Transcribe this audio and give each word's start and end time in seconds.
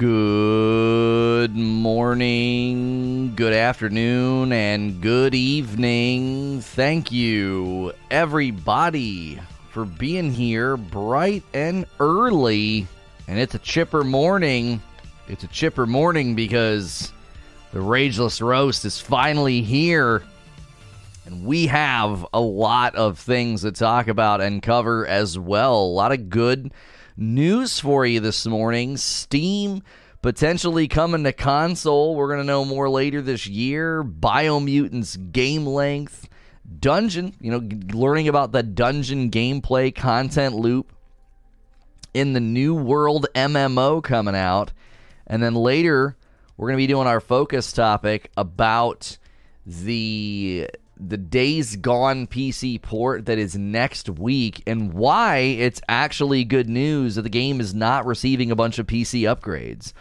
Good 0.00 1.54
morning, 1.54 3.34
good 3.36 3.52
afternoon, 3.52 4.50
and 4.50 4.98
good 5.02 5.34
evening. 5.34 6.62
Thank 6.62 7.12
you, 7.12 7.92
everybody, 8.10 9.38
for 9.68 9.84
being 9.84 10.32
here 10.32 10.78
bright 10.78 11.42
and 11.52 11.84
early. 12.00 12.86
And 13.28 13.38
it's 13.38 13.54
a 13.54 13.58
chipper 13.58 14.02
morning. 14.02 14.80
It's 15.28 15.44
a 15.44 15.48
chipper 15.48 15.84
morning 15.84 16.34
because 16.34 17.12
the 17.74 17.80
Rageless 17.80 18.40
Roast 18.40 18.86
is 18.86 18.98
finally 18.98 19.60
here. 19.60 20.22
And 21.26 21.44
we 21.44 21.66
have 21.66 22.26
a 22.32 22.40
lot 22.40 22.94
of 22.94 23.18
things 23.18 23.60
to 23.62 23.72
talk 23.72 24.08
about 24.08 24.40
and 24.40 24.62
cover 24.62 25.06
as 25.06 25.38
well. 25.38 25.78
A 25.78 25.92
lot 25.92 26.12
of 26.12 26.30
good 26.30 26.72
news 27.20 27.78
for 27.78 28.06
you 28.06 28.18
this 28.18 28.46
morning. 28.46 28.96
Steam 28.96 29.82
potentially 30.22 30.88
coming 30.88 31.24
to 31.24 31.32
console. 31.32 32.16
We're 32.16 32.28
going 32.28 32.40
to 32.40 32.44
know 32.44 32.64
more 32.64 32.88
later 32.88 33.22
this 33.22 33.46
year. 33.46 34.02
Biomutant's 34.02 35.16
game 35.16 35.66
length. 35.66 36.28
Dungeon, 36.78 37.34
you 37.40 37.50
know, 37.50 37.68
learning 37.92 38.28
about 38.28 38.52
the 38.52 38.62
dungeon 38.62 39.30
gameplay 39.30 39.94
content 39.94 40.54
loop 40.54 40.92
in 42.14 42.32
the 42.32 42.40
New 42.40 42.74
World 42.74 43.26
MMO 43.34 44.02
coming 44.02 44.36
out. 44.36 44.72
And 45.26 45.42
then 45.42 45.54
later, 45.54 46.16
we're 46.56 46.68
going 46.68 46.76
to 46.76 46.82
be 46.82 46.86
doing 46.86 47.06
our 47.06 47.20
focus 47.20 47.72
topic 47.72 48.30
about 48.36 49.18
the 49.66 50.68
the 51.08 51.16
Days 51.16 51.76
Gone 51.76 52.26
PC 52.26 52.80
port 52.80 53.26
that 53.26 53.38
is 53.38 53.56
next 53.56 54.08
week 54.10 54.62
and 54.66 54.92
why 54.92 55.38
it's 55.38 55.80
actually 55.88 56.44
good 56.44 56.68
news 56.68 57.14
that 57.14 57.22
the 57.22 57.30
game 57.30 57.60
is 57.60 57.74
not 57.74 58.06
receiving 58.06 58.50
a 58.50 58.56
bunch 58.56 58.78
of 58.78 58.86
PC 58.86 59.22
upgrades. 59.22 59.92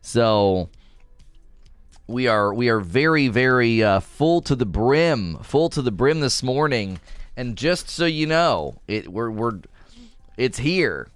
So 0.00 0.70
we 2.06 2.26
are 2.26 2.54
we 2.54 2.68
are 2.68 2.80
very 2.80 3.28
very 3.28 3.82
uh, 3.82 4.00
full 4.00 4.40
to 4.42 4.56
the 4.56 4.66
brim, 4.66 5.38
full 5.42 5.68
to 5.70 5.82
the 5.82 5.92
brim 5.92 6.20
this 6.20 6.42
morning. 6.42 7.00
And 7.36 7.56
just 7.56 7.88
so 7.88 8.06
you 8.06 8.26
know, 8.26 8.80
it 8.88 9.12
we're 9.12 9.30
we're 9.30 9.60
it's 10.36 10.58
here. 10.58 11.08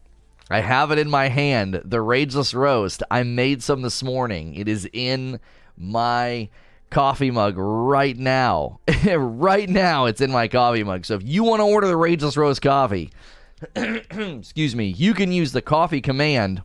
I 0.51 0.61
have 0.61 0.91
it 0.91 0.99
in 0.99 1.09
my 1.09 1.29
hand, 1.29 1.81
the 1.85 1.99
Rageless 1.99 2.55
Roast. 2.55 3.03
I 3.11 3.23
made 3.23 3.63
some 3.63 3.81
this 3.81 4.03
morning. 4.03 4.55
It 4.55 4.69
is 4.69 4.87
in 4.93 5.41
my 5.79 6.51
coffee 6.93 7.31
mug 7.31 7.55
right 7.57 8.17
now. 8.17 8.81
right 9.07 9.69
now, 9.69 10.07
it's 10.07 10.21
in 10.21 10.31
my 10.31 10.49
coffee 10.49 10.85
mug. 10.85 11.05
So 11.05 11.15
if 11.15 11.23
you 11.25 11.43
want 11.43 11.61
to 11.61 11.65
order 11.65 11.89
the 11.89 11.95
Rageless 11.95 12.37
Roast 12.37 12.63
coffee, 12.63 13.11
excuse 13.77 14.77
me, 14.77 14.87
you 14.87 15.15
can 15.15 15.33
use 15.33 15.53
the 15.53 15.63
coffee 15.63 16.01
command 16.01 16.63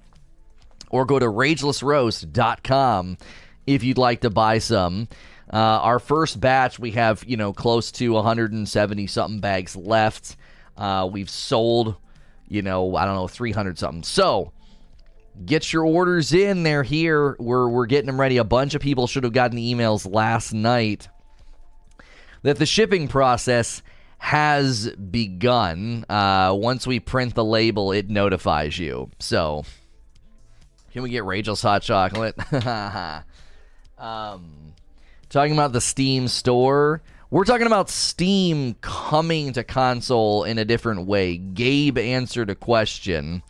or 0.89 1.05
go 1.05 1.17
to 1.17 1.25
ragelessroast.com 1.25 3.17
if 3.65 3.83
you'd 3.83 3.97
like 3.97 4.21
to 4.21 4.29
buy 4.29 4.59
some. 4.59 5.07
Uh, 5.51 5.57
our 5.57 5.99
first 5.99 6.39
batch, 6.39 6.77
we 6.77 6.91
have, 6.91 7.23
you 7.25 7.37
know, 7.37 7.53
close 7.53 7.91
to 7.93 8.11
170 8.13 9.07
something 9.07 9.39
bags 9.39 9.75
left. 9.75 10.35
Uh, 10.75 11.09
we've 11.11 11.29
sold 11.29 11.95
you 12.47 12.61
know, 12.61 12.95
I 12.95 13.05
don't 13.05 13.15
know, 13.15 13.27
300 13.27 13.77
something. 13.77 14.03
So, 14.03 14.51
get 15.45 15.71
your 15.71 15.85
orders 15.85 16.33
in. 16.33 16.63
They're 16.63 16.83
here. 16.83 17.35
We're, 17.39 17.67
we're 17.67 17.85
getting 17.85 18.07
them 18.07 18.19
ready. 18.19 18.37
A 18.37 18.43
bunch 18.43 18.75
of 18.75 18.81
people 18.81 19.07
should 19.07 19.23
have 19.23 19.33
gotten 19.33 19.57
emails 19.57 20.11
last 20.11 20.53
night 20.53 21.07
that 22.43 22.57
the 22.57 22.65
shipping 22.65 23.07
process 23.07 23.81
has 24.17 24.89
begun. 24.91 26.05
Uh, 26.09 26.53
once 26.57 26.87
we 26.87 26.99
print 26.99 27.35
the 27.35 27.43
label, 27.43 27.91
it 27.91 28.09
notifies 28.09 28.77
you. 28.77 29.11
So, 29.19 29.63
can 30.91 31.03
we 31.03 31.09
get 31.09 31.25
Rachel's 31.25 31.61
hot 31.61 31.81
chocolate? 31.83 32.35
um, 33.97 34.73
talking 35.29 35.53
about 35.53 35.73
the 35.73 35.81
Steam 35.81 36.27
store. 36.27 37.01
We're 37.29 37.43
talking 37.43 37.67
about 37.67 37.89
Steam 37.89 38.75
coming 38.75 39.51
to 39.53 39.63
console 39.63 40.45
in 40.45 40.57
a 40.57 40.65
different 40.65 41.05
way. 41.05 41.37
Gabe 41.37 41.97
answered 41.97 42.49
a 42.49 42.55
question. 42.55 43.43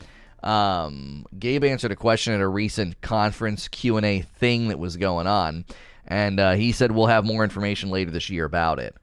Um, 0.43 1.25
Gabe 1.37 1.63
answered 1.63 1.91
a 1.91 1.95
question 1.95 2.33
at 2.33 2.41
a 2.41 2.47
recent 2.47 3.01
conference 3.01 3.67
Q 3.67 3.97
and 3.97 4.05
A 4.05 4.21
thing 4.21 4.67
that 4.69 4.79
was 4.79 4.97
going 4.97 5.27
on, 5.27 5.65
and 6.07 6.39
uh, 6.39 6.53
he 6.53 6.71
said 6.71 6.91
we'll 6.91 7.07
have 7.07 7.25
more 7.25 7.43
information 7.43 7.89
later 7.89 8.11
this 8.11 8.29
year 8.29 8.45
about 8.45 8.79
it. 8.79 8.95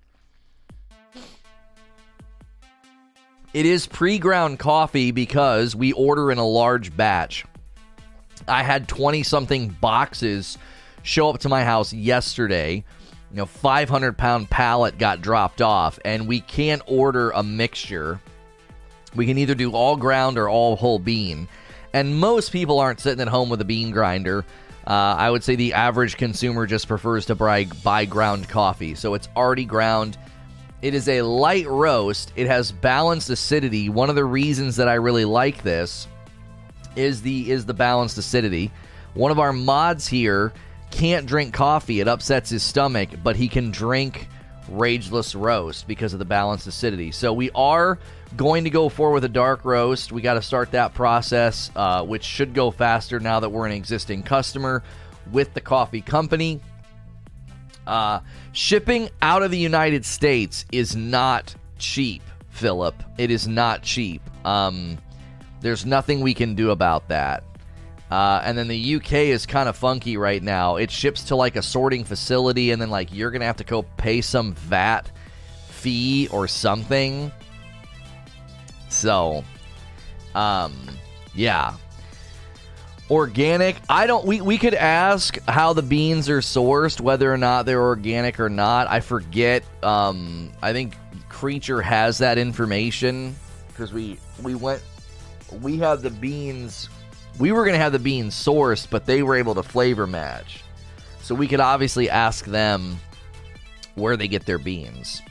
It 3.53 3.67
is 3.67 3.87
pre-ground 3.87 4.59
coffee 4.59 5.13
because 5.13 5.77
we 5.77 5.93
order 5.93 6.33
in 6.33 6.39
a 6.39 6.47
large 6.47 6.97
batch. 6.97 7.45
I 8.49 8.63
had 8.63 8.89
twenty 8.89 9.23
something 9.23 9.69
boxes 9.69 10.59
show 11.03 11.31
up 11.31 11.41
to 11.41 11.49
my 11.49 11.65
house 11.65 11.93
yesterday 11.93 12.85
you 13.35 13.39
know 13.39 13.47
500 13.47 14.17
pound 14.17 14.49
pallet 14.49 14.97
got 14.97 15.21
dropped 15.21 15.61
off 15.61 15.99
and 16.05 16.29
we 16.29 16.41
can't 16.41 16.81
order 16.87 17.31
a 17.31 17.43
mixture 17.43 18.21
we 19.15 19.27
can 19.27 19.39
either 19.39 19.55
do 19.55 19.73
all 19.73 19.97
ground 19.97 20.39
or 20.39 20.49
all 20.49 20.77
whole 20.77 20.99
bean. 20.99 21.49
And 21.93 22.19
most 22.19 22.51
people 22.51 22.81
aren't 22.81 23.01
sitting 23.01 23.21
at 23.21 23.29
home 23.29 23.49
with 23.49 23.61
a 23.61 23.65
bean 23.65 23.91
grinder. 23.91 24.45
Uh, 24.87 25.17
i 25.17 25.31
would 25.31 25.43
say 25.43 25.57
the 25.57 25.73
average 25.73 26.19
consumer 26.19 26.67
just 26.67 26.89
prefers 26.89 27.25
to 27.27 27.35
buy, 27.35 27.65
buy 27.83 28.05
ground 28.05 28.49
coffee. 28.49 28.95
So 28.95 29.15
it's 29.15 29.29
already 29.37 29.65
ground. 29.65 30.19
It 30.83 30.93
is 30.93 31.09
a 31.09 31.23
light 31.23 31.67
roast. 31.67 32.33
It 32.37 32.47
has 32.47 32.71
balanced 32.71 33.31
acidity. 33.31 33.89
One 33.89 34.11
of 34.11 34.17
the 34.17 34.25
reasons 34.25 34.77
that 34.77 34.89
i 34.89 34.95
really 34.95 35.25
like 35.25 35.63
this 35.63 36.07
is 36.97 37.23
the 37.23 37.51
is 37.51 37.65
the 37.65 37.75
balanced 37.75 38.19
acidity. 38.19 38.71
One 39.15 39.31
of 39.31 39.39
our 39.39 39.53
mods 39.53 40.07
here 40.07 40.53
can't 40.91 41.27
drink 41.27 41.55
coffee. 41.55 42.01
It 42.01 42.09
upsets 42.09 42.51
his 42.51 42.63
stomach, 42.63 43.09
but 43.23 43.37
he 43.37 43.49
can 43.49 43.71
drink 43.71 44.29
Rageless 44.71 45.39
Roast 45.39 45.87
because 45.87 46.13
of 46.13 46.19
the 46.19 46.25
balanced 46.25 46.67
acidity. 46.67 47.11
So 47.11 47.33
we 47.33 47.51
are 47.55 47.99
going 48.37 48.65
to 48.65 48.71
go 48.71 48.89
forward 48.89 49.15
with 49.15 49.25
a 49.25 49.29
dark 49.29 49.65
roast. 49.65 50.13
We 50.13 50.23
got 50.23 50.35
to 50.35 50.43
start 50.43 50.73
that 50.73 50.95
process, 50.95 51.71
uh, 51.77 52.05
which 52.05 52.25
should 52.25 52.55
go 52.55 52.71
faster 52.71 53.21
now 53.21 53.41
that 53.41 53.51
we're 53.51 53.67
an 53.67 53.73
existing 53.73 54.23
customer 54.23 54.83
with 55.31 55.55
the 55.55 55.61
coffee 55.61 56.01
company. 56.01 56.61
Uh, 57.87 58.21
shipping 58.53 59.11
out 59.23 59.43
of 59.43 59.51
the 59.51 59.59
United 59.59 60.05
States 60.05 60.65
is 60.73 60.97
not 60.97 61.55
cheap, 61.79 62.23
Philip. 62.51 62.95
It 63.19 63.31
is 63.31 63.47
not 63.47 63.83
cheap. 63.83 64.23
Um, 64.45 64.99
there's 65.61 65.85
nothing 65.87 66.21
we 66.21 66.35
can 66.35 66.55
do 66.55 66.71
about 66.71 67.09
that. 67.09 67.45
Uh, 68.15 68.41
and 68.45 68.57
then 68.57 68.69
the 68.69 68.95
UK 68.95 69.13
is 69.13 69.45
kind 69.45 69.69
of 69.69 69.77
funky 69.77 70.17
right 70.17 70.41
now. 70.41 70.77
It 70.77 70.93
ships 70.93 71.25
to 71.25 71.35
like 71.35 71.57
a 71.57 71.63
sorting 71.63 72.05
facility, 72.05 72.71
and 72.71 72.81
then 72.81 72.89
like 72.89 73.13
you're 73.13 73.33
gonna 73.33 73.47
have 73.47 73.57
to 73.57 73.65
go 73.65 73.83
pay 73.83 74.21
some 74.21 74.55
VAT 74.55 75.11
fee 75.69 76.29
or 76.31 76.47
something. 76.47 77.33
So, 78.89 79.43
um, 80.37 80.77
yeah. 81.35 81.75
Organic. 83.11 83.79
I 83.89 84.07
don't. 84.07 84.25
We 84.25 84.41
we 84.41 84.59
could 84.59 84.75
ask 84.75 85.37
how 85.49 85.73
the 85.73 85.83
beans 85.83 86.29
are 86.29 86.39
sourced, 86.39 87.01
whether 87.01 87.33
or 87.33 87.37
not 87.37 87.67
they're 87.67 87.83
organic 87.83 88.39
or 88.39 88.49
not. 88.49 88.89
I 88.89 89.01
forget. 89.01 89.65
Um, 89.83 90.53
I 90.63 90.73
think 90.73 90.95
Creature 91.29 91.83
has 91.83 92.19
that 92.19 92.39
information 92.39 93.35
because 93.67 93.93
we 93.93 94.21
we 94.41 94.55
went. 94.55 94.85
We 95.61 95.79
had 95.79 96.03
the 96.03 96.11
beans 96.11 96.89
we 97.39 97.53
were 97.53 97.65
going 97.65 97.75
to 97.75 97.81
have 97.81 97.93
the 97.93 97.99
beans 97.99 98.35
sourced, 98.35 98.89
but 98.89 99.07
they 99.07 99.23
were 99.23 99.37
able 99.37 99.55
to 99.55 99.63
flavor 99.63 100.07
match. 100.07 100.63
So 101.21 101.35
we 101.35 101.49
could 101.49 101.61
obviously 101.61 102.11
ask 102.11 102.45
them 102.45 102.99
where 103.95 104.17
they 104.17 104.29
get 104.29 104.47
their 104.47 104.59
beans. 104.59 105.23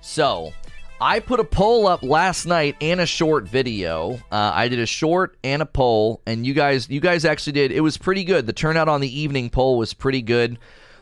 So 0.00 0.52
I 1.00 1.20
put 1.20 1.40
a 1.40 1.44
poll 1.44 1.86
up 1.86 2.02
last 2.02 2.46
night 2.46 2.76
and 2.80 3.00
a 3.00 3.06
short 3.06 3.46
video. 3.46 4.14
Uh, 4.32 4.52
I 4.54 4.68
did 4.68 4.78
a 4.78 4.86
short 4.86 5.36
and 5.44 5.60
a 5.60 5.66
poll, 5.66 6.22
and 6.26 6.46
you 6.46 6.54
guys, 6.54 6.88
you 6.88 7.00
guys 7.00 7.24
actually 7.24 7.52
did. 7.52 7.70
It 7.70 7.80
was 7.80 7.98
pretty 7.98 8.24
good. 8.24 8.46
The 8.46 8.52
turnout 8.52 8.88
on 8.88 9.00
the 9.00 9.20
evening 9.20 9.50
poll 9.50 9.76
was 9.76 9.92
pretty 9.94 10.22
good. 10.22 10.58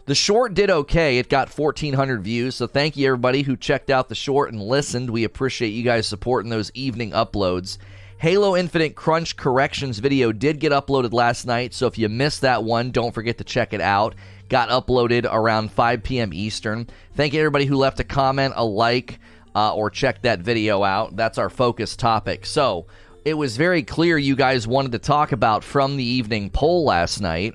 The 0.07 0.15
short 0.15 0.53
did 0.53 0.69
okay. 0.69 1.19
It 1.19 1.29
got 1.29 1.57
1,400 1.57 2.23
views. 2.23 2.57
So 2.57 2.67
thank 2.67 2.97
you 2.97 3.07
everybody 3.07 3.43
who 3.43 3.57
checked 3.57 3.89
out 3.89 4.09
the 4.09 4.15
short 4.15 4.53
and 4.53 4.61
listened. 4.61 5.11
We 5.11 5.25
appreciate 5.25 5.71
you 5.71 5.83
guys 5.83 6.07
supporting 6.07 6.51
those 6.51 6.71
evening 6.75 7.13
uploads. 7.13 7.79
Halo 8.19 8.57
Infinite 8.57 8.95
Crunch 8.95 9.37
Corrections 9.37 9.99
video 9.99 10.33
did 10.33 10.61
get 10.61 10.73
uploaded 10.73 11.13
last 11.13 11.47
night, 11.47 11.75
so 11.75 11.87
if 11.87 11.99
you 11.99 12.09
missed 12.09 12.41
that 12.41 12.65
one, 12.65 12.91
don't 12.91 13.13
forget 13.13 13.39
to 13.39 13.45
check 13.45 13.73
it 13.73 13.81
out. 13.81 14.15
Got 14.49 14.71
uploaded 14.71 15.27
around 15.31 15.73
5 15.73 16.03
p.m. 16.03 16.33
Eastern. 16.33 16.89
Thank 17.15 17.35
you 17.35 17.41
everybody 17.41 17.67
who 17.67 17.77
left 17.77 18.01
a 18.01 18.05
comment, 18.05 18.55
a 18.57 18.65
like, 18.65 19.19
uh, 19.55 19.75
or 19.75 19.91
checked 19.91 20.23
that 20.23 20.41
video 20.41 20.83
out. 20.83 21.17
That's 21.17 21.39
our 21.39 21.51
focus 21.51 21.97
topic. 21.97 22.47
So 22.47 22.87
it 23.25 23.35
was 23.35 23.57
very 23.57 23.83
clear 23.83 24.17
you 24.17 24.37
guys 24.37 24.67
wanted 24.67 24.93
to 24.93 24.99
talk 25.01 25.33
about 25.33 25.65
from 25.65 25.97
the 25.97 26.05
evening 26.05 26.51
poll 26.51 26.85
last 26.85 27.21
night 27.21 27.55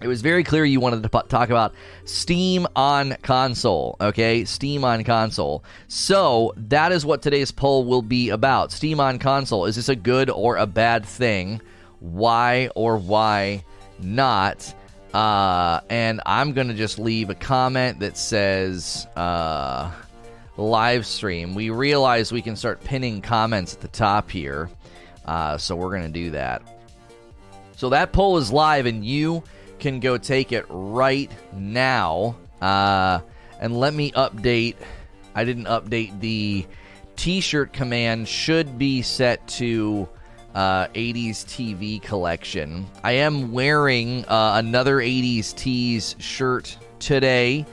it 0.00 0.06
was 0.06 0.22
very 0.22 0.44
clear 0.44 0.64
you 0.64 0.80
wanted 0.80 1.02
to 1.02 1.08
talk 1.08 1.50
about 1.50 1.74
Steam 2.04 2.66
on 2.76 3.16
console, 3.22 3.96
okay? 4.00 4.44
Steam 4.44 4.84
on 4.84 5.04
console. 5.04 5.64
So, 5.88 6.52
that 6.56 6.92
is 6.92 7.04
what 7.04 7.22
today's 7.22 7.50
poll 7.50 7.84
will 7.84 8.02
be 8.02 8.30
about. 8.30 8.72
Steam 8.72 9.00
on 9.00 9.18
console. 9.18 9.66
Is 9.66 9.76
this 9.76 9.88
a 9.88 9.96
good 9.96 10.30
or 10.30 10.56
a 10.56 10.66
bad 10.66 11.04
thing? 11.04 11.60
Why 12.00 12.70
or 12.74 12.96
why 12.96 13.64
not. 14.00 14.74
Uh, 15.12 15.80
and 15.88 16.20
I'm 16.26 16.52
going 16.52 16.68
to 16.68 16.74
just 16.74 16.98
leave 16.98 17.30
a 17.30 17.34
comment 17.34 18.00
that 18.00 18.16
says 18.16 19.06
uh, 19.16 19.90
live 20.56 21.06
stream. 21.06 21.54
We 21.54 21.70
realize 21.70 22.30
we 22.30 22.42
can 22.42 22.56
start 22.56 22.84
pinning 22.84 23.22
comments 23.22 23.74
at 23.74 23.80
the 23.80 23.88
top 23.88 24.30
here. 24.30 24.70
Uh, 25.24 25.58
so 25.58 25.76
we're 25.76 25.90
going 25.90 26.02
to 26.02 26.08
do 26.08 26.30
that. 26.30 26.62
So 27.76 27.90
that 27.90 28.12
poll 28.12 28.38
is 28.38 28.50
live, 28.50 28.86
and 28.86 29.04
you 29.04 29.44
can 29.78 30.00
go 30.00 30.18
take 30.18 30.52
it 30.52 30.66
right 30.68 31.30
now. 31.52 32.36
Uh, 32.60 33.20
and 33.60 33.78
let 33.78 33.94
me 33.94 34.12
update. 34.12 34.76
I 35.34 35.44
didn't 35.44 35.66
update 35.66 36.20
the 36.20 36.66
t 37.16 37.40
shirt 37.40 37.72
command, 37.72 38.28
should 38.28 38.78
be 38.78 39.02
set 39.02 39.46
to 39.48 40.08
uh, 40.54 40.86
80s 40.88 41.44
TV 41.44 42.02
collection. 42.02 42.86
I 43.04 43.12
am 43.12 43.52
wearing 43.52 44.24
uh, 44.26 44.54
another 44.56 44.98
80s 44.98 45.54
tees 45.54 46.16
shirt 46.18 46.76
today. 46.98 47.66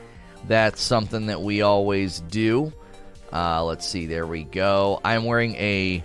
That's 0.48 0.82
something 0.82 1.28
that 1.28 1.42
we 1.42 1.62
always 1.62 2.20
do. 2.22 2.72
Uh, 3.34 3.64
let's 3.64 3.88
see, 3.88 4.06
there 4.06 4.28
we 4.28 4.44
go. 4.44 5.00
I'm 5.04 5.26
wearing 5.26 5.56
a 5.56 6.04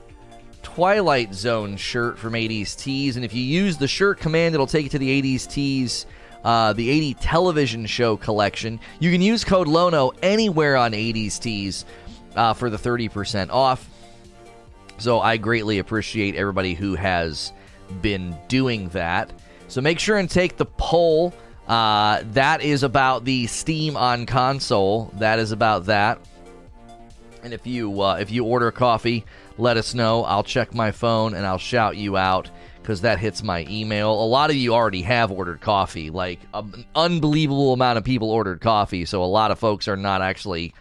Twilight 0.75 1.35
Zone 1.35 1.77
shirt 1.77 2.17
from 2.17 2.35
80s 2.35 2.77
Tees, 2.77 3.17
and 3.17 3.25
if 3.25 3.35
you 3.35 3.43
use 3.43 3.77
the 3.77 3.89
shirt 3.89 4.21
command, 4.21 4.55
it'll 4.55 4.69
take 4.69 4.85
you 4.85 4.89
to 4.91 4.99
the 4.99 5.23
80s 5.23 5.51
Tees, 5.51 6.07
uh, 6.45 6.73
the 6.73 6.89
80 6.89 7.15
television 7.15 7.87
show 7.87 8.17
collection. 8.17 8.79
You 9.01 9.11
can 9.11 9.21
use 9.21 9.43
code 9.43 9.67
LONO 9.67 10.13
anywhere 10.23 10.77
on 10.77 10.93
80s 10.93 11.41
Tees 11.41 11.85
uh, 12.37 12.55
for 12.55 12.71
the 12.71 12.77
30% 12.77 13.51
off. 13.51 13.89
So 14.99 15.19
I 15.19 15.39
greatly 15.39 15.81
appreciate 15.81 16.37
everybody 16.37 16.75
who 16.75 16.95
has 16.95 17.53
been 18.01 18.37
doing 18.47 18.91
that. 18.91 19.33
So 19.67 19.81
make 19.81 19.99
sure 19.99 20.19
and 20.19 20.31
take 20.31 20.57
the 20.57 20.67
poll. 20.67 21.35
Uh, 21.67 22.23
that 22.33 22.63
is 22.63 22.85
about 22.85 23.25
the 23.25 23.49
Steam 23.49 23.97
on 23.97 24.25
console. 24.25 25.11
That 25.15 25.41
is 25.41 25.51
about 25.51 25.87
that. 25.87 26.21
And 27.43 27.53
if 27.53 27.67
you 27.67 28.03
uh, 28.03 28.17
if 28.17 28.31
you 28.31 28.45
order 28.45 28.71
coffee, 28.71 29.25
let 29.61 29.77
us 29.77 29.95
know. 29.95 30.25
I'll 30.25 30.43
check 30.43 30.75
my 30.75 30.91
phone 30.91 31.35
and 31.35 31.47
I'll 31.47 31.59
shout 31.59 31.97
you 31.97 32.17
out 32.17 32.51
because 32.81 33.03
that 33.03 33.19
hits 33.19 33.43
my 33.43 33.67
email. 33.69 34.13
A 34.13 34.25
lot 34.25 34.51
of 34.51 34.57
you 34.57 34.75
already 34.75 35.03
have 35.03 35.31
ordered 35.31 35.61
coffee. 35.61 36.11
Like 36.11 36.41
an 36.55 36.85
unbelievable 36.95 37.73
amount 37.73 37.99
of 37.99 38.05
people 38.05 38.31
ordered 38.31 38.61
coffee, 38.61 39.05
so 39.05 39.23
a 39.23 39.27
lot 39.27 39.51
of 39.51 39.59
folks 39.59 39.87
are 39.87 39.97
not 39.97 40.23
actually 40.23 40.75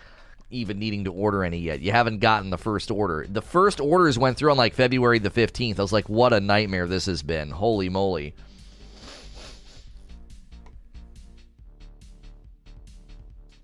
even 0.50 0.80
needing 0.80 1.04
to 1.04 1.12
order 1.12 1.44
any 1.44 1.60
yet. 1.60 1.81
You 1.81 1.92
haven't 1.92 2.20
gotten 2.20 2.50
the 2.50 2.58
first 2.58 2.90
order. 2.90 3.26
The 3.30 3.42
first 3.42 3.80
orders 3.80 4.18
went 4.18 4.38
through 4.38 4.52
on 4.52 4.58
like 4.58 4.74
February 4.74 5.20
the 5.20 5.30
15th. 5.30 5.78
I 5.78 5.81
was 5.81 5.94
like, 5.94 6.10
what 6.10 6.34
a 6.34 6.40
nightmare 6.40 6.88
this 6.88 7.06
has 7.06 7.22
been. 7.22 7.52
Holy 7.52 7.90
moly. 7.90 8.34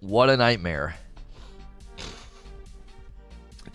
What 0.02 0.30
a 0.30 0.38
nightmare. 0.38 0.96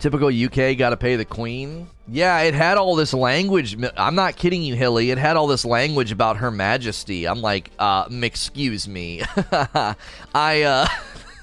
Typical 0.01 0.29
UK 0.29 0.75
got 0.79 0.89
to 0.89 0.97
pay 0.97 1.15
the 1.15 1.25
queen. 1.25 1.87
Yeah, 2.07 2.39
it 2.39 2.55
had 2.55 2.79
all 2.79 2.95
this 2.95 3.13
language. 3.13 3.77
I'm 3.95 4.15
not 4.15 4.35
kidding 4.35 4.63
you, 4.63 4.73
Hilly. 4.75 5.11
It 5.11 5.19
had 5.19 5.37
all 5.37 5.45
this 5.45 5.63
language 5.63 6.11
about 6.11 6.37
Her 6.37 6.49
Majesty. 6.49 7.27
I'm 7.27 7.43
like, 7.43 7.69
uh, 7.77 8.07
excuse 8.23 8.87
me. 8.87 9.21
I, 10.33 10.63
uh, 10.63 10.87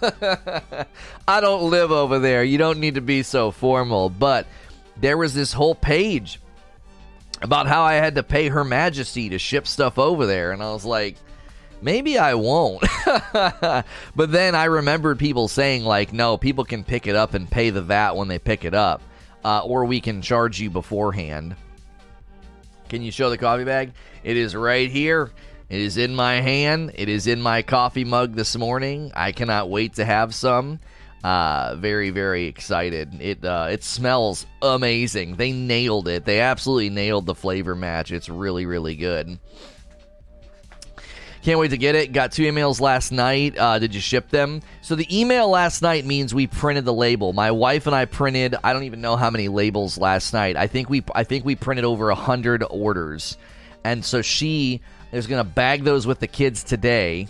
I 1.28 1.40
don't 1.40 1.70
live 1.70 1.92
over 1.92 2.18
there. 2.18 2.42
You 2.42 2.58
don't 2.58 2.80
need 2.80 2.96
to 2.96 3.00
be 3.00 3.22
so 3.22 3.52
formal. 3.52 4.10
But 4.10 4.48
there 4.96 5.16
was 5.16 5.34
this 5.34 5.52
whole 5.52 5.76
page 5.76 6.40
about 7.40 7.68
how 7.68 7.84
I 7.84 7.94
had 7.94 8.16
to 8.16 8.24
pay 8.24 8.48
Her 8.48 8.64
Majesty 8.64 9.28
to 9.28 9.38
ship 9.38 9.68
stuff 9.68 10.00
over 10.00 10.26
there. 10.26 10.50
And 10.50 10.64
I 10.64 10.72
was 10.72 10.84
like, 10.84 11.14
maybe 11.80 12.18
I 12.18 12.34
won't. 12.34 12.84
but 13.32 13.84
then 14.16 14.54
I 14.54 14.64
remembered 14.64 15.18
people 15.18 15.48
saying, 15.48 15.84
like, 15.84 16.12
no, 16.12 16.36
people 16.36 16.64
can 16.64 16.84
pick 16.84 17.06
it 17.06 17.16
up 17.16 17.34
and 17.34 17.50
pay 17.50 17.70
the 17.70 17.82
VAT 17.82 18.16
when 18.16 18.28
they 18.28 18.38
pick 18.38 18.64
it 18.64 18.74
up. 18.74 19.02
Uh, 19.44 19.60
or 19.64 19.84
we 19.84 20.00
can 20.00 20.20
charge 20.20 20.60
you 20.60 20.68
beforehand. 20.68 21.54
Can 22.88 23.02
you 23.02 23.10
show 23.10 23.30
the 23.30 23.38
coffee 23.38 23.64
bag? 23.64 23.92
It 24.24 24.36
is 24.36 24.54
right 24.54 24.90
here. 24.90 25.30
It 25.68 25.80
is 25.80 25.98
in 25.98 26.14
my 26.14 26.40
hand. 26.40 26.92
It 26.94 27.08
is 27.08 27.26
in 27.26 27.42
my 27.42 27.62
coffee 27.62 28.04
mug 28.04 28.34
this 28.34 28.56
morning. 28.56 29.12
I 29.14 29.32
cannot 29.32 29.68
wait 29.68 29.94
to 29.94 30.04
have 30.04 30.34
some. 30.34 30.80
Uh, 31.22 31.74
very 31.76 32.10
very 32.10 32.46
excited. 32.46 33.20
It 33.20 33.44
uh, 33.44 33.68
it 33.70 33.82
smells 33.82 34.46
amazing. 34.62 35.34
They 35.34 35.52
nailed 35.52 36.08
it. 36.08 36.24
They 36.24 36.40
absolutely 36.40 36.90
nailed 36.90 37.26
the 37.26 37.34
flavor 37.34 37.74
match. 37.74 38.12
It's 38.12 38.28
really 38.28 38.66
really 38.66 38.94
good. 38.94 39.38
Can't 41.42 41.58
wait 41.58 41.68
to 41.68 41.78
get 41.78 41.94
it. 41.94 42.12
Got 42.12 42.32
two 42.32 42.42
emails 42.42 42.80
last 42.80 43.12
night. 43.12 43.56
Uh, 43.56 43.78
did 43.78 43.94
you 43.94 44.00
ship 44.00 44.28
them? 44.28 44.60
So 44.82 44.94
the 44.94 45.06
email 45.16 45.48
last 45.48 45.82
night 45.82 46.04
means 46.04 46.34
we 46.34 46.46
printed 46.46 46.84
the 46.84 46.92
label. 46.92 47.32
My 47.32 47.50
wife 47.50 47.86
and 47.86 47.94
I 47.94 48.06
printed. 48.06 48.56
I 48.62 48.72
don't 48.72 48.84
even 48.84 49.00
know 49.00 49.16
how 49.16 49.30
many 49.30 49.48
labels 49.48 49.98
last 49.98 50.32
night. 50.32 50.56
I 50.56 50.66
think 50.66 50.90
we 50.90 51.04
I 51.14 51.24
think 51.24 51.44
we 51.44 51.54
printed 51.54 51.84
over 51.84 52.10
hundred 52.12 52.64
orders, 52.68 53.38
and 53.84 54.04
so 54.04 54.22
she 54.22 54.80
is 55.12 55.26
going 55.26 55.42
to 55.42 55.48
bag 55.48 55.84
those 55.84 56.06
with 56.06 56.18
the 56.18 56.26
kids 56.26 56.62
today. 56.64 57.28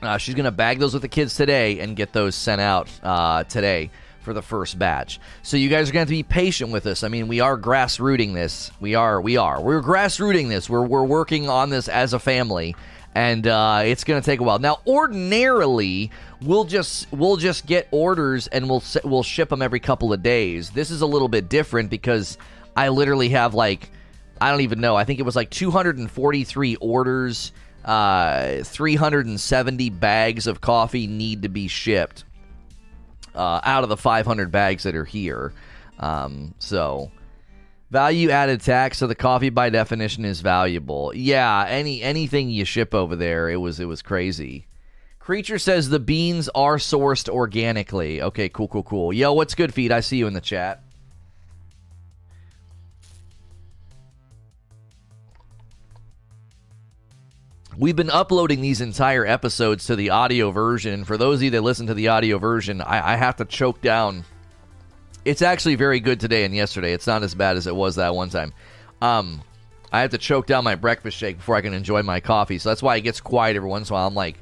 Uh, 0.00 0.16
she's 0.16 0.34
going 0.34 0.44
to 0.44 0.50
bag 0.52 0.78
those 0.78 0.92
with 0.92 1.02
the 1.02 1.08
kids 1.08 1.34
today 1.34 1.80
and 1.80 1.96
get 1.96 2.12
those 2.12 2.34
sent 2.34 2.60
out 2.60 2.88
uh, 3.02 3.44
today 3.44 3.90
for 4.20 4.32
the 4.32 4.42
first 4.42 4.78
batch. 4.78 5.20
So 5.42 5.56
you 5.56 5.68
guys 5.68 5.88
are 5.88 5.92
going 5.92 6.06
to, 6.06 6.10
to 6.10 6.16
be 6.16 6.22
patient 6.22 6.70
with 6.70 6.86
us. 6.86 7.02
I 7.02 7.08
mean, 7.08 7.28
we 7.28 7.40
are 7.40 7.58
grassrooting 7.58 8.34
this. 8.34 8.70
We 8.80 8.94
are. 8.94 9.20
We 9.20 9.36
are. 9.36 9.60
We're 9.60 9.82
grassrooting 9.82 10.48
this. 10.48 10.68
We're 10.68 10.82
we're 10.82 11.04
working 11.04 11.48
on 11.48 11.70
this 11.70 11.88
as 11.88 12.12
a 12.12 12.18
family, 12.18 12.76
and 13.14 13.46
uh, 13.46 13.82
it's 13.84 14.04
going 14.04 14.20
to 14.20 14.24
take 14.24 14.40
a 14.40 14.42
while. 14.42 14.58
Now, 14.58 14.80
ordinarily, 14.86 16.10
we'll 16.42 16.64
just 16.64 17.10
we'll 17.12 17.36
just 17.36 17.66
get 17.66 17.88
orders 17.90 18.46
and 18.48 18.68
we'll 18.68 18.82
we'll 19.04 19.22
ship 19.22 19.48
them 19.48 19.62
every 19.62 19.80
couple 19.80 20.12
of 20.12 20.22
days. 20.22 20.70
This 20.70 20.90
is 20.90 21.00
a 21.00 21.06
little 21.06 21.28
bit 21.28 21.48
different 21.48 21.90
because 21.90 22.38
I 22.76 22.88
literally 22.88 23.30
have 23.30 23.54
like 23.54 23.90
I 24.40 24.50
don't 24.50 24.60
even 24.60 24.80
know. 24.80 24.96
I 24.96 25.04
think 25.04 25.20
it 25.20 25.24
was 25.24 25.36
like 25.36 25.50
243 25.50 26.76
orders. 26.76 27.52
Uh, 27.84 28.62
370 28.64 29.88
bags 29.90 30.46
of 30.46 30.60
coffee 30.60 31.06
need 31.06 31.42
to 31.42 31.48
be 31.48 31.68
shipped 31.68 32.24
uh, 33.38 33.60
out 33.62 33.84
of 33.84 33.88
the 33.88 33.96
500 33.96 34.50
bags 34.50 34.82
that 34.82 34.94
are 34.94 35.04
here. 35.04 35.54
Um, 35.98 36.54
so 36.58 37.10
value 37.90 38.30
added 38.30 38.60
tax. 38.60 38.98
So 38.98 39.06
the 39.06 39.14
coffee 39.14 39.50
by 39.50 39.70
definition 39.70 40.24
is 40.24 40.40
valuable. 40.40 41.12
Yeah, 41.14 41.64
any 41.66 42.02
anything 42.02 42.50
you 42.50 42.64
ship 42.64 42.94
over 42.94 43.16
there, 43.16 43.48
it 43.48 43.56
was 43.56 43.80
it 43.80 43.86
was 43.86 44.02
crazy. 44.02 44.66
Creature 45.18 45.58
says 45.58 45.88
the 45.88 46.00
beans 46.00 46.48
are 46.54 46.76
sourced 46.76 47.28
organically. 47.28 48.22
Okay, 48.22 48.48
cool, 48.48 48.68
cool, 48.68 48.82
cool. 48.82 49.12
Yo, 49.12 49.32
what's 49.32 49.54
good, 49.54 49.74
feed? 49.74 49.92
I 49.92 50.00
see 50.00 50.16
you 50.16 50.26
in 50.26 50.32
the 50.32 50.40
chat. 50.40 50.82
We've 57.78 57.94
been 57.94 58.10
uploading 58.10 58.60
these 58.60 58.80
entire 58.80 59.24
episodes 59.24 59.86
to 59.86 59.94
the 59.94 60.10
audio 60.10 60.50
version. 60.50 61.04
For 61.04 61.16
those 61.16 61.38
of 61.38 61.44
you 61.44 61.50
that 61.50 61.62
listen 61.62 61.86
to 61.86 61.94
the 61.94 62.08
audio 62.08 62.36
version, 62.38 62.80
I, 62.80 63.12
I 63.12 63.16
have 63.16 63.36
to 63.36 63.44
choke 63.44 63.80
down. 63.80 64.24
It's 65.24 65.42
actually 65.42 65.76
very 65.76 66.00
good 66.00 66.18
today 66.18 66.42
and 66.44 66.52
yesterday. 66.52 66.92
It's 66.92 67.06
not 67.06 67.22
as 67.22 67.36
bad 67.36 67.56
as 67.56 67.68
it 67.68 67.76
was 67.76 67.94
that 67.94 68.16
one 68.16 68.30
time. 68.30 68.52
Um, 69.00 69.42
I 69.92 70.00
have 70.00 70.10
to 70.10 70.18
choke 70.18 70.46
down 70.46 70.64
my 70.64 70.74
breakfast 70.74 71.16
shake 71.16 71.36
before 71.36 71.54
I 71.54 71.60
can 71.60 71.72
enjoy 71.72 72.02
my 72.02 72.18
coffee. 72.18 72.58
So 72.58 72.68
that's 72.68 72.82
why 72.82 72.96
it 72.96 73.02
gets 73.02 73.20
quiet 73.20 73.54
every 73.54 73.68
once 73.68 73.90
in 73.90 73.92
a 73.92 73.94
while. 73.94 74.08
I'm 74.08 74.14
like 74.14 74.38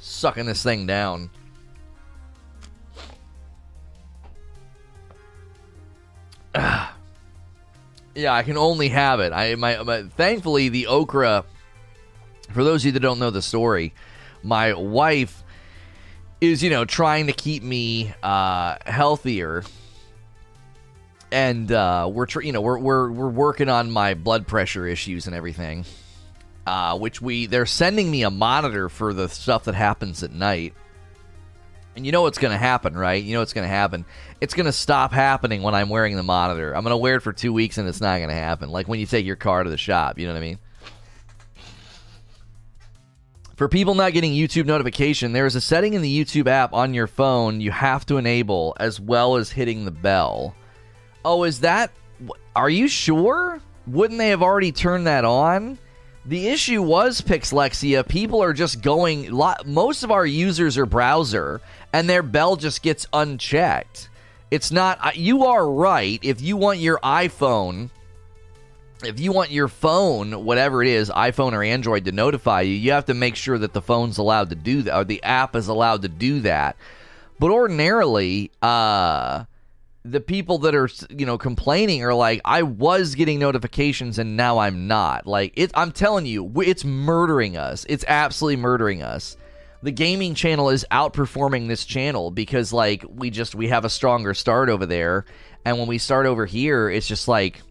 sucking 0.00 0.46
this 0.46 0.64
thing 0.64 0.84
down. 0.84 1.30
yeah, 6.56 8.34
I 8.34 8.42
can 8.42 8.58
only 8.58 8.88
have 8.88 9.20
it. 9.20 9.32
I 9.32 9.54
my, 9.54 9.80
my 9.84 10.02
thankfully 10.02 10.68
the 10.68 10.88
okra 10.88 11.44
for 12.52 12.64
those 12.64 12.82
of 12.82 12.86
you 12.86 12.92
that 12.92 13.00
don't 13.00 13.18
know 13.18 13.30
the 13.30 13.42
story, 13.42 13.94
my 14.42 14.72
wife 14.74 15.42
is, 16.40 16.62
you 16.62 16.70
know, 16.70 16.84
trying 16.84 17.28
to 17.28 17.32
keep 17.32 17.62
me 17.62 18.12
uh, 18.22 18.76
healthier. 18.84 19.62
And 21.30 21.70
uh, 21.70 22.10
we're, 22.12 22.26
tr- 22.26 22.42
you 22.42 22.52
know, 22.52 22.60
we're, 22.60 22.78
we're, 22.78 23.10
we're 23.10 23.28
working 23.28 23.68
on 23.68 23.90
my 23.90 24.14
blood 24.14 24.46
pressure 24.46 24.86
issues 24.86 25.26
and 25.26 25.34
everything. 25.34 25.84
Uh, 26.66 26.96
which 26.96 27.20
we, 27.20 27.46
they're 27.46 27.66
sending 27.66 28.08
me 28.08 28.22
a 28.22 28.30
monitor 28.30 28.88
for 28.88 29.12
the 29.12 29.28
stuff 29.28 29.64
that 29.64 29.74
happens 29.74 30.22
at 30.22 30.30
night. 30.30 30.74
And 31.96 32.06
you 32.06 32.12
know 32.12 32.22
what's 32.22 32.38
going 32.38 32.52
to 32.52 32.58
happen, 32.58 32.94
right? 32.96 33.22
You 33.22 33.34
know 33.34 33.40
what's 33.40 33.52
going 33.52 33.64
to 33.64 33.74
happen. 33.74 34.04
It's 34.40 34.54
going 34.54 34.66
to 34.66 34.72
stop 34.72 35.12
happening 35.12 35.62
when 35.62 35.74
I'm 35.74 35.88
wearing 35.88 36.16
the 36.16 36.22
monitor. 36.22 36.74
I'm 36.74 36.84
going 36.84 36.92
to 36.92 36.96
wear 36.98 37.16
it 37.16 37.20
for 37.20 37.32
two 37.32 37.52
weeks 37.52 37.78
and 37.78 37.88
it's 37.88 38.00
not 38.00 38.18
going 38.18 38.28
to 38.28 38.34
happen. 38.34 38.70
Like 38.70 38.86
when 38.86 39.00
you 39.00 39.06
take 39.06 39.26
your 39.26 39.36
car 39.36 39.64
to 39.64 39.70
the 39.70 39.76
shop, 39.76 40.18
you 40.18 40.26
know 40.26 40.32
what 40.32 40.38
I 40.38 40.42
mean? 40.42 40.58
For 43.62 43.68
people 43.68 43.94
not 43.94 44.12
getting 44.12 44.32
YouTube 44.32 44.66
notification, 44.66 45.32
there 45.32 45.46
is 45.46 45.54
a 45.54 45.60
setting 45.60 45.94
in 45.94 46.02
the 46.02 46.24
YouTube 46.24 46.48
app 46.48 46.72
on 46.72 46.94
your 46.94 47.06
phone 47.06 47.60
you 47.60 47.70
have 47.70 48.04
to 48.06 48.16
enable 48.16 48.76
as 48.80 48.98
well 48.98 49.36
as 49.36 49.52
hitting 49.52 49.84
the 49.84 49.92
bell. 49.92 50.56
Oh, 51.24 51.44
is 51.44 51.60
that. 51.60 51.92
Are 52.56 52.68
you 52.68 52.88
sure? 52.88 53.60
Wouldn't 53.86 54.18
they 54.18 54.30
have 54.30 54.42
already 54.42 54.72
turned 54.72 55.06
that 55.06 55.24
on? 55.24 55.78
The 56.26 56.48
issue 56.48 56.82
was 56.82 57.20
Pixlexia. 57.20 58.08
People 58.08 58.42
are 58.42 58.52
just 58.52 58.82
going. 58.82 59.30
Most 59.64 60.02
of 60.02 60.10
our 60.10 60.26
users 60.26 60.76
are 60.76 60.84
browser, 60.84 61.60
and 61.92 62.10
their 62.10 62.24
bell 62.24 62.56
just 62.56 62.82
gets 62.82 63.06
unchecked. 63.12 64.08
It's 64.50 64.72
not. 64.72 65.14
You 65.14 65.44
are 65.44 65.70
right. 65.70 66.18
If 66.20 66.42
you 66.42 66.56
want 66.56 66.80
your 66.80 66.98
iPhone, 66.98 67.90
if 69.04 69.20
you 69.20 69.32
want 69.32 69.50
your 69.50 69.68
phone, 69.68 70.44
whatever 70.44 70.82
it 70.82 70.88
is, 70.88 71.10
iPhone 71.10 71.52
or 71.52 71.62
Android, 71.62 72.04
to 72.04 72.12
notify 72.12 72.62
you, 72.62 72.74
you 72.74 72.92
have 72.92 73.06
to 73.06 73.14
make 73.14 73.36
sure 73.36 73.58
that 73.58 73.72
the 73.72 73.82
phone's 73.82 74.18
allowed 74.18 74.50
to 74.50 74.56
do 74.56 74.82
that, 74.82 74.96
or 74.96 75.04
the 75.04 75.22
app 75.22 75.56
is 75.56 75.68
allowed 75.68 76.02
to 76.02 76.08
do 76.08 76.40
that. 76.40 76.76
But 77.38 77.50
ordinarily, 77.50 78.50
uh, 78.60 79.44
the 80.04 80.20
people 80.20 80.58
that 80.58 80.74
are 80.74 80.88
you 81.10 81.26
know 81.26 81.38
complaining 81.38 82.02
are 82.02 82.14
like 82.14 82.40
i 82.44 82.62
was 82.62 83.14
getting 83.14 83.38
notifications 83.38 84.18
and 84.18 84.36
now 84.36 84.58
i'm 84.58 84.86
not. 84.88 85.26
Like 85.26 85.52
it 85.56 85.70
i'm 85.74 85.92
telling 85.92 86.26
you 86.26 86.50
it's 86.62 86.84
murdering 86.84 87.56
us. 87.56 87.86
It's 87.88 88.04
absolutely 88.08 88.56
murdering 88.56 89.02
us. 89.02 89.36
The 89.82 89.92
gaming 89.92 90.34
channel 90.34 90.70
is 90.70 90.86
outperforming 90.90 91.68
this 91.68 91.84
channel 91.84 92.30
because 92.30 92.72
like 92.72 93.04
we 93.08 93.30
just 93.30 93.54
we 93.54 93.68
have 93.68 93.84
a 93.84 93.90
stronger 93.90 94.34
start 94.34 94.68
over 94.68 94.86
there. 94.86 95.24
And 95.64 95.78
when 95.78 95.86
we 95.86 95.98
start 95.98 96.26
over 96.26 96.46
here 96.46 96.90
it's 96.90 97.06
just 97.06 97.28
like 97.28 97.62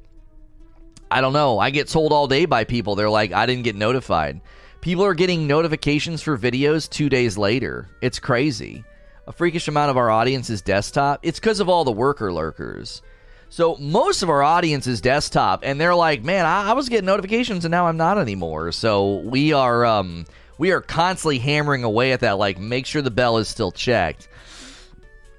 i 1.11 1.21
don't 1.21 1.33
know 1.33 1.59
i 1.59 1.69
get 1.69 1.87
told 1.87 2.11
all 2.11 2.27
day 2.27 2.45
by 2.45 2.63
people 2.63 2.95
they're 2.95 3.09
like 3.09 3.31
i 3.31 3.45
didn't 3.45 3.63
get 3.63 3.75
notified 3.75 4.41
people 4.81 5.03
are 5.03 5.13
getting 5.13 5.45
notifications 5.45 6.21
for 6.21 6.37
videos 6.37 6.89
two 6.89 7.09
days 7.09 7.37
later 7.37 7.87
it's 8.01 8.19
crazy 8.19 8.83
a 9.27 9.31
freakish 9.31 9.67
amount 9.67 9.89
of 9.89 9.97
our 9.97 10.09
audience 10.09 10.49
is 10.49 10.61
desktop, 10.61 11.19
it's 11.23 11.39
because 11.39 11.59
of 11.59 11.69
all 11.69 11.83
the 11.83 11.91
worker 11.91 12.33
lurkers. 12.33 13.01
So 13.49 13.75
most 13.77 14.23
of 14.23 14.29
our 14.29 14.41
audience 14.41 14.87
is 14.87 15.01
desktop, 15.01 15.61
and 15.63 15.79
they're 15.79 15.95
like, 15.95 16.23
"Man, 16.23 16.45
I, 16.45 16.69
I 16.69 16.73
was 16.73 16.89
getting 16.89 17.05
notifications, 17.05 17.65
and 17.65 17.71
now 17.71 17.87
I'm 17.87 17.97
not 17.97 18.17
anymore." 18.17 18.71
So 18.71 19.17
we 19.19 19.53
are 19.53 19.85
um, 19.85 20.25
we 20.57 20.71
are 20.71 20.81
constantly 20.81 21.37
hammering 21.39 21.83
away 21.83 22.13
at 22.13 22.21
that. 22.21 22.37
Like, 22.37 22.59
make 22.59 22.85
sure 22.85 23.01
the 23.01 23.11
bell 23.11 23.37
is 23.37 23.47
still 23.47 23.71
checked. 23.71 24.27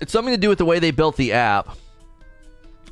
It's 0.00 0.12
something 0.12 0.34
to 0.34 0.40
do 0.40 0.48
with 0.48 0.58
the 0.58 0.64
way 0.64 0.78
they 0.78 0.90
built 0.90 1.16
the 1.16 1.32
app. 1.32 1.76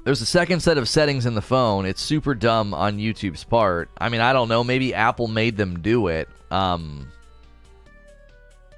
There's 0.03 0.23
a 0.23 0.27
second 0.27 0.61
set 0.61 0.79
of 0.79 0.89
settings 0.89 1.27
in 1.27 1.35
the 1.35 1.43
phone. 1.43 1.85
It's 1.85 2.01
super 2.01 2.35
dumb 2.35 2.73
on 2.73 2.99
YouTube's 2.99 3.45
part. 3.45 3.91
I 3.99 4.09
mean, 4.09 4.21
I 4.21 4.33
don't 4.33 4.49
know. 4.49 4.65
Maybe 4.65 4.95
Apple 4.95 5.29
made 5.29 5.57
them 5.57 5.81
do 5.81 6.09
it. 6.09 6.29
Um, 6.51 7.13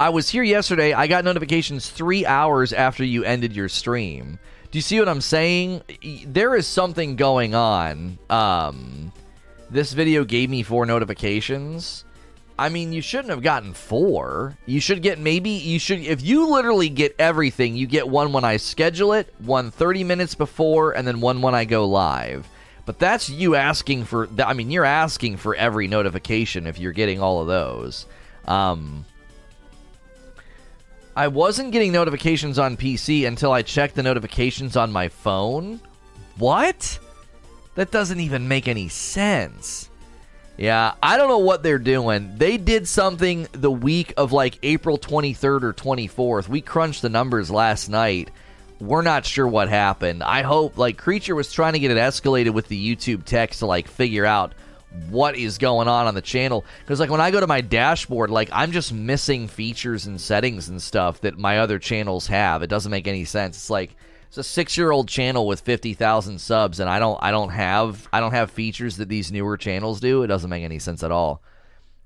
I 0.00 0.08
was 0.08 0.28
here 0.28 0.42
yesterday. 0.42 0.92
I 0.92 1.06
got 1.06 1.24
notifications 1.24 1.88
three 1.88 2.26
hours 2.26 2.72
after 2.72 3.04
you 3.04 3.22
ended 3.22 3.54
your 3.54 3.68
stream. 3.68 4.38
Do 4.72 4.78
you 4.78 4.82
see 4.82 4.98
what 4.98 5.08
I'm 5.08 5.20
saying? 5.20 5.82
There 6.26 6.56
is 6.56 6.66
something 6.66 7.14
going 7.14 7.54
on. 7.54 8.18
Um, 8.28 9.12
this 9.70 9.92
video 9.92 10.24
gave 10.24 10.50
me 10.50 10.64
four 10.64 10.86
notifications. 10.86 12.04
I 12.62 12.68
mean, 12.68 12.92
you 12.92 13.02
shouldn't 13.02 13.30
have 13.30 13.42
gotten 13.42 13.74
four. 13.74 14.56
You 14.66 14.78
should 14.78 15.02
get 15.02 15.18
maybe, 15.18 15.50
you 15.50 15.80
should, 15.80 15.98
if 15.98 16.22
you 16.22 16.48
literally 16.48 16.88
get 16.88 17.16
everything, 17.18 17.74
you 17.74 17.88
get 17.88 18.08
one 18.08 18.32
when 18.32 18.44
I 18.44 18.56
schedule 18.56 19.14
it, 19.14 19.34
one 19.40 19.72
30 19.72 20.04
minutes 20.04 20.36
before, 20.36 20.92
and 20.92 21.04
then 21.04 21.20
one 21.20 21.42
when 21.42 21.56
I 21.56 21.64
go 21.64 21.88
live. 21.88 22.46
But 22.86 23.00
that's 23.00 23.28
you 23.28 23.56
asking 23.56 24.04
for, 24.04 24.28
I 24.38 24.52
mean, 24.52 24.70
you're 24.70 24.84
asking 24.84 25.38
for 25.38 25.56
every 25.56 25.88
notification 25.88 26.68
if 26.68 26.78
you're 26.78 26.92
getting 26.92 27.20
all 27.20 27.40
of 27.40 27.48
those. 27.48 28.06
Um, 28.46 29.06
I 31.16 31.26
wasn't 31.26 31.72
getting 31.72 31.90
notifications 31.90 32.60
on 32.60 32.76
PC 32.76 33.26
until 33.26 33.50
I 33.50 33.62
checked 33.62 33.96
the 33.96 34.04
notifications 34.04 34.76
on 34.76 34.92
my 34.92 35.08
phone. 35.08 35.80
What? 36.38 37.00
That 37.74 37.90
doesn't 37.90 38.20
even 38.20 38.46
make 38.46 38.68
any 38.68 38.86
sense. 38.86 39.88
Yeah, 40.62 40.94
I 41.02 41.16
don't 41.16 41.26
know 41.26 41.38
what 41.38 41.64
they're 41.64 41.80
doing. 41.80 42.34
They 42.36 42.56
did 42.56 42.86
something 42.86 43.48
the 43.50 43.68
week 43.68 44.14
of 44.16 44.30
like 44.30 44.60
April 44.62 44.96
23rd 44.96 45.64
or 45.64 45.72
24th. 45.72 46.46
We 46.46 46.60
crunched 46.60 47.02
the 47.02 47.08
numbers 47.08 47.50
last 47.50 47.88
night. 47.88 48.30
We're 48.78 49.02
not 49.02 49.26
sure 49.26 49.48
what 49.48 49.68
happened. 49.68 50.22
I 50.22 50.42
hope 50.42 50.78
like 50.78 50.98
Creature 50.98 51.34
was 51.34 51.52
trying 51.52 51.72
to 51.72 51.80
get 51.80 51.90
it 51.90 51.96
escalated 51.96 52.50
with 52.50 52.68
the 52.68 52.78
YouTube 52.80 53.24
text 53.24 53.58
to 53.58 53.66
like 53.66 53.88
figure 53.88 54.24
out 54.24 54.54
what 55.10 55.34
is 55.34 55.58
going 55.58 55.88
on 55.88 56.06
on 56.06 56.14
the 56.14 56.22
channel 56.22 56.64
because 56.80 57.00
like 57.00 57.08
when 57.08 57.18
i 57.18 57.30
go 57.30 57.40
to 57.40 57.46
my 57.46 57.62
dashboard 57.62 58.28
like 58.28 58.50
i'm 58.52 58.72
just 58.72 58.92
missing 58.92 59.48
features 59.48 60.04
and 60.04 60.20
settings 60.20 60.68
and 60.68 60.82
stuff 60.82 61.22
that 61.22 61.38
my 61.38 61.60
other 61.60 61.78
channels 61.78 62.26
have 62.26 62.62
it 62.62 62.66
doesn't 62.66 62.90
make 62.90 63.06
any 63.06 63.24
sense 63.24 63.56
it's 63.56 63.70
like 63.70 63.96
it's 64.32 64.38
a 64.38 64.42
six 64.42 64.78
year 64.78 64.90
old 64.90 65.08
channel 65.10 65.46
with 65.46 65.60
50000 65.60 66.38
subs 66.38 66.80
and 66.80 66.88
i 66.88 66.98
don't 66.98 67.18
i 67.22 67.30
don't 67.30 67.50
have 67.50 68.08
i 68.14 68.18
don't 68.18 68.32
have 68.32 68.50
features 68.50 68.96
that 68.96 69.10
these 69.10 69.30
newer 69.30 69.58
channels 69.58 70.00
do. 70.00 70.22
It 70.22 70.28
doesn't 70.28 70.48
make 70.48 70.64
any 70.64 70.78
sense 70.78 71.02
at 71.02 71.12
all. 71.12 71.42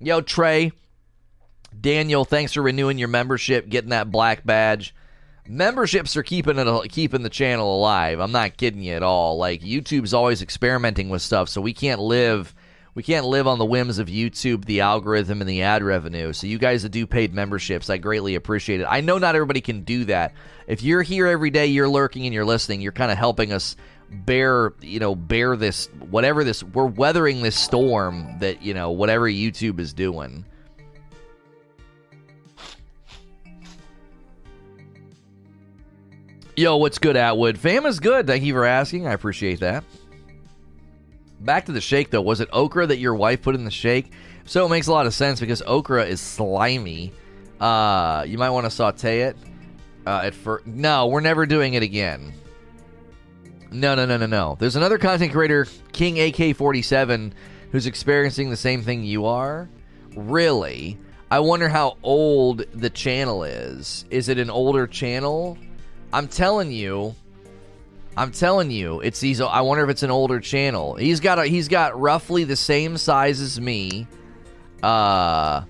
Yo 0.01 0.19
trey. 0.19 0.73
Daniel 1.79 2.25
thanks 2.25 2.51
for 2.51 2.61
renewing 2.61 2.97
your 2.97 3.07
membership 3.07 3.69
getting 3.69 3.91
that 3.91 4.11
black 4.11 4.45
badge. 4.45 4.93
Memberships 5.47 6.17
are 6.17 6.23
keeping 6.23 6.59
it 6.59 6.91
keeping 6.91 7.23
the 7.23 7.29
channel 7.29 7.73
alive. 7.73 8.19
I'm 8.19 8.33
not 8.33 8.57
kidding 8.57 8.81
you 8.81 8.95
at 8.95 9.03
all. 9.03 9.37
Like 9.37 9.61
youtube's 9.61 10.13
always 10.13 10.41
experimenting 10.41 11.07
with 11.07 11.21
stuff 11.21 11.47
so 11.47 11.61
we 11.61 11.73
can't 11.73 12.01
live 12.01 12.53
we 12.97 13.03
can't 13.03 13.27
live 13.27 13.45
on 13.45 13.59
the 13.59 13.65
whims 13.65 13.99
of 13.99 14.07
YouTube, 14.07 14.65
the 14.65 14.81
algorithm, 14.81 15.39
and 15.39 15.47
the 15.47 15.61
ad 15.61 15.83
revenue. 15.83 16.33
So 16.33 16.47
you 16.47 16.57
guys 16.57 16.81
that 16.81 16.89
do 16.89 17.05
paid 17.05 17.31
memberships, 17.31 17.91
I 17.91 17.97
greatly 17.97 18.33
appreciate 18.33 18.81
it. 18.81 18.87
I 18.89 19.01
know 19.01 19.19
not 19.19 19.35
everybody 19.35 19.61
can 19.61 19.83
do 19.83 20.05
that. 20.05 20.33
If 20.65 20.81
you're 20.81 21.03
here 21.03 21.27
every 21.27 21.51
day, 21.51 21.67
you're 21.67 21.87
lurking 21.87 22.25
and 22.25 22.33
you're 22.33 22.43
listening, 22.43 22.81
you're 22.81 22.91
kind 22.91 23.11
of 23.11 23.17
helping 23.19 23.53
us 23.53 23.75
bear, 24.09 24.73
you 24.81 24.99
know, 24.99 25.13
bear 25.13 25.55
this 25.55 25.89
whatever 26.09 26.43
this 26.43 26.63
we're 26.63 26.87
weathering 26.87 27.43
this 27.43 27.55
storm 27.55 28.39
that, 28.39 28.63
you 28.63 28.73
know, 28.73 28.89
whatever 28.89 29.29
YouTube 29.29 29.79
is 29.79 29.93
doing. 29.93 30.43
Yo, 36.55 36.77
what's 36.77 36.97
good, 36.97 37.15
Atwood? 37.15 37.59
Fam 37.59 37.85
is 37.85 37.99
good. 37.99 38.25
Thank 38.25 38.43
you 38.43 38.53
for 38.53 38.65
asking. 38.65 39.05
I 39.05 39.13
appreciate 39.13 39.59
that. 39.59 39.83
Back 41.39 41.65
to 41.65 41.71
the 41.71 41.81
shake 41.81 42.09
though. 42.09 42.21
Was 42.21 42.41
it 42.41 42.49
okra 42.51 42.87
that 42.87 42.97
your 42.97 43.15
wife 43.15 43.41
put 43.41 43.55
in 43.55 43.63
the 43.65 43.71
shake? 43.71 44.11
So 44.45 44.65
it 44.65 44.69
makes 44.69 44.87
a 44.87 44.91
lot 44.91 45.05
of 45.05 45.13
sense 45.13 45.39
because 45.39 45.61
okra 45.61 46.05
is 46.05 46.21
slimy. 46.21 47.13
Uh, 47.59 48.23
you 48.27 48.37
might 48.37 48.49
want 48.49 48.65
to 48.65 48.71
saute 48.71 49.21
it. 49.21 49.37
Uh, 50.05 50.21
at 50.25 50.33
first, 50.33 50.65
no, 50.65 51.07
we're 51.07 51.19
never 51.19 51.45
doing 51.45 51.73
it 51.73 51.83
again. 51.83 52.33
No, 53.71 53.95
no, 53.95 54.05
no, 54.05 54.17
no, 54.17 54.25
no. 54.25 54.55
There's 54.57 54.77
another 54.77 54.97
content 54.97 55.33
creator, 55.33 55.67
King 55.91 56.15
AK47, 56.15 57.33
who's 57.71 57.85
experiencing 57.85 58.49
the 58.49 58.55
same 58.55 58.81
thing 58.81 59.03
you 59.03 59.25
are. 59.25 59.67
Really? 60.15 60.97
I 61.29 61.39
wonder 61.41 61.67
how 61.67 61.97
old 62.03 62.59
the 62.73 62.89
channel 62.89 63.43
is. 63.43 64.05
Is 64.09 64.29
it 64.29 64.37
an 64.37 64.49
older 64.49 64.87
channel? 64.87 65.57
I'm 66.13 66.29
telling 66.29 66.71
you, 66.71 67.13
I'm 68.17 68.31
telling 68.31 68.71
you, 68.71 68.99
it's 69.01 69.19
these. 69.19 69.39
I 69.39 69.61
wonder 69.61 69.83
if 69.83 69.91
it's 69.91 70.01
an 70.01 70.09
older 70.09 70.39
channel. 70.39 70.95
He's 70.95 71.19
got 71.19 71.37
a, 71.37 71.45
he's 71.45 71.67
got 71.67 71.99
roughly 71.99 72.45
the 72.45 72.55
same 72.55 72.97
size 72.97 73.39
as 73.39 73.61
me. 73.61 74.07
Uh, 74.81 75.61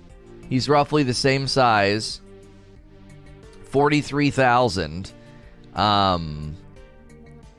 he's 0.48 0.66
roughly 0.66 1.02
the 1.02 1.12
same 1.12 1.46
size. 1.46 2.22
Forty 3.64 4.00
three 4.00 4.30
thousand. 4.30 5.12
Um, 5.74 6.56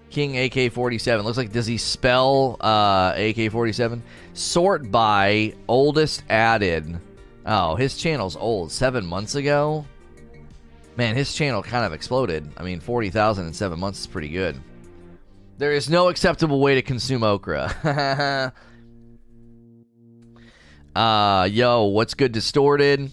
King 0.09 0.39
AK 0.39 0.73
forty 0.73 0.97
seven 0.97 1.23
looks 1.23 1.37
like. 1.37 1.51
Does 1.51 1.67
he 1.67 1.77
spell 1.77 2.57
uh 2.59 3.13
AK 3.15 3.51
forty 3.51 3.73
seven? 3.73 4.01
Sort 4.33 4.89
by 4.89 5.53
oldest 5.67 6.23
added. 6.31 6.99
Oh, 7.45 7.75
his 7.75 7.95
channel's 7.95 8.35
old. 8.35 8.71
Seven 8.71 9.05
months 9.05 9.35
ago. 9.35 9.85
Man, 10.97 11.15
his 11.15 11.33
channel 11.33 11.61
kind 11.61 11.85
of 11.85 11.93
exploded. 11.93 12.51
I 12.57 12.63
mean, 12.63 12.81
40,000 12.81 13.47
in 13.47 13.53
seven 13.53 13.79
months 13.79 14.01
is 14.01 14.07
pretty 14.07 14.27
good. 14.27 14.59
There 15.59 15.73
is 15.73 15.89
no 15.89 16.07
acceptable 16.07 16.61
way 16.61 16.75
to 16.75 16.81
consume 16.81 17.21
okra. 17.21 18.53
uh, 20.95 21.49
yo, 21.51 21.83
what's 21.83 22.13
good 22.13 22.31
distorted? 22.31 23.11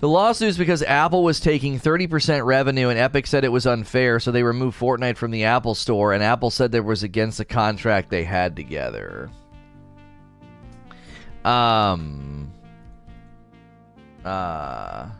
The 0.00 0.08
lawsuit 0.08 0.48
is 0.48 0.58
because 0.58 0.82
Apple 0.82 1.22
was 1.22 1.38
taking 1.38 1.78
30% 1.78 2.44
revenue 2.44 2.88
and 2.88 2.98
Epic 2.98 3.28
said 3.28 3.44
it 3.44 3.52
was 3.52 3.68
unfair, 3.68 4.18
so 4.18 4.32
they 4.32 4.42
removed 4.42 4.76
Fortnite 4.76 5.16
from 5.16 5.30
the 5.30 5.44
Apple 5.44 5.76
Store, 5.76 6.12
and 6.12 6.24
Apple 6.24 6.50
said 6.50 6.72
there 6.72 6.82
was 6.82 7.04
against 7.04 7.38
the 7.38 7.44
contract 7.44 8.10
they 8.10 8.24
had 8.24 8.56
together. 8.56 9.30
Um. 11.44 12.50
Uh. 14.24 15.10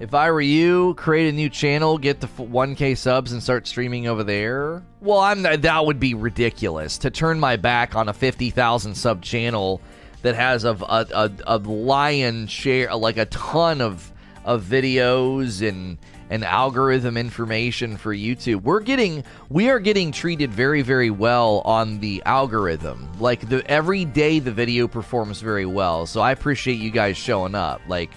If 0.00 0.14
I 0.14 0.30
were 0.30 0.40
you, 0.40 0.94
create 0.94 1.28
a 1.28 1.32
new 1.32 1.48
channel, 1.48 1.96
get 1.96 2.20
the 2.20 2.26
1K 2.26 2.96
subs, 2.96 3.32
and 3.32 3.42
start 3.42 3.66
streaming 3.66 4.08
over 4.08 4.24
there. 4.24 4.82
Well, 5.00 5.20
I'm 5.20 5.42
that 5.42 5.86
would 5.86 6.00
be 6.00 6.14
ridiculous 6.14 6.98
to 6.98 7.10
turn 7.10 7.38
my 7.38 7.56
back 7.56 7.94
on 7.94 8.08
a 8.08 8.12
50,000 8.12 8.94
sub 8.94 9.22
channel 9.22 9.80
that 10.22 10.34
has 10.34 10.64
a, 10.64 10.72
a, 10.72 11.06
a, 11.14 11.30
a 11.46 11.58
lion 11.58 12.46
share, 12.46 12.94
like 12.94 13.16
a 13.16 13.26
ton 13.26 13.80
of 13.80 14.12
of 14.44 14.64
videos 14.64 15.66
and 15.66 15.98
and 16.30 16.44
algorithm 16.44 17.16
information 17.16 17.96
for 17.96 18.14
YouTube. 18.14 18.62
We're 18.62 18.80
getting 18.80 19.22
we 19.50 19.68
are 19.68 19.78
getting 19.78 20.12
treated 20.12 20.52
very 20.52 20.82
very 20.82 21.10
well 21.10 21.60
on 21.64 22.00
the 22.00 22.22
algorithm. 22.24 23.08
Like 23.20 23.48
the 23.48 23.64
every 23.70 24.04
day 24.04 24.38
the 24.38 24.52
video 24.52 24.88
performs 24.88 25.40
very 25.40 25.66
well. 25.66 26.06
So 26.06 26.20
I 26.20 26.32
appreciate 26.32 26.80
you 26.80 26.90
guys 26.90 27.16
showing 27.16 27.54
up. 27.54 27.82
Like 27.86 28.10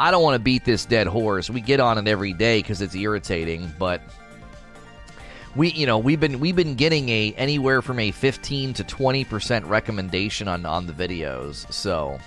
I 0.00 0.10
don't 0.10 0.22
want 0.22 0.34
to 0.34 0.38
beat 0.38 0.64
this 0.64 0.86
dead 0.86 1.06
horse. 1.06 1.50
We 1.50 1.60
get 1.60 1.78
on 1.78 1.98
it 1.98 2.08
every 2.08 2.32
day 2.32 2.62
cuz 2.62 2.80
it's 2.80 2.94
irritating, 2.94 3.70
but 3.78 4.00
we 5.54 5.72
you 5.72 5.84
know 5.84 5.98
we've 5.98 6.18
been 6.18 6.40
we've 6.40 6.56
been 6.56 6.74
getting 6.74 7.10
a 7.10 7.34
anywhere 7.36 7.82
from 7.82 7.98
a 7.98 8.10
15 8.10 8.72
to 8.74 8.84
20% 8.84 9.68
recommendation 9.68 10.48
on 10.48 10.64
on 10.64 10.86
the 10.86 10.94
videos. 10.94 11.70
So 11.70 12.18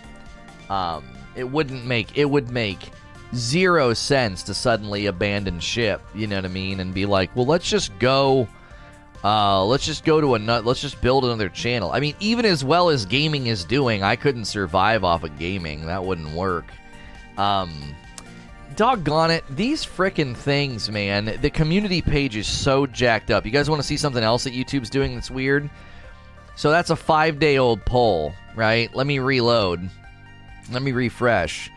um 0.70 1.04
it 1.36 1.46
wouldn't 1.46 1.84
make 1.84 2.16
it 2.16 2.26
would 2.26 2.52
make 2.52 2.92
zero 3.34 3.96
sense 3.96 4.44
to 4.44 4.54
suddenly 4.54 5.08
abandon 5.08 5.60
ship, 5.60 6.00
you 6.14 6.28
know 6.28 6.36
what 6.36 6.46
I 6.46 6.50
mean, 6.50 6.80
and 6.80 6.94
be 6.94 7.08
like, 7.08 7.36
well, 7.36 7.48
let's 7.48 7.68
just 7.68 7.98
go. 7.98 8.48
Uh, 9.24 9.64
let's 9.64 9.86
just 9.86 10.04
go 10.04 10.20
to 10.20 10.36
a 10.36 10.40
nut. 10.40 10.66
Let's 10.66 10.82
just 10.82 11.00
build 11.02 11.24
another 11.24 11.48
channel. 11.48 11.92
I 11.94 12.02
mean, 12.02 12.14
even 12.20 12.46
as 12.46 12.62
well 12.62 12.90
as 12.90 13.06
gaming 13.06 13.48
is 13.48 13.64
doing, 13.64 14.04
I 14.04 14.18
couldn't 14.18 14.46
survive 14.46 15.06
off 15.06 15.24
of 15.24 15.40
gaming. 15.40 15.86
That 15.86 16.04
wouldn't 16.04 16.36
work. 16.36 16.66
Um, 17.38 17.96
doggone 18.76 19.32
it, 19.32 19.44
these 19.50 19.86
freaking 19.86 20.36
things, 20.36 20.90
man. 20.90 21.38
The 21.42 21.50
community 21.50 22.02
page 22.02 22.36
is 22.36 22.48
so 22.48 22.86
jacked 22.86 23.32
up. 23.32 23.46
You 23.46 23.52
guys 23.52 23.70
want 23.70 23.82
to 23.82 23.88
see 23.88 23.98
something 23.98 24.24
else 24.24 24.44
that 24.44 24.54
YouTube's 24.54 24.90
doing 24.90 25.16
that's 25.16 25.32
weird? 25.32 25.70
So 26.56 26.70
that's 26.70 26.90
a 26.90 26.96
five 26.96 27.40
day 27.40 27.58
old 27.58 27.84
poll, 27.86 28.34
right? 28.56 28.94
Let 28.96 29.08
me 29.08 29.20
reload. 29.20 29.90
Let 30.72 30.82
me 30.82 30.92
refresh. 30.92 31.72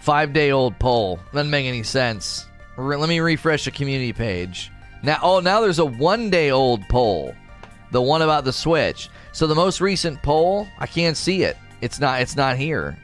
Five 0.00 0.32
day 0.32 0.50
old 0.50 0.78
poll. 0.78 1.20
Doesn't 1.32 1.50
make 1.50 1.66
any 1.66 1.82
sense. 1.82 2.46
Re- 2.76 2.96
let 2.96 3.08
me 3.08 3.20
refresh 3.20 3.64
the 3.64 3.70
community 3.70 4.12
page. 4.12 4.70
Now, 5.02 5.18
oh, 5.22 5.40
now 5.40 5.60
there's 5.60 5.78
a 5.78 5.84
one 5.84 6.30
day 6.30 6.50
old 6.50 6.86
poll. 6.88 7.34
The 7.90 8.00
one 8.00 8.22
about 8.22 8.44
the 8.44 8.52
Switch. 8.52 9.08
So 9.32 9.46
the 9.46 9.54
most 9.54 9.80
recent 9.80 10.22
poll, 10.22 10.68
I 10.78 10.86
can't 10.86 11.16
see 11.16 11.42
it. 11.42 11.56
It's 11.80 11.98
not. 11.98 12.20
It's 12.20 12.36
not 12.36 12.56
here. 12.56 12.96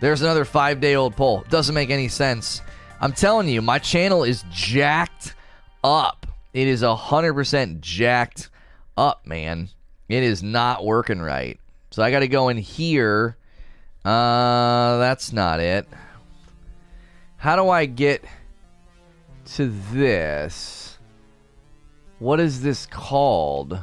There's 0.00 0.22
another 0.22 0.44
five 0.44 0.80
day 0.80 0.94
old 0.94 1.16
poll. 1.16 1.44
Doesn't 1.48 1.74
make 1.74 1.90
any 1.90 2.08
sense. 2.08 2.62
I'm 3.00 3.12
telling 3.12 3.48
you, 3.48 3.62
my 3.62 3.78
channel 3.78 4.24
is 4.24 4.44
jacked 4.50 5.34
up. 5.84 6.26
It 6.52 6.68
is 6.68 6.82
hundred 6.82 7.34
percent 7.34 7.80
jacked 7.80 8.50
up, 8.96 9.26
man. 9.26 9.68
It 10.08 10.22
is 10.22 10.42
not 10.42 10.84
working 10.84 11.20
right. 11.20 11.58
So 11.90 12.02
I 12.02 12.10
got 12.10 12.20
to 12.20 12.28
go 12.28 12.48
in 12.48 12.58
here 12.58 13.36
uh, 14.06 14.98
that's 14.98 15.32
not 15.32 15.58
it. 15.58 15.88
How 17.38 17.56
do 17.56 17.68
I 17.68 17.86
get 17.86 18.24
to 19.56 19.66
this? 19.92 20.96
What 22.20 22.38
is 22.38 22.62
this 22.62 22.86
called? 22.86 23.80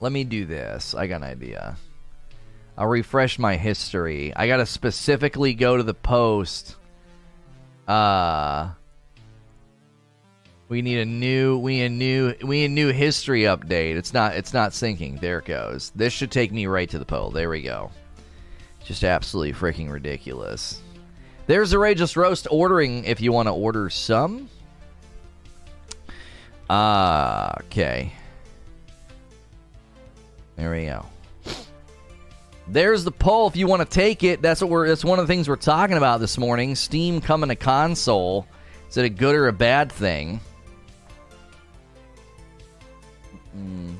Let 0.00 0.12
me 0.12 0.24
do 0.24 0.44
this. 0.44 0.94
I 0.94 1.06
got 1.06 1.16
an 1.16 1.22
idea. 1.22 1.78
I'll 2.76 2.86
refresh 2.86 3.38
my 3.38 3.56
history. 3.56 4.32
I 4.34 4.46
gotta 4.46 4.66
specifically 4.66 5.54
go 5.54 5.76
to 5.76 5.82
the 5.82 5.94
post. 5.94 6.76
Uh 7.86 8.70
we 10.68 10.80
need 10.80 11.00
a 11.00 11.04
new 11.04 11.58
we 11.58 11.82
a 11.82 11.88
new 11.90 12.34
we 12.42 12.64
a 12.64 12.68
new 12.68 12.88
history 12.92 13.42
update. 13.42 13.96
It's 13.96 14.14
not 14.14 14.36
it's 14.36 14.54
not 14.54 14.70
syncing. 14.70 15.20
There 15.20 15.38
it 15.38 15.44
goes. 15.44 15.92
This 15.94 16.14
should 16.14 16.30
take 16.30 16.50
me 16.50 16.66
right 16.66 16.88
to 16.88 16.98
the 16.98 17.04
poll. 17.04 17.30
There 17.30 17.50
we 17.50 17.60
go. 17.60 17.90
Just 18.82 19.04
absolutely 19.04 19.52
freaking 19.52 19.92
ridiculous. 19.92 20.80
There's 21.46 21.72
a 21.72 21.76
Rageless 21.76 22.16
Roast 22.16 22.46
ordering 22.50 23.04
if 23.04 23.20
you 23.20 23.32
want 23.32 23.48
to 23.48 23.52
order 23.52 23.90
some. 23.90 24.48
Uh, 26.70 27.52
okay. 27.64 28.12
There 30.56 30.70
we 30.70 30.86
go. 30.86 31.04
There's 32.68 33.04
the 33.04 33.12
poll 33.12 33.48
if 33.48 33.56
you 33.56 33.66
want 33.66 33.82
to 33.82 33.88
take 33.88 34.22
it. 34.22 34.40
That's 34.40 34.60
what 34.60 34.70
we're 34.70 34.88
that's 34.88 35.04
one 35.04 35.18
of 35.18 35.26
the 35.26 35.32
things 35.32 35.48
we're 35.48 35.56
talking 35.56 35.96
about 35.96 36.20
this 36.20 36.38
morning. 36.38 36.74
Steam 36.74 37.20
coming 37.20 37.48
to 37.48 37.56
console. 37.56 38.46
Is 38.88 38.96
it 38.96 39.04
a 39.04 39.10
good 39.10 39.34
or 39.34 39.48
a 39.48 39.52
bad 39.52 39.90
thing? 39.90 40.40
Hmm. 43.52 43.94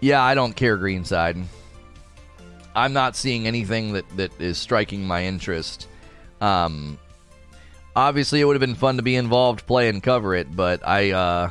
yeah, 0.00 0.22
I 0.22 0.34
don't 0.34 0.54
care, 0.54 0.78
Greenside. 0.78 1.44
I'm 2.74 2.92
not 2.92 3.16
seeing 3.16 3.46
anything 3.46 3.94
that, 3.94 4.08
that 4.16 4.40
is 4.40 4.56
striking 4.56 5.04
my 5.04 5.24
interest. 5.24 5.88
Um, 6.40 6.98
obviously, 7.98 8.40
it 8.40 8.44
would 8.44 8.54
have 8.54 8.60
been 8.60 8.74
fun 8.74 8.96
to 8.96 9.02
be 9.02 9.16
involved, 9.16 9.66
play, 9.66 9.88
and 9.88 10.02
cover 10.02 10.34
it, 10.34 10.54
but 10.54 10.86
I 10.86 11.10
uh, 11.10 11.50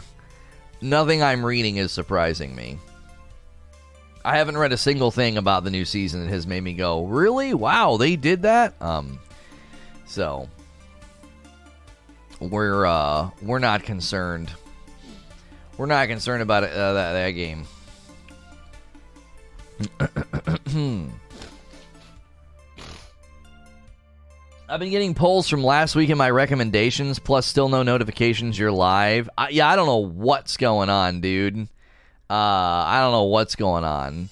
nothing 0.82 1.22
I'm 1.22 1.46
reading 1.46 1.78
is 1.78 1.92
surprising 1.92 2.56
me. 2.56 2.80
I 4.24 4.38
haven't 4.38 4.58
read 4.58 4.74
a 4.74 4.78
single 4.78 5.12
thing 5.12 5.38
about 5.38 5.64
the 5.64 5.72
new 5.72 5.86
season 5.86 6.22
that 6.22 6.30
has 6.30 6.48
made 6.48 6.64
me 6.64 6.74
go, 6.74 7.06
"Really? 7.06 7.54
Wow, 7.54 7.98
they 7.98 8.16
did 8.16 8.44
that." 8.44 8.82
Um, 8.82 9.20
so 10.06 10.50
we're 12.40 12.86
uh, 12.86 13.30
we're 13.42 13.60
not 13.60 13.84
concerned. 13.84 14.52
We're 15.78 15.86
not 15.86 16.08
concerned 16.08 16.42
about 16.42 16.64
it, 16.64 16.72
uh, 16.72 16.94
that, 16.94 17.14
that 17.14 17.32
game. 17.32 17.68
I've 24.70 24.82
been 24.82 24.90
getting 24.90 25.14
polls 25.14 25.48
from 25.48 25.64
last 25.64 25.96
week 25.96 26.10
in 26.10 26.18
my 26.18 26.30
recommendations, 26.30 27.20
plus 27.20 27.46
still 27.46 27.70
no 27.70 27.84
notifications. 27.84 28.60
You're 28.60 28.72
live. 28.72 29.30
I, 29.38 29.50
yeah, 29.50 29.70
I 29.70 29.78
don't 29.78 29.88
know 29.88 30.06
what's 30.06 30.58
going 30.58 30.90
on, 30.90 31.22
dude. 31.22 31.70
Uh, 32.30 32.34
I 32.34 33.00
don't 33.00 33.14
know 33.14 33.24
what's 33.24 33.56
going 33.56 33.86
on. 33.86 34.28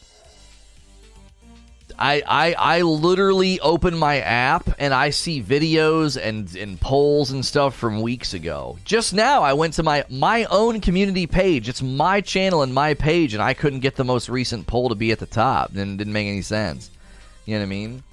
I, 1.97 2.21
I 2.27 2.55
I 2.57 2.81
literally 2.81 3.61
open 3.61 3.97
my 3.97 4.19
app 4.19 4.67
and 4.79 4.93
I 4.93 5.11
see 5.11 5.41
videos 5.41 6.21
and, 6.21 6.53
and 6.53 6.81
polls 6.81 7.31
and 7.31 7.45
stuff 7.45 7.73
from 7.73 8.01
weeks 8.01 8.33
ago. 8.33 8.77
Just 8.83 9.13
now 9.13 9.43
I 9.43 9.53
went 9.53 9.75
to 9.75 9.83
my 9.83 10.03
my 10.09 10.43
own 10.45 10.81
community 10.81 11.27
page. 11.27 11.69
It's 11.69 11.81
my 11.81 12.19
channel 12.19 12.63
and 12.63 12.73
my 12.73 12.95
page 12.95 13.33
and 13.33 13.41
I 13.41 13.53
couldn't 13.53 13.79
get 13.79 13.95
the 13.95 14.03
most 14.03 14.27
recent 14.27 14.67
poll 14.67 14.89
to 14.89 14.95
be 14.95 15.13
at 15.13 15.19
the 15.19 15.25
top. 15.25 15.73
And 15.73 15.93
it 15.93 15.97
didn't 15.97 16.11
make 16.11 16.27
any 16.27 16.41
sense. 16.41 16.91
You 17.45 17.53
know 17.53 17.61
what 17.61 17.67
I 17.67 17.69
mean? 17.69 18.03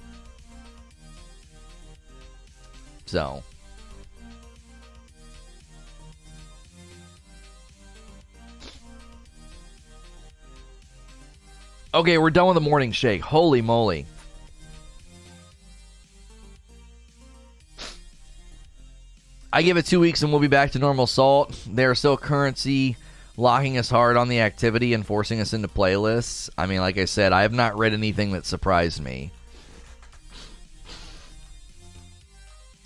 Okay, 11.95 12.17
we're 12.17 12.31
done 12.31 12.47
with 12.47 12.55
the 12.55 12.61
morning 12.61 12.91
shake. 12.91 13.21
Holy 13.21 13.61
moly. 13.61 14.07
I 19.51 19.61
give 19.61 19.77
it 19.77 19.85
two 19.85 19.99
weeks 19.99 20.23
and 20.23 20.31
we'll 20.31 20.41
be 20.41 20.47
back 20.47 20.71
to 20.71 20.79
normal 20.79 21.05
salt. 21.05 21.55
They're 21.69 21.93
still 21.93 22.17
currency 22.17 22.97
locking 23.37 23.77
us 23.77 23.89
hard 23.91 24.17
on 24.17 24.27
the 24.27 24.39
activity 24.41 24.95
and 24.95 25.05
forcing 25.05 25.39
us 25.39 25.53
into 25.53 25.67
playlists. 25.67 26.49
I 26.57 26.65
mean, 26.65 26.79
like 26.79 26.97
I 26.97 27.05
said, 27.05 27.31
I 27.33 27.43
have 27.43 27.53
not 27.53 27.77
read 27.77 27.93
anything 27.93 28.31
that 28.31 28.47
surprised 28.47 29.03
me. 29.03 29.31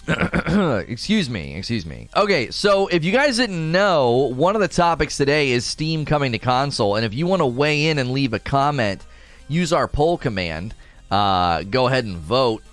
excuse 0.87 1.29
me, 1.29 1.55
excuse 1.55 1.85
me. 1.85 2.07
Okay, 2.15 2.49
so 2.49 2.87
if 2.87 3.03
you 3.03 3.11
guys 3.11 3.37
didn't 3.37 3.71
know, 3.71 4.31
one 4.33 4.55
of 4.55 4.61
the 4.61 4.67
topics 4.69 5.17
today 5.17 5.51
is 5.51 5.65
Steam 5.65 6.05
coming 6.05 6.31
to 6.31 6.39
console, 6.39 6.95
and 6.95 7.05
if 7.05 7.13
you 7.13 7.27
want 7.27 7.41
to 7.41 7.45
weigh 7.45 7.87
in 7.87 7.99
and 7.99 8.11
leave 8.11 8.33
a 8.33 8.39
comment, 8.39 9.05
use 9.49 9.73
our 9.73 9.87
poll 9.87 10.17
command. 10.17 10.73
Uh, 11.11 11.63
go 11.63 11.87
ahead 11.87 12.05
and 12.05 12.17
vote. 12.17 12.63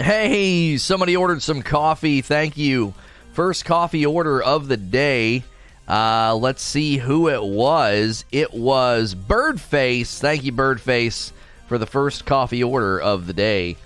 Hey, 0.00 0.76
somebody 0.76 1.16
ordered 1.16 1.42
some 1.42 1.62
coffee. 1.62 2.20
Thank 2.20 2.56
you. 2.56 2.94
First 3.32 3.64
coffee 3.64 4.06
order 4.06 4.40
of 4.40 4.68
the 4.68 4.76
day. 4.76 5.42
Uh, 5.88 6.36
let's 6.36 6.62
see 6.62 6.98
who 6.98 7.28
it 7.28 7.42
was. 7.42 8.24
It 8.30 8.52
was 8.52 9.14
Birdface. 9.14 10.18
Thank 10.18 10.44
you, 10.44 10.52
Birdface, 10.52 11.32
for 11.66 11.78
the 11.78 11.86
first 11.86 12.26
coffee 12.26 12.62
order 12.62 13.00
of 13.00 13.26
the 13.26 13.32
day. 13.32 13.76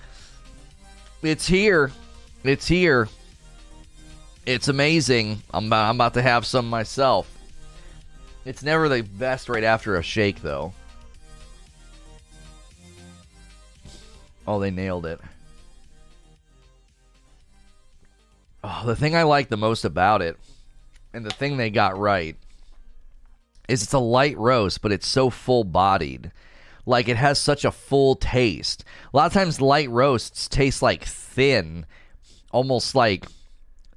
It's 1.23 1.47
here. 1.47 1.91
It's 2.43 2.67
here. 2.67 3.07
It's 4.45 4.67
amazing. 4.67 5.43
I'm, 5.53 5.71
I'm 5.71 5.95
about 5.95 6.15
to 6.15 6.21
have 6.21 6.45
some 6.45 6.69
myself. 6.69 7.31
It's 8.45 8.63
never 8.63 8.89
the 8.89 9.03
best 9.03 9.49
right 9.49 9.63
after 9.63 9.95
a 9.95 10.03
shake, 10.03 10.41
though. 10.41 10.73
Oh, 14.47 14.59
they 14.59 14.71
nailed 14.71 15.05
it. 15.05 15.19
Oh, 18.63 18.83
the 18.85 18.95
thing 18.95 19.15
I 19.15 19.23
like 19.23 19.49
the 19.49 19.57
most 19.57 19.85
about 19.85 20.21
it, 20.21 20.37
and 21.13 21.25
the 21.25 21.31
thing 21.31 21.57
they 21.57 21.69
got 21.69 21.97
right, 21.97 22.35
is 23.67 23.83
it's 23.83 23.93
a 23.93 23.99
light 23.99 24.37
roast, 24.37 24.81
but 24.81 24.91
it's 24.91 25.07
so 25.07 25.29
full 25.29 25.63
bodied. 25.63 26.31
Like 26.85 27.07
it 27.07 27.17
has 27.17 27.39
such 27.39 27.63
a 27.63 27.71
full 27.71 28.15
taste. 28.15 28.83
A 29.13 29.17
lot 29.17 29.27
of 29.27 29.33
times 29.33 29.61
light 29.61 29.89
roasts 29.89 30.47
taste 30.47 30.81
like 30.81 31.03
thin, 31.03 31.85
almost 32.51 32.95
like 32.95 33.25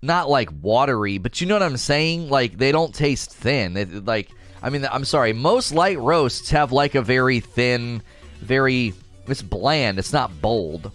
not 0.03 0.29
like 0.29 0.51
watery, 0.63 1.19
but 1.19 1.41
you 1.41 1.47
know 1.47 1.55
what 1.55 1.63
I'm 1.63 1.77
saying? 1.77 2.29
Like 2.29 2.59
they 2.59 2.73
don't 2.73 2.95
taste 2.95 3.33
thin. 3.33 4.05
Like 4.05 4.31
I 4.63 4.71
mean, 4.71 4.87
I'm 4.91 5.05
sorry. 5.05 5.33
Most 5.33 5.73
light 5.73 5.99
roasts 5.99 6.51
have 6.51 6.73
like 6.73 6.95
a 6.95 7.03
very 7.03 7.41
thin, 7.41 8.03
very 8.41 8.95
it's 9.27 9.43
bland. 9.43 9.99
It's 9.99 10.13
not 10.13 10.41
bold. 10.41 10.93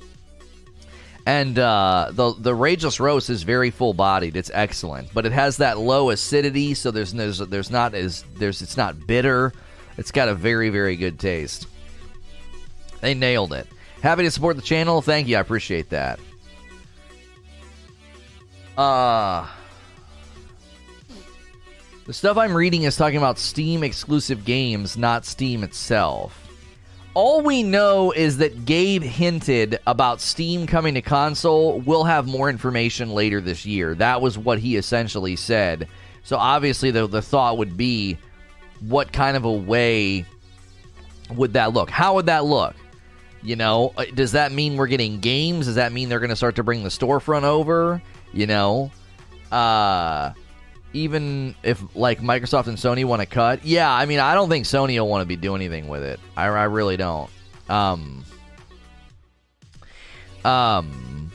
And 1.26 1.60
uh, 1.60 2.10
the 2.12 2.34
the 2.34 2.54
Rageless 2.54 3.00
roast 3.00 3.30
is 3.30 3.43
very 3.43 3.69
full 3.69 3.93
bodied. 3.93 4.36
It's 4.36 4.50
excellent, 4.54 5.13
but 5.13 5.26
it 5.26 5.32
has 5.32 5.58
that 5.58 5.78
low 5.78 6.10
acidity, 6.10 6.74
so 6.74 6.89
there's 6.91 7.13
there's 7.13 7.38
there's 7.39 7.69
not 7.69 7.93
as 7.93 8.24
there's 8.38 8.62
it's 8.62 8.78
not 8.78 9.06
bitter. 9.06 9.54
It's 9.98 10.12
got 10.12 10.30
a 10.30 10.34
very 10.36 10.69
very 10.69 10.95
good 10.95 11.19
taste. 11.19 11.67
They 13.02 13.13
nailed 13.13 13.54
it. 13.54 13.67
Happy 14.02 14.24
to 14.24 14.32
support 14.32 14.56
the 14.56 14.62
channel. 14.62 15.02
Thank 15.02 15.28
you. 15.28 15.38
I 15.38 15.41
appreciate 15.41 15.89
that. 15.89 16.19
Uh 18.79 19.45
the 22.05 22.13
stuff 22.13 22.37
I'm 22.37 22.55
reading 22.55 22.83
is 22.83 22.95
talking 22.95 23.17
about 23.17 23.37
Steam 23.37 23.83
exclusive 23.83 24.43
games, 24.43 24.97
not 24.97 25.25
Steam 25.25 25.63
itself. 25.63 26.49
All 27.13 27.41
we 27.41 27.61
know 27.61 28.11
is 28.11 28.37
that 28.37 28.65
Gabe 28.65 29.03
hinted 29.03 29.79
about 29.85 30.19
Steam 30.19 30.65
coming 30.65 30.95
to 30.95 31.03
console. 31.03 31.81
We'll 31.81 32.05
have 32.05 32.25
more 32.25 32.49
information 32.49 33.11
later 33.11 33.41
this 33.41 33.63
year. 33.63 33.93
That 33.93 34.21
was 34.21 34.39
what 34.39 34.57
he 34.57 34.75
essentially 34.75 35.35
said. 35.35 35.87
So 36.23 36.37
obviously, 36.37 36.89
the, 36.89 37.05
the 37.05 37.21
thought 37.21 37.59
would 37.59 37.77
be 37.77 38.17
what 38.79 39.11
kind 39.13 39.37
of 39.37 39.45
a 39.45 39.51
way 39.51 40.25
would 41.35 41.53
that 41.53 41.73
look? 41.73 41.91
How 41.91 42.15
would 42.15 42.25
that 42.25 42.45
look? 42.45 42.75
You 43.43 43.55
know, 43.55 43.93
uh, 43.97 44.05
does 44.15 44.31
that 44.31 44.51
mean 44.51 44.77
we're 44.77 44.87
getting 44.87 45.19
games? 45.19 45.67
Does 45.67 45.75
that 45.75 45.91
mean 45.91 46.09
they're 46.09 46.19
going 46.19 46.29
to 46.29 46.35
start 46.35 46.55
to 46.55 46.63
bring 46.63 46.81
the 46.81 46.89
storefront 46.89 47.43
over? 47.43 48.01
You 48.33 48.47
know, 48.47 48.91
uh, 49.51 50.33
even 50.93 51.55
if 51.63 51.83
like 51.95 52.19
Microsoft 52.19 52.67
and 52.67 52.77
Sony 52.77 53.05
want 53.05 53.21
to 53.21 53.25
cut, 53.25 53.65
yeah, 53.65 53.91
I 53.91 54.05
mean, 54.05 54.19
I 54.19 54.33
don't 54.33 54.49
think 54.49 54.65
Sony 54.65 54.99
will 54.99 55.07
want 55.07 55.21
to 55.21 55.27
be 55.27 55.35
doing 55.35 55.61
anything 55.61 55.87
with 55.87 56.03
it. 56.03 56.19
I, 56.37 56.45
I 56.45 56.63
really 56.65 56.97
don't. 56.97 57.29
Um, 57.67 58.23
um, 60.45 61.31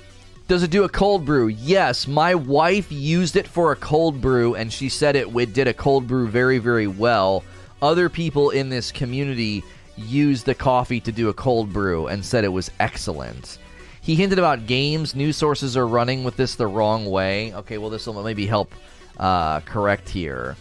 does 0.46 0.62
it 0.62 0.70
do 0.70 0.84
a 0.84 0.88
cold 0.88 1.24
brew? 1.24 1.48
Yes, 1.48 2.06
my 2.06 2.34
wife 2.34 2.90
used 2.92 3.36
it 3.36 3.48
for 3.48 3.72
a 3.72 3.76
cold 3.76 4.20
brew, 4.20 4.54
and 4.54 4.72
she 4.72 4.88
said 4.88 5.16
it, 5.16 5.34
it 5.34 5.54
did 5.54 5.68
a 5.68 5.74
cold 5.74 6.06
brew 6.06 6.28
very, 6.28 6.58
very 6.58 6.86
well. 6.86 7.44
Other 7.80 8.08
people 8.08 8.50
in 8.50 8.68
this 8.68 8.92
community 8.92 9.64
used 9.96 10.46
the 10.46 10.54
coffee 10.54 11.00
to 11.00 11.12
do 11.12 11.28
a 11.28 11.34
cold 11.34 11.72
brew 11.72 12.08
and 12.08 12.24
said 12.24 12.44
it 12.44 12.48
was 12.48 12.70
excellent. 12.80 13.58
He 14.04 14.14
hinted 14.14 14.38
about 14.38 14.66
games. 14.66 15.14
News 15.14 15.36
sources 15.36 15.78
are 15.78 15.88
running 15.88 16.24
with 16.24 16.36
this 16.36 16.56
the 16.56 16.66
wrong 16.66 17.06
way. 17.06 17.54
Okay, 17.54 17.78
well, 17.78 17.88
this 17.88 18.06
will 18.06 18.22
maybe 18.22 18.46
help 18.46 18.74
uh, 19.18 19.60
correct 19.60 20.10
here. 20.10 20.56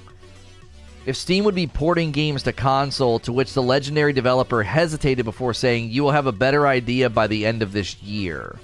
If 1.05 1.17
Steam 1.17 1.43
would 1.43 1.53
be 1.53 1.67
porting 1.67 2.11
games 2.11 2.43
to 2.43 2.53
console, 2.53 3.19
to 3.19 3.33
which 3.33 3.53
the 3.53 3.61
legendary 3.61 4.13
developer 4.13 4.63
hesitated 4.63 5.25
before 5.25 5.53
saying, 5.53 5.89
You 5.89 6.03
will 6.03 6.11
have 6.11 6.25
a 6.25 6.31
better 6.31 6.65
idea 6.65 7.09
by 7.09 7.27
the 7.27 7.45
end 7.45 7.61
of 7.61 7.73
this 7.73 8.01
year. 8.01 8.57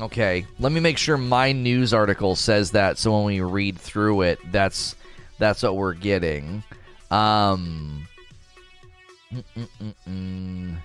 Okay, 0.00 0.44
let 0.58 0.72
me 0.72 0.80
make 0.80 0.98
sure 0.98 1.16
my 1.16 1.52
news 1.52 1.94
article 1.94 2.34
says 2.34 2.72
that 2.72 2.98
so 2.98 3.12
when 3.12 3.24
we 3.24 3.40
read 3.40 3.78
through 3.78 4.22
it, 4.22 4.40
that's 4.50 4.96
that's 5.38 5.62
what 5.62 5.76
we're 5.76 5.94
getting. 5.94 6.64
Um 7.10 8.08
mm-mm-mm-mm. 9.32 10.76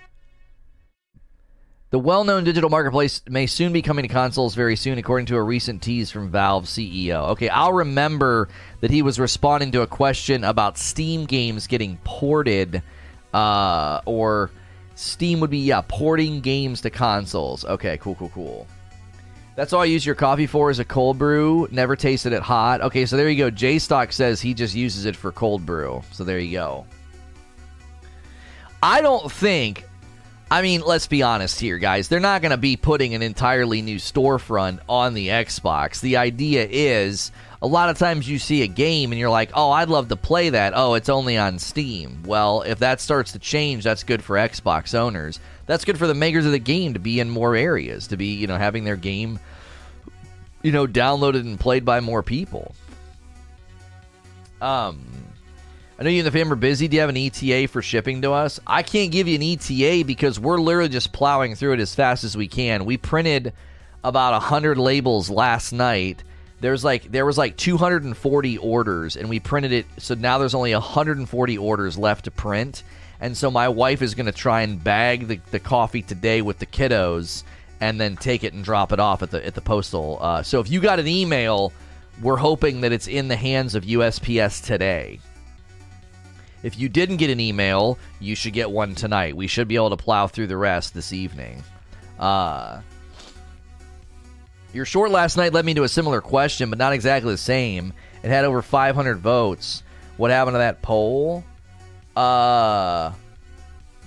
The 1.94 2.00
well 2.00 2.24
known 2.24 2.44
digital 2.44 2.72
marketplace 2.72 3.22
may 3.30 3.46
soon 3.46 3.72
be 3.72 3.84
coming 3.84 4.02
to 4.02 4.10
consoles 4.10 4.56
very 4.56 4.76
soon, 4.76 4.98
according 4.98 5.28
to 5.28 5.36
a 5.36 5.44
recent 5.44 5.84
tease 5.84 6.10
from 6.10 6.32
Valve 6.32 6.66
CEO. 6.66 7.30
Okay, 7.30 7.50
I'll 7.50 7.72
remember 7.72 8.50
that 8.82 8.90
he 8.90 9.04
was 9.04 9.20
responding 9.20 9.72
to 9.74 9.82
a 9.82 9.88
question 9.88 10.44
about 10.44 10.80
Steam 10.80 11.26
games 11.26 11.68
getting 11.68 11.98
ported, 12.04 12.82
uh, 13.32 14.02
or 14.08 14.50
Steam 14.96 15.40
would 15.42 15.52
be, 15.52 15.60
yeah, 15.60 15.84
porting 15.88 16.42
games 16.42 16.82
to 16.82 16.90
consoles. 16.90 17.64
Okay, 17.64 18.00
cool, 18.00 18.16
cool, 18.16 18.30
cool. 18.30 18.68
That's 19.56 19.72
all 19.72 19.82
I 19.82 19.86
use 19.86 20.04
your 20.04 20.16
coffee 20.16 20.48
for 20.48 20.72
is 20.72 20.80
a 20.80 20.86
cold 20.86 21.20
brew. 21.20 21.68
Never 21.70 21.96
tasted 21.96 22.34
it 22.34 22.42
hot. 22.42 22.82
Okay, 22.82 23.06
so 23.06 23.18
there 23.18 23.30
you 23.30 23.38
go. 23.38 23.52
J 23.52 23.78
Stock 23.78 24.12
says 24.12 24.42
he 24.42 24.56
just 24.56 24.74
uses 24.74 25.06
it 25.06 25.16
for 25.16 25.32
cold 25.32 25.64
brew. 25.64 26.02
So 26.12 26.24
there 26.24 26.40
you 26.40 26.54
go. 26.54 26.88
I 28.82 29.00
don't 29.02 29.32
think 29.32 29.86
I 30.54 30.62
mean, 30.62 30.82
let's 30.82 31.08
be 31.08 31.24
honest 31.24 31.60
here, 31.60 31.80
guys. 31.80 32.10
They're 32.10 32.20
not 32.20 32.44
going 32.44 32.52
to 32.52 32.58
be 32.58 32.78
putting 32.78 33.16
an 33.16 33.24
entirely 33.24 33.82
new 33.82 33.96
storefront 33.96 34.82
on 34.88 35.16
the 35.16 35.30
Xbox. 35.30 36.00
The 36.00 36.18
idea 36.18 36.68
is 36.70 37.32
a 37.60 37.66
lot 37.66 37.90
of 37.90 37.98
times 37.98 38.30
you 38.30 38.38
see 38.38 38.62
a 38.62 38.68
game 38.68 39.12
and 39.12 39.18
you're 39.20 39.32
like, 39.32 39.50
oh, 39.56 39.72
I'd 39.72 39.90
love 39.90 40.10
to 40.10 40.16
play 40.16 40.52
that. 40.52 40.74
Oh, 40.76 40.94
it's 40.94 41.10
only 41.10 41.40
on 41.40 41.58
Steam. 41.58 42.22
Well, 42.24 42.62
if 42.62 42.78
that 42.78 43.02
starts 43.02 43.32
to 43.32 43.40
change, 43.40 43.84
that's 43.84 44.04
good 44.04 44.24
for 44.24 44.36
Xbox 44.36 44.94
owners. 44.94 45.40
That's 45.66 45.86
good 45.86 45.98
for 45.98 46.06
the 46.06 46.14
makers 46.14 46.46
of 46.46 46.52
the 46.52 46.60
game 46.60 46.94
to 46.94 47.00
be 47.00 47.20
in 47.20 47.32
more 47.32 47.56
areas, 47.56 48.06
to 48.10 48.18
be, 48.18 48.36
you 48.36 48.46
know, 48.46 48.58
having 48.58 48.84
their 48.84 48.96
game, 48.96 49.40
you 50.62 50.72
know, 50.72 50.86
downloaded 50.86 51.40
and 51.40 51.60
played 51.60 51.84
by 51.84 52.00
more 52.00 52.22
people. 52.22 52.76
Um, 54.62 55.04
I 56.04 56.06
know 56.06 56.12
you 56.12 56.20
and 56.20 56.28
the 56.28 56.38
fam 56.38 56.52
are 56.52 56.58
busy. 56.58 56.90
Do 56.90 56.96
you 56.96 57.00
have 57.00 57.10
an 57.10 57.16
ETA 57.16 57.70
for 57.70 57.82
shipping 57.82 58.24
to 58.24 58.34
us? 58.34 58.60
I 58.68 58.84
can't 58.84 59.10
give 59.10 59.30
you 59.30 59.36
an 59.36 59.42
ETA 59.42 60.04
because 60.06 60.38
we're 60.38 60.58
literally 60.58 60.90
just 60.90 61.14
plowing 61.14 61.56
through 61.56 61.76
it 61.76 61.80
as 61.80 61.96
fast 61.96 62.26
as 62.26 62.36
we 62.36 62.50
can. 62.50 62.84
We 62.84 62.98
printed 62.98 63.54
about 64.04 64.34
100 64.34 64.78
labels 64.78 65.30
last 65.30 65.72
night. 65.72 66.22
There's 66.60 66.84
like 66.84 67.10
there 67.10 67.26
was 67.26 67.38
like 67.38 67.56
240 67.56 68.58
orders 68.58 69.16
and 69.16 69.30
we 69.30 69.40
printed 69.40 69.72
it 69.72 69.86
so 69.98 70.14
now 70.14 70.40
there's 70.40 70.54
only 70.54 70.74
140 70.74 71.58
orders 71.58 71.98
left 71.98 72.26
to 72.26 72.32
print. 72.32 72.84
And 73.22 73.38
so 73.38 73.50
my 73.50 73.70
wife 73.70 74.02
is 74.02 74.14
going 74.14 74.26
to 74.26 74.34
try 74.34 74.64
and 74.64 74.84
bag 74.84 75.30
the, 75.30 75.40
the 75.52 75.60
coffee 75.62 76.02
today 76.02 76.42
with 76.42 76.60
the 76.60 76.66
kiddos 76.66 77.44
and 77.80 77.98
then 77.98 78.18
take 78.18 78.44
it 78.44 78.52
and 78.52 78.62
drop 78.66 78.92
it 78.92 79.00
off 79.00 79.24
at 79.24 79.32
the 79.32 79.46
at 79.46 79.56
the 79.56 79.62
postal. 79.62 80.18
Uh, 80.20 80.44
so 80.44 80.60
if 80.60 80.70
you 80.70 80.82
got 80.82 81.00
an 81.00 81.08
email, 81.08 81.72
we're 82.22 82.36
hoping 82.36 82.82
that 82.82 82.92
it's 82.92 83.08
in 83.08 83.30
the 83.30 83.38
hands 83.38 83.74
of 83.74 83.86
USPS 83.86 84.66
today. 84.66 85.22
If 86.64 86.80
you 86.80 86.90
didn't 86.90 87.18
get 87.18 87.30
an 87.30 87.40
email, 87.40 88.00
you 88.20 88.36
should 88.36 88.54
get 88.54 88.72
one 88.72 88.96
tonight. 88.96 89.36
We 89.36 89.48
should 89.48 89.68
be 89.68 89.76
able 89.76 89.92
to 89.92 89.98
plow 89.98 90.28
through 90.28 90.48
the 90.48 90.58
rest 90.58 90.94
this 90.94 91.12
evening. 91.14 91.62
Uh, 92.18 92.82
your 94.74 94.86
short 94.86 95.12
last 95.12 95.38
night 95.38 95.54
led 95.54 95.66
me 95.66 95.74
to 95.76 95.84
a 95.84 95.90
similar 95.90 96.22
question, 96.22 96.70
but 96.70 96.80
not 96.80 96.94
exactly 96.94 97.32
the 97.32 97.38
same. 97.38 97.94
It 98.24 98.30
had 98.30 98.46
over 98.46 98.62
500 98.62 99.20
votes. 99.20 99.84
What 100.18 100.32
happened 100.32 100.56
to 100.56 100.60
that 100.60 100.82
poll? 100.82 101.44
Uh, 102.16 103.12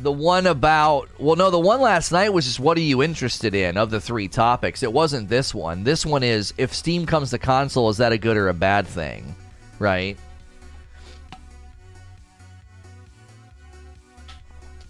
the 0.00 0.12
one 0.12 0.46
about 0.46 1.08
well, 1.18 1.36
no, 1.36 1.50
the 1.50 1.58
one 1.58 1.80
last 1.80 2.12
night 2.12 2.32
was 2.32 2.44
just 2.44 2.60
what 2.60 2.76
are 2.76 2.82
you 2.82 3.02
interested 3.02 3.54
in 3.54 3.76
of 3.76 3.90
the 3.90 4.00
three 4.00 4.28
topics. 4.28 4.82
It 4.82 4.92
wasn't 4.92 5.28
this 5.28 5.54
one. 5.54 5.84
This 5.84 6.06
one 6.06 6.22
is 6.22 6.54
if 6.58 6.74
Steam 6.74 7.06
comes 7.06 7.30
to 7.30 7.38
console, 7.38 7.88
is 7.90 7.98
that 7.98 8.12
a 8.12 8.18
good 8.18 8.36
or 8.36 8.48
a 8.48 8.54
bad 8.54 8.86
thing? 8.86 9.34
Right. 9.78 10.16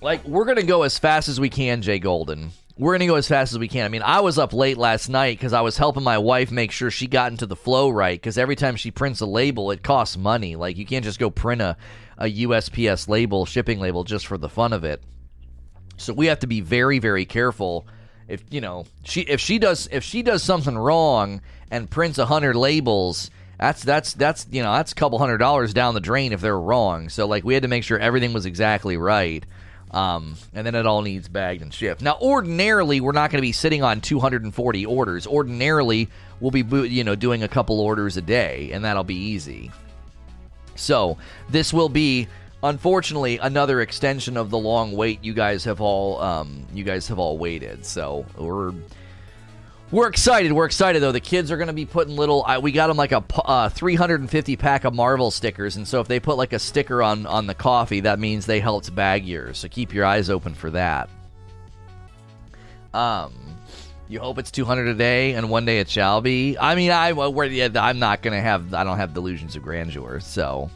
Like 0.00 0.24
we're 0.24 0.44
gonna 0.44 0.62
go 0.62 0.82
as 0.82 0.98
fast 0.98 1.28
as 1.28 1.40
we 1.40 1.48
can, 1.48 1.82
Jay 1.82 1.98
Golden. 1.98 2.50
We're 2.78 2.92
gonna 2.92 3.06
go 3.06 3.14
as 3.14 3.28
fast 3.28 3.52
as 3.52 3.58
we 3.58 3.68
can. 3.68 3.86
I 3.86 3.88
mean, 3.88 4.02
I 4.02 4.20
was 4.20 4.38
up 4.38 4.52
late 4.52 4.76
last 4.76 5.08
night 5.08 5.38
because 5.38 5.52
I 5.52 5.62
was 5.62 5.78
helping 5.78 6.02
my 6.02 6.18
wife 6.18 6.50
make 6.50 6.70
sure 6.70 6.90
she 6.90 7.06
got 7.06 7.32
into 7.32 7.46
the 7.46 7.56
flow 7.56 7.88
right. 7.88 8.20
Because 8.20 8.36
every 8.36 8.56
time 8.56 8.76
she 8.76 8.90
prints 8.90 9.20
a 9.20 9.26
label, 9.26 9.70
it 9.70 9.82
costs 9.82 10.16
money. 10.16 10.56
Like 10.56 10.76
you 10.76 10.84
can't 10.84 11.04
just 11.04 11.18
go 11.18 11.30
print 11.30 11.62
a, 11.62 11.76
a 12.18 12.26
USPS 12.26 13.08
label, 13.08 13.46
shipping 13.46 13.80
label, 13.80 14.04
just 14.04 14.26
for 14.26 14.36
the 14.36 14.48
fun 14.48 14.72
of 14.72 14.84
it. 14.84 15.02
So 15.96 16.12
we 16.12 16.26
have 16.26 16.40
to 16.40 16.46
be 16.46 16.60
very, 16.60 16.98
very 16.98 17.24
careful. 17.24 17.86
If 18.28 18.42
you 18.50 18.60
know 18.60 18.86
she 19.04 19.20
if 19.22 19.40
she 19.40 19.58
does 19.58 19.88
if 19.90 20.02
she 20.02 20.22
does 20.22 20.42
something 20.42 20.76
wrong 20.76 21.40
and 21.70 21.88
prints 21.88 22.18
a 22.18 22.26
hundred 22.26 22.56
labels, 22.56 23.30
that's 23.58 23.82
that's 23.84 24.12
that's 24.14 24.46
you 24.50 24.62
know 24.62 24.72
that's 24.72 24.92
a 24.92 24.94
couple 24.96 25.18
hundred 25.18 25.38
dollars 25.38 25.72
down 25.72 25.94
the 25.94 26.00
drain 26.00 26.32
if 26.32 26.40
they're 26.40 26.58
wrong. 26.58 27.08
So 27.08 27.26
like 27.26 27.44
we 27.44 27.54
had 27.54 27.62
to 27.62 27.68
make 27.68 27.84
sure 27.84 27.98
everything 27.98 28.32
was 28.32 28.44
exactly 28.44 28.96
right. 28.96 29.46
Um, 29.96 30.34
and 30.52 30.66
then 30.66 30.74
it 30.74 30.84
all 30.84 31.00
needs 31.00 31.26
bagged 31.26 31.62
and 31.62 31.72
shipped. 31.72 32.02
Now, 32.02 32.18
ordinarily, 32.20 33.00
we're 33.00 33.12
not 33.12 33.30
going 33.30 33.38
to 33.38 33.42
be 33.42 33.52
sitting 33.52 33.82
on 33.82 34.02
240 34.02 34.84
orders. 34.84 35.26
Ordinarily, 35.26 36.10
we'll 36.38 36.50
be 36.50 36.60
you 36.88 37.02
know 37.02 37.14
doing 37.14 37.42
a 37.42 37.48
couple 37.48 37.80
orders 37.80 38.18
a 38.18 38.20
day, 38.20 38.70
and 38.72 38.84
that'll 38.84 39.04
be 39.04 39.14
easy. 39.14 39.70
So 40.74 41.16
this 41.48 41.72
will 41.72 41.88
be, 41.88 42.28
unfortunately, 42.62 43.38
another 43.38 43.80
extension 43.80 44.36
of 44.36 44.50
the 44.50 44.58
long 44.58 44.92
wait 44.92 45.24
you 45.24 45.32
guys 45.32 45.64
have 45.64 45.80
all 45.80 46.20
um, 46.20 46.66
you 46.74 46.84
guys 46.84 47.08
have 47.08 47.18
all 47.18 47.38
waited. 47.38 47.86
So 47.86 48.26
we're 48.36 48.74
We're 49.92 50.08
excited. 50.08 50.52
We're 50.52 50.66
excited 50.66 51.00
though. 51.00 51.12
The 51.12 51.20
kids 51.20 51.52
are 51.52 51.56
going 51.56 51.68
to 51.68 51.72
be 51.72 51.86
putting 51.86 52.16
little. 52.16 52.44
Uh, 52.44 52.58
we 52.60 52.72
got 52.72 52.88
them 52.88 52.96
like 52.96 53.12
a 53.12 53.22
uh, 53.44 53.68
350 53.68 54.56
pack 54.56 54.84
of 54.84 54.92
Marvel 54.94 55.30
stickers, 55.30 55.76
and 55.76 55.86
so 55.86 56.00
if 56.00 56.08
they 56.08 56.18
put 56.18 56.36
like 56.36 56.52
a 56.52 56.58
sticker 56.58 57.02
on 57.02 57.24
on 57.26 57.46
the 57.46 57.54
coffee, 57.54 58.00
that 58.00 58.18
means 58.18 58.46
they 58.46 58.58
helped 58.58 58.92
bag 58.94 59.24
yours. 59.24 59.58
So 59.58 59.68
keep 59.68 59.94
your 59.94 60.04
eyes 60.04 60.28
open 60.28 60.54
for 60.54 60.70
that. 60.70 61.08
Um, 62.92 63.32
you 64.08 64.18
hope 64.18 64.38
it's 64.38 64.50
200 64.50 64.88
a 64.88 64.94
day, 64.94 65.34
and 65.34 65.50
one 65.50 65.64
day 65.64 65.78
it 65.78 65.88
shall 65.88 66.20
be. 66.20 66.56
I 66.58 66.74
mean, 66.74 66.90
I 66.90 67.10
yeah, 67.10 67.68
I'm 67.76 68.00
not 68.00 68.22
going 68.22 68.34
to 68.34 68.40
have. 68.40 68.74
I 68.74 68.82
don't 68.82 68.96
have 68.96 69.14
delusions 69.14 69.54
of 69.54 69.62
grandeur. 69.62 70.18
So, 70.18 70.68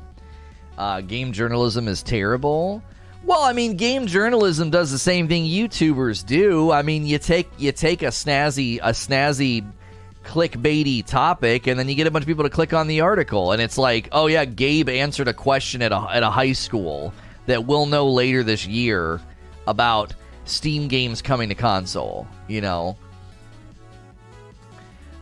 uh, 0.78 1.00
game 1.00 1.32
journalism 1.32 1.88
is 1.88 2.02
terrible. 2.04 2.80
Well, 3.24 3.42
I 3.42 3.52
mean, 3.52 3.76
game 3.76 4.06
journalism 4.06 4.70
does 4.70 4.90
the 4.90 4.98
same 4.98 5.28
thing 5.28 5.44
YouTubers 5.44 6.24
do. 6.24 6.70
I 6.70 6.82
mean, 6.82 7.06
you 7.06 7.18
take 7.18 7.50
you 7.58 7.70
take 7.72 8.02
a 8.02 8.06
snazzy 8.06 8.78
a 8.78 8.90
snazzy 8.90 9.64
clickbaity 10.24 11.04
topic 11.04 11.66
and 11.66 11.78
then 11.78 11.88
you 11.88 11.94
get 11.94 12.06
a 12.06 12.10
bunch 12.10 12.22
of 12.22 12.26
people 12.26 12.44
to 12.44 12.50
click 12.50 12.72
on 12.72 12.86
the 12.86 13.02
article 13.02 13.52
and 13.52 13.60
it's 13.60 13.78
like, 13.78 14.08
"Oh 14.12 14.26
yeah, 14.26 14.44
Gabe 14.44 14.88
answered 14.88 15.28
a 15.28 15.34
question 15.34 15.82
at 15.82 15.92
a 15.92 16.06
at 16.10 16.22
a 16.22 16.30
high 16.30 16.52
school 16.52 17.12
that 17.46 17.66
we'll 17.66 17.86
know 17.86 18.08
later 18.08 18.42
this 18.42 18.66
year 18.66 19.20
about 19.66 20.14
Steam 20.46 20.88
games 20.88 21.20
coming 21.22 21.50
to 21.50 21.54
console," 21.54 22.26
you 22.48 22.60
know. 22.60 22.96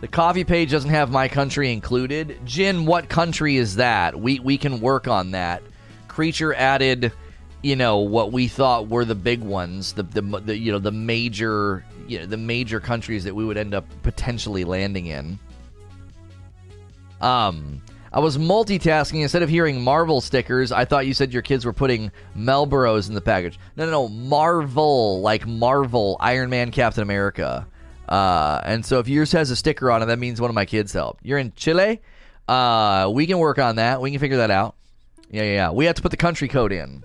The 0.00 0.08
coffee 0.08 0.44
page 0.44 0.70
doesn't 0.70 0.90
have 0.90 1.10
my 1.10 1.26
country 1.26 1.72
included. 1.72 2.38
Jin, 2.44 2.86
what 2.86 3.08
country 3.08 3.56
is 3.56 3.76
that? 3.76 4.18
We 4.18 4.38
we 4.38 4.56
can 4.56 4.80
work 4.80 5.08
on 5.08 5.32
that. 5.32 5.62
Creature 6.06 6.54
added 6.54 7.12
you 7.62 7.76
know 7.76 7.98
what 7.98 8.32
we 8.32 8.48
thought 8.48 8.88
were 8.88 9.04
the 9.04 9.14
big 9.14 9.40
ones, 9.40 9.92
the 9.92 10.02
the, 10.02 10.22
the 10.22 10.56
you 10.56 10.72
know 10.72 10.78
the 10.78 10.92
major 10.92 11.84
you 12.06 12.20
know, 12.20 12.26
the 12.26 12.36
major 12.36 12.80
countries 12.80 13.24
that 13.24 13.34
we 13.34 13.44
would 13.44 13.56
end 13.56 13.74
up 13.74 13.84
potentially 14.02 14.64
landing 14.64 15.06
in. 15.06 15.38
Um, 17.20 17.82
I 18.12 18.20
was 18.20 18.38
multitasking 18.38 19.22
instead 19.22 19.42
of 19.42 19.48
hearing 19.48 19.82
Marvel 19.82 20.20
stickers. 20.20 20.72
I 20.72 20.84
thought 20.84 21.06
you 21.06 21.12
said 21.12 21.32
your 21.32 21.42
kids 21.42 21.64
were 21.64 21.72
putting 21.72 22.10
Marlboros 22.36 23.08
in 23.08 23.14
the 23.14 23.20
package. 23.20 23.58
No, 23.76 23.84
no, 23.84 23.90
no, 23.90 24.08
Marvel 24.08 25.20
like 25.20 25.46
Marvel, 25.46 26.16
Iron 26.20 26.48
Man, 26.48 26.70
Captain 26.70 27.02
America. 27.02 27.66
Uh, 28.08 28.60
and 28.64 28.86
so 28.86 29.00
if 29.00 29.08
yours 29.08 29.32
has 29.32 29.50
a 29.50 29.56
sticker 29.56 29.90
on 29.90 30.02
it, 30.02 30.06
that 30.06 30.18
means 30.18 30.40
one 30.40 30.48
of 30.48 30.54
my 30.54 30.64
kids 30.64 30.92
helped. 30.92 31.24
You're 31.24 31.38
in 31.38 31.52
Chile. 31.54 32.00
Uh, 32.46 33.10
we 33.12 33.26
can 33.26 33.38
work 33.38 33.58
on 33.58 33.76
that. 33.76 34.00
We 34.00 34.10
can 34.10 34.20
figure 34.20 34.38
that 34.38 34.50
out. 34.50 34.74
Yeah, 35.30 35.42
yeah, 35.42 35.52
yeah. 35.52 35.70
We 35.72 35.84
have 35.84 35.96
to 35.96 36.02
put 36.02 36.10
the 36.10 36.16
country 36.16 36.48
code 36.48 36.72
in 36.72 37.04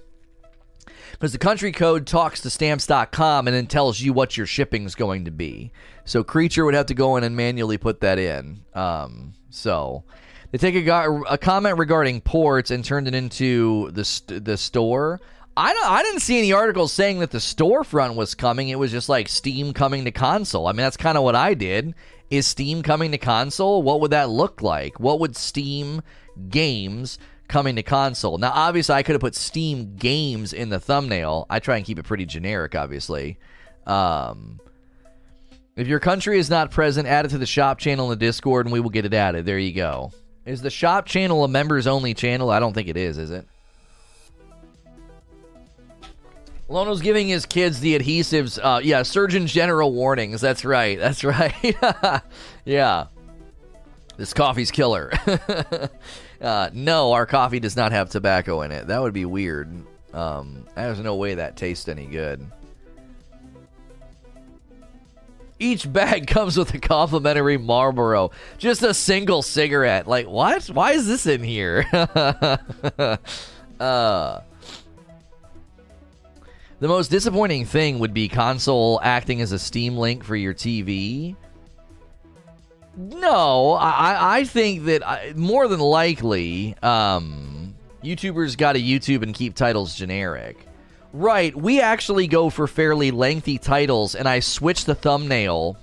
because 1.14 1.32
the 1.32 1.38
country 1.38 1.72
code 1.72 2.06
talks 2.06 2.42
to 2.42 2.50
stamps.com 2.50 3.48
and 3.48 3.56
then 3.56 3.68
tells 3.68 4.02
you 4.02 4.14
what 4.14 4.36
your 4.36 4.46
shipping 4.46 4.84
is 4.84 4.96
going 4.96 5.26
to 5.26 5.32
be. 5.32 5.72
So 6.06 6.24
Creature 6.24 6.66
would 6.66 6.74
have 6.74 6.88
to 6.88 6.94
go 6.94 7.16
in 7.16 7.24
and 7.24 7.36
manually 7.36 7.78
put 7.78 8.02
that 8.02 8.20
in. 8.20 8.66
Um, 8.74 9.34
so 9.50 10.04
they 10.52 10.58
take 10.58 10.76
a, 10.76 11.22
a 11.30 11.38
comment 11.38 11.78
regarding 11.78 12.22
ports 12.22 12.72
and 12.72 12.84
turned 12.84 13.08
it 13.08 13.16
into 13.16 13.90
the 13.92 14.04
st- 14.04 14.44
the 14.44 14.58
store. 14.58 15.22
I 15.56 15.72
don't, 15.72 15.86
I 15.86 16.02
didn't 16.02 16.22
see 16.22 16.40
any 16.40 16.52
articles 16.52 16.92
saying 16.92 17.20
that 17.20 17.32
the 17.32 17.38
storefront 17.38 18.16
was 18.16 18.34
coming. 18.34 18.70
It 18.70 18.80
was 18.80 18.92
just 18.92 19.08
like 19.08 19.30
Steam 19.30 19.74
coming 19.74 20.06
to 20.06 20.12
console. 20.12 20.68
I 20.68 20.72
mean, 20.72 20.78
that's 20.78 20.98
kind 20.98 21.18
of 21.18 21.24
what 21.24 21.36
I 21.36 21.54
did. 21.54 21.94
Is 22.32 22.48
Steam 22.48 22.82
coming 22.82 23.12
to 23.12 23.20
console? 23.20 23.84
What 23.84 24.02
would 24.02 24.12
that 24.12 24.30
look 24.30 24.64
like? 24.64 25.00
What 25.00 25.20
would 25.20 25.36
Steam 25.36 26.02
games 26.50 27.20
coming 27.54 27.76
to 27.76 27.84
console. 27.84 28.40
Now, 28.40 28.52
obviously, 28.52 28.96
I 28.96 29.04
could 29.04 29.14
have 29.14 29.22
put 29.22 29.36
Steam 29.36 29.96
games 29.96 30.54
in 30.54 30.70
the 30.70 30.80
thumbnail. 30.80 31.46
I 31.52 31.60
try 31.60 31.78
and 31.78 31.86
keep 31.86 32.00
it 32.00 32.04
pretty 32.04 32.26
generic, 32.26 32.74
obviously. 32.74 33.38
Um, 33.86 34.60
if 35.76 35.88
your 35.88 36.00
country 36.00 36.40
is 36.40 36.50
not 36.50 36.72
present, 36.72 37.08
add 37.08 37.26
it 37.26 37.30
to 37.30 37.38
the 37.38 37.46
shop 37.46 37.78
channel 37.78 38.12
in 38.12 38.18
the 38.18 38.26
Discord 38.26 38.66
and 38.66 38.74
we 38.74 38.80
will 38.80 38.90
get 38.90 39.06
it 39.06 39.14
added. 39.14 39.46
There 39.46 39.60
you 39.60 39.72
go. 39.72 40.12
Is 40.48 40.64
the 40.64 40.72
shop 40.72 41.06
channel 41.06 41.44
a 41.44 41.48
members 41.48 41.86
only 41.86 42.16
channel? 42.16 42.50
I 42.50 42.60
don't 42.60 42.74
think 42.74 42.88
it 42.88 42.98
is, 42.98 43.20
is 43.20 43.30
it? 43.30 43.48
Lono's 46.68 47.02
giving 47.02 47.28
his 47.28 47.46
kids 47.46 47.82
the 47.82 47.98
adhesives. 48.00 48.58
Uh, 48.62 48.80
yeah, 48.84 49.04
Surgeon 49.04 49.46
General 49.46 49.94
warnings. 49.94 50.42
That's 50.42 50.66
right. 50.66 50.98
That's 50.98 51.24
right. 51.24 51.76
yeah. 52.66 53.08
This 54.18 54.34
coffee's 54.34 54.72
killer. 54.72 55.12
Uh, 56.44 56.70
no, 56.74 57.14
our 57.14 57.26
coffee 57.26 57.62
does 57.62 57.78
not 57.78 57.94
have 57.94 58.10
tobacco 58.10 58.62
in 58.62 58.72
it. 58.72 58.88
That 58.88 59.02
would 59.02 59.14
be 59.14 59.24
weird. 59.24 59.72
Um, 60.14 60.66
there's 60.76 61.00
no 61.00 61.16
way 61.16 61.36
that 61.36 61.56
tastes 61.56 61.88
any 61.88 62.06
good. 62.06 62.46
Each 65.58 65.92
bag 65.92 66.28
comes 66.28 66.58
with 66.58 66.74
a 66.74 66.80
complimentary 66.80 67.58
Marlboro. 67.58 68.32
Just 68.58 68.84
a 68.84 68.94
single 68.94 69.42
cigarette. 69.42 70.06
Like, 70.06 70.28
what? 70.28 70.66
Why 70.66 70.92
is 70.92 71.08
this 71.08 71.26
in 71.26 71.42
here? 71.44 71.86
uh, 71.94 73.18
the 73.80 74.40
most 76.82 77.10
disappointing 77.10 77.66
thing 77.66 78.00
would 78.00 78.14
be 78.14 78.28
console 78.28 79.00
acting 79.02 79.40
as 79.40 79.54
a 79.54 79.60
Steam 79.60 79.96
Link 79.96 80.26
for 80.26 80.36
your 80.36 80.54
TV. 80.54 81.38
No, 82.96 83.74
I, 83.74 84.40
I 84.40 84.44
think 84.44 84.86
that 84.86 85.08
I, 85.08 85.34
more 85.36 85.68
than 85.68 85.80
likely, 85.80 86.76
um, 86.84 87.76
YouTubers 88.04 88.58
got 88.58 88.74
to 88.74 88.82
YouTube 88.82 89.24
and 89.24 89.34
keep 89.34 89.56
titles 89.56 89.96
generic. 89.96 90.68
Right, 91.12 91.56
we 91.56 91.80
actually 91.80 92.28
go 92.28 92.50
for 92.50 92.68
fairly 92.68 93.12
lengthy 93.12 93.58
titles, 93.58 94.16
and 94.16 94.28
I 94.28 94.40
switch 94.40 94.86
the 94.86 94.96
thumbnail. 94.96 95.78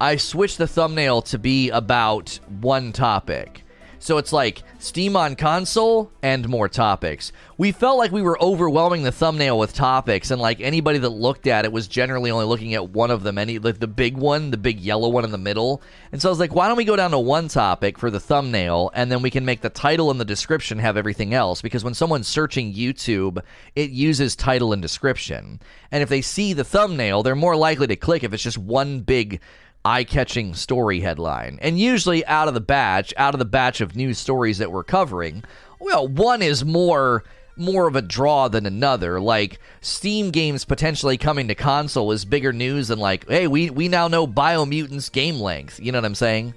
I 0.00 0.16
switch 0.16 0.56
the 0.56 0.66
thumbnail 0.66 1.22
to 1.22 1.38
be 1.38 1.70
about 1.70 2.38
one 2.60 2.92
topic. 2.92 3.64
So 3.98 4.18
it's 4.18 4.32
like 4.32 4.62
Steam 4.78 5.16
on 5.16 5.36
console 5.36 6.12
and 6.22 6.48
more 6.48 6.68
topics. 6.68 7.32
We 7.58 7.72
felt 7.72 7.98
like 7.98 8.12
we 8.12 8.22
were 8.22 8.40
overwhelming 8.40 9.02
the 9.02 9.10
thumbnail 9.10 9.58
with 9.58 9.72
topics, 9.72 10.30
and 10.30 10.40
like 10.40 10.60
anybody 10.60 10.98
that 10.98 11.08
looked 11.08 11.46
at 11.46 11.64
it 11.64 11.72
was 11.72 11.88
generally 11.88 12.30
only 12.30 12.44
looking 12.44 12.74
at 12.74 12.90
one 12.90 13.10
of 13.10 13.22
them, 13.22 13.38
any 13.38 13.58
like 13.58 13.80
the 13.80 13.86
big 13.86 14.16
one, 14.16 14.50
the 14.50 14.56
big 14.56 14.78
yellow 14.78 15.08
one 15.08 15.24
in 15.24 15.32
the 15.32 15.38
middle. 15.38 15.82
And 16.12 16.20
so 16.20 16.28
I 16.28 16.30
was 16.30 16.38
like, 16.38 16.54
why 16.54 16.68
don't 16.68 16.76
we 16.76 16.84
go 16.84 16.96
down 16.96 17.10
to 17.12 17.18
one 17.18 17.48
topic 17.48 17.98
for 17.98 18.10
the 18.10 18.20
thumbnail, 18.20 18.90
and 18.94 19.10
then 19.10 19.22
we 19.22 19.30
can 19.30 19.44
make 19.44 19.62
the 19.62 19.70
title 19.70 20.10
and 20.10 20.20
the 20.20 20.24
description 20.24 20.78
have 20.78 20.96
everything 20.96 21.34
else? 21.34 21.62
Because 21.62 21.82
when 21.82 21.94
someone's 21.94 22.28
searching 22.28 22.74
YouTube, 22.74 23.42
it 23.74 23.90
uses 23.90 24.36
title 24.36 24.72
and 24.72 24.82
description, 24.82 25.60
and 25.90 26.02
if 26.02 26.08
they 26.08 26.22
see 26.22 26.52
the 26.52 26.64
thumbnail, 26.64 27.22
they're 27.22 27.34
more 27.34 27.56
likely 27.56 27.86
to 27.86 27.96
click 27.96 28.22
if 28.22 28.32
it's 28.32 28.42
just 28.42 28.58
one 28.58 29.00
big 29.00 29.40
eye-catching 29.86 30.52
story 30.54 30.98
headline. 31.00 31.60
And 31.62 31.78
usually 31.78 32.26
out 32.26 32.48
of 32.48 32.54
the 32.54 32.60
batch, 32.60 33.14
out 33.16 33.34
of 33.34 33.38
the 33.38 33.44
batch 33.44 33.80
of 33.80 33.94
news 33.94 34.18
stories 34.18 34.58
that 34.58 34.72
we're 34.72 34.82
covering, 34.82 35.44
well, 35.78 36.08
one 36.08 36.42
is 36.42 36.64
more 36.64 37.22
more 37.58 37.86
of 37.86 37.96
a 37.96 38.02
draw 38.02 38.48
than 38.48 38.66
another. 38.66 39.20
Like 39.20 39.60
Steam 39.80 40.30
games 40.32 40.64
potentially 40.64 41.16
coming 41.16 41.46
to 41.48 41.54
console 41.54 42.10
is 42.10 42.24
bigger 42.24 42.52
news 42.52 42.88
than 42.88 42.98
like, 42.98 43.28
hey, 43.28 43.46
we 43.46 43.70
we 43.70 43.86
now 43.86 44.08
know 44.08 44.26
Biomutant's 44.26 45.08
game 45.08 45.38
length. 45.38 45.78
You 45.78 45.92
know 45.92 45.98
what 45.98 46.04
I'm 46.04 46.16
saying? 46.16 46.52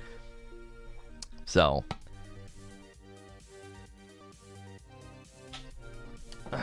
So 1.46 1.84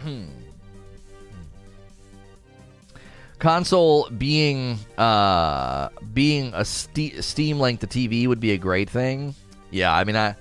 hmm. 0.00 0.37
Console 3.38 4.08
being 4.10 4.78
uh 4.96 5.88
being 6.12 6.52
a 6.54 6.64
st- 6.64 7.22
Steam 7.22 7.60
link 7.60 7.80
to 7.80 7.86
TV 7.86 8.26
would 8.26 8.40
be 8.40 8.52
a 8.52 8.58
great 8.58 8.90
thing. 8.90 9.34
Yeah, 9.70 9.94
I 9.94 10.04
mean 10.04 10.16
I 10.16 10.34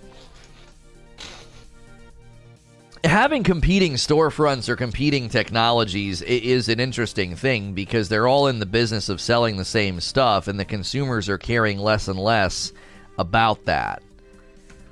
having 3.03 3.43
competing 3.43 3.93
storefronts 3.93 4.69
or 4.69 4.75
competing 4.75 5.29
technologies 5.29 6.21
is 6.21 6.69
an 6.69 6.79
interesting 6.79 7.35
thing 7.35 7.73
because 7.73 8.09
they're 8.09 8.27
all 8.27 8.47
in 8.47 8.59
the 8.59 8.65
business 8.65 9.09
of 9.09 9.21
selling 9.21 9.57
the 9.57 9.65
same 9.65 9.99
stuff 9.99 10.47
and 10.47 10.59
the 10.59 10.65
consumers 10.65 11.29
are 11.29 11.37
caring 11.37 11.79
less 11.79 12.07
and 12.07 12.19
less 12.19 12.73
about 13.17 13.65
that. 13.65 14.01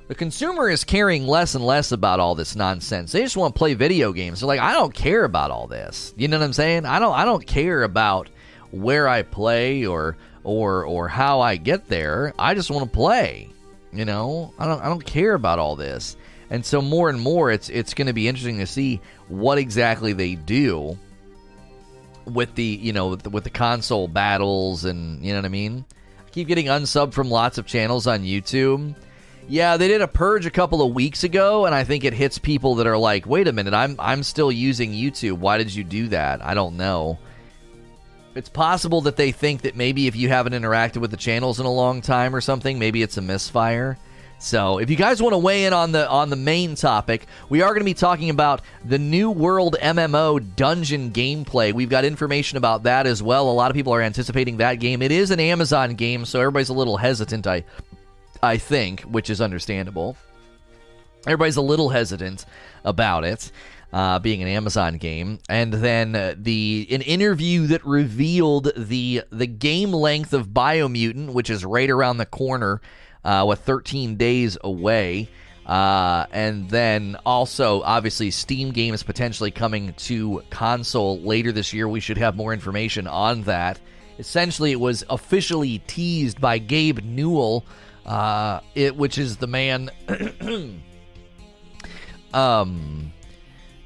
The 0.08 0.14
consumer 0.14 0.70
is 0.70 0.84
caring 0.84 1.26
less 1.26 1.56
and 1.56 1.66
less 1.66 1.90
about 1.90 2.20
all 2.20 2.36
this 2.36 2.54
nonsense. 2.54 3.10
They 3.10 3.22
just 3.22 3.36
want 3.36 3.54
to 3.54 3.58
play 3.58 3.74
video 3.74 4.12
games. 4.12 4.40
They're 4.40 4.46
like, 4.46 4.60
I 4.60 4.72
don't 4.72 4.94
care 4.94 5.24
about 5.24 5.50
all 5.50 5.66
this. 5.66 6.14
You 6.16 6.28
know 6.28 6.38
what 6.38 6.44
I'm 6.44 6.52
saying? 6.52 6.86
I 6.86 7.00
don't 7.00 7.14
I 7.14 7.24
don't 7.24 7.44
care 7.44 7.82
about 7.82 8.28
where 8.70 9.08
I 9.08 9.22
play 9.22 9.84
or 9.84 10.16
or 10.44 10.84
or 10.84 11.08
how 11.08 11.40
I 11.40 11.56
get 11.56 11.88
there. 11.88 12.32
I 12.38 12.54
just 12.54 12.70
want 12.70 12.84
to 12.84 12.96
play. 12.96 13.48
You 13.92 14.04
know? 14.04 14.54
I 14.60 14.66
don't 14.66 14.80
I 14.80 14.88
don't 14.88 15.04
care 15.04 15.34
about 15.34 15.58
all 15.58 15.74
this. 15.74 16.16
And 16.50 16.64
so 16.64 16.80
more 16.80 17.10
and 17.10 17.20
more 17.20 17.50
it's 17.50 17.68
it's 17.68 17.92
going 17.92 18.06
to 18.06 18.12
be 18.12 18.28
interesting 18.28 18.58
to 18.58 18.66
see 18.66 19.00
what 19.26 19.58
exactly 19.58 20.12
they 20.12 20.36
do 20.36 20.96
with 22.26 22.54
the, 22.54 22.62
you 22.62 22.92
know, 22.92 23.08
with 23.08 23.22
the, 23.22 23.30
with 23.30 23.42
the 23.42 23.50
console 23.50 24.06
battles 24.06 24.84
and, 24.84 25.24
you 25.24 25.32
know 25.32 25.38
what 25.38 25.46
I 25.46 25.48
mean? 25.48 25.84
I 26.24 26.30
keep 26.30 26.46
getting 26.46 26.66
unsub 26.66 27.12
from 27.12 27.28
lots 27.28 27.58
of 27.58 27.66
channels 27.66 28.06
on 28.06 28.22
YouTube 28.22 28.94
yeah, 29.48 29.76
they 29.76 29.88
did 29.88 30.02
a 30.02 30.08
purge 30.08 30.46
a 30.46 30.50
couple 30.50 30.82
of 30.82 30.94
weeks 30.94 31.24
ago, 31.24 31.66
and 31.66 31.74
I 31.74 31.84
think 31.84 32.04
it 32.04 32.12
hits 32.12 32.38
people 32.38 32.76
that 32.76 32.86
are 32.86 32.98
like, 32.98 33.26
"Wait 33.26 33.48
a 33.48 33.52
minute, 33.52 33.74
I'm 33.74 33.96
I'm 33.98 34.22
still 34.22 34.50
using 34.50 34.92
YouTube. 34.92 35.38
Why 35.38 35.58
did 35.58 35.74
you 35.74 35.84
do 35.84 36.08
that?" 36.08 36.44
I 36.44 36.54
don't 36.54 36.76
know. 36.76 37.18
It's 38.34 38.48
possible 38.48 39.00
that 39.02 39.16
they 39.16 39.32
think 39.32 39.62
that 39.62 39.76
maybe 39.76 40.08
if 40.08 40.16
you 40.16 40.28
haven't 40.28 40.52
interacted 40.52 40.98
with 40.98 41.10
the 41.10 41.16
channels 41.16 41.58
in 41.58 41.64
a 41.64 41.72
long 41.72 42.02
time 42.02 42.34
or 42.34 42.40
something, 42.40 42.78
maybe 42.78 43.02
it's 43.02 43.16
a 43.16 43.22
misfire. 43.22 43.96
So, 44.38 44.78
if 44.78 44.90
you 44.90 44.96
guys 44.96 45.22
want 45.22 45.32
to 45.32 45.38
weigh 45.38 45.64
in 45.64 45.72
on 45.72 45.92
the 45.92 46.06
on 46.10 46.28
the 46.28 46.36
main 46.36 46.74
topic, 46.74 47.26
we 47.48 47.62
are 47.62 47.70
going 47.70 47.80
to 47.80 47.86
be 47.86 47.94
talking 47.94 48.28
about 48.28 48.60
the 48.84 48.98
New 48.98 49.30
World 49.30 49.76
MMO 49.80 50.54
dungeon 50.56 51.10
gameplay. 51.10 51.72
We've 51.72 51.88
got 51.88 52.04
information 52.04 52.58
about 52.58 52.82
that 52.82 53.06
as 53.06 53.22
well. 53.22 53.48
A 53.48 53.52
lot 53.52 53.70
of 53.70 53.74
people 53.74 53.94
are 53.94 54.02
anticipating 54.02 54.58
that 54.58 54.74
game. 54.74 55.00
It 55.00 55.10
is 55.10 55.30
an 55.30 55.40
Amazon 55.40 55.94
game, 55.94 56.26
so 56.26 56.40
everybody's 56.40 56.68
a 56.68 56.74
little 56.74 56.98
hesitant, 56.98 57.46
I 57.46 57.64
I 58.42 58.58
think, 58.58 59.02
which 59.02 59.30
is 59.30 59.40
understandable. 59.40 60.16
Everybody's 61.26 61.56
a 61.56 61.62
little 61.62 61.88
hesitant 61.88 62.44
about 62.84 63.24
it. 63.24 63.50
Uh, 63.92 64.18
being 64.18 64.42
an 64.42 64.48
Amazon 64.48 64.98
game, 64.98 65.38
and 65.48 65.72
then 65.72 66.16
uh, 66.16 66.34
the 66.36 66.86
an 66.90 67.02
interview 67.02 67.68
that 67.68 67.86
revealed 67.86 68.70
the 68.76 69.22
the 69.30 69.46
game 69.46 69.92
length 69.92 70.32
of 70.32 70.48
Biomutant, 70.48 71.32
which 71.32 71.48
is 71.48 71.64
right 71.64 71.88
around 71.88 72.18
the 72.18 72.26
corner 72.26 72.82
uh, 73.24 73.44
with 73.46 73.60
13 73.60 74.16
days 74.16 74.58
away. 74.62 75.28
Uh, 75.66 76.26
and 76.30 76.70
then 76.70 77.16
also, 77.26 77.82
obviously, 77.82 78.30
Steam 78.30 78.70
games 78.70 79.02
potentially 79.02 79.50
coming 79.50 79.92
to 79.94 80.42
console 80.48 81.20
later 81.20 81.50
this 81.50 81.72
year. 81.72 81.88
We 81.88 82.00
should 82.00 82.18
have 82.18 82.36
more 82.36 82.52
information 82.52 83.08
on 83.08 83.42
that. 83.42 83.80
Essentially, 84.18 84.70
it 84.70 84.80
was 84.80 85.04
officially 85.10 85.80
teased 85.86 86.40
by 86.40 86.58
Gabe 86.58 87.00
Newell, 87.00 87.66
uh, 88.06 88.60
it, 88.74 88.96
which 88.96 89.18
is 89.18 89.36
the 89.36 89.46
man, 89.46 89.90
um, 92.32 93.12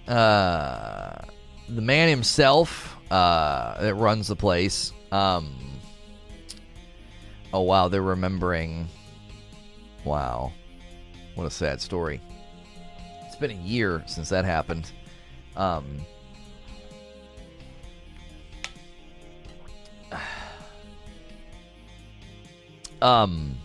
uh, 0.06 1.14
the 1.68 1.82
man 1.82 2.08
himself 2.08 2.96
uh, 3.10 3.80
that 3.80 3.94
runs 3.94 4.28
the 4.28 4.36
place. 4.36 4.92
Um, 5.10 5.56
oh 7.52 7.62
wow, 7.62 7.88
they're 7.88 8.00
remembering 8.00 8.88
Wow. 10.04 10.52
What 11.34 11.46
a 11.46 11.50
sad 11.50 11.80
story. 11.80 12.20
It's 13.26 13.36
been 13.36 13.50
a 13.50 13.54
year 13.54 14.02
since 14.06 14.28
that 14.30 14.44
happened. 14.44 14.90
Um, 15.56 16.00
um, 23.02 23.56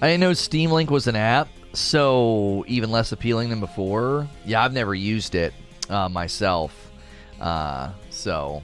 I 0.00 0.06
didn't 0.06 0.20
know 0.20 0.32
Steam 0.32 0.70
Link 0.70 0.90
was 0.90 1.06
an 1.08 1.16
app, 1.16 1.48
so 1.72 2.64
even 2.68 2.90
less 2.90 3.12
appealing 3.12 3.50
than 3.50 3.60
before. 3.60 4.28
Yeah, 4.44 4.64
I've 4.64 4.72
never 4.72 4.94
used 4.94 5.34
it 5.34 5.52
uh, 5.90 6.08
myself. 6.08 6.92
Uh, 7.40 7.90
so 8.10 8.62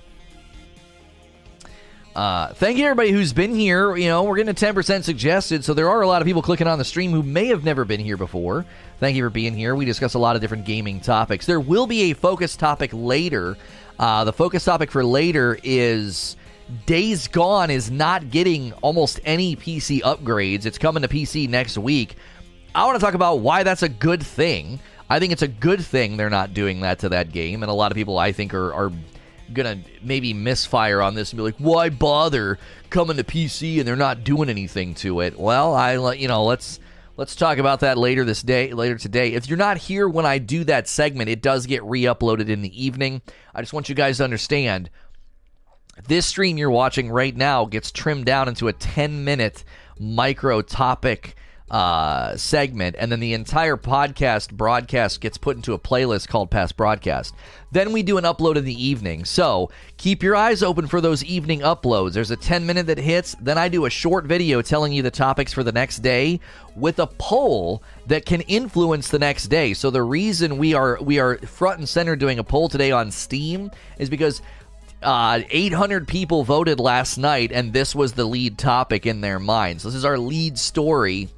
uh, 2.14 2.54
thank 2.54 2.78
you 2.78 2.84
everybody 2.84 3.10
who's 3.10 3.32
been 3.32 3.52
here. 3.52 3.96
You 3.96 4.08
know, 4.08 4.22
we're 4.22 4.36
getting 4.36 4.50
a 4.50 4.54
10% 4.54 5.02
suggested, 5.02 5.64
so 5.64 5.74
there 5.74 5.88
are 5.88 6.02
a 6.02 6.06
lot 6.06 6.22
of 6.22 6.26
people 6.26 6.42
clicking 6.42 6.68
on 6.68 6.78
the 6.78 6.84
stream 6.84 7.10
who 7.10 7.24
may 7.24 7.46
have 7.46 7.64
never 7.64 7.84
been 7.84 8.00
here 8.00 8.16
before. 8.16 8.64
Thank 9.00 9.16
you 9.16 9.24
for 9.24 9.30
being 9.30 9.56
here. 9.56 9.74
We 9.74 9.84
discuss 9.84 10.14
a 10.14 10.20
lot 10.20 10.36
of 10.36 10.42
different 10.42 10.64
gaming 10.64 11.00
topics. 11.00 11.46
There 11.46 11.58
will 11.58 11.88
be 11.88 12.12
a 12.12 12.14
focus 12.14 12.56
topic 12.56 12.90
later. 12.92 13.56
Uh, 13.98 14.22
the 14.22 14.32
focus 14.32 14.64
topic 14.64 14.92
for 14.92 15.04
later 15.04 15.58
is 15.64 16.36
Days 16.86 17.28
Gone 17.28 17.70
is 17.70 17.90
not 17.90 18.30
getting 18.30 18.72
almost 18.74 19.20
any 19.24 19.54
PC 19.54 20.00
upgrades. 20.00 20.64
It's 20.64 20.78
coming 20.78 21.02
to 21.02 21.08
PC 21.08 21.48
next 21.48 21.76
week. 21.76 22.16
I 22.74 22.86
want 22.86 22.98
to 22.98 23.04
talk 23.04 23.14
about 23.14 23.40
why 23.40 23.62
that's 23.62 23.82
a 23.82 23.88
good 23.88 24.22
thing. 24.22 24.80
I 25.10 25.20
think 25.20 25.32
it's 25.32 25.42
a 25.42 25.48
good 25.48 25.84
thing 25.84 26.16
they're 26.16 26.30
not 26.30 26.54
doing 26.54 26.80
that 26.80 27.00
to 27.00 27.10
that 27.10 27.32
game, 27.32 27.62
and 27.62 27.70
a 27.70 27.74
lot 27.74 27.92
of 27.92 27.96
people 27.96 28.18
I 28.18 28.32
think 28.32 28.54
are, 28.54 28.72
are 28.72 28.92
gonna 29.52 29.78
maybe 30.02 30.32
misfire 30.32 31.02
on 31.02 31.14
this 31.14 31.32
and 31.32 31.36
be 31.36 31.42
like, 31.42 31.56
why 31.58 31.90
bother 31.90 32.58
coming 32.88 33.18
to 33.18 33.24
PC 33.24 33.78
and 33.78 33.86
they're 33.86 33.96
not 33.96 34.24
doing 34.24 34.48
anything 34.48 34.94
to 34.96 35.20
it? 35.20 35.38
Well, 35.38 35.74
I 35.74 35.98
let 35.98 36.18
you 36.18 36.28
know 36.28 36.44
let's 36.44 36.80
let's 37.16 37.36
talk 37.36 37.58
about 37.58 37.80
that 37.80 37.98
later 37.98 38.24
this 38.24 38.42
day 38.42 38.72
later 38.72 38.96
today. 38.96 39.34
If 39.34 39.48
you're 39.48 39.58
not 39.58 39.76
here 39.76 40.08
when 40.08 40.24
I 40.24 40.38
do 40.38 40.64
that 40.64 40.88
segment, 40.88 41.28
it 41.28 41.42
does 41.42 41.66
get 41.66 41.84
re-uploaded 41.84 42.48
in 42.48 42.62
the 42.62 42.82
evening. 42.82 43.20
I 43.54 43.60
just 43.60 43.74
want 43.74 43.90
you 43.90 43.94
guys 43.94 44.16
to 44.16 44.24
understand. 44.24 44.88
This 46.06 46.26
stream 46.26 46.58
you're 46.58 46.70
watching 46.70 47.10
right 47.10 47.34
now 47.34 47.64
gets 47.64 47.90
trimmed 47.90 48.26
down 48.26 48.46
into 48.46 48.68
a 48.68 48.74
10 48.74 49.24
minute 49.24 49.64
micro 49.98 50.60
topic 50.60 51.34
uh, 51.70 52.36
segment, 52.36 52.94
and 52.98 53.10
then 53.10 53.20
the 53.20 53.32
entire 53.32 53.78
podcast 53.78 54.52
broadcast 54.52 55.22
gets 55.22 55.38
put 55.38 55.56
into 55.56 55.72
a 55.72 55.78
playlist 55.78 56.28
called 56.28 56.50
Past 56.50 56.76
Broadcast. 56.76 57.34
Then 57.72 57.90
we 57.90 58.02
do 58.02 58.18
an 58.18 58.24
upload 58.24 58.56
in 58.56 58.66
the 58.66 58.84
evening. 58.84 59.24
So 59.24 59.70
keep 59.96 60.22
your 60.22 60.36
eyes 60.36 60.62
open 60.62 60.86
for 60.86 61.00
those 61.00 61.24
evening 61.24 61.60
uploads. 61.60 62.12
There's 62.12 62.30
a 62.30 62.36
10 62.36 62.66
minute 62.66 62.86
that 62.88 62.98
hits. 62.98 63.34
Then 63.40 63.56
I 63.56 63.68
do 63.68 63.86
a 63.86 63.90
short 63.90 64.26
video 64.26 64.60
telling 64.60 64.92
you 64.92 65.02
the 65.02 65.10
topics 65.10 65.54
for 65.54 65.64
the 65.64 65.72
next 65.72 66.00
day 66.00 66.38
with 66.76 66.98
a 66.98 67.06
poll 67.06 67.82
that 68.06 68.26
can 68.26 68.42
influence 68.42 69.08
the 69.08 69.18
next 69.18 69.46
day. 69.46 69.72
So 69.72 69.90
the 69.90 70.02
reason 70.02 70.58
we 70.58 70.74
are 70.74 70.98
we 71.00 71.18
are 71.18 71.38
front 71.38 71.78
and 71.78 71.88
center 71.88 72.14
doing 72.14 72.38
a 72.38 72.44
poll 72.44 72.68
today 72.68 72.90
on 72.92 73.10
Steam 73.10 73.70
is 73.98 74.10
because 74.10 74.42
uh, 75.04 75.40
800 75.50 76.08
people 76.08 76.44
voted 76.44 76.80
last 76.80 77.18
night, 77.18 77.52
and 77.52 77.72
this 77.72 77.94
was 77.94 78.14
the 78.14 78.24
lead 78.24 78.58
topic 78.58 79.06
in 79.06 79.20
their 79.20 79.38
minds. 79.38 79.84
This 79.84 79.94
is 79.94 80.04
our 80.04 80.18
lead 80.18 80.58
story 80.58 81.28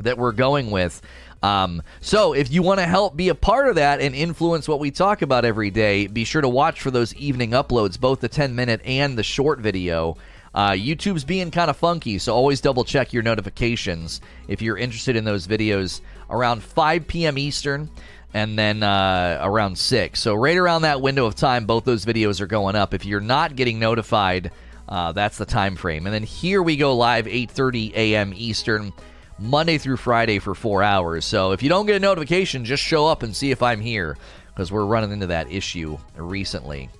that 0.00 0.18
we're 0.18 0.32
going 0.32 0.70
with. 0.70 1.00
Um, 1.42 1.82
so 2.00 2.32
if 2.32 2.50
you 2.50 2.62
want 2.62 2.80
to 2.80 2.86
help 2.86 3.16
be 3.16 3.28
a 3.28 3.34
part 3.34 3.68
of 3.68 3.76
that 3.76 4.00
and 4.00 4.14
influence 4.14 4.68
what 4.68 4.80
we 4.80 4.90
talk 4.90 5.22
about 5.22 5.44
every 5.44 5.70
day, 5.70 6.06
be 6.06 6.24
sure 6.24 6.42
to 6.42 6.48
watch 6.48 6.80
for 6.80 6.90
those 6.90 7.14
evening 7.14 7.52
uploads, 7.52 7.98
both 7.98 8.20
the 8.20 8.28
10 8.28 8.54
minute 8.54 8.80
and 8.84 9.16
the 9.16 9.22
short 9.22 9.60
video. 9.60 10.16
Uh, 10.52 10.72
YouTube's 10.72 11.24
being 11.24 11.50
kind 11.50 11.70
of 11.70 11.76
funky, 11.76 12.18
so 12.18 12.34
always 12.34 12.60
double 12.60 12.84
check 12.84 13.12
your 13.12 13.22
notifications 13.22 14.20
if 14.48 14.60
you're 14.60 14.76
interested 14.76 15.14
in 15.14 15.24
those 15.24 15.46
videos 15.46 16.00
around 16.28 16.62
5 16.62 17.06
p.m. 17.06 17.38
Eastern 17.38 17.88
and 18.32 18.58
then 18.58 18.82
uh, 18.82 19.40
around 19.42 19.76
6. 19.76 20.20
So, 20.20 20.34
right 20.34 20.56
around 20.56 20.82
that 20.82 21.00
window 21.00 21.26
of 21.26 21.34
time, 21.34 21.66
both 21.66 21.84
those 21.84 22.04
videos 22.04 22.40
are 22.40 22.46
going 22.46 22.76
up. 22.76 22.94
If 22.94 23.04
you're 23.04 23.20
not 23.20 23.56
getting 23.56 23.78
notified, 23.78 24.52
uh, 24.88 25.12
that's 25.12 25.38
the 25.38 25.46
time 25.46 25.76
frame. 25.76 26.06
And 26.06 26.14
then 26.14 26.22
here 26.22 26.62
we 26.62 26.76
go 26.76 26.96
live 26.96 27.26
8:30 27.26 27.94
a.m. 27.94 28.32
Eastern. 28.34 28.92
Monday 29.40 29.78
through 29.78 29.96
Friday 29.96 30.38
for 30.38 30.54
four 30.54 30.82
hours. 30.82 31.24
So 31.24 31.52
if 31.52 31.62
you 31.62 31.70
don't 31.70 31.86
get 31.86 31.96
a 31.96 32.00
notification, 32.00 32.62
just 32.62 32.82
show 32.82 33.06
up 33.06 33.22
and 33.22 33.34
see 33.34 33.50
if 33.50 33.62
I'm 33.62 33.80
here 33.80 34.18
because 34.48 34.70
we're 34.70 34.84
running 34.84 35.12
into 35.12 35.28
that 35.28 35.50
issue 35.50 35.96
recently. 36.14 36.90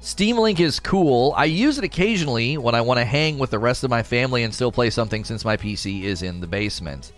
Steam 0.00 0.38
Link 0.38 0.58
is 0.58 0.80
cool. 0.80 1.34
I 1.36 1.44
use 1.44 1.78
it 1.78 1.84
occasionally 1.84 2.58
when 2.58 2.74
I 2.74 2.80
want 2.80 2.98
to 2.98 3.04
hang 3.04 3.38
with 3.38 3.50
the 3.50 3.58
rest 3.58 3.84
of 3.84 3.90
my 3.90 4.02
family 4.02 4.42
and 4.42 4.52
still 4.52 4.72
play 4.72 4.90
something 4.90 5.24
since 5.24 5.44
my 5.44 5.56
PC 5.56 6.02
is 6.02 6.22
in 6.22 6.40
the 6.40 6.46
basement. 6.46 7.12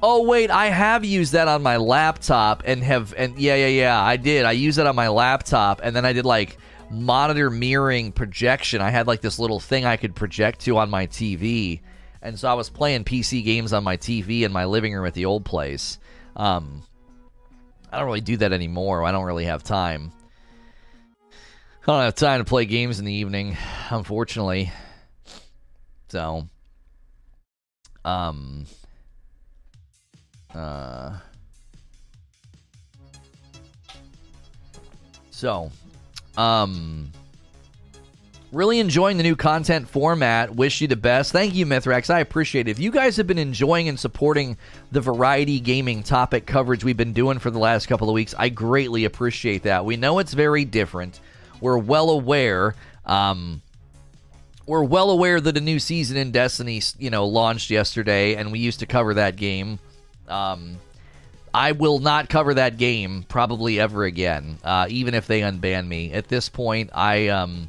Oh 0.00 0.22
wait, 0.22 0.50
I 0.50 0.66
have 0.66 1.04
used 1.04 1.32
that 1.32 1.48
on 1.48 1.62
my 1.62 1.76
laptop 1.76 2.62
and 2.64 2.82
have 2.84 3.12
and 3.16 3.38
yeah 3.38 3.56
yeah 3.56 3.66
yeah, 3.66 4.00
I 4.00 4.16
did. 4.16 4.44
I 4.44 4.52
used 4.52 4.78
it 4.78 4.86
on 4.86 4.94
my 4.94 5.08
laptop 5.08 5.80
and 5.82 5.94
then 5.94 6.04
I 6.04 6.12
did 6.12 6.24
like 6.24 6.56
monitor 6.90 7.50
mirroring 7.50 8.12
projection. 8.12 8.80
I 8.80 8.90
had 8.90 9.08
like 9.08 9.20
this 9.20 9.38
little 9.40 9.58
thing 9.58 9.84
I 9.84 9.96
could 9.96 10.14
project 10.14 10.60
to 10.60 10.78
on 10.78 10.88
my 10.88 11.08
TV 11.08 11.80
and 12.22 12.38
so 12.38 12.48
I 12.48 12.54
was 12.54 12.70
playing 12.70 13.04
PC 13.04 13.44
games 13.44 13.72
on 13.72 13.82
my 13.82 13.96
TV 13.96 14.42
in 14.42 14.52
my 14.52 14.66
living 14.66 14.94
room 14.94 15.06
at 15.06 15.14
the 15.14 15.24
old 15.24 15.44
place. 15.44 15.98
Um, 16.36 16.82
I 17.90 17.98
don't 17.98 18.06
really 18.06 18.20
do 18.20 18.36
that 18.38 18.52
anymore. 18.52 19.02
I 19.02 19.12
don't 19.12 19.24
really 19.24 19.46
have 19.46 19.62
time. 19.62 20.12
I 21.82 21.86
don't 21.86 22.02
have 22.02 22.14
time 22.14 22.40
to 22.40 22.44
play 22.44 22.66
games 22.66 22.98
in 22.98 23.04
the 23.04 23.12
evening, 23.12 23.56
unfortunately. 23.90 24.70
So, 26.08 26.46
um, 28.04 28.66
uh, 30.58 31.18
so, 35.30 35.70
um, 36.36 37.12
Really 38.50 38.78
enjoying 38.80 39.18
the 39.18 39.22
new 39.22 39.36
content 39.36 39.90
format. 39.90 40.54
Wish 40.54 40.80
you 40.80 40.88
the 40.88 40.96
best. 40.96 41.32
Thank 41.32 41.54
you, 41.54 41.66
Mithrax. 41.66 42.08
I 42.08 42.20
appreciate 42.20 42.66
it. 42.66 42.70
If 42.70 42.78
you 42.78 42.90
guys 42.90 43.18
have 43.18 43.26
been 43.26 43.36
enjoying 43.36 43.90
and 43.90 44.00
supporting 44.00 44.56
the 44.90 45.02
variety 45.02 45.60
gaming 45.60 46.02
topic 46.02 46.46
coverage 46.46 46.82
we've 46.82 46.96
been 46.96 47.12
doing 47.12 47.40
for 47.40 47.50
the 47.50 47.58
last 47.58 47.88
couple 47.88 48.08
of 48.08 48.14
weeks, 48.14 48.34
I 48.38 48.48
greatly 48.48 49.04
appreciate 49.04 49.64
that. 49.64 49.84
We 49.84 49.98
know 49.98 50.18
it's 50.18 50.32
very 50.32 50.64
different. 50.64 51.20
We're 51.60 51.76
well 51.76 52.08
aware. 52.08 52.74
Um, 53.04 53.60
we're 54.64 54.84
well 54.84 55.10
aware 55.10 55.42
that 55.42 55.58
a 55.58 55.60
new 55.60 55.78
season 55.78 56.16
in 56.16 56.30
Destiny, 56.30 56.80
you 56.98 57.10
know, 57.10 57.26
launched 57.26 57.68
yesterday, 57.68 58.36
and 58.36 58.50
we 58.50 58.60
used 58.60 58.80
to 58.80 58.86
cover 58.86 59.12
that 59.12 59.36
game. 59.36 59.78
Um, 60.28 60.78
I 61.54 61.72
will 61.72 61.98
not 61.98 62.28
cover 62.28 62.54
that 62.54 62.76
game 62.76 63.24
probably 63.28 63.80
ever 63.80 64.04
again, 64.04 64.58
uh, 64.62 64.86
even 64.90 65.14
if 65.14 65.26
they 65.26 65.40
unban 65.40 65.88
me. 65.88 66.12
At 66.12 66.28
this 66.28 66.48
point, 66.48 66.90
I 66.94 67.28
um, 67.28 67.68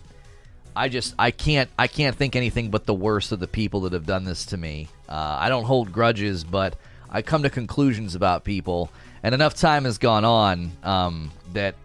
I 0.76 0.90
just 0.90 1.16
I 1.18 1.32
can't 1.32 1.70
I 1.80 1.88
can't 1.88 2.16
think 2.16 2.36
anything 2.36 2.70
but 2.72 2.86
the 2.86 2.94
worst 2.94 3.32
of 3.32 3.40
the 3.40 3.48
people 3.48 3.82
that 3.82 3.94
have 3.94 4.06
done 4.06 4.26
this 4.26 4.46
to 4.48 4.58
me. 4.58 4.90
Uh, 5.08 5.38
I 5.40 5.50
don't 5.50 5.64
hold 5.64 5.92
grudges, 5.92 6.44
but 6.44 6.76
I 7.10 7.22
come 7.22 7.44
to 7.44 7.50
conclusions 7.50 8.16
about 8.16 8.44
people, 8.44 8.92
and 9.24 9.34
enough 9.34 9.56
time 9.56 9.86
has 9.86 9.98
gone 9.98 10.26
on 10.26 10.72
um, 10.84 11.32
that 11.54 11.76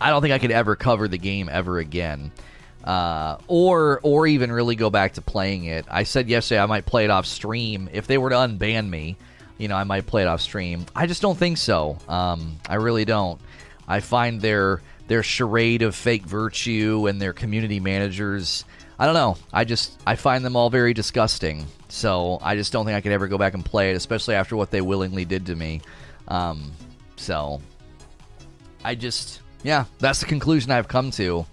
I 0.00 0.10
don't 0.10 0.20
think 0.20 0.34
I 0.34 0.38
could 0.38 0.50
ever 0.50 0.76
cover 0.76 1.06
the 1.08 1.16
game 1.16 1.48
ever 1.50 1.78
again. 1.78 2.32
uh, 2.84 3.38
or 3.48 4.00
or 4.02 4.26
even 4.26 4.52
really 4.52 4.76
go 4.76 4.90
back 4.90 5.14
to 5.14 5.22
playing 5.22 5.64
it. 5.64 5.86
I 5.90 6.02
said 6.04 6.28
yesterday 6.28 6.60
I 6.60 6.66
might 6.66 6.84
play 6.86 7.04
it 7.04 7.10
off 7.10 7.26
stream 7.26 7.88
if 7.92 8.06
they 8.06 8.18
were 8.18 8.30
to 8.30 8.36
unban 8.36 8.88
me. 8.88 9.16
You 9.58 9.68
know, 9.68 9.76
I 9.76 9.84
might 9.84 10.06
play 10.06 10.22
it 10.22 10.26
off 10.26 10.40
stream. 10.40 10.86
I 10.94 11.06
just 11.06 11.22
don't 11.22 11.38
think 11.38 11.58
so. 11.58 11.98
Um, 12.08 12.58
I 12.68 12.76
really 12.76 13.04
don't. 13.04 13.40
I 13.86 14.00
find 14.00 14.40
their 14.40 14.82
their 15.06 15.22
charade 15.22 15.82
of 15.82 15.94
fake 15.94 16.22
virtue 16.22 17.06
and 17.08 17.20
their 17.20 17.32
community 17.32 17.78
managers. 17.78 18.64
I 18.98 19.06
don't 19.06 19.14
know. 19.14 19.36
I 19.52 19.64
just 19.64 20.00
I 20.06 20.16
find 20.16 20.44
them 20.44 20.56
all 20.56 20.70
very 20.70 20.94
disgusting. 20.94 21.66
So 21.88 22.38
I 22.42 22.56
just 22.56 22.72
don't 22.72 22.84
think 22.86 22.96
I 22.96 23.00
could 23.00 23.12
ever 23.12 23.28
go 23.28 23.38
back 23.38 23.54
and 23.54 23.64
play 23.64 23.90
it, 23.90 23.96
especially 23.96 24.34
after 24.34 24.56
what 24.56 24.70
they 24.70 24.80
willingly 24.80 25.24
did 25.24 25.46
to 25.46 25.54
me. 25.54 25.82
Um, 26.26 26.72
so 27.16 27.60
I 28.84 28.94
just 28.94 29.40
yeah, 29.62 29.84
that's 29.98 30.20
the 30.20 30.26
conclusion 30.26 30.70
I've 30.72 30.88
come 30.88 31.10
to 31.12 31.46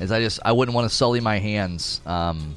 is 0.00 0.10
I 0.10 0.20
just 0.20 0.40
I 0.44 0.52
wouldn't 0.52 0.74
want 0.74 0.88
to 0.88 0.94
sully 0.94 1.20
my 1.20 1.38
hands. 1.38 2.00
Um, 2.06 2.56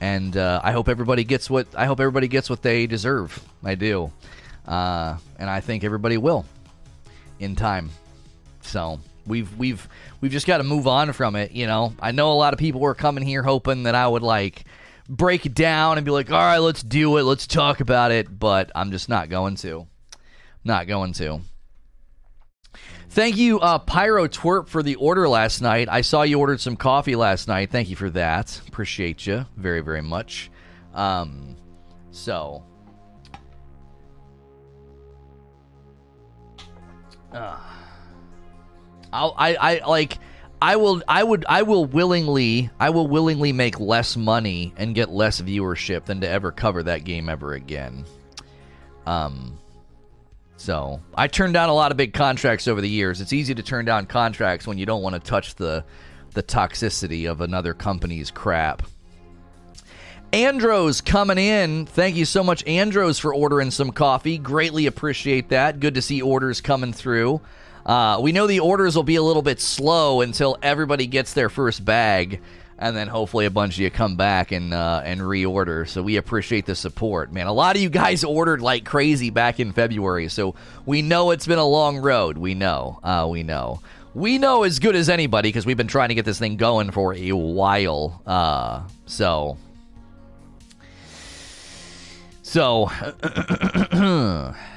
and 0.00 0.36
uh, 0.36 0.60
I 0.62 0.72
hope 0.72 0.88
everybody 0.88 1.24
gets 1.24 1.50
what 1.50 1.68
I 1.76 1.86
hope 1.86 2.00
everybody 2.00 2.28
gets 2.28 2.48
what 2.48 2.62
they 2.62 2.86
deserve. 2.86 3.42
I 3.62 3.74
do, 3.74 4.10
uh, 4.66 5.18
and 5.38 5.50
I 5.50 5.60
think 5.60 5.84
everybody 5.84 6.16
will 6.16 6.44
in 7.38 7.56
time. 7.56 7.90
So 8.62 9.00
we've 9.26 9.54
we've 9.56 9.86
we've 10.20 10.32
just 10.32 10.46
got 10.46 10.58
to 10.58 10.64
move 10.64 10.86
on 10.86 11.12
from 11.12 11.36
it. 11.36 11.52
You 11.52 11.66
know, 11.66 11.94
I 12.00 12.12
know 12.12 12.32
a 12.32 12.34
lot 12.34 12.52
of 12.52 12.58
people 12.58 12.80
were 12.80 12.94
coming 12.94 13.24
here 13.24 13.42
hoping 13.42 13.84
that 13.84 13.94
I 13.94 14.06
would 14.06 14.22
like 14.22 14.64
break 15.08 15.44
it 15.44 15.54
down 15.54 15.98
and 15.98 16.04
be 16.04 16.10
like, 16.10 16.30
all 16.30 16.38
right, 16.38 16.58
let's 16.58 16.82
do 16.82 17.16
it, 17.18 17.22
let's 17.22 17.46
talk 17.46 17.80
about 17.80 18.12
it. 18.12 18.38
But 18.38 18.70
I'm 18.74 18.90
just 18.90 19.08
not 19.08 19.28
going 19.28 19.56
to, 19.56 19.86
not 20.64 20.86
going 20.86 21.12
to. 21.14 21.40
Thank 23.10 23.36
you, 23.38 23.58
uh, 23.58 23.80
Pyro 23.80 24.28
Twerp, 24.28 24.68
for 24.68 24.84
the 24.84 24.94
order 24.94 25.28
last 25.28 25.60
night. 25.60 25.88
I 25.90 26.02
saw 26.02 26.22
you 26.22 26.38
ordered 26.38 26.60
some 26.60 26.76
coffee 26.76 27.16
last 27.16 27.48
night. 27.48 27.70
Thank 27.70 27.90
you 27.90 27.96
for 27.96 28.08
that. 28.10 28.60
Appreciate 28.68 29.26
you 29.26 29.46
very, 29.56 29.80
very 29.80 30.00
much. 30.00 30.48
Um, 30.94 31.56
so, 32.12 32.62
uh, 37.32 37.58
I'll, 39.12 39.34
I, 39.36 39.56
I 39.56 39.88
like. 39.88 40.18
I 40.62 40.76
will. 40.76 41.02
I 41.08 41.24
would. 41.24 41.44
I 41.48 41.62
will 41.62 41.86
willingly. 41.86 42.70
I 42.78 42.90
will 42.90 43.08
willingly 43.08 43.52
make 43.52 43.80
less 43.80 44.16
money 44.16 44.72
and 44.76 44.94
get 44.94 45.10
less 45.10 45.40
viewership 45.40 46.04
than 46.04 46.20
to 46.20 46.28
ever 46.28 46.52
cover 46.52 46.84
that 46.84 47.02
game 47.02 47.28
ever 47.28 47.54
again. 47.54 48.04
Um, 49.04 49.58
so 50.60 51.00
I 51.14 51.26
turned 51.26 51.54
down 51.54 51.70
a 51.70 51.74
lot 51.74 51.90
of 51.90 51.96
big 51.96 52.12
contracts 52.12 52.68
over 52.68 52.82
the 52.82 52.88
years. 52.88 53.22
It's 53.22 53.32
easy 53.32 53.54
to 53.54 53.62
turn 53.62 53.86
down 53.86 54.04
contracts 54.04 54.66
when 54.66 54.76
you 54.76 54.84
don't 54.84 55.02
want 55.02 55.14
to 55.14 55.20
touch 55.20 55.54
the 55.54 55.84
the 56.34 56.42
toxicity 56.42 57.28
of 57.28 57.40
another 57.40 57.72
company's 57.72 58.30
crap. 58.30 58.82
Andros 60.34 61.00
coming 61.00 61.38
in. 61.38 61.86
Thank 61.86 62.14
you 62.14 62.26
so 62.26 62.44
much, 62.44 62.64
Andros, 62.66 63.18
for 63.18 63.34
ordering 63.34 63.70
some 63.70 63.90
coffee. 63.90 64.36
Greatly 64.36 64.86
appreciate 64.86 65.48
that. 65.48 65.80
Good 65.80 65.94
to 65.94 66.02
see 66.02 66.20
orders 66.20 66.60
coming 66.60 66.92
through. 66.92 67.40
Uh, 67.86 68.20
we 68.20 68.30
know 68.30 68.46
the 68.46 68.60
orders 68.60 68.94
will 68.94 69.02
be 69.02 69.16
a 69.16 69.22
little 69.22 69.42
bit 69.42 69.60
slow 69.60 70.20
until 70.20 70.58
everybody 70.62 71.06
gets 71.06 71.32
their 71.32 71.48
first 71.48 71.84
bag 71.84 72.42
and 72.80 72.96
then 72.96 73.06
hopefully 73.08 73.44
a 73.44 73.50
bunch 73.50 73.74
of 73.74 73.80
you 73.80 73.90
come 73.90 74.16
back 74.16 74.52
and 74.52 74.72
uh, 74.72 75.02
and 75.04 75.20
reorder. 75.20 75.86
So 75.86 76.02
we 76.02 76.16
appreciate 76.16 76.64
the 76.64 76.74
support, 76.74 77.30
man. 77.30 77.46
A 77.46 77.52
lot 77.52 77.76
of 77.76 77.82
you 77.82 77.90
guys 77.90 78.24
ordered 78.24 78.62
like 78.62 78.86
crazy 78.86 79.28
back 79.30 79.60
in 79.60 79.72
February, 79.72 80.28
so 80.28 80.54
we 80.86 81.02
know 81.02 81.30
it's 81.30 81.46
been 81.46 81.58
a 81.58 81.66
long 81.66 81.98
road. 81.98 82.38
We 82.38 82.54
know, 82.54 82.98
uh, 83.04 83.28
we 83.30 83.42
know, 83.42 83.80
we 84.14 84.38
know 84.38 84.62
as 84.62 84.78
good 84.78 84.96
as 84.96 85.10
anybody 85.10 85.48
because 85.48 85.66
we've 85.66 85.76
been 85.76 85.88
trying 85.88 86.08
to 86.08 86.14
get 86.14 86.24
this 86.24 86.38
thing 86.38 86.56
going 86.56 86.90
for 86.90 87.14
a 87.14 87.32
while. 87.32 88.22
Uh, 88.26 88.82
so, 89.04 89.58
so. 92.42 92.90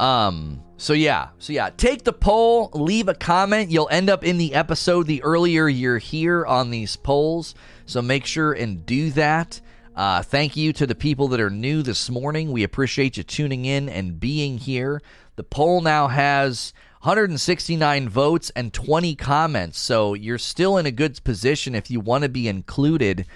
Um, 0.00 0.62
so 0.76 0.92
yeah, 0.92 1.30
so 1.38 1.52
yeah, 1.52 1.70
take 1.76 2.04
the 2.04 2.12
poll, 2.12 2.70
leave 2.72 3.08
a 3.08 3.14
comment. 3.14 3.70
You'll 3.70 3.88
end 3.90 4.08
up 4.08 4.24
in 4.24 4.38
the 4.38 4.54
episode 4.54 5.06
the 5.06 5.22
earlier 5.22 5.68
you're 5.68 5.98
here 5.98 6.46
on 6.46 6.70
these 6.70 6.94
polls. 6.96 7.54
So 7.86 8.00
make 8.00 8.24
sure 8.24 8.52
and 8.52 8.86
do 8.86 9.10
that. 9.10 9.60
Uh, 9.96 10.22
thank 10.22 10.56
you 10.56 10.72
to 10.74 10.86
the 10.86 10.94
people 10.94 11.26
that 11.28 11.40
are 11.40 11.50
new 11.50 11.82
this 11.82 12.08
morning. 12.08 12.52
We 12.52 12.62
appreciate 12.62 13.16
you 13.16 13.24
tuning 13.24 13.64
in 13.64 13.88
and 13.88 14.20
being 14.20 14.58
here. 14.58 15.02
The 15.34 15.42
poll 15.42 15.80
now 15.80 16.06
has 16.06 16.72
169 17.00 18.08
votes 18.08 18.50
and 18.54 18.72
20 18.72 19.16
comments. 19.16 19.80
So 19.80 20.14
you're 20.14 20.38
still 20.38 20.76
in 20.78 20.86
a 20.86 20.92
good 20.92 21.22
position 21.24 21.74
if 21.74 21.90
you 21.90 21.98
want 21.98 22.22
to 22.22 22.28
be 22.28 22.46
included 22.46 23.26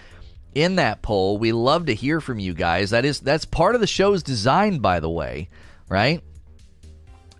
in 0.54 0.76
that 0.76 1.02
poll. 1.02 1.38
We 1.38 1.50
love 1.50 1.86
to 1.86 1.94
hear 1.94 2.20
from 2.20 2.38
you 2.38 2.54
guys. 2.54 2.90
That 2.90 3.04
is 3.04 3.18
that's 3.18 3.44
part 3.44 3.74
of 3.74 3.80
the 3.80 3.86
show's 3.88 4.22
design 4.22 4.78
by 4.78 5.00
the 5.00 5.10
way, 5.10 5.48
right? 5.88 6.22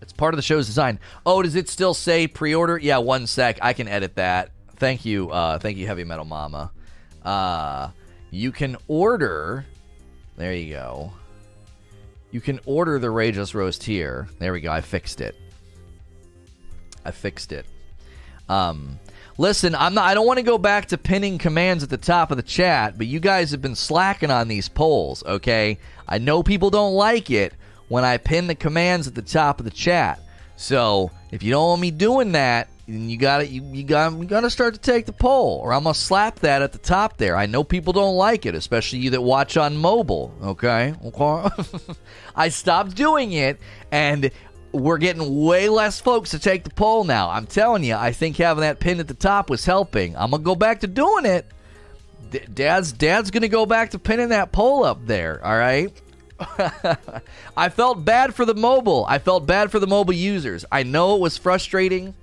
It's 0.03 0.13
part 0.13 0.35
of 0.35 0.37
the 0.37 0.43
show's 0.43 0.67
design. 0.67 0.99
Oh, 1.25 1.43
does 1.43 1.55
it 1.55 1.69
still 1.69 1.95
say 1.95 2.27
pre-order? 2.27 2.77
Yeah, 2.77 2.99
one 2.99 3.27
sec. 3.27 3.59
I 3.63 3.73
can 3.73 3.89
edit 3.89 4.17
that. 4.17 4.51
Thank 4.77 5.05
you, 5.05 5.31
uh, 5.31 5.59
thank 5.59 5.79
you, 5.79 5.87
Heavy 5.87 6.05
Metal 6.05 6.25
Mama. 6.25 6.73
Uh, 7.25 7.91
you 8.31 8.51
can 8.51 8.77
order. 8.89 9.65
There 10.37 10.53
you 10.53 10.75
go. 10.75 11.13
You 12.33 12.41
can 12.41 12.59
order 12.67 12.99
the 12.99 13.09
Rageless 13.09 13.55
Roast 13.55 13.85
here. 13.85 14.27
There 14.39 14.53
we 14.53 14.61
go. 14.61 14.73
I 14.73 14.81
fixed 14.81 15.21
it. 15.21 15.37
I 17.05 17.11
fixed 17.11 17.53
it. 17.53 17.67
Um, 18.49 18.99
listen, 19.39 19.75
I'm 19.75 19.95
not. 19.95 20.07
I 20.07 20.15
don't 20.15 20.27
want 20.27 20.39
to 20.39 20.43
go 20.43 20.59
back 20.59 20.87
to 20.87 20.99
pinning 20.99 21.39
commands 21.39 21.85
at 21.85 21.91
the 21.91 21.97
top 21.97 22.31
of 22.31 22.37
the 22.37 22.43
chat, 22.43 22.99
but 22.99 23.07
you 23.07 23.21
guys 23.21 23.51
have 23.51 23.63
been 23.63 23.77
slacking 23.77 24.31
on 24.31 24.49
these 24.49 24.69
polls. 24.69 25.23
Okay, 25.25 25.79
I 26.09 26.19
know 26.19 26.43
people 26.43 26.71
don't 26.71 26.95
like 26.95 27.31
it, 27.31 27.55
when 27.93 28.07
I 28.07 28.17
pin 28.17 28.47
the 28.47 28.55
commands 28.55 29.07
at 29.07 29.15
the 29.15 29.21
top 29.21 29.59
of 29.59 29.67
the 29.67 29.71
chat. 29.71 30.19
So 30.57 31.11
if 31.31 31.43
you 31.43 31.51
don't 31.51 31.69
want 31.69 31.83
me 31.83 31.91
doing 31.91 32.33
that, 32.33 32.69
then 32.89 33.11
you 33.11 33.19
got 33.19 33.51
you, 33.51 33.63
you 33.71 33.85
got 33.85 34.19
you 34.19 34.25
got 34.25 34.41
to 34.41 34.51
start 34.51 34.73
to 34.73 34.81
take 34.81 35.05
the 35.05 35.13
poll, 35.13 35.61
or 35.63 35.75
I'm 35.75 35.83
gonna 35.83 35.93
slap 35.93 36.41
that 36.41 36.63
at 36.63 36.73
the 36.73 36.79
top 36.79 37.19
there. 37.19 37.37
I 37.37 37.45
know 37.45 37.63
people 37.63 37.93
don't 37.93 38.17
like 38.17 38.47
it, 38.47 38.55
especially 38.55 39.01
you 39.01 39.11
that 39.11 39.21
watch 39.21 39.59
on 39.59 39.77
mobile. 39.77 40.35
Okay, 40.43 40.95
okay. 41.05 41.65
I 42.35 42.49
stopped 42.49 42.97
doing 42.97 43.33
it, 43.33 43.61
and 43.91 44.31
we're 44.73 44.97
getting 44.97 45.45
way 45.45 45.69
less 45.69 46.01
folks 46.01 46.31
to 46.31 46.39
take 46.39 46.65
the 46.65 46.71
poll 46.71 47.05
now. 47.05 47.29
I'm 47.29 47.45
telling 47.45 47.85
you, 47.85 47.95
I 47.95 48.13
think 48.13 48.39
having 48.39 48.63
that 48.63 48.81
pin 48.81 49.01
at 49.01 49.09
the 49.09 49.13
top 49.13 49.51
was 49.51 49.67
helping. 49.67 50.17
I'm 50.17 50.31
gonna 50.31 50.43
go 50.43 50.57
back 50.57 50.81
to 50.81 50.87
doing 50.87 51.27
it. 51.27 51.45
Dad's 52.55 52.93
Dad's 52.93 53.31
gonna 53.31 53.49
go 53.49 53.67
back 53.67 53.91
to 53.91 53.99
pinning 53.99 54.31
that 54.31 54.51
poll 54.51 54.83
up 54.83 55.07
there. 55.07 55.45
All 55.45 55.59
right. 55.59 55.93
I 57.57 57.69
felt 57.69 58.05
bad 58.05 58.35
for 58.35 58.45
the 58.45 58.55
mobile. 58.55 59.05
I 59.09 59.19
felt 59.19 59.47
bad 59.47 59.71
for 59.71 59.79
the 59.79 59.87
mobile 59.87 60.15
users. 60.15 60.65
I 60.71 60.83
know 60.83 61.17
it 61.17 61.21
was 61.21 61.39
frustrating. 61.39 62.15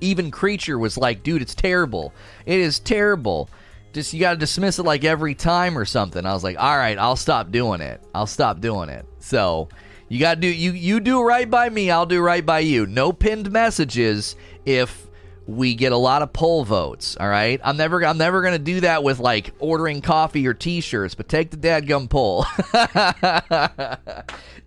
Even 0.00 0.30
Creature 0.30 0.78
was 0.78 0.96
like, 0.96 1.22
dude, 1.22 1.42
it's 1.42 1.54
terrible. 1.54 2.12
It 2.46 2.58
is 2.58 2.78
terrible. 2.78 3.50
Just 3.92 4.14
you 4.14 4.20
got 4.20 4.32
to 4.32 4.38
dismiss 4.38 4.78
it 4.78 4.84
like 4.84 5.04
every 5.04 5.34
time 5.34 5.76
or 5.76 5.84
something. 5.84 6.24
I 6.24 6.32
was 6.32 6.44
like, 6.44 6.58
all 6.58 6.76
right, 6.76 6.96
I'll 6.96 7.16
stop 7.16 7.50
doing 7.50 7.80
it. 7.80 8.00
I'll 8.14 8.26
stop 8.26 8.60
doing 8.60 8.88
it. 8.88 9.04
So 9.18 9.68
you 10.08 10.20
got 10.20 10.34
to 10.36 10.40
do 10.40 10.46
you 10.48 10.72
you 10.72 11.00
do 11.00 11.22
right 11.22 11.48
by 11.48 11.68
me. 11.68 11.90
I'll 11.90 12.06
do 12.06 12.20
right 12.20 12.44
by 12.44 12.60
you. 12.60 12.86
No 12.86 13.12
pinned 13.12 13.50
messages 13.50 14.36
if 14.64 15.09
we 15.50 15.74
get 15.74 15.92
a 15.92 15.96
lot 15.96 16.22
of 16.22 16.32
poll 16.32 16.64
votes. 16.64 17.16
All 17.18 17.28
right, 17.28 17.60
I'm 17.64 17.76
never 17.76 18.04
I'm 18.04 18.18
never 18.18 18.42
gonna 18.42 18.58
do 18.58 18.80
that 18.80 19.02
with 19.02 19.18
like 19.18 19.52
ordering 19.58 20.00
coffee 20.00 20.46
or 20.46 20.54
T-shirts, 20.54 21.14
but 21.14 21.28
take 21.28 21.50
the 21.50 21.56
dadgum 21.56 22.08
poll. 22.08 22.44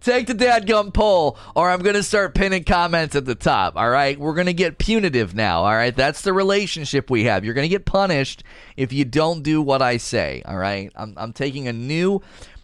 take 0.01 0.27
the 0.27 0.35
dadgum 0.35 0.93
poll, 0.93 1.37
or 1.55 1.69
I'm 1.69 1.81
gonna 1.81 2.03
start 2.03 2.35
pinning 2.35 2.65
comments 2.65 3.15
at 3.15 3.25
the 3.25 3.35
top. 3.35 3.77
All 3.77 3.89
right, 3.89 4.19
we're 4.19 4.35
gonna 4.35 4.53
get 4.53 4.77
punitive 4.77 5.33
now. 5.33 5.63
All 5.63 5.73
right, 5.73 5.95
that's 5.95 6.21
the 6.21 6.33
relationship 6.33 7.09
we 7.09 7.23
have. 7.23 7.45
You're 7.45 7.53
gonna 7.53 7.67
get 7.69 7.85
punished 7.85 8.43
if 8.75 8.91
you 8.91 9.05
don't 9.05 9.41
do 9.41 9.61
what 9.61 9.81
I 9.81 9.97
say. 9.97 10.43
All 10.45 10.57
right, 10.57 10.91
I'm 10.95 11.13
I'm 11.17 11.33
taking 11.33 11.67
a 11.67 11.73
new 11.73 12.21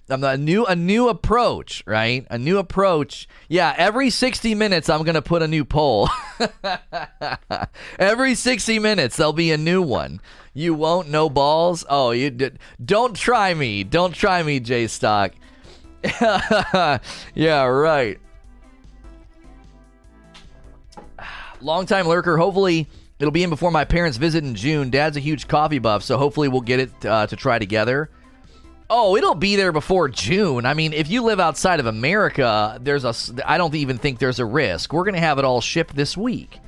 a 0.10 0.38
new 0.38 0.66
a 0.66 0.76
new 0.76 1.10
approach, 1.10 1.84
right? 1.86 2.26
A 2.30 2.38
new 2.38 2.58
approach. 2.58 3.28
Yeah, 3.48 3.74
every 3.78 4.10
60 4.10 4.56
minutes 4.56 4.90
I'm 4.90 5.04
going 5.04 5.16
to 5.16 5.22
put 5.22 5.42
a 5.42 5.48
new 5.48 5.66
poll. 5.66 6.10
every 8.00 8.36
60 8.36 8.80
minutes 8.80 9.18
there'll 9.18 9.34
be 9.34 9.52
a 9.52 9.58
new 9.58 9.82
one. 9.82 10.22
You 10.54 10.74
won't 10.74 11.10
know 11.10 11.30
balls? 11.30 11.86
Oh, 11.90 12.12
you. 12.12 12.32
Don't 12.84 13.16
try 13.16 13.54
me. 13.54 13.84
Don't 13.84 14.14
try 14.14 14.44
me, 14.44 14.60
J 14.60 14.88
Stock. 14.88 15.34
yeah, 17.34 17.66
right. 17.66 18.20
Long 21.62 21.86
time 21.86 22.08
lurker. 22.08 22.38
Hopefully, 22.38 22.88
it'll 23.20 23.32
be 23.32 23.44
in 23.44 23.50
before 23.50 23.72
my 23.72 23.86
parents 23.86 24.18
visit 24.18 24.44
in 24.44 24.56
June. 24.56 24.90
Dad's 24.90 25.18
a 25.18 25.20
huge 25.20 25.48
coffee 25.48 25.80
buff, 25.80 26.04
so 26.04 26.18
hopefully 26.18 26.48
we'll 26.48 26.62
get 26.62 26.80
it 26.80 27.06
uh, 27.06 27.28
to 27.28 27.36
try 27.36 27.60
together. 27.60 28.10
Oh, 28.92 29.16
it'll 29.16 29.36
be 29.36 29.56
there 29.56 29.72
before 29.72 30.10
June. 30.10 30.66
I 30.66 30.74
mean, 30.74 30.94
if 30.94 31.10
you 31.10 31.22
live 31.22 31.40
outside 31.40 31.80
of 31.80 31.86
America, 31.86 32.80
there's 32.82 33.06
a 33.06 33.14
I 33.46 33.58
don't 33.58 33.76
even 33.76 34.00
think 34.00 34.18
there's 34.18 34.40
a 34.40 34.46
risk. 34.46 34.94
We're 34.94 35.04
going 35.04 35.14
to 35.14 35.20
have 35.20 35.38
it 35.38 35.46
all 35.46 35.62
shipped 35.62 35.96
this 35.96 36.18
week. 36.18 36.60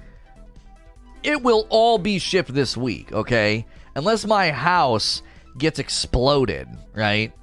It 1.24 1.42
will 1.42 1.66
all 1.70 1.98
be 1.98 2.20
shipped 2.20 2.54
this 2.54 2.78
week, 2.78 3.12
okay? 3.12 3.66
Unless 3.96 4.26
my 4.26 4.52
house 4.52 5.24
gets 5.58 5.80
exploded, 5.80 6.68
right? 6.94 7.34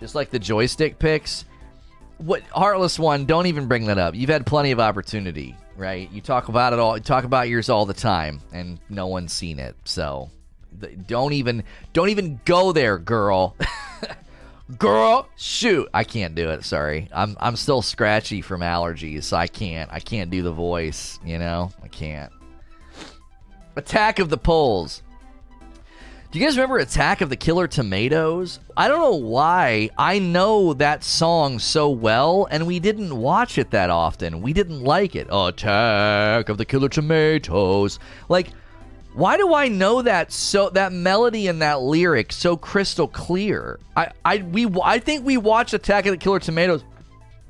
Just 0.00 0.14
like 0.14 0.30
the 0.30 0.38
joystick 0.38 0.98
picks. 0.98 1.44
What 2.18 2.42
Heartless 2.48 2.98
One, 2.98 3.26
don't 3.26 3.46
even 3.46 3.68
bring 3.68 3.86
that 3.86 3.98
up. 3.98 4.14
You've 4.14 4.30
had 4.30 4.46
plenty 4.46 4.70
of 4.70 4.80
opportunity, 4.80 5.56
right? 5.76 6.10
You 6.10 6.20
talk 6.20 6.48
about 6.48 6.72
it 6.72 6.78
all, 6.78 6.96
you 6.96 7.02
talk 7.02 7.24
about 7.24 7.48
yours 7.48 7.68
all 7.68 7.86
the 7.86 7.94
time 7.94 8.40
and 8.52 8.78
no 8.88 9.06
one's 9.06 9.32
seen 9.32 9.58
it. 9.58 9.76
So, 9.84 10.30
don't 11.06 11.32
even 11.32 11.64
don't 11.92 12.08
even 12.08 12.40
go 12.44 12.72
there, 12.72 12.98
girl. 12.98 13.56
girl, 14.78 15.28
shoot. 15.36 15.88
I 15.94 16.04
can't 16.04 16.34
do 16.34 16.50
it, 16.50 16.64
sorry. 16.64 17.08
I'm 17.12 17.36
I'm 17.40 17.56
still 17.56 17.82
scratchy 17.82 18.42
from 18.42 18.60
allergies, 18.60 19.24
so 19.24 19.36
I 19.36 19.46
can't. 19.46 19.90
I 19.92 20.00
can't 20.00 20.30
do 20.30 20.42
the 20.42 20.52
voice, 20.52 21.18
you 21.24 21.38
know? 21.38 21.70
I 21.82 21.88
can't. 21.88 22.32
Attack 23.76 24.18
of 24.18 24.30
the 24.30 24.38
Poles. 24.38 25.02
Do 26.32 26.40
you 26.40 26.44
guys 26.44 26.56
remember 26.56 26.78
Attack 26.78 27.20
of 27.20 27.30
the 27.30 27.36
Killer 27.36 27.68
Tomatoes? 27.68 28.58
I 28.76 28.88
don't 28.88 29.00
know 29.00 29.16
why 29.16 29.90
I 29.96 30.18
know 30.18 30.74
that 30.74 31.04
song 31.04 31.58
so 31.58 31.88
well, 31.88 32.48
and 32.50 32.66
we 32.66 32.80
didn't 32.80 33.16
watch 33.16 33.58
it 33.58 33.70
that 33.70 33.90
often. 33.90 34.42
We 34.42 34.52
didn't 34.52 34.82
like 34.82 35.14
it. 35.14 35.28
Attack 35.30 36.48
of 36.48 36.58
the 36.58 36.64
Killer 36.64 36.88
Tomatoes. 36.88 37.98
Like, 38.28 38.48
why 39.16 39.36
do 39.36 39.54
I 39.54 39.68
know 39.68 40.02
that 40.02 40.30
so 40.30 40.70
that 40.70 40.92
melody 40.92 41.48
and 41.48 41.62
that 41.62 41.80
lyric 41.80 42.32
so 42.32 42.56
crystal 42.56 43.08
clear? 43.08 43.80
I 43.96 44.12
I 44.24 44.38
we 44.38 44.68
I 44.82 44.98
think 44.98 45.24
we 45.24 45.36
watched 45.36 45.74
Attack 45.74 46.06
of 46.06 46.12
the 46.12 46.18
Killer 46.18 46.38
Tomatoes 46.38 46.84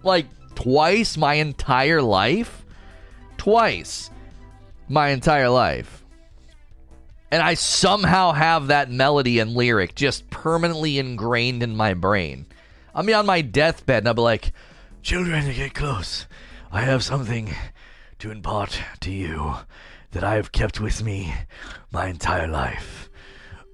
like 0.03 0.27
twice 0.55 1.17
my 1.17 1.35
entire 1.35 2.01
life. 2.01 2.64
Twice 3.37 4.11
my 4.89 5.09
entire 5.09 5.51
life 5.51 6.05
and 7.31 7.43
I 7.43 7.55
somehow 7.55 8.33
have 8.33 8.69
that 8.69 8.91
melody 8.91 9.41
and 9.41 9.55
lyric 9.55 9.95
just 9.95 10.31
permanently 10.31 10.99
ingrained 10.99 11.62
in 11.62 11.77
my 11.77 11.95
brain. 11.95 12.47
I'll 12.95 13.05
be 13.05 13.14
on 13.14 13.27
my 13.27 13.43
deathbed 13.43 13.99
and 13.99 14.09
I'll 14.09 14.14
be 14.14 14.23
like, 14.23 14.53
Children, 15.03 15.53
get 15.55 15.75
close. 15.75 16.27
I 16.73 16.83
have 16.83 17.05
something 17.05 17.55
to 18.19 18.31
impart 18.31 18.81
to 19.01 19.12
you 19.12 19.57
that 20.17 20.25
I 20.25 20.37
have 20.37 20.51
kept 20.51 20.81
with 20.81 21.05
me 21.05 21.35
my 21.93 22.07
entire 22.07 22.49
life. 22.49 23.11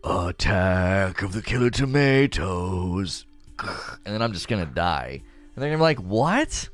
Attack 0.02 1.22
of 1.22 1.32
the 1.32 1.40
killer 1.40 1.70
tomatoes. 1.70 3.26
And 4.04 4.12
then 4.12 4.20
I'm 4.20 4.32
just 4.32 4.48
to 4.66 4.74
die. 4.74 5.22
And 5.54 5.62
they're 5.62 5.70
to 5.70 5.76
be 5.76 5.82
like, 5.82 6.00
What? 6.00 6.68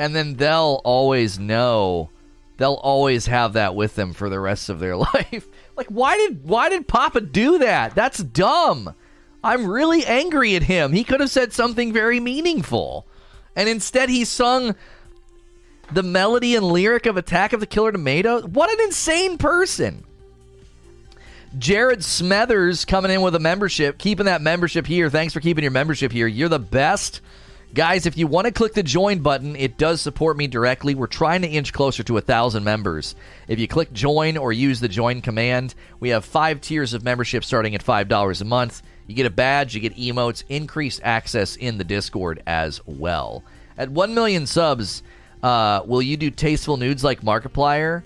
And 0.00 0.16
then 0.16 0.34
they'll 0.34 0.80
always 0.84 1.38
know. 1.38 2.10
They'll 2.56 2.74
always 2.74 3.26
have 3.26 3.52
that 3.52 3.76
with 3.76 3.94
them 3.94 4.14
for 4.14 4.28
the 4.28 4.40
rest 4.40 4.68
of 4.68 4.80
their 4.80 4.96
life. 5.14 5.46
Like 5.76 5.86
why 5.86 6.16
did 6.16 6.42
why 6.42 6.68
did 6.68 6.88
Papa 6.88 7.20
do 7.20 7.58
that? 7.58 7.94
That's 7.94 8.18
dumb. 8.18 8.96
I'm 9.44 9.64
really 9.64 10.04
angry 10.04 10.56
at 10.56 10.64
him. 10.64 10.92
He 10.92 11.04
could 11.04 11.20
have 11.20 11.30
said 11.30 11.52
something 11.52 11.92
very 11.92 12.18
meaningful. 12.18 13.06
And 13.54 13.68
instead 13.68 14.08
he 14.08 14.24
sung 14.24 14.74
the 15.94 16.02
melody 16.02 16.56
and 16.56 16.66
lyric 16.66 17.06
of 17.06 17.16
Attack 17.16 17.52
of 17.52 17.60
the 17.60 17.66
Killer 17.66 17.92
Tomato. 17.92 18.42
What 18.42 18.70
an 18.70 18.84
insane 18.84 19.38
person. 19.38 20.04
Jared 21.56 22.00
Smethers 22.00 22.84
coming 22.84 23.12
in 23.12 23.22
with 23.22 23.36
a 23.36 23.40
membership, 23.40 23.96
keeping 23.96 24.26
that 24.26 24.42
membership 24.42 24.86
here. 24.86 25.08
Thanks 25.08 25.32
for 25.32 25.40
keeping 25.40 25.62
your 25.62 25.70
membership 25.70 26.10
here. 26.10 26.26
You're 26.26 26.48
the 26.48 26.58
best. 26.58 27.20
Guys, 27.74 28.06
if 28.06 28.16
you 28.16 28.26
want 28.26 28.46
to 28.46 28.52
click 28.52 28.74
the 28.74 28.82
join 28.82 29.20
button, 29.20 29.54
it 29.54 29.78
does 29.78 30.00
support 30.00 30.36
me 30.36 30.48
directly. 30.48 30.94
We're 30.96 31.06
trying 31.06 31.42
to 31.42 31.48
inch 31.48 31.72
closer 31.72 32.02
to 32.04 32.18
a 32.18 32.20
thousand 32.20 32.64
members. 32.64 33.14
If 33.46 33.60
you 33.60 33.68
click 33.68 33.92
join 33.92 34.36
or 34.36 34.52
use 34.52 34.80
the 34.80 34.88
join 34.88 35.20
command, 35.20 35.74
we 36.00 36.08
have 36.08 36.24
five 36.24 36.60
tiers 36.60 36.92
of 36.92 37.04
membership 37.04 37.44
starting 37.44 37.74
at 37.74 37.84
$5 37.84 38.40
a 38.40 38.44
month. 38.44 38.82
You 39.06 39.14
get 39.14 39.26
a 39.26 39.30
badge, 39.30 39.74
you 39.74 39.80
get 39.80 39.96
emotes, 39.96 40.44
increased 40.48 41.00
access 41.04 41.56
in 41.56 41.78
the 41.78 41.84
Discord 41.84 42.42
as 42.46 42.80
well. 42.86 43.44
At 43.76 43.90
1 43.90 44.14
million 44.14 44.46
subs, 44.46 45.02
uh, 45.44 45.82
will 45.84 46.00
you 46.00 46.16
do 46.16 46.30
tasteful 46.30 46.78
nudes 46.78 47.04
like 47.04 47.20
Markiplier? 47.20 48.02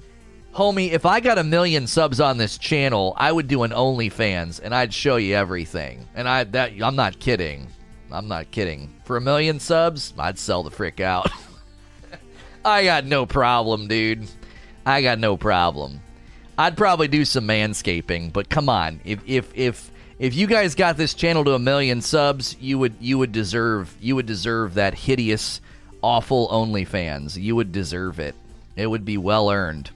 Homie, 0.55 0.91
if 0.91 1.07
I 1.07 1.20
got 1.20 1.39
a 1.39 1.45
million 1.45 1.86
subs 1.86 2.20
on 2.20 2.36
this 2.36 2.59
channel, 2.59 3.14
I 3.16 3.30
would 3.30 3.47
do 3.47 3.62
an 3.62 3.70
OnlyFans 3.70 4.61
and 4.61 4.74
I'd 4.74 4.93
show 4.93 5.16
you 5.16 5.36
everything. 5.36 6.09
And 6.16 6.28
I 6.28 6.43
that 6.45 6.72
I'm 6.82 6.97
not 6.97 7.20
kidding. 7.20 7.68
I'm 8.11 8.26
not 8.26 8.51
kidding. 8.51 8.93
For 9.05 9.16
a 9.16 9.20
million 9.20 9.61
subs, 9.61 10.14
I'd 10.18 10.36
sell 10.36 10.64
the 10.64 10.72
frick 10.72 10.99
out. 10.99 11.30
I 12.64 12.82
got 12.82 13.05
no 13.05 13.24
problem, 13.24 13.86
dude. 13.86 14.26
I 14.84 15.01
got 15.01 15.20
no 15.20 15.36
problem. 15.36 16.01
I'd 16.59 16.76
probably 16.76 17.07
do 17.07 17.24
some 17.24 17.47
manscaping, 17.47 18.32
but 18.32 18.49
come 18.49 18.68
on. 18.68 19.01
If 19.05 19.20
if 19.26 19.53
if 19.55 19.93
if 20.18 20.34
you 20.34 20.49
guys 20.49 20.74
got 20.74 20.97
this 20.97 21.14
channel 21.14 21.45
to 21.45 21.55
a 21.55 21.61
million 21.61 22.01
subs, 22.01 22.57
you 22.59 22.80
would 22.80 22.97
you 22.99 23.16
would 23.16 23.30
deserve 23.30 23.97
you 24.01 24.16
would 24.16 24.26
deserve 24.26 24.74
that 24.74 24.95
hideous, 24.95 25.61
awful 26.03 26.49
OnlyFans. 26.49 27.41
You 27.41 27.57
would 27.57 27.73
deserve 27.73 28.19
it. 28.19 28.35
It 28.77 28.87
would 28.87 29.05
be 29.05 29.17
well 29.17 29.51
earned 29.51 29.91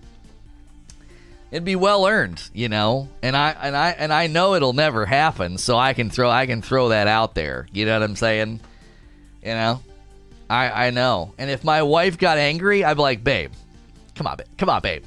it'd 1.53 1.65
be 1.65 1.77
well 1.77 2.07
earned, 2.07 2.51
you 2.53 2.69
know. 2.69 3.09
And 3.23 3.37
I 3.37 3.51
and 3.51 3.77
I 3.77 3.91
and 3.91 4.13
I 4.13 4.27
know 4.27 4.55
it'll 4.55 4.73
never 4.73 5.07
happen, 5.07 5.59
so 5.59 5.79
I 5.79 5.93
can 5.93 6.11
throw 6.11 6.29
I 6.29 6.47
can 6.47 6.63
throw 6.63 6.89
that 6.89 7.07
out 7.07 7.37
there. 7.37 7.69
You 7.73 7.87
know 7.87 8.01
what 8.01 8.03
I'm 8.03 8.17
saying? 8.17 8.61
You 9.43 9.53
know, 9.53 9.81
I 10.51 10.87
I 10.87 10.91
know. 10.91 11.35
And 11.39 11.49
if 11.51 11.63
my 11.63 11.83
wife 11.83 12.19
got 12.19 12.39
angry, 12.39 12.83
I'd 12.83 12.95
be 12.95 13.03
like, 13.03 13.23
babe, 13.23 13.53
come 14.17 14.27
on, 14.27 14.39
babe, 14.39 14.47
come 14.59 14.71
on, 14.71 14.81
babe, 14.81 15.05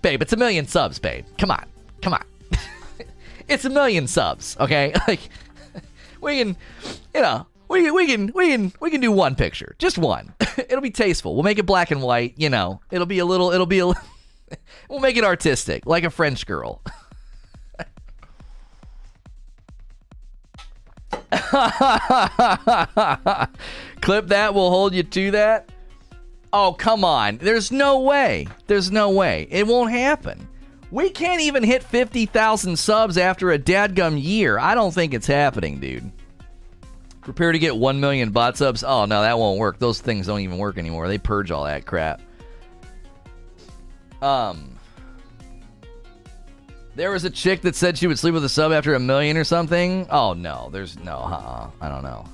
babe, 0.00 0.22
it's 0.22 0.32
a 0.32 0.38
million 0.38 0.66
subs, 0.66 0.98
babe, 0.98 1.26
come 1.36 1.50
on, 1.50 1.66
come 2.00 2.14
on, 2.14 2.24
it's 3.48 3.64
a 3.64 3.70
million 3.70 4.06
subs, 4.06 4.56
okay? 4.58 4.94
Like 5.08 5.28
we 6.22 6.38
can, 6.38 6.56
you 7.14 7.20
know. 7.20 7.46
We, 7.70 7.88
we 7.92 8.06
can 8.08 8.32
we 8.34 8.50
can 8.50 8.72
we 8.80 8.90
can 8.90 9.00
do 9.00 9.12
one 9.12 9.36
picture, 9.36 9.76
just 9.78 9.96
one. 9.96 10.34
it'll 10.58 10.80
be 10.80 10.90
tasteful. 10.90 11.34
We'll 11.34 11.44
make 11.44 11.60
it 11.60 11.66
black 11.66 11.92
and 11.92 12.02
white. 12.02 12.34
You 12.36 12.50
know, 12.50 12.80
it'll 12.90 13.06
be 13.06 13.20
a 13.20 13.24
little. 13.24 13.52
It'll 13.52 13.64
be 13.64 13.78
a. 13.78 13.86
we'll 14.88 14.98
make 14.98 15.16
it 15.16 15.22
artistic, 15.22 15.86
like 15.86 16.02
a 16.02 16.10
French 16.10 16.46
girl. 16.46 16.82
Clip 24.00 24.26
that, 24.26 24.52
we'll 24.52 24.70
hold 24.70 24.92
you 24.92 25.04
to 25.04 25.30
that. 25.30 25.70
Oh, 26.52 26.72
come 26.72 27.04
on. 27.04 27.36
There's 27.36 27.70
no 27.70 28.00
way. 28.00 28.48
There's 28.66 28.90
no 28.90 29.10
way. 29.10 29.46
It 29.48 29.68
won't 29.68 29.92
happen. 29.92 30.48
We 30.90 31.08
can't 31.08 31.40
even 31.40 31.62
hit 31.62 31.84
50,000 31.84 32.76
subs 32.76 33.16
after 33.16 33.52
a 33.52 33.58
dadgum 33.60 34.20
year. 34.20 34.58
I 34.58 34.74
don't 34.74 34.92
think 34.92 35.14
it's 35.14 35.28
happening, 35.28 35.78
dude. 35.78 36.10
Prepare 37.22 37.52
to 37.52 37.58
get 37.58 37.76
1 37.76 38.00
million 38.00 38.30
bot 38.30 38.56
subs. 38.56 38.82
Oh, 38.82 39.04
no, 39.04 39.22
that 39.22 39.38
won't 39.38 39.58
work. 39.58 39.78
Those 39.78 40.00
things 40.00 40.26
don't 40.26 40.40
even 40.40 40.58
work 40.58 40.78
anymore. 40.78 41.06
They 41.06 41.18
purge 41.18 41.50
all 41.50 41.64
that 41.64 41.84
crap. 41.84 42.22
Um, 44.22 44.78
there 46.94 47.10
was 47.10 47.24
a 47.24 47.30
chick 47.30 47.62
that 47.62 47.76
said 47.76 47.96
she 47.96 48.06
would 48.06 48.18
sleep 48.18 48.34
with 48.34 48.44
a 48.44 48.48
sub 48.48 48.72
after 48.72 48.94
a 48.94 49.00
million 49.00 49.36
or 49.36 49.44
something. 49.44 50.06
Oh 50.10 50.34
no, 50.34 50.68
there's 50.72 50.98
no. 50.98 51.18
Uh-uh. 51.18 51.70
I 51.80 51.88
don't 51.88 52.02
know. 52.02 52.26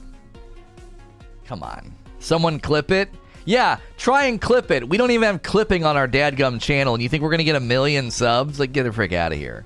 Come 1.45 1.63
on, 1.63 1.95
someone 2.19 2.59
clip 2.59 2.91
it. 2.91 3.09
Yeah, 3.45 3.79
try 3.97 4.25
and 4.25 4.41
clip 4.41 4.73
it. 4.73 4.89
We 4.89 4.97
don't 4.97 5.13
even 5.13 5.25
have 5.27 5.43
clipping 5.43 5.85
on 5.85 5.97
our 5.97 6.09
dadgum 6.09 6.61
channel, 6.61 6.95
and 6.95 7.03
you 7.03 7.09
think 7.09 7.23
we're 7.23 7.31
gonna 7.31 7.45
get 7.45 7.55
a 7.55 7.61
million 7.61 8.11
subs? 8.11 8.59
Like, 8.59 8.73
get 8.73 8.83
the 8.83 8.93
frick 8.93 9.13
out 9.13 9.31
of 9.31 9.39
here. 9.39 9.65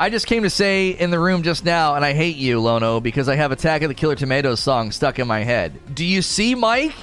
I 0.00 0.08
just 0.08 0.26
came 0.26 0.44
to 0.44 0.50
say 0.50 0.88
in 0.88 1.10
the 1.10 1.18
room 1.18 1.42
just 1.42 1.62
now, 1.62 1.94
and 1.94 2.02
I 2.02 2.14
hate 2.14 2.36
you, 2.36 2.58
Lono, 2.58 3.00
because 3.00 3.28
I 3.28 3.36
have 3.36 3.52
Attack 3.52 3.82
of 3.82 3.90
the 3.90 3.94
Killer 3.94 4.14
Tomatoes 4.14 4.58
song 4.58 4.92
stuck 4.92 5.18
in 5.18 5.28
my 5.28 5.40
head. 5.40 5.78
Do 5.94 6.06
you 6.06 6.22
see, 6.22 6.54
Mike? 6.54 6.94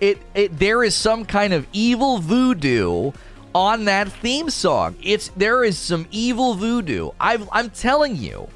It, 0.00 0.22
it 0.34 0.58
there 0.58 0.82
is 0.82 0.94
some 0.94 1.26
kind 1.26 1.52
of 1.52 1.66
evil 1.74 2.16
voodoo 2.16 3.12
on 3.54 3.84
that 3.84 4.10
theme 4.10 4.48
song. 4.48 4.96
It's 5.02 5.28
there 5.36 5.64
is 5.64 5.76
some 5.76 6.06
evil 6.10 6.54
voodoo. 6.54 7.10
i 7.20 7.38
I'm 7.52 7.68
telling 7.68 8.16
you. 8.16 8.48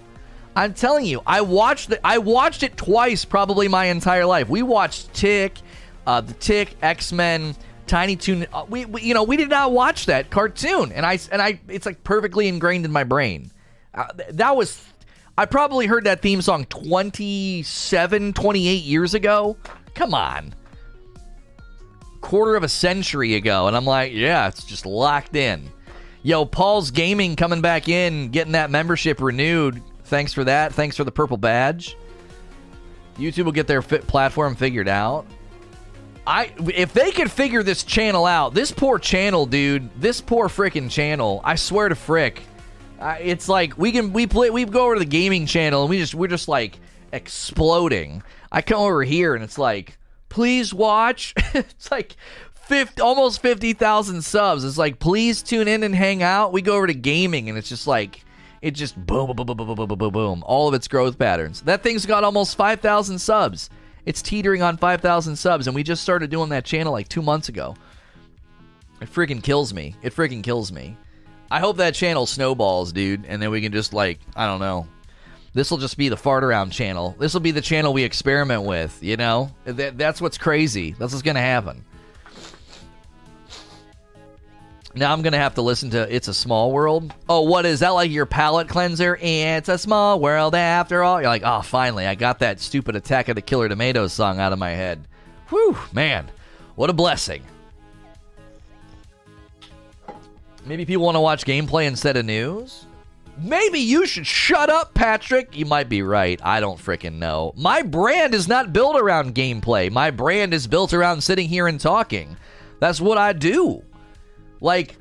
I'm 0.57 0.73
telling 0.73 1.05
you. 1.05 1.21
I 1.27 1.43
watched 1.43 1.93
it. 1.93 2.01
I 2.03 2.17
watched 2.17 2.63
it 2.63 2.79
twice, 2.79 3.27
probably 3.27 3.69
my 3.69 3.85
entire 3.85 4.25
life. 4.25 4.49
We 4.49 4.63
watched 4.63 5.13
Tick, 5.13 5.59
uh, 6.07 6.23
the 6.23 6.33
Tick, 6.33 6.75
X 6.81 7.13
Men, 7.13 7.55
Tiny 7.87 8.17
Toon. 8.17 8.47
Uh, 8.51 8.65
we, 8.67 8.87
we, 8.87 9.03
you 9.03 9.13
know, 9.13 9.25
we 9.25 9.37
did 9.37 9.51
not 9.51 9.73
watch 9.73 10.07
that 10.07 10.31
cartoon, 10.31 10.91
and 10.91 11.05
I 11.05 11.19
and 11.31 11.43
I, 11.43 11.61
it's 11.69 11.85
like 11.85 12.03
perfectly 12.03 12.49
ingrained 12.49 12.87
in 12.87 12.93
my 12.93 13.05
brain. 13.05 13.51
Uh, 13.95 14.07
that 14.31 14.57
was. 14.57 14.83
I 15.39 15.47
probably 15.47 15.87
heard 15.87 16.05
that 16.05 16.21
theme 16.21 16.43
song 16.43 16.67
27, 16.67 18.33
28 18.35 18.85
years 18.85 19.15
ago. 19.15 19.57
Come 19.95 20.13
on 20.13 20.55
quarter 22.21 22.55
of 22.57 22.63
a 22.63 22.69
century 22.69 23.35
ago. 23.35 23.67
And 23.67 23.77
I'm 23.77 23.85
like, 23.85 24.13
yeah, 24.13 24.49
it's 24.49 24.65
just 24.65 24.87
locked 24.87 25.37
in. 25.37 25.71
Yo, 26.23 26.45
Paul's 26.45 26.91
Gaming 26.91 27.37
coming 27.37 27.61
back 27.61 27.89
in, 27.89 28.29
getting 28.31 28.53
that 28.53 28.71
membership 28.71 29.21
renewed. 29.21 29.83
Thanks 30.05 30.33
for 30.33 30.45
that. 30.45 30.75
Thanks 30.75 30.97
for 30.97 31.05
the 31.05 31.13
purple 31.13 31.37
badge. 31.37 31.97
YouTube 33.17 33.45
will 33.45 33.53
get 33.53 33.67
their 33.67 33.83
fit 33.83 34.07
platform 34.07 34.55
figured 34.55 34.89
out. 34.89 35.27
I 36.27 36.53
if 36.59 36.93
they 36.93 37.11
could 37.11 37.31
figure 37.31 37.63
this 37.63 37.83
channel 37.83 38.27
out, 38.27 38.55
this 38.55 38.71
poor 38.71 38.99
channel, 38.99 39.47
dude, 39.47 39.91
this 39.99 40.21
poor 40.21 40.49
freaking 40.49 40.91
channel. 40.91 41.41
I 41.43 41.55
swear 41.55 41.89
to 41.89 41.95
frick, 41.95 42.43
uh, 43.01 43.17
it's 43.21 43.49
like 43.49 43.79
we 43.79 43.93
can 43.93 44.13
we 44.13 44.27
play 44.27 44.51
we 44.51 44.65
go 44.65 44.85
over 44.85 44.95
to 44.95 44.99
the 44.99 45.07
gaming 45.07 45.47
channel 45.47 45.83
and 45.83 45.91
we 45.91 45.99
just 45.99 46.15
we're 46.15 46.29
just 46.29 46.49
like 46.49 46.79
exploding. 47.13 48.23
I 48.53 48.63
come 48.63 48.81
over 48.81 49.03
here 49.03 49.35
and 49.35 49.43
it's 49.43 49.59
like, 49.59 49.99
please 50.29 50.75
watch. 50.75 51.35
it's 51.55 51.91
like 51.91 52.17
50, 52.55 53.01
almost 53.01 53.41
fifty 53.41 53.73
thousand 53.73 54.23
subs. 54.23 54.65
It's 54.65 54.79
like, 54.79 54.99
please 54.99 55.43
tune 55.43 55.69
in 55.69 55.83
and 55.83 55.95
hang 55.95 56.23
out. 56.23 56.53
We 56.53 56.63
go 56.63 56.77
over 56.77 56.87
to 56.87 56.95
gaming 56.95 57.49
and 57.49 57.57
it's 57.57 57.69
just 57.69 57.87
like. 57.87 58.25
It 58.63 58.73
just 58.73 58.95
boom, 59.07 59.35
boom, 59.35 59.47
boom, 59.47 59.57
boom, 59.57 59.75
boom, 59.75 59.89
boom, 59.89 59.99
boom, 59.99 60.13
boom. 60.13 60.43
All 60.45 60.69
of 60.69 60.75
its 60.75 60.87
growth 60.87 61.19
patterns. 61.19 61.63
That 61.63 61.83
thing's 61.83 62.05
got 62.05 62.25
almost 62.25 62.59
5,000 62.59 63.19
subs. 63.19 63.71
It's 64.05 64.21
teetering 64.21 64.61
on 64.61 64.77
5,000 64.77 65.35
subs, 65.37 65.67
and 65.67 65.75
we 65.75 65.83
just 65.83 66.03
started 66.03 66.29
doing 66.29 66.51
that 66.51 66.67
channel 66.67 66.93
like 66.93 67.09
two 67.09 67.23
months 67.23 67.49
ago. 67.49 67.75
It 69.01 69.11
freaking 69.11 69.43
kills 69.43 69.73
me. 69.73 69.97
It 70.03 70.15
freaking 70.15 70.43
kills 70.43 70.71
me. 70.73 70.99
I 71.51 71.61
hope 71.61 71.79
that 71.79 71.95
channel 71.95 72.27
snowballs, 72.27 72.93
dude, 72.93 73.25
and 73.27 73.43
then 73.43 73.51
we 73.51 73.61
can 73.61 73.73
just 73.73 73.93
like 73.93 74.21
I 74.37 74.47
don't 74.47 74.61
know. 74.61 74.87
This 75.53 75.71
will 75.71 75.79
just 75.79 75.97
be 75.97 76.09
the 76.09 76.17
fart 76.17 76.45
around 76.45 76.71
channel. 76.71 77.17
This 77.19 77.35
will 77.35 77.41
be 77.41 77.51
the 77.51 77.61
channel 77.61 77.93
we 77.93 78.05
experiment 78.05 78.63
with. 78.63 79.03
You 79.03 79.17
know, 79.17 79.51
that, 79.65 79.99
that's 79.99 80.21
what's 80.21 80.39
crazy. 80.39 80.93
That's 80.93 81.13
what's 81.13 81.23
gonna 81.23 81.41
happen. 81.41 81.85
Now 84.95 85.13
I'm 85.13 85.23
gonna 85.23 85.39
have 85.39 85.55
to 85.55 85.63
listen 85.63 85.91
to 85.91 86.15
"It's 86.15 86.29
a 86.29 86.35
Small 86.35 86.73
World." 86.73 87.13
Oh, 87.29 87.43
what 87.43 87.67
is 87.67 87.81
that 87.81 87.91
like? 87.91 88.11
Your 88.11 88.27
palate 88.27 88.69
cleanser? 88.69 89.17
It's 89.21 89.69
a 89.69 89.79
small 89.79 90.21
world 90.21 90.55
after 90.55 91.03
all. 91.03 91.21
You're 91.21 91.31
like, 91.31 91.43
oh, 91.45 91.63
finally, 91.63 92.07
I 92.07 92.17
got 92.17 92.41
that 92.41 92.61
stupid 92.61 92.97
Attack 92.97 93.29
of 93.29 93.37
the 93.37 93.43
Killer 93.43 93.69
Tomatoes 93.69 94.13
song 94.13 94.41
out 94.41 94.53
of 94.53 94.59
my 94.59 94.71
head. 94.71 95.07
Whew, 95.49 95.77
man, 95.93 96.29
what 96.75 96.91
a 96.91 96.93
blessing. 96.93 97.43
Maybe 100.71 100.87
people 100.87 101.05
want 101.05 101.17
to 101.17 101.21
watch 101.21 101.45
gameplay 101.45 101.89
instead 101.89 102.17
of 102.17 102.25
news. 102.25 102.87
Maybe 103.43 103.81
you 103.81 104.07
should 104.07 104.25
shut 104.25 104.71
up, 104.71 104.95
Patrick. 104.95 105.57
You 105.57 105.67
might 105.67 105.89
be 105.89 106.03
right. 106.03 106.41
I 106.45 106.61
don't 106.61 106.79
freaking 106.79 107.15
know. 107.15 107.53
My 107.57 107.83
brand 107.83 108.37
is 108.37 108.47
not 108.47 108.73
built 108.73 108.97
around 108.97 109.35
gameplay. 109.35 109.91
My 109.91 110.13
brand 110.13 110.55
is 110.55 110.69
built 110.69 110.95
around 110.95 111.25
sitting 111.25 111.49
here 111.49 111.67
and 111.67 111.81
talking. 111.81 112.37
That's 112.79 113.01
what 113.01 113.19
I 113.19 113.33
do. 113.33 113.83
Like, 114.61 114.97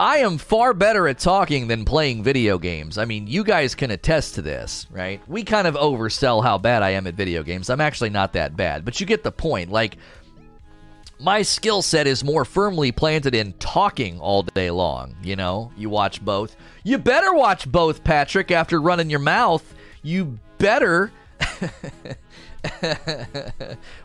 I 0.00 0.16
am 0.16 0.36
far 0.36 0.74
better 0.74 1.06
at 1.06 1.20
talking 1.20 1.68
than 1.68 1.84
playing 1.84 2.24
video 2.24 2.58
games. 2.58 2.98
I 2.98 3.04
mean, 3.04 3.28
you 3.28 3.44
guys 3.44 3.76
can 3.76 3.92
attest 3.92 4.34
to 4.34 4.42
this, 4.42 4.88
right? 4.90 5.22
We 5.28 5.44
kind 5.44 5.68
of 5.68 5.76
oversell 5.76 6.42
how 6.42 6.58
bad 6.58 6.82
I 6.82 6.90
am 6.90 7.06
at 7.06 7.14
video 7.14 7.44
games. 7.44 7.70
I'm 7.70 7.80
actually 7.80 8.10
not 8.10 8.32
that 8.32 8.56
bad, 8.56 8.84
but 8.84 8.98
you 8.98 9.06
get 9.06 9.22
the 9.22 9.30
point. 9.30 9.70
Like, 9.70 9.96
my 11.20 11.42
skill 11.42 11.82
set 11.82 12.06
is 12.06 12.24
more 12.24 12.44
firmly 12.44 12.92
planted 12.92 13.34
in 13.34 13.52
talking 13.54 14.20
all 14.20 14.42
day 14.42 14.70
long. 14.70 15.14
You 15.22 15.36
know, 15.36 15.72
you 15.76 15.90
watch 15.90 16.24
both. 16.24 16.56
You 16.82 16.98
better 16.98 17.32
watch 17.34 17.70
both, 17.70 18.04
Patrick, 18.04 18.50
after 18.50 18.80
running 18.80 19.10
your 19.10 19.20
mouth. 19.20 19.74
You 20.02 20.38
better. 20.58 21.12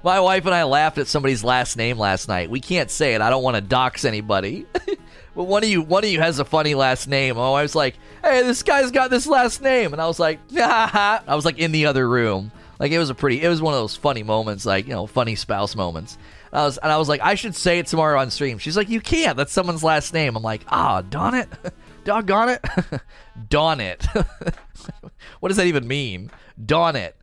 My 0.04 0.20
wife 0.20 0.46
and 0.46 0.54
I 0.54 0.64
laughed 0.64 0.98
at 0.98 1.08
somebody's 1.08 1.44
last 1.44 1.78
name 1.78 1.98
last 1.98 2.28
night. 2.28 2.50
We 2.50 2.60
can't 2.60 2.92
say 2.92 3.16
it. 3.16 3.22
I 3.22 3.30
don't 3.30 3.44
want 3.44 3.56
to 3.56 3.62
dox 3.62 4.06
anybody. 4.06 4.66
but 5.36 5.44
one 5.44 5.64
of 5.64 5.70
you 5.70 5.82
one 5.82 6.04
of 6.04 6.10
you 6.10 6.20
has 6.20 6.40
a 6.40 6.46
funny 6.46 6.76
last 6.76 7.08
name. 7.08 7.38
Oh, 7.38 7.54
I 7.54 7.62
was 7.62 7.76
like, 7.76 7.96
"Hey, 8.24 8.44
this 8.44 8.64
guy's 8.64 8.92
got 8.92 9.10
this 9.10 9.28
last 9.28 9.62
name." 9.62 9.94
And 9.94 10.02
I 10.02 10.08
was 10.08 10.20
like, 10.20 10.40
"Ha 10.54 11.24
I 11.28 11.36
was 11.36 11.46
like 11.46 11.60
in 11.60 11.72
the 11.72 11.86
other 11.86 12.08
room. 12.08 12.52
Like 12.80 12.92
it 12.92 13.00
was 13.00 13.10
a 13.10 13.16
pretty 13.16 13.42
it 13.42 13.50
was 13.50 13.62
one 13.62 13.74
of 13.74 13.80
those 13.80 13.96
funny 13.96 14.24
moments, 14.24 14.66
like, 14.66 14.88
you 14.88 14.94
know, 14.94 15.06
funny 15.08 15.36
spouse 15.36 15.76
moments. 15.76 16.18
And 16.52 16.62
I 16.62 16.66
was 16.66 16.78
and 16.78 16.92
I 16.92 16.98
was 16.98 17.10
like, 17.10 17.22
"I 17.22 17.36
should 17.36 17.56
say 17.56 17.80
it 17.80 17.88
tomorrow 17.88 18.20
on 18.20 18.32
stream." 18.32 18.58
She's 18.58 18.78
like, 18.78 18.90
"You 18.90 19.02
can't. 19.02 19.38
That's 19.38 19.54
someone's 19.54 19.84
last 19.84 20.14
name." 20.14 20.36
I'm 20.36 20.44
like, 20.44 20.62
"Ah, 20.68 21.02
darn 21.02 21.36
it. 21.36 21.50
Doggone 22.04 22.50
it. 22.50 22.66
Dawn 23.50 23.80
it." 23.80 24.06
what 25.40 25.50
does 25.50 25.58
that 25.58 25.68
even 25.68 25.88
mean? 25.88 26.32
Dawn 26.64 26.96
it. 26.96 27.16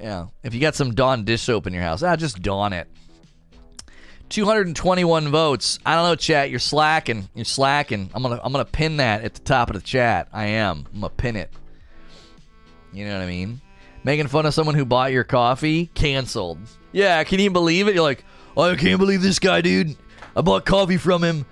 Yeah. 0.00 0.26
If 0.42 0.54
you 0.54 0.60
got 0.60 0.74
some 0.74 0.94
Dawn 0.94 1.24
dish 1.24 1.42
soap 1.42 1.66
in 1.66 1.72
your 1.72 1.82
house, 1.82 2.02
ah, 2.02 2.16
just 2.16 2.42
dawn 2.42 2.72
it. 2.72 2.88
221 4.30 5.28
votes. 5.28 5.78
I 5.84 5.94
don't 5.96 6.04
know, 6.04 6.14
chat. 6.14 6.50
You're 6.50 6.58
slacking. 6.58 7.28
You're 7.34 7.44
slacking. 7.44 8.10
I'm 8.14 8.22
gonna 8.22 8.40
I'm 8.42 8.52
gonna 8.52 8.64
pin 8.64 8.98
that 8.98 9.22
at 9.24 9.34
the 9.34 9.40
top 9.40 9.70
of 9.70 9.76
the 9.76 9.82
chat. 9.82 10.28
I 10.32 10.46
am. 10.46 10.86
I'm 10.94 11.00
gonna 11.00 11.10
pin 11.10 11.36
it. 11.36 11.52
You 12.92 13.04
know 13.04 13.14
what 13.14 13.22
I 13.22 13.26
mean? 13.26 13.60
Making 14.02 14.28
fun 14.28 14.46
of 14.46 14.54
someone 14.54 14.74
who 14.74 14.84
bought 14.84 15.12
your 15.12 15.24
coffee, 15.24 15.86
canceled. 15.94 16.58
Yeah, 16.92 17.22
can 17.24 17.38
you 17.40 17.50
believe 17.50 17.88
it? 17.88 17.94
You're 17.94 18.02
like, 18.02 18.24
oh, 18.56 18.62
I 18.62 18.76
can't 18.76 18.98
believe 18.98 19.22
this 19.22 19.38
guy, 19.38 19.60
dude. 19.60 19.96
I 20.36 20.40
bought 20.40 20.64
coffee 20.64 20.96
from 20.96 21.22
him 21.22 21.46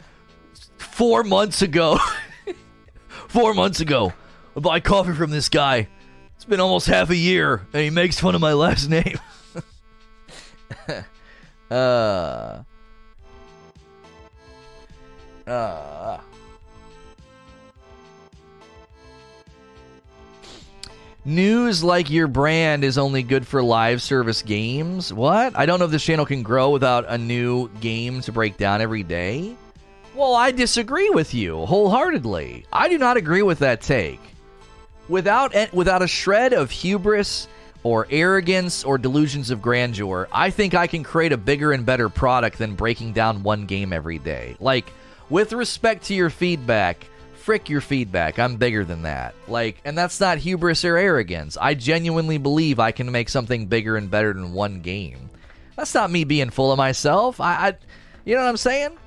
four 0.78 1.22
months 1.24 1.62
ago. 1.62 1.98
four 3.28 3.54
months 3.54 3.80
ago. 3.80 4.12
I 4.56 4.60
bought 4.60 4.82
coffee 4.82 5.12
from 5.12 5.30
this 5.30 5.48
guy 5.48 5.88
It's 6.34 6.44
been 6.44 6.60
almost 6.60 6.86
half 6.86 7.10
a 7.10 7.16
year, 7.16 7.66
and 7.72 7.82
he 7.82 7.90
makes 7.90 8.18
fun 8.18 8.34
of 8.34 8.40
my 8.40 8.52
last 8.52 8.88
name. 8.90 9.18
uh. 11.70 12.62
Uh. 15.46 16.18
News 21.28 21.84
like 21.84 22.08
your 22.08 22.26
brand 22.26 22.82
is 22.82 22.96
only 22.96 23.22
good 23.22 23.46
for 23.46 23.62
live 23.62 24.00
service 24.00 24.40
games? 24.40 25.12
What? 25.12 25.54
I 25.58 25.66
don't 25.66 25.78
know 25.78 25.84
if 25.84 25.90
this 25.90 26.02
channel 26.02 26.24
can 26.24 26.42
grow 26.42 26.70
without 26.70 27.04
a 27.06 27.18
new 27.18 27.68
game 27.80 28.22
to 28.22 28.32
break 28.32 28.56
down 28.56 28.80
every 28.80 29.02
day. 29.02 29.54
Well, 30.14 30.34
I 30.34 30.52
disagree 30.52 31.10
with 31.10 31.34
you 31.34 31.66
wholeheartedly. 31.66 32.64
I 32.72 32.88
do 32.88 32.96
not 32.96 33.18
agree 33.18 33.42
with 33.42 33.58
that 33.58 33.82
take 33.82 34.20
without 35.10 35.52
without 35.74 36.00
a 36.00 36.08
shred 36.08 36.54
of 36.54 36.70
hubris 36.70 37.46
or 37.82 38.06
arrogance 38.08 38.82
or 38.82 38.96
delusions 38.96 39.50
of 39.50 39.60
grandeur, 39.60 40.28
I 40.32 40.48
think 40.48 40.72
I 40.72 40.86
can 40.86 41.02
create 41.02 41.32
a 41.32 41.36
bigger 41.36 41.72
and 41.72 41.84
better 41.84 42.08
product 42.08 42.56
than 42.56 42.74
breaking 42.74 43.12
down 43.12 43.42
one 43.42 43.66
game 43.66 43.92
every 43.92 44.18
day. 44.18 44.56
Like, 44.60 44.90
with 45.28 45.52
respect 45.52 46.04
to 46.06 46.14
your 46.14 46.30
feedback, 46.30 47.06
frick 47.48 47.70
your 47.70 47.80
feedback. 47.80 48.38
I'm 48.38 48.56
bigger 48.56 48.84
than 48.84 49.04
that. 49.04 49.34
Like, 49.46 49.80
and 49.86 49.96
that's 49.96 50.20
not 50.20 50.36
hubris 50.36 50.84
or 50.84 50.98
arrogance. 50.98 51.56
I 51.56 51.72
genuinely 51.72 52.36
believe 52.36 52.78
I 52.78 52.92
can 52.92 53.10
make 53.10 53.30
something 53.30 53.64
bigger 53.64 53.96
and 53.96 54.10
better 54.10 54.34
than 54.34 54.52
one 54.52 54.82
game. 54.82 55.30
That's 55.74 55.94
not 55.94 56.10
me 56.10 56.24
being 56.24 56.50
full 56.50 56.72
of 56.72 56.76
myself. 56.76 57.40
I, 57.40 57.68
I 57.68 57.76
you 58.26 58.34
know 58.34 58.42
what 58.42 58.50
I'm 58.50 58.58
saying? 58.58 58.98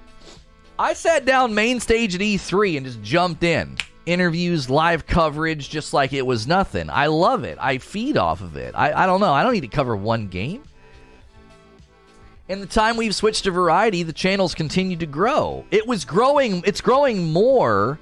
I 0.80 0.94
sat 0.94 1.24
down 1.24 1.54
main 1.54 1.80
stage 1.80 2.16
at 2.16 2.22
E3 2.22 2.78
and 2.78 2.86
just 2.88 3.04
jumped 3.04 3.44
in 3.44 3.78
interviews, 4.08 4.72
live 4.72 5.06
coverage, 5.06 5.70
just 5.70 5.94
like 5.94 6.12
it 6.12 6.26
was 6.26 6.48
nothing. 6.48 6.90
I 6.90 7.06
love 7.06 7.44
it. 7.44 7.60
I 7.62 7.78
feed 7.78 8.18
off 8.18 8.42
of 8.42 8.56
it. 8.56 8.74
I, 8.76 9.04
I 9.04 9.06
don't 9.06 9.20
know. 9.20 9.34
I 9.34 9.44
don't 9.44 9.54
need 9.54 9.62
to 9.62 9.68
cover 9.68 9.96
one 9.96 10.30
game. 10.30 10.64
In 12.50 12.60
the 12.60 12.66
time 12.66 12.98
we've 12.98 13.14
switched 13.14 13.44
to 13.44 13.52
variety, 13.52 14.02
the 14.02 14.12
channels 14.12 14.56
continue 14.56 14.98
to 14.98 15.06
grow. 15.06 15.64
It 15.70 15.86
was 15.86 16.06
growing, 16.06 16.64
it's 16.66 16.82
growing 16.82 17.32
more. 17.32 18.00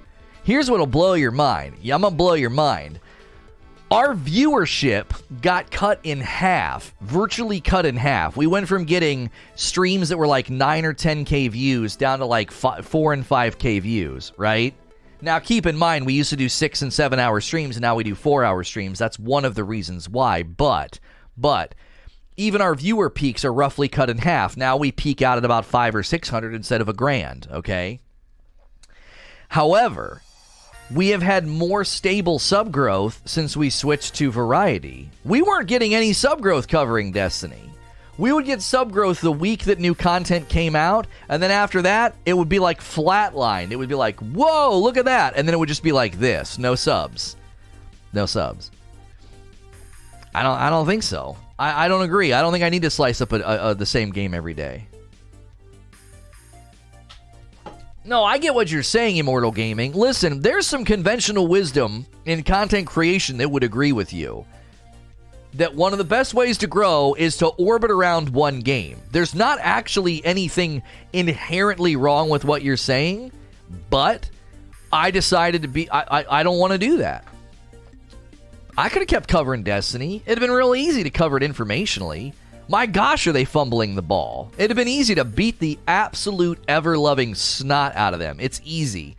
Here's 0.50 0.68
what'll 0.68 0.88
blow 0.88 1.14
your 1.14 1.30
mind. 1.30 1.76
Yeah, 1.80 1.94
I'm 1.94 2.02
gonna 2.02 2.16
blow 2.16 2.34
your 2.34 2.50
mind. 2.50 3.00
Our 3.92 4.16
viewership 4.16 5.06
got 5.44 5.70
cut 5.70 6.00
in 6.02 6.22
half, 6.22 6.96
virtually 7.02 7.62
cut 7.62 7.86
in 7.86 7.96
half. 7.96 8.36
We 8.36 8.48
went 8.48 8.68
from 8.68 8.86
getting 8.86 9.30
streams 9.54 10.10
that 10.10 10.18
were 10.18 10.26
like 10.26 10.50
9 10.50 10.86
or 10.86 10.96
10k 10.96 11.52
views 11.52 11.96
down 11.96 12.18
to 12.18 12.26
like 12.26 12.50
4 12.50 13.14
and 13.14 13.30
5k 13.30 13.80
views, 13.80 14.34
right? 14.38 14.74
Now, 15.22 15.38
keep 15.38 15.68
in 15.68 15.78
mind, 15.78 16.08
we 16.08 16.14
used 16.14 16.32
to 16.32 16.36
do 16.36 16.50
six 16.50 16.82
and 16.82 16.92
seven 16.92 17.20
hour 17.20 17.42
streams, 17.42 17.76
and 17.76 17.84
now 17.84 17.94
we 17.94 18.04
do 18.04 18.16
four 18.16 18.44
hour 18.44 18.64
streams. 18.64 18.98
That's 18.98 19.20
one 19.20 19.46
of 19.46 19.54
the 19.54 19.64
reasons 19.64 20.10
why. 20.10 20.42
But, 20.42 21.00
but, 21.38 21.76
even 22.38 22.60
our 22.60 22.74
viewer 22.74 23.12
peaks 23.12 23.46
are 23.46 23.54
roughly 23.54 23.88
cut 23.88 24.10
in 24.10 24.18
half. 24.18 24.58
Now 24.58 24.78
we 24.78 24.92
peak 24.92 25.22
out 25.22 25.38
at 25.38 25.46
about 25.46 25.66
five 25.66 25.94
or 25.94 26.02
six 26.02 26.28
hundred 26.28 26.56
instead 26.56 26.82
of 26.82 26.90
a 26.90 26.94
grand, 26.94 27.48
okay? 27.52 28.02
However, 29.50 30.24
we 30.94 31.10
have 31.10 31.22
had 31.22 31.48
more 31.48 31.84
stable 31.84 32.40
sub 32.40 32.72
growth 32.72 33.22
since 33.26 33.56
we 33.56 33.70
switched 33.70 34.16
to 34.16 34.32
variety. 34.32 35.10
We 35.24 35.42
weren't 35.42 35.68
getting 35.68 35.94
any 35.94 36.14
sub 36.14 36.42
growth 36.42 36.68
covering 36.68 37.12
Destiny 37.12 37.70
we 38.20 38.34
would 38.34 38.46
get 38.46 38.62
sub 38.62 38.92
growth 38.92 39.22
the 39.22 39.32
week 39.32 39.64
that 39.64 39.80
new 39.80 39.96
content 39.96 40.50
came 40.50 40.76
out, 40.76 41.08
and 41.30 41.42
then 41.42 41.52
after 41.52 41.82
that, 41.84 42.16
it 42.26 42.34
would 42.34 42.50
be 42.50 42.60
like 42.60 42.82
flatlined. 42.82 43.72
It 43.72 43.78
would 43.78 43.88
be 43.88 43.96
like, 43.96 44.20
whoa, 44.20 44.78
look 44.78 44.98
at 44.98 45.06
that. 45.06 45.34
And 45.38 45.48
then 45.48 45.56
it 45.56 45.58
would 45.58 45.70
just 45.70 45.84
be 45.84 45.94
like 45.94 46.20
this 46.20 46.60
no 46.60 46.76
subs. 46.76 47.38
No 48.12 48.26
subs. 48.26 48.72
I 50.36 50.44
don't, 50.44 50.58
I 50.58 50.70
don't 50.70 50.86
think 50.86 51.04
so. 51.04 51.38
I, 51.58 51.86
I 51.86 51.88
don't 51.88 52.02
agree. 52.02 52.34
I 52.34 52.42
don't 52.42 52.52
think 52.52 52.64
I 52.64 52.70
need 52.70 52.82
to 52.82 52.90
slice 52.90 53.22
up 53.22 53.32
a, 53.32 53.40
a, 53.40 53.70
a, 53.70 53.76
the 53.76 53.86
same 53.86 54.12
game 54.12 54.34
every 54.34 54.54
day. 54.54 54.88
No, 58.10 58.24
I 58.24 58.40
get 58.40 58.56
what 58.56 58.72
you're 58.72 58.82
saying, 58.82 59.18
Immortal 59.18 59.52
Gaming. 59.52 59.94
Listen, 59.94 60.42
there's 60.42 60.66
some 60.66 60.84
conventional 60.84 61.46
wisdom 61.46 62.08
in 62.26 62.42
content 62.42 62.88
creation 62.88 63.38
that 63.38 63.52
would 63.52 63.64
agree 63.64 63.92
with 63.92 64.14
you. 64.14 64.48
that 65.54 65.74
one 65.76 65.92
of 65.94 65.98
the 65.98 66.04
best 66.06 66.34
ways 66.34 66.58
to 66.60 66.68
grow 66.68 67.16
is 67.18 67.38
to 67.38 67.48
orbit 67.48 67.90
around 67.92 68.30
one 68.30 68.60
game. 68.60 68.98
There's 69.12 69.34
not 69.34 69.58
actually 69.62 70.24
anything 70.24 70.84
inherently 71.12 71.96
wrong 71.96 72.30
with 72.30 72.46
what 72.46 72.62
you're 72.62 72.78
saying, 72.78 73.32
but 73.90 74.30
I 74.92 75.12
decided 75.12 75.64
to 75.64 75.68
be, 75.68 75.90
I, 75.90 76.20
I, 76.20 76.40
I 76.40 76.44
don't 76.44 76.60
want 76.60 76.74
to 76.74 76.78
do 76.78 76.98
that. 76.98 77.26
I 78.78 78.90
could 78.90 79.02
have 79.02 79.08
kept 79.08 79.28
covering 79.28 79.64
Destiny. 79.64 80.18
It'd 80.26 80.38
have 80.38 80.48
been 80.48 80.56
real 80.56 80.76
easy 80.76 81.04
to 81.04 81.10
cover 81.10 81.38
it 81.38 81.44
informationally. 81.44 82.34
My 82.70 82.86
gosh, 82.86 83.26
are 83.26 83.32
they 83.32 83.46
fumbling 83.46 83.96
the 83.96 84.04
ball? 84.04 84.52
It'd 84.56 84.70
have 84.70 84.78
been 84.78 84.88
easy 84.88 85.16
to 85.16 85.26
beat 85.26 85.58
the 85.58 85.80
absolute 85.88 86.60
ever 86.68 87.00
loving 87.00 87.34
snot 87.34 87.96
out 87.96 88.14
of 88.14 88.20
them. 88.20 88.40
It's 88.40 88.62
easy 88.64 89.18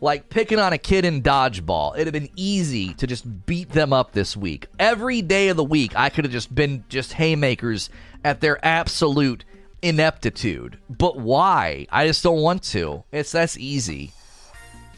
like 0.00 0.28
picking 0.28 0.58
on 0.58 0.72
a 0.72 0.78
kid 0.78 1.04
in 1.04 1.22
dodgeball. 1.22 1.94
It'd 1.94 2.06
have 2.06 2.12
been 2.12 2.32
easy 2.34 2.94
to 2.94 3.06
just 3.06 3.46
beat 3.46 3.68
them 3.70 3.92
up 3.92 4.10
this 4.12 4.36
week. 4.36 4.66
Every 4.78 5.22
day 5.22 5.48
of 5.48 5.56
the 5.56 5.64
week, 5.64 5.92
I 5.94 6.08
could 6.08 6.24
have 6.24 6.32
just 6.32 6.52
been 6.52 6.84
just 6.88 7.12
haymakers 7.12 7.90
at 8.24 8.40
their 8.40 8.64
absolute 8.64 9.44
ineptitude. 9.82 10.78
But 10.88 11.16
why? 11.16 11.86
I 11.92 12.06
just 12.06 12.24
don't 12.24 12.40
want 12.40 12.62
to. 12.64 13.04
It's 13.12 13.32
that's 13.32 13.56
easy. 13.56 14.12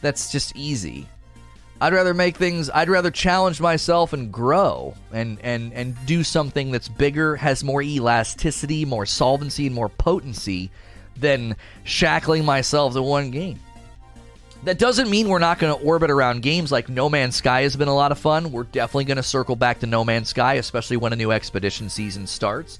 That's 0.00 0.32
just 0.32 0.56
easy. 0.56 1.08
I'd 1.82 1.92
rather 1.92 2.14
make 2.14 2.36
things 2.36 2.70
I'd 2.70 2.88
rather 2.88 3.10
challenge 3.10 3.60
myself 3.60 4.12
and 4.12 4.32
grow 4.32 4.94
and 5.10 5.38
and 5.42 5.72
and 5.72 5.96
do 6.06 6.22
something 6.22 6.70
that's 6.70 6.86
bigger, 6.86 7.34
has 7.34 7.64
more 7.64 7.82
elasticity, 7.82 8.84
more 8.84 9.04
solvency 9.04 9.66
and 9.66 9.74
more 9.74 9.88
potency 9.88 10.70
than 11.16 11.56
shackling 11.82 12.44
myself 12.44 12.92
to 12.92 13.02
one 13.02 13.32
game. 13.32 13.58
That 14.62 14.78
doesn't 14.78 15.10
mean 15.10 15.28
we're 15.28 15.40
not 15.40 15.58
going 15.58 15.76
to 15.76 15.84
orbit 15.84 16.12
around 16.12 16.42
games 16.42 16.70
like 16.70 16.88
No 16.88 17.10
Man's 17.10 17.34
Sky 17.34 17.62
has 17.62 17.74
been 17.74 17.88
a 17.88 17.94
lot 17.94 18.12
of 18.12 18.18
fun. 18.18 18.52
We're 18.52 18.62
definitely 18.62 19.06
going 19.06 19.16
to 19.16 19.24
circle 19.24 19.56
back 19.56 19.80
to 19.80 19.88
No 19.88 20.04
Man's 20.04 20.28
Sky, 20.28 20.54
especially 20.54 20.98
when 20.98 21.12
a 21.12 21.16
new 21.16 21.32
expedition 21.32 21.88
season 21.88 22.28
starts. 22.28 22.78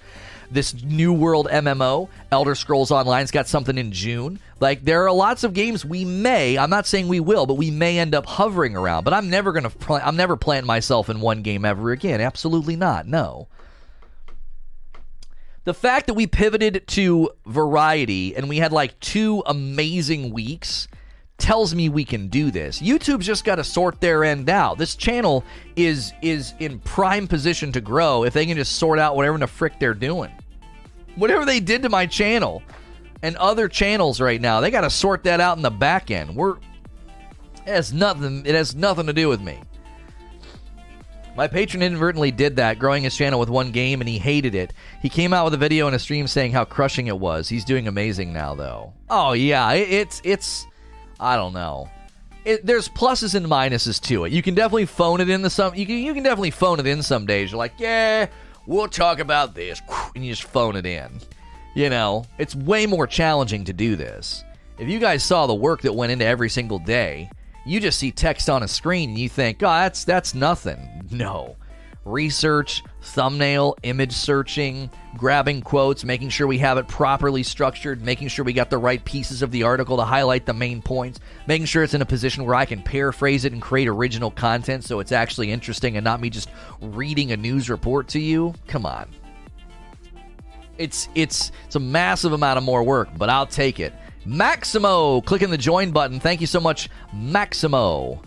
This 0.53 0.83
New 0.83 1.13
World 1.13 1.49
MMO, 1.51 2.09
Elder 2.31 2.55
Scrolls 2.55 2.91
Online's 2.91 3.31
got 3.31 3.49
something 3.49 3.79
in 3.79 3.93
June. 3.93 4.39
Like 4.61 4.85
there 4.85 5.05
are 5.05 5.13
lots 5.13 5.45
of 5.45 5.55
games 5.55 5.85
we 5.85 6.05
may, 6.05 6.59
I'm 6.59 6.71
not 6.71 6.87
saying 6.87 7.09
we 7.09 7.21
will, 7.21 7.47
but 7.47 7.55
we 7.55 7.71
may 7.71 7.99
end 7.99 8.15
up 8.15 8.27
hovering 8.27 8.77
around. 8.77 9.05
But 9.05 9.15
I'm 9.15 9.31
never 9.31 9.53
going 9.53 9.65
to 9.65 9.71
pl- 9.71 10.01
I'm 10.03 10.17
never 10.17 10.37
planting 10.37 10.67
myself 10.67 11.09
in 11.09 11.21
one 11.21 11.43
game 11.43 11.65
ever 11.65 11.91
again. 11.91 12.21
Absolutely 12.21 12.77
not. 12.77 13.07
No. 13.07 13.49
The 15.65 15.75
fact 15.75 16.09
that 16.09 16.15
we 16.15 16.27
pivoted 16.27 16.87
to 16.89 17.31
variety 17.47 18.35
and 18.37 18.49
we 18.49 18.59
had 18.59 18.73
like 18.73 18.99
two 19.01 19.43
amazing 19.47 20.33
weeks 20.33 20.89
tells 21.39 21.75
me 21.75 21.89
we 21.89 22.05
can 22.05 22.29
do 22.29 22.51
this. 22.51 22.81
YouTube's 22.81 23.27
just 23.27 23.45
got 23.45 23.57
to 23.57 23.65
sort 23.65 24.01
their 24.01 24.25
end 24.25 24.49
out. 24.49 24.79
This 24.79 24.95
channel 24.95 25.45
is 25.77 26.13
is 26.23 26.55
in 26.61 26.79
prime 26.81 27.27
position 27.27 27.73
to 27.73 27.81
grow 27.81 28.25
if 28.25 28.33
they 28.33 28.47
can 28.47 28.57
just 28.57 28.77
sort 28.77 28.99
out 28.99 29.17
whatever 29.17 29.39
the 29.39 29.47
frick 29.47 29.79
they're 29.79 29.95
doing. 29.95 30.31
Whatever 31.17 31.45
they 31.45 31.61
did 31.61 31.83
to 31.83 31.89
my 31.89 32.07
channel 32.07 32.63
and 33.23 33.37
other 33.37 33.69
channels 33.69 34.21
right 34.21 34.41
now, 34.41 34.61
they 34.61 34.71
got 34.71 34.83
to 34.83 34.91
sort 34.91 35.25
that 35.25 35.41
out 35.41 35.57
in 35.57 35.63
the 35.63 35.71
back 35.71 36.11
end. 36.11 36.35
We're 36.35 36.57
it 37.67 37.71
has 37.71 37.93
nothing 37.93 38.45
it 38.47 38.55
has 38.55 38.75
nothing 38.75 39.07
to 39.07 39.13
do 39.13 39.29
with 39.29 39.41
me. 39.41 39.61
My 41.35 41.49
patron 41.49 41.83
inadvertently 41.83 42.31
did 42.31 42.57
that, 42.57 42.79
growing 42.79 43.05
his 43.05 43.17
channel 43.17 43.41
with 43.41 43.49
one 43.49 43.73
game, 43.73 44.03
and 44.03 44.09
he 44.09 44.19
hated 44.19 44.55
it. 44.55 44.75
He 45.01 45.09
came 45.09 45.33
out 45.33 45.45
with 45.45 45.55
a 45.55 45.59
video 45.59 45.89
in 45.89 45.95
a 45.95 45.99
stream 45.99 46.27
saying 46.27 46.53
how 46.53 46.65
crushing 46.67 47.07
it 47.07 47.19
was. 47.19 47.49
He's 47.49 47.65
doing 47.65 47.89
amazing 47.89 48.35
now, 48.35 48.55
though. 48.55 48.93
Oh 49.09 49.33
yeah, 49.33 49.73
it, 49.73 49.91
it's 49.91 50.21
it's 50.25 50.67
I 51.19 51.37
don't 51.37 51.55
know. 51.55 51.89
It, 52.45 52.67
there's 52.67 52.89
pluses 52.89 53.35
and 53.35 53.47
minuses 53.47 54.01
to 54.03 54.25
it. 54.25 54.33
You 54.33 54.43
can 54.43 54.55
definitely 54.55 54.87
phone 54.87 55.21
it 55.21 55.31
in 55.31 55.43
the 55.43 55.49
some. 55.49 55.75
You 55.75 55.87
can 55.87 55.99
you 55.99 56.13
can 56.13 56.23
definitely 56.23 56.51
phone 56.51 56.81
it 56.81 56.87
in 56.87 57.03
some 57.03 57.25
days. 57.25 57.51
You're 57.53 57.59
like, 57.59 57.75
yeah, 57.79 58.27
we'll 58.67 58.89
talk 58.89 59.19
about 59.19 59.55
this, 59.55 59.81
and 60.15 60.25
you 60.25 60.33
just 60.33 60.49
phone 60.49 60.77
it 60.77 60.87
in. 60.87 61.21
You 61.75 61.89
know, 61.91 62.25
it's 62.39 62.55
way 62.55 62.87
more 62.87 63.07
challenging 63.07 63.65
to 63.65 63.73
do 63.73 63.97
this. 63.97 64.45
If 64.79 64.89
you 64.89 64.99
guys 64.99 65.23
saw 65.23 65.47
the 65.47 65.55
work 65.55 65.83
that 65.83 65.95
went 65.95 66.13
into 66.13 66.25
every 66.25 66.49
single 66.51 66.79
day, 66.79 67.31
you 67.65 67.81
just 67.81 67.99
see 67.99 68.11
text 68.11 68.51
on 68.51 68.63
a 68.63 68.69
screen 68.69 69.11
and 69.11 69.19
you 69.19 69.29
think, 69.29 69.63
oh, 69.63 69.67
that's 69.67 70.05
that's 70.05 70.35
nothing. 70.35 70.89
No, 71.13 71.57
research, 72.07 72.83
thumbnail, 73.03 73.77
image 73.83 74.13
searching, 74.13 74.89
grabbing 75.17 75.61
quotes, 75.61 76.05
making 76.05 76.31
sure 76.31 76.47
we 76.47 76.59
have 76.59 76.79
it 76.79 76.89
properly 76.89 77.43
structured, 77.43 78.03
making 78.03 78.29
sure 78.29 78.45
we 78.45 78.53
got 78.53 78.71
the 78.71 78.79
right 78.79 79.05
pieces 79.05 79.43
of 79.43 79.51
the 79.51 79.65
article 79.65 79.97
to 79.97 80.05
highlight 80.05 80.47
the 80.47 80.55
main 80.55 80.81
points, 80.81 81.21
making 81.47 81.67
sure 81.67 81.83
it's 81.83 81.95
in 81.95 82.03
a 82.03 82.07
position 82.07 82.45
where 82.45 82.55
I 82.55 82.65
can 82.65 82.83
paraphrase 82.83 83.45
it 83.45 83.53
and 83.53 83.61
create 83.61 83.89
original 83.89 84.31
content 84.31 84.85
so 84.85 85.01
it's 85.01 85.13
actually 85.13 85.51
interesting 85.51 85.97
and 85.97 86.05
not 86.05 86.21
me 86.21 86.31
just 86.31 86.49
reading 86.81 87.33
a 87.33 87.37
news 87.37 87.69
report 87.69 88.09
to 88.09 88.21
you. 88.21 88.55
Come 88.69 88.87
on. 88.87 89.09
It's 90.79 91.09
it's 91.15 91.53
it's 91.67 91.77
a 91.77 91.81
massive 91.81 92.33
amount 92.33 92.57
of 92.57 92.65
more 92.65 92.83
work, 92.83 93.09
but 93.17 93.29
I'll 93.29 93.47
take 93.47 93.79
it. 93.79 93.93
Maximo, 94.25 95.21
clicking 95.21 95.51
the 95.51 95.59
join 95.59 95.91
button. 95.91 96.19
Thank 96.19 96.41
you 96.41 96.47
so 96.47 96.61
much, 96.61 96.89
Maximo 97.13 98.23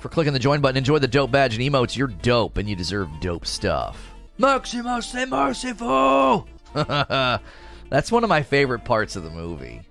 for 0.00 0.08
clicking 0.08 0.32
the 0.32 0.38
join 0.38 0.60
button. 0.60 0.76
Enjoy 0.76 0.98
the 0.98 1.08
dope 1.08 1.30
badge 1.30 1.56
and 1.56 1.62
emotes. 1.62 1.96
You're 1.96 2.08
dope 2.08 2.56
and 2.56 2.68
you 2.68 2.76
deserve 2.76 3.08
dope 3.20 3.46
stuff. 3.46 4.14
Maximo, 4.38 5.00
stay 5.00 5.24
merciful! 5.24 6.48
That's 6.74 8.12
one 8.12 8.22
of 8.22 8.28
my 8.28 8.42
favorite 8.42 8.84
parts 8.84 9.16
of 9.16 9.24
the 9.24 9.30
movie. 9.30 9.82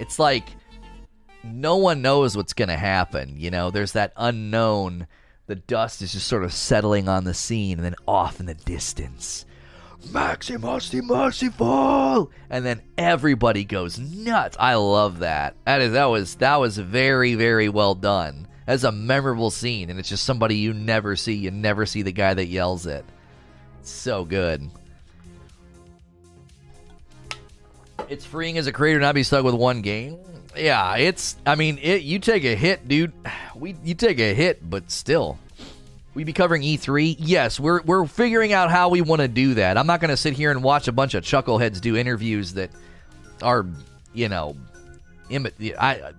It's 0.00 0.18
like 0.18 0.48
no 1.44 1.76
one 1.76 2.02
knows 2.02 2.36
what's 2.36 2.54
going 2.54 2.68
to 2.68 2.76
happen. 2.76 3.34
You 3.36 3.50
know, 3.50 3.70
there's 3.70 3.92
that 3.92 4.12
unknown. 4.16 5.06
The 5.46 5.54
dust 5.54 6.02
is 6.02 6.12
just 6.12 6.26
sort 6.26 6.44
of 6.44 6.52
settling 6.52 7.08
on 7.08 7.24
the 7.24 7.34
scene, 7.34 7.78
and 7.78 7.84
then 7.84 7.94
off 8.06 8.40
in 8.40 8.46
the 8.46 8.54
distance. 8.54 9.46
Maximus 10.12 10.90
the 10.90 11.00
Merciful, 11.00 12.30
and 12.50 12.64
then 12.64 12.82
everybody 12.96 13.64
goes 13.64 13.98
nuts. 13.98 14.56
I 14.58 14.74
love 14.74 15.20
that. 15.20 15.56
That 15.64 15.80
is 15.80 15.92
that 15.92 16.06
was 16.06 16.34
that 16.36 16.56
was 16.56 16.78
very 16.78 17.34
very 17.34 17.68
well 17.68 17.94
done. 17.94 18.47
That's 18.68 18.84
a 18.84 18.92
memorable 18.92 19.50
scene, 19.50 19.88
and 19.88 19.98
it's 19.98 20.10
just 20.10 20.24
somebody 20.24 20.56
you 20.56 20.74
never 20.74 21.16
see. 21.16 21.32
You 21.32 21.50
never 21.50 21.86
see 21.86 22.02
the 22.02 22.12
guy 22.12 22.34
that 22.34 22.48
yells 22.48 22.84
it. 22.84 23.02
It's 23.80 23.90
so 23.90 24.26
good. 24.26 24.68
It's 28.10 28.26
freeing 28.26 28.58
as 28.58 28.66
a 28.66 28.72
creator 28.72 29.00
not 29.00 29.14
be 29.14 29.22
stuck 29.22 29.42
with 29.42 29.54
one 29.54 29.80
game. 29.80 30.18
Yeah, 30.54 30.96
it's. 30.96 31.38
I 31.46 31.54
mean, 31.54 31.78
it. 31.80 32.02
You 32.02 32.18
take 32.18 32.44
a 32.44 32.54
hit, 32.54 32.86
dude. 32.86 33.14
We 33.56 33.74
you 33.82 33.94
take 33.94 34.20
a 34.20 34.34
hit, 34.34 34.70
but 34.70 34.88
still, 34.90 35.36
we 36.14 36.22
be 36.22 36.32
covering 36.34 36.62
E3. 36.62 37.16
Yes, 37.18 37.58
we're 37.58 37.80
we're 37.82 38.06
figuring 38.06 38.52
out 38.52 38.70
how 38.70 38.90
we 38.90 39.00
want 39.00 39.22
to 39.22 39.28
do 39.28 39.54
that. 39.54 39.78
I'm 39.78 39.86
not 39.86 40.00
going 40.00 40.10
to 40.10 40.16
sit 40.16 40.34
here 40.34 40.50
and 40.52 40.62
watch 40.62 40.86
a 40.88 40.92
bunch 40.92 41.14
of 41.14 41.24
chuckleheads 41.24 41.80
do 41.80 41.96
interviews 41.96 42.52
that 42.52 42.70
are, 43.42 43.66
you 44.12 44.28
know, 44.28 44.56
Im- 45.28 45.48
I 45.80 46.12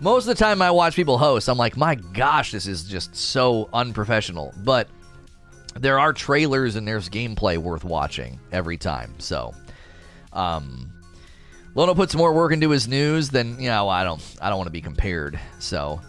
most 0.00 0.24
of 0.24 0.36
the 0.36 0.42
time 0.42 0.60
I 0.60 0.70
watch 0.70 0.94
people 0.94 1.18
host, 1.18 1.48
I'm 1.48 1.58
like, 1.58 1.76
my 1.76 1.94
gosh, 1.94 2.52
this 2.52 2.66
is 2.66 2.84
just 2.84 3.14
so 3.14 3.68
unprofessional. 3.72 4.54
But 4.64 4.88
there 5.78 5.98
are 5.98 6.12
trailers 6.12 6.76
and 6.76 6.86
there's 6.86 7.08
gameplay 7.08 7.58
worth 7.58 7.84
watching 7.84 8.38
every 8.52 8.76
time. 8.76 9.14
So, 9.18 9.54
um, 10.32 10.90
Lono 11.74 11.94
puts 11.94 12.14
more 12.14 12.32
work 12.32 12.52
into 12.52 12.70
his 12.70 12.88
news 12.88 13.28
than 13.28 13.60
you 13.60 13.68
know. 13.68 13.88
I 13.88 14.04
don't. 14.04 14.22
I 14.40 14.48
don't 14.48 14.56
want 14.58 14.68
to 14.68 14.72
be 14.72 14.80
compared. 14.80 15.38
So, 15.58 16.00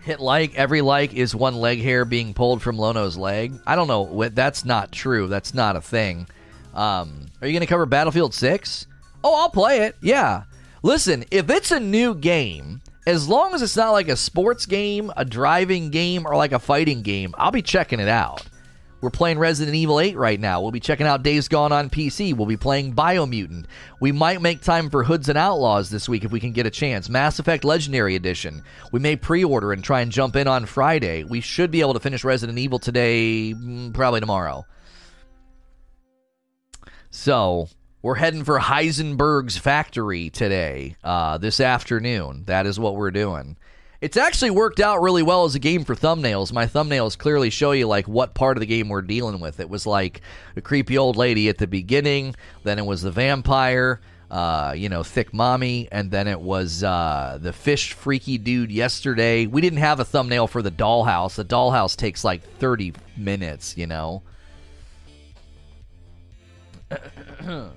hit 0.00 0.18
like 0.18 0.54
every 0.54 0.80
like 0.80 1.12
is 1.12 1.34
one 1.34 1.56
leg 1.56 1.82
hair 1.82 2.04
being 2.06 2.32
pulled 2.32 2.62
from 2.62 2.78
Lono's 2.78 3.18
leg. 3.18 3.52
I 3.66 3.76
don't 3.76 3.88
know. 3.88 4.28
That's 4.30 4.64
not 4.64 4.92
true. 4.92 5.26
That's 5.26 5.52
not 5.52 5.76
a 5.76 5.82
thing. 5.82 6.26
Um, 6.74 7.26
are 7.40 7.46
you 7.46 7.52
going 7.52 7.60
to 7.60 7.66
cover 7.66 7.84
Battlefield 7.86 8.32
Six? 8.32 8.86
Oh, 9.22 9.34
I'll 9.34 9.50
play 9.50 9.80
it. 9.80 9.96
Yeah. 10.00 10.44
Listen, 10.86 11.24
if 11.32 11.50
it's 11.50 11.72
a 11.72 11.80
new 11.80 12.14
game, 12.14 12.80
as 13.08 13.28
long 13.28 13.54
as 13.54 13.60
it's 13.60 13.76
not 13.76 13.90
like 13.90 14.06
a 14.06 14.14
sports 14.14 14.66
game, 14.66 15.12
a 15.16 15.24
driving 15.24 15.90
game, 15.90 16.24
or 16.24 16.36
like 16.36 16.52
a 16.52 16.60
fighting 16.60 17.02
game, 17.02 17.34
I'll 17.36 17.50
be 17.50 17.60
checking 17.60 17.98
it 17.98 18.06
out. 18.06 18.44
We're 19.00 19.10
playing 19.10 19.40
Resident 19.40 19.74
Evil 19.74 19.98
8 19.98 20.16
right 20.16 20.38
now. 20.38 20.60
We'll 20.60 20.70
be 20.70 20.78
checking 20.78 21.08
out 21.08 21.24
Days 21.24 21.48
Gone 21.48 21.72
on 21.72 21.90
PC. 21.90 22.36
We'll 22.36 22.46
be 22.46 22.56
playing 22.56 22.94
Biomutant. 22.94 23.64
We 24.00 24.12
might 24.12 24.40
make 24.40 24.60
time 24.60 24.88
for 24.88 25.02
Hoods 25.02 25.28
and 25.28 25.36
Outlaws 25.36 25.90
this 25.90 26.08
week 26.08 26.22
if 26.22 26.30
we 26.30 26.38
can 26.38 26.52
get 26.52 26.66
a 26.66 26.70
chance. 26.70 27.08
Mass 27.08 27.40
Effect 27.40 27.64
Legendary 27.64 28.14
Edition. 28.14 28.62
We 28.92 29.00
may 29.00 29.16
pre 29.16 29.42
order 29.42 29.72
and 29.72 29.82
try 29.82 30.02
and 30.02 30.12
jump 30.12 30.36
in 30.36 30.46
on 30.46 30.66
Friday. 30.66 31.24
We 31.24 31.40
should 31.40 31.72
be 31.72 31.80
able 31.80 31.94
to 31.94 32.00
finish 32.00 32.22
Resident 32.22 32.60
Evil 32.60 32.78
today, 32.78 33.54
mm, 33.54 33.92
probably 33.92 34.20
tomorrow. 34.20 34.64
So, 37.10 37.70
we're 38.06 38.14
heading 38.14 38.44
for 38.44 38.60
Heisenberg's 38.60 39.58
factory 39.58 40.30
today, 40.30 40.94
uh, 41.02 41.38
this 41.38 41.58
afternoon. 41.58 42.44
That 42.46 42.64
is 42.64 42.78
what 42.78 42.94
we're 42.94 43.10
doing. 43.10 43.56
It's 44.00 44.16
actually 44.16 44.50
worked 44.50 44.78
out 44.78 45.02
really 45.02 45.24
well 45.24 45.44
as 45.44 45.56
a 45.56 45.58
game 45.58 45.84
for 45.84 45.96
thumbnails. 45.96 46.52
My 46.52 46.66
thumbnails 46.66 47.18
clearly 47.18 47.50
show 47.50 47.72
you 47.72 47.88
like 47.88 48.06
what 48.06 48.32
part 48.32 48.56
of 48.56 48.60
the 48.60 48.66
game 48.66 48.88
we're 48.88 49.02
dealing 49.02 49.40
with. 49.40 49.58
It 49.58 49.68
was 49.68 49.88
like 49.88 50.20
a 50.54 50.60
creepy 50.60 50.96
old 50.96 51.16
lady 51.16 51.48
at 51.48 51.58
the 51.58 51.66
beginning, 51.66 52.36
then 52.62 52.78
it 52.78 52.86
was 52.86 53.02
the 53.02 53.10
vampire, 53.10 54.00
uh, 54.30 54.72
you 54.76 54.88
know, 54.88 55.02
Thick 55.02 55.34
Mommy, 55.34 55.88
and 55.90 56.08
then 56.08 56.28
it 56.28 56.40
was 56.40 56.84
uh, 56.84 57.40
the 57.42 57.52
Fish 57.52 57.92
Freaky 57.92 58.38
Dude 58.38 58.70
yesterday. 58.70 59.46
We 59.46 59.60
didn't 59.60 59.80
have 59.80 59.98
a 59.98 60.04
thumbnail 60.04 60.46
for 60.46 60.62
the 60.62 60.70
Dollhouse. 60.70 61.34
The 61.34 61.44
Dollhouse 61.44 61.96
takes 61.96 62.22
like 62.22 62.44
30 62.58 62.92
minutes, 63.16 63.76
you 63.76 63.88
know. 63.88 64.22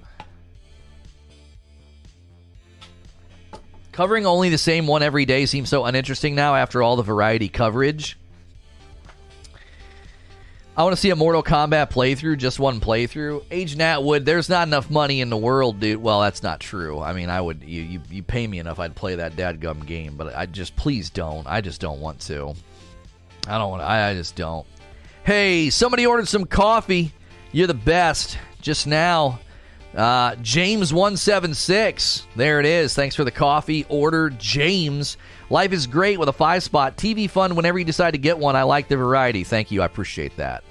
Covering 4.00 4.26
only 4.26 4.48
the 4.48 4.58
same 4.58 4.88
one 4.88 5.04
every 5.04 5.26
day 5.26 5.46
seems 5.46 5.68
so 5.68 5.84
uninteresting 5.84 6.34
now 6.34 6.56
after 6.56 6.82
all 6.82 6.96
the 6.96 7.04
variety 7.04 7.50
coverage. 7.50 8.18
I 10.78 10.84
want 10.84 10.96
to 10.96 11.02
see 11.02 11.10
a 11.10 11.18
Mortal 11.18 11.44
Kombat 11.44 11.92
playthrough, 11.92 12.38
just 12.38 12.60
one 12.60 12.80
playthrough. 12.80 13.44
Age 13.52 13.76
Natwood, 13.76 14.24
there's 14.24 14.48
not 14.48 14.70
enough 14.70 14.90
money 14.90 15.20
in 15.20 15.30
the 15.30 15.36
world, 15.36 15.82
dude. 15.82 16.02
Well, 16.02 16.22
that's 16.22 16.42
not 16.42 16.62
true. 16.62 17.02
I 17.02 17.12
mean, 17.12 17.30
I 17.30 17.42
would 17.42 17.62
you 17.62 17.82
you, 17.82 18.02
you 18.10 18.24
pay 18.24 18.48
me 18.48 18.60
enough, 18.60 18.80
I'd 18.80 18.96
play 18.96 19.16
that 19.16 19.36
dadgum 19.36 19.86
game, 19.86 20.16
but 20.16 20.34
I 20.34 20.46
just 20.46 20.78
please 20.78 21.10
don't. 21.10 21.46
I 21.46 21.60
just 21.60 21.82
don't 21.82 22.00
want 22.00 22.22
to. 22.22 22.54
I 23.50 23.58
don't 23.58 23.70
want. 23.70 23.84
I, 23.84 24.12
I 24.12 24.14
just 24.14 24.38
don't. 24.38 24.66
Hey, 25.26 25.70
somebody 25.70 26.06
ordered 26.06 26.30
some 26.30 26.46
coffee. 26.46 27.12
You're 27.52 27.68
the 27.68 27.74
best. 27.74 28.38
Just 28.62 28.88
now. 28.88 29.42
Uh, 29.96 30.36
James 30.36 30.94
one 30.94 31.18
seven 31.18 31.54
six. 31.54 32.28
There 32.36 32.60
it 32.60 32.66
is. 32.66 32.94
Thanks 32.94 33.16
for 33.16 33.24
the 33.24 33.32
coffee 33.32 33.86
order, 33.90 34.30
James. 34.30 35.18
Life 35.50 35.72
is 35.74 35.88
great 35.88 36.20
with 36.20 36.30
a 36.30 36.34
five 36.34 36.62
spot. 36.62 36.96
TV 36.96 37.30
fun 37.30 37.56
whenever 37.56 37.80
you 37.80 37.86
decide 37.86 38.12
to 38.12 38.20
get 38.20 38.38
one. 38.38 38.56
I 38.56 38.64
like 38.64 38.88
the 38.88 38.98
variety. 38.98 39.44
Thank 39.44 39.72
you. 39.72 39.82
I 39.82 39.86
appreciate 39.86 40.38
that. 40.38 40.64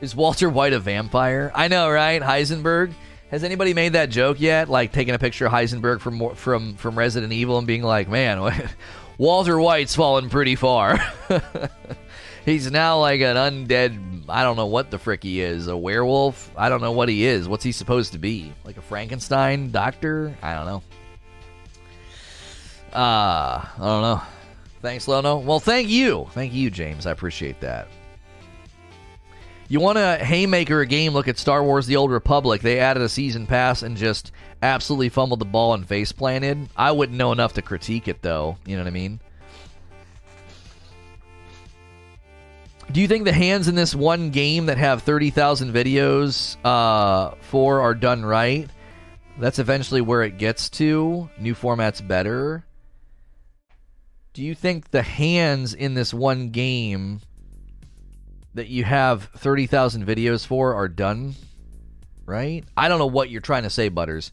Is 0.00 0.14
Walter 0.14 0.48
White 0.48 0.72
a 0.72 0.78
vampire? 0.78 1.50
I 1.54 1.68
know, 1.68 1.90
right? 1.90 2.22
Heisenberg. 2.22 2.92
Has 3.30 3.44
anybody 3.44 3.74
made 3.74 3.92
that 3.92 4.10
joke 4.10 4.40
yet? 4.40 4.68
Like 4.68 4.92
taking 4.92 5.14
a 5.14 5.18
picture 5.18 5.46
of 5.46 5.52
Heisenberg 5.52 6.00
from 6.00 6.34
from 6.34 6.74
from 6.76 6.98
Resident 6.98 7.32
Evil 7.32 7.58
and 7.58 7.66
being 7.66 7.82
like, 7.82 8.08
"Man, 8.08 8.70
Walter 9.18 9.60
White's 9.60 9.94
fallen 9.94 10.30
pretty 10.30 10.56
far." 10.56 10.98
He's 12.44 12.70
now 12.70 12.98
like 13.00 13.20
an 13.20 13.36
undead. 13.36 14.19
I 14.30 14.42
don't 14.42 14.56
know 14.56 14.66
what 14.66 14.90
the 14.90 14.98
frick 14.98 15.22
he 15.22 15.40
is. 15.40 15.66
A 15.68 15.76
werewolf? 15.76 16.50
I 16.56 16.68
don't 16.68 16.80
know 16.80 16.92
what 16.92 17.08
he 17.08 17.24
is. 17.24 17.48
What's 17.48 17.64
he 17.64 17.72
supposed 17.72 18.12
to 18.12 18.18
be? 18.18 18.52
Like 18.64 18.76
a 18.76 18.82
Frankenstein 18.82 19.70
doctor? 19.70 20.34
I 20.42 20.54
don't 20.54 20.66
know. 20.66 20.82
Uh, 22.92 23.64
I 23.64 23.78
don't 23.78 24.02
know. 24.02 24.22
Thanks, 24.82 25.06
Lono. 25.06 25.38
Well, 25.38 25.60
thank 25.60 25.88
you. 25.88 26.28
Thank 26.32 26.52
you, 26.54 26.70
James. 26.70 27.06
I 27.06 27.10
appreciate 27.10 27.60
that. 27.60 27.88
You 29.68 29.78
want 29.78 29.98
to 29.98 30.16
haymaker 30.24 30.80
a 30.80 30.86
game? 30.86 31.12
Look 31.12 31.28
at 31.28 31.38
Star 31.38 31.62
Wars: 31.62 31.86
The 31.86 31.96
Old 31.96 32.10
Republic. 32.10 32.60
They 32.60 32.80
added 32.80 33.02
a 33.04 33.08
season 33.08 33.46
pass 33.46 33.82
and 33.82 33.96
just 33.96 34.32
absolutely 34.62 35.10
fumbled 35.10 35.38
the 35.38 35.44
ball 35.44 35.74
and 35.74 35.86
face 35.86 36.10
planted. 36.10 36.68
I 36.76 36.90
wouldn't 36.90 37.16
know 37.16 37.30
enough 37.30 37.52
to 37.52 37.62
critique 37.62 38.08
it, 38.08 38.20
though. 38.22 38.56
You 38.66 38.76
know 38.76 38.82
what 38.82 38.88
I 38.88 38.92
mean? 38.92 39.20
Do 42.92 43.00
you 43.00 43.06
think 43.06 43.24
the 43.24 43.32
hands 43.32 43.68
in 43.68 43.76
this 43.76 43.94
one 43.94 44.30
game 44.30 44.66
that 44.66 44.78
have 44.78 45.02
30,000 45.02 45.72
videos 45.72 46.56
uh, 46.64 47.36
for 47.40 47.80
are 47.80 47.94
done 47.94 48.24
right? 48.24 48.68
That's 49.38 49.58
eventually 49.58 50.00
where 50.00 50.22
it 50.22 50.38
gets 50.38 50.68
to. 50.70 51.30
New 51.38 51.54
format's 51.54 52.00
better. 52.00 52.64
Do 54.32 54.42
you 54.42 54.54
think 54.54 54.90
the 54.90 55.02
hands 55.02 55.72
in 55.72 55.94
this 55.94 56.12
one 56.12 56.50
game 56.50 57.20
that 58.54 58.68
you 58.68 58.82
have 58.82 59.24
30,000 59.36 60.04
videos 60.04 60.44
for 60.44 60.74
are 60.74 60.88
done 60.88 61.34
right? 62.30 62.64
I 62.76 62.88
don't 62.88 62.98
know 62.98 63.06
what 63.06 63.28
you're 63.28 63.40
trying 63.40 63.64
to 63.64 63.70
say, 63.70 63.88
Butters. 63.88 64.32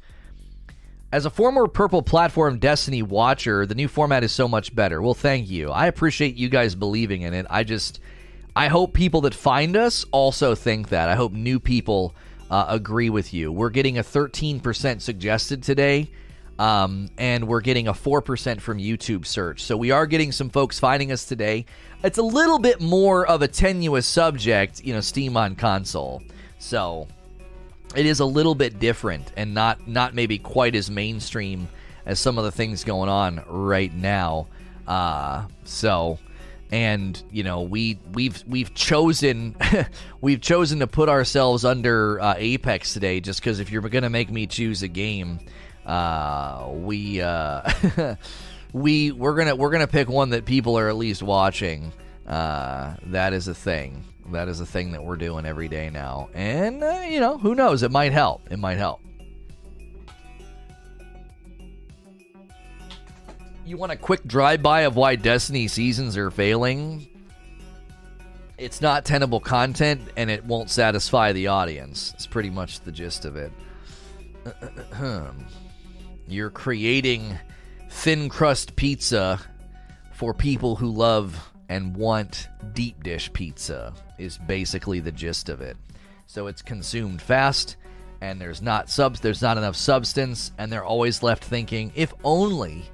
As 1.12 1.26
a 1.26 1.30
former 1.30 1.68
Purple 1.68 2.04
Platform 2.04 2.60
Destiny 2.60 3.02
watcher, 3.02 3.66
the 3.66 3.76
new 3.76 3.88
format 3.88 4.24
is 4.24 4.32
so 4.32 4.48
much 4.48 4.76
better. 4.76 5.02
Well, 5.02 5.14
thank 5.14 5.50
you. 5.50 5.72
I 5.72 5.88
appreciate 5.88 6.36
you 6.36 6.48
guys 6.48 6.76
believing 6.76 7.24
in 7.24 7.34
it. 7.34 7.48
I 7.50 7.64
just, 7.64 8.00
I 8.58 8.70
hope 8.70 8.94
people 8.94 9.22
that 9.22 9.36
find 9.36 9.78
us 9.78 10.04
also 10.10 10.56
think 10.56 10.90
that. 10.90 11.10
I 11.10 11.16
hope 11.16 11.32
new 11.32 11.60
people 11.60 12.16
uh, 12.50 12.66
agree 12.70 13.12
with 13.12 13.32
you. 13.32 13.52
We're 13.52 13.70
getting 13.70 14.00
a 14.00 14.04
13% 14.04 15.00
suggested 15.00 15.62
today. 15.62 16.10
Um, 16.58 17.10
and 17.20 17.48
we're 17.48 17.62
getting 17.62 17.88
a 17.88 17.94
4% 17.94 18.60
from 18.60 18.80
YouTube 18.80 19.28
search. 19.28 19.62
So 19.62 19.78
we 19.78 19.92
are 19.92 20.08
getting 20.08 20.32
some 20.32 20.50
folks 20.50 20.80
finding 20.80 21.12
us 21.12 21.24
today. 21.26 21.68
It's 22.04 22.18
a 22.18 22.24
little 22.24 22.58
bit 22.58 22.82
more 22.82 23.28
of 23.28 23.44
a 23.44 23.48
tenuous 23.48 24.08
subject, 24.08 24.84
you 24.84 24.92
know, 24.92 25.02
Steam 25.02 25.38
on 25.38 25.56
console. 25.56 26.24
So 26.58 27.08
it 27.96 28.08
is 28.08 28.22
a 28.22 28.26
little 28.26 28.56
bit 28.56 28.80
different 28.80 29.34
and 29.38 29.54
not 29.54 29.88
not 29.88 30.16
maybe 30.16 30.40
quite 30.40 30.74
as 30.74 30.90
mainstream 30.90 31.68
as 32.08 32.20
some 32.20 32.40
of 32.40 32.44
the 32.44 32.52
things 32.52 32.84
going 32.84 33.08
on 33.08 33.44
right 33.48 33.94
now. 33.94 34.48
Uh, 34.88 35.46
so 35.64 36.18
and 36.72 37.22
you 37.32 37.44
know 37.44 37.62
we 37.62 38.00
we've 38.14 38.44
we've 38.48 38.74
chosen 38.74 39.56
we've 40.22 40.42
chosen 40.42 40.80
to 40.80 40.88
put 40.88 41.10
ourselves 41.10 41.64
under 41.66 42.20
uh, 42.20 42.36
Apex 42.38 42.94
today 42.94 43.20
just 43.20 43.40
because 43.40 43.60
if 43.60 43.72
you're 43.72 43.82
gonna 43.82 44.10
make 44.10 44.30
me 44.30 44.48
choose 44.48 44.84
a 44.84 44.88
game, 44.88 45.40
uh, 45.86 46.68
we 46.70 47.22
uh, 47.22 47.70
we 48.74 49.12
we're 49.12 49.36
gonna 49.36 49.56
we're 49.56 49.72
gonna 49.72 49.88
pick 49.88 50.10
one 50.10 50.32
that 50.32 50.46
people 50.46 50.78
are 50.78 50.90
at 50.90 50.96
least 50.96 51.24
watching. 51.24 51.92
Uh, 52.28 52.96
that 53.04 53.34
is 53.34 53.48
a 53.48 53.56
thing. 53.56 54.04
That 54.34 54.50
is 54.50 54.60
a 54.60 54.66
thing 54.66 54.92
that 54.92 55.04
we're 55.04 55.16
doing 55.16 55.46
every 55.46 55.70
day 55.70 55.90
now, 55.90 56.30
and 56.34 56.84
uh, 56.84 57.04
you 57.08 57.22
know 57.22 57.38
who 57.38 57.56
knows? 57.56 57.84
It 57.84 57.92
might 57.92 58.12
help. 58.12 58.52
It 58.52 58.60
might 58.60 58.78
help. 58.78 59.02
You 63.68 63.76
want 63.76 63.92
a 63.92 63.98
quick 63.98 64.24
drive-by 64.26 64.84
of 64.84 64.96
why 64.96 65.18
Destiny 65.18 65.68
seasons 65.68 66.16
are 66.16 66.32
failing? 66.32 67.06
It's 68.58 68.80
not 68.80 69.04
tenable 69.04 69.42
content, 69.42 70.00
and 70.16 70.32
it 70.32 70.46
won't 70.46 70.70
satisfy 70.70 71.34
the 71.34 71.48
audience. 71.48 72.14
It's 72.16 72.26
pretty 72.26 72.50
much 72.50 72.80
the 72.80 72.94
gist 72.94 73.26
of 73.26 73.36
it. 73.36 73.52
You're 76.30 76.50
creating 76.50 77.38
thin 77.90 78.30
crust 78.30 78.78
pizza 78.78 79.38
for 80.14 80.34
people 80.34 80.78
who 80.78 80.90
love 80.90 81.52
and 81.68 81.94
want 81.94 82.48
deep 82.72 83.04
dish 83.04 83.34
pizza 83.34 83.94
is 84.18 84.38
basically 84.38 85.02
the 85.02 85.12
gist 85.12 85.50
of 85.50 85.60
it. 85.60 85.76
So 86.26 86.48
it's 86.48 86.62
consumed 86.62 87.22
fast 87.22 87.76
and 88.22 88.40
there's 88.40 88.62
not 88.62 88.90
subs 88.90 89.20
there's 89.20 89.42
not 89.42 89.58
enough 89.58 89.76
substance 89.76 90.52
and 90.58 90.72
they're 90.72 90.84
always 90.84 91.22
left 91.22 91.44
thinking 91.44 91.92
if 91.94 92.14
only 92.24 92.90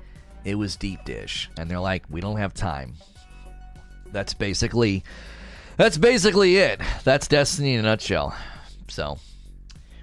it 0.45 0.55
was 0.55 0.75
deep 0.75 1.03
dish 1.05 1.49
and 1.57 1.69
they're 1.69 1.79
like 1.79 2.03
we 2.09 2.21
don't 2.21 2.37
have 2.37 2.53
time. 2.53 2.95
That's 4.11 4.33
basically 4.33 5.03
that's 5.77 5.97
basically 5.97 6.57
it. 6.57 6.79
That's 7.03 7.27
Destiny 7.27 7.73
in 7.73 7.79
a 7.79 7.83
nutshell. 7.83 8.35
So 8.89 9.17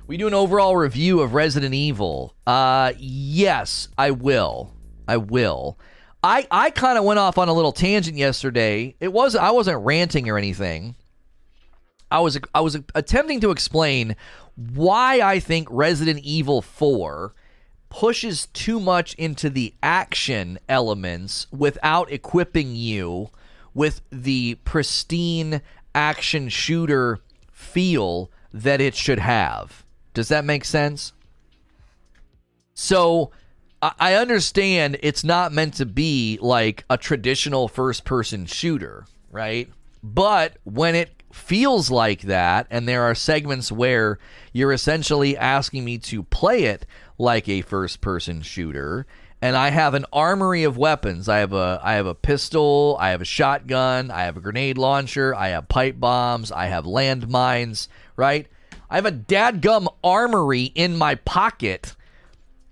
we 0.06 0.16
do 0.16 0.26
an 0.26 0.34
overall 0.34 0.76
review 0.76 1.20
of 1.20 1.34
Resident 1.34 1.74
Evil. 1.74 2.34
Uh 2.46 2.92
yes, 2.98 3.88
I 3.96 4.10
will. 4.10 4.72
I 5.06 5.16
will. 5.16 5.78
I 6.22 6.46
I 6.50 6.70
kind 6.70 6.98
of 6.98 7.04
went 7.04 7.18
off 7.18 7.38
on 7.38 7.48
a 7.48 7.52
little 7.52 7.72
tangent 7.72 8.16
yesterday. 8.16 8.94
It 9.00 9.12
was 9.12 9.36
I 9.36 9.50
wasn't 9.50 9.84
ranting 9.84 10.28
or 10.28 10.38
anything. 10.38 10.94
I 12.10 12.20
was 12.20 12.38
I 12.54 12.60
was 12.60 12.76
attempting 12.94 13.40
to 13.40 13.50
explain 13.50 14.16
why 14.56 15.20
I 15.20 15.38
think 15.40 15.68
Resident 15.70 16.20
Evil 16.20 16.60
4 16.60 17.32
pushes 17.90 18.46
too 18.46 18.80
much 18.80 19.14
into 19.14 19.50
the 19.50 19.74
action 19.82 20.58
elements 20.68 21.46
without 21.50 22.10
equipping 22.10 22.74
you 22.74 23.28
with 23.74 24.00
the 24.10 24.54
pristine 24.64 25.60
action 25.94 26.48
shooter 26.48 27.18
feel 27.52 28.30
that 28.52 28.80
it 28.80 28.94
should 28.94 29.18
have. 29.18 29.84
Does 30.14 30.28
that 30.28 30.44
make 30.44 30.64
sense? 30.64 31.12
So 32.74 33.30
I 33.82 34.14
understand 34.14 34.98
it's 35.02 35.24
not 35.24 35.52
meant 35.52 35.74
to 35.74 35.86
be 35.86 36.38
like 36.40 36.84
a 36.90 36.96
traditional 36.96 37.68
first 37.68 38.04
person 38.04 38.46
shooter, 38.46 39.04
right? 39.30 39.68
But 40.02 40.56
when 40.64 40.94
it 40.94 41.22
feels 41.32 41.90
like 41.90 42.22
that, 42.22 42.66
and 42.70 42.88
there 42.88 43.02
are 43.04 43.14
segments 43.14 43.70
where 43.70 44.18
you're 44.52 44.72
essentially 44.72 45.36
asking 45.36 45.84
me 45.84 45.98
to 45.98 46.22
play 46.24 46.64
it 46.64 46.86
like 47.20 47.48
a 47.48 47.62
first 47.62 48.00
person 48.00 48.42
shooter, 48.42 49.06
and 49.42 49.56
I 49.56 49.70
have 49.70 49.94
an 49.94 50.06
armory 50.12 50.64
of 50.64 50.76
weapons. 50.76 51.28
I 51.28 51.38
have 51.38 51.52
a 51.52 51.80
I 51.82 51.94
have 51.94 52.06
a 52.06 52.14
pistol, 52.14 52.96
I 52.98 53.10
have 53.10 53.20
a 53.20 53.26
shotgun, 53.26 54.10
I 54.10 54.22
have 54.22 54.36
a 54.36 54.40
grenade 54.40 54.78
launcher, 54.78 55.34
I 55.34 55.48
have 55.48 55.68
pipe 55.68 56.00
bombs, 56.00 56.50
I 56.50 56.66
have 56.66 56.84
landmines, 56.84 57.88
right? 58.16 58.46
I 58.88 58.96
have 58.96 59.06
a 59.06 59.12
dadgum 59.12 59.86
armory 60.02 60.64
in 60.74 60.96
my 60.96 61.14
pocket 61.14 61.94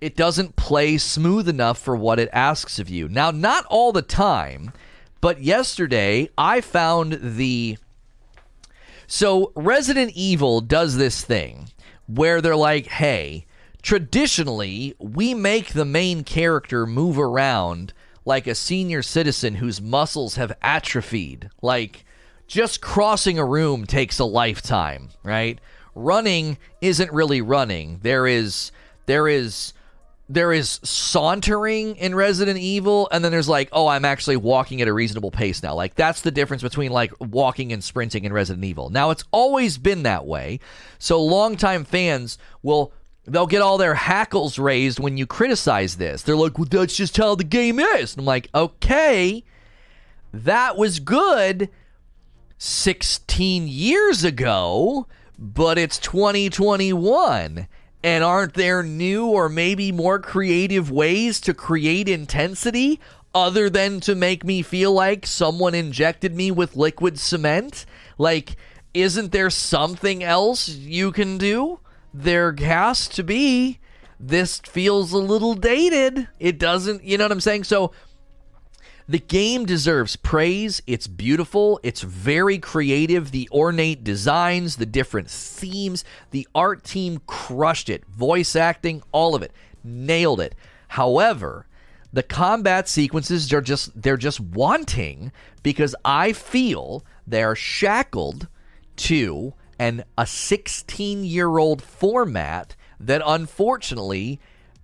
it 0.00 0.16
doesn't 0.16 0.56
play 0.56 0.96
smooth 0.98 1.48
enough 1.48 1.78
for 1.78 1.96
what 1.96 2.18
it 2.18 2.28
asks 2.32 2.78
of 2.78 2.88
you. 2.88 3.08
Now, 3.08 3.30
not 3.30 3.64
all 3.66 3.92
the 3.92 4.02
time, 4.02 4.72
but 5.20 5.42
yesterday 5.42 6.28
I 6.38 6.60
found 6.60 7.18
the. 7.20 7.78
So, 9.06 9.52
Resident 9.56 10.12
Evil 10.14 10.60
does 10.60 10.96
this 10.96 11.24
thing 11.24 11.70
where 12.06 12.40
they're 12.40 12.56
like, 12.56 12.86
hey, 12.86 13.46
traditionally, 13.88 14.94
we 14.98 15.32
make 15.32 15.72
the 15.72 15.84
main 15.86 16.22
character 16.22 16.84
move 16.84 17.18
around 17.18 17.94
like 18.26 18.46
a 18.46 18.54
senior 18.54 19.00
citizen 19.00 19.54
whose 19.54 19.80
muscles 19.80 20.34
have 20.34 20.52
atrophied. 20.60 21.48
Like, 21.62 22.04
just 22.46 22.82
crossing 22.82 23.38
a 23.38 23.46
room 23.46 23.86
takes 23.86 24.18
a 24.18 24.26
lifetime, 24.26 25.08
right? 25.22 25.58
Running 25.94 26.58
isn't 26.82 27.10
really 27.14 27.40
running. 27.40 28.00
There 28.02 28.26
is 28.26 28.72
there 29.06 29.26
is 29.26 29.72
there 30.28 30.52
is 30.52 30.80
sauntering 30.82 31.96
in 31.96 32.14
Resident 32.14 32.58
Evil, 32.58 33.08
and 33.10 33.24
then 33.24 33.32
there's 33.32 33.48
like, 33.48 33.70
oh, 33.72 33.86
I'm 33.86 34.04
actually 34.04 34.36
walking 34.36 34.82
at 34.82 34.88
a 34.88 34.92
reasonable 34.92 35.30
pace 35.30 35.62
now. 35.62 35.74
Like 35.74 35.94
that's 35.94 36.20
the 36.20 36.30
difference 36.30 36.62
between 36.62 36.92
like 36.92 37.14
walking 37.20 37.72
and 37.72 37.82
sprinting 37.82 38.24
in 38.24 38.34
Resident 38.34 38.66
Evil. 38.66 38.90
Now 38.90 39.08
it's 39.08 39.24
always 39.30 39.78
been 39.78 40.02
that 40.02 40.26
way, 40.26 40.60
so 40.98 41.24
longtime 41.24 41.86
fans 41.86 42.36
will 42.62 42.92
they'll 43.28 43.46
get 43.46 43.62
all 43.62 43.78
their 43.78 43.94
hackles 43.94 44.58
raised 44.58 44.98
when 44.98 45.16
you 45.16 45.26
criticize 45.26 45.96
this. 45.96 46.22
They're 46.22 46.36
like, 46.36 46.58
well, 46.58 46.68
that's 46.68 46.96
just 46.96 47.16
how 47.16 47.34
the 47.34 47.44
game 47.44 47.78
is. 47.78 48.14
And 48.14 48.20
I'm 48.20 48.26
like, 48.26 48.48
okay, 48.54 49.44
that 50.32 50.76
was 50.76 50.98
good 51.00 51.68
16 52.58 53.68
years 53.68 54.24
ago, 54.24 55.06
but 55.38 55.78
it's 55.78 55.98
2021 55.98 57.68
and 58.02 58.24
aren't 58.24 58.54
there 58.54 58.82
new 58.82 59.26
or 59.26 59.48
maybe 59.48 59.92
more 59.92 60.18
creative 60.18 60.90
ways 60.90 61.40
to 61.40 61.52
create 61.52 62.08
intensity 62.08 63.00
other 63.34 63.68
than 63.68 64.00
to 64.00 64.14
make 64.14 64.44
me 64.44 64.62
feel 64.62 64.92
like 64.92 65.26
someone 65.26 65.74
injected 65.74 66.34
me 66.34 66.50
with 66.50 66.76
liquid 66.76 67.18
cement? 67.18 67.84
Like, 68.16 68.56
isn't 68.94 69.32
there 69.32 69.50
something 69.50 70.24
else 70.24 70.68
you 70.68 71.12
can 71.12 71.38
do? 71.38 71.80
There 72.12 72.54
has 72.58 73.08
to 73.08 73.22
be. 73.22 73.80
This 74.20 74.58
feels 74.60 75.12
a 75.12 75.18
little 75.18 75.54
dated. 75.54 76.28
It 76.40 76.58
doesn't, 76.58 77.04
you 77.04 77.18
know 77.18 77.24
what 77.24 77.32
I'm 77.32 77.40
saying? 77.40 77.64
So, 77.64 77.92
the 79.08 79.18
game 79.18 79.64
deserves 79.64 80.16
praise. 80.16 80.82
It's 80.86 81.06
beautiful. 81.06 81.80
It's 81.82 82.02
very 82.02 82.58
creative. 82.58 83.30
The 83.30 83.48
ornate 83.50 84.04
designs, 84.04 84.76
the 84.76 84.84
different 84.84 85.30
themes, 85.30 86.04
the 86.30 86.46
art 86.54 86.84
team 86.84 87.22
crushed 87.26 87.88
it. 87.88 88.04
Voice 88.06 88.54
acting, 88.54 89.02
all 89.10 89.34
of 89.34 89.40
it. 89.42 89.52
Nailed 89.82 90.40
it. 90.40 90.54
However, 90.88 91.66
the 92.12 92.22
combat 92.22 92.86
sequences 92.86 93.50
are 93.52 93.62
just 93.62 94.00
they're 94.00 94.18
just 94.18 94.40
wanting 94.40 95.32
because 95.62 95.94
I 96.04 96.32
feel 96.34 97.02
they're 97.26 97.54
shackled 97.54 98.48
to 98.96 99.54
an 99.78 100.04
a 100.16 100.22
16-year-old 100.22 101.82
format 101.82 102.76
that 103.00 103.22
unfortunately 103.24 104.40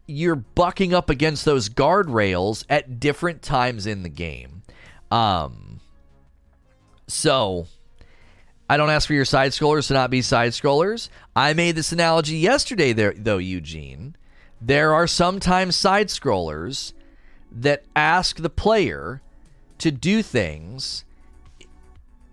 you're 0.06 0.36
bucking 0.36 0.92
up 0.92 1.10
against 1.10 1.44
those 1.44 1.68
guardrails 1.68 2.64
at 2.68 3.00
different 3.00 3.42
times 3.42 3.86
in 3.86 4.02
the 4.02 4.08
game. 4.08 4.62
Um, 5.10 5.80
so 7.06 7.66
I 8.68 8.76
don't 8.76 8.90
ask 8.90 9.06
for 9.06 9.14
your 9.14 9.24
side 9.24 9.52
scrollers 9.52 9.88
to 9.88 9.94
not 9.94 10.10
be 10.10 10.22
side 10.22 10.52
scrollers. 10.52 11.08
I 11.34 11.52
made 11.52 11.76
this 11.76 11.92
analogy 11.92 12.36
yesterday, 12.36 12.92
there, 12.92 13.14
though, 13.16 13.38
Eugene. 13.38 14.16
There 14.60 14.94
are 14.94 15.06
sometimes 15.06 15.76
side 15.76 16.08
scrollers 16.08 16.92
that 17.50 17.84
ask 17.94 18.36
the 18.36 18.50
player 18.50 19.20
to 19.78 19.90
do 19.90 20.22
things 20.22 21.04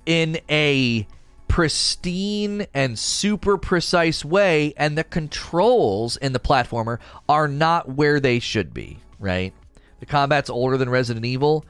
in 0.06 0.40
a 0.50 1.08
pristine 1.52 2.66
and 2.74 2.98
super 2.98 3.58
precise 3.58 4.24
way, 4.24 4.74
and 4.78 4.98
the 4.98 5.04
controls 5.04 6.16
in 6.16 6.32
the 6.32 6.40
platformer 6.40 6.98
are 7.28 7.50
not 7.50 7.90
where 7.90 8.22
they 8.22 8.40
should 8.40 8.74
be, 8.74 8.98
right? 9.20 9.54
The 10.00 10.06
combat's 10.06 10.50
older 10.50 10.78
than 10.78 10.90
Resident 10.90 11.26
Evil. 11.26 11.66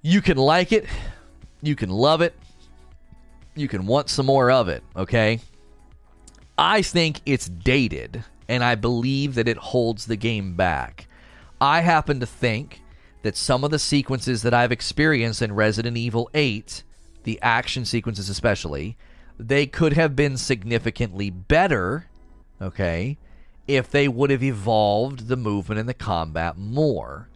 You 0.00 0.22
can 0.22 0.38
like 0.38 0.72
it, 0.72 0.86
you 1.60 1.76
can 1.76 1.90
love 1.90 2.22
it, 2.22 2.34
you 3.54 3.68
can 3.68 3.86
want 3.86 4.08
some 4.08 4.24
more 4.24 4.50
of 4.50 4.70
it, 4.70 4.82
okay? 4.96 5.40
I 6.56 6.80
think 6.80 7.20
it's 7.26 7.50
dated, 7.50 8.24
and 8.48 8.64
I 8.64 8.76
believe 8.76 9.34
that 9.34 9.46
it 9.46 9.58
holds 9.58 10.06
the 10.06 10.16
game 10.16 10.56
back. 10.56 11.06
I 11.60 11.82
happen 11.82 12.18
to 12.20 12.26
think 12.26 12.80
that 13.24 13.36
some 13.36 13.62
of 13.62 13.72
the 13.72 13.78
sequences 13.78 14.40
that 14.40 14.54
I've 14.54 14.72
experienced 14.72 15.42
in 15.42 15.52
Resident 15.52 15.98
Evil 15.98 16.30
8 16.32 16.82
the 17.24 17.38
action 17.42 17.84
sequences 17.84 18.28
especially, 18.28 18.96
they 19.38 19.66
could 19.66 19.94
have 19.94 20.14
been 20.14 20.36
significantly 20.36 21.30
better, 21.30 22.06
okay, 22.60 23.16
if 23.66 23.90
they 23.90 24.08
would 24.08 24.30
have 24.30 24.42
evolved 24.42 25.28
the 25.28 25.36
movement 25.36 25.78
and 25.78 25.88
the 25.88 25.94
combat 25.94 26.58
more. 26.58 27.28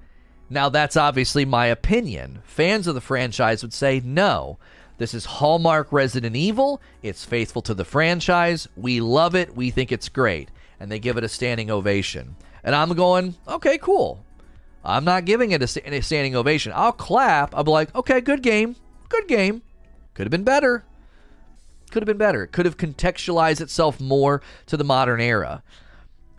Now, 0.51 0.68
that's 0.68 0.97
obviously 0.97 1.45
my 1.45 1.66
opinion. 1.66 2.43
Fans 2.45 2.87
of 2.87 2.95
the 2.95 3.01
franchise 3.01 3.62
would 3.62 3.72
say, 3.72 4.01
no, 4.05 4.59
this 4.99 5.14
is 5.14 5.24
Hallmark 5.24 5.93
Resident 5.93 6.37
Evil. 6.37 6.80
It's 7.03 7.24
faithful 7.24 7.62
to 7.62 7.74
the 7.74 7.85
franchise. 7.85 8.68
We 8.76 9.01
love 9.01 9.35
it. 9.35 9.57
We 9.57 9.70
think 9.70 9.91
it's 9.91 10.09
great. 10.09 10.51
And 10.78 10.93
they 10.93 10.99
give 10.99 11.16
it 11.16 11.24
a 11.24 11.28
standing 11.28 11.70
ovation. 11.70 12.37
And 12.62 12.74
I'm 12.74 12.91
going, 12.91 13.35
okay, 13.49 13.78
cool. 13.78 14.24
I'm 14.85 15.05
not 15.05 15.24
giving 15.24 15.53
it 15.53 15.62
a, 15.62 15.66
standing 16.03 16.37
ovation. 16.37 16.72
I'll 16.74 16.93
clap. 16.93 17.55
I'll 17.55 17.64
be 17.64 17.70
like, 17.70 17.95
okay, 17.95 18.20
good 18.20 18.43
game. 18.43 18.76
Good 19.09 19.28
game. 19.28 19.62
Could 20.14 20.26
have 20.26 20.30
been 20.30 20.44
better. 20.44 20.84
Could 21.90 22.02
have 22.02 22.06
been 22.06 22.18
better. 22.18 22.44
It 22.44 22.52
could 22.52 22.66
have 22.66 22.76
contextualized 22.76 23.60
itself 23.60 24.00
more 24.00 24.42
to 24.66 24.76
the 24.76 24.84
modern 24.84 25.20
era. 25.20 25.62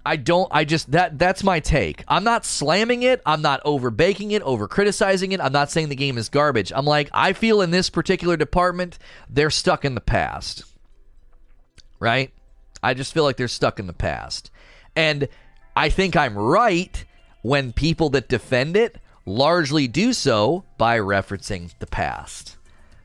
I 0.06 0.18
don't 0.18 0.48
I 0.52 0.66
just 0.66 0.92
that 0.92 1.18
that's 1.18 1.44
my 1.44 1.60
take. 1.60 2.04
I'm 2.08 2.24
not 2.24 2.46
slamming 2.46 3.04
it. 3.04 3.22
I'm 3.26 3.42
not 3.42 3.62
over 3.66 3.90
baking 3.90 4.32
it, 4.32 4.44
over 4.44 4.68
criticizing 4.68 5.32
it. 5.32 5.42
I'm 5.42 5.52
not 5.52 5.72
saying 5.72 5.90
the 5.90 5.96
game 5.96 6.18
is 6.18 6.30
garbage. 6.30 6.72
I'm 6.76 6.86
like 6.86 7.10
I 7.12 7.34
feel 7.34 7.62
in 7.62 7.72
this 7.72 7.90
particular 7.90 8.38
department 8.38 9.00
they're 9.30 9.50
stuck 9.50 9.84
in 9.84 9.96
the 9.96 10.02
past. 10.02 10.64
Right? 12.00 12.32
I 12.84 12.94
just 12.94 13.14
feel 13.14 13.24
like 13.24 13.38
they're 13.38 13.48
stuck 13.48 13.80
in 13.80 13.88
the 13.88 13.94
past. 13.94 14.52
And 14.96 15.28
I 15.76 15.90
think 15.90 16.16
I'm 16.16 16.38
right 16.38 17.04
when 17.42 17.74
people 17.74 18.10
that 18.12 18.30
defend 18.30 18.78
it 18.78 18.98
largely 19.26 19.88
do 19.88 20.14
so 20.14 20.66
by 20.78 21.00
referencing 21.00 21.74
the 21.80 21.88
past. 21.88 22.55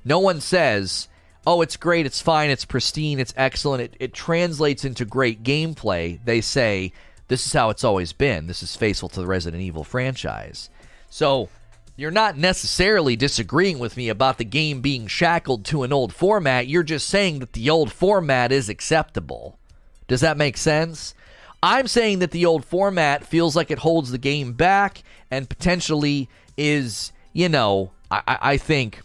No 0.05 0.19
one 0.19 0.41
says, 0.41 1.09
oh, 1.47 1.63
it's 1.63 1.77
great, 1.77 2.07
it's 2.07 2.23
fine, 2.23 2.51
it's 2.51 2.65
pristine, 2.65 3.19
it's 3.19 3.35
excellent, 3.37 3.83
it, 3.83 3.97
it 4.01 4.15
translates 4.15 4.85
into 4.85 5.05
great 5.05 5.43
gameplay. 5.43 6.19
They 6.25 6.41
say, 6.41 6.93
this 7.29 7.47
is 7.47 7.53
how 7.53 7.71
it's 7.71 7.85
always 7.85 8.13
been. 8.13 8.47
This 8.47 8.63
is 8.63 8.77
faithful 8.77 9.09
to 9.11 9.21
the 9.21 9.27
Resident 9.27 9.63
Evil 9.63 9.85
franchise. 9.85 10.69
So 11.09 11.49
you're 11.97 12.11
not 12.11 12.37
necessarily 12.37 13.15
disagreeing 13.15 13.79
with 13.79 13.97
me 13.97 14.09
about 14.09 14.39
the 14.39 14.45
game 14.45 14.81
being 14.81 15.07
shackled 15.07 15.65
to 15.67 15.83
an 15.83 15.93
old 15.93 16.15
format. 16.15 16.67
You're 16.67 16.83
just 16.83 17.09
saying 17.09 17.41
that 17.41 17.53
the 17.53 17.71
old 17.71 17.93
format 17.93 18.53
is 18.53 18.69
acceptable. 18.69 19.59
Does 20.09 20.23
that 20.23 20.37
make 20.37 20.57
sense? 20.57 21.15
I'm 21.63 21.87
saying 21.87 22.21
that 22.21 22.31
the 22.31 22.47
old 22.47 22.65
format 22.65 23.25
feels 23.25 23.55
like 23.55 23.71
it 23.71 23.81
holds 23.81 24.11
the 24.11 24.19
game 24.19 24.55
back 24.55 25.03
and 25.31 25.49
potentially 25.49 26.29
is, 26.57 27.13
you 27.33 27.49
know, 27.49 27.91
I, 28.11 28.23
I 28.27 28.57
think 28.57 29.03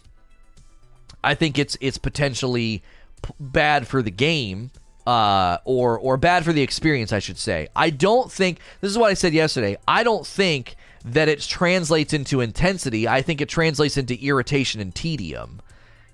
I 1.22 1.34
think 1.34 1.58
it's 1.58 1.76
it's 1.80 1.98
potentially 1.98 2.82
p- 3.22 3.32
bad 3.38 3.86
for 3.86 4.02
the 4.02 4.10
game 4.10 4.70
uh, 5.06 5.58
or 5.64 5.98
or 5.98 6.16
bad 6.16 6.44
for 6.44 6.52
the 6.52 6.62
experience, 6.62 7.12
I 7.12 7.18
should 7.18 7.38
say. 7.38 7.68
I 7.74 7.90
don't 7.90 8.30
think 8.30 8.58
this 8.80 8.90
is 8.90 8.98
what 8.98 9.10
I 9.10 9.14
said 9.14 9.32
yesterday. 9.32 9.76
I 9.86 10.02
don't 10.02 10.26
think 10.26 10.76
that 11.04 11.28
it 11.28 11.40
translates 11.40 12.12
into 12.12 12.40
intensity. 12.40 13.06
I 13.06 13.22
think 13.22 13.40
it 13.40 13.48
translates 13.48 13.96
into 13.96 14.20
irritation 14.20 14.80
and 14.80 14.94
tedium. 14.94 15.62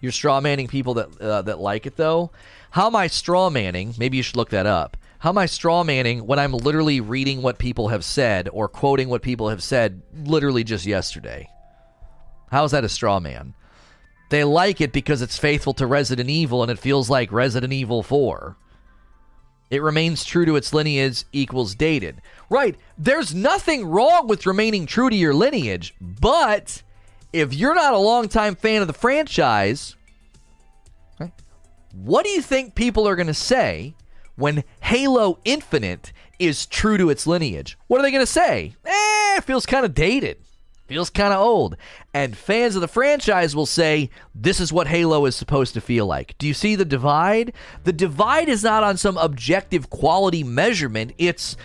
You're 0.00 0.12
straw 0.12 0.40
manning 0.40 0.68
people 0.68 0.94
that 0.94 1.20
uh, 1.20 1.42
that 1.42 1.58
like 1.58 1.86
it 1.86 1.96
though. 1.96 2.30
How 2.70 2.86
am 2.86 2.96
I 2.96 3.06
straw 3.06 3.50
manning? 3.50 3.94
Maybe 3.98 4.16
you 4.16 4.22
should 4.22 4.36
look 4.36 4.50
that 4.50 4.66
up. 4.66 4.96
How 5.20 5.30
am 5.30 5.38
I 5.38 5.46
straw 5.46 5.84
manning 5.84 6.26
when 6.26 6.40
I'm 6.40 6.52
literally 6.52 7.00
reading 7.00 7.42
what 7.42 7.58
people 7.58 7.88
have 7.88 8.04
said 8.04 8.48
or 8.52 8.66
quoting 8.66 9.08
what 9.08 9.22
people 9.22 9.50
have 9.50 9.62
said 9.62 10.02
literally 10.24 10.64
just 10.64 10.84
yesterday? 10.84 11.48
How 12.50 12.64
is 12.64 12.72
that 12.72 12.82
a 12.82 12.88
straw 12.88 13.20
man? 13.20 13.54
They 14.32 14.44
like 14.44 14.80
it 14.80 14.94
because 14.94 15.20
it's 15.20 15.36
faithful 15.36 15.74
to 15.74 15.86
Resident 15.86 16.30
Evil 16.30 16.62
and 16.62 16.72
it 16.72 16.78
feels 16.78 17.10
like 17.10 17.30
Resident 17.30 17.70
Evil 17.70 18.02
4. 18.02 18.56
It 19.68 19.82
remains 19.82 20.24
true 20.24 20.46
to 20.46 20.56
its 20.56 20.72
lineage 20.72 21.24
equals 21.32 21.74
dated. 21.74 22.22
Right, 22.48 22.78
there's 22.96 23.34
nothing 23.34 23.84
wrong 23.84 24.28
with 24.28 24.46
remaining 24.46 24.86
true 24.86 25.10
to 25.10 25.14
your 25.14 25.34
lineage, 25.34 25.94
but 26.00 26.82
if 27.34 27.52
you're 27.52 27.74
not 27.74 27.92
a 27.92 27.98
longtime 27.98 28.54
fan 28.54 28.80
of 28.80 28.86
the 28.86 28.94
franchise, 28.94 29.96
what 31.92 32.24
do 32.24 32.30
you 32.30 32.40
think 32.40 32.74
people 32.74 33.06
are 33.06 33.16
going 33.16 33.26
to 33.26 33.34
say 33.34 33.94
when 34.36 34.64
Halo 34.80 35.40
Infinite 35.44 36.10
is 36.38 36.64
true 36.64 36.96
to 36.96 37.10
its 37.10 37.26
lineage? 37.26 37.76
What 37.86 38.00
are 38.00 38.02
they 38.02 38.10
going 38.10 38.24
to 38.24 38.26
say? 38.26 38.76
Eh, 38.86 39.36
it 39.36 39.44
feels 39.44 39.66
kind 39.66 39.84
of 39.84 39.92
dated 39.92 40.38
feels 40.92 41.08
kind 41.08 41.32
of 41.32 41.40
old. 41.40 41.76
And 42.12 42.36
fans 42.36 42.74
of 42.74 42.82
the 42.82 42.88
franchise 42.88 43.56
will 43.56 43.66
say, 43.66 44.10
this 44.34 44.60
is 44.60 44.72
what 44.72 44.88
Halo 44.88 45.24
is 45.24 45.34
supposed 45.34 45.72
to 45.74 45.80
feel 45.80 46.06
like. 46.06 46.36
Do 46.36 46.46
you 46.46 46.52
see 46.52 46.76
the 46.76 46.84
divide? 46.84 47.54
The 47.84 47.94
divide 47.94 48.50
is 48.50 48.62
not 48.62 48.84
on 48.84 48.98
some 48.98 49.16
objective 49.16 49.88
quality 49.88 50.44
measurement. 50.44 51.14
It's 51.16 51.56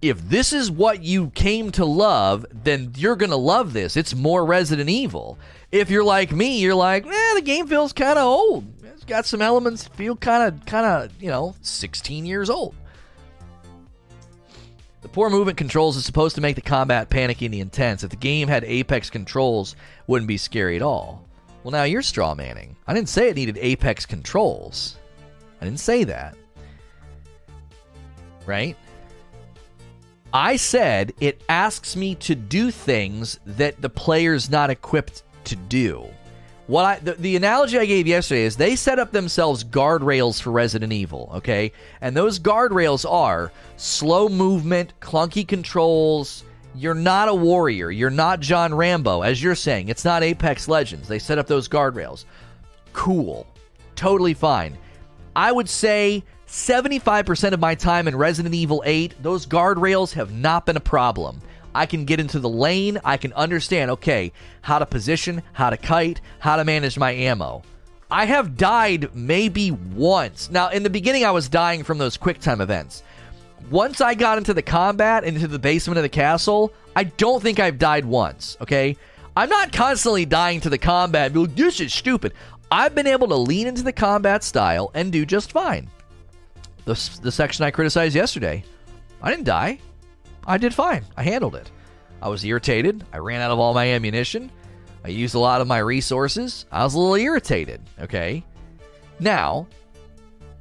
if 0.00 0.20
this 0.28 0.52
is 0.52 0.70
what 0.70 1.02
you 1.02 1.30
came 1.30 1.72
to 1.72 1.84
love, 1.84 2.46
then 2.52 2.92
you're 2.96 3.16
going 3.16 3.30
to 3.30 3.36
love 3.36 3.72
this. 3.72 3.96
It's 3.96 4.14
more 4.14 4.44
Resident 4.44 4.88
Evil. 4.88 5.40
If 5.72 5.90
you're 5.90 6.04
like 6.04 6.30
me, 6.30 6.60
you're 6.60 6.76
like, 6.76 7.04
eh, 7.04 7.34
the 7.34 7.42
game 7.42 7.66
feels 7.66 7.92
kind 7.92 8.16
of 8.16 8.24
old. 8.24 8.64
It's 8.84 9.04
got 9.04 9.26
some 9.26 9.42
elements 9.42 9.88
feel 9.88 10.14
kind 10.14 10.54
of, 10.54 10.66
kind 10.66 10.86
of, 10.86 11.20
you 11.20 11.30
know, 11.30 11.56
16 11.62 12.24
years 12.26 12.48
old. 12.48 12.76
The 15.00 15.08
poor 15.08 15.30
movement 15.30 15.56
controls 15.56 15.96
is 15.96 16.04
supposed 16.04 16.34
to 16.34 16.40
make 16.40 16.56
the 16.56 16.60
combat 16.62 17.08
panicky 17.08 17.46
and 17.46 17.54
intense. 17.54 18.02
If 18.02 18.10
the 18.10 18.16
game 18.16 18.48
had 18.48 18.64
Apex 18.64 19.10
controls, 19.10 19.76
wouldn't 20.08 20.26
be 20.26 20.36
scary 20.36 20.74
at 20.74 20.82
all. 20.82 21.24
Well, 21.62 21.70
now 21.70 21.84
you're 21.84 22.02
straw 22.02 22.34
manning. 22.34 22.76
I 22.86 22.94
didn't 22.94 23.08
say 23.08 23.28
it 23.28 23.36
needed 23.36 23.58
Apex 23.60 24.06
controls. 24.06 24.96
I 25.60 25.64
didn't 25.64 25.80
say 25.80 26.04
that. 26.04 26.36
Right? 28.44 28.76
I 30.32 30.56
said 30.56 31.12
it 31.20 31.42
asks 31.48 31.94
me 31.94 32.14
to 32.16 32.34
do 32.34 32.70
things 32.70 33.38
that 33.46 33.80
the 33.80 33.88
player's 33.88 34.50
not 34.50 34.68
equipped 34.68 35.22
to 35.44 35.56
do. 35.56 36.06
What 36.68 36.84
I 36.84 36.98
the, 36.98 37.14
the, 37.14 37.34
analogy 37.34 37.78
I 37.78 37.86
gave 37.86 38.06
yesterday 38.06 38.42
is 38.42 38.54
they 38.54 38.76
set 38.76 38.98
up 38.98 39.10
themselves 39.10 39.64
guardrails 39.64 40.40
for 40.40 40.50
Resident 40.50 40.92
Evil, 40.92 41.30
okay? 41.36 41.72
And 42.02 42.14
those 42.14 42.38
guardrails 42.38 43.10
are 43.10 43.50
slow 43.78 44.28
movement, 44.28 44.92
clunky 45.00 45.48
controls. 45.48 46.44
You're 46.74 46.92
not 46.92 47.28
a 47.28 47.34
warrior. 47.34 47.90
You're 47.90 48.10
not 48.10 48.40
John 48.40 48.74
Rambo, 48.74 49.22
as 49.22 49.42
you're 49.42 49.54
saying. 49.54 49.88
It's 49.88 50.04
not 50.04 50.22
Apex 50.22 50.68
Legends. 50.68 51.08
They 51.08 51.18
set 51.18 51.38
up 51.38 51.46
those 51.46 51.70
guardrails. 51.70 52.26
Cool. 52.92 53.46
Totally 53.96 54.34
fine. 54.34 54.76
I 55.34 55.50
would 55.50 55.70
say 55.70 56.22
75% 56.48 57.52
of 57.52 57.60
my 57.60 57.76
time 57.76 58.08
in 58.08 58.14
Resident 58.14 58.54
Evil 58.54 58.82
8, 58.84 59.22
those 59.22 59.46
guardrails 59.46 60.12
have 60.12 60.32
not 60.32 60.66
been 60.66 60.76
a 60.76 60.80
problem. 60.80 61.40
I 61.74 61.86
can 61.86 62.04
get 62.04 62.20
into 62.20 62.38
the 62.38 62.48
lane. 62.48 62.98
I 63.04 63.16
can 63.16 63.32
understand, 63.34 63.90
okay, 63.92 64.32
how 64.62 64.78
to 64.78 64.86
position, 64.86 65.42
how 65.52 65.70
to 65.70 65.76
kite, 65.76 66.20
how 66.38 66.56
to 66.56 66.64
manage 66.64 66.98
my 66.98 67.12
ammo. 67.12 67.62
I 68.10 68.24
have 68.24 68.56
died 68.56 69.14
maybe 69.14 69.70
once. 69.70 70.50
Now, 70.50 70.70
in 70.70 70.82
the 70.82 70.90
beginning, 70.90 71.24
I 71.24 71.30
was 71.30 71.48
dying 71.48 71.84
from 71.84 71.98
those 71.98 72.16
quick 72.16 72.40
time 72.40 72.60
events. 72.60 73.02
Once 73.70 74.00
I 74.00 74.14
got 74.14 74.38
into 74.38 74.54
the 74.54 74.62
combat, 74.62 75.24
into 75.24 75.46
the 75.46 75.58
basement 75.58 75.98
of 75.98 76.02
the 76.02 76.08
castle, 76.08 76.72
I 76.96 77.04
don't 77.04 77.42
think 77.42 77.60
I've 77.60 77.78
died 77.78 78.06
once, 78.06 78.56
okay? 78.62 78.96
I'm 79.36 79.50
not 79.50 79.72
constantly 79.72 80.24
dying 80.24 80.60
to 80.62 80.70
the 80.70 80.78
combat. 80.78 81.32
This 81.34 81.80
is 81.80 81.92
stupid. 81.92 82.32
I've 82.70 82.94
been 82.94 83.06
able 83.06 83.28
to 83.28 83.36
lean 83.36 83.66
into 83.66 83.82
the 83.82 83.92
combat 83.92 84.42
style 84.42 84.90
and 84.94 85.12
do 85.12 85.26
just 85.26 85.52
fine. 85.52 85.90
The, 86.86 87.18
the 87.22 87.32
section 87.32 87.64
I 87.64 87.70
criticized 87.70 88.14
yesterday, 88.14 88.64
I 89.22 89.30
didn't 89.30 89.44
die. 89.44 89.78
I 90.48 90.56
did 90.56 90.74
fine. 90.74 91.04
I 91.16 91.22
handled 91.22 91.54
it. 91.54 91.70
I 92.22 92.28
was 92.28 92.42
irritated. 92.42 93.04
I 93.12 93.18
ran 93.18 93.42
out 93.42 93.50
of 93.50 93.58
all 93.58 93.74
my 93.74 93.86
ammunition. 93.88 94.50
I 95.04 95.08
used 95.08 95.34
a 95.34 95.38
lot 95.38 95.60
of 95.60 95.68
my 95.68 95.78
resources. 95.78 96.66
I 96.72 96.82
was 96.82 96.94
a 96.94 96.98
little 96.98 97.14
irritated, 97.14 97.82
okay? 98.00 98.42
Now, 99.20 99.68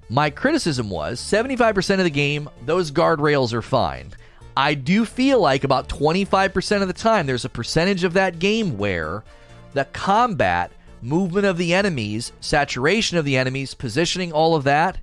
my 0.09 0.29
criticism 0.29 0.89
was 0.89 1.19
75% 1.19 1.97
of 1.97 2.03
the 2.03 2.09
game, 2.09 2.49
those 2.65 2.91
guardrails 2.91 3.53
are 3.53 3.61
fine. 3.61 4.11
I 4.55 4.73
do 4.73 5.05
feel 5.05 5.39
like 5.39 5.63
about 5.63 5.89
25% 5.89 6.81
of 6.81 6.87
the 6.87 6.93
time, 6.93 7.25
there's 7.25 7.45
a 7.45 7.49
percentage 7.49 8.03
of 8.03 8.13
that 8.13 8.39
game 8.39 8.77
where 8.77 9.23
the 9.73 9.85
combat, 9.85 10.71
movement 11.01 11.45
of 11.45 11.57
the 11.57 11.73
enemies, 11.73 12.31
saturation 12.41 13.17
of 13.17 13.25
the 13.25 13.37
enemies, 13.37 13.73
positioning, 13.73 14.31
all 14.31 14.55
of 14.55 14.63
that, 14.65 14.97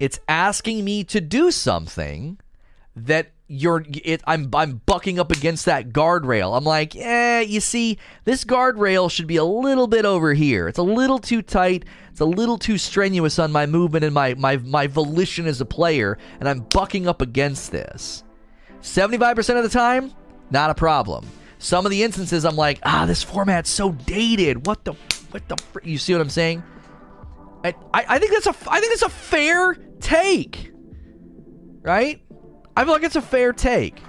it's 0.00 0.20
asking 0.28 0.84
me 0.84 1.04
to 1.04 1.20
do 1.20 1.50
something 1.50 2.38
that 2.96 3.30
you're 3.54 3.84
it, 3.88 4.22
I'm 4.26 4.50
I'm 4.54 4.82
bucking 4.86 5.18
up 5.18 5.30
against 5.30 5.64
that 5.66 5.90
guardrail. 5.90 6.56
I'm 6.56 6.64
like, 6.64 6.96
eh, 6.96 7.40
you 7.40 7.60
see, 7.60 7.98
this 8.24 8.44
guardrail 8.44 9.10
should 9.10 9.26
be 9.26 9.36
a 9.36 9.44
little 9.44 9.86
bit 9.86 10.04
over 10.04 10.34
here. 10.34 10.68
It's 10.68 10.78
a 10.78 10.82
little 10.82 11.18
too 11.18 11.42
tight. 11.42 11.84
It's 12.10 12.20
a 12.20 12.24
little 12.24 12.58
too 12.58 12.78
strenuous 12.78 13.38
on 13.38 13.52
my 13.52 13.66
movement 13.66 14.04
and 14.04 14.14
my 14.14 14.34
my 14.34 14.56
my 14.58 14.86
volition 14.86 15.46
as 15.46 15.60
a 15.60 15.64
player, 15.64 16.18
and 16.40 16.48
I'm 16.48 16.60
bucking 16.60 17.06
up 17.06 17.22
against 17.22 17.72
this. 17.72 18.24
75% 18.82 19.56
of 19.56 19.62
the 19.62 19.70
time, 19.70 20.12
not 20.50 20.68
a 20.68 20.74
problem. 20.74 21.26
Some 21.58 21.86
of 21.86 21.90
the 21.90 22.02
instances 22.02 22.44
I'm 22.44 22.56
like, 22.56 22.78
ah, 22.82 23.06
this 23.06 23.22
format's 23.22 23.70
so 23.70 23.92
dated. 23.92 24.66
What 24.66 24.84
the 24.84 24.92
what 25.30 25.48
the 25.48 25.56
fr-? 25.56 25.80
you 25.82 25.96
see 25.96 26.12
what 26.12 26.20
I'm 26.20 26.30
saying? 26.30 26.62
I, 27.64 27.74
I, 27.94 28.04
I 28.08 28.18
think 28.18 28.32
that's 28.32 28.46
a 28.46 28.70
I 28.70 28.80
think 28.80 28.92
it's 28.92 29.02
a 29.02 29.08
fair 29.08 29.74
take. 30.00 30.72
Right? 31.82 32.23
I 32.76 32.84
feel 32.84 32.92
like 32.92 33.02
it's 33.02 33.16
a 33.16 33.22
fair 33.22 33.52
take. 33.52 34.00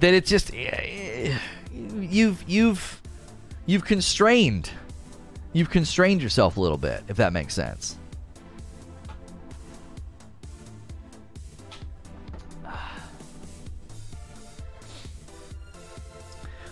That 0.00 0.14
it's 0.14 0.30
just 0.30 0.52
eh, 0.54 0.70
eh, 0.72 1.38
you've 2.00 2.42
you've 2.48 3.00
you've 3.66 3.84
constrained 3.84 4.70
you've 5.52 5.70
constrained 5.70 6.22
yourself 6.22 6.56
a 6.56 6.60
little 6.60 6.78
bit, 6.78 7.04
if 7.08 7.16
that 7.18 7.32
makes 7.32 7.54
sense. 7.54 7.96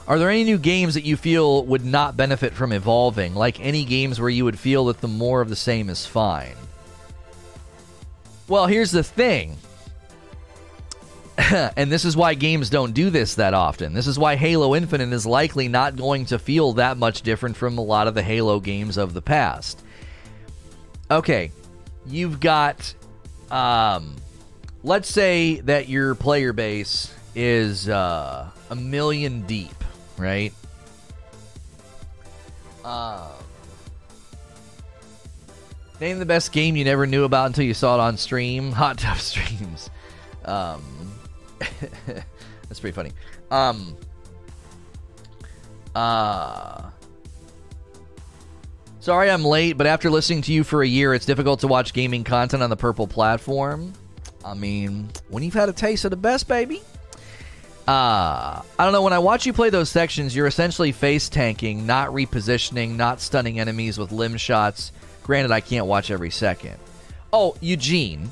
Are 0.07 0.19
there 0.19 0.31
any 0.31 0.45
new 0.45 0.57
games 0.57 0.95
that 0.95 1.05
you 1.05 1.19
feel 1.19 1.67
would 1.67 1.85
not 1.85 2.17
benefit 2.17 2.55
from 2.55 2.73
evolving, 2.73 3.35
like 3.35 3.61
any 3.61 3.85
games 3.85 4.19
where 4.19 4.31
you 4.31 4.47
would 4.47 4.59
feel 4.59 4.87
that 4.87 5.03
the 5.03 5.09
more 5.09 5.43
of 5.43 5.51
the 5.51 5.57
same 5.57 5.91
is 5.91 6.07
fine? 6.07 6.55
Well, 8.49 8.67
here's 8.67 8.91
the 8.91 9.05
thing. 9.05 9.57
and 11.39 11.93
this 11.93 12.05
is 12.05 12.17
why 12.17 12.35
games 12.35 12.69
don't 12.71 12.93
do 12.93 13.11
this 13.11 13.37
that 13.37 13.55
often. 13.55 13.95
This 13.95 14.07
is 14.07 14.19
why 14.19 14.37
Halo 14.37 14.75
Infinite 14.75 15.13
is 15.13 15.25
likely 15.25 15.69
not 15.69 15.97
going 15.97 16.25
to 16.27 16.39
feel 16.39 16.73
that 16.75 16.97
much 16.97 17.23
different 17.23 17.57
from 17.57 17.79
a 17.79 17.83
lot 17.83 18.09
of 18.09 18.15
the 18.15 18.23
Halo 18.23 18.59
games 18.59 18.97
of 18.97 19.15
the 19.15 19.23
past. 19.23 19.83
Okay, 21.11 21.53
you've 22.07 22.41
got, 22.41 22.93
um, 23.51 24.17
let's 24.83 25.09
say 25.09 25.61
that 25.61 25.89
your 25.89 26.15
player 26.15 26.53
base 26.53 27.15
is 27.35 27.89
uh, 27.89 28.51
a 28.71 28.75
million 28.75 29.43
deep, 29.43 29.85
right? 30.17 30.53
Um, 32.85 33.38
Name 36.01 36.21
the 36.21 36.27
best 36.27 36.53
game 36.53 36.77
you 36.77 36.85
never 36.85 37.07
knew 37.07 37.25
about 37.25 37.47
until 37.47 37.65
you 37.65 37.75
saw 37.75 37.95
it 37.97 38.01
on 38.01 38.17
stream. 38.17 38.71
Hot 38.73 38.99
Tub 38.99 39.19
Streams. 39.19 39.91
Um, 40.45 40.83
that's 42.69 42.81
pretty 42.81 42.95
funny. 42.95 43.13
Um, 43.51 43.97
uh, 45.95 46.91
sorry 49.01 49.31
I'm 49.31 49.45
late, 49.45 49.73
but 49.73 49.89
after 49.89 50.09
listening 50.09 50.43
to 50.43 50.53
you 50.53 50.63
for 50.63 50.83
a 50.83 50.87
year, 50.87 51.15
it's 51.15 51.27
difficult 51.27 51.61
to 51.61 51.67
watch 51.67 51.93
gaming 51.93 52.23
content 52.23 52.63
on 52.63 52.71
the 52.71 52.77
Purple 52.77 53.09
platform. 53.09 53.93
I 54.45 54.55
mean, 54.55 55.09
when 55.29 55.43
you've 55.43 55.55
had 55.55 55.69
a 55.69 55.73
taste 55.73 56.05
of 56.05 56.13
the 56.13 56.17
best, 56.17 56.47
baby. 56.47 56.81
Uh, 57.89 58.63
I 58.79 58.85
don't 58.85 58.93
know. 58.93 59.03
When 59.03 59.15
I 59.15 59.19
watch 59.19 59.47
you 59.47 59.53
play 59.53 59.71
those 59.71 59.89
sections, 59.89 60.37
you're 60.37 60.47
essentially 60.47 60.93
face 60.93 61.29
tanking, 61.29 61.87
not 61.87 62.11
repositioning, 62.11 62.97
not 62.97 63.21
stunning 63.21 63.59
enemies 63.59 63.99
with 63.99 64.13
limb 64.13 64.37
shots 64.37 64.93
Granted, 65.29 65.53
I 65.53 65.61
can't 65.61 65.85
watch 65.85 66.11
every 66.11 66.31
second. 66.31 66.79
Oh, 67.35 67.55
Eugene, 67.61 68.31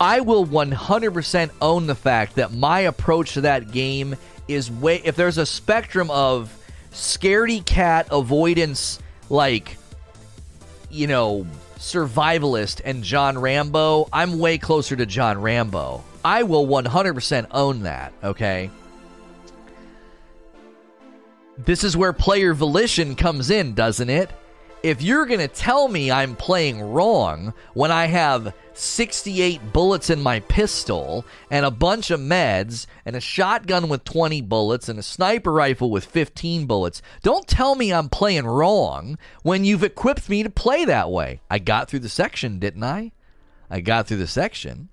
I 0.00 0.18
will 0.18 0.44
100% 0.44 1.50
own 1.62 1.86
the 1.86 1.94
fact 1.94 2.34
that 2.34 2.52
my 2.52 2.80
approach 2.80 3.34
to 3.34 3.42
that 3.42 3.70
game 3.70 4.16
is 4.48 4.72
way. 4.72 5.00
If 5.04 5.14
there's 5.14 5.38
a 5.38 5.46
spectrum 5.46 6.10
of 6.10 6.52
scaredy 6.90 7.64
cat 7.64 8.08
avoidance, 8.10 8.98
like, 9.28 9.76
you 10.90 11.06
know, 11.06 11.46
survivalist 11.76 12.80
and 12.84 13.04
John 13.04 13.38
Rambo, 13.38 14.08
I'm 14.12 14.40
way 14.40 14.58
closer 14.58 14.96
to 14.96 15.06
John 15.06 15.40
Rambo. 15.40 16.02
I 16.24 16.42
will 16.42 16.66
100% 16.66 17.46
own 17.52 17.84
that, 17.84 18.12
okay? 18.24 18.68
This 21.56 21.84
is 21.84 21.96
where 21.96 22.12
player 22.12 22.52
volition 22.52 23.14
comes 23.14 23.50
in, 23.50 23.74
doesn't 23.74 24.10
it? 24.10 24.28
If 24.82 25.02
you're 25.02 25.26
going 25.26 25.40
to 25.40 25.48
tell 25.48 25.88
me 25.88 26.10
I'm 26.10 26.36
playing 26.36 26.80
wrong 26.80 27.52
when 27.74 27.90
I 27.90 28.06
have 28.06 28.54
68 28.72 29.72
bullets 29.72 30.08
in 30.08 30.22
my 30.22 30.40
pistol 30.40 31.24
and 31.50 31.66
a 31.66 31.70
bunch 31.70 32.10
of 32.10 32.20
meds 32.20 32.86
and 33.04 33.14
a 33.14 33.20
shotgun 33.20 33.88
with 33.88 34.04
20 34.04 34.40
bullets 34.42 34.88
and 34.88 34.98
a 34.98 35.02
sniper 35.02 35.52
rifle 35.52 35.90
with 35.90 36.06
15 36.06 36.66
bullets, 36.66 37.02
don't 37.22 37.46
tell 37.46 37.74
me 37.74 37.92
I'm 37.92 38.08
playing 38.08 38.46
wrong 38.46 39.18
when 39.42 39.64
you've 39.64 39.84
equipped 39.84 40.28
me 40.30 40.42
to 40.42 40.50
play 40.50 40.84
that 40.86 41.10
way. 41.10 41.42
I 41.50 41.58
got 41.58 41.90
through 41.90 42.00
the 42.00 42.08
section, 42.08 42.58
didn't 42.58 42.84
I? 42.84 43.12
I 43.68 43.80
got 43.80 44.06
through 44.06 44.18
the 44.18 44.26
section. 44.26 44.88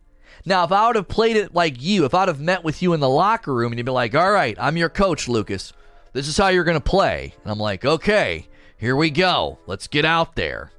Now, 0.45 0.63
if 0.65 0.71
I 0.71 0.87
would 0.87 0.97
have 0.97 1.07
played 1.07 1.37
it 1.37 1.55
like 1.55 1.81
you, 1.81 2.05
if 2.05 2.13
I'd 2.13 2.27
have 2.27 2.39
met 2.39 2.63
with 2.63 2.81
you 2.81 2.93
in 2.93 2.99
the 2.99 3.09
locker 3.09 3.53
room 3.53 3.71
and 3.71 3.79
you'd 3.79 3.85
be 3.85 3.91
like, 3.91 4.15
all 4.15 4.31
right, 4.31 4.57
I'm 4.59 4.77
your 4.77 4.89
coach, 4.89 5.27
Lucas. 5.27 5.73
This 6.13 6.27
is 6.27 6.37
how 6.37 6.49
you're 6.49 6.63
going 6.63 6.77
to 6.77 6.81
play. 6.81 7.33
And 7.43 7.51
I'm 7.51 7.59
like, 7.59 7.85
okay 7.85 8.47
here 8.77 8.95
we 8.95 9.09
go. 9.09 9.59
Let's 9.65 9.87
get 9.87 10.05
out 10.05 10.35
there. 10.35 10.71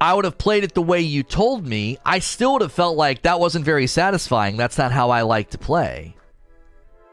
I 0.00 0.14
would 0.14 0.24
have 0.24 0.38
played 0.38 0.64
it 0.64 0.74
the 0.74 0.82
way 0.82 1.00
you 1.00 1.22
told 1.22 1.66
me, 1.66 1.98
I 2.04 2.18
still 2.18 2.54
would 2.54 2.62
have 2.62 2.72
felt 2.72 2.96
like 2.96 3.22
that 3.22 3.40
wasn't 3.40 3.64
very 3.64 3.86
satisfying. 3.86 4.56
That's 4.56 4.78
not 4.78 4.92
how 4.92 5.10
I 5.10 5.22
like 5.22 5.50
to 5.50 5.58
play. 5.58 6.16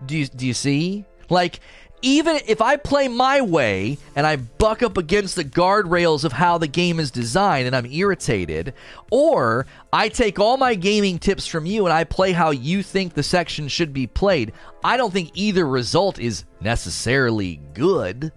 Do 0.06 0.18
you, 0.18 0.28
do 0.28 0.46
you 0.46 0.54
see? 0.54 1.06
Like, 1.30 1.62
even 2.02 2.40
if 2.46 2.62
I 2.62 2.76
play 2.76 3.08
my 3.08 3.40
way 3.40 3.98
and 4.18 4.28
I 4.28 4.36
buck 4.36 4.84
up 4.84 4.98
against 4.98 5.38
the 5.38 5.46
guardrails 5.46 6.26
of 6.26 6.34
how 6.34 6.58
the 6.58 6.68
game 6.68 7.00
is 7.00 7.10
designed 7.10 7.66
and 7.66 7.76
I'm 7.76 7.86
irritated, 7.86 8.74
or 9.10 9.66
I 9.94 10.10
take 10.10 10.38
all 10.38 10.58
my 10.58 10.76
gaming 10.76 11.18
tips 11.18 11.48
from 11.48 11.66
you 11.66 11.86
and 11.86 11.94
I 11.94 12.04
play 12.04 12.34
how 12.34 12.52
you 12.52 12.84
think 12.84 13.14
the 13.14 13.24
section 13.24 13.70
should 13.70 13.94
be 13.94 14.06
played, 14.06 14.52
I 14.84 14.98
don't 14.98 15.14
think 15.14 15.32
either 15.34 15.66
result 15.66 16.20
is 16.20 16.44
necessarily 16.60 17.62
good, 17.74 18.34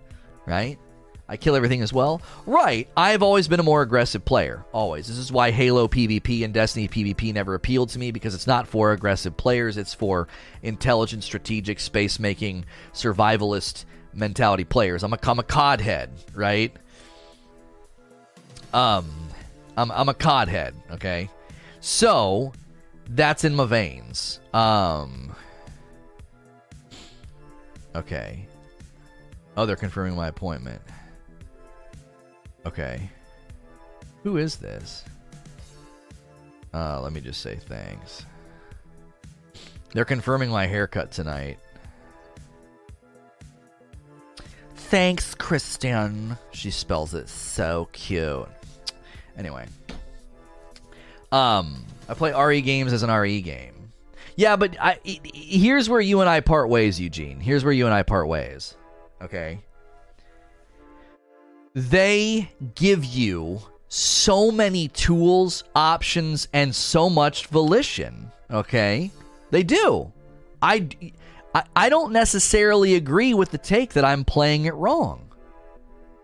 right? 0.46 0.78
I 1.28 1.36
kill 1.36 1.56
everything 1.56 1.82
as 1.82 1.92
well. 1.92 2.22
Right. 2.46 2.88
I've 2.96 3.22
always 3.22 3.48
been 3.48 3.58
a 3.58 3.64
more 3.64 3.82
aggressive 3.82 4.24
player. 4.24 4.64
Always. 4.72 5.08
This 5.08 5.18
is 5.18 5.32
why 5.32 5.50
Halo 5.50 5.88
PvP 5.88 6.44
and 6.44 6.54
Destiny 6.54 6.86
PvP 6.86 7.34
never 7.34 7.54
appealed 7.54 7.88
to 7.90 7.98
me 7.98 8.12
because 8.12 8.34
it's 8.34 8.46
not 8.46 8.68
for 8.68 8.92
aggressive 8.92 9.36
players. 9.36 9.76
It's 9.76 9.92
for 9.92 10.28
intelligent, 10.62 11.24
strategic, 11.24 11.80
space 11.80 12.20
making, 12.20 12.64
survivalist 12.92 13.84
mentality 14.14 14.64
players. 14.64 15.02
I'm 15.02 15.12
a, 15.12 15.18
I'm 15.24 15.38
a 15.40 15.44
COD 15.44 15.80
head, 15.80 16.10
right? 16.34 16.72
Um, 18.72 19.06
I'm, 19.76 19.90
I'm 19.90 20.08
a 20.08 20.14
COD 20.14 20.48
head, 20.48 20.74
okay? 20.92 21.28
So, 21.80 22.52
that's 23.08 23.44
in 23.44 23.54
my 23.54 23.64
veins. 23.64 24.40
Um, 24.52 25.34
okay. 27.94 28.46
Oh, 29.56 29.66
they're 29.66 29.76
confirming 29.76 30.14
my 30.14 30.28
appointment. 30.28 30.82
Okay. 32.66 33.08
Who 34.24 34.38
is 34.38 34.56
this? 34.56 35.04
Uh, 36.74 37.00
let 37.00 37.12
me 37.12 37.20
just 37.20 37.40
say 37.40 37.54
thanks. 37.54 38.26
They're 39.92 40.04
confirming 40.04 40.50
my 40.50 40.66
haircut 40.66 41.12
tonight. 41.12 41.60
Thanks, 44.74 45.34
Christian. 45.36 46.36
She 46.50 46.72
spells 46.72 47.14
it 47.14 47.28
so 47.28 47.88
cute. 47.92 48.48
Anyway. 49.38 49.66
Um, 51.30 51.84
I 52.08 52.14
play 52.14 52.32
RE 52.32 52.60
games 52.62 52.92
as 52.92 53.04
an 53.04 53.10
RE 53.10 53.40
game. 53.42 53.92
Yeah, 54.34 54.56
but 54.56 54.76
I, 54.80 54.98
here's 55.04 55.88
where 55.88 56.00
you 56.00 56.20
and 56.20 56.28
I 56.28 56.40
part 56.40 56.68
ways, 56.68 57.00
Eugene. 57.00 57.38
Here's 57.38 57.62
where 57.62 57.72
you 57.72 57.86
and 57.86 57.94
I 57.94 58.02
part 58.02 58.26
ways. 58.26 58.76
Okay 59.22 59.60
they 61.76 62.50
give 62.74 63.04
you 63.04 63.60
so 63.88 64.50
many 64.50 64.88
tools, 64.88 65.62
options, 65.74 66.48
and 66.54 66.74
so 66.74 67.10
much 67.10 67.48
volition. 67.48 68.32
Okay? 68.50 69.10
They 69.50 69.62
do. 69.62 70.10
I, 70.62 70.88
I, 71.54 71.64
I 71.76 71.88
don't 71.90 72.12
necessarily 72.12 72.94
agree 72.94 73.34
with 73.34 73.50
the 73.50 73.58
take 73.58 73.92
that 73.92 74.06
I'm 74.06 74.24
playing 74.24 74.64
it 74.64 74.74
wrong. 74.74 75.28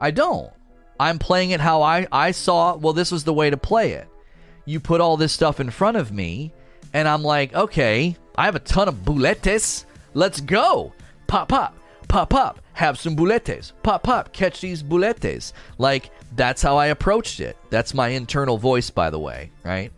I 0.01 0.11
don't. 0.11 0.51
I'm 0.99 1.19
playing 1.19 1.51
it 1.51 1.61
how 1.61 1.83
I, 1.83 2.07
I 2.11 2.31
saw, 2.31 2.75
well, 2.77 2.95
this 2.95 3.13
was 3.13 3.25
the 3.25 3.35
way 3.35 3.51
to 3.51 3.59
play 3.59 3.93
it. 3.93 4.09
You 4.65 4.81
put 4.81 5.03
all 5.03 5.19
this 5.19 5.35
stuff 5.35 5.61
in 5.61 5.69
front 5.69 5.99
of 5.99 6.13
me, 6.13 6.55
and 6.95 7.07
I'm 7.07 7.23
like, 7.23 7.55
okay, 7.55 8.17
I 8.39 8.47
have 8.47 8.55
a 8.55 8.61
ton 8.61 8.89
of 8.89 9.05
buletes. 9.05 9.85
Let's 10.15 10.41
go. 10.41 10.95
Pop, 11.27 11.49
pop 11.49 11.77
pop, 12.13 12.29
pop, 12.29 12.62
have 12.75 12.99
some 12.99 13.15
buletes. 13.15 13.73
Pop, 13.83 14.03
pop, 14.03 14.33
catch 14.33 14.61
these 14.61 14.83
buletes. 14.83 15.53
Like, 15.79 16.11
that's 16.35 16.63
how 16.63 16.77
I 16.77 16.87
approached 16.87 17.41
it. 17.41 17.57
That's 17.71 17.95
my 17.95 18.09
internal 18.09 18.59
voice, 18.59 18.91
by 18.91 19.11
the 19.11 19.19
way, 19.19 19.51
right? 19.65 19.93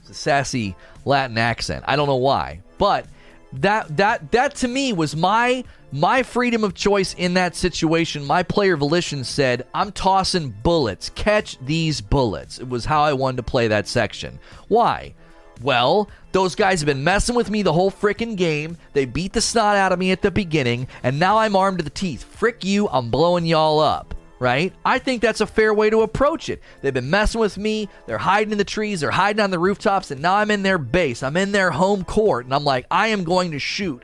It's 0.00 0.10
a 0.10 0.14
sassy 0.14 0.76
Latin 1.04 1.38
accent. 1.38 1.84
I 1.86 1.96
don't 1.96 2.06
know 2.06 2.16
why, 2.16 2.60
but 2.78 3.06
that 3.54 3.96
that 3.96 4.30
that 4.30 4.54
to 4.56 4.68
me 4.68 4.92
was 4.92 5.16
my 5.16 5.64
my 5.92 6.22
freedom 6.22 6.62
of 6.62 6.74
choice 6.74 7.14
in 7.14 7.34
that 7.34 7.56
situation. 7.56 8.24
My 8.24 8.42
player 8.42 8.76
volition 8.76 9.24
said, 9.24 9.66
"I'm 9.74 9.92
tossing 9.92 10.54
bullets. 10.62 11.10
Catch 11.14 11.58
these 11.64 12.00
bullets." 12.00 12.58
It 12.58 12.68
was 12.68 12.84
how 12.84 13.02
I 13.02 13.12
wanted 13.12 13.38
to 13.38 13.42
play 13.42 13.68
that 13.68 13.88
section. 13.88 14.38
Why? 14.68 15.14
Well, 15.62 16.08
those 16.32 16.54
guys 16.54 16.80
have 16.80 16.86
been 16.86 17.04
messing 17.04 17.34
with 17.34 17.50
me 17.50 17.62
the 17.62 17.72
whole 17.72 17.90
frickin' 17.90 18.36
game. 18.36 18.78
They 18.92 19.04
beat 19.04 19.32
the 19.32 19.40
snot 19.40 19.76
out 19.76 19.92
of 19.92 19.98
me 19.98 20.10
at 20.10 20.22
the 20.22 20.30
beginning, 20.30 20.88
and 21.02 21.18
now 21.18 21.38
I'm 21.38 21.56
armed 21.56 21.78
to 21.78 21.84
the 21.84 21.90
teeth. 21.90 22.24
Frick 22.24 22.64
you, 22.64 22.88
I'm 22.88 23.10
blowing 23.10 23.44
y'all 23.44 23.80
up. 23.80 24.14
Right? 24.38 24.72
I 24.86 24.98
think 24.98 25.20
that's 25.20 25.42
a 25.42 25.46
fair 25.46 25.74
way 25.74 25.90
to 25.90 26.00
approach 26.00 26.48
it. 26.48 26.62
They've 26.80 26.94
been 26.94 27.10
messing 27.10 27.42
with 27.42 27.58
me. 27.58 27.90
They're 28.06 28.16
hiding 28.16 28.52
in 28.52 28.56
the 28.56 28.64
trees. 28.64 29.00
They're 29.00 29.10
hiding 29.10 29.40
on 29.40 29.50
the 29.50 29.58
rooftops. 29.58 30.10
And 30.10 30.22
now 30.22 30.36
I'm 30.36 30.50
in 30.50 30.62
their 30.62 30.78
base. 30.78 31.22
I'm 31.22 31.36
in 31.36 31.52
their 31.52 31.70
home 31.70 32.04
court. 32.04 32.46
And 32.46 32.54
I'm 32.54 32.64
like, 32.64 32.86
I 32.90 33.08
am 33.08 33.22
going 33.22 33.50
to 33.50 33.58
shoot 33.58 34.02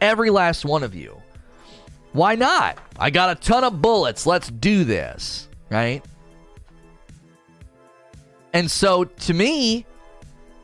every 0.00 0.30
last 0.30 0.64
one 0.64 0.84
of 0.84 0.94
you. 0.94 1.20
Why 2.12 2.34
not? 2.34 2.78
I 2.98 3.10
got 3.10 3.36
a 3.36 3.38
ton 3.38 3.62
of 3.62 3.82
bullets. 3.82 4.24
Let's 4.24 4.48
do 4.48 4.84
this. 4.84 5.48
Right? 5.68 6.02
And 8.54 8.70
so 8.70 9.04
to 9.04 9.34
me, 9.34 9.84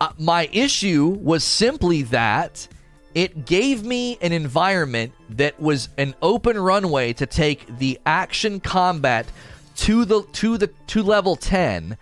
uh, 0.00 0.10
my 0.18 0.48
issue 0.52 1.06
was 1.20 1.44
simply 1.44 2.02
that 2.02 2.66
it 3.14 3.44
gave 3.44 3.84
me 3.84 4.18
an 4.22 4.32
environment 4.32 5.12
that 5.30 5.60
was 5.60 5.88
an 5.98 6.14
open 6.22 6.58
runway 6.58 7.12
to 7.12 7.26
take 7.26 7.66
the 7.78 7.98
action 8.06 8.60
combat 8.60 9.26
to 9.76 10.04
the 10.04 10.22
to 10.32 10.56
the 10.58 10.68
to 10.86 11.02
level 11.02 11.36
10 11.36 11.96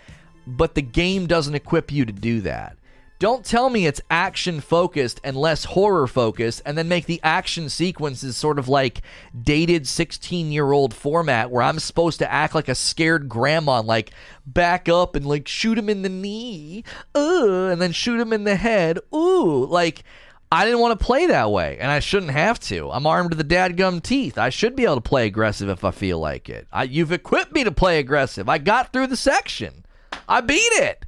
but 0.47 0.75
the 0.75 0.83
game 0.83 1.27
doesn't 1.27 1.55
equip 1.55 1.93
you 1.93 2.05
to 2.05 2.13
do 2.13 2.41
that 2.41 2.78
don't 3.19 3.45
tell 3.45 3.69
me 3.69 3.87
it's 3.87 4.01
action 4.11 4.61
focused 4.61 5.21
and 5.25 5.37
less 5.37 5.65
horror 5.65 6.07
focused, 6.07 6.63
and 6.65 6.79
then 6.79 6.89
make 6.89 7.07
the 7.07 7.21
action 7.25 7.69
sequences 7.69 8.37
sort 8.37 8.59
of 8.59 8.69
like 8.69 9.03
dated 9.41 9.89
16 9.89 10.53
year 10.53 10.71
old 10.71 10.95
format 10.95 11.51
where 11.51 11.63
I'm 11.63 11.81
supposed 11.81 12.21
to 12.21 12.33
act 12.33 12.55
like 12.55 12.69
a 12.69 12.75
scared 12.77 13.29
grandma, 13.29 13.81
and 13.81 13.89
like 13.89 14.13
back 14.47 14.89
up 14.89 15.17
and 15.17 15.27
like 15.27 15.49
shoot 15.49 15.77
him 15.77 15.89
in 15.89 16.03
the 16.03 16.09
knee, 16.09 16.85
uh, 17.15 17.67
and 17.67 17.83
then 17.83 17.93
shoot 17.93 18.21
him 18.21 18.33
in 18.33 18.45
the 18.45 18.57
head. 18.57 18.99
Ooh, 19.15 19.67
like. 19.67 20.05
I 20.51 20.65
didn't 20.65 20.81
want 20.81 20.99
to 20.99 21.05
play 21.05 21.27
that 21.27 21.51
way, 21.51 21.77
and 21.79 21.91
I 21.91 21.99
shouldn't 21.99 22.33
have 22.33 22.59
to. 22.61 22.91
I'm 22.91 23.07
armed 23.07 23.33
to 23.33 23.37
the 23.37 23.45
dadgum 23.45 24.03
teeth. 24.03 24.39
I 24.39 24.49
should 24.49 24.75
be 24.75 24.85
able 24.85 24.95
to 24.95 25.03
play 25.03 25.27
aggressive 25.27 25.69
if 25.69 25.85
I 25.85 25.91
feel 25.91 26.19
like 26.19 26.49
it. 26.49 26.67
I, 26.73 26.85
you've 26.85 27.13
equipped 27.13 27.53
me 27.53 27.65
to 27.65 27.71
play 27.71 27.99
aggressive. 27.99 28.49
I 28.49 28.57
got 28.57 28.91
through 28.91 29.09
the 29.09 29.17
section. 29.17 29.85
I 30.27 30.41
beat 30.41 30.57
it. 30.57 31.05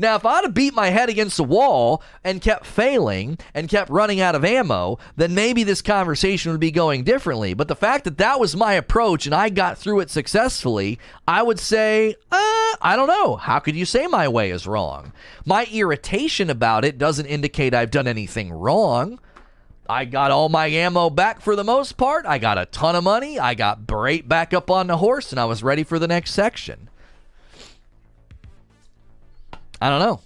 Now, 0.00 0.16
if 0.16 0.24
I'd 0.24 0.44
have 0.44 0.54
beat 0.54 0.72
my 0.72 0.88
head 0.88 1.10
against 1.10 1.36
the 1.36 1.44
wall 1.44 2.02
and 2.24 2.40
kept 2.40 2.64
failing 2.64 3.38
and 3.52 3.68
kept 3.68 3.90
running 3.90 4.18
out 4.18 4.34
of 4.34 4.46
ammo, 4.46 4.98
then 5.14 5.34
maybe 5.34 5.62
this 5.62 5.82
conversation 5.82 6.50
would 6.52 6.60
be 6.60 6.70
going 6.70 7.04
differently. 7.04 7.52
But 7.52 7.68
the 7.68 7.76
fact 7.76 8.04
that 8.04 8.16
that 8.16 8.40
was 8.40 8.56
my 8.56 8.72
approach 8.72 9.26
and 9.26 9.34
I 9.34 9.50
got 9.50 9.76
through 9.76 10.00
it 10.00 10.08
successfully, 10.08 10.98
I 11.28 11.42
would 11.42 11.58
say, 11.58 12.14
uh, 12.32 12.76
I 12.80 12.94
don't 12.96 13.08
know. 13.08 13.36
How 13.36 13.58
could 13.58 13.76
you 13.76 13.84
say 13.84 14.06
my 14.06 14.26
way 14.26 14.50
is 14.50 14.66
wrong? 14.66 15.12
My 15.44 15.66
irritation 15.70 16.48
about 16.48 16.86
it 16.86 16.96
doesn't 16.96 17.26
indicate 17.26 17.74
I've 17.74 17.90
done 17.90 18.08
anything 18.08 18.52
wrong. 18.52 19.20
I 19.86 20.04
got 20.06 20.30
all 20.30 20.48
my 20.48 20.68
ammo 20.68 21.10
back 21.10 21.40
for 21.40 21.56
the 21.56 21.64
most 21.64 21.96
part. 21.96 22.24
I 22.24 22.38
got 22.38 22.58
a 22.58 22.66
ton 22.66 22.96
of 22.96 23.04
money. 23.04 23.38
I 23.38 23.54
got 23.54 23.80
right 23.90 24.26
back 24.26 24.54
up 24.54 24.70
on 24.70 24.86
the 24.86 24.96
horse 24.96 25.30
and 25.30 25.40
I 25.40 25.44
was 25.44 25.62
ready 25.62 25.82
for 25.82 25.98
the 25.98 26.08
next 26.08 26.32
section. 26.32 26.89
I 29.80 29.88
don't 29.88 30.00
know. 30.00 30.20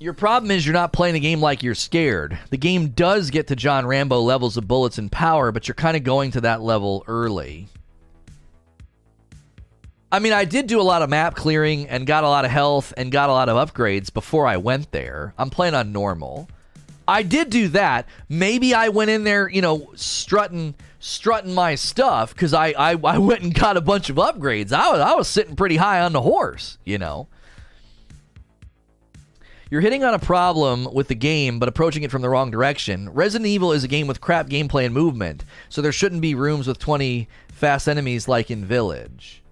Your 0.00 0.12
problem 0.12 0.52
is 0.52 0.64
you're 0.64 0.74
not 0.74 0.92
playing 0.92 1.16
a 1.16 1.20
game 1.20 1.40
like 1.40 1.64
you're 1.64 1.74
scared. 1.74 2.38
The 2.50 2.56
game 2.56 2.88
does 2.90 3.30
get 3.30 3.48
to 3.48 3.56
John 3.56 3.84
Rambo 3.84 4.20
levels 4.20 4.56
of 4.56 4.68
bullets 4.68 4.96
and 4.96 5.10
power, 5.10 5.50
but 5.50 5.66
you're 5.66 5.74
kind 5.74 5.96
of 5.96 6.04
going 6.04 6.30
to 6.32 6.40
that 6.42 6.62
level 6.62 7.02
early. 7.08 7.66
I 10.10 10.20
mean, 10.20 10.32
I 10.32 10.44
did 10.44 10.68
do 10.68 10.80
a 10.80 10.82
lot 10.82 11.02
of 11.02 11.10
map 11.10 11.34
clearing 11.34 11.88
and 11.88 12.06
got 12.06 12.22
a 12.24 12.28
lot 12.28 12.44
of 12.44 12.50
health 12.50 12.94
and 12.96 13.10
got 13.10 13.28
a 13.28 13.32
lot 13.32 13.48
of 13.48 13.56
upgrades 13.68 14.12
before 14.12 14.46
I 14.46 14.56
went 14.56 14.92
there. 14.92 15.34
I'm 15.36 15.50
playing 15.50 15.74
on 15.74 15.92
normal. 15.92 16.48
I 17.08 17.22
did 17.22 17.48
do 17.48 17.68
that. 17.68 18.06
Maybe 18.28 18.74
I 18.74 18.90
went 18.90 19.10
in 19.10 19.24
there, 19.24 19.48
you 19.48 19.62
know, 19.62 19.90
strutting 19.96 20.74
strutting 21.00 21.54
my 21.54 21.74
stuff 21.74 22.34
because 22.34 22.52
I, 22.52 22.68
I 22.68 22.90
I 22.92 23.18
went 23.18 23.42
and 23.42 23.54
got 23.54 23.78
a 23.78 23.80
bunch 23.80 24.10
of 24.10 24.16
upgrades. 24.16 24.72
I 24.72 24.90
was 24.90 25.00
I 25.00 25.14
was 25.14 25.26
sitting 25.26 25.56
pretty 25.56 25.76
high 25.76 26.02
on 26.02 26.12
the 26.12 26.20
horse, 26.20 26.76
you 26.84 26.98
know. 26.98 27.26
You're 29.70 29.80
hitting 29.80 30.04
on 30.04 30.14
a 30.14 30.18
problem 30.18 30.88
with 30.94 31.08
the 31.08 31.14
game, 31.14 31.58
but 31.58 31.68
approaching 31.68 32.02
it 32.02 32.10
from 32.10 32.22
the 32.22 32.28
wrong 32.28 32.50
direction. 32.50 33.10
Resident 33.10 33.46
Evil 33.46 33.72
is 33.72 33.84
a 33.84 33.88
game 33.88 34.06
with 34.06 34.18
crap 34.18 34.48
gameplay 34.48 34.86
and 34.86 34.94
movement, 34.94 35.44
so 35.68 35.82
there 35.82 35.92
shouldn't 35.92 36.22
be 36.22 36.34
rooms 36.34 36.66
with 36.66 36.78
20 36.78 37.28
fast 37.52 37.86
enemies 37.86 38.28
like 38.28 38.50
in 38.50 38.64
Village. 38.64 39.42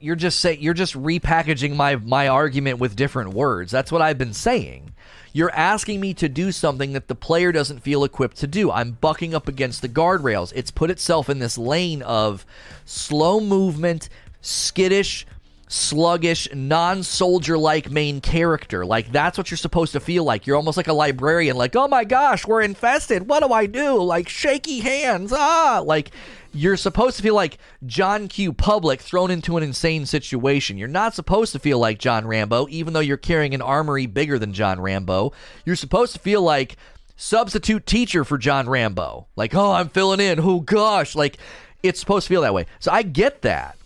You're 0.00 0.16
just 0.16 0.40
say 0.40 0.56
you're 0.56 0.74
just 0.74 0.94
repackaging 0.94 1.76
my 1.76 1.96
my 1.96 2.28
argument 2.28 2.78
with 2.78 2.96
different 2.96 3.34
words. 3.34 3.70
That's 3.70 3.92
what 3.92 4.00
I've 4.00 4.16
been 4.16 4.32
saying. 4.32 4.93
You're 5.36 5.50
asking 5.50 6.00
me 6.00 6.14
to 6.14 6.28
do 6.28 6.52
something 6.52 6.92
that 6.92 7.08
the 7.08 7.16
player 7.16 7.50
doesn't 7.50 7.80
feel 7.80 8.04
equipped 8.04 8.36
to 8.36 8.46
do. 8.46 8.70
I'm 8.70 8.92
bucking 8.92 9.34
up 9.34 9.48
against 9.48 9.82
the 9.82 9.88
guardrails. 9.88 10.52
It's 10.54 10.70
put 10.70 10.92
itself 10.92 11.28
in 11.28 11.40
this 11.40 11.58
lane 11.58 12.02
of 12.02 12.46
slow 12.84 13.40
movement, 13.40 14.08
skittish, 14.40 15.26
sluggish, 15.68 16.48
non 16.54 17.02
soldier 17.02 17.58
like 17.58 17.90
main 17.90 18.20
character. 18.20 18.84
Like, 18.84 19.12
that's 19.12 19.38
what 19.38 19.50
you're 19.50 19.58
supposed 19.58 19.92
to 19.92 20.00
feel 20.00 20.24
like. 20.24 20.46
You're 20.46 20.56
almost 20.56 20.76
like 20.76 20.88
a 20.88 20.92
librarian, 20.92 21.56
like, 21.56 21.76
oh 21.76 21.88
my 21.88 22.04
gosh, 22.04 22.46
we're 22.46 22.62
infested. 22.62 23.28
What 23.28 23.42
do 23.42 23.52
I 23.52 23.66
do? 23.66 24.02
Like, 24.02 24.28
shaky 24.28 24.80
hands. 24.80 25.32
Ah, 25.34 25.82
like, 25.84 26.10
you're 26.52 26.76
supposed 26.76 27.16
to 27.16 27.22
feel 27.22 27.34
like 27.34 27.58
John 27.84 28.28
Q. 28.28 28.52
Public 28.52 29.00
thrown 29.00 29.30
into 29.30 29.56
an 29.56 29.62
insane 29.62 30.06
situation. 30.06 30.78
You're 30.78 30.88
not 30.88 31.14
supposed 31.14 31.52
to 31.52 31.58
feel 31.58 31.78
like 31.78 31.98
John 31.98 32.26
Rambo, 32.26 32.68
even 32.70 32.92
though 32.92 33.00
you're 33.00 33.16
carrying 33.16 33.54
an 33.54 33.62
armory 33.62 34.06
bigger 34.06 34.38
than 34.38 34.52
John 34.52 34.80
Rambo. 34.80 35.32
You're 35.64 35.76
supposed 35.76 36.12
to 36.12 36.20
feel 36.20 36.42
like 36.42 36.76
substitute 37.16 37.86
teacher 37.86 38.24
for 38.24 38.38
John 38.38 38.68
Rambo. 38.68 39.26
Like, 39.34 39.54
oh, 39.54 39.72
I'm 39.72 39.88
filling 39.88 40.20
in. 40.20 40.38
Oh, 40.40 40.60
gosh. 40.60 41.16
Like, 41.16 41.38
it's 41.82 41.98
supposed 41.98 42.26
to 42.26 42.28
feel 42.28 42.42
that 42.42 42.54
way. 42.54 42.66
So 42.78 42.92
I 42.92 43.02
get 43.02 43.42
that. 43.42 43.76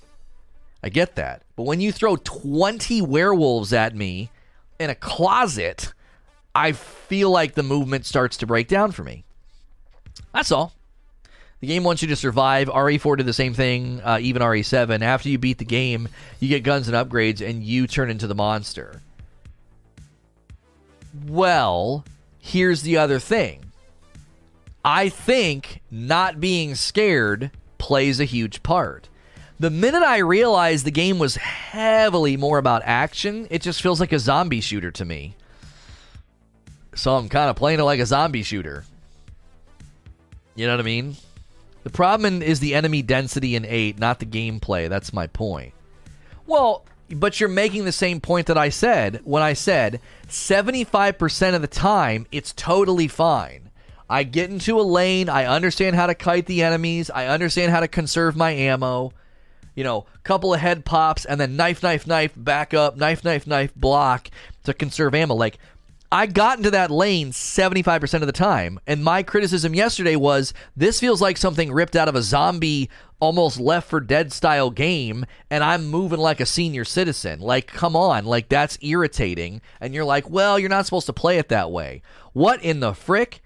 I 0.82 0.90
get 0.90 1.16
that. 1.16 1.42
But 1.58 1.66
when 1.66 1.80
you 1.80 1.90
throw 1.90 2.14
20 2.14 3.02
werewolves 3.02 3.72
at 3.72 3.92
me 3.92 4.30
in 4.78 4.90
a 4.90 4.94
closet, 4.94 5.92
I 6.54 6.70
feel 6.70 7.32
like 7.32 7.54
the 7.54 7.64
movement 7.64 8.06
starts 8.06 8.36
to 8.36 8.46
break 8.46 8.68
down 8.68 8.92
for 8.92 9.02
me. 9.02 9.24
That's 10.32 10.52
all. 10.52 10.72
The 11.58 11.66
game 11.66 11.82
wants 11.82 12.00
you 12.00 12.06
to 12.06 12.14
survive. 12.14 12.68
RE4 12.68 13.16
did 13.16 13.26
the 13.26 13.32
same 13.32 13.54
thing, 13.54 14.00
uh, 14.04 14.18
even 14.20 14.40
RE7. 14.40 15.02
After 15.02 15.30
you 15.30 15.36
beat 15.36 15.58
the 15.58 15.64
game, 15.64 16.08
you 16.38 16.48
get 16.48 16.62
guns 16.62 16.86
and 16.86 16.96
upgrades, 16.96 17.44
and 17.44 17.64
you 17.64 17.88
turn 17.88 18.08
into 18.08 18.28
the 18.28 18.36
monster. 18.36 19.02
Well, 21.26 22.04
here's 22.38 22.82
the 22.82 22.98
other 22.98 23.18
thing 23.18 23.64
I 24.84 25.08
think 25.08 25.80
not 25.90 26.38
being 26.38 26.76
scared 26.76 27.50
plays 27.78 28.20
a 28.20 28.24
huge 28.24 28.62
part. 28.62 29.07
The 29.60 29.70
minute 29.70 30.02
I 30.02 30.18
realized 30.18 30.84
the 30.84 30.92
game 30.92 31.18
was 31.18 31.34
heavily 31.36 32.36
more 32.36 32.58
about 32.58 32.82
action, 32.84 33.48
it 33.50 33.60
just 33.60 33.82
feels 33.82 33.98
like 33.98 34.12
a 34.12 34.18
zombie 34.18 34.60
shooter 34.60 34.92
to 34.92 35.04
me. 35.04 35.34
So 36.94 37.16
I'm 37.16 37.28
kind 37.28 37.50
of 37.50 37.56
playing 37.56 37.80
it 37.80 37.84
like 37.84 38.00
a 38.00 38.06
zombie 38.06 38.44
shooter. 38.44 38.84
You 40.54 40.66
know 40.66 40.74
what 40.74 40.80
I 40.80 40.84
mean? 40.84 41.16
The 41.82 41.90
problem 41.90 42.42
is 42.42 42.60
the 42.60 42.74
enemy 42.74 43.02
density 43.02 43.56
in 43.56 43.64
8, 43.64 43.98
not 43.98 44.20
the 44.20 44.26
gameplay. 44.26 44.88
That's 44.88 45.12
my 45.12 45.26
point. 45.26 45.72
Well, 46.46 46.84
but 47.10 47.40
you're 47.40 47.48
making 47.48 47.84
the 47.84 47.92
same 47.92 48.20
point 48.20 48.46
that 48.46 48.58
I 48.58 48.68
said 48.68 49.20
when 49.24 49.42
I 49.42 49.54
said 49.54 50.00
75% 50.28 51.54
of 51.54 51.62
the 51.62 51.68
time 51.68 52.26
it's 52.30 52.52
totally 52.52 53.08
fine. 53.08 53.70
I 54.10 54.22
get 54.22 54.50
into 54.50 54.80
a 54.80 54.82
lane, 54.82 55.28
I 55.28 55.46
understand 55.46 55.96
how 55.96 56.06
to 56.06 56.14
kite 56.14 56.46
the 56.46 56.62
enemies, 56.62 57.10
I 57.10 57.26
understand 57.26 57.72
how 57.72 57.80
to 57.80 57.88
conserve 57.88 58.36
my 58.36 58.52
ammo. 58.52 59.12
You 59.78 59.84
know, 59.84 60.06
couple 60.24 60.52
of 60.52 60.58
head 60.58 60.84
pops 60.84 61.24
and 61.24 61.40
then 61.40 61.54
knife, 61.54 61.84
knife, 61.84 62.04
knife, 62.04 62.32
back 62.34 62.74
up, 62.74 62.96
knife, 62.96 63.22
knife, 63.22 63.46
knife, 63.46 63.72
block 63.76 64.28
to 64.64 64.74
conserve 64.74 65.14
ammo. 65.14 65.36
Like 65.36 65.60
I 66.10 66.26
got 66.26 66.58
into 66.58 66.72
that 66.72 66.90
lane 66.90 67.30
75% 67.30 68.14
of 68.14 68.26
the 68.26 68.32
time. 68.32 68.80
And 68.88 69.04
my 69.04 69.22
criticism 69.22 69.76
yesterday 69.76 70.16
was 70.16 70.52
this 70.76 70.98
feels 70.98 71.22
like 71.22 71.36
something 71.36 71.70
ripped 71.70 71.94
out 71.94 72.08
of 72.08 72.16
a 72.16 72.24
zombie, 72.24 72.90
almost 73.20 73.60
Left 73.60 73.88
4 73.88 74.00
Dead 74.00 74.32
style 74.32 74.70
game, 74.70 75.24
and 75.48 75.62
I'm 75.62 75.86
moving 75.86 76.18
like 76.18 76.40
a 76.40 76.46
senior 76.46 76.84
citizen. 76.84 77.38
Like, 77.38 77.68
come 77.68 77.94
on. 77.94 78.24
Like, 78.24 78.48
that's 78.48 78.78
irritating. 78.80 79.60
And 79.80 79.94
you're 79.94 80.04
like, 80.04 80.28
well, 80.28 80.58
you're 80.58 80.68
not 80.68 80.86
supposed 80.86 81.06
to 81.06 81.12
play 81.12 81.38
it 81.38 81.50
that 81.50 81.70
way. 81.70 82.02
What 82.32 82.60
in 82.64 82.80
the 82.80 82.94
frick? 82.94 83.42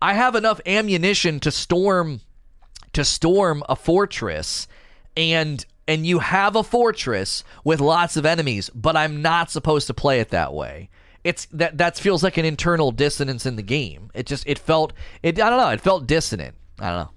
I 0.00 0.14
have 0.14 0.36
enough 0.36 0.60
ammunition 0.66 1.40
to 1.40 1.50
storm 1.50 2.20
to 2.92 3.04
storm 3.04 3.64
a 3.68 3.74
fortress 3.74 4.68
and 5.18 5.66
and 5.86 6.06
you 6.06 6.20
have 6.20 6.56
a 6.56 6.62
fortress 6.62 7.44
with 7.64 7.80
lots 7.80 8.16
of 8.16 8.24
enemies, 8.24 8.70
but 8.74 8.96
I'm 8.96 9.20
not 9.22 9.50
supposed 9.50 9.86
to 9.88 9.94
play 9.94 10.20
it 10.20 10.30
that 10.30 10.54
way 10.54 10.88
it's 11.24 11.46
that 11.46 11.78
that 11.78 11.98
feels 11.98 12.22
like 12.22 12.36
an 12.36 12.44
internal 12.44 12.90
dissonance 12.90 13.44
in 13.44 13.56
the 13.56 13.62
game. 13.62 14.10
It 14.14 14.26
just 14.26 14.46
it 14.46 14.58
felt 14.58 14.92
it 15.22 15.40
I 15.40 15.50
don't 15.50 15.58
know, 15.58 15.68
it 15.68 15.80
felt 15.80 16.06
dissonant. 16.06 16.54
I 16.78 16.88
don't 16.88 16.98
know. 16.98 17.10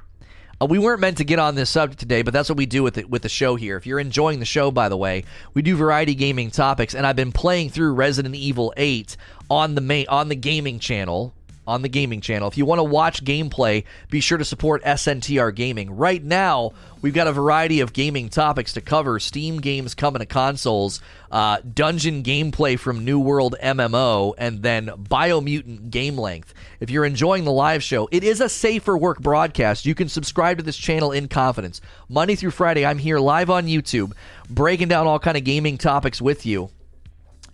Uh, 0.61 0.65
we 0.65 0.77
weren't 0.77 0.99
meant 0.99 1.17
to 1.17 1.23
get 1.23 1.39
on 1.39 1.55
this 1.55 1.69
subject 1.69 1.99
today, 1.99 2.21
but 2.21 2.33
that's 2.33 2.49
what 2.49 2.57
we 2.57 2.65
do 2.65 2.83
with 2.83 2.97
it 2.97 3.09
with 3.09 3.21
the 3.21 3.29
show 3.29 3.55
here. 3.55 3.77
If 3.77 3.87
you're 3.87 3.99
enjoying 3.99 4.39
the 4.39 4.45
show, 4.45 4.69
by 4.69 4.89
the 4.89 4.97
way, 4.97 5.23
we 5.53 5.61
do 5.61 5.75
variety 5.75 6.13
gaming 6.13 6.51
topics, 6.51 6.93
and 6.93 7.07
I've 7.07 7.15
been 7.15 7.31
playing 7.31 7.69
through 7.69 7.93
Resident 7.93 8.35
Evil 8.35 8.73
8 8.77 9.15
on 9.49 9.75
the 9.75 9.81
main 9.81 10.07
on 10.09 10.29
the 10.29 10.35
gaming 10.35 10.79
channel 10.79 11.33
on 11.71 11.81
the 11.81 11.89
gaming 11.89 12.19
channel. 12.19 12.49
If 12.49 12.57
you 12.57 12.65
want 12.65 12.79
to 12.79 12.83
watch 12.83 13.23
gameplay, 13.23 13.85
be 14.09 14.19
sure 14.19 14.37
to 14.37 14.43
support 14.43 14.83
SNTR 14.83 15.55
Gaming. 15.55 15.95
Right 15.95 16.21
now, 16.21 16.73
we've 17.01 17.13
got 17.13 17.27
a 17.27 17.31
variety 17.31 17.79
of 17.79 17.93
gaming 17.93 18.27
topics 18.27 18.73
to 18.73 18.81
cover 18.81 19.19
Steam 19.19 19.61
games 19.61 19.95
coming 19.95 20.19
to 20.19 20.25
consoles, 20.25 20.99
uh, 21.31 21.59
dungeon 21.73 22.23
gameplay 22.23 22.77
from 22.77 23.05
New 23.05 23.19
World 23.19 23.55
MMO, 23.63 24.33
and 24.37 24.61
then 24.61 24.87
Biomutant 24.87 25.89
game 25.89 26.17
length. 26.17 26.53
If 26.81 26.89
you're 26.89 27.05
enjoying 27.05 27.45
the 27.45 27.51
live 27.53 27.81
show, 27.81 28.09
it 28.11 28.25
is 28.25 28.41
a 28.41 28.49
safer 28.49 28.97
work 28.97 29.21
broadcast. 29.21 29.85
You 29.85 29.95
can 29.95 30.09
subscribe 30.09 30.57
to 30.57 30.63
this 30.63 30.77
channel 30.77 31.13
in 31.13 31.29
confidence. 31.29 31.79
Monday 32.09 32.35
through 32.35 32.51
Friday, 32.51 32.85
I'm 32.85 32.97
here 32.97 33.19
live 33.19 33.49
on 33.49 33.67
YouTube, 33.67 34.11
breaking 34.49 34.89
down 34.89 35.07
all 35.07 35.19
kind 35.19 35.37
of 35.37 35.45
gaming 35.45 35.77
topics 35.77 36.21
with 36.21 36.45
you. 36.45 36.69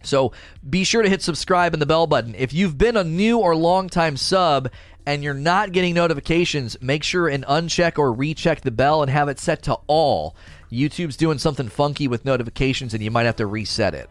So 0.04 0.32
be 0.68 0.84
sure 0.84 1.02
to 1.02 1.10
hit 1.10 1.22
subscribe 1.22 1.74
and 1.74 1.82
the 1.82 1.86
bell 1.86 2.08
button. 2.08 2.36
If 2.36 2.54
you've 2.54 2.78
been 2.78 2.98
a 2.98 3.04
new 3.04 3.40
or 3.40 3.56
long-time 3.56 4.18
sub 4.18 4.70
and 5.06 5.24
you're 5.24 5.34
not 5.34 5.72
getting 5.72 5.94
notifications, 5.94 6.82
make 6.82 7.04
sure 7.04 7.28
and 7.28 7.46
uncheck 7.46 7.98
or 7.98 8.14
recheck 8.14 8.62
the 8.62 8.72
bell 8.72 9.02
and 9.02 9.12
have 9.12 9.30
it 9.30 9.40
set 9.40 9.64
to 9.64 9.76
all. 9.88 10.36
YouTube's 10.72 11.18
doing 11.18 11.40
something 11.40 11.70
funky 11.70 12.08
with 12.08 12.26
notifications 12.26 12.94
and 12.94 13.04
you 13.04 13.12
might 13.12 13.26
have 13.26 13.38
to 13.38 13.46
reset 13.46 13.94
it. 13.94 14.10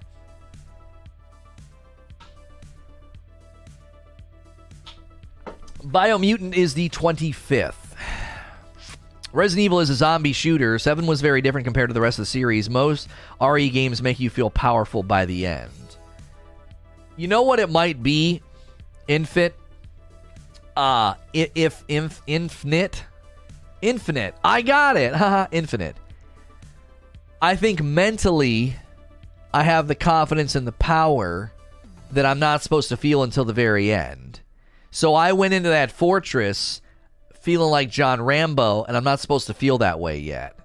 Biomutant 5.83 6.55
is 6.55 6.75
the 6.75 6.89
25th. 6.89 7.86
Resident 9.37 9.65
Evil 9.67 9.81
is 9.81 9.91
a 9.91 9.95
zombie 9.95 10.33
shooter. 10.33 10.79
7 10.79 11.07
was 11.07 11.21
very 11.21 11.43
different 11.43 11.67
compared 11.67 11.91
to 11.91 11.95
the 11.95 12.01
rest 12.01 12.19
of 12.19 12.23
the 12.23 12.27
series. 12.27 12.71
Most 12.71 13.07
RE 13.39 13.69
games 13.69 14.01
make 14.01 14.19
you 14.19 14.31
feel 14.31 14.49
powerful 14.49 15.03
by 15.03 15.27
the 15.27 15.47
end. 15.47 15.71
You 17.19 17.29
know 17.29 17.43
what 17.43 17.61
it 17.61 17.69
might 17.69 18.03
be? 18.03 18.41
Infit. 19.09 19.53
Uh 20.75 21.15
if 21.35 21.85
inf, 21.87 22.23
infinite 22.27 23.05
infinite. 23.83 24.35
I 24.43 24.63
got 24.63 24.97
it. 24.97 25.15
Haha, 25.15 25.49
infinite. 25.51 25.97
I 27.43 27.57
think 27.57 27.83
mentally 27.83 28.75
I 29.53 29.65
have 29.65 29.87
the 29.87 29.95
confidence 29.95 30.55
and 30.55 30.67
the 30.67 30.73
power 30.73 31.53
that 32.13 32.25
I'm 32.25 32.39
not 32.39 32.63
supposed 32.63 32.89
to 32.89 32.97
feel 32.97 33.23
until 33.23 33.45
the 33.45 33.53
very 33.53 33.93
end. 33.93 34.41
So 34.91 35.15
I 35.15 35.33
went 35.33 35.53
into 35.53 35.69
that 35.69 35.93
fortress 35.93 36.81
feeling 37.47 37.71
like 37.71 37.89
John 37.89 38.21
Rambo, 38.21 38.83
and 38.83 38.97
I'm 38.97 39.05
not 39.05 39.21
supposed 39.21 39.47
to 39.47 39.55
feel 39.55 39.79
that 39.79 40.01
way 40.01 40.19
yet. 40.19 40.59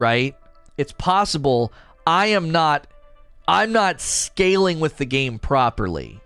Right? 0.00 0.34
It's 0.76 0.90
possible 0.90 1.72
I 2.04 2.26
am 2.26 2.50
not 2.50 2.88
I'm 3.46 3.70
not 3.70 4.00
scaling 4.00 4.80
with 4.80 4.96
the 4.96 5.04
game 5.04 5.38
properly. 5.38 6.20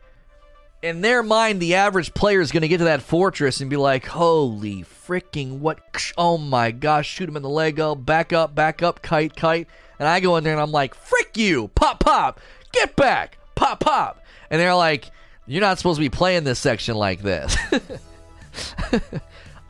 In 0.83 1.03
their 1.03 1.23
mind, 1.23 1.61
the 1.61 1.75
average 1.75 2.15
player 2.15 2.41
is 2.41 2.53
going 2.53 2.63
to 2.63 2.69
get 2.69 2.79
to 2.79 2.85
that 2.85 3.03
fortress 3.03 3.61
and 3.61 3.69
be 3.69 3.77
like, 3.77 4.07
holy 4.07 4.83
freaking 4.83 5.59
what? 5.59 5.81
Oh 6.17 6.39
my 6.39 6.71
gosh, 6.71 7.07
shoot 7.07 7.29
him 7.29 7.37
in 7.37 7.43
the 7.43 7.51
leg. 7.51 7.75
Lego, 7.75 7.95
back 7.95 8.33
up, 8.33 8.55
back 8.55 8.83
up, 8.83 9.03
kite, 9.03 9.37
kite. 9.37 9.69
And 9.99 10.09
I 10.09 10.21
go 10.21 10.39
in 10.39 10.45
there 10.45 10.55
and 10.55 10.63
I'm 10.63 10.73
like, 10.73 10.95
frick 10.95 11.37
you, 11.37 11.69
pop, 11.75 12.01
pop, 12.01 12.41
get 12.73 12.97
back, 12.97 13.37
pop, 13.57 13.81
pop. 13.81 14.25
And 14.49 14.59
they're 14.59 14.75
like, 14.75 15.11
you're 15.47 15.61
not 15.61 15.77
supposed 15.77 15.99
to 15.99 16.01
be 16.01 16.09
playing 16.09 16.45
this 16.45 16.59
section 16.59 16.97
like 16.97 17.21
this. 17.21 17.55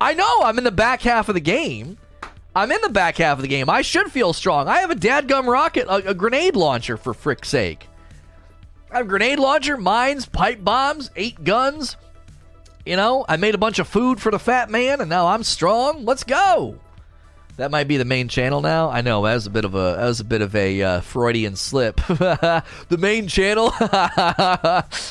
I 0.00 0.14
know 0.14 0.42
I'm 0.42 0.58
in 0.58 0.64
the 0.64 0.70
back 0.72 1.02
half 1.02 1.28
of 1.28 1.34
the 1.34 1.40
game. 1.40 1.98
I'm 2.54 2.72
in 2.72 2.80
the 2.80 2.88
back 2.88 3.18
half 3.18 3.38
of 3.38 3.42
the 3.42 3.48
game. 3.48 3.68
I 3.68 3.82
should 3.82 4.10
feel 4.10 4.32
strong. 4.32 4.66
I 4.66 4.78
have 4.78 4.90
a 4.90 4.96
dadgum 4.96 5.46
rocket, 5.46 5.86
a, 5.88 6.10
a 6.10 6.14
grenade 6.14 6.56
launcher, 6.56 6.96
for 6.96 7.14
frick's 7.14 7.48
sake. 7.48 7.86
I 8.90 8.98
have 8.98 9.08
grenade 9.08 9.38
launcher, 9.38 9.76
mines, 9.76 10.26
pipe 10.26 10.64
bombs, 10.64 11.10
eight 11.16 11.44
guns. 11.44 11.96
You 12.84 12.96
know, 12.96 13.24
I 13.28 13.36
made 13.36 13.54
a 13.54 13.58
bunch 13.58 13.78
of 13.78 13.86
food 13.86 14.20
for 14.20 14.32
the 14.32 14.38
fat 14.38 14.70
man, 14.70 15.00
and 15.00 15.10
now 15.10 15.28
I'm 15.28 15.44
strong. 15.44 16.04
Let's 16.04 16.24
go. 16.24 16.78
That 17.60 17.70
might 17.70 17.88
be 17.88 17.98
the 17.98 18.06
main 18.06 18.28
channel 18.28 18.62
now. 18.62 18.88
I 18.88 19.02
know 19.02 19.22
that 19.26 19.34
was 19.34 19.46
a 19.46 19.50
bit 19.50 19.66
of 19.66 19.74
a 19.74 19.96
that 19.98 20.06
was 20.06 20.20
a 20.20 20.24
bit 20.24 20.40
of 20.40 20.56
a 20.56 20.82
uh, 20.82 21.00
Freudian 21.02 21.56
slip. 21.56 21.96
the 22.06 22.64
main 22.98 23.28
channel. 23.28 23.70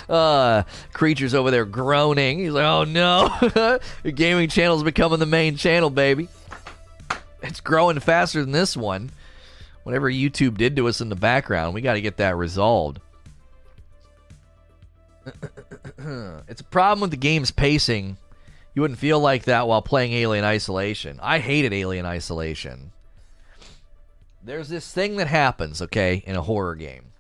uh, 0.10 0.64
creatures 0.92 1.36
over 1.36 1.52
there 1.52 1.66
groaning. 1.66 2.40
He's 2.40 2.50
like, 2.50 2.66
"Oh 2.66 2.86
no, 2.86 3.28
the 4.02 4.12
gaming 4.12 4.50
channel's 4.50 4.82
becoming 4.82 5.20
the 5.20 5.28
main 5.28 5.58
channel, 5.58 5.92
baby." 5.92 6.28
It's 7.44 7.62
growing 7.62 8.00
faster 8.00 8.42
than 8.42 8.52
this 8.52 8.76
one. 8.76 9.12
Whatever 9.84 10.10
YouTube 10.10 10.58
did 10.58 10.76
to 10.78 10.88
us 10.88 11.02
in 11.02 11.10
the 11.10 11.16
background, 11.16 11.76
we 11.76 11.82
got 11.82 11.94
to 11.94 12.02
get 12.02 12.18
that 12.18 12.36
resolved. 12.36 13.00
it's 16.48 16.62
a 16.62 16.66
problem 16.72 17.02
with 17.02 17.12
the 17.12 17.18
game's 17.18 17.52
pacing. 17.52 18.18
You 18.74 18.82
wouldn't 18.82 19.00
feel 19.00 19.20
like 19.20 19.44
that 19.44 19.68
while 19.68 19.82
playing 19.82 20.14
Alien 20.14 20.46
Isolation. 20.46 21.20
I 21.22 21.40
hated 21.40 21.74
Alien 21.74 22.06
Isolation. 22.06 22.92
There's 24.44 24.70
this 24.70 24.92
thing 24.92 25.18
that 25.18 25.28
happens, 25.28 25.82
okay, 25.82 26.24
in 26.26 26.36
a 26.36 26.42
horror 26.42 26.76
game. 26.76 27.12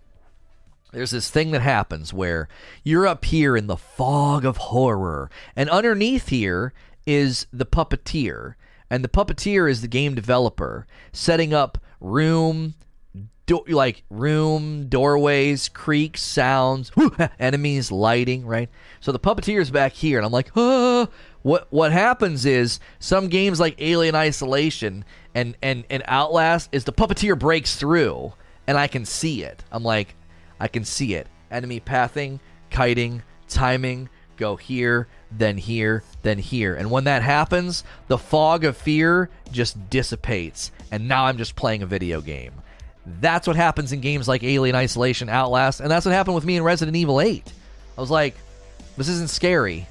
There's 0.91 1.11
this 1.11 1.29
thing 1.29 1.51
that 1.51 1.61
happens 1.61 2.13
where 2.13 2.47
you're 2.83 3.05
up 3.05 3.25
here 3.25 3.55
in 3.55 3.67
the 3.67 3.77
fog 3.77 4.45
of 4.45 4.57
horror, 4.57 5.29
and 5.55 5.69
underneath 5.69 6.29
here 6.29 6.73
is 7.05 7.45
the 7.51 7.65
puppeteer. 7.65 8.55
And 8.89 9.03
the 9.03 9.09
puppeteer 9.09 9.69
is 9.69 9.81
the 9.81 9.87
game 9.87 10.15
developer 10.15 10.87
setting 11.11 11.53
up 11.53 11.77
room, 11.99 12.73
do- 13.45 13.65
like 13.67 14.03
room, 14.09 14.87
doorways, 14.87 15.69
creaks, 15.69 16.21
sounds, 16.21 16.91
enemies, 17.39 17.91
lighting, 17.91 18.47
right? 18.47 18.69
So 18.99 19.11
the 19.11 19.19
puppeteer's 19.19 19.69
back 19.69 19.93
here, 19.93 20.17
and 20.17 20.25
I'm 20.25 20.31
like, 20.31 20.51
ah. 20.55 21.07
What 21.41 21.67
what 21.69 21.91
happens 21.91 22.45
is 22.45 22.79
some 22.99 23.27
games 23.27 23.59
like 23.59 23.81
Alien 23.81 24.15
Isolation 24.15 25.05
and 25.33 25.55
and 25.61 25.85
and 25.89 26.03
Outlast 26.05 26.69
is 26.71 26.83
the 26.83 26.93
puppeteer 26.93 27.37
breaks 27.37 27.75
through, 27.75 28.33
and 28.67 28.77
I 28.77 28.87
can 28.87 29.05
see 29.05 29.43
it. 29.43 29.63
I'm 29.71 29.83
like, 29.83 30.15
I 30.59 30.67
can 30.67 30.83
see 30.83 31.15
it. 31.15 31.27
Enemy 31.49 31.79
pathing, 31.79 32.39
kiting, 32.69 33.23
timing, 33.47 34.09
go 34.37 34.55
here, 34.55 35.07
then 35.31 35.57
here, 35.57 36.03
then 36.23 36.39
here. 36.39 36.75
And 36.75 36.91
when 36.91 37.05
that 37.05 37.21
happens, 37.21 37.83
the 38.07 38.17
fog 38.17 38.63
of 38.65 38.75
fear 38.75 39.29
just 39.51 39.89
dissipates. 39.89 40.71
And 40.91 41.07
now 41.07 41.25
I'm 41.25 41.37
just 41.37 41.55
playing 41.55 41.83
a 41.83 41.87
video 41.87 42.21
game. 42.21 42.53
That's 43.05 43.47
what 43.47 43.55
happens 43.55 43.91
in 43.91 44.01
games 44.01 44.27
like 44.27 44.43
Alien 44.43 44.75
Isolation, 44.75 45.29
Outlast, 45.29 45.79
and 45.79 45.89
that's 45.89 46.05
what 46.05 46.13
happened 46.13 46.35
with 46.35 46.45
me 46.45 46.57
in 46.57 46.63
Resident 46.63 46.95
Evil 46.95 47.21
8. 47.21 47.51
I 47.97 48.01
was 48.01 48.11
like, 48.11 48.35
this 48.97 49.09
isn't 49.09 49.29
scary. 49.29 49.87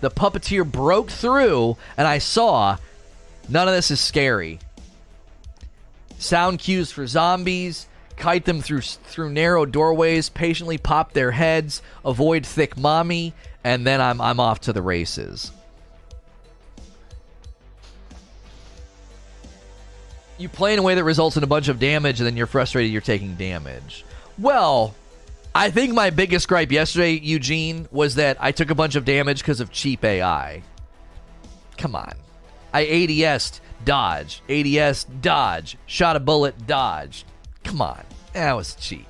The 0.00 0.10
puppeteer 0.10 0.70
broke 0.70 1.10
through, 1.10 1.76
and 1.96 2.06
I 2.06 2.18
saw 2.18 2.78
none 3.48 3.68
of 3.68 3.74
this 3.74 3.90
is 3.90 4.00
scary. 4.00 4.58
Sound 6.18 6.58
cues 6.58 6.90
for 6.90 7.06
zombies, 7.06 7.86
kite 8.16 8.44
them 8.44 8.60
through 8.60 8.82
through 8.82 9.30
narrow 9.30 9.66
doorways, 9.66 10.28
patiently 10.28 10.78
pop 10.78 11.12
their 11.12 11.32
heads, 11.32 11.82
avoid 12.04 12.46
thick 12.46 12.76
mommy, 12.76 13.34
and 13.64 13.86
then 13.86 14.00
I'm 14.00 14.20
I'm 14.20 14.40
off 14.40 14.60
to 14.62 14.72
the 14.72 14.82
races. 14.82 15.50
You 20.38 20.48
play 20.48 20.72
in 20.72 20.78
a 20.78 20.82
way 20.82 20.94
that 20.94 21.04
results 21.04 21.36
in 21.36 21.42
a 21.42 21.46
bunch 21.46 21.68
of 21.68 21.78
damage, 21.78 22.20
and 22.20 22.26
then 22.26 22.36
you're 22.36 22.46
frustrated 22.46 22.90
you're 22.90 23.02
taking 23.02 23.34
damage. 23.34 24.06
Well, 24.38 24.94
I 25.54 25.70
think 25.70 25.94
my 25.94 26.10
biggest 26.10 26.46
gripe 26.46 26.70
yesterday, 26.70 27.12
Eugene, 27.12 27.88
was 27.90 28.14
that 28.14 28.36
I 28.40 28.52
took 28.52 28.70
a 28.70 28.74
bunch 28.74 28.94
of 28.94 29.04
damage 29.04 29.40
because 29.40 29.60
of 29.60 29.72
cheap 29.72 30.04
AI. 30.04 30.62
Come 31.76 31.96
on. 31.96 32.14
I 32.72 32.84
ADS'd, 32.84 33.60
dodge, 33.84 34.42
ADS, 34.48 35.04
dodge, 35.04 35.76
shot 35.86 36.14
a 36.14 36.20
bullet, 36.20 36.66
dodge. 36.68 37.24
Come 37.64 37.82
on. 37.82 38.04
That 38.32 38.52
was 38.54 38.76
cheap. 38.76 39.06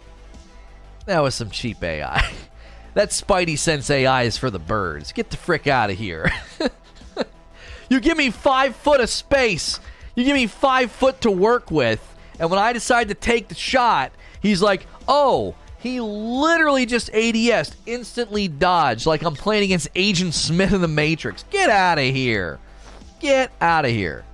That 1.04 1.20
was 1.20 1.34
some 1.34 1.50
cheap 1.50 1.82
AI. 1.82 2.32
that 2.94 3.10
Spidey 3.10 3.58
Sense 3.58 3.90
AI 3.90 4.22
is 4.22 4.38
for 4.38 4.50
the 4.50 4.58
birds. 4.58 5.12
Get 5.12 5.30
the 5.30 5.36
frick 5.36 5.66
out 5.66 5.90
of 5.90 5.98
here. 5.98 6.32
you 7.90 8.00
give 8.00 8.16
me 8.16 8.30
five 8.30 8.74
foot 8.76 9.00
of 9.00 9.10
space. 9.10 9.78
You 10.14 10.24
give 10.24 10.34
me 10.34 10.46
five 10.46 10.90
foot 10.90 11.20
to 11.20 11.30
work 11.30 11.70
with. 11.70 12.06
And 12.38 12.50
when 12.50 12.58
I 12.58 12.72
decide 12.72 13.08
to 13.08 13.14
take 13.14 13.48
the 13.48 13.54
shot, 13.54 14.12
he's 14.40 14.62
like, 14.62 14.86
oh, 15.06 15.54
he 15.80 15.98
literally 15.98 16.84
just 16.84 17.10
ADS, 17.14 17.74
instantly 17.86 18.48
dodged, 18.48 19.06
like 19.06 19.22
I'm 19.22 19.34
playing 19.34 19.64
against 19.64 19.88
Agent 19.94 20.34
Smith 20.34 20.74
in 20.74 20.82
the 20.82 20.88
Matrix. 20.88 21.44
Get 21.50 21.70
out 21.70 21.98
of 21.98 22.04
here. 22.04 22.58
Get 23.18 23.50
out 23.62 23.86
of 23.86 23.90
here. 23.90 24.24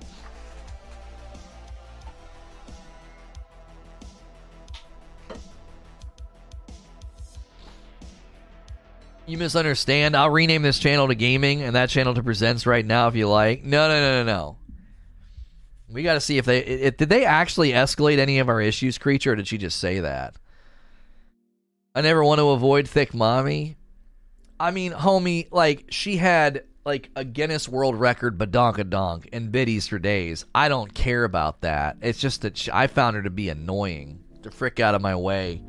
You 9.25 9.37
misunderstand. 9.37 10.15
I'll 10.15 10.29
rename 10.29 10.61
this 10.61 10.79
channel 10.79 11.07
to 11.07 11.15
gaming 11.15 11.61
and 11.61 11.75
that 11.75 11.89
channel 11.89 12.13
to 12.13 12.23
presents 12.23 12.65
right 12.65 12.85
now 12.85 13.07
if 13.07 13.15
you 13.15 13.27
like. 13.29 13.63
No, 13.63 13.87
no, 13.87 13.99
no, 13.99 14.23
no, 14.23 14.33
no. 14.33 14.57
We 15.89 16.03
got 16.03 16.15
to 16.15 16.21
see 16.21 16.37
if 16.37 16.45
they 16.45 16.91
did 16.91 17.09
they 17.09 17.23
actually 17.23 17.71
escalate 17.71 18.19
any 18.19 18.39
of 18.39 18.49
our 18.49 18.59
issues, 18.59 18.97
creature, 18.97 19.31
or 19.31 19.35
did 19.37 19.47
she 19.47 19.57
just 19.57 19.79
say 19.79 20.01
that? 20.01 20.35
I 21.97 22.01
never 22.01 22.23
want 22.23 22.37
to 22.37 22.51
avoid 22.51 22.87
thick 22.87 23.15
mommy. 23.15 23.75
I 24.59 24.69
mean, 24.69 24.91
homie, 24.91 25.47
like 25.49 25.85
she 25.89 26.17
had 26.17 26.63
like 26.85 27.09
a 27.15 27.25
Guinness 27.25 27.67
World 27.67 27.95
Record 27.95 28.37
badonkadonk 28.37 29.29
and 29.33 29.51
biddies 29.51 29.87
for 29.87 29.97
days. 29.97 30.45
I 30.53 30.69
don't 30.69 30.93
care 30.93 31.23
about 31.23 31.61
that. 31.61 31.97
It's 32.01 32.19
just 32.19 32.43
that 32.43 32.55
she, 32.55 32.69
I 32.71 32.85
found 32.85 33.15
her 33.15 33.23
to 33.23 33.31
be 33.31 33.49
annoying. 33.49 34.23
To 34.43 34.51
frick 34.51 34.79
out 34.79 34.93
of 34.93 35.01
my 35.01 35.15
way. 35.15 35.63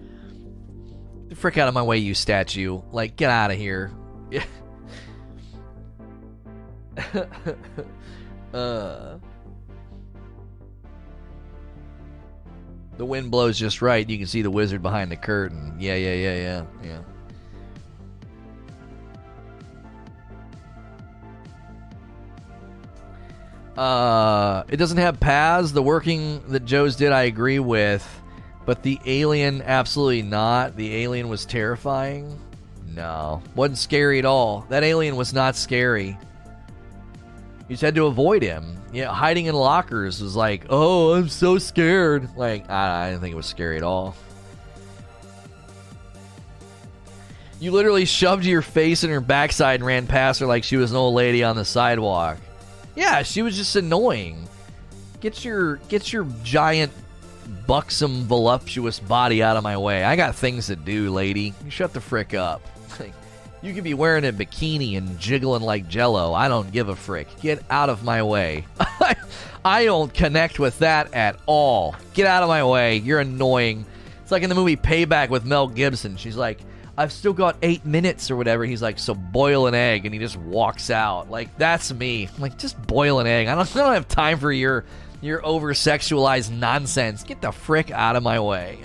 The 1.29 1.35
frick 1.35 1.57
out 1.57 1.67
of 1.67 1.73
my 1.73 1.83
way, 1.83 1.97
you 1.97 2.13
statue. 2.13 2.83
Like, 2.93 3.17
get 3.17 3.31
out 3.31 3.51
of 3.51 3.57
here. 3.57 3.91
uh. 8.53 9.17
The 12.99 13.07
wind 13.07 13.31
blows 13.31 13.57
just 13.57 13.81
right. 13.81 14.09
You 14.09 14.19
can 14.19 14.27
see 14.27 14.43
the 14.43 14.51
wizard 14.51 14.83
behind 14.83 15.11
the 15.11 15.17
curtain. 15.17 15.77
Yeah, 15.79 15.95
yeah, 15.95 16.15
yeah, 16.15 16.65
yeah, 16.83 16.99
yeah. 23.77 23.81
Uh, 23.81 24.65
it 24.69 24.79
doesn't 24.79 24.99
have 24.99 25.21
paths. 25.21 25.71
The 25.71 25.83
working 25.83 26.43
that 26.49 26.65
Joe's 26.65 26.97
did, 26.97 27.13
I 27.13 27.23
agree 27.23 27.61
with. 27.61 28.05
But 28.67 28.83
the 28.83 28.99
alien, 29.07 29.63
absolutely 29.63 30.23
not. 30.23 30.77
The 30.77 30.97
alien 30.97 31.29
was 31.29 31.47
terrifying. 31.47 32.37
No, 32.93 33.41
wasn't 33.55 33.79
scary 33.79 34.19
at 34.19 34.25
all. 34.25 34.67
That 34.71 34.83
alien 34.83 35.15
was 35.15 35.33
not 35.33 35.55
scary. 35.55 36.19
You 37.69 37.75
just 37.75 37.83
had 37.83 37.95
to 37.97 38.07
avoid 38.07 38.43
him. 38.43 38.79
Yeah, 38.93 39.13
hiding 39.13 39.47
in 39.47 39.55
lockers 39.55 40.23
was 40.23 40.35
like, 40.35 40.67
oh, 40.71 41.15
I'm 41.15 41.29
so 41.29 41.59
scared. 41.59 42.35
Like, 42.37 42.69
I, 42.71 43.07
I 43.07 43.11
didn't 43.11 43.21
think 43.21 43.35
it 43.35 43.37
was 43.37 43.47
scary 43.47 43.77
at 43.77 43.83
all. 43.83 44.17
You 47.61 47.73
literally 47.73 48.05
shoved 48.05 48.45
your 48.45 48.63
face 48.63 49.05
in 49.05 49.11
her 49.11 49.21
backside 49.21 49.81
and 49.81 49.87
ran 49.87 50.07
past 50.07 50.41
her 50.41 50.47
like 50.47 50.65
she 50.65 50.77
was 50.77 50.93
an 50.93 50.97
old 50.97 51.15
lady 51.15 51.45
on 51.45 51.57
the 51.57 51.65
sidewalk. 51.65 52.39
Yeah, 52.95 53.23
she 53.23 53.43
was 53.43 53.57
just 53.57 53.77
annoying. 53.77 54.49
Get 55.21 55.45
your 55.45 55.77
get 55.89 56.13
your 56.13 56.25
giant 56.45 56.93
buxom, 57.67 58.25
voluptuous 58.25 59.01
body 59.01 59.43
out 59.43 59.57
of 59.57 59.65
my 59.65 59.77
way. 59.77 60.05
I 60.05 60.17
got 60.17 60.37
things 60.37 60.69
to 60.69 60.77
do, 60.77 61.11
lady. 61.11 61.53
You 61.65 61.71
shut 61.71 61.93
the 61.93 62.01
frick 62.01 62.33
up. 62.33 62.63
You 63.63 63.75
could 63.75 63.85
be 63.85 63.95
wearing 63.95 64.25
a 64.25 64.33
bikini 64.33 64.97
and 64.97 65.19
jiggling 65.19 65.63
like 65.63 65.89
jello. 65.89 66.33
I 66.33 66.49
don't 66.49 66.71
give 66.71 66.89
a 66.89 66.97
frick. 66.97 67.29
Get 67.41 67.63
out 67.71 67.91
of 67.91 68.05
my 68.05 68.23
way. 68.23 68.67
I 69.65 69.85
don't 69.85 70.13
connect 70.13 70.59
with 70.59 70.79
that 70.79 71.13
at 71.13 71.39
all. 71.47 71.97
Get 72.15 72.27
out 72.27 72.43
of 72.43 72.49
my 72.49 72.65
way. 72.65 72.97
You're 72.97 73.21
annoying. 73.21 73.85
It's 74.23 74.31
like 74.31 74.43
in 74.43 74.49
the 74.49 74.55
movie 74.55 74.77
Payback 74.77 75.29
with 75.29 75.45
Mel 75.45 75.69
Gibson. 75.69 76.17
She's 76.17 76.37
like, 76.37 76.61
I've 76.97 77.13
still 77.13 77.33
got 77.33 77.57
eight 77.63 77.85
minutes 77.85 78.31
or 78.31 78.37
whatever. 78.37 78.65
He's 78.65 78.83
like, 78.83 78.99
so 78.99 79.15
boil 79.15 79.69
an 79.69 79.75
egg, 79.75 80.05
and 80.05 80.13
he 80.13 80.19
just 80.19 80.37
walks 80.37 80.91
out. 80.91 81.31
Like 81.31 81.57
that's 81.57 81.93
me. 81.93 82.29
I'm 82.35 82.43
like, 82.43 82.59
just 82.59 82.81
boil 82.87 83.21
an 83.21 83.27
egg. 83.27 83.47
I 83.47 83.55
don't, 83.55 83.77
I 83.77 83.79
don't 83.81 83.95
have 83.95 84.09
time 84.09 84.39
for 84.39 84.51
your 84.51 84.85
your 85.21 85.45
over 85.45 85.73
sexualized 85.75 86.51
nonsense. 86.51 87.23
Get 87.23 87.41
the 87.41 87.53
frick 87.53 87.91
out 87.91 88.17
of 88.17 88.23
my 88.23 88.41
way. 88.41 88.79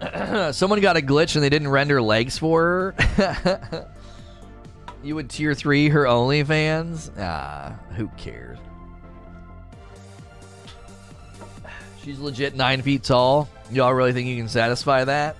Someone 0.52 0.80
got 0.80 0.96
a 0.96 1.00
glitch 1.00 1.34
and 1.36 1.44
they 1.44 1.48
didn't 1.48 1.68
render 1.68 2.02
legs 2.02 2.38
for 2.38 2.94
her. 2.96 3.88
you 5.02 5.14
would 5.14 5.30
tier 5.30 5.54
three 5.54 5.88
her 5.88 6.04
OnlyFans? 6.04 7.10
Ah, 7.18 7.78
who 7.96 8.08
cares? 8.16 8.58
She's 12.02 12.18
legit 12.18 12.54
nine 12.54 12.82
feet 12.82 13.02
tall. 13.02 13.48
Y'all 13.70 13.92
really 13.92 14.12
think 14.12 14.28
you 14.28 14.36
can 14.36 14.48
satisfy 14.48 15.04
that? 15.04 15.36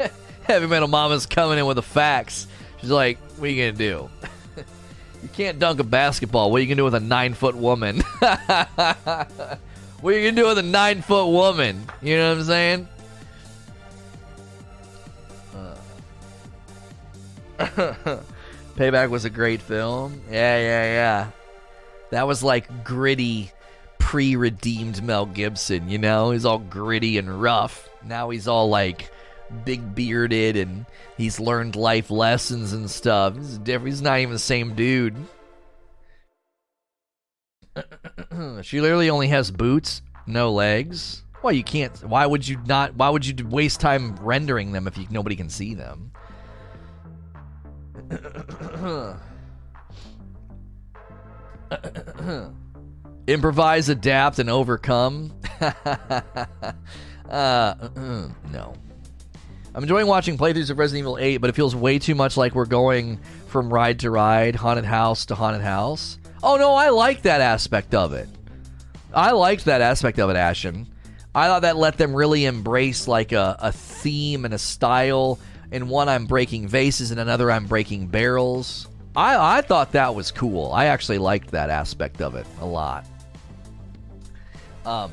Heavy 0.42 0.66
Metal 0.66 0.88
Mama's 0.88 1.26
coming 1.26 1.58
in 1.58 1.66
with 1.66 1.76
the 1.76 1.82
facts. 1.82 2.48
She's 2.80 2.90
like, 2.90 3.18
what 3.36 3.48
are 3.48 3.52
you 3.52 3.62
gonna 3.64 3.78
do? 3.78 4.10
you 5.22 5.28
can't 5.34 5.58
dunk 5.58 5.78
a 5.78 5.84
basketball. 5.84 6.50
What 6.50 6.58
are 6.58 6.60
you 6.62 6.66
gonna 6.66 6.76
do 6.76 6.84
with 6.84 6.94
a 6.94 7.00
nine 7.00 7.34
foot 7.34 7.54
woman? 7.54 8.02
What 10.00 10.14
you 10.14 10.20
gonna 10.20 10.40
do 10.42 10.48
with 10.48 10.58
a 10.58 10.62
nine 10.62 11.02
foot 11.02 11.28
woman? 11.28 11.86
You 12.02 12.16
know 12.16 12.30
what 12.30 12.38
I'm 12.38 12.44
saying? 12.44 12.88
Uh. 17.58 18.18
Payback 18.76 19.08
was 19.08 19.24
a 19.24 19.30
great 19.30 19.62
film. 19.62 20.20
Yeah, 20.30 20.58
yeah, 20.58 20.84
yeah. 20.84 21.30
That 22.10 22.26
was 22.26 22.42
like 22.42 22.84
gritty, 22.84 23.50
pre 23.98 24.36
redeemed 24.36 25.02
Mel 25.02 25.26
Gibson, 25.26 25.88
you 25.88 25.98
know? 25.98 26.30
He's 26.30 26.44
all 26.44 26.58
gritty 26.58 27.16
and 27.18 27.40
rough. 27.40 27.88
Now 28.04 28.30
he's 28.30 28.46
all 28.46 28.68
like 28.68 29.10
big 29.64 29.94
bearded 29.94 30.56
and 30.56 30.86
he's 31.16 31.40
learned 31.40 31.74
life 31.74 32.10
lessons 32.10 32.72
and 32.72 32.90
stuff. 32.90 33.34
He's 33.36 33.58
different. 33.58 33.88
He's 33.88 34.02
not 34.02 34.18
even 34.18 34.32
the 34.32 34.38
same 34.38 34.74
dude. 34.74 35.16
She 38.62 38.80
literally 38.80 39.10
only 39.10 39.28
has 39.28 39.50
boots, 39.50 40.00
no 40.26 40.50
legs. 40.52 41.22
Well, 41.42 41.52
you 41.52 41.64
can't. 41.64 41.94
Why 42.04 42.26
would 42.26 42.48
you 42.48 42.58
not? 42.66 42.96
Why 42.96 43.08
would 43.08 43.24
you 43.26 43.46
waste 43.46 43.80
time 43.80 44.16
rendering 44.16 44.72
them 44.72 44.88
if 44.88 44.98
you, 44.98 45.06
nobody 45.10 45.36
can 45.36 45.48
see 45.48 45.74
them? 45.74 46.10
Improvise, 53.26 53.88
adapt, 53.88 54.38
and 54.38 54.48
overcome. 54.48 55.34
uh, 55.60 56.54
no. 58.50 58.74
I'm 59.74 59.82
enjoying 59.82 60.06
watching 60.06 60.38
playthroughs 60.38 60.70
of 60.70 60.78
Resident 60.78 61.00
Evil 61.00 61.18
8, 61.18 61.38
but 61.38 61.50
it 61.50 61.54
feels 61.54 61.74
way 61.76 61.98
too 61.98 62.14
much 62.14 62.36
like 62.36 62.54
we're 62.54 62.64
going 62.64 63.18
from 63.48 63.72
ride 63.72 63.98
to 64.00 64.10
ride, 64.10 64.54
haunted 64.54 64.86
house 64.86 65.26
to 65.26 65.34
haunted 65.34 65.62
house. 65.62 66.18
Oh 66.42 66.56
no, 66.56 66.74
I 66.74 66.90
like 66.90 67.22
that 67.22 67.40
aspect 67.40 67.94
of 67.94 68.12
it. 68.12 68.28
I 69.14 69.32
liked 69.32 69.64
that 69.64 69.80
aspect 69.80 70.18
of 70.18 70.30
it, 70.30 70.36
Ashen. 70.36 70.86
I 71.34 71.48
thought 71.48 71.62
that 71.62 71.76
let 71.76 71.98
them 71.98 72.14
really 72.14 72.44
embrace 72.44 73.08
like 73.08 73.32
a, 73.32 73.56
a 73.58 73.72
theme 73.72 74.44
and 74.44 74.54
a 74.54 74.58
style. 74.58 75.38
In 75.70 75.88
one, 75.88 76.08
I'm 76.08 76.26
breaking 76.26 76.68
vases, 76.68 77.10
and 77.10 77.20
another, 77.20 77.50
I'm 77.50 77.66
breaking 77.66 78.06
barrels. 78.08 78.88
I, 79.14 79.58
I 79.58 79.60
thought 79.62 79.92
that 79.92 80.14
was 80.14 80.30
cool. 80.30 80.72
I 80.72 80.86
actually 80.86 81.18
liked 81.18 81.50
that 81.50 81.70
aspect 81.70 82.20
of 82.20 82.34
it 82.36 82.46
a 82.60 82.66
lot. 82.66 83.06
Um, 84.84 85.10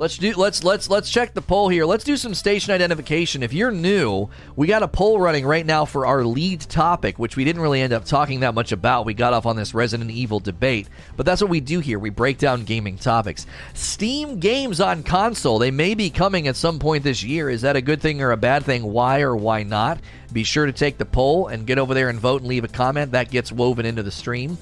Let's 0.00 0.16
do 0.16 0.32
let's 0.32 0.64
let's 0.64 0.88
let's 0.88 1.10
check 1.10 1.34
the 1.34 1.42
poll 1.42 1.68
here. 1.68 1.84
Let's 1.84 2.04
do 2.04 2.16
some 2.16 2.32
station 2.32 2.72
identification. 2.72 3.42
If 3.42 3.52
you're 3.52 3.70
new, 3.70 4.30
we 4.56 4.66
got 4.66 4.82
a 4.82 4.88
poll 4.88 5.20
running 5.20 5.44
right 5.44 5.66
now 5.66 5.84
for 5.84 6.06
our 6.06 6.24
lead 6.24 6.62
topic, 6.62 7.18
which 7.18 7.36
we 7.36 7.44
didn't 7.44 7.60
really 7.60 7.82
end 7.82 7.92
up 7.92 8.06
talking 8.06 8.40
that 8.40 8.54
much 8.54 8.72
about. 8.72 9.04
We 9.04 9.12
got 9.12 9.34
off 9.34 9.44
on 9.44 9.56
this 9.56 9.74
Resident 9.74 10.10
Evil 10.10 10.40
debate, 10.40 10.88
but 11.18 11.26
that's 11.26 11.42
what 11.42 11.50
we 11.50 11.60
do 11.60 11.80
here. 11.80 11.98
We 11.98 12.08
break 12.08 12.38
down 12.38 12.64
gaming 12.64 12.96
topics. 12.96 13.44
Steam 13.74 14.40
games 14.40 14.80
on 14.80 15.02
console, 15.02 15.58
they 15.58 15.70
may 15.70 15.94
be 15.94 16.08
coming 16.08 16.48
at 16.48 16.56
some 16.56 16.78
point 16.78 17.04
this 17.04 17.22
year. 17.22 17.50
Is 17.50 17.60
that 17.60 17.76
a 17.76 17.82
good 17.82 18.00
thing 18.00 18.22
or 18.22 18.30
a 18.30 18.38
bad 18.38 18.64
thing? 18.64 18.84
Why 18.84 19.20
or 19.20 19.36
why 19.36 19.64
not? 19.64 20.00
Be 20.32 20.44
sure 20.44 20.64
to 20.64 20.72
take 20.72 20.96
the 20.96 21.04
poll 21.04 21.48
and 21.48 21.66
get 21.66 21.78
over 21.78 21.92
there 21.92 22.08
and 22.08 22.18
vote 22.18 22.40
and 22.40 22.48
leave 22.48 22.64
a 22.64 22.68
comment. 22.68 23.12
That 23.12 23.30
gets 23.30 23.52
woven 23.52 23.84
into 23.84 24.02
the 24.02 24.10
stream. 24.10 24.56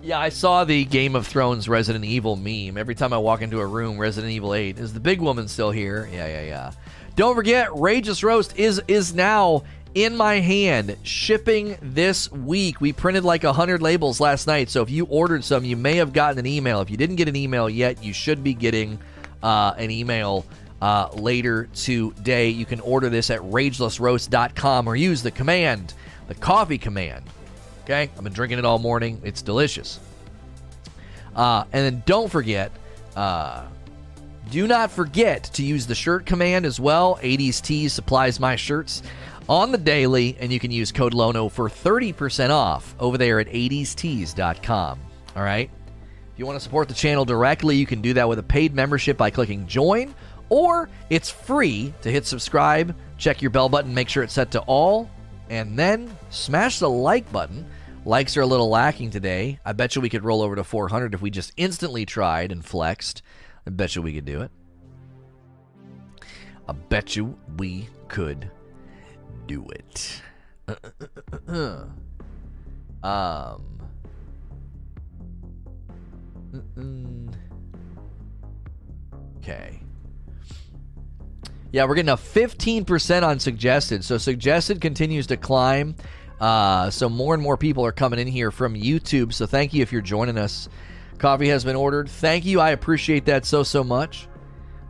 Yeah, 0.02 0.20
I 0.20 0.28
saw 0.28 0.64
the 0.64 0.84
Game 0.84 1.16
of 1.16 1.26
Thrones 1.26 1.68
Resident 1.68 2.04
Evil 2.04 2.36
meme. 2.36 2.78
Every 2.78 2.94
time 2.94 3.12
I 3.12 3.18
walk 3.18 3.42
into 3.42 3.58
a 3.58 3.66
room, 3.66 3.98
Resident 3.98 4.32
Evil 4.32 4.54
8 4.54 4.78
is 4.78 4.92
the 4.92 5.00
big 5.00 5.20
woman 5.20 5.48
still 5.48 5.72
here? 5.72 6.08
Yeah, 6.12 6.26
yeah, 6.28 6.42
yeah. 6.42 6.72
Don't 7.16 7.34
forget, 7.34 7.68
Rageous 7.70 8.22
Roast 8.22 8.56
is 8.56 8.80
is 8.86 9.12
now 9.12 9.64
in 9.94 10.16
my 10.16 10.34
hand, 10.36 10.96
shipping 11.02 11.76
this 11.82 12.30
week. 12.30 12.80
We 12.80 12.92
printed 12.92 13.24
like 13.24 13.42
100 13.42 13.82
labels 13.82 14.20
last 14.20 14.46
night, 14.46 14.70
so 14.70 14.82
if 14.82 14.90
you 14.90 15.06
ordered 15.06 15.42
some, 15.42 15.64
you 15.64 15.76
may 15.76 15.96
have 15.96 16.12
gotten 16.12 16.38
an 16.38 16.46
email. 16.46 16.80
If 16.80 16.90
you 16.90 16.96
didn't 16.96 17.16
get 17.16 17.28
an 17.28 17.34
email 17.34 17.68
yet, 17.68 18.04
you 18.04 18.12
should 18.12 18.44
be 18.44 18.54
getting 18.54 19.00
uh, 19.42 19.74
an 19.76 19.90
email 19.90 20.46
uh, 20.80 21.08
later 21.14 21.68
today. 21.74 22.50
You 22.50 22.66
can 22.66 22.78
order 22.80 23.08
this 23.08 23.30
at 23.30 23.40
ragelessroast.com 23.40 24.86
or 24.86 24.94
use 24.94 25.24
the 25.24 25.32
command, 25.32 25.94
the 26.28 26.36
coffee 26.36 26.78
command 26.78 27.24
Okay, 27.88 28.10
I've 28.14 28.22
been 28.22 28.34
drinking 28.34 28.58
it 28.58 28.66
all 28.66 28.78
morning. 28.78 29.18
It's 29.24 29.40
delicious. 29.40 29.98
Uh, 31.34 31.64
and 31.72 31.86
then 31.86 32.02
don't 32.04 32.30
forget, 32.30 32.70
uh, 33.16 33.64
do 34.50 34.66
not 34.66 34.90
forget 34.90 35.44
to 35.54 35.62
use 35.62 35.86
the 35.86 35.94
shirt 35.94 36.26
command 36.26 36.66
as 36.66 36.78
well. 36.78 37.18
80s 37.22 37.62
Tees 37.62 37.94
supplies 37.94 38.38
my 38.38 38.56
shirts 38.56 39.02
on 39.48 39.72
the 39.72 39.78
daily, 39.78 40.36
and 40.38 40.52
you 40.52 40.60
can 40.60 40.70
use 40.70 40.92
code 40.92 41.14
LONO 41.14 41.48
for 41.48 41.70
30% 41.70 42.50
off 42.50 42.94
over 43.00 43.16
there 43.16 43.40
at 43.40 43.46
80stees.com. 43.46 45.00
All 45.34 45.42
right? 45.42 45.70
If 46.34 46.38
you 46.38 46.44
want 46.44 46.56
to 46.56 46.62
support 46.62 46.88
the 46.88 46.94
channel 46.94 47.24
directly, 47.24 47.76
you 47.76 47.86
can 47.86 48.02
do 48.02 48.12
that 48.12 48.28
with 48.28 48.38
a 48.38 48.42
paid 48.42 48.74
membership 48.74 49.16
by 49.16 49.30
clicking 49.30 49.66
join, 49.66 50.14
or 50.50 50.90
it's 51.08 51.30
free 51.30 51.94
to 52.02 52.10
hit 52.10 52.26
subscribe, 52.26 52.94
check 53.16 53.40
your 53.40 53.50
bell 53.50 53.70
button, 53.70 53.94
make 53.94 54.10
sure 54.10 54.22
it's 54.22 54.34
set 54.34 54.50
to 54.50 54.60
all, 54.60 55.08
and 55.48 55.78
then 55.78 56.14
smash 56.28 56.80
the 56.80 56.90
like 56.90 57.32
button 57.32 57.64
Likes 58.08 58.38
are 58.38 58.40
a 58.40 58.46
little 58.46 58.70
lacking 58.70 59.10
today. 59.10 59.60
I 59.66 59.74
bet 59.74 59.94
you 59.94 60.00
we 60.00 60.08
could 60.08 60.24
roll 60.24 60.40
over 60.40 60.56
to 60.56 60.64
400 60.64 61.12
if 61.12 61.20
we 61.20 61.30
just 61.30 61.52
instantly 61.58 62.06
tried 62.06 62.52
and 62.52 62.64
flexed. 62.64 63.20
I 63.66 63.70
bet 63.70 63.94
you 63.94 64.00
we 64.00 64.14
could 64.14 64.24
do 64.24 64.40
it. 64.40 64.50
I 66.66 66.72
bet 66.72 67.16
you 67.16 67.38
we 67.58 67.86
could 68.08 68.50
do 69.46 69.66
it. 69.68 70.22
um. 73.02 73.78
Okay. 79.36 79.82
Yeah, 81.72 81.84
we're 81.84 81.94
getting 81.96 82.08
a 82.08 82.16
15% 82.16 83.22
on 83.22 83.38
suggested. 83.38 84.02
So 84.02 84.16
suggested 84.16 84.80
continues 84.80 85.26
to 85.26 85.36
climb. 85.36 85.94
Uh, 86.40 86.90
so 86.90 87.08
more 87.08 87.34
and 87.34 87.42
more 87.42 87.56
people 87.56 87.84
are 87.84 87.92
coming 87.92 88.20
in 88.20 88.28
here 88.28 88.50
from 88.50 88.74
YouTube. 88.74 89.32
So 89.32 89.46
thank 89.46 89.74
you 89.74 89.82
if 89.82 89.92
you're 89.92 90.02
joining 90.02 90.38
us. 90.38 90.68
Coffee 91.18 91.48
has 91.48 91.64
been 91.64 91.76
ordered. 91.76 92.08
Thank 92.08 92.44
you. 92.44 92.60
I 92.60 92.70
appreciate 92.70 93.24
that 93.26 93.44
so 93.44 93.62
so 93.62 93.82
much. 93.82 94.28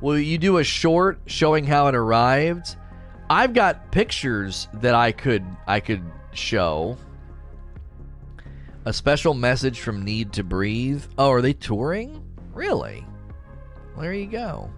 Will 0.00 0.18
you 0.18 0.38
do 0.38 0.58
a 0.58 0.64
short 0.64 1.20
showing 1.26 1.64
how 1.64 1.88
it 1.88 1.94
arrived? 1.94 2.76
I've 3.30 3.54
got 3.54 3.90
pictures 3.90 4.68
that 4.74 4.94
I 4.94 5.12
could 5.12 5.44
I 5.66 5.80
could 5.80 6.02
show. 6.32 6.96
A 8.84 8.92
special 8.92 9.34
message 9.34 9.80
from 9.80 10.04
NEEDTOBREATHE. 10.04 11.08
Oh, 11.18 11.30
are 11.30 11.42
they 11.42 11.52
touring? 11.52 12.22
Really? 12.54 13.04
There 13.98 14.14
you 14.14 14.26
go. 14.26 14.70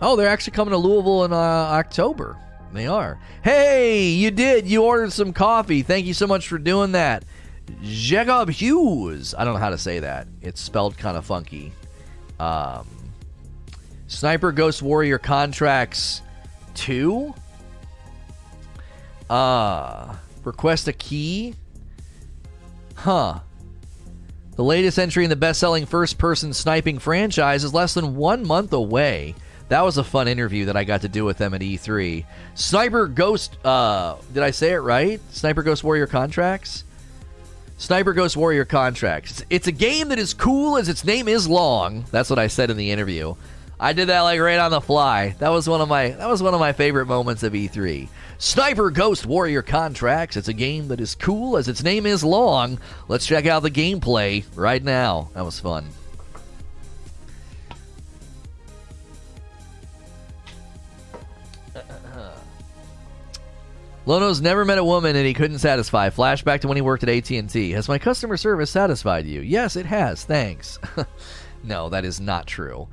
Oh, 0.00 0.16
they're 0.16 0.28
actually 0.28 0.52
coming 0.52 0.72
to 0.72 0.78
Louisville 0.78 1.24
in 1.24 1.32
uh, 1.32 1.36
October. 1.36 2.36
They 2.72 2.86
are. 2.86 3.18
Hey, 3.42 4.08
you 4.08 4.30
did. 4.30 4.66
You 4.66 4.84
ordered 4.84 5.12
some 5.12 5.32
coffee. 5.32 5.82
Thank 5.82 6.06
you 6.06 6.14
so 6.14 6.26
much 6.26 6.48
for 6.48 6.58
doing 6.58 6.92
that. 6.92 7.24
Jacob 7.82 8.50
Hughes. 8.50 9.34
I 9.36 9.44
don't 9.44 9.54
know 9.54 9.60
how 9.60 9.70
to 9.70 9.78
say 9.78 10.00
that. 10.00 10.26
It's 10.42 10.60
spelled 10.60 10.96
kind 10.96 11.16
of 11.16 11.24
funky. 11.24 11.72
Um, 12.38 12.86
Sniper 14.06 14.52
Ghost 14.52 14.82
Warrior 14.82 15.18
Contracts 15.18 16.22
2. 16.74 17.34
Uh, 19.28 20.14
request 20.44 20.88
a 20.88 20.92
key. 20.92 21.54
Huh. 22.94 23.40
The 24.56 24.64
latest 24.64 24.98
entry 24.98 25.24
in 25.24 25.30
the 25.30 25.36
best 25.36 25.60
selling 25.60 25.86
first 25.86 26.18
person 26.18 26.52
sniping 26.52 26.98
franchise 26.98 27.62
is 27.62 27.72
less 27.72 27.94
than 27.94 28.16
one 28.16 28.46
month 28.46 28.72
away. 28.72 29.34
That 29.68 29.82
was 29.82 29.98
a 29.98 30.04
fun 30.04 30.28
interview 30.28 30.66
that 30.66 30.76
I 30.76 30.84
got 30.84 31.02
to 31.02 31.08
do 31.08 31.24
with 31.24 31.38
them 31.38 31.52
at 31.52 31.60
E3. 31.60 32.24
Sniper 32.54 33.06
Ghost, 33.06 33.56
uh, 33.64 34.16
did 34.32 34.42
I 34.42 34.50
say 34.50 34.72
it 34.72 34.78
right? 34.78 35.20
Sniper 35.30 35.62
Ghost 35.62 35.84
Warrior 35.84 36.06
Contracts? 36.06 36.84
Sniper 37.76 38.12
Ghost 38.12 38.36
Warrior 38.36 38.64
Contracts. 38.64 39.44
It's 39.50 39.66
a 39.66 39.72
game 39.72 40.08
that 40.08 40.18
is 40.18 40.34
cool 40.34 40.78
as 40.78 40.88
its 40.88 41.04
name 41.04 41.28
is 41.28 41.46
long. 41.46 42.04
That's 42.10 42.30
what 42.30 42.38
I 42.38 42.46
said 42.46 42.70
in 42.70 42.76
the 42.76 42.90
interview. 42.90 43.34
I 43.78 43.92
did 43.92 44.08
that 44.08 44.22
like 44.22 44.40
right 44.40 44.58
on 44.58 44.72
the 44.72 44.80
fly. 44.80 45.36
That 45.38 45.50
was 45.50 45.68
one 45.68 45.80
of 45.80 45.88
my 45.88 46.08
that 46.08 46.28
was 46.28 46.42
one 46.42 46.54
of 46.54 46.58
my 46.58 46.72
favorite 46.72 47.06
moments 47.06 47.44
of 47.44 47.52
E3. 47.52 48.08
Sniper 48.38 48.90
Ghost 48.90 49.26
Warrior 49.26 49.62
Contracts. 49.62 50.36
It's 50.36 50.48
a 50.48 50.52
game 50.52 50.88
that 50.88 51.00
is 51.00 51.14
cool 51.14 51.56
as 51.56 51.68
its 51.68 51.84
name 51.84 52.04
is 52.04 52.24
long. 52.24 52.80
Let's 53.06 53.26
check 53.26 53.46
out 53.46 53.62
the 53.62 53.70
gameplay 53.70 54.44
right 54.56 54.82
now. 54.82 55.30
That 55.34 55.44
was 55.44 55.60
fun. 55.60 55.86
Lono's 64.08 64.40
never 64.40 64.64
met 64.64 64.78
a 64.78 64.84
woman 64.84 65.16
and 65.16 65.26
he 65.26 65.34
couldn't 65.34 65.58
satisfy. 65.58 66.08
Flashback 66.08 66.60
to 66.60 66.68
when 66.68 66.78
he 66.78 66.80
worked 66.80 67.02
at 67.02 67.10
AT&T. 67.10 67.72
Has 67.72 67.90
my 67.90 67.98
customer 67.98 68.38
service 68.38 68.70
satisfied 68.70 69.26
you? 69.26 69.42
Yes, 69.42 69.76
it 69.76 69.84
has. 69.84 70.24
Thanks. 70.24 70.78
no, 71.62 71.90
that 71.90 72.06
is 72.06 72.18
not 72.18 72.46
true. 72.46 72.88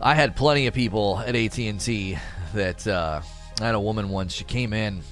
I 0.00 0.14
had 0.14 0.36
plenty 0.36 0.66
of 0.66 0.72
people 0.72 1.18
at 1.18 1.36
AT&T 1.36 2.16
that 2.54 2.86
uh, 2.86 3.20
I 3.60 3.62
had 3.66 3.74
a 3.74 3.80
woman 3.80 4.08
once. 4.08 4.32
She 4.32 4.44
came 4.44 4.72
in 4.72 5.02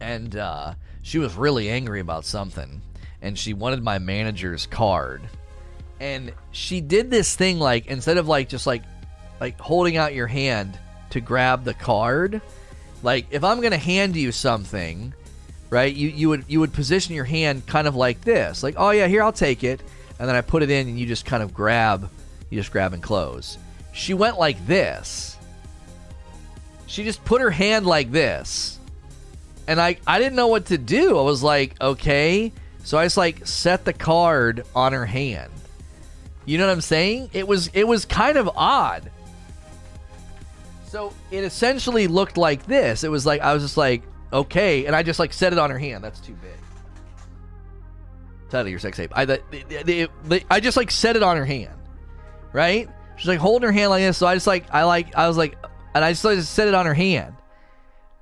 and 0.00 0.36
uh, 0.36 0.74
she 1.02 1.18
was 1.18 1.34
really 1.34 1.68
angry 1.68 1.98
about 1.98 2.24
something, 2.24 2.80
and 3.22 3.36
she 3.36 3.54
wanted 3.54 3.82
my 3.82 3.98
manager's 3.98 4.66
card. 4.66 5.20
And 5.98 6.32
she 6.52 6.80
did 6.80 7.10
this 7.10 7.34
thing 7.34 7.58
like 7.58 7.86
instead 7.86 8.18
of 8.18 8.28
like 8.28 8.48
just 8.48 8.68
like 8.68 8.84
like 9.40 9.58
holding 9.58 9.96
out 9.96 10.14
your 10.14 10.28
hand 10.28 10.78
to 11.10 11.20
grab 11.20 11.64
the 11.64 11.74
card. 11.74 12.40
Like 13.04 13.26
if 13.30 13.44
I'm 13.44 13.60
to 13.60 13.76
hand 13.76 14.16
you 14.16 14.32
something, 14.32 15.12
right? 15.68 15.94
You 15.94 16.08
you 16.08 16.30
would 16.30 16.46
you 16.48 16.58
would 16.60 16.72
position 16.72 17.14
your 17.14 17.26
hand 17.26 17.66
kind 17.66 17.86
of 17.86 17.94
like 17.94 18.22
this. 18.22 18.62
Like, 18.62 18.76
"Oh 18.78 18.90
yeah, 18.90 19.06
here 19.06 19.22
I'll 19.22 19.32
take 19.32 19.62
it." 19.62 19.82
And 20.18 20.26
then 20.26 20.34
I 20.34 20.40
put 20.40 20.62
it 20.62 20.70
in 20.70 20.88
and 20.88 20.98
you 20.98 21.06
just 21.06 21.26
kind 21.26 21.42
of 21.42 21.52
grab, 21.52 22.08
you 22.48 22.58
just 22.58 22.72
grab 22.72 22.94
and 22.94 23.02
close. 23.02 23.58
She 23.92 24.14
went 24.14 24.38
like 24.38 24.66
this. 24.66 25.36
She 26.86 27.04
just 27.04 27.22
put 27.26 27.42
her 27.42 27.50
hand 27.50 27.86
like 27.86 28.10
this. 28.10 28.78
And 29.66 29.78
I 29.78 29.98
I 30.06 30.18
didn't 30.18 30.36
know 30.36 30.48
what 30.48 30.66
to 30.66 30.78
do. 30.78 31.18
I 31.18 31.22
was 31.22 31.42
like, 31.42 31.78
"Okay." 31.82 32.52
So 32.84 32.96
I 32.96 33.04
just 33.04 33.18
like 33.18 33.46
set 33.46 33.84
the 33.84 33.92
card 33.92 34.64
on 34.74 34.94
her 34.94 35.04
hand. 35.04 35.52
You 36.46 36.56
know 36.56 36.66
what 36.66 36.72
I'm 36.72 36.80
saying? 36.80 37.30
It 37.34 37.46
was 37.46 37.68
it 37.74 37.86
was 37.86 38.06
kind 38.06 38.38
of 38.38 38.48
odd. 38.56 39.10
So 40.94 41.12
it 41.32 41.42
essentially 41.42 42.06
looked 42.06 42.36
like 42.36 42.66
this. 42.66 43.02
It 43.02 43.10
was 43.10 43.26
like 43.26 43.40
I 43.40 43.52
was 43.52 43.64
just 43.64 43.76
like, 43.76 44.04
okay, 44.32 44.86
and 44.86 44.94
I 44.94 45.02
just 45.02 45.18
like 45.18 45.32
set 45.32 45.52
it 45.52 45.58
on 45.58 45.68
her 45.68 45.76
hand. 45.76 46.04
That's 46.04 46.20
too 46.20 46.34
big. 46.34 46.52
Title 48.48 48.68
your 48.68 48.78
sex 48.78 48.96
tape. 48.96 49.10
I 49.12 49.24
the, 49.24 50.44
I 50.48 50.60
just 50.60 50.76
like 50.76 50.92
set 50.92 51.16
it 51.16 51.24
on 51.24 51.36
her 51.36 51.44
hand, 51.44 51.74
right? 52.52 52.88
She's 53.16 53.26
like 53.26 53.40
holding 53.40 53.66
her 53.66 53.72
hand 53.72 53.90
like 53.90 54.02
this. 54.02 54.16
So 54.16 54.28
I 54.28 54.34
just 54.36 54.46
like 54.46 54.72
I 54.72 54.84
like 54.84 55.16
I 55.16 55.26
was 55.26 55.36
like, 55.36 55.56
and 55.96 56.04
I 56.04 56.12
just 56.12 56.24
like 56.24 56.38
set 56.42 56.68
it 56.68 56.74
on 56.74 56.86
her 56.86 56.94
hand, 56.94 57.34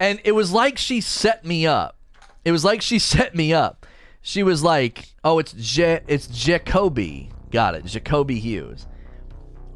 and 0.01 0.19
it 0.25 0.33
was 0.33 0.51
like 0.51 0.79
she 0.79 1.03
set 1.03 1.45
me 1.45 1.67
up. 1.67 1.99
It 2.43 2.53
was 2.53 2.65
like 2.65 2.81
she 2.81 2.99
set 2.99 3.35
me 3.35 3.53
up. 3.53 3.85
She 4.23 4.43
was 4.43 4.63
like, 4.63 5.13
"Oh, 5.23 5.39
it's 5.41 5.53
Je, 5.53 6.01
it's 6.07 6.27
Jacoby." 6.27 7.33
Got 7.51 7.75
it, 7.75 7.85
Jacoby 7.85 8.39
Hughes, 8.41 8.87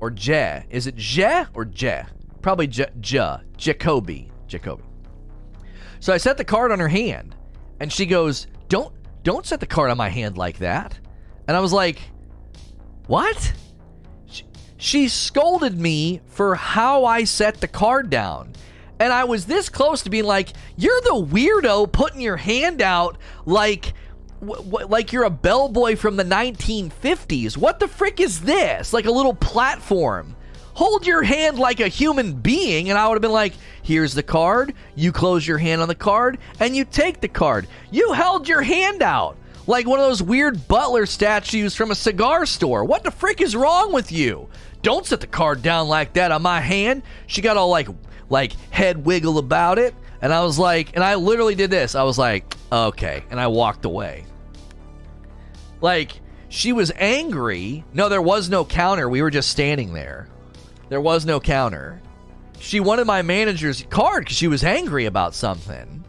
or 0.01 0.11
Je. 0.11 0.65
Is 0.71 0.87
it 0.87 0.97
Je 0.97 1.45
or 1.53 1.67
Je? 1.67 2.03
Probably 2.47 2.69
Je, 2.69 2.87
Jacoby, 3.57 4.31
Jacoby. 4.47 4.85
So 5.99 6.13
I 6.13 6.17
set 6.19 6.37
the 6.37 6.45
card 6.45 6.71
on 6.71 6.79
her 6.79 6.87
hand, 6.87 7.35
and 7.81 7.93
she 7.93 8.07
goes, 8.07 8.47
"Don't, 8.69 8.95
don't 9.25 9.45
set 9.45 9.59
the 9.59 9.67
card 9.67 9.91
on 9.91 9.97
my 9.97 10.09
hand 10.09 10.39
like 10.39 10.59
that." 10.59 10.97
And 11.49 11.57
I 11.57 11.61
was 11.61 11.73
like, 11.73 11.99
"What?" 13.09 13.53
She, 14.27 14.45
she 14.77 15.09
scolded 15.09 15.77
me 15.77 16.21
for 16.27 16.55
how 16.55 17.05
I 17.05 17.25
set 17.25 17.61
the 17.61 17.67
card 17.67 18.11
down. 18.11 18.53
And 19.01 19.13
I 19.13 19.25
was 19.25 19.47
this 19.47 19.69
close 19.69 20.03
to 20.03 20.11
being 20.11 20.23
like, 20.23 20.53
"You're 20.77 21.01
the 21.01 21.21
weirdo 21.21 21.91
putting 21.91 22.21
your 22.21 22.37
hand 22.37 22.81
out 22.81 23.19
like 23.45 23.93
like 24.41 25.13
you're 25.13 25.25
a 25.25 25.31
bellboy 25.31 25.97
from 25.97 26.15
the 26.15 26.23
1950s. 26.23 27.57
What 27.57 27.81
the 27.81 27.89
frick 27.89 28.21
is 28.21 28.43
this? 28.43 28.93
Like 28.93 29.07
a 29.07 29.11
little 29.11 29.35
platform. 29.35 30.36
Hold 30.77 31.07
your 31.07 31.23
hand 31.23 31.59
like 31.59 31.81
a 31.81 31.89
human 31.89 32.35
being, 32.35 32.91
and 32.91 32.99
I 32.99 33.09
would 33.09 33.15
have 33.15 33.23
been 33.23 33.33
like, 33.33 33.55
here's 33.83 34.13
the 34.13 34.23
card. 34.23 34.75
You 34.95 35.11
close 35.11 35.47
your 35.47 35.57
hand 35.57 35.81
on 35.81 35.89
the 35.89 35.95
card, 35.95 36.37
and 36.61 36.77
you 36.77 36.85
take 36.85 37.23
the 37.23 37.29
card. 37.29 37.67
You 37.91 38.13
held 38.13 38.47
your 38.47 38.61
hand 38.61 39.01
out 39.01 39.39
like 39.67 39.87
one 39.87 39.99
of 39.99 40.05
those 40.05 40.23
weird 40.23 40.69
butler 40.69 41.07
statues 41.07 41.75
from 41.75 41.91
a 41.91 41.95
cigar 41.95 42.45
store. 42.45 42.85
What 42.85 43.05
the 43.05 43.11
frick 43.11 43.41
is 43.41 43.57
wrong 43.57 43.91
with 43.91 44.13
you? 44.13 44.51
Don't 44.83 45.07
set 45.07 45.23
the 45.23 45.27
card 45.27 45.63
down 45.63 45.89
like 45.89 46.13
that 46.13 46.31
on 46.31 46.43
my 46.43 46.61
hand. 46.61 47.03
She 47.27 47.41
got 47.41 47.57
all 47.57 47.71
like 47.71 47.89
like 48.29 48.53
head 48.71 49.03
wiggle 49.03 49.39
about 49.39 49.79
it. 49.79 49.95
And 50.21 50.31
I 50.31 50.45
was 50.45 50.59
like, 50.59 50.95
and 50.95 51.03
I 51.03 51.15
literally 51.15 51.55
did 51.55 51.71
this. 51.71 51.95
I 51.95 52.03
was 52.03 52.19
like, 52.19 52.55
okay. 52.71 53.25
And 53.31 53.41
I 53.41 53.47
walked 53.47 53.87
away. 53.87 54.27
Like, 55.81 56.21
she 56.51 56.75
was 56.75 56.93
angry. 56.97 57.83
No, 57.95 58.11
there 58.11 58.21
was 58.21 58.51
no 58.51 58.65
counter. 58.65 59.09
We 59.09 59.23
were 59.23 59.31
just 59.31 59.49
standing 59.49 59.95
there. 59.95 60.29
There 60.89 61.01
was 61.01 61.27
no 61.27 61.41
counter. 61.41 62.01
She 62.59 62.81
wanted 62.81 63.07
my 63.07 63.23
manager's 63.23 63.83
card 63.91 64.25
because 64.25 64.37
she 64.37 64.49
was 64.49 64.65
angry 64.65 65.07
about 65.07 65.35
something. 65.35 66.05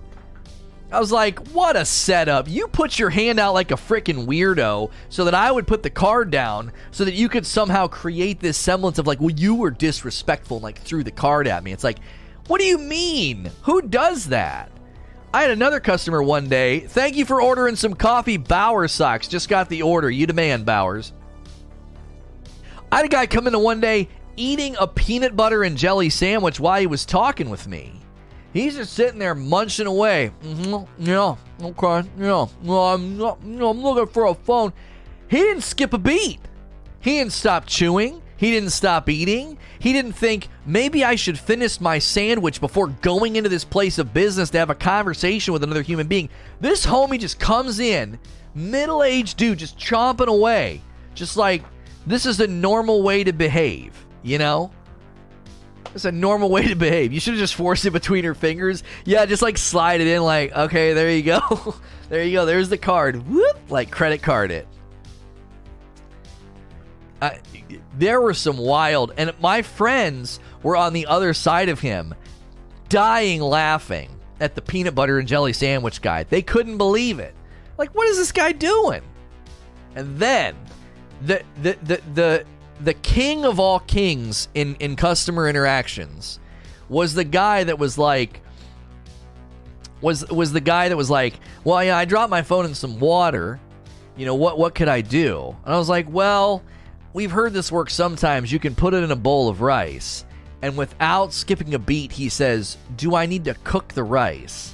I 0.90 1.00
was 1.02 1.12
like, 1.12 1.46
what 1.50 1.76
a 1.76 1.84
setup. 1.84 2.48
You 2.48 2.68
put 2.70 2.98
your 2.98 3.10
hand 3.10 3.40
out 3.40 3.54
like 3.54 3.72
a 3.72 3.76
freaking 3.76 4.26
weirdo 4.26 4.90
so 5.10 5.26
that 5.26 5.34
I 5.34 5.52
would 5.52 5.68
put 5.68 5.84
the 5.84 5.90
card 5.90 6.32
down 6.32 6.72
so 6.92 7.04
that 7.04 7.14
you 7.14 7.28
could 7.28 7.46
somehow 7.46 7.88
create 7.88 8.40
this 8.40 8.58
semblance 8.58 8.98
of 8.98 9.06
like, 9.06 9.20
well, 9.20 9.32
you 9.32 9.56
were 9.56 9.72
disrespectful 9.72 10.58
and 10.58 10.64
like 10.64 10.80
threw 10.80 11.04
the 11.04 11.12
card 11.12 11.46
at 11.48 11.64
me. 11.64 11.74
It's 11.74 11.84
like, 11.84 12.00
what 12.48 12.62
do 12.62 12.66
you 12.66 12.78
mean? 12.78 13.52
Who 13.64 13.82
does 13.82 14.28
that? 14.28 14.72
I 15.34 15.42
had 15.42 15.52
another 15.52 15.82
customer 15.82 16.24
one 16.24 16.48
day. 16.48 16.80
Thank 16.80 17.18
you 17.18 17.26
for 17.26 17.42
ordering 17.42 17.76
some 17.76 17.94
coffee 17.94 18.38
Bowers 18.38 18.94
socks. 18.94 19.28
Just 19.28 19.50
got 19.50 19.68
the 19.68 19.82
order. 19.82 20.10
You 20.10 20.26
demand, 20.26 20.66
Bowers. 20.66 21.12
I 22.90 22.98
had 22.98 23.06
a 23.06 23.10
guy 23.10 23.28
come 23.28 23.46
in 23.48 23.60
one 23.60 23.82
day 23.82 24.08
eating 24.38 24.76
a 24.80 24.88
peanut 24.88 25.36
butter 25.36 25.64
and 25.64 25.78
jelly 25.78 26.10
sandwich 26.10 26.60
while 26.60 26.80
he 26.80 26.88
was 26.88 27.06
talking 27.06 27.50
with 27.50 27.68
me. 27.68 27.94
He's 28.54 28.76
just 28.76 28.94
sitting 28.94 29.20
there 29.20 29.36
munching 29.36 29.88
away. 29.88 30.32
Mm-hmm, 30.42 31.06
yeah, 31.06 31.36
okay, 31.62 32.08
yeah. 32.18 32.48
Well, 32.64 32.84
I'm, 32.88 33.18
not, 33.18 33.40
I'm 33.44 33.82
looking 33.82 34.08
for 34.08 34.26
a 34.26 34.34
phone. 34.34 34.74
He 35.28 35.38
didn't 35.38 35.64
skip 35.64 35.94
a 35.94 35.98
beat. 35.98 36.40
He 37.02 37.18
didn't 37.20 37.34
stop 37.34 37.66
chewing. 37.66 38.22
He 38.38 38.52
didn't 38.52 38.70
stop 38.70 39.10
eating. 39.10 39.58
He 39.80 39.94
didn't 39.94 40.14
think 40.14 40.48
maybe 40.66 41.04
I 41.04 41.16
should 41.16 41.40
finish 41.40 41.82
my 41.82 42.00
sandwich 42.00 42.62
before 42.62 42.88
going 42.88 43.36
into 43.36 43.50
this 43.50 43.64
place 43.64 43.98
of 43.98 44.14
business 44.14 44.52
to 44.52 44.60
have 44.60 44.70
a 44.70 44.76
conversation 44.76 45.54
with 45.54 45.64
another 45.64 45.82
human 45.82 46.08
being. 46.08 46.30
This 46.60 46.86
homie 46.86 47.20
just 47.20 47.40
comes 47.40 47.80
in, 47.80 48.20
middle 48.54 49.04
aged 49.04 49.38
dude, 49.38 49.60
just 49.60 49.78
chomping 49.78 50.28
away. 50.28 50.82
Just 51.16 51.36
like, 51.36 51.64
this 52.06 52.26
is 52.26 52.40
a 52.40 52.48
normal 52.48 53.02
way 53.02 53.24
to 53.24 53.34
behave, 53.34 54.06
you 54.24 54.38
know? 54.38 54.72
It's 55.96 56.06
a 56.06 56.12
normal 56.12 56.50
way 56.50 56.68
to 56.68 56.76
behave. 56.76 57.14
You 57.14 57.20
should 57.20 57.34
have 57.34 57.40
just 57.40 57.56
forced 57.56 57.86
it 57.86 57.92
between 57.92 58.24
her 58.24 58.36
fingers. 58.36 58.84
Yeah, 59.06 59.26
just 59.26 59.42
like 59.42 59.58
slide 59.58 60.02
it 60.02 60.08
in, 60.08 60.22
like, 60.22 60.56
okay, 60.56 60.94
there 60.94 61.10
you 61.10 61.24
go. 61.24 61.76
there 62.10 62.24
you 62.24 62.34
go. 62.34 62.46
There's 62.46 62.70
the 62.70 62.78
card. 62.78 63.28
Whoop, 63.28 63.58
like 63.70 63.90
credit 63.90 64.22
card 64.22 64.52
it. 64.52 64.68
Uh, 67.22 67.32
there 67.98 68.22
were 68.22 68.34
some 68.34 68.58
wild, 68.58 69.14
and 69.18 69.34
my 69.42 69.64
friends 69.64 70.40
were 70.62 70.76
on 70.76 70.94
the 70.94 71.08
other 71.08 71.34
side 71.34 71.70
of 71.70 71.80
him, 71.80 72.14
dying 72.90 73.42
laughing 73.42 74.10
at 74.40 74.54
the 74.54 74.62
peanut 74.62 74.94
butter 74.94 75.18
and 75.18 75.28
jelly 75.28 75.54
sandwich 75.54 76.02
guy. 76.02 76.24
They 76.24 76.44
couldn't 76.44 76.78
believe 76.78 77.20
it. 77.20 77.34
Like, 77.78 77.96
what 77.96 78.08
is 78.08 78.18
this 78.18 78.32
guy 78.32 78.52
doing? 78.52 79.02
And 79.96 80.18
then 80.20 80.56
the 81.22 81.42
the 81.62 81.78
the 81.84 82.02
the 82.14 82.46
the 82.84 82.94
king 82.94 83.46
of 83.46 83.60
all 83.60 83.80
kings 83.80 84.48
in 84.54 84.76
in 84.80 84.96
customer 84.96 85.48
interactions 85.48 86.40
was 86.90 87.14
the 87.14 87.24
guy 87.24 87.64
that 87.64 87.80
was 87.80 87.98
like 87.98 88.42
was 90.02 90.28
was 90.30 90.54
the 90.54 90.62
guy 90.62 90.90
that 90.90 90.98
was 90.98 91.10
like, 91.10 91.34
"Well, 91.64 91.84
yeah, 91.84 91.98
I 91.98 92.06
dropped 92.06 92.30
my 92.30 92.42
phone 92.42 92.66
in 92.66 92.76
some 92.76 93.00
water. 93.00 93.60
You 94.16 94.26
know, 94.26 94.36
what 94.36 94.58
what 94.58 94.76
could 94.76 94.88
I 94.88 95.02
do?" 95.02 95.56
And 95.66 95.74
I 95.74 95.78
was 95.78 95.90
like, 95.90 96.08
"Well, 96.10 96.64
we've 97.14 97.32
heard 97.32 97.54
this 97.54 97.72
work 97.72 97.90
sometimes. 97.90 98.52
You 98.52 98.60
can 98.60 98.76
put 98.76 98.94
it 98.94 99.04
in 99.04 99.12
a 99.12 99.16
bowl 99.16 99.50
of 99.50 99.62
rice." 99.62 100.24
And 100.62 100.76
without 100.76 101.34
skipping 101.34 101.76
a 101.76 101.80
beat, 101.80 102.12
he 102.12 102.30
says, 102.30 102.78
"Do 102.96 103.16
I 103.16 103.26
need 103.26 103.46
to 103.46 103.56
cook 103.64 103.90
the 103.90 104.04
rice?" 104.04 104.74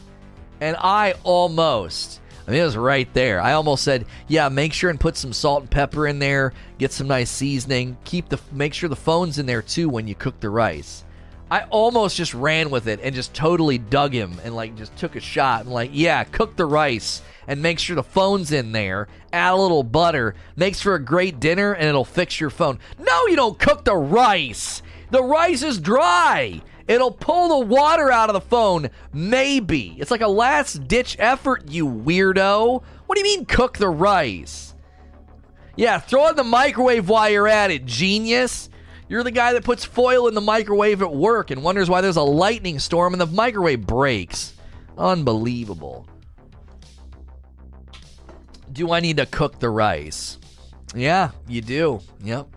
And 0.61 0.75
I 0.79 1.15
almost 1.23 2.21
I 2.47 2.51
mean, 2.51 2.61
it 2.61 2.65
was 2.65 2.77
right 2.77 3.11
there. 3.13 3.39
I 3.39 3.53
almost 3.53 3.83
said, 3.83 4.05
"Yeah, 4.27 4.49
make 4.49 4.73
sure 4.73 4.89
and 4.89 4.99
put 4.99 5.15
some 5.15 5.33
salt 5.33 5.61
and 5.61 5.71
pepper 5.71 6.07
in 6.07 6.19
there. 6.19 6.53
Get 6.77 6.91
some 6.91 7.07
nice 7.07 7.29
seasoning. 7.29 7.97
Keep 8.03 8.29
the 8.29 8.39
make 8.51 8.73
sure 8.73 8.89
the 8.89 8.95
phone's 8.95 9.39
in 9.39 9.45
there 9.45 9.61
too 9.61 9.87
when 9.89 10.07
you 10.07 10.15
cook 10.15 10.39
the 10.39 10.49
rice." 10.49 11.05
I 11.49 11.65
almost 11.69 12.17
just 12.17 12.33
ran 12.33 12.69
with 12.71 12.87
it 12.87 12.99
and 13.03 13.13
just 13.13 13.33
totally 13.33 13.77
dug 13.77 14.11
him 14.11 14.39
and 14.43 14.55
like 14.55 14.75
just 14.75 14.95
took 14.97 15.15
a 15.15 15.19
shot 15.19 15.61
and 15.61 15.71
like, 15.71 15.91
"Yeah, 15.93 16.23
cook 16.23 16.55
the 16.55 16.65
rice 16.65 17.21
and 17.47 17.61
make 17.61 17.79
sure 17.79 17.95
the 17.95 18.03
phone's 18.03 18.51
in 18.51 18.71
there. 18.71 19.07
Add 19.31 19.53
a 19.53 19.55
little 19.55 19.83
butter. 19.83 20.35
Makes 20.55 20.81
for 20.81 20.95
a 20.95 21.03
great 21.03 21.39
dinner 21.39 21.73
and 21.73 21.87
it'll 21.87 22.05
fix 22.05 22.41
your 22.41 22.49
phone." 22.49 22.79
No, 22.99 23.27
you 23.27 23.35
don't 23.35 23.59
cook 23.59 23.85
the 23.85 23.95
rice. 23.95 24.81
The 25.11 25.23
rice 25.23 25.61
is 25.61 25.79
dry. 25.79 26.61
It'll 26.87 27.11
pull 27.11 27.59
the 27.59 27.65
water 27.65 28.11
out 28.11 28.29
of 28.29 28.33
the 28.33 28.41
phone. 28.41 28.89
Maybe. 29.13 29.95
It's 29.99 30.11
like 30.11 30.21
a 30.21 30.27
last 30.27 30.87
ditch 30.87 31.15
effort, 31.19 31.69
you 31.69 31.87
weirdo. 31.87 32.83
What 33.05 33.15
do 33.15 33.19
you 33.27 33.37
mean, 33.37 33.45
cook 33.45 33.77
the 33.77 33.89
rice? 33.89 34.75
Yeah, 35.75 35.99
throw 35.99 36.27
in 36.29 36.35
the 36.35 36.43
microwave 36.43 37.09
while 37.09 37.29
you're 37.29 37.47
at 37.47 37.71
it, 37.71 37.85
genius. 37.85 38.69
You're 39.07 39.23
the 39.23 39.31
guy 39.31 39.53
that 39.53 39.63
puts 39.63 39.85
foil 39.85 40.27
in 40.27 40.33
the 40.33 40.41
microwave 40.41 41.01
at 41.01 41.13
work 41.13 41.51
and 41.51 41.63
wonders 41.63 41.89
why 41.89 42.01
there's 42.01 42.17
a 42.17 42.23
lightning 42.23 42.79
storm 42.79 43.13
and 43.13 43.21
the 43.21 43.27
microwave 43.27 43.85
breaks. 43.85 44.53
Unbelievable. 44.97 46.07
Do 48.71 48.91
I 48.91 48.99
need 48.99 49.17
to 49.17 49.25
cook 49.25 49.59
the 49.59 49.69
rice? 49.69 50.39
Yeah, 50.95 51.31
you 51.47 51.61
do. 51.61 52.01
Yep. 52.23 52.47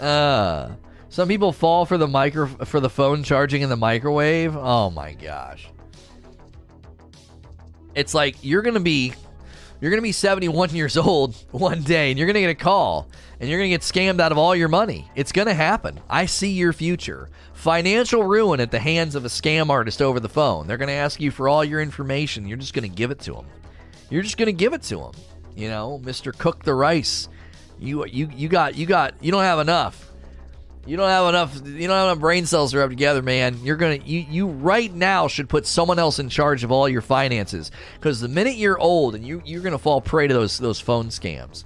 Uh, 0.00 0.70
some 1.08 1.28
people 1.28 1.52
fall 1.52 1.86
for 1.86 1.96
the 1.96 2.08
micro 2.08 2.46
for 2.46 2.80
the 2.80 2.90
phone 2.90 3.22
charging 3.22 3.62
in 3.62 3.68
the 3.68 3.76
microwave. 3.76 4.56
Oh 4.56 4.90
my 4.90 5.12
gosh. 5.12 5.68
It's 7.94 8.14
like 8.14 8.36
you're 8.42 8.62
going 8.62 8.74
to 8.74 8.80
be 8.80 9.12
you're 9.80 9.90
going 9.90 10.00
to 10.00 10.02
be 10.02 10.12
71 10.12 10.70
years 10.74 10.96
old 10.96 11.36
one 11.50 11.82
day 11.82 12.10
and 12.10 12.18
you're 12.18 12.26
going 12.26 12.34
to 12.34 12.40
get 12.40 12.50
a 12.50 12.54
call 12.54 13.08
and 13.38 13.48
you're 13.48 13.58
going 13.58 13.70
to 13.70 13.74
get 13.74 13.82
scammed 13.82 14.20
out 14.20 14.32
of 14.32 14.38
all 14.38 14.56
your 14.56 14.68
money. 14.68 15.08
It's 15.14 15.32
going 15.32 15.48
to 15.48 15.54
happen. 15.54 16.00
I 16.08 16.26
see 16.26 16.50
your 16.50 16.72
future. 16.72 17.30
Financial 17.52 18.24
ruin 18.24 18.60
at 18.60 18.70
the 18.70 18.78
hands 18.78 19.14
of 19.14 19.24
a 19.24 19.28
scam 19.28 19.70
artist 19.70 20.02
over 20.02 20.20
the 20.20 20.28
phone. 20.28 20.66
They're 20.66 20.78
going 20.78 20.88
to 20.88 20.94
ask 20.94 21.20
you 21.20 21.30
for 21.30 21.48
all 21.48 21.64
your 21.64 21.80
information. 21.80 22.46
You're 22.46 22.56
just 22.56 22.74
going 22.74 22.88
to 22.88 22.96
give 22.96 23.10
it 23.10 23.20
to 23.20 23.34
them. 23.34 23.46
You're 24.10 24.22
just 24.22 24.36
going 24.36 24.46
to 24.46 24.52
give 24.52 24.72
it 24.72 24.82
to 24.84 24.96
them. 24.96 25.12
You 25.54 25.68
know, 25.68 26.00
Mr. 26.02 26.36
Cook 26.36 26.64
the 26.64 26.74
rice. 26.74 27.28
You 27.84 28.06
you 28.06 28.28
you 28.34 28.48
got 28.48 28.76
you 28.76 28.86
got 28.86 29.14
you 29.20 29.30
don't 29.30 29.42
have 29.42 29.58
enough. 29.58 30.10
You 30.86 30.96
don't 30.96 31.08
have 31.08 31.28
enough. 31.28 31.54
You 31.64 31.88
don't 31.88 31.96
have 31.96 32.06
enough 32.08 32.18
brain 32.18 32.46
cells 32.46 32.72
to 32.72 32.78
rub 32.78 32.90
together, 32.90 33.22
man. 33.22 33.58
You're 33.62 33.76
gonna 33.76 33.96
you 33.96 34.20
you 34.28 34.46
right 34.46 34.92
now 34.92 35.28
should 35.28 35.48
put 35.48 35.66
someone 35.66 35.98
else 35.98 36.18
in 36.18 36.28
charge 36.28 36.64
of 36.64 36.70
all 36.72 36.88
your 36.88 37.00
finances 37.00 37.70
because 37.94 38.20
the 38.20 38.28
minute 38.28 38.56
you're 38.56 38.78
old 38.78 39.14
and 39.14 39.26
you 39.26 39.42
you're 39.44 39.62
gonna 39.62 39.78
fall 39.78 40.00
prey 40.00 40.26
to 40.26 40.34
those 40.34 40.58
those 40.58 40.80
phone 40.80 41.08
scams. 41.08 41.64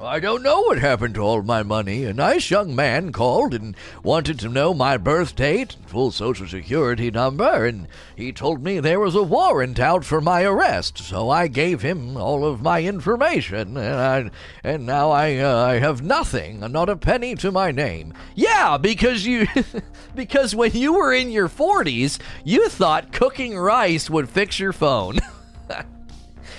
I 0.00 0.18
don't 0.18 0.42
know 0.42 0.60
what 0.62 0.78
happened 0.78 1.14
to 1.14 1.20
all 1.20 1.42
my 1.42 1.62
money. 1.62 2.04
A 2.04 2.12
nice 2.12 2.50
young 2.50 2.74
man 2.74 3.12
called 3.12 3.54
and 3.54 3.76
wanted 4.02 4.40
to 4.40 4.48
know 4.48 4.74
my 4.74 4.96
birth 4.96 5.36
date, 5.36 5.76
and 5.76 5.88
full 5.88 6.10
social 6.10 6.48
security 6.48 7.12
number, 7.12 7.64
and 7.64 7.86
he 8.16 8.32
told 8.32 8.62
me 8.62 8.80
there 8.80 8.98
was 8.98 9.14
a 9.14 9.22
warrant 9.22 9.78
out 9.78 10.04
for 10.04 10.20
my 10.20 10.42
arrest. 10.42 10.98
So 10.98 11.30
I 11.30 11.46
gave 11.46 11.82
him 11.82 12.16
all 12.16 12.44
of 12.44 12.60
my 12.60 12.82
information, 12.82 13.76
and 13.76 13.78
I, 13.78 14.30
and 14.64 14.84
now 14.84 15.10
I 15.12 15.36
uh, 15.36 15.64
I 15.64 15.78
have 15.78 16.02
nothing, 16.02 16.58
not 16.58 16.88
a 16.88 16.96
penny 16.96 17.36
to 17.36 17.52
my 17.52 17.70
name. 17.70 18.14
Yeah, 18.34 18.76
because 18.78 19.24
you 19.24 19.46
because 20.16 20.56
when 20.56 20.72
you 20.72 20.94
were 20.94 21.14
in 21.14 21.30
your 21.30 21.48
40s, 21.48 22.18
you 22.42 22.68
thought 22.68 23.12
cooking 23.12 23.56
rice 23.56 24.10
would 24.10 24.28
fix 24.28 24.58
your 24.58 24.72
phone. 24.72 25.20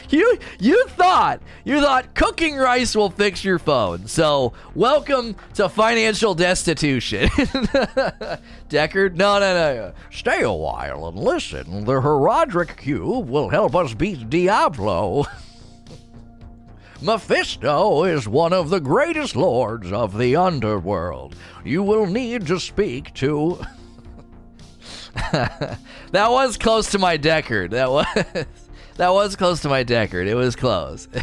You 0.09 0.37
you 0.59 0.85
thought 0.89 1.41
you 1.63 1.81
thought 1.81 2.13
cooking 2.13 2.55
rice 2.55 2.95
will 2.95 3.09
fix 3.09 3.43
your 3.43 3.59
phone. 3.59 4.07
So 4.07 4.53
welcome 4.73 5.35
to 5.55 5.69
financial 5.69 6.35
destitution. 6.35 7.29
Deckard, 8.69 9.15
no, 9.15 9.39
no, 9.39 9.53
no. 9.53 9.93
Stay 10.11 10.41
a 10.41 10.51
while 10.51 11.07
and 11.07 11.17
listen. 11.17 11.85
The 11.85 11.93
Horadric 11.93 12.77
Cube 12.77 13.29
will 13.29 13.49
help 13.49 13.75
us 13.75 13.93
beat 13.93 14.29
Diablo. 14.29 15.25
Mephisto 17.01 18.03
is 18.03 18.27
one 18.27 18.53
of 18.53 18.69
the 18.69 18.79
greatest 18.79 19.35
lords 19.35 19.91
of 19.91 20.17
the 20.17 20.35
underworld. 20.35 21.35
You 21.63 21.83
will 21.83 22.05
need 22.05 22.47
to 22.47 22.59
speak 22.59 23.13
to. 23.15 23.59
that 25.31 25.77
was 26.13 26.57
close 26.57 26.91
to 26.91 26.99
my 26.99 27.17
Deckard. 27.17 27.71
That 27.71 27.91
was. 27.91 28.45
That 28.95 29.13
was 29.13 29.35
close 29.35 29.59
to 29.61 29.69
my 29.69 29.83
Deckard. 29.83 30.27
It 30.27 30.35
was 30.35 30.55
close. 30.55 31.07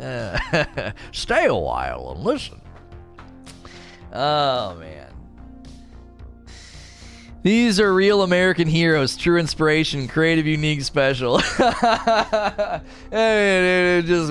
uh, 0.00 0.92
stay 1.12 1.46
a 1.46 1.54
while 1.54 2.12
and 2.14 2.22
listen. 2.22 2.60
Oh, 4.12 4.76
man. 4.76 5.00
These 7.42 7.78
are 7.78 7.92
real 7.92 8.22
American 8.22 8.68
heroes, 8.68 9.18
true 9.18 9.38
inspiration, 9.38 10.08
creative, 10.08 10.46
unique, 10.46 10.82
special. 10.82 11.38
just 11.38 11.60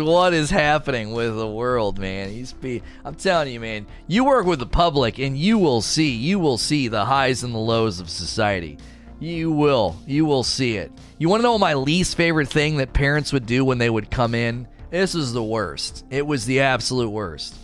what 0.02 0.34
is 0.34 0.50
happening 0.50 1.14
with 1.14 1.36
the 1.36 1.48
world, 1.48 2.00
man. 2.00 2.30
He's 2.30 2.54
be, 2.54 2.82
I'm 3.06 3.14
telling 3.14 3.54
you, 3.54 3.60
man. 3.60 3.86
You 4.08 4.26
work 4.26 4.48
with 4.48 4.58
the 4.58 4.66
public, 4.66 5.20
and 5.20 5.38
you 5.38 5.60
will 5.60 5.84
see, 5.84 6.10
you 6.10 6.40
will 6.40 6.58
see 6.58 6.88
the 6.88 7.06
highs 7.06 7.44
and 7.44 7.54
the 7.54 7.60
lows 7.60 8.00
of 8.00 8.10
society. 8.10 8.80
You 9.24 9.54
will. 9.54 9.96
You 10.06 10.26
will 10.26 10.44
see 10.44 10.76
it. 10.76 10.92
You 11.18 11.30
want 11.30 11.40
to 11.40 11.44
know 11.44 11.58
my 11.58 11.76
least 11.76 12.18
favorite 12.18 12.50
thing 12.50 12.76
that 12.78 12.92
parents 12.92 13.32
would 13.32 13.46
do 13.46 13.64
when 13.64 13.78
they 13.78 13.90
would 13.90 14.12
come 14.12 14.36
in? 14.36 14.68
This 14.90 15.16
is 15.16 15.32
the 15.32 15.42
worst. 15.42 16.04
It 16.10 16.28
was 16.28 16.46
the 16.46 16.60
absolute 16.60 17.10
worst. 17.10 17.56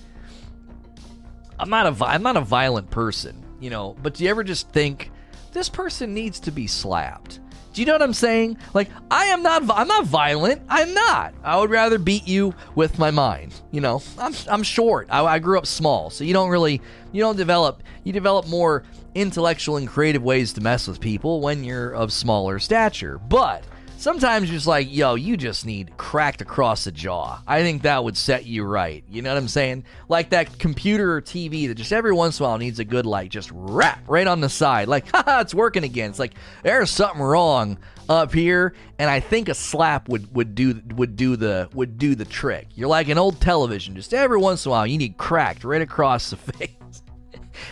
I'm 1.59 1.69
not 1.69 2.01
a 2.01 2.05
I'm 2.05 2.23
not 2.23 2.37
a 2.37 2.41
violent 2.41 2.89
person, 2.89 3.43
you 3.59 3.69
know, 3.69 3.97
but 4.01 4.13
do 4.13 4.23
you 4.23 4.29
ever 4.29 4.45
just 4.45 4.69
think 4.69 5.11
this 5.51 5.67
person 5.67 6.13
needs 6.13 6.39
to 6.41 6.51
be 6.51 6.65
slapped? 6.65 7.41
Do 7.73 7.81
you 7.81 7.85
know 7.85 7.93
what 7.93 8.03
I'm 8.03 8.13
saying? 8.13 8.57
Like 8.73 8.89
I 9.11 9.25
am 9.25 9.43
not 9.43 9.69
I'm 9.69 9.87
not 9.89 10.05
violent. 10.05 10.61
I'm 10.69 10.93
not. 10.93 11.33
I 11.43 11.59
would 11.59 11.69
rather 11.69 11.99
beat 11.99 12.25
you 12.25 12.55
with 12.75 12.97
my 12.97 13.11
mind. 13.11 13.53
You 13.71 13.81
know, 13.81 14.01
I'm 14.17 14.33
I'm 14.49 14.63
short. 14.63 15.09
I, 15.11 15.25
I 15.25 15.39
grew 15.39 15.57
up 15.57 15.67
small, 15.67 16.09
so 16.09 16.23
you 16.23 16.31
don't 16.31 16.49
really 16.49 16.81
you 17.11 17.19
don't 17.19 17.35
develop 17.35 17.83
you 18.05 18.13
develop 18.13 18.47
more 18.47 18.85
intellectual 19.15 19.77
and 19.77 19.87
creative 19.87 20.23
ways 20.23 20.53
to 20.53 20.61
mess 20.61 20.87
with 20.87 20.99
people 20.99 21.41
when 21.41 21.63
you're 21.63 21.91
of 21.91 22.13
smaller 22.13 22.59
stature. 22.59 23.17
But 23.17 23.63
sometimes 23.99 24.49
you're 24.49 24.57
just 24.57 24.67
like, 24.67 24.87
yo, 24.89 25.15
you 25.15 25.37
just 25.37 25.65
need 25.65 25.95
cracked 25.97 26.41
across 26.41 26.85
the 26.85 26.91
jaw. 26.91 27.41
I 27.45 27.61
think 27.61 27.83
that 27.83 28.03
would 28.03 28.17
set 28.17 28.45
you 28.45 28.63
right. 28.63 29.03
You 29.09 29.21
know 29.21 29.31
what 29.31 29.37
I'm 29.37 29.47
saying? 29.47 29.83
Like 30.07 30.29
that 30.29 30.57
computer 30.57 31.15
or 31.15 31.21
TV 31.21 31.67
that 31.67 31.75
just 31.75 31.91
every 31.91 32.13
once 32.13 32.39
in 32.39 32.45
a 32.45 32.49
while 32.49 32.57
needs 32.57 32.79
a 32.79 32.85
good 32.85 33.05
like 33.05 33.29
just 33.29 33.51
rap 33.53 34.03
right 34.07 34.27
on 34.27 34.41
the 34.41 34.49
side. 34.49 34.87
Like, 34.87 35.07
haha, 35.13 35.41
it's 35.41 35.53
working 35.53 35.83
again. 35.83 36.09
It's 36.09 36.19
like 36.19 36.33
there's 36.63 36.89
something 36.89 37.21
wrong 37.21 37.77
up 38.07 38.33
here, 38.33 38.73
and 38.97 39.09
I 39.09 39.19
think 39.19 39.49
a 39.49 39.53
slap 39.53 40.09
would, 40.09 40.33
would 40.35 40.55
do 40.55 40.81
would 40.95 41.15
do 41.15 41.35
the 41.35 41.69
would 41.73 41.97
do 41.99 42.15
the 42.15 42.25
trick. 42.25 42.67
You're 42.73 42.89
like 42.89 43.07
an 43.09 43.19
old 43.19 43.39
television. 43.39 43.95
Just 43.95 44.13
every 44.13 44.39
once 44.39 44.65
in 44.65 44.69
a 44.69 44.71
while 44.71 44.87
you 44.87 44.97
need 44.97 45.17
cracked 45.17 45.63
right 45.63 45.81
across 45.81 46.31
the 46.31 46.37
face. 46.37 46.71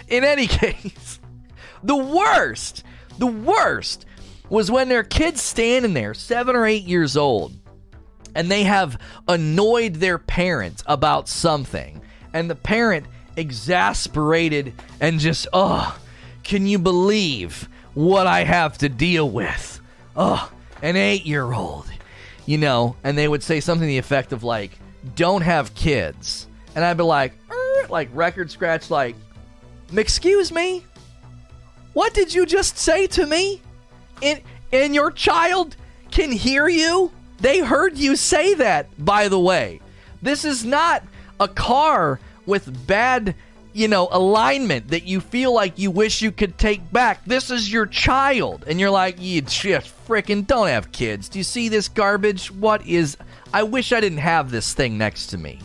In 0.07 0.23
any 0.23 0.47
case, 0.47 1.19
the 1.83 1.95
worst, 1.95 2.83
the 3.17 3.27
worst 3.27 4.05
was 4.49 4.71
when 4.71 4.89
their 4.89 5.03
kid's 5.03 5.41
standing 5.41 5.93
there, 5.93 6.13
seven 6.13 6.55
or 6.55 6.65
eight 6.65 6.83
years 6.83 7.17
old, 7.17 7.53
and 8.35 8.49
they 8.49 8.63
have 8.63 8.99
annoyed 9.27 9.95
their 9.95 10.17
parents 10.17 10.83
about 10.85 11.27
something, 11.27 12.01
and 12.33 12.49
the 12.49 12.55
parent 12.55 13.05
exasperated 13.35 14.73
and 14.99 15.19
just, 15.19 15.47
oh, 15.53 15.97
can 16.43 16.67
you 16.67 16.79
believe 16.79 17.67
what 17.93 18.27
I 18.27 18.43
have 18.43 18.77
to 18.79 18.89
deal 18.89 19.29
with? 19.29 19.81
Oh, 20.15 20.51
an 20.81 20.95
eight 20.95 21.25
year 21.25 21.51
old, 21.51 21.89
you 22.45 22.57
know, 22.57 22.95
and 23.03 23.17
they 23.17 23.27
would 23.27 23.43
say 23.43 23.59
something 23.59 23.87
to 23.87 23.87
the 23.87 23.97
effect 23.97 24.31
of, 24.31 24.43
like, 24.43 24.71
don't 25.15 25.41
have 25.41 25.73
kids. 25.75 26.47
And 26.75 26.85
I'd 26.85 26.97
be 26.97 27.03
like, 27.03 27.33
er, 27.51 27.87
like, 27.89 28.09
record 28.13 28.51
scratch, 28.51 28.89
like, 28.89 29.15
excuse 29.95 30.51
me? 30.51 30.83
What 31.97 32.13
did 32.13 32.31
you 32.31 32.45
just 32.45 32.77
say 32.77 33.07
to 33.07 33.25
me? 33.25 33.59
And 34.21 34.41
and 34.71 34.93
your 34.93 35.09
child 35.09 35.75
can 36.11 36.31
hear 36.31 36.67
you? 36.67 37.11
They 37.39 37.57
heard 37.57 37.97
you 37.97 38.15
say 38.15 38.53
that, 38.53 39.03
by 39.03 39.29
the 39.29 39.39
way. 39.39 39.81
This 40.21 40.45
is 40.45 40.63
not 40.63 41.01
a 41.39 41.47
car 41.47 42.19
with 42.45 42.85
bad, 42.85 43.33
you 43.73 43.87
know, 43.87 44.09
alignment 44.11 44.89
that 44.89 45.05
you 45.05 45.19
feel 45.19 45.51
like 45.55 45.79
you 45.79 45.89
wish 45.89 46.21
you 46.21 46.31
could 46.31 46.59
take 46.59 46.91
back. 46.91 47.25
This 47.25 47.49
is 47.49 47.73
your 47.73 47.87
child. 47.87 48.65
And 48.67 48.79
you're 48.79 48.91
like, 48.91 49.19
you 49.19 49.41
just 49.41 49.91
freaking 50.07 50.45
don't 50.45 50.67
have 50.67 50.91
kids. 50.91 51.29
Do 51.29 51.39
you 51.39 51.43
see 51.43 51.67
this 51.67 51.89
garbage? 51.89 52.51
What 52.51 52.85
is. 52.85 53.17
I 53.51 53.63
wish 53.63 53.91
I 53.91 54.01
didn't 54.01 54.19
have 54.19 54.51
this 54.51 54.71
thing 54.75 54.99
next 54.99 55.27
to 55.31 55.39
me. 55.39 55.61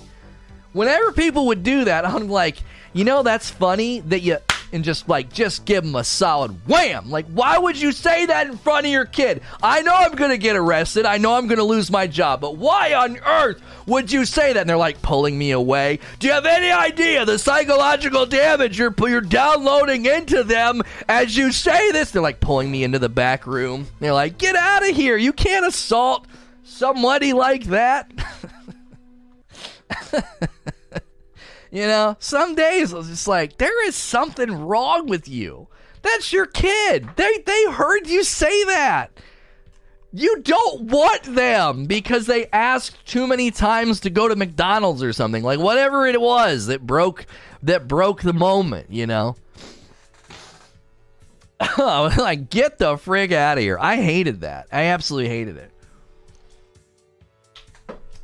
Whenever 0.72 1.12
people 1.12 1.48
would 1.48 1.62
do 1.62 1.84
that, 1.84 2.06
I'm 2.06 2.30
like, 2.30 2.56
you 2.94 3.04
know, 3.04 3.22
that's 3.22 3.50
funny 3.50 4.00
that 4.00 4.20
you 4.20 4.38
and 4.72 4.84
just 4.84 5.08
like 5.08 5.32
just 5.32 5.64
give 5.64 5.84
them 5.84 5.94
a 5.94 6.04
solid 6.04 6.66
wham. 6.66 7.10
Like, 7.10 7.26
why 7.26 7.58
would 7.58 7.80
you 7.80 7.92
say 7.92 8.26
that 8.26 8.46
in 8.46 8.56
front 8.56 8.86
of 8.86 8.92
your 8.92 9.04
kid? 9.04 9.42
I 9.62 9.82
know 9.82 9.94
I'm 9.94 10.12
gonna 10.12 10.38
get 10.38 10.56
arrested. 10.56 11.06
I 11.06 11.18
know 11.18 11.34
I'm 11.34 11.46
gonna 11.46 11.64
lose 11.64 11.90
my 11.90 12.06
job, 12.06 12.40
but 12.40 12.56
why 12.56 12.94
on 12.94 13.18
earth 13.18 13.60
would 13.86 14.10
you 14.10 14.24
say 14.24 14.52
that? 14.52 14.60
And 14.60 14.70
they're 14.70 14.76
like 14.76 15.02
pulling 15.02 15.38
me 15.38 15.50
away. 15.50 15.98
Do 16.18 16.26
you 16.26 16.32
have 16.32 16.46
any 16.46 16.70
idea 16.70 17.24
the 17.24 17.38
psychological 17.38 18.26
damage 18.26 18.78
you're 18.78 18.94
you're 19.02 19.20
downloading 19.20 20.06
into 20.06 20.42
them 20.42 20.82
as 21.08 21.36
you 21.36 21.52
say 21.52 21.92
this? 21.92 22.10
They're 22.10 22.22
like 22.22 22.40
pulling 22.40 22.70
me 22.70 22.84
into 22.84 22.98
the 22.98 23.08
back 23.08 23.46
room. 23.46 23.86
They're 24.00 24.12
like, 24.12 24.38
get 24.38 24.56
out 24.56 24.88
of 24.88 24.96
here. 24.96 25.16
You 25.16 25.32
can't 25.32 25.66
assault 25.66 26.26
somebody 26.64 27.32
like 27.32 27.64
that. 27.64 28.10
You 31.72 31.86
know, 31.86 32.16
some 32.18 32.54
days 32.54 32.92
it's 32.92 33.08
just 33.08 33.26
like 33.26 33.56
there 33.56 33.88
is 33.88 33.96
something 33.96 34.52
wrong 34.52 35.06
with 35.06 35.26
you. 35.26 35.68
That's 36.02 36.30
your 36.30 36.44
kid. 36.44 37.08
They 37.16 37.38
they 37.46 37.64
heard 37.72 38.06
you 38.06 38.24
say 38.24 38.64
that. 38.64 39.10
You 40.12 40.42
don't 40.42 40.82
want 40.82 41.22
them 41.22 41.86
because 41.86 42.26
they 42.26 42.46
asked 42.52 43.06
too 43.06 43.26
many 43.26 43.50
times 43.50 44.00
to 44.00 44.10
go 44.10 44.28
to 44.28 44.36
McDonald's 44.36 45.02
or 45.02 45.14
something. 45.14 45.42
Like 45.42 45.60
whatever 45.60 46.06
it 46.06 46.20
was 46.20 46.66
that 46.66 46.86
broke 46.86 47.24
that 47.62 47.88
broke 47.88 48.20
the 48.20 48.34
moment, 48.34 48.90
you 48.90 49.06
know. 49.06 49.36
like 51.78 52.50
get 52.50 52.76
the 52.76 52.96
frig 52.96 53.32
out 53.32 53.56
of 53.56 53.64
here. 53.64 53.78
I 53.80 53.96
hated 53.96 54.42
that. 54.42 54.66
I 54.70 54.82
absolutely 54.86 55.30
hated 55.30 55.56
it. 55.56 55.70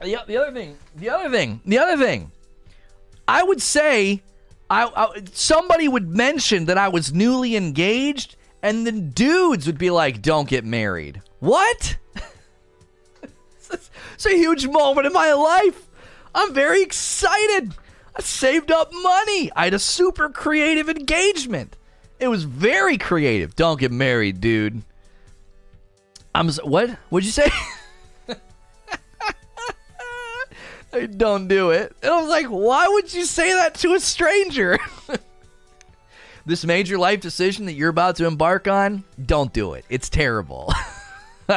The, 0.02 0.22
the 0.26 0.36
other 0.36 0.52
thing, 0.52 0.76
the 0.96 1.08
other 1.08 1.30
thing, 1.30 1.62
the 1.64 1.78
other 1.78 1.96
thing 1.96 2.30
I 3.28 3.42
would 3.42 3.60
say 3.60 4.22
I, 4.70 4.84
I, 4.84 5.22
somebody 5.32 5.86
would 5.86 6.08
mention 6.08 6.64
that 6.64 6.78
I 6.78 6.88
was 6.88 7.12
newly 7.12 7.56
engaged, 7.56 8.36
and 8.62 8.86
then 8.86 9.10
dudes 9.10 9.66
would 9.66 9.78
be 9.78 9.90
like, 9.90 10.22
"Don't 10.22 10.48
get 10.48 10.64
married." 10.64 11.22
What? 11.38 11.98
it's 13.70 14.26
a 14.26 14.30
huge 14.30 14.66
moment 14.66 15.06
in 15.06 15.12
my 15.12 15.32
life. 15.32 15.86
I'm 16.34 16.54
very 16.54 16.82
excited. 16.82 17.74
I 18.16 18.22
saved 18.22 18.72
up 18.72 18.90
money. 18.92 19.50
I 19.54 19.64
had 19.64 19.74
a 19.74 19.78
super 19.78 20.28
creative 20.30 20.88
engagement. 20.88 21.76
It 22.18 22.28
was 22.28 22.44
very 22.44 22.98
creative. 22.98 23.54
Don't 23.54 23.78
get 23.78 23.92
married, 23.92 24.40
dude. 24.40 24.82
I'm 26.34 26.50
what? 26.50 26.90
What'd 27.10 27.26
you 27.26 27.32
say? 27.32 27.50
don't 31.16 31.48
do 31.48 31.70
it. 31.70 31.94
And 32.02 32.12
I 32.12 32.20
was 32.20 32.28
like, 32.30 32.46
why 32.46 32.88
would 32.88 33.12
you 33.12 33.24
say 33.24 33.52
that 33.52 33.74
to 33.76 33.94
a 33.94 34.00
stranger? 34.00 34.78
this 36.46 36.64
major 36.64 36.98
life 36.98 37.20
decision 37.20 37.66
that 37.66 37.74
you're 37.74 37.90
about 37.90 38.16
to 38.16 38.26
embark 38.26 38.66
on, 38.68 39.04
don't 39.24 39.52
do 39.52 39.74
it. 39.74 39.84
It's 39.88 40.08
terrible. 40.08 40.72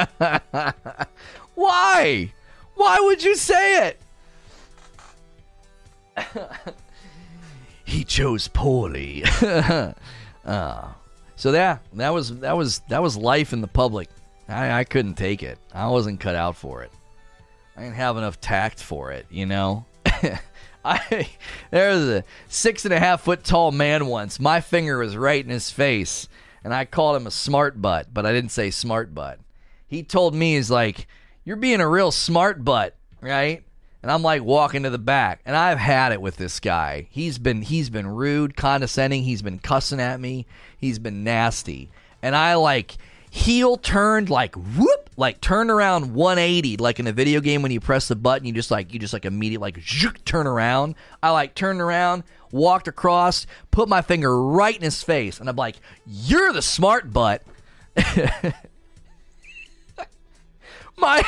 why? 1.55 2.33
Why 2.75 2.99
would 2.99 3.23
you 3.23 3.35
say 3.35 3.87
it? 3.87 4.01
he 7.85 8.03
chose 8.03 8.47
poorly. 8.47 9.23
uh, 9.41 9.93
so 11.35 11.51
yeah, 11.51 11.79
that 11.93 12.09
was 12.09 12.37
that 12.39 12.57
was 12.57 12.79
that 12.89 13.01
was 13.01 13.17
life 13.17 13.53
in 13.53 13.61
the 13.61 13.67
public. 13.67 14.09
I, 14.47 14.79
I 14.79 14.83
couldn't 14.83 15.15
take 15.15 15.41
it. 15.41 15.57
I 15.73 15.87
wasn't 15.87 16.19
cut 16.19 16.35
out 16.35 16.55
for 16.55 16.83
it. 16.83 16.91
I 17.81 17.85
didn't 17.85 17.95
have 17.95 18.17
enough 18.17 18.39
tact 18.39 18.79
for 18.79 19.11
it, 19.11 19.25
you 19.31 19.47
know. 19.47 19.85
I 20.85 21.29
there 21.71 21.89
was 21.89 22.07
a 22.09 22.23
six 22.47 22.85
and 22.85 22.93
a 22.93 22.99
half 22.99 23.23
foot 23.23 23.43
tall 23.43 23.71
man 23.71 24.05
once. 24.05 24.39
My 24.39 24.61
finger 24.61 24.99
was 24.99 25.17
right 25.17 25.43
in 25.43 25.49
his 25.49 25.71
face, 25.71 26.27
and 26.63 26.75
I 26.75 26.85
called 26.85 27.15
him 27.15 27.25
a 27.25 27.31
smart 27.31 27.81
butt, 27.81 28.13
but 28.13 28.23
I 28.23 28.33
didn't 28.33 28.51
say 28.51 28.69
smart 28.69 29.15
butt. 29.15 29.39
He 29.87 30.03
told 30.03 30.35
me 30.35 30.53
he's 30.53 30.69
like, 30.69 31.07
"You're 31.43 31.55
being 31.55 31.81
a 31.81 31.89
real 31.89 32.11
smart 32.11 32.63
butt, 32.63 32.95
right?" 33.19 33.63
And 34.03 34.11
I'm 34.11 34.21
like 34.21 34.43
walking 34.43 34.83
to 34.83 34.91
the 34.91 34.99
back, 34.99 35.41
and 35.43 35.55
I've 35.55 35.79
had 35.79 36.11
it 36.11 36.21
with 36.21 36.37
this 36.37 36.59
guy. 36.59 37.07
He's 37.09 37.39
been 37.39 37.63
he's 37.63 37.89
been 37.89 38.05
rude, 38.05 38.55
condescending. 38.55 39.23
He's 39.23 39.41
been 39.41 39.57
cussing 39.57 39.99
at 39.99 40.19
me. 40.19 40.45
He's 40.77 40.99
been 40.99 41.23
nasty, 41.23 41.89
and 42.21 42.35
I 42.35 42.53
like 42.53 42.97
heel 43.31 43.77
turned 43.77 44.29
like 44.29 44.53
whoop 44.53 45.09
like 45.21 45.39
turned 45.39 45.69
around 45.69 46.13
180 46.13 46.77
like 46.77 46.99
in 46.99 47.05
a 47.07 47.11
video 47.11 47.39
game 47.39 47.61
when 47.61 47.71
you 47.71 47.79
press 47.79 48.07
the 48.07 48.15
button 48.15 48.45
you 48.45 48.51
just 48.51 48.71
like 48.71 48.91
you 48.91 48.99
just 48.99 49.13
like 49.13 49.23
immediately 49.23 49.71
like 49.71 50.25
turn 50.25 50.47
around. 50.47 50.95
I 51.23 51.29
like 51.29 51.55
turned 51.55 51.79
around 51.79 52.23
walked 52.51 52.89
across 52.89 53.47
put 53.69 53.87
my 53.87 54.01
finger 54.01 54.43
right 54.43 54.75
in 54.75 54.81
his 54.81 55.01
face 55.01 55.39
and 55.39 55.47
i'm 55.47 55.55
like 55.55 55.77
you're 56.05 56.51
the 56.51 56.61
smart 56.61 57.13
butt. 57.13 57.43
My 60.97 61.23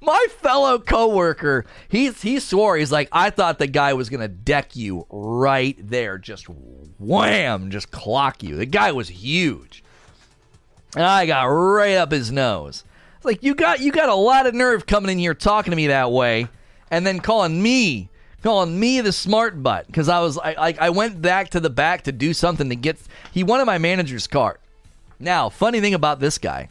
my 0.00 0.26
fellow 0.38 0.78
coworker 0.78 1.66
he 1.90 2.10
he 2.10 2.40
swore 2.40 2.78
he's 2.78 2.90
like 2.92 3.08
i 3.12 3.28
thought 3.28 3.58
the 3.58 3.66
guy 3.66 3.92
was 3.92 4.08
gonna 4.08 4.28
deck 4.28 4.76
you 4.76 5.04
right 5.10 5.76
there 5.78 6.16
just 6.16 6.46
wham 6.98 7.70
just 7.70 7.90
clock 7.90 8.42
you. 8.42 8.56
The 8.56 8.66
guy 8.66 8.92
was 8.92 9.08
huge. 9.08 9.82
And 10.94 11.04
I 11.04 11.26
got 11.26 11.44
right 11.44 11.96
up 11.96 12.12
his 12.12 12.32
nose. 12.32 12.84
It's 13.20 13.26
like 13.26 13.42
you 13.42 13.54
got 13.54 13.80
you 13.80 13.92
got 13.92 14.08
a 14.08 14.14
lot 14.14 14.46
of 14.46 14.54
nerve 14.54 14.86
coming 14.86 15.10
in 15.10 15.18
here 15.18 15.34
talking 15.34 15.72
to 15.72 15.76
me 15.76 15.88
that 15.88 16.10
way, 16.10 16.48
and 16.90 17.06
then 17.06 17.20
calling 17.20 17.62
me 17.62 18.08
calling 18.42 18.80
me 18.80 19.02
the 19.02 19.12
smart 19.12 19.62
butt 19.62 19.86
because 19.88 20.08
I 20.08 20.20
was 20.20 20.38
I, 20.38 20.54
I 20.58 20.74
I 20.80 20.88
went 20.88 21.20
back 21.20 21.50
to 21.50 21.60
the 21.60 21.68
back 21.68 22.04
to 22.04 22.12
do 22.12 22.32
something 22.32 22.70
to 22.70 22.74
get 22.74 22.98
he 23.30 23.44
wanted 23.44 23.66
my 23.66 23.76
manager's 23.76 24.26
card. 24.26 24.56
Now, 25.18 25.50
funny 25.50 25.82
thing 25.82 25.92
about 25.92 26.20
this 26.20 26.38
guy. 26.38 26.70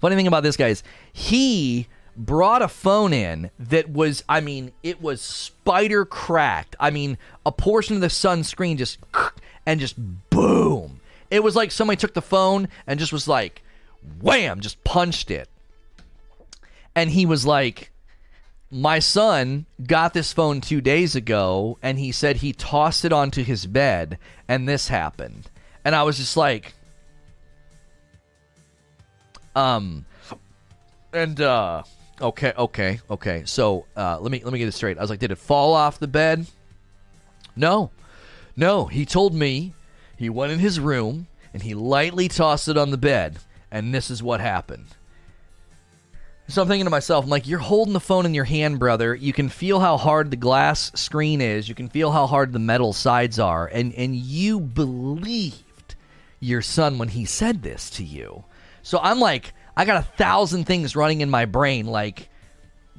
Funny 0.00 0.14
thing 0.14 0.28
about 0.28 0.44
this 0.44 0.56
guy 0.56 0.68
is 0.68 0.84
he 1.12 1.88
brought 2.16 2.62
a 2.62 2.68
phone 2.68 3.12
in 3.12 3.50
that 3.58 3.90
was 3.90 4.22
I 4.28 4.40
mean, 4.40 4.70
it 4.84 5.02
was 5.02 5.20
spider 5.20 6.04
cracked. 6.04 6.76
I 6.78 6.90
mean, 6.90 7.18
a 7.44 7.50
portion 7.50 7.96
of 7.96 8.02
the 8.02 8.08
sun 8.08 8.44
screen 8.44 8.76
just 8.76 9.00
and 9.66 9.80
just 9.80 9.96
boom 10.30 11.00
it 11.34 11.42
was 11.42 11.56
like 11.56 11.72
somebody 11.72 11.96
took 11.96 12.14
the 12.14 12.22
phone 12.22 12.68
and 12.86 13.00
just 13.00 13.12
was 13.12 13.26
like, 13.26 13.63
wham, 14.20 14.60
just 14.60 14.82
punched 14.84 15.30
it. 15.30 15.48
And 16.94 17.10
he 17.10 17.26
was 17.26 17.44
like, 17.44 17.90
my 18.70 18.98
son 18.98 19.66
got 19.86 20.14
this 20.14 20.32
phone 20.32 20.60
two 20.60 20.80
days 20.80 21.14
ago 21.14 21.78
and 21.82 21.98
he 21.98 22.10
said 22.12 22.36
he 22.36 22.52
tossed 22.52 23.04
it 23.04 23.12
onto 23.12 23.44
his 23.44 23.66
bed 23.66 24.18
and 24.48 24.68
this 24.68 24.88
happened. 24.88 25.48
And 25.84 25.94
I 25.94 26.02
was 26.02 26.16
just 26.16 26.36
like, 26.36 26.74
um, 29.54 30.06
and, 31.12 31.40
uh, 31.40 31.82
okay, 32.20 32.52
okay, 32.56 33.00
okay. 33.10 33.42
So, 33.44 33.86
uh, 33.96 34.18
let 34.20 34.32
me, 34.32 34.42
let 34.42 34.52
me 34.52 34.58
get 34.58 34.66
it 34.66 34.72
straight. 34.72 34.98
I 34.98 35.02
was 35.02 35.10
like, 35.10 35.20
did 35.20 35.30
it 35.30 35.38
fall 35.38 35.74
off 35.74 35.98
the 36.00 36.08
bed? 36.08 36.46
No, 37.54 37.90
no. 38.56 38.86
He 38.86 39.06
told 39.06 39.34
me 39.34 39.74
he 40.16 40.28
went 40.28 40.50
in 40.52 40.58
his 40.58 40.80
room 40.80 41.28
and 41.52 41.62
he 41.62 41.74
lightly 41.74 42.26
tossed 42.26 42.66
it 42.66 42.76
on 42.76 42.90
the 42.90 42.98
bed, 42.98 43.38
and 43.74 43.92
this 43.92 44.08
is 44.08 44.22
what 44.22 44.40
happened. 44.40 44.86
So 46.46 46.62
I'm 46.62 46.68
thinking 46.68 46.84
to 46.84 46.90
myself, 46.90 47.24
I'm 47.24 47.30
like, 47.30 47.48
you're 47.48 47.58
holding 47.58 47.92
the 47.92 48.00
phone 48.00 48.24
in 48.24 48.34
your 48.34 48.44
hand, 48.44 48.78
brother. 48.78 49.14
You 49.14 49.32
can 49.32 49.48
feel 49.48 49.80
how 49.80 49.96
hard 49.96 50.30
the 50.30 50.36
glass 50.36 50.92
screen 50.94 51.40
is. 51.40 51.68
You 51.68 51.74
can 51.74 51.88
feel 51.88 52.12
how 52.12 52.26
hard 52.26 52.52
the 52.52 52.58
metal 52.58 52.92
sides 52.92 53.38
are, 53.38 53.66
and 53.66 53.92
and 53.94 54.14
you 54.14 54.60
believed 54.60 55.96
your 56.38 56.62
son 56.62 56.98
when 56.98 57.08
he 57.08 57.24
said 57.24 57.62
this 57.62 57.90
to 57.90 58.04
you. 58.04 58.44
So 58.82 59.00
I'm 59.02 59.18
like, 59.18 59.54
I 59.76 59.84
got 59.84 60.04
a 60.04 60.06
thousand 60.16 60.64
things 60.64 60.94
running 60.96 61.20
in 61.20 61.28
my 61.28 61.44
brain, 61.44 61.86
like. 61.86 62.30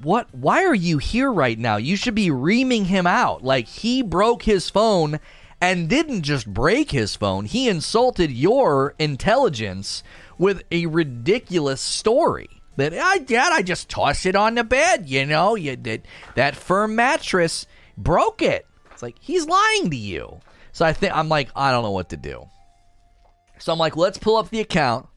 What? 0.02 0.28
Why 0.36 0.66
are 0.66 0.76
you 0.76 0.98
here 0.98 1.32
right 1.32 1.58
now? 1.58 1.78
You 1.78 1.96
should 1.96 2.16
be 2.16 2.30
reaming 2.30 2.84
him 2.84 3.08
out. 3.08 3.46
Like 3.46 3.66
he 3.66 4.02
broke 4.02 4.44
his 4.44 4.70
phone 4.70 5.22
and 5.62 5.90
didn't 5.90 6.24
just 6.24 6.54
break 6.54 6.92
his 6.92 7.16
phone, 7.16 7.46
he 7.46 7.70
insulted 7.70 8.32
your 8.32 8.94
intelligence 9.00 10.04
with 10.38 10.64
a 10.72 10.86
ridiculous 10.86 11.82
story. 11.82 12.50
That 12.78 12.94
I 12.94 13.20
dad, 13.20 13.54
I 13.54 13.62
just 13.62 13.90
tossed 13.90 14.26
it 14.26 14.36
on 14.36 14.56
the 14.56 14.64
bed, 14.64 15.10
you 15.10 15.26
know, 15.26 15.56
you 15.56 15.78
did 15.78 16.08
that 16.36 16.58
firm 16.58 16.96
mattress 16.96 17.66
broke 17.98 18.42
it. 18.42 18.68
It's 18.92 19.02
like 19.02 19.16
he's 19.20 19.46
lying 19.46 19.90
to 19.90 19.96
you. 19.96 20.42
So 20.74 20.86
I 20.86 20.92
think 20.92 21.16
I'm 21.16 21.30
like, 21.30 21.50
I 21.56 21.72
don't 21.72 21.84
know 21.84 21.92
what 21.92 22.10
to 22.10 22.18
do. 22.18 22.50
So 23.60 23.72
I'm 23.72 23.80
like, 23.80 23.96
let's 23.96 24.18
pull 24.18 24.36
up 24.36 24.50
the 24.50 24.60
account 24.60 25.08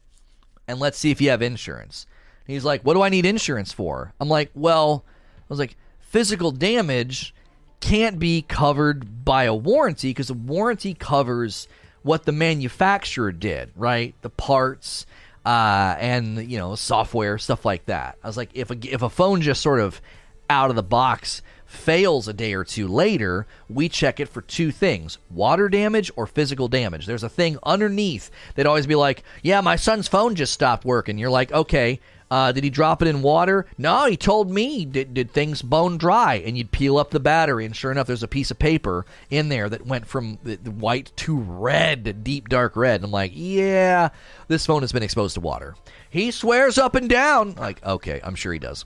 and 0.69 0.79
let's 0.79 0.97
see 0.97 1.11
if 1.11 1.19
you 1.19 1.31
have 1.31 1.41
insurance. 1.41 2.05
And 2.47 2.53
he's 2.53 2.63
like, 2.63 2.83
what 2.83 2.93
do 2.93 3.01
I 3.01 3.09
need 3.09 3.25
insurance 3.25 3.73
for? 3.73 4.13
I'm 4.21 4.29
like, 4.29 4.51
well, 4.53 5.03
I 5.05 5.45
was 5.49 5.59
like, 5.59 5.75
physical 5.99 6.51
damage 6.51 7.33
can't 7.81 8.19
be 8.19 8.41
covered 8.41 9.25
by 9.25 9.43
a 9.43 9.53
warranty 9.53 10.11
because 10.11 10.29
a 10.29 10.33
warranty 10.33 10.93
covers 10.93 11.67
what 12.01 12.25
the 12.25 12.31
manufacturer 12.31 13.31
did, 13.31 13.71
right? 13.75 14.15
The 14.21 14.29
parts 14.29 15.05
uh, 15.45 15.95
and 15.99 16.49
you 16.49 16.57
know 16.57 16.75
software 16.75 17.37
stuff 17.37 17.65
like 17.65 17.85
that. 17.85 18.17
I 18.23 18.27
was 18.27 18.37
like, 18.37 18.49
if 18.53 18.71
a 18.71 18.77
if 18.83 19.01
a 19.01 19.09
phone 19.09 19.41
just 19.41 19.61
sort 19.61 19.79
of 19.79 20.01
out 20.49 20.69
of 20.69 20.75
the 20.75 20.83
box 20.83 21.41
fails 21.65 22.27
a 22.27 22.33
day 22.33 22.53
or 22.55 22.63
two 22.63 22.87
later, 22.87 23.45
we 23.69 23.87
check 23.87 24.19
it 24.19 24.27
for 24.27 24.41
two 24.41 24.71
things 24.71 25.19
water 25.29 25.69
damage 25.69 26.11
or 26.15 26.25
physical 26.25 26.67
damage. 26.67 27.05
There's 27.05 27.23
a 27.23 27.29
thing 27.29 27.57
underneath 27.63 28.31
that 28.55 28.65
always 28.65 28.87
be 28.87 28.95
like, 28.95 29.23
yeah, 29.43 29.61
my 29.61 29.75
son's 29.75 30.07
phone 30.07 30.35
just 30.35 30.53
stopped 30.53 30.83
working. 30.83 31.17
You're 31.17 31.29
like, 31.29 31.51
okay, 31.51 31.99
uh, 32.31 32.51
did 32.51 32.63
he 32.63 32.69
drop 32.69 33.01
it 33.01 33.07
in 33.07 33.21
water? 33.21 33.65
No, 33.77 34.05
he 34.05 34.15
told 34.15 34.51
me. 34.51 34.85
Did, 34.85 35.13
did 35.13 35.31
things 35.31 35.61
bone 35.61 35.97
dry? 35.97 36.35
And 36.45 36.57
you'd 36.57 36.71
peel 36.71 36.97
up 36.97 37.09
the 37.09 37.19
battery, 37.19 37.65
and 37.65 37.75
sure 37.75 37.91
enough, 37.91 38.07
there's 38.07 38.23
a 38.23 38.27
piece 38.27 38.51
of 38.51 38.59
paper 38.59 39.05
in 39.29 39.49
there 39.49 39.67
that 39.69 39.87
went 39.87 40.05
from 40.05 40.37
the, 40.43 40.55
the 40.55 40.71
white 40.71 41.11
to 41.17 41.37
red, 41.37 42.23
deep 42.23 42.49
dark 42.49 42.75
red. 42.75 42.95
And 42.95 43.05
I'm 43.05 43.11
like, 43.11 43.31
yeah, 43.33 44.09
this 44.47 44.65
phone 44.65 44.81
has 44.81 44.91
been 44.91 45.03
exposed 45.03 45.35
to 45.35 45.41
water. 45.41 45.75
He 46.09 46.31
swears 46.31 46.77
up 46.77 46.95
and 46.95 47.09
down. 47.09 47.55
Like, 47.55 47.83
okay, 47.83 48.21
I'm 48.23 48.35
sure 48.35 48.53
he 48.53 48.59
does. 48.59 48.85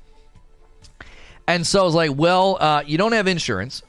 And 1.48 1.68
so 1.68 1.82
I 1.82 1.84
was 1.84 1.96
like, 1.96 2.12
well, 2.16 2.58
uh, 2.60 2.84
you 2.86 2.98
don't 2.98 3.12
have 3.12 3.28
insurance. 3.28 3.84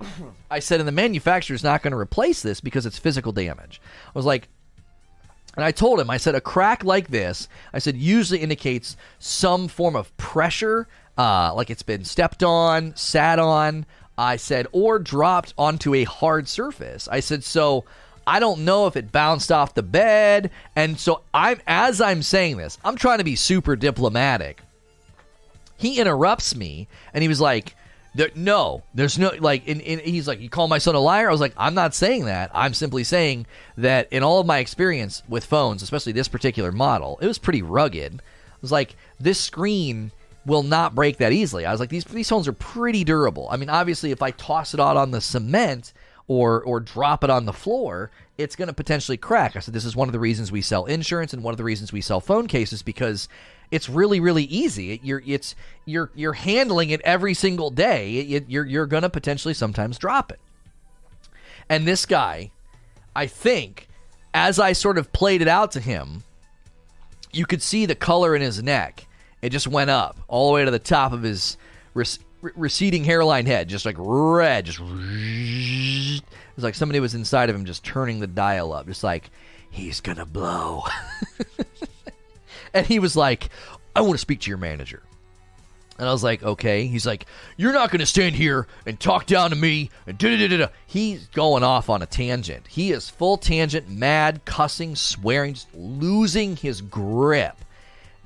I 0.50 0.58
said, 0.58 0.80
and 0.80 0.88
the 0.88 0.92
manufacturer's 0.92 1.64
not 1.64 1.82
going 1.82 1.92
to 1.92 1.98
replace 1.98 2.42
this 2.42 2.60
because 2.60 2.86
it's 2.86 2.98
physical 2.98 3.32
damage. 3.32 3.80
I 4.06 4.10
was 4.14 4.26
like, 4.26 4.48
and 5.56 5.64
I 5.64 5.72
told 5.72 6.00
him, 6.00 6.10
I 6.10 6.18
said, 6.18 6.34
a 6.34 6.40
crack 6.40 6.84
like 6.84 7.08
this, 7.08 7.48
I 7.72 7.78
said, 7.78 7.96
usually 7.96 8.40
indicates 8.40 8.96
some 9.18 9.68
form 9.68 9.96
of 9.96 10.16
pressure, 10.16 10.86
uh, 11.16 11.52
like 11.54 11.70
it's 11.70 11.82
been 11.82 12.04
stepped 12.04 12.42
on, 12.42 12.94
sat 12.94 13.38
on, 13.38 13.86
I 14.16 14.36
said, 14.36 14.66
or 14.72 14.98
dropped 14.98 15.54
onto 15.56 15.94
a 15.94 16.04
hard 16.04 16.48
surface. 16.48 17.08
I 17.08 17.20
said, 17.20 17.44
so 17.44 17.84
I 18.26 18.40
don't 18.40 18.64
know 18.64 18.86
if 18.86 18.96
it 18.96 19.10
bounced 19.10 19.50
off 19.50 19.74
the 19.74 19.82
bed. 19.82 20.50
And 20.76 20.98
so 20.98 21.22
I'm, 21.32 21.60
as 21.66 22.00
I'm 22.00 22.22
saying 22.22 22.58
this, 22.58 22.78
I'm 22.84 22.96
trying 22.96 23.18
to 23.18 23.24
be 23.24 23.36
super 23.36 23.74
diplomatic. 23.74 24.60
He 25.76 25.98
interrupts 25.98 26.54
me 26.54 26.88
and 27.14 27.22
he 27.22 27.28
was 27.28 27.40
like, 27.40 27.74
there, 28.14 28.30
no, 28.34 28.82
there's 28.94 29.18
no 29.18 29.32
like. 29.38 29.64
He's 29.64 30.26
like, 30.26 30.40
you 30.40 30.48
call 30.48 30.68
my 30.68 30.78
son 30.78 30.94
a 30.94 31.00
liar. 31.00 31.28
I 31.28 31.32
was 31.32 31.40
like, 31.40 31.54
I'm 31.56 31.74
not 31.74 31.94
saying 31.94 32.24
that. 32.24 32.50
I'm 32.54 32.74
simply 32.74 33.04
saying 33.04 33.46
that 33.76 34.08
in 34.12 34.22
all 34.22 34.40
of 34.40 34.46
my 34.46 34.58
experience 34.58 35.22
with 35.28 35.44
phones, 35.44 35.82
especially 35.82 36.12
this 36.12 36.28
particular 36.28 36.72
model, 36.72 37.18
it 37.20 37.26
was 37.26 37.38
pretty 37.38 37.62
rugged. 37.62 38.14
It 38.14 38.62
was 38.62 38.72
like 38.72 38.96
this 39.20 39.40
screen 39.40 40.10
will 40.46 40.62
not 40.62 40.94
break 40.94 41.18
that 41.18 41.32
easily. 41.32 41.66
I 41.66 41.70
was 41.70 41.80
like, 41.80 41.90
these 41.90 42.04
these 42.04 42.28
phones 42.28 42.48
are 42.48 42.52
pretty 42.52 43.04
durable. 43.04 43.48
I 43.50 43.56
mean, 43.56 43.70
obviously, 43.70 44.10
if 44.10 44.22
I 44.22 44.30
toss 44.32 44.74
it 44.74 44.80
out 44.80 44.96
on 44.96 45.10
the 45.10 45.20
cement 45.20 45.92
or 46.26 46.62
or 46.62 46.80
drop 46.80 47.22
it 47.22 47.30
on 47.30 47.44
the 47.44 47.52
floor, 47.52 48.10
it's 48.38 48.56
going 48.56 48.68
to 48.68 48.74
potentially 48.74 49.16
crack. 49.16 49.54
I 49.54 49.60
said 49.60 49.74
this 49.74 49.84
is 49.84 49.96
one 49.96 50.08
of 50.08 50.12
the 50.12 50.18
reasons 50.18 50.50
we 50.50 50.62
sell 50.62 50.86
insurance 50.86 51.32
and 51.32 51.42
one 51.42 51.52
of 51.52 51.58
the 51.58 51.64
reasons 51.64 51.92
we 51.92 52.00
sell 52.00 52.20
phone 52.20 52.46
cases 52.46 52.82
because 52.82 53.28
it's 53.70 53.88
really 53.88 54.20
really 54.20 54.44
easy. 54.44 54.92
It, 54.92 55.04
you're 55.04 55.22
it's 55.26 55.54
you're 55.84 56.10
you're 56.14 56.32
handling 56.32 56.90
it 56.90 57.00
every 57.02 57.34
single 57.34 57.70
day. 57.70 58.16
It, 58.16 58.44
you're 58.48 58.64
you're 58.64 58.86
to 58.86 59.08
potentially 59.08 59.54
sometimes 59.54 59.98
drop 59.98 60.32
it. 60.32 60.40
And 61.68 61.86
this 61.86 62.06
guy, 62.06 62.50
I 63.14 63.26
think, 63.26 63.88
as 64.32 64.58
I 64.58 64.72
sort 64.72 64.98
of 64.98 65.12
played 65.12 65.42
it 65.42 65.48
out 65.48 65.72
to 65.72 65.80
him, 65.80 66.22
you 67.32 67.44
could 67.46 67.62
see 67.62 67.84
the 67.86 67.94
color 67.94 68.34
in 68.34 68.42
his 68.42 68.62
neck. 68.62 69.06
It 69.42 69.50
just 69.50 69.68
went 69.68 69.90
up 69.90 70.18
all 70.28 70.48
the 70.48 70.54
way 70.54 70.64
to 70.64 70.70
the 70.70 70.78
top 70.78 71.12
of 71.12 71.22
his 71.22 71.56
rec- 71.94 72.18
receding 72.40 73.04
hairline 73.04 73.46
head, 73.46 73.68
just 73.68 73.86
like 73.86 73.96
red, 73.98 74.66
just. 74.66 74.80
It's 76.56 76.64
like 76.64 76.74
somebody 76.74 76.98
was 76.98 77.14
inside 77.14 77.50
of 77.50 77.54
him, 77.54 77.64
just 77.64 77.84
turning 77.84 78.18
the 78.18 78.26
dial 78.26 78.72
up, 78.72 78.88
just 78.88 79.04
like 79.04 79.30
he's 79.70 80.00
gonna 80.00 80.26
blow. 80.26 80.82
and 82.74 82.86
he 82.86 82.98
was 82.98 83.16
like, 83.16 83.50
"I 83.94 84.00
want 84.00 84.14
to 84.14 84.18
speak 84.18 84.40
to 84.40 84.50
your 84.50 84.58
manager." 84.58 85.02
And 85.98 86.08
I 86.08 86.12
was 86.12 86.22
like, 86.22 86.42
okay. 86.44 86.86
He's 86.86 87.04
like, 87.04 87.26
you're 87.56 87.72
not 87.72 87.90
going 87.90 87.98
to 88.00 88.06
stand 88.06 88.36
here 88.36 88.68
and 88.86 88.98
talk 88.98 89.26
down 89.26 89.50
to 89.50 89.56
me. 89.56 89.90
And 90.06 90.16
da 90.16 90.36
da 90.36 90.48
da 90.48 90.56
da. 90.56 90.68
He's 90.86 91.26
going 91.28 91.64
off 91.64 91.90
on 91.90 92.02
a 92.02 92.06
tangent. 92.06 92.68
He 92.68 92.92
is 92.92 93.10
full 93.10 93.36
tangent, 93.36 93.88
mad, 93.88 94.44
cussing, 94.44 94.94
swearing, 94.94 95.54
just 95.54 95.74
losing 95.74 96.54
his 96.54 96.80
grip. 96.80 97.56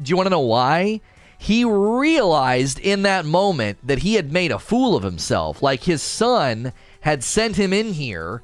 Do 0.00 0.10
you 0.10 0.16
want 0.16 0.26
to 0.26 0.30
know 0.30 0.40
why? 0.40 1.00
He 1.38 1.64
realized 1.64 2.78
in 2.78 3.02
that 3.02 3.24
moment 3.24 3.78
that 3.82 4.00
he 4.00 4.14
had 4.14 4.32
made 4.32 4.52
a 4.52 4.58
fool 4.58 4.94
of 4.94 5.02
himself. 5.02 5.62
Like 5.62 5.84
his 5.84 6.02
son 6.02 6.72
had 7.00 7.24
sent 7.24 7.56
him 7.56 7.72
in 7.72 7.94
here. 7.94 8.42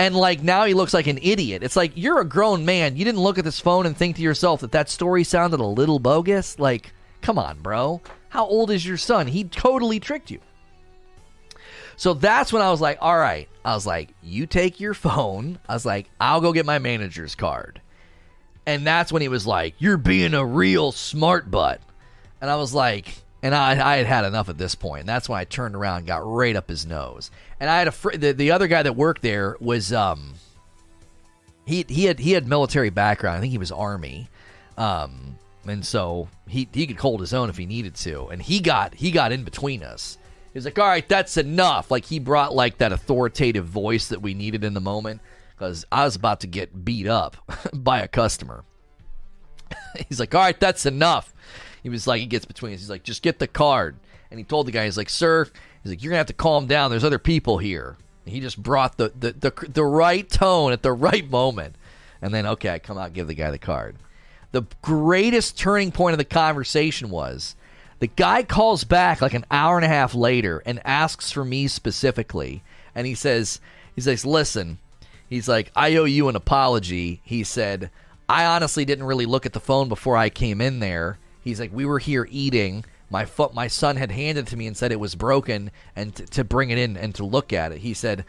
And 0.00 0.16
like 0.16 0.42
now 0.42 0.64
he 0.64 0.72
looks 0.72 0.94
like 0.94 1.06
an 1.08 1.18
idiot. 1.20 1.62
It's 1.62 1.76
like 1.76 1.92
you're 1.94 2.20
a 2.20 2.24
grown 2.24 2.64
man. 2.64 2.96
You 2.96 3.04
didn't 3.04 3.20
look 3.20 3.36
at 3.36 3.44
this 3.44 3.60
phone 3.60 3.84
and 3.84 3.94
think 3.94 4.16
to 4.16 4.22
yourself 4.22 4.62
that 4.62 4.72
that 4.72 4.88
story 4.88 5.24
sounded 5.24 5.60
a 5.60 5.66
little 5.66 5.98
bogus. 5.98 6.58
Like, 6.58 6.94
come 7.20 7.38
on, 7.38 7.60
bro. 7.60 8.00
How 8.30 8.46
old 8.46 8.70
is 8.70 8.86
your 8.86 8.96
son? 8.96 9.26
He 9.26 9.44
totally 9.44 10.00
tricked 10.00 10.30
you. 10.30 10.40
So 11.96 12.14
that's 12.14 12.50
when 12.50 12.62
I 12.62 12.70
was 12.70 12.80
like, 12.80 12.96
all 13.02 13.18
right. 13.18 13.46
I 13.62 13.74
was 13.74 13.86
like, 13.86 14.14
you 14.22 14.46
take 14.46 14.80
your 14.80 14.94
phone. 14.94 15.58
I 15.68 15.74
was 15.74 15.84
like, 15.84 16.08
I'll 16.18 16.40
go 16.40 16.54
get 16.54 16.64
my 16.64 16.78
manager's 16.78 17.34
card. 17.34 17.82
And 18.64 18.86
that's 18.86 19.12
when 19.12 19.20
he 19.20 19.28
was 19.28 19.46
like, 19.46 19.74
you're 19.78 19.98
being 19.98 20.32
a 20.32 20.46
real 20.46 20.92
smart 20.92 21.50
butt. 21.50 21.82
And 22.40 22.50
I 22.50 22.56
was 22.56 22.72
like, 22.72 23.16
and 23.42 23.54
I, 23.54 23.94
I 23.94 23.96
had 23.96 24.06
had 24.06 24.24
enough 24.24 24.48
at 24.48 24.58
this 24.58 24.74
point. 24.74 25.00
And 25.00 25.08
that's 25.08 25.28
when 25.28 25.38
I 25.38 25.44
turned 25.44 25.74
around 25.74 25.98
and 25.98 26.06
got 26.06 26.26
right 26.26 26.54
up 26.54 26.68
his 26.68 26.86
nose. 26.86 27.30
And 27.58 27.70
I 27.70 27.78
had 27.78 27.88
a 27.88 27.92
fr- 27.92 28.16
the, 28.16 28.32
the 28.32 28.50
other 28.52 28.66
guy 28.66 28.82
that 28.82 28.96
worked 28.96 29.22
there 29.22 29.56
was 29.60 29.92
um 29.92 30.34
he 31.64 31.84
he 31.88 32.04
had 32.04 32.18
he 32.18 32.32
had 32.32 32.46
military 32.46 32.90
background. 32.90 33.38
I 33.38 33.40
think 33.40 33.52
he 33.52 33.58
was 33.58 33.72
army. 33.72 34.28
Um 34.76 35.38
and 35.66 35.84
so 35.84 36.28
he 36.48 36.68
he 36.72 36.86
could 36.86 36.98
hold 36.98 37.20
his 37.20 37.32
own 37.32 37.48
if 37.48 37.56
he 37.56 37.66
needed 37.66 37.94
to. 37.96 38.26
And 38.26 38.42
he 38.42 38.60
got 38.60 38.94
he 38.94 39.10
got 39.10 39.32
in 39.32 39.44
between 39.44 39.82
us. 39.82 40.18
He 40.52 40.58
was 40.58 40.64
like, 40.64 40.78
"All 40.78 40.86
right, 40.86 41.08
that's 41.08 41.36
enough." 41.36 41.90
Like 41.90 42.04
he 42.04 42.18
brought 42.18 42.54
like 42.54 42.78
that 42.78 42.92
authoritative 42.92 43.66
voice 43.66 44.08
that 44.08 44.20
we 44.20 44.34
needed 44.34 44.64
in 44.64 44.74
the 44.74 44.80
moment 44.80 45.20
because 45.54 45.86
I 45.92 46.04
was 46.04 46.16
about 46.16 46.40
to 46.40 46.46
get 46.46 46.84
beat 46.84 47.06
up 47.06 47.36
by 47.72 48.00
a 48.00 48.08
customer. 48.08 48.64
he's 50.08 50.18
like, 50.18 50.34
"All 50.34 50.40
right, 50.40 50.58
that's 50.58 50.86
enough." 50.86 51.32
He 51.82 51.88
was 51.88 52.06
like, 52.06 52.20
he 52.20 52.26
gets 52.26 52.44
between 52.44 52.74
us. 52.74 52.80
He's 52.80 52.90
like, 52.90 53.02
"Just 53.02 53.22
get 53.22 53.38
the 53.38 53.46
card." 53.46 53.96
And 54.30 54.38
he 54.38 54.44
told 54.44 54.66
the 54.66 54.72
guy, 54.72 54.84
he's 54.84 54.96
like, 54.96 55.10
"Sir," 55.10 55.46
he's 55.82 55.92
like, 55.92 56.02
"You're 56.02 56.10
gonna 56.10 56.18
have 56.18 56.26
to 56.26 56.32
calm 56.32 56.66
down. 56.66 56.90
There's 56.90 57.04
other 57.04 57.18
people 57.18 57.58
here." 57.58 57.96
And 58.24 58.34
he 58.34 58.40
just 58.40 58.62
brought 58.62 58.96
the 58.96 59.12
the 59.18 59.32
the, 59.32 59.68
the 59.68 59.84
right 59.84 60.28
tone 60.28 60.72
at 60.72 60.82
the 60.82 60.92
right 60.92 61.28
moment. 61.28 61.76
And 62.22 62.34
then, 62.34 62.46
okay, 62.46 62.70
I 62.70 62.78
come 62.78 62.98
out, 62.98 63.14
give 63.14 63.28
the 63.28 63.34
guy 63.34 63.50
the 63.50 63.58
card. 63.58 63.96
The 64.52 64.62
greatest 64.82 65.58
turning 65.58 65.90
point 65.92 66.12
of 66.12 66.18
the 66.18 66.24
conversation 66.24 67.08
was 67.08 67.56
the 68.00 68.08
guy 68.08 68.42
calls 68.42 68.84
back 68.84 69.20
like 69.20 69.34
an 69.34 69.46
hour 69.50 69.76
and 69.76 69.84
a 69.84 69.88
half 69.88 70.14
later 70.14 70.62
and 70.66 70.80
asks 70.84 71.30
for 71.30 71.44
me 71.44 71.68
specifically. 71.68 72.62
And 72.94 73.06
he 73.06 73.14
says, 73.14 73.60
he 73.94 74.00
says, 74.00 74.26
listen, 74.26 74.78
he's 75.28 75.48
like, 75.48 75.70
I 75.76 75.94
owe 75.96 76.04
you 76.04 76.28
an 76.28 76.36
apology. 76.36 77.20
He 77.22 77.44
said, 77.44 77.90
I 78.28 78.44
honestly 78.44 78.84
didn't 78.84 79.04
really 79.04 79.26
look 79.26 79.46
at 79.46 79.52
the 79.52 79.60
phone 79.60 79.88
before 79.88 80.16
I 80.16 80.30
came 80.30 80.60
in 80.60 80.80
there. 80.80 81.18
He's 81.42 81.60
like, 81.60 81.72
we 81.72 81.84
were 81.84 81.98
here 81.98 82.26
eating. 82.30 82.84
My 83.08 83.24
foot, 83.24 83.54
my 83.54 83.66
son 83.66 83.96
had 83.96 84.10
handed 84.10 84.46
it 84.46 84.50
to 84.50 84.56
me 84.56 84.66
and 84.66 84.76
said 84.76 84.92
it 84.92 85.00
was 85.00 85.14
broken, 85.14 85.70
and 85.96 86.14
t- 86.14 86.24
to 86.26 86.44
bring 86.44 86.70
it 86.70 86.78
in 86.78 86.96
and 86.96 87.14
to 87.16 87.24
look 87.24 87.52
at 87.52 87.72
it. 87.72 87.78
He 87.78 87.94
said, 87.94 88.24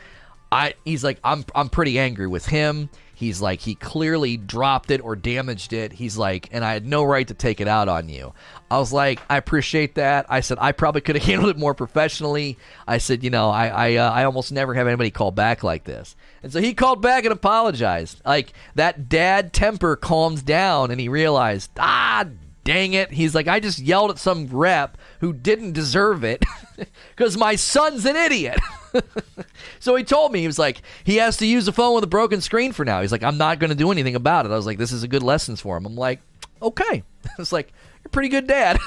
I. 0.51 0.73
He's 0.83 1.03
like, 1.03 1.19
I'm, 1.23 1.45
I'm 1.53 1.69
pretty 1.69 1.99
angry 1.99 2.27
with 2.27 2.47
him. 2.47 2.89
He's 3.21 3.39
like, 3.39 3.59
he 3.59 3.75
clearly 3.75 4.35
dropped 4.35 4.89
it 4.89 4.99
or 4.99 5.15
damaged 5.15 5.73
it. 5.73 5.93
He's 5.93 6.17
like, 6.17 6.49
and 6.51 6.65
I 6.65 6.73
had 6.73 6.87
no 6.87 7.03
right 7.03 7.27
to 7.27 7.35
take 7.35 7.61
it 7.61 7.67
out 7.67 7.87
on 7.87 8.09
you. 8.09 8.33
I 8.71 8.79
was 8.79 8.91
like, 8.91 9.19
I 9.29 9.37
appreciate 9.37 9.93
that. 9.93 10.25
I 10.27 10.39
said, 10.39 10.57
I 10.59 10.71
probably 10.71 11.01
could 11.01 11.15
have 11.15 11.25
handled 11.27 11.51
it 11.51 11.59
more 11.59 11.75
professionally. 11.75 12.57
I 12.87 12.97
said, 12.97 13.23
you 13.23 13.29
know, 13.29 13.51
I 13.51 13.67
I, 13.67 13.95
uh, 13.97 14.11
I 14.11 14.23
almost 14.23 14.51
never 14.51 14.73
have 14.73 14.87
anybody 14.87 15.11
call 15.11 15.29
back 15.29 15.61
like 15.61 15.83
this. 15.83 16.15
And 16.41 16.51
so 16.51 16.59
he 16.59 16.73
called 16.73 17.03
back 17.03 17.23
and 17.23 17.31
apologized. 17.31 18.23
Like 18.25 18.53
that 18.73 19.07
dad 19.07 19.53
temper 19.53 19.95
calmed 19.95 20.43
down 20.43 20.89
and 20.89 20.99
he 20.99 21.07
realized, 21.07 21.69
ah, 21.77 22.25
dang 22.63 22.93
it. 22.93 23.11
He's 23.11 23.35
like, 23.35 23.47
I 23.47 23.59
just 23.59 23.79
yelled 23.79 24.11
at 24.11 24.19
some 24.19 24.47
rep 24.47 24.97
who 25.19 25.33
didn't 25.33 25.73
deserve 25.73 26.23
it 26.23 26.43
because 27.15 27.37
my 27.37 27.55
son's 27.55 28.05
an 28.05 28.15
idiot. 28.15 28.59
so 29.79 29.95
he 29.95 30.03
told 30.03 30.31
me 30.31 30.41
he 30.41 30.47
was 30.47 30.59
like 30.59 30.81
he 31.03 31.17
has 31.17 31.37
to 31.37 31.45
use 31.45 31.67
a 31.67 31.71
phone 31.71 31.95
with 31.95 32.03
a 32.03 32.07
broken 32.07 32.41
screen 32.41 32.71
for 32.71 32.85
now. 32.85 33.01
He's 33.01 33.11
like 33.11 33.23
I'm 33.23 33.37
not 33.37 33.59
going 33.59 33.69
to 33.69 33.75
do 33.75 33.91
anything 33.91 34.15
about 34.15 34.45
it. 34.45 34.51
I 34.51 34.55
was 34.55 34.65
like 34.65 34.77
this 34.77 34.91
is 34.91 35.03
a 35.03 35.07
good 35.07 35.23
lessons 35.23 35.61
for 35.61 35.77
him. 35.77 35.85
I'm 35.85 35.95
like 35.95 36.19
okay. 36.61 37.03
It's 37.37 37.51
like 37.51 37.71
you're 38.03 38.09
pretty 38.09 38.29
good 38.29 38.47
dad. 38.47 38.79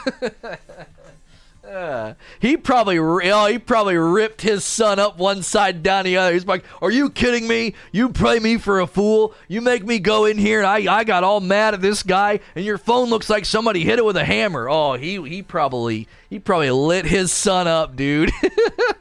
Uh, 1.66 2.14
he 2.40 2.56
probably, 2.56 2.98
oh, 2.98 3.46
he 3.46 3.58
probably 3.58 3.96
ripped 3.96 4.42
his 4.42 4.64
son 4.64 4.98
up 4.98 5.18
one 5.18 5.42
side 5.42 5.82
down 5.82 6.04
the 6.04 6.16
other. 6.16 6.32
He's 6.34 6.46
like, 6.46 6.64
"Are 6.82 6.90
you 6.90 7.08
kidding 7.08 7.48
me? 7.48 7.74
You 7.90 8.10
play 8.10 8.38
me 8.38 8.58
for 8.58 8.80
a 8.80 8.86
fool? 8.86 9.34
You 9.48 9.62
make 9.62 9.84
me 9.84 9.98
go 9.98 10.26
in 10.26 10.36
here 10.36 10.58
and 10.58 10.66
I, 10.66 10.94
I 10.94 11.04
got 11.04 11.24
all 11.24 11.40
mad 11.40 11.72
at 11.74 11.80
this 11.80 12.02
guy, 12.02 12.40
and 12.54 12.64
your 12.64 12.76
phone 12.76 13.08
looks 13.08 13.30
like 13.30 13.46
somebody 13.46 13.82
hit 13.82 13.98
it 13.98 14.04
with 14.04 14.16
a 14.16 14.24
hammer." 14.24 14.68
Oh, 14.68 14.94
he, 14.94 15.20
he 15.26 15.42
probably, 15.42 16.06
he 16.28 16.38
probably 16.38 16.70
lit 16.70 17.06
his 17.06 17.32
son 17.32 17.66
up, 17.66 17.96
dude. 17.96 18.30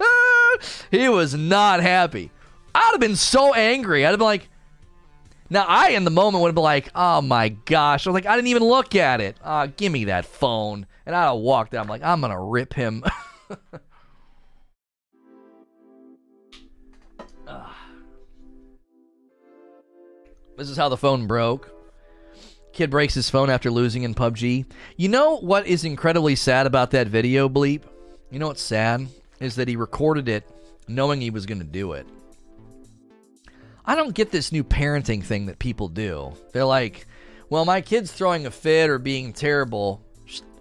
he 0.91 1.09
was 1.09 1.33
not 1.33 1.81
happy. 1.81 2.31
I'd 2.73 2.91
have 2.91 3.01
been 3.01 3.17
so 3.17 3.53
angry. 3.53 4.05
I'd 4.05 4.11
have 4.11 4.19
been 4.19 4.25
like, 4.25 4.47
now 5.53 5.65
I 5.67 5.89
in 5.89 6.03
the 6.03 6.11
moment 6.11 6.41
would 6.41 6.55
been 6.55 6.63
like, 6.63 6.89
"Oh 6.95 7.21
my 7.21 7.49
gosh!" 7.49 8.05
I 8.05 8.09
was 8.09 8.15
like, 8.15 8.25
"I 8.25 8.35
didn't 8.35 8.47
even 8.47 8.63
look 8.63 8.95
at 8.95 9.21
it. 9.21 9.37
Uh, 9.43 9.67
give 9.67 9.91
me 9.91 10.05
that 10.05 10.25
phone." 10.25 10.87
And 11.05 11.15
I'd 11.15 11.25
have 11.25 11.37
walked 11.37 11.73
out. 11.73 11.83
I'm 11.83 11.89
like, 11.89 12.03
"I'm 12.03 12.21
gonna 12.21 12.41
rip 12.41 12.73
him." 12.73 13.03
this 20.57 20.69
is 20.69 20.77
how 20.77 20.89
the 20.89 20.97
phone 20.97 21.27
broke. 21.27 21.69
Kid 22.71 22.89
breaks 22.89 23.13
his 23.13 23.29
phone 23.29 23.51
after 23.51 23.69
losing 23.69 24.01
in 24.01 24.15
PUBG. 24.15 24.65
You 24.97 25.09
know 25.09 25.37
what 25.37 25.67
is 25.67 25.85
incredibly 25.85 26.35
sad 26.35 26.65
about 26.65 26.89
that 26.91 27.07
video, 27.07 27.47
Bleep? 27.47 27.83
You 28.31 28.39
know 28.39 28.47
what's 28.47 28.63
sad? 28.63 29.07
Is 29.39 29.55
that 29.55 29.67
he 29.67 29.75
recorded 29.75 30.27
it 30.27 30.43
knowing 30.87 31.21
he 31.21 31.29
was 31.29 31.45
going 31.45 31.59
to 31.59 31.65
do 31.65 31.93
it. 31.93 32.07
I 33.85 33.95
don't 33.95 34.15
get 34.15 34.31
this 34.31 34.51
new 34.51 34.63
parenting 34.63 35.23
thing 35.23 35.47
that 35.47 35.59
people 35.59 35.89
do. 35.89 36.33
They're 36.51 36.65
like, 36.65 37.05
well, 37.49 37.65
my 37.65 37.81
kid's 37.81 38.11
throwing 38.11 38.45
a 38.45 38.51
fit 38.51 38.89
or 38.89 38.97
being 38.97 39.33
terrible. 39.33 40.01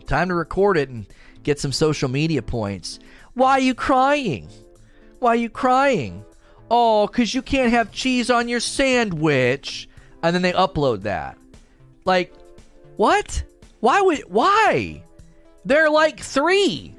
Time 0.06 0.28
to 0.28 0.34
record 0.34 0.76
it 0.76 0.88
and 0.88 1.06
get 1.42 1.60
some 1.60 1.72
social 1.72 2.08
media 2.08 2.42
points. 2.42 2.98
Why 3.34 3.52
are 3.52 3.60
you 3.60 3.74
crying? 3.74 4.48
Why 5.20 5.30
are 5.30 5.36
you 5.36 5.48
crying? 5.48 6.24
Oh, 6.70 7.06
because 7.06 7.34
you 7.34 7.42
can't 7.42 7.72
have 7.72 7.92
cheese 7.92 8.30
on 8.30 8.48
your 8.48 8.60
sandwich. 8.60 9.88
And 10.22 10.34
then 10.34 10.42
they 10.42 10.52
upload 10.52 11.02
that. 11.02 11.38
Like, 12.04 12.34
what? 12.96 13.44
Why 13.80 14.00
would. 14.00 14.20
Why? 14.28 15.02
They're 15.64 15.90
like 15.90 16.20
three. 16.20 16.96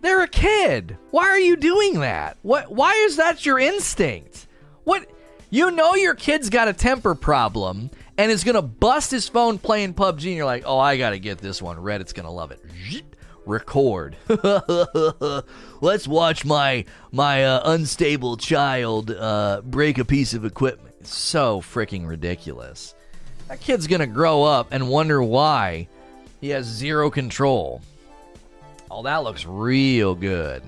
They're 0.00 0.22
a 0.22 0.28
kid. 0.28 0.96
Why 1.10 1.24
are 1.24 1.38
you 1.38 1.56
doing 1.56 2.00
that? 2.00 2.38
What? 2.42 2.72
Why 2.72 2.92
is 3.06 3.16
that 3.16 3.44
your 3.44 3.58
instinct? 3.58 4.46
What? 4.84 5.06
You 5.52 5.72
know 5.72 5.96
your 5.96 6.14
kid's 6.14 6.48
got 6.48 6.68
a 6.68 6.72
temper 6.72 7.16
problem 7.16 7.90
and 8.16 8.30
is 8.30 8.44
gonna 8.44 8.62
bust 8.62 9.10
his 9.10 9.28
phone 9.28 9.58
playing 9.58 9.94
PUBG, 9.94 10.26
and 10.26 10.36
you're 10.36 10.44
like, 10.44 10.62
oh, 10.64 10.78
I 10.78 10.96
gotta 10.96 11.18
get 11.18 11.38
this 11.38 11.60
one. 11.60 11.76
Reddit's 11.78 12.12
gonna 12.12 12.30
love 12.30 12.52
it. 12.52 12.62
Record. 13.46 14.16
Let's 15.80 16.06
watch 16.06 16.44
my 16.44 16.84
my 17.10 17.44
uh, 17.44 17.62
unstable 17.72 18.36
child 18.36 19.10
uh, 19.10 19.62
break 19.64 19.98
a 19.98 20.04
piece 20.04 20.34
of 20.34 20.44
equipment. 20.44 20.94
It's 21.00 21.14
so 21.14 21.60
freaking 21.60 22.06
ridiculous. 22.06 22.94
That 23.48 23.60
kid's 23.60 23.88
gonna 23.88 24.06
grow 24.06 24.44
up 24.44 24.68
and 24.70 24.88
wonder 24.88 25.20
why 25.20 25.88
he 26.40 26.50
has 26.50 26.66
zero 26.66 27.10
control. 27.10 27.82
Oh, 28.88 29.02
that 29.02 29.24
looks 29.24 29.44
real 29.46 30.14
good. 30.14 30.62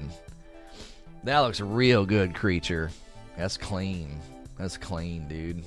That 1.22 1.38
looks 1.40 1.60
real 1.60 2.04
good, 2.04 2.34
creature. 2.34 2.90
That's 3.36 3.56
clean. 3.56 4.18
That's 4.62 4.76
clean, 4.76 5.26
dude. 5.26 5.64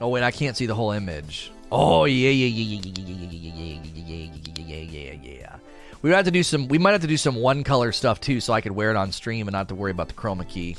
Oh 0.00 0.08
wait, 0.08 0.24
I 0.24 0.32
can't 0.32 0.56
see 0.56 0.66
the 0.66 0.74
whole 0.74 0.90
image. 0.90 1.52
Oh 1.70 2.06
yeah, 2.06 2.30
yeah, 2.30 2.46
yeah, 2.46 2.80
yeah, 2.82 2.92
yeah, 2.92 3.04
yeah, 3.04 3.50
yeah, 3.54 4.32
yeah, 4.56 4.74
yeah, 4.74 5.12
yeah, 5.12 5.32
yeah. 5.32 5.56
We 6.02 6.10
have 6.10 6.24
to 6.24 6.32
do 6.32 6.42
some. 6.42 6.66
We 6.66 6.78
might 6.78 6.90
have 6.90 7.02
to 7.02 7.06
do 7.06 7.16
some 7.16 7.36
one 7.36 7.62
color 7.62 7.92
stuff 7.92 8.20
too, 8.20 8.40
so 8.40 8.52
I 8.52 8.60
could 8.60 8.72
wear 8.72 8.90
it 8.90 8.96
on 8.96 9.12
stream 9.12 9.46
and 9.46 9.52
not 9.52 9.58
have 9.58 9.66
to 9.68 9.76
worry 9.76 9.92
about 9.92 10.08
the 10.08 10.14
chroma 10.14 10.48
key 10.48 10.76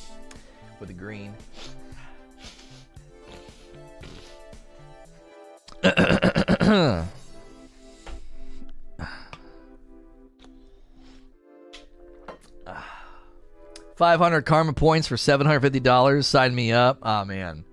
with 0.81 0.89
the 0.89 0.93
green. 0.93 1.33
Five 13.99 14.21
hundred 14.21 14.45
karma 14.45 14.71
points 14.71 15.09
for 15.09 15.17
seven 15.17 15.45
hundred 15.45 15.59
fifty 15.59 15.81
dollars. 15.81 16.25
Sign 16.25 16.55
me 16.55 16.71
up. 16.71 16.99
Oh 17.03 17.25
man. 17.25 17.65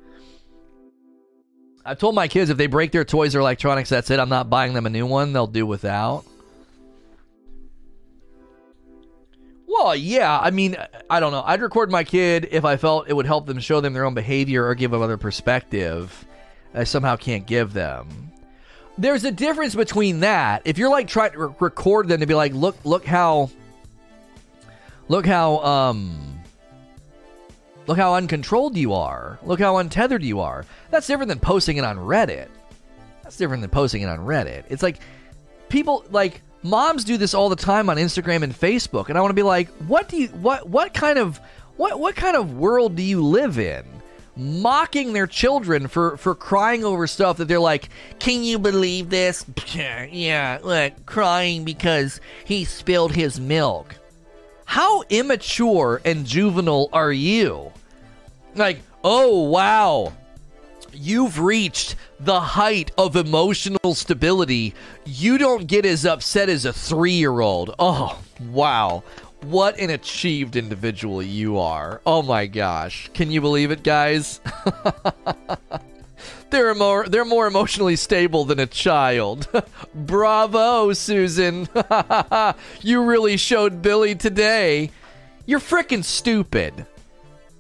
I've 1.84 2.00
told 2.00 2.16
my 2.16 2.26
kids 2.26 2.50
if 2.50 2.56
they 2.56 2.66
break 2.66 2.90
their 2.90 3.04
toys 3.04 3.36
or 3.36 3.38
electronics, 3.38 3.90
that's 3.90 4.10
it. 4.10 4.18
I'm 4.18 4.28
not 4.28 4.50
buying 4.50 4.74
them 4.74 4.86
a 4.86 4.90
new 4.90 5.06
one. 5.06 5.32
They'll 5.32 5.46
do 5.46 5.64
without. 5.64 6.24
Well, 9.68 9.94
yeah. 9.94 10.36
I 10.36 10.50
mean, 10.50 10.76
I 11.08 11.20
don't 11.20 11.30
know. 11.30 11.44
I'd 11.46 11.60
record 11.60 11.92
my 11.92 12.02
kid 12.02 12.48
if 12.50 12.64
I 12.64 12.76
felt 12.76 13.08
it 13.08 13.12
would 13.12 13.26
help 13.26 13.46
them 13.46 13.60
show 13.60 13.80
them 13.80 13.92
their 13.92 14.04
own 14.04 14.14
behavior 14.14 14.66
or 14.66 14.74
give 14.74 14.90
them 14.90 15.02
other 15.02 15.18
perspective. 15.18 16.26
I 16.74 16.82
somehow 16.82 17.14
can't 17.14 17.46
give 17.46 17.72
them. 17.72 18.32
There's 18.98 19.22
a 19.22 19.30
difference 19.30 19.76
between 19.76 20.18
that. 20.20 20.62
If 20.64 20.76
you're 20.76 20.90
like 20.90 21.06
trying 21.06 21.30
to 21.34 21.38
re- 21.38 21.54
record 21.60 22.08
them 22.08 22.18
to 22.18 22.26
be 22.26 22.34
like, 22.34 22.52
look, 22.52 22.76
look 22.82 23.04
how, 23.04 23.50
look 25.08 25.26
how, 25.26 25.58
um, 25.58 26.36
Look 27.86 27.98
how 27.98 28.14
uncontrolled 28.14 28.76
you 28.76 28.92
are. 28.94 29.38
Look 29.44 29.60
how 29.60 29.76
untethered 29.76 30.22
you 30.22 30.40
are. 30.40 30.64
That's 30.90 31.06
different 31.06 31.28
than 31.28 31.38
posting 31.38 31.76
it 31.76 31.84
on 31.84 31.98
Reddit. 31.98 32.48
That's 33.22 33.36
different 33.36 33.60
than 33.60 33.70
posting 33.70 34.02
it 34.02 34.08
on 34.08 34.18
Reddit. 34.18 34.64
It's 34.68 34.82
like 34.82 34.98
people 35.68 36.04
like 36.10 36.42
moms 36.62 37.04
do 37.04 37.16
this 37.16 37.32
all 37.32 37.48
the 37.48 37.56
time 37.56 37.88
on 37.88 37.96
Instagram 37.96 38.42
and 38.42 38.52
Facebook, 38.52 39.08
and 39.08 39.16
I 39.16 39.20
want 39.20 39.30
to 39.30 39.34
be 39.34 39.44
like, 39.44 39.68
what 39.86 40.08
do 40.08 40.16
you 40.16 40.28
what 40.28 40.68
what 40.68 40.94
kind 40.94 41.18
of 41.18 41.40
what 41.76 41.98
what 42.00 42.16
kind 42.16 42.36
of 42.36 42.54
world 42.54 42.96
do 42.96 43.02
you 43.02 43.22
live 43.22 43.58
in? 43.58 43.84
Mocking 44.36 45.12
their 45.12 45.26
children 45.28 45.86
for 45.86 46.16
for 46.16 46.34
crying 46.34 46.84
over 46.84 47.06
stuff 47.06 47.36
that 47.36 47.46
they're 47.46 47.60
like, 47.60 47.88
can 48.18 48.42
you 48.42 48.58
believe 48.58 49.10
this? 49.10 49.46
Yeah, 49.74 50.58
like 50.62 51.06
crying 51.06 51.64
because 51.64 52.20
he 52.44 52.64
spilled 52.64 53.14
his 53.14 53.38
milk. 53.38 53.94
How 54.66 55.02
immature 55.08 56.02
and 56.04 56.26
juvenile 56.26 56.90
are 56.92 57.12
you? 57.12 57.72
Like, 58.54 58.82
oh, 59.02 59.44
wow. 59.48 60.12
You've 60.92 61.38
reached 61.38 61.94
the 62.18 62.40
height 62.40 62.90
of 62.98 63.16
emotional 63.16 63.94
stability. 63.94 64.74
You 65.04 65.38
don't 65.38 65.66
get 65.66 65.86
as 65.86 66.04
upset 66.04 66.48
as 66.48 66.64
a 66.64 66.72
three 66.72 67.12
year 67.12 67.40
old. 67.40 67.74
Oh, 67.78 68.18
wow. 68.50 69.04
What 69.42 69.78
an 69.78 69.90
achieved 69.90 70.56
individual 70.56 71.22
you 71.22 71.58
are. 71.58 72.00
Oh 72.04 72.22
my 72.22 72.46
gosh. 72.46 73.10
Can 73.14 73.30
you 73.30 73.40
believe 73.40 73.70
it, 73.70 73.82
guys? 73.82 74.40
they're 76.56 76.74
more 76.74 77.06
they're 77.06 77.24
more 77.26 77.46
emotionally 77.46 77.96
stable 77.96 78.46
than 78.46 78.58
a 78.58 78.66
child. 78.66 79.46
Bravo, 79.94 80.94
Susan. 80.94 81.68
you 82.80 83.04
really 83.04 83.36
showed 83.36 83.82
Billy 83.82 84.14
today. 84.14 84.90
You're 85.44 85.60
freaking 85.60 86.02
stupid. 86.02 86.86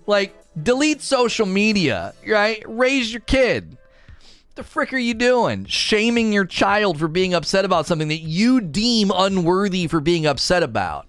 Like 0.06 0.34
delete 0.60 1.02
social 1.02 1.44
media, 1.44 2.14
right? 2.26 2.62
Raise 2.66 3.12
your 3.12 3.20
kid. 3.20 3.76
The 4.54 4.64
frick 4.64 4.94
are 4.94 4.98
you 4.98 5.12
doing? 5.12 5.66
Shaming 5.66 6.32
your 6.32 6.46
child 6.46 6.98
for 6.98 7.08
being 7.08 7.34
upset 7.34 7.66
about 7.66 7.84
something 7.84 8.08
that 8.08 8.22
you 8.22 8.62
deem 8.62 9.12
unworthy 9.14 9.88
for 9.88 10.00
being 10.00 10.24
upset 10.24 10.62
about. 10.62 11.06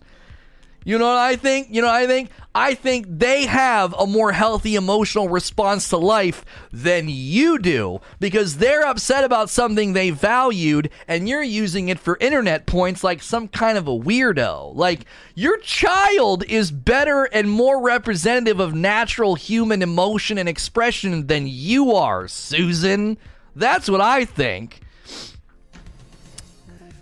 You 0.88 0.97
know 0.97 1.07
what 1.07 1.18
I 1.18 1.35
think? 1.35 1.68
You 1.69 1.81
know 1.81 1.88
what 1.88 1.97
I 1.97 2.07
think? 2.07 2.30
I 2.55 2.73
think 2.73 3.07
they 3.09 3.45
have 3.45 3.93
a 3.99 4.07
more 4.07 4.31
healthy 4.31 4.76
emotional 4.76 5.27
response 5.27 5.89
to 5.89 5.97
life 5.97 6.45
than 6.72 7.09
you 7.09 7.59
do 7.59 7.99
because 8.22 8.55
they're 8.55 8.88
upset 8.88 9.26
about 9.26 9.49
something 9.49 9.91
they 9.91 10.11
valued 10.11 10.89
and 11.05 11.27
you're 11.27 11.43
using 11.43 11.89
it 11.89 11.99
for 11.99 12.18
internet 12.22 12.65
points 12.65 13.03
like 13.03 13.22
some 13.22 13.49
kind 13.49 13.77
of 13.77 13.89
a 13.89 13.99
weirdo. 13.99 14.73
Like, 14.76 15.01
your 15.35 15.57
child 15.57 16.45
is 16.45 16.72
better 16.72 17.26
and 17.26 17.51
more 17.51 17.81
representative 17.81 18.61
of 18.61 18.73
natural 18.73 19.35
human 19.35 19.81
emotion 19.81 20.38
and 20.38 20.47
expression 20.47 21.27
than 21.27 21.47
you 21.47 21.95
are, 21.95 22.30
Susan. 22.30 23.18
That's 23.57 23.89
what 23.89 23.99
I 23.99 24.23
think. 24.23 24.80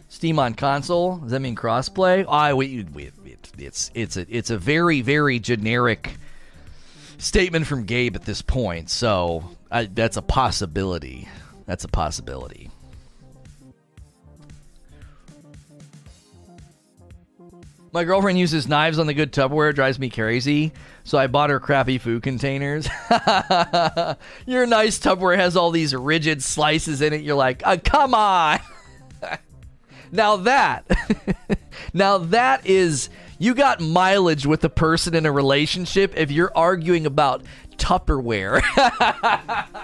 Steam 0.09 0.39
on 0.39 0.55
console? 0.55 1.17
Does 1.17 1.29
that 1.29 1.41
mean 1.41 1.55
crossplay? 1.55 2.25
Oh, 2.27 2.31
I 2.31 2.51
oh, 2.51 2.55
wait, 2.55 2.89
wait, 2.89 3.13
it's 3.59 3.91
it's 3.93 4.17
a 4.17 4.25
it's 4.29 4.49
a 4.49 4.57
very 4.57 5.01
very 5.01 5.39
generic 5.39 6.17
statement 7.17 7.67
from 7.67 7.85
Gabe 7.85 8.15
at 8.15 8.23
this 8.23 8.41
point. 8.41 8.89
So 8.89 9.49
I, 9.71 9.85
that's 9.85 10.17
a 10.17 10.21
possibility. 10.21 11.27
That's 11.65 11.83
a 11.83 11.87
possibility. 11.87 12.69
My 17.91 18.03
girlfriend 18.03 18.37
uses 18.37 18.67
knives 18.67 18.99
on 18.99 19.07
the 19.07 19.13
good 19.13 19.31
Tupperware. 19.31 19.73
Drives 19.73 19.97
me 19.99 20.09
crazy. 20.09 20.73
So 21.05 21.17
I 21.17 21.27
bought 21.27 21.49
her 21.49 21.61
crappy 21.61 21.97
food 21.97 22.23
containers. 22.23 22.87
Your 24.45 24.65
nice 24.65 24.99
Tupperware 24.99 25.37
has 25.37 25.55
all 25.55 25.71
these 25.71 25.95
rigid 25.95 26.43
slices 26.43 27.01
in 27.01 27.13
it. 27.13 27.21
You're 27.21 27.35
like, 27.35 27.61
oh, 27.65 27.77
come 27.77 28.13
on. 28.13 28.59
now 30.11 30.35
that, 30.37 30.85
now 31.93 32.17
that 32.17 32.65
is 32.65 33.09
you 33.37 33.53
got 33.53 33.81
mileage 33.81 34.45
with 34.45 34.63
a 34.63 34.69
person 34.69 35.15
in 35.15 35.25
a 35.25 35.31
relationship 35.31 36.13
if 36.15 36.31
you're 36.31 36.51
arguing 36.55 37.05
about 37.05 37.43
Tupperware. 37.77 38.61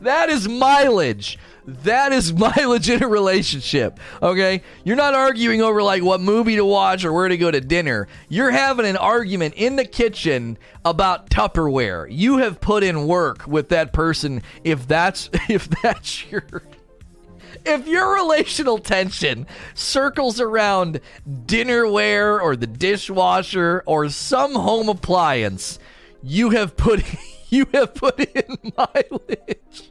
that 0.00 0.30
is 0.30 0.48
mileage. 0.48 1.38
That 1.66 2.12
is 2.12 2.32
mileage 2.32 2.88
in 2.88 3.02
a 3.02 3.08
relationship. 3.08 3.98
Okay? 4.22 4.62
You're 4.84 4.96
not 4.96 5.14
arguing 5.14 5.62
over 5.62 5.82
like 5.82 6.02
what 6.02 6.20
movie 6.20 6.56
to 6.56 6.64
watch 6.64 7.04
or 7.04 7.12
where 7.12 7.28
to 7.28 7.36
go 7.36 7.50
to 7.50 7.60
dinner. 7.60 8.08
You're 8.28 8.52
having 8.52 8.86
an 8.86 8.96
argument 8.96 9.54
in 9.54 9.76
the 9.76 9.84
kitchen 9.84 10.56
about 10.84 11.28
Tupperware. 11.28 12.06
You 12.08 12.38
have 12.38 12.60
put 12.60 12.82
in 12.82 13.06
work 13.06 13.46
with 13.46 13.68
that 13.70 13.92
person 13.92 14.42
if 14.64 14.86
that's 14.86 15.28
if 15.48 15.68
that's 15.82 16.30
your 16.30 16.44
if 17.66 17.86
your 17.86 18.14
relational 18.14 18.78
tension 18.78 19.46
circles 19.74 20.40
around 20.40 21.00
dinnerware 21.28 22.40
or 22.40 22.56
the 22.56 22.66
dishwasher 22.66 23.82
or 23.86 24.08
some 24.08 24.54
home 24.54 24.88
appliance, 24.88 25.78
you 26.22 26.50
have 26.50 26.76
put 26.76 27.02
you 27.50 27.66
have 27.72 27.94
put 27.94 28.20
in 28.20 28.72
mileage. 28.76 29.90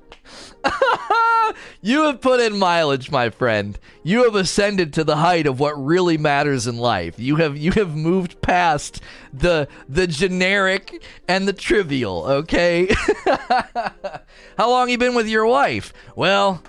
you 1.81 2.03
have 2.03 2.21
put 2.21 2.39
in 2.39 2.57
mileage, 2.57 3.11
my 3.11 3.29
friend. 3.29 3.77
You 4.03 4.23
have 4.23 4.35
ascended 4.35 4.93
to 4.93 5.03
the 5.03 5.17
height 5.17 5.45
of 5.47 5.59
what 5.59 5.73
really 5.73 6.17
matters 6.17 6.67
in 6.67 6.77
life. 6.77 7.19
You 7.19 7.37
have 7.37 7.57
you 7.57 7.71
have 7.73 7.95
moved 7.95 8.41
past 8.41 9.01
the 9.33 9.67
the 9.87 10.07
generic 10.07 11.03
and 11.27 11.47
the 11.47 11.53
trivial, 11.53 12.25
okay? 12.25 12.93
How 14.57 14.69
long 14.69 14.89
you 14.89 14.97
been 14.97 15.15
with 15.15 15.27
your 15.27 15.45
wife? 15.45 15.93
Well, 16.15 16.63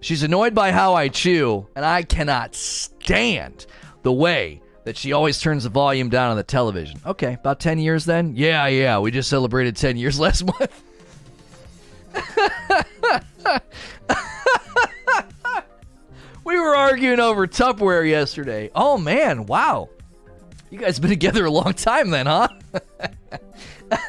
She's 0.00 0.22
annoyed 0.22 0.54
by 0.54 0.72
how 0.72 0.94
I 0.94 1.08
chew, 1.08 1.66
and 1.74 1.84
I 1.84 2.02
cannot 2.02 2.54
stand 2.54 3.66
the 4.02 4.12
way 4.12 4.60
that 4.84 4.96
she 4.96 5.12
always 5.12 5.40
turns 5.40 5.64
the 5.64 5.68
volume 5.68 6.08
down 6.10 6.30
on 6.30 6.36
the 6.36 6.44
television. 6.44 7.00
Okay, 7.04 7.34
about 7.34 7.58
10 7.58 7.80
years 7.80 8.04
then? 8.04 8.34
Yeah, 8.36 8.66
yeah, 8.68 9.00
we 9.00 9.10
just 9.10 9.28
celebrated 9.28 9.76
10 9.76 9.96
years 9.96 10.20
last 10.20 10.44
month. 10.44 10.82
we 16.44 16.58
were 16.58 16.76
arguing 16.76 17.18
over 17.18 17.46
Tupperware 17.48 18.08
yesterday. 18.08 18.70
Oh 18.74 18.96
man, 18.96 19.46
wow. 19.46 19.88
You 20.70 20.78
guys 20.78 20.98
been 20.98 21.10
together 21.10 21.44
a 21.44 21.50
long 21.50 21.74
time 21.74 22.10
then, 22.10 22.26
huh? 22.26 22.48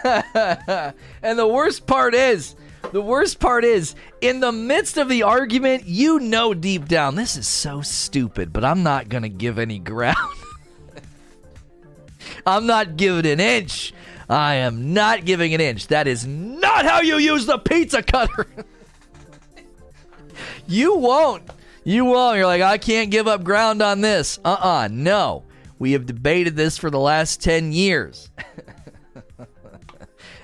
and 1.24 1.40
the 1.40 1.48
worst 1.48 1.88
part 1.88 2.14
is, 2.14 2.56
the 2.92 3.02
worst 3.02 3.40
part 3.40 3.64
is, 3.64 3.96
in 4.22 4.40
the 4.40 4.52
midst 4.52 4.98
of 4.98 5.10
the 5.10 5.24
argument, 5.24 5.86
you 5.86 6.20
know 6.20 6.54
deep 6.54 6.88
down, 6.88 7.16
this 7.16 7.38
is 7.38 7.48
so 7.48 7.82
stupid, 7.82 8.54
but 8.54 8.64
I'm 8.64 8.84
not 8.84 9.10
going 9.10 9.24
to 9.24 9.30
give 9.30 9.60
any 9.60 9.80
ground. 9.80 10.18
I'm 12.46 12.66
not 12.66 12.98
giving 12.98 13.32
an 13.32 13.40
inch. 13.40 13.94
I 14.30 14.56
am 14.56 14.94
not 14.94 15.26
giving 15.26 15.54
an 15.54 15.62
inch. 15.62 15.88
That 15.88 16.08
is 16.08 16.26
not 16.26 16.86
how 16.86 17.02
you 17.02 17.18
use 17.18 17.46
the 17.46 17.58
pizza 17.58 18.04
cutter. 18.04 18.48
you 20.68 20.98
won't. 20.98 21.44
You 21.84 22.06
won't. 22.06 22.38
You're 22.38 22.46
like, 22.46 22.62
I 22.62 22.78
can't 22.78 23.12
give 23.12 23.28
up 23.28 23.44
ground 23.44 23.82
on 23.82 24.02
this. 24.02 24.40
Uh 24.44 24.58
uh 24.60 24.68
uh 24.68 24.88
No. 24.92 25.44
We 25.80 25.92
have 25.92 26.06
debated 26.06 26.56
this 26.56 26.78
for 26.78 26.90
the 26.90 27.00
last 27.00 27.42
10 27.42 27.72
years. 27.72 28.30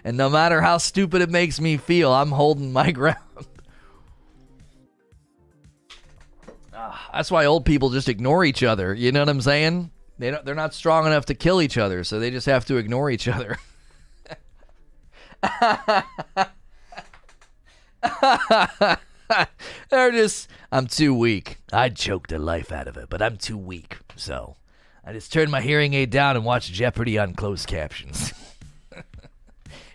and 0.04 0.18
no 0.18 0.30
matter 0.30 0.62
how 0.62 0.78
stupid 0.78 1.22
it 1.22 1.30
makes 1.30 1.60
me 1.62 1.78
feel, 1.78 2.12
I'm 2.12 2.32
holding 2.32 2.74
my 2.74 2.92
ground. 3.00 3.18
Ah, 6.74 7.10
that's 7.14 7.32
why 7.32 7.46
old 7.46 7.66
people 7.66 7.90
just 7.90 8.10
ignore 8.10 8.44
each 8.44 8.64
other. 8.64 8.94
You 8.94 9.12
know 9.12 9.22
what 9.22 9.30
I'm 9.30 9.42
saying? 9.42 9.92
They 10.20 10.32
don't, 10.32 10.46
they're 10.46 10.56
not 10.56 10.74
strong 10.74 11.08
enough 11.08 11.26
to 11.28 11.34
kill 11.34 11.62
each 11.62 11.78
other, 11.78 12.04
so 12.04 12.20
they 12.20 12.32
just 12.32 12.46
have 12.46 12.66
to 12.66 12.78
ignore 12.78 13.10
each 13.10 13.28
other. 13.28 13.58
they're 19.90 20.12
just, 20.12 20.50
I'm 20.72 20.88
too 20.88 21.14
weak. 21.16 21.58
I'd 21.72 21.96
choke 21.96 22.28
the 22.28 22.40
life 22.40 22.72
out 22.72 22.88
of 22.88 22.98
it, 22.98 23.10
but 23.10 23.22
I'm 23.22 23.38
too 23.38 23.58
weak. 23.58 23.98
So 24.16 24.56
I 25.04 25.14
just 25.14 25.34
turned 25.34 25.52
my 25.52 25.62
hearing 25.62 25.94
aid 25.94 26.10
down 26.10 26.36
and 26.36 26.46
watched 26.46 26.72
Jeopardy 26.74 27.18
on 27.18 27.34
closed 27.34 27.68
captions. 27.68 28.34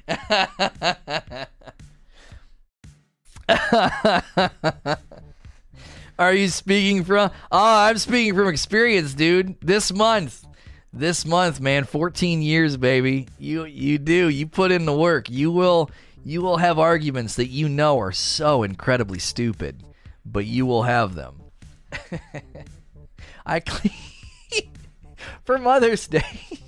Are 6.18 6.34
you 6.34 6.48
speaking 6.48 7.04
from? 7.04 7.30
Oh, 7.52 7.78
I'm 7.78 7.98
speaking 7.98 8.34
from 8.34 8.48
experience, 8.48 9.14
dude. 9.14 9.60
This 9.60 9.92
month, 9.92 10.44
this 10.92 11.24
month, 11.24 11.60
man, 11.60 11.84
14 11.84 12.42
years, 12.42 12.76
baby. 12.76 13.28
You 13.38 13.64
you 13.64 13.98
do. 13.98 14.28
You 14.28 14.46
put 14.46 14.72
in 14.72 14.86
the 14.86 14.96
work. 14.96 15.30
You 15.30 15.50
will 15.50 15.90
you 16.24 16.42
will 16.42 16.56
have 16.56 16.78
arguments 16.78 17.36
that 17.36 17.48
you 17.48 17.68
know 17.68 17.98
are 18.00 18.12
so 18.12 18.62
incredibly 18.62 19.18
stupid, 19.18 19.82
but 20.24 20.46
you 20.46 20.66
will 20.66 20.82
have 20.82 21.14
them. 21.14 21.40
I 23.46 23.60
clean 23.60 23.92
for 25.44 25.58
Mother's 25.58 26.06
Day. 26.06 26.60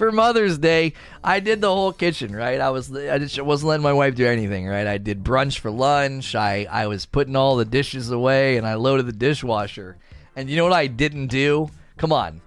For 0.00 0.10
Mother's 0.10 0.56
Day, 0.56 0.94
I 1.22 1.40
did 1.40 1.60
the 1.60 1.68
whole 1.68 1.92
kitchen, 1.92 2.34
right? 2.34 2.58
I 2.58 2.70
was 2.70 2.90
I 2.90 3.18
just 3.18 3.38
wasn't 3.38 3.68
letting 3.68 3.82
my 3.82 3.92
wife 3.92 4.14
do 4.14 4.26
anything, 4.26 4.66
right? 4.66 4.86
I 4.86 4.96
did 4.96 5.22
brunch 5.22 5.58
for 5.58 5.70
lunch. 5.70 6.34
I 6.34 6.66
I 6.70 6.86
was 6.86 7.04
putting 7.04 7.36
all 7.36 7.56
the 7.56 7.66
dishes 7.66 8.10
away 8.10 8.56
and 8.56 8.66
I 8.66 8.76
loaded 8.76 9.06
the 9.06 9.12
dishwasher. 9.12 9.98
And 10.34 10.48
you 10.48 10.56
know 10.56 10.64
what 10.64 10.72
I 10.72 10.86
didn't 10.86 11.26
do? 11.26 11.68
Come 11.98 12.14
on. 12.14 12.40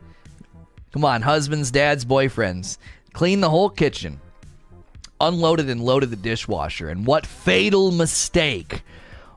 Come 0.93 1.05
on, 1.05 1.21
husbands, 1.21 1.69
dads, 1.69 2.05
boyfriends. 2.05 2.80
Clean 3.13 3.39
the 3.39 3.51
whole 3.51 3.69
kitchen. 3.69 4.19
Unloaded 5.21 5.69
and 5.69 5.80
loaded 5.80 6.09
the 6.09 6.15
dishwasher. 6.15 6.89
And 6.89 7.05
what 7.05 7.23
fatal 7.23 7.91
mistake? 7.91 8.81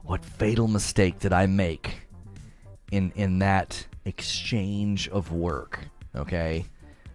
What 0.04 0.24
fatal 0.24 0.68
mistake 0.68 1.18
did 1.18 1.34
I 1.34 1.44
make 1.44 1.96
in 2.90 3.12
in 3.14 3.40
that 3.40 3.86
exchange 4.06 5.06
of 5.06 5.32
work? 5.32 5.80
Okay? 6.14 6.64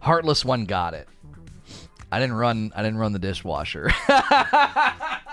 Heartless 0.01 0.43
one 0.43 0.65
got 0.65 0.95
it. 0.95 1.07
I 2.11 2.19
didn't 2.19 2.35
run. 2.35 2.73
I 2.75 2.81
didn't 2.81 2.97
run 2.97 3.13
the 3.13 3.19
dishwasher. 3.19 3.91
I 4.09 5.27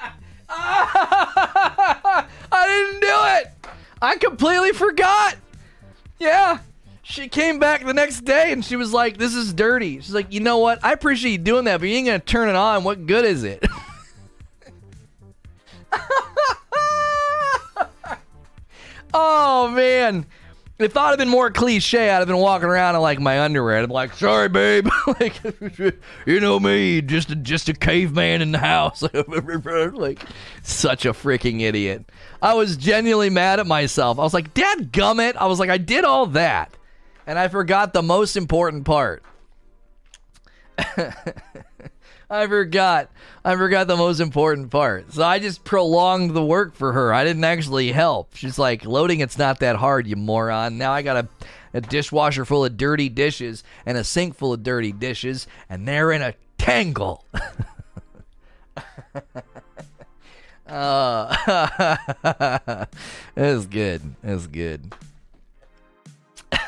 didn't 2.53 3.01
do 3.01 3.09
it. 3.09 3.47
I 4.01 4.17
completely 4.17 4.71
forgot. 4.73 5.37
Yeah. 6.21 6.59
She 7.03 7.29
came 7.29 7.59
back 7.59 7.85
the 7.85 7.95
next 7.95 8.25
day 8.27 8.53
and 8.53 8.63
she 8.63 8.77
was 8.77 8.93
like, 8.93 9.17
"This 9.17 9.35
is 9.35 9.55
dirty." 9.55 10.01
She's 10.01 10.13
like, 10.13 10.31
"You 10.31 10.41
know 10.41 10.59
what? 10.59 10.85
I 10.85 10.93
appreciate 10.93 11.33
you 11.33 11.39
doing 11.39 11.65
that, 11.65 11.81
but 11.81 11.89
you 11.89 11.97
ain't 11.97 12.07
gonna 12.07 12.19
turn 12.19 12.51
it 12.51 12.55
on. 12.55 12.85
What 12.85 13.07
good 13.07 13.25
is 13.25 13.45
it?" 13.45 13.65
oh 19.15 19.69
man 19.69 20.27
if 20.79 20.97
I'd 20.97 21.09
have 21.09 21.19
been 21.19 21.29
more 21.29 21.51
cliche, 21.51 22.09
I'd 22.09 22.19
have 22.19 22.29
been 22.29 22.37
walking 22.37 22.69
around 22.69 22.95
in 22.95 23.01
like 23.01 23.19
my 23.19 23.41
underwear. 23.41 23.87
Be 23.87 23.93
like, 23.93 24.15
"Sorry, 24.15 24.49
babe, 24.49 24.89
like 25.07 25.41
you 26.27 26.41
know 26.41 26.61
me, 26.61 27.03
just 27.03 27.31
a, 27.31 27.37
just 27.37 27.69
a 27.69 27.75
caveman 27.75 28.43
in 28.43 28.53
the 28.53 28.59
house." 28.59 29.03
like 29.13 30.23
such 30.63 31.05
a 31.05 31.13
freaking 31.13 31.63
idiot. 31.63 32.09
I 32.41 32.55
was 32.55 32.77
genuinely 32.77 33.31
mad 33.31 33.59
at 33.59 33.67
myself. 33.67 34.19
I 34.19 34.23
was 34.23 34.35
like, 34.35 34.55
"Dad, 34.55 34.93
gummit!" 34.93 35.37
I 35.37 35.47
was 35.47 35.59
like, 35.59 35.71
"I 35.71 35.79
did 35.79 36.05
all 36.05 36.27
that, 36.27 36.73
and 37.27 37.39
I 37.39 37.49
forgot 37.49 37.93
the 37.93 38.03
most 38.03 38.37
important 38.37 38.85
part." 38.85 39.25
I 42.31 42.47
forgot. 42.47 43.11
I 43.45 43.57
forgot 43.57 43.87
the 43.87 43.97
most 43.97 44.21
important 44.21 44.71
part. 44.71 45.13
So 45.15 45.23
I 45.23 45.39
just 45.39 45.65
prolonged 45.65 46.33
the 46.33 46.45
work 46.45 46.75
for 46.75 46.93
her. 46.93 47.15
I 47.15 47.25
didn't 47.25 47.45
actually 47.45 47.91
help. 47.93 48.37
She's 48.37 48.59
like, 48.59 48.85
loading 48.85 49.21
it's 49.21 49.39
not 49.39 49.61
that 49.61 49.77
hard, 49.77 50.07
you 50.07 50.17
moron. 50.17 50.77
Now 50.77 50.93
I 50.93 51.01
got 51.01 51.25
a, 51.25 51.29
a 51.73 51.81
dishwasher 51.81 52.45
full 52.45 52.67
of 52.67 52.77
dirty 52.77 53.09
dishes 53.09 53.65
and 53.87 53.97
a 53.97 54.05
sink 54.05 54.35
full 54.35 54.53
of 54.53 54.63
dirty 54.63 54.93
dishes, 54.93 55.47
and 55.71 55.89
they're 55.89 56.13
in 56.13 56.21
a 56.21 56.35
tangle. 56.59 57.25
uh, 60.67 61.97
it's 63.37 63.65
good. 63.67 64.03
It's 64.23 64.47
good. 64.47 64.93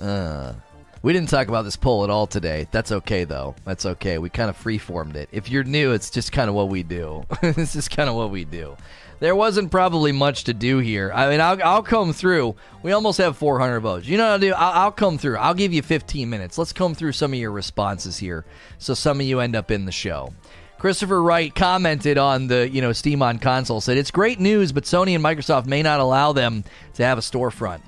uh. 0.00 0.54
We 1.02 1.12
didn't 1.12 1.28
talk 1.28 1.48
about 1.48 1.62
this 1.62 1.76
poll 1.76 2.02
at 2.02 2.10
all 2.10 2.26
today. 2.26 2.66
That's 2.72 2.90
okay, 2.90 3.24
though. 3.24 3.54
That's 3.64 3.86
okay. 3.86 4.18
We 4.18 4.30
kind 4.30 4.50
of 4.50 4.56
freeformed 4.56 5.14
it. 5.14 5.28
If 5.30 5.48
you're 5.48 5.64
new, 5.64 5.92
it's 5.92 6.10
just 6.10 6.32
kind 6.32 6.48
of 6.48 6.56
what 6.56 6.68
we 6.68 6.82
do. 6.82 7.24
this 7.40 7.76
is 7.76 7.88
kind 7.88 8.08
of 8.08 8.16
what 8.16 8.30
we 8.30 8.44
do. 8.44 8.76
There 9.20 9.34
wasn't 9.34 9.70
probably 9.70 10.12
much 10.12 10.44
to 10.44 10.54
do 10.54 10.78
here. 10.78 11.10
I 11.12 11.28
mean, 11.28 11.40
I'll, 11.40 11.60
I'll 11.62 11.82
come 11.82 12.12
through. 12.12 12.56
We 12.82 12.92
almost 12.92 13.18
have 13.18 13.36
400 13.36 13.80
votes. 13.80 14.06
You 14.06 14.16
know 14.16 14.24
what 14.24 14.32
I'll 14.32 14.38
do? 14.38 14.52
I'll, 14.54 14.82
I'll 14.84 14.92
come 14.92 15.18
through. 15.18 15.38
I'll 15.38 15.54
give 15.54 15.72
you 15.72 15.82
15 15.82 16.28
minutes. 16.28 16.58
Let's 16.58 16.72
come 16.72 16.94
through 16.94 17.12
some 17.12 17.32
of 17.32 17.38
your 17.38 17.50
responses 17.52 18.18
here 18.18 18.44
so 18.78 18.94
some 18.94 19.20
of 19.20 19.26
you 19.26 19.40
end 19.40 19.56
up 19.56 19.70
in 19.70 19.86
the 19.86 19.92
show. 19.92 20.32
Christopher 20.78 21.20
Wright 21.20 21.52
commented 21.52 22.18
on 22.18 22.46
the, 22.46 22.68
you 22.68 22.80
know, 22.80 22.92
Steam 22.92 23.20
on 23.22 23.40
console, 23.40 23.80
said, 23.80 23.96
It's 23.96 24.12
great 24.12 24.38
news, 24.38 24.70
but 24.70 24.84
Sony 24.84 25.16
and 25.16 25.24
Microsoft 25.24 25.66
may 25.66 25.82
not 25.82 25.98
allow 25.98 26.32
them 26.32 26.62
to 26.94 27.04
have 27.04 27.18
a 27.18 27.20
storefront. 27.20 27.80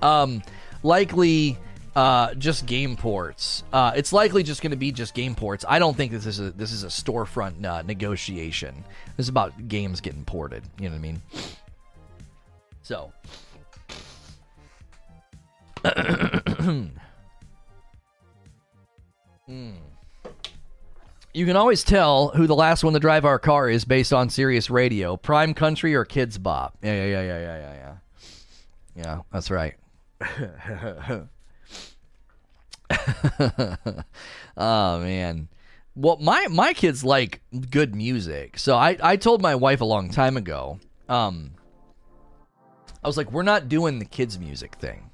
Um, 0.00 0.42
likely 0.82 1.58
uh, 1.96 2.34
just 2.34 2.66
game 2.66 2.96
ports. 2.96 3.62
Uh, 3.72 3.92
it's 3.94 4.12
likely 4.12 4.42
just 4.42 4.62
going 4.62 4.72
to 4.72 4.76
be 4.76 4.92
just 4.92 5.14
game 5.14 5.34
ports. 5.34 5.64
I 5.68 5.78
don't 5.78 5.96
think 5.96 6.12
this 6.12 6.26
is 6.26 6.40
a 6.40 6.50
this 6.50 6.72
is 6.72 6.84
a 6.84 6.88
storefront 6.88 7.64
uh, 7.64 7.82
negotiation. 7.82 8.84
This 9.16 9.24
is 9.24 9.28
about 9.28 9.68
games 9.68 10.00
getting 10.00 10.24
ported. 10.24 10.64
You 10.78 10.88
know 10.88 10.96
what 10.96 10.98
I 10.98 11.02
mean? 11.02 11.22
So. 12.82 13.12
mm. 19.48 19.74
You 21.34 21.46
can 21.46 21.56
always 21.56 21.82
tell 21.82 22.28
who 22.28 22.46
the 22.46 22.54
last 22.54 22.84
one 22.84 22.92
to 22.94 23.00
drive 23.00 23.24
our 23.24 23.40
car 23.40 23.68
is 23.68 23.84
based 23.84 24.12
on 24.12 24.30
Sirius 24.30 24.70
Radio, 24.70 25.16
Prime 25.16 25.52
Country 25.52 25.94
or 25.94 26.04
Kidz 26.04 26.40
Bop. 26.40 26.78
Yeah, 26.80 26.94
yeah, 26.94 27.06
yeah, 27.06 27.22
yeah, 27.22 27.38
yeah, 27.38 27.58
yeah, 27.58 27.74
yeah. 27.74 27.94
Yeah, 28.96 29.20
that's 29.32 29.50
right. 29.50 29.74
oh 34.56 35.00
man. 35.00 35.48
Well, 35.96 36.18
my 36.20 36.46
my 36.48 36.72
kids 36.72 37.04
like 37.04 37.40
good 37.70 37.94
music. 37.94 38.58
So 38.58 38.76
I 38.76 38.96
I 39.02 39.16
told 39.16 39.42
my 39.42 39.54
wife 39.54 39.80
a 39.80 39.84
long 39.84 40.10
time 40.10 40.36
ago. 40.36 40.78
Um 41.08 41.52
I 43.02 43.06
was 43.06 43.16
like, 43.16 43.30
we're 43.30 43.42
not 43.42 43.68
doing 43.68 43.98
the 43.98 44.04
kids 44.04 44.38
music 44.38 44.76
thing. 44.76 45.10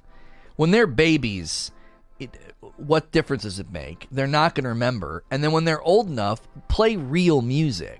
When 0.55 0.71
they're 0.71 0.87
babies, 0.87 1.71
it, 2.19 2.37
what 2.77 3.11
difference 3.11 3.43
does 3.43 3.59
it 3.59 3.71
make? 3.71 4.07
They're 4.11 4.27
not 4.27 4.55
going 4.55 4.63
to 4.63 4.69
remember. 4.69 5.23
And 5.29 5.43
then 5.43 5.51
when 5.51 5.65
they're 5.65 5.81
old 5.81 6.07
enough, 6.07 6.39
play 6.69 6.95
real 6.95 7.41
music. 7.41 7.99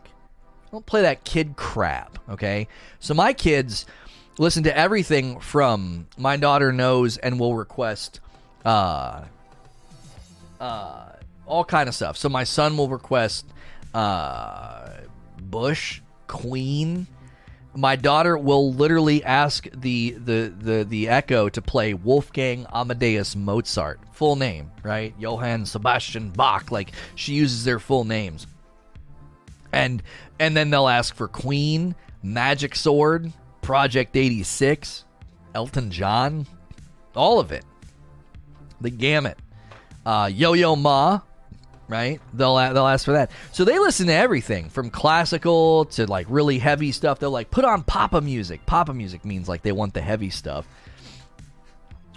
Don't 0.71 0.85
play 0.85 1.01
that 1.01 1.25
kid 1.25 1.57
crap, 1.57 2.19
okay? 2.29 2.69
So 2.99 3.13
my 3.13 3.33
kids 3.33 3.85
listen 4.37 4.63
to 4.63 4.77
everything 4.77 5.39
from 5.39 6.07
my 6.17 6.37
daughter 6.37 6.71
knows 6.71 7.17
and 7.17 7.39
will 7.39 7.55
request 7.55 8.21
uh 8.63 9.23
uh, 10.61 11.13
all 11.45 11.65
kind 11.65 11.89
of 11.89 11.95
stuff. 11.95 12.15
So 12.15 12.29
my 12.29 12.45
son 12.45 12.77
will 12.77 12.87
request 12.87 13.45
uh, 13.93 14.89
Bush, 15.41 16.01
Queen. 16.27 17.07
My 17.73 17.95
daughter 17.95 18.37
will 18.37 18.73
literally 18.73 19.23
ask 19.23 19.67
the, 19.73 20.11
the 20.11 20.53
the 20.57 20.83
the 20.83 21.07
Echo 21.07 21.49
to 21.49 21.61
play 21.61 21.93
Wolfgang 21.93 22.65
Amadeus 22.73 23.35
Mozart, 23.35 23.99
full 24.11 24.35
name, 24.35 24.71
right? 24.83 25.13
Johann 25.17 25.65
Sebastian 25.65 26.29
Bach. 26.29 26.69
Like 26.69 26.91
she 27.15 27.33
uses 27.33 27.63
their 27.63 27.79
full 27.79 28.03
names, 28.03 28.45
and 29.71 30.03
and 30.39 30.55
then 30.55 30.69
they'll 30.69 30.89
ask 30.89 31.15
for 31.15 31.29
Queen, 31.29 31.95
Magic 32.21 32.75
Sword, 32.75 33.31
Project 33.61 34.17
eighty 34.17 34.43
six, 34.43 35.05
Elton 35.55 35.91
John, 35.91 36.45
all 37.15 37.39
of 37.39 37.53
it, 37.53 37.63
the 38.81 38.89
gamut 38.89 39.37
uh, 40.05 40.29
Yo 40.33 40.53
Yo 40.53 40.75
Ma, 40.75 41.21
right? 41.87 42.19
They'll 42.33 42.55
they'll 42.55 42.87
ask 42.87 43.05
for 43.05 43.13
that. 43.13 43.31
So 43.51 43.65
they 43.65 43.77
listen 43.79 44.07
to 44.07 44.13
everything 44.13 44.69
from 44.69 44.89
classical 44.89 45.85
to 45.85 46.05
like 46.07 46.27
really 46.29 46.57
heavy 46.57 46.91
stuff. 46.91 47.19
They'll 47.19 47.31
like 47.31 47.51
put 47.51 47.65
on 47.65 47.83
papa 47.83 48.21
music. 48.21 48.65
Papa 48.65 48.93
music 48.93 49.25
means 49.25 49.49
like 49.49 49.61
they 49.61 49.71
want 49.71 49.93
the 49.93 50.01
heavy 50.01 50.29
stuff. 50.29 50.67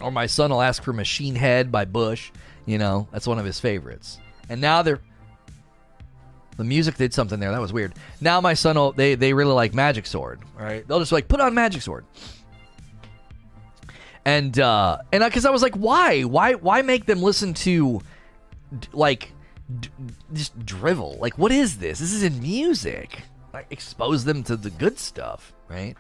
Or 0.01 0.11
my 0.11 0.27
son 0.27 0.51
will 0.51 0.63
ask 0.63 0.83
for 0.83 0.93
Machine 0.93 1.35
Head 1.35 1.71
by 1.71 1.85
Bush. 1.85 2.31
You 2.67 2.79
know, 2.79 3.09
that's 3.13 3.27
one 3.27 3.39
of 3.39 3.45
his 3.45 3.61
favorites. 3.61 4.19
And 4.49 4.61
now 4.61 4.83
they're 4.83 5.01
the 6.57 6.65
music 6.65 6.97
did 6.97 7.13
something 7.13 7.41
there. 7.41 7.51
That 7.51 7.61
was 7.61 7.73
weird. 7.73 7.95
Now 8.21 8.41
my 8.41 8.55
son 8.55 8.77
will 8.77 8.93
they 8.93 9.15
they 9.15 9.33
really 9.33 9.53
like 9.53 9.75
Magic 9.75 10.07
Sword. 10.07 10.41
All 10.59 10.65
right, 10.65 10.87
they'll 10.87 11.01
just 11.01 11.13
like 11.13 11.29
put 11.29 11.41
on 11.41 11.55
Magic 11.55 11.83
Sword. 11.83 12.05
And 14.25 14.59
uh 14.59 14.99
and 15.13 15.23
because 15.23 15.45
I, 15.45 15.51
I 15.51 15.53
was 15.53 15.63
like, 15.63 15.75
why, 15.75 16.23
why, 16.23 16.55
why 16.55 16.83
make 16.83 17.07
them 17.07 17.21
listen 17.21 17.55
to 17.55 18.01
like 18.93 19.33
d- 19.81 19.91
just 20.33 20.65
drivel? 20.65 21.19
Like, 21.21 21.37
what 21.37 21.53
is 21.53 21.79
this? 21.79 21.99
This 21.99 22.13
isn't 22.15 22.41
music. 22.41 23.23
Like, 23.53 23.67
expose 23.71 24.25
them 24.25 24.43
to 24.45 24.57
the 24.57 24.71
good 24.71 24.99
stuff, 24.99 25.53
right? 25.69 25.97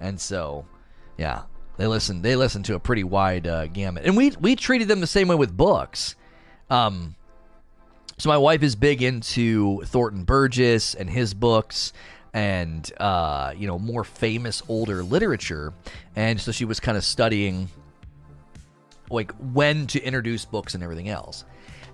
And 0.00 0.20
so, 0.20 0.64
yeah, 1.18 1.42
they 1.76 1.86
listen. 1.86 2.22
They 2.22 2.36
listen 2.36 2.62
to 2.64 2.74
a 2.74 2.80
pretty 2.80 3.04
wide 3.04 3.46
uh, 3.46 3.66
gamut, 3.66 4.04
and 4.04 4.16
we 4.16 4.30
we 4.40 4.56
treated 4.56 4.88
them 4.88 5.00
the 5.00 5.06
same 5.06 5.28
way 5.28 5.36
with 5.36 5.56
books. 5.56 6.14
Um, 6.70 7.14
so 8.18 8.30
my 8.30 8.38
wife 8.38 8.62
is 8.62 8.76
big 8.76 9.02
into 9.02 9.82
Thornton 9.84 10.24
Burgess 10.24 10.94
and 10.94 11.10
his 11.10 11.34
books 11.34 11.92
and 12.36 12.92
uh, 12.98 13.54
you 13.56 13.66
know 13.66 13.78
more 13.78 14.04
famous 14.04 14.62
older 14.68 15.02
literature. 15.02 15.72
And 16.14 16.38
so 16.38 16.52
she 16.52 16.66
was 16.66 16.78
kind 16.78 16.98
of 16.98 17.02
studying 17.02 17.70
like 19.10 19.32
when 19.54 19.86
to 19.88 20.02
introduce 20.02 20.44
books 20.44 20.74
and 20.74 20.84
everything 20.84 21.08
else. 21.08 21.46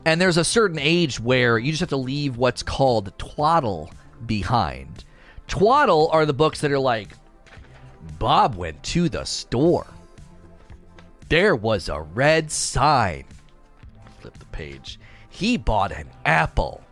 And 0.04 0.20
there's 0.20 0.38
a 0.38 0.44
certain 0.44 0.80
age 0.80 1.20
where 1.20 1.58
you 1.58 1.70
just 1.70 1.78
have 1.78 1.90
to 1.90 1.96
leave 1.96 2.36
what's 2.36 2.64
called 2.64 3.16
twaddle 3.18 3.92
behind. 4.26 5.04
Twaddle 5.46 6.08
are 6.10 6.26
the 6.26 6.32
books 6.32 6.60
that 6.62 6.72
are 6.72 6.78
like 6.78 7.10
bob 8.18 8.56
went 8.56 8.82
to 8.82 9.08
the 9.08 9.24
store. 9.24 9.86
There 11.28 11.54
was 11.54 11.88
a 11.88 12.00
red 12.00 12.50
sign. 12.50 13.24
Flip 14.18 14.36
the 14.36 14.46
page. 14.46 14.98
He 15.30 15.56
bought 15.56 15.92
an 15.92 16.10
apple. 16.24 16.82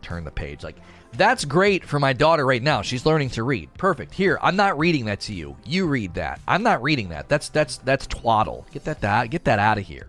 Turn 0.00 0.24
the 0.24 0.30
page. 0.30 0.64
Like, 0.64 0.76
that's 1.16 1.44
great 1.44 1.84
for 1.84 1.98
my 1.98 2.12
daughter 2.12 2.44
right 2.44 2.62
now. 2.62 2.82
She's 2.82 3.06
learning 3.06 3.30
to 3.30 3.42
read. 3.42 3.72
Perfect. 3.74 4.14
Here, 4.14 4.38
I'm 4.42 4.56
not 4.56 4.78
reading 4.78 5.06
that 5.06 5.20
to 5.20 5.34
you. 5.34 5.56
You 5.64 5.86
read 5.86 6.14
that. 6.14 6.40
I'm 6.46 6.62
not 6.62 6.82
reading 6.82 7.10
that. 7.10 7.28
That's 7.28 7.48
that's 7.48 7.78
that's 7.78 8.06
twaddle. 8.06 8.66
Get 8.72 8.84
that 8.84 9.00
that 9.00 9.30
get 9.30 9.44
that 9.44 9.58
out 9.58 9.78
of 9.78 9.84
here. 9.84 10.08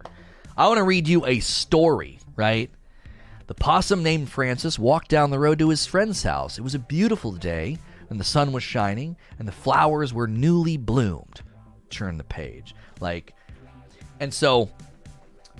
I 0.57 0.67
want 0.67 0.77
to 0.77 0.83
read 0.83 1.07
you 1.07 1.25
a 1.25 1.39
story, 1.39 2.19
right? 2.35 2.69
The 3.47 3.53
possum 3.53 4.01
named 4.03 4.29
Francis 4.29 4.79
walked 4.79 5.09
down 5.09 5.29
the 5.29 5.39
road 5.39 5.59
to 5.59 5.69
his 5.69 5.85
friend's 5.85 6.23
house. 6.23 6.57
It 6.57 6.61
was 6.61 6.73
a 6.73 6.79
beautiful 6.79 7.31
day, 7.31 7.77
and 8.09 8.19
the 8.19 8.23
sun 8.23 8.51
was 8.51 8.63
shining, 8.63 9.17
and 9.37 9.47
the 9.47 9.51
flowers 9.51 10.13
were 10.13 10.27
newly 10.27 10.77
bloomed. 10.77 11.41
Turn 11.89 12.17
the 12.17 12.23
page. 12.23 12.73
Like, 12.99 13.35
and 14.19 14.33
so 14.33 14.71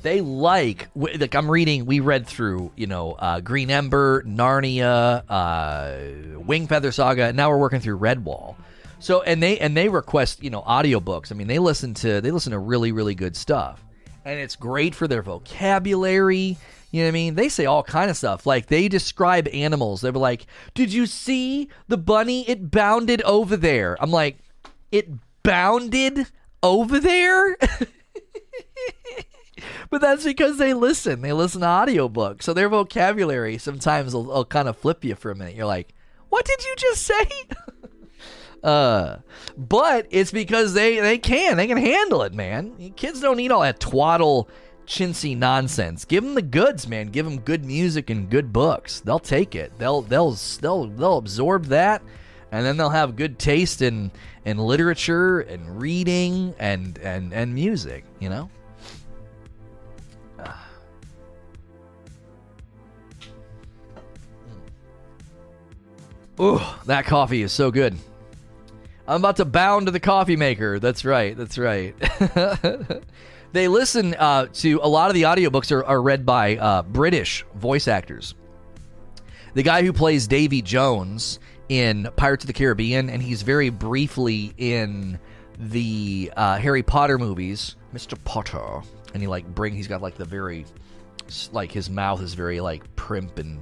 they 0.05 0.21
like 0.21 0.87
like 0.95 1.35
I'm 1.35 1.49
reading. 1.49 1.85
We 1.85 1.99
read 1.99 2.27
through 2.27 2.71
you 2.75 2.87
know 2.87 3.13
uh, 3.13 3.39
Green 3.41 3.71
Ember, 3.71 4.23
Narnia, 4.23 5.23
uh, 5.27 6.39
Wing 6.39 6.67
Feather 6.67 6.91
Saga. 6.91 7.25
And 7.25 7.37
Now 7.37 7.49
we're 7.49 7.57
working 7.57 7.79
through 7.79 7.97
Redwall. 7.99 8.55
So 8.99 9.23
and 9.23 9.41
they 9.41 9.57
and 9.57 9.75
they 9.75 9.89
request 9.89 10.43
you 10.43 10.49
know 10.51 10.61
audiobooks. 10.61 11.31
I 11.31 11.35
mean 11.35 11.47
they 11.47 11.59
listen 11.59 11.93
to 11.95 12.21
they 12.21 12.31
listen 12.31 12.51
to 12.51 12.59
really 12.59 12.91
really 12.91 13.15
good 13.15 13.35
stuff, 13.35 13.83
and 14.23 14.39
it's 14.39 14.55
great 14.55 14.93
for 14.95 15.07
their 15.07 15.23
vocabulary. 15.23 16.57
You 16.91 17.01
know 17.01 17.07
what 17.07 17.09
I 17.09 17.11
mean? 17.11 17.35
They 17.35 17.49
say 17.49 17.65
all 17.65 17.83
kind 17.83 18.09
of 18.09 18.15
stuff. 18.15 18.45
Like 18.45 18.67
they 18.67 18.87
describe 18.87 19.47
animals. 19.49 20.01
They 20.01 20.11
were 20.11 20.19
like, 20.19 20.45
"Did 20.75 20.93
you 20.93 21.07
see 21.07 21.67
the 21.87 21.97
bunny? 21.97 22.47
It 22.47 22.71
bounded 22.71 23.21
over 23.23 23.57
there." 23.57 23.97
I'm 23.99 24.11
like, 24.11 24.37
"It 24.91 25.09
bounded 25.43 26.27
over 26.63 26.99
there?" 26.99 27.57
but 29.89 30.01
that's 30.01 30.23
because 30.23 30.57
they 30.57 30.73
listen. 30.73 31.21
They 31.21 31.33
listen 31.33 31.61
to 31.61 31.67
audiobooks. 31.67 32.43
So 32.43 32.53
their 32.53 32.69
vocabulary 32.69 33.57
sometimes 33.57 34.13
will, 34.13 34.25
will 34.25 34.45
kind 34.45 34.67
of 34.67 34.77
flip 34.77 35.03
you 35.05 35.15
for 35.15 35.31
a 35.31 35.35
minute. 35.35 35.55
You're 35.55 35.65
like, 35.65 35.93
what 36.29 36.45
did 36.45 36.63
you 36.63 36.75
just 36.77 37.03
say? 37.03 37.29
uh, 38.63 39.17
but 39.57 40.07
it's 40.09 40.31
because 40.31 40.73
they, 40.73 40.99
they 40.99 41.17
can. 41.17 41.57
They 41.57 41.67
can 41.67 41.77
handle 41.77 42.23
it, 42.23 42.33
man. 42.33 42.93
Kids 42.95 43.21
don't 43.21 43.37
need 43.37 43.51
all 43.51 43.61
that 43.61 43.79
twaddle, 43.79 44.49
chintzy 44.85 45.37
nonsense. 45.37 46.05
Give 46.05 46.23
them 46.23 46.35
the 46.35 46.41
goods, 46.41 46.87
man. 46.87 47.07
Give 47.07 47.25
them 47.25 47.39
good 47.39 47.63
music 47.65 48.09
and 48.09 48.29
good 48.29 48.51
books. 48.51 48.99
They'll 48.99 49.19
take 49.19 49.55
it. 49.55 49.77
They'll 49.77 50.01
they'll 50.01 50.31
they'll 50.61 50.87
they'll 50.87 51.17
absorb 51.17 51.65
that, 51.65 52.01
and 52.51 52.65
then 52.65 52.77
they'll 52.77 52.89
have 52.89 53.15
good 53.15 53.39
taste 53.39 53.81
in 53.81 54.11
in 54.45 54.57
literature 54.57 55.41
and 55.41 55.81
reading 55.81 56.53
and 56.59 56.97
and 56.99 57.33
and 57.33 57.53
music. 57.53 58.05
You 58.19 58.29
know. 58.29 58.49
Ooh, 66.39 66.59
that 66.85 67.05
coffee 67.05 67.41
is 67.41 67.51
so 67.51 67.71
good. 67.71 67.97
I'm 69.07 69.21
about 69.21 69.37
to 69.37 69.45
bound 69.45 69.85
to 69.85 69.91
the 69.91 69.99
coffee 69.99 70.35
maker. 70.35 70.79
That's 70.79 71.05
right. 71.05 71.37
That's 71.37 71.57
right. 71.57 71.95
they 73.53 73.67
listen 73.67 74.15
uh, 74.15 74.47
to 74.53 74.79
a 74.81 74.89
lot 74.89 75.09
of 75.09 75.13
the 75.13 75.23
audiobooks 75.23 75.71
are, 75.71 75.83
are 75.85 76.01
read 76.01 76.25
by 76.25 76.57
uh, 76.57 76.81
British 76.81 77.45
voice 77.55 77.87
actors. 77.87 78.33
The 79.53 79.63
guy 79.63 79.83
who 79.83 79.93
plays 79.93 80.27
Davy 80.27 80.61
Jones 80.61 81.39
in 81.69 82.09
Pirates 82.15 82.43
of 82.43 82.47
the 82.47 82.53
Caribbean, 82.53 83.09
and 83.09 83.21
he's 83.21 83.43
very 83.43 83.69
briefly 83.69 84.53
in 84.57 85.19
the 85.57 86.31
uh, 86.35 86.57
Harry 86.57 86.83
Potter 86.83 87.17
movies, 87.17 87.75
Mr. 87.93 88.21
Potter, 88.25 88.81
and 89.13 89.21
he 89.21 89.27
like 89.27 89.45
bring 89.55 89.73
he's 89.73 89.87
got 89.87 90.01
like 90.01 90.15
the 90.15 90.25
very 90.25 90.65
like 91.53 91.71
his 91.71 91.89
mouth 91.89 92.21
is 92.21 92.33
very 92.33 92.59
like 92.59 92.83
primp 92.95 93.39
and 93.39 93.61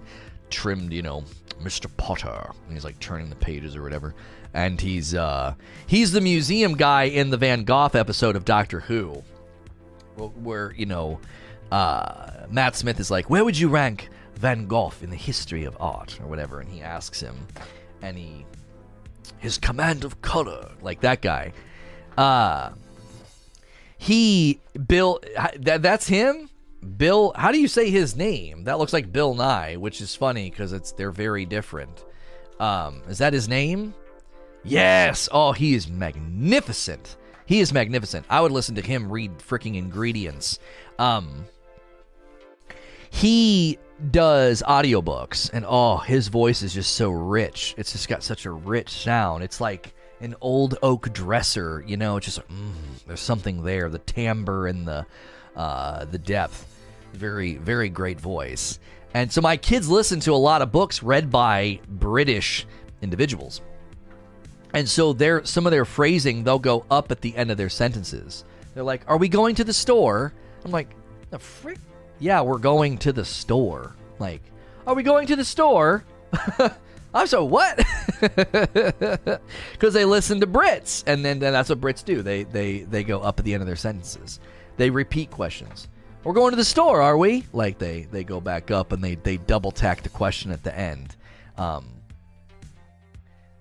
trimmed, 0.49 0.91
you 0.91 1.01
know, 1.01 1.23
Mr. 1.63 1.87
Potter. 1.97 2.51
And 2.65 2.73
he's 2.73 2.83
like 2.83 2.99
turning 2.99 3.29
the 3.29 3.35
pages 3.35 3.75
or 3.75 3.83
whatever. 3.83 4.13
And 4.53 4.79
he's 4.79 5.15
uh 5.15 5.55
he's 5.87 6.11
the 6.11 6.21
museum 6.21 6.75
guy 6.75 7.03
in 7.03 7.29
the 7.29 7.37
Van 7.37 7.63
Gogh 7.63 7.89
episode 7.93 8.35
of 8.35 8.45
Doctor 8.45 8.81
Who. 8.81 9.23
Where, 10.15 10.73
you 10.73 10.85
know, 10.85 11.19
uh 11.71 12.45
Matt 12.49 12.75
Smith 12.75 12.99
is 12.99 13.09
like, 13.09 13.29
Where 13.29 13.43
would 13.43 13.57
you 13.57 13.69
rank 13.69 14.09
Van 14.35 14.67
Gogh 14.67 14.93
in 15.01 15.09
the 15.09 15.15
history 15.15 15.63
of 15.63 15.75
art? 15.79 16.19
Or 16.21 16.27
whatever, 16.27 16.59
and 16.59 16.69
he 16.69 16.81
asks 16.81 17.19
him 17.19 17.47
and 18.01 18.17
he 18.17 18.45
his 19.39 19.57
command 19.57 20.03
of 20.03 20.21
color, 20.21 20.69
like 20.81 21.01
that 21.01 21.21
guy. 21.21 21.53
Uh 22.17 22.71
he 23.97 24.59
built 24.87 25.25
that, 25.57 25.81
that's 25.81 26.07
him 26.07 26.49
Bill, 26.83 27.33
how 27.35 27.51
do 27.51 27.59
you 27.59 27.67
say 27.67 27.89
his 27.89 28.15
name? 28.15 28.65
That 28.65 28.77
looks 28.79 28.93
like 28.93 29.11
Bill 29.11 29.33
Nye, 29.33 29.75
which 29.75 30.01
is 30.01 30.15
funny 30.15 30.49
because 30.49 30.73
it's 30.73 30.91
they're 30.91 31.11
very 31.11 31.45
different. 31.45 32.03
Um, 32.59 33.01
is 33.07 33.17
that 33.17 33.33
his 33.33 33.47
name? 33.49 33.93
Yes. 34.63 35.27
Oh, 35.31 35.51
he 35.51 35.73
is 35.73 35.89
magnificent. 35.89 37.17
He 37.45 37.59
is 37.59 37.73
magnificent. 37.73 38.25
I 38.29 38.41
would 38.41 38.51
listen 38.51 38.75
to 38.75 38.81
him 38.81 39.11
read 39.11 39.37
freaking 39.39 39.75
ingredients. 39.75 40.59
Um, 40.97 41.45
he 43.09 43.77
does 44.11 44.63
audiobooks 44.65 45.49
and 45.53 45.65
oh, 45.67 45.97
his 45.97 46.29
voice 46.29 46.61
is 46.61 46.73
just 46.73 46.95
so 46.95 47.09
rich. 47.09 47.75
It's 47.77 47.91
just 47.91 48.07
got 48.07 48.23
such 48.23 48.45
a 48.45 48.51
rich 48.51 48.89
sound. 48.89 49.43
It's 49.43 49.61
like 49.61 49.93
an 50.21 50.35
old 50.41 50.77
oak 50.81 51.11
dresser, 51.13 51.83
you 51.85 51.97
know, 51.97 52.17
It's 52.17 52.25
just 52.25 52.47
mm, 52.47 52.73
there's 53.05 53.19
something 53.19 53.63
there, 53.63 53.89
the 53.89 53.99
timbre 53.99 54.67
and 54.67 54.87
the 54.87 55.05
uh, 55.55 56.05
the 56.05 56.17
depth. 56.17 56.65
Very, 57.13 57.55
very 57.55 57.89
great 57.89 58.19
voice. 58.19 58.79
And 59.13 59.31
so 59.31 59.41
my 59.41 59.57
kids 59.57 59.89
listen 59.89 60.19
to 60.21 60.33
a 60.33 60.35
lot 60.35 60.61
of 60.61 60.71
books 60.71 61.03
read 61.03 61.29
by 61.29 61.79
British 61.87 62.65
individuals. 63.01 63.61
And 64.73 64.89
so 64.89 65.13
their 65.13 65.45
some 65.45 65.67
of 65.67 65.71
their 65.71 65.85
phrasing 65.85 66.43
they'll 66.43 66.57
go 66.57 66.85
up 66.89 67.11
at 67.11 67.21
the 67.21 67.35
end 67.35 67.51
of 67.51 67.57
their 67.57 67.69
sentences. 67.69 68.43
They're 68.73 68.83
like, 68.83 69.03
"Are 69.07 69.17
we 69.17 69.29
going 69.29 69.53
to 69.55 69.63
the 69.63 69.73
store?" 69.73 70.33
I'm 70.65 70.71
like, 70.71 70.89
"The 71.29 71.37
frick? 71.37 71.77
Yeah, 72.19 72.41
we're 72.41 72.57
going 72.57 72.97
to 72.99 73.13
the 73.13 73.23
store." 73.23 73.95
Like, 74.17 74.41
"Are 74.87 74.95
we 74.95 75.03
going 75.03 75.27
to 75.27 75.35
the 75.35 75.45
store?" 75.45 76.03
I'm 77.13 77.27
so 77.27 77.45
what? 77.45 77.79
Because 79.73 79.93
they 79.93 80.05
listen 80.05 80.39
to 80.39 80.47
Brits, 80.47 81.03
and 81.05 81.23
then, 81.25 81.39
then 81.39 81.51
that's 81.53 81.69
what 81.69 81.81
Brits 81.81 82.03
do. 82.03 82.21
They 82.21 82.43
they 82.43 82.79
they 82.79 83.03
go 83.03 83.19
up 83.19 83.37
at 83.37 83.45
the 83.45 83.53
end 83.53 83.61
of 83.61 83.67
their 83.67 83.75
sentences. 83.75 84.39
They 84.77 84.89
repeat 84.89 85.29
questions. 85.29 85.87
We're 86.23 86.33
going 86.33 86.51
to 86.51 86.55
the 86.57 86.63
store, 86.63 87.01
are 87.01 87.17
we? 87.17 87.43
Like 87.51 87.77
they 87.77 88.07
they 88.11 88.23
go 88.23 88.39
back 88.39 88.71
up 88.71 88.91
and 88.91 89.03
they 89.03 89.15
they 89.15 89.37
double 89.37 89.71
tack 89.71 90.03
the 90.03 90.09
question 90.09 90.51
at 90.51 90.63
the 90.63 90.77
end. 90.77 91.15
Um, 91.57 91.85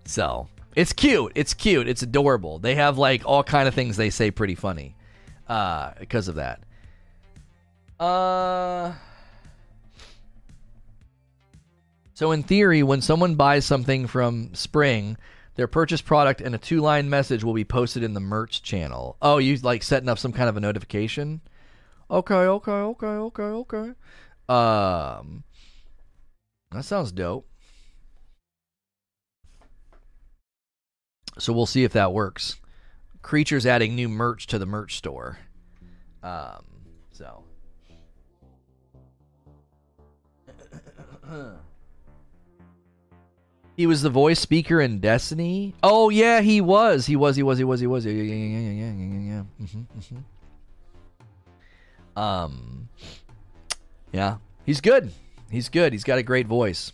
so 0.04 0.48
it's 0.76 0.92
cute. 0.92 1.32
It's 1.34 1.54
cute. 1.54 1.88
It's 1.88 2.02
adorable. 2.02 2.58
They 2.58 2.76
have 2.76 2.98
like 2.98 3.22
all 3.24 3.42
kind 3.42 3.66
of 3.66 3.74
things 3.74 3.96
they 3.96 4.10
say 4.10 4.30
pretty 4.30 4.54
funny 4.54 4.94
uh, 5.48 5.92
because 5.98 6.28
of 6.28 6.36
that. 6.36 6.60
Uh, 7.98 8.92
So 12.14 12.30
in 12.30 12.44
theory, 12.44 12.84
when 12.84 13.00
someone 13.00 13.34
buys 13.34 13.64
something 13.64 14.06
from 14.06 14.54
Spring, 14.54 15.16
their 15.56 15.66
purchase 15.66 16.00
product 16.00 16.40
and 16.40 16.54
a 16.54 16.58
two-line 16.58 17.10
message 17.10 17.42
will 17.42 17.52
be 17.52 17.64
posted 17.64 18.04
in 18.04 18.14
the 18.14 18.20
merch 18.20 18.62
channel. 18.62 19.16
Oh, 19.20 19.38
you 19.38 19.56
like 19.56 19.82
setting 19.82 20.08
up 20.08 20.20
some 20.20 20.30
kind 20.32 20.48
of 20.48 20.56
a 20.56 20.60
notification? 20.60 21.40
Okay, 22.12 22.34
okay, 22.34 22.70
okay, 22.70 23.06
okay, 23.06 23.42
okay. 23.42 23.92
Um, 24.46 25.44
that 26.70 26.84
sounds 26.84 27.10
dope. 27.10 27.48
So 31.38 31.54
we'll 31.54 31.64
see 31.64 31.84
if 31.84 31.94
that 31.94 32.12
works. 32.12 32.60
Creatures 33.22 33.64
adding 33.64 33.94
new 33.94 34.10
merch 34.10 34.46
to 34.48 34.58
the 34.58 34.66
merch 34.66 34.96
store. 34.96 35.38
Um, 36.22 36.66
so. 37.12 37.44
he 43.74 43.86
was 43.86 44.02
the 44.02 44.10
voice 44.10 44.38
speaker 44.38 44.82
in 44.82 45.00
Destiny. 45.00 45.72
Oh 45.82 46.10
yeah, 46.10 46.42
he 46.42 46.60
was. 46.60 47.06
He 47.06 47.16
was. 47.16 47.36
He 47.36 47.42
was. 47.42 47.56
He 47.56 47.64
was. 47.64 47.80
He 47.80 47.86
was. 47.86 48.04
Yeah, 48.04 48.12
yeah, 48.12 48.22
yeah, 48.22 48.58
yeah, 48.58 48.70
yeah, 48.70 48.92
yeah, 48.92 49.18
yeah. 49.18 49.44
Mm-hmm, 49.62 49.98
mm-hmm. 49.98 50.18
Um, 52.16 52.88
yeah, 54.12 54.36
he's 54.64 54.80
good. 54.80 55.12
He's 55.50 55.68
good. 55.68 55.92
He's 55.92 56.04
got 56.04 56.18
a 56.18 56.22
great 56.22 56.46
voice. 56.46 56.92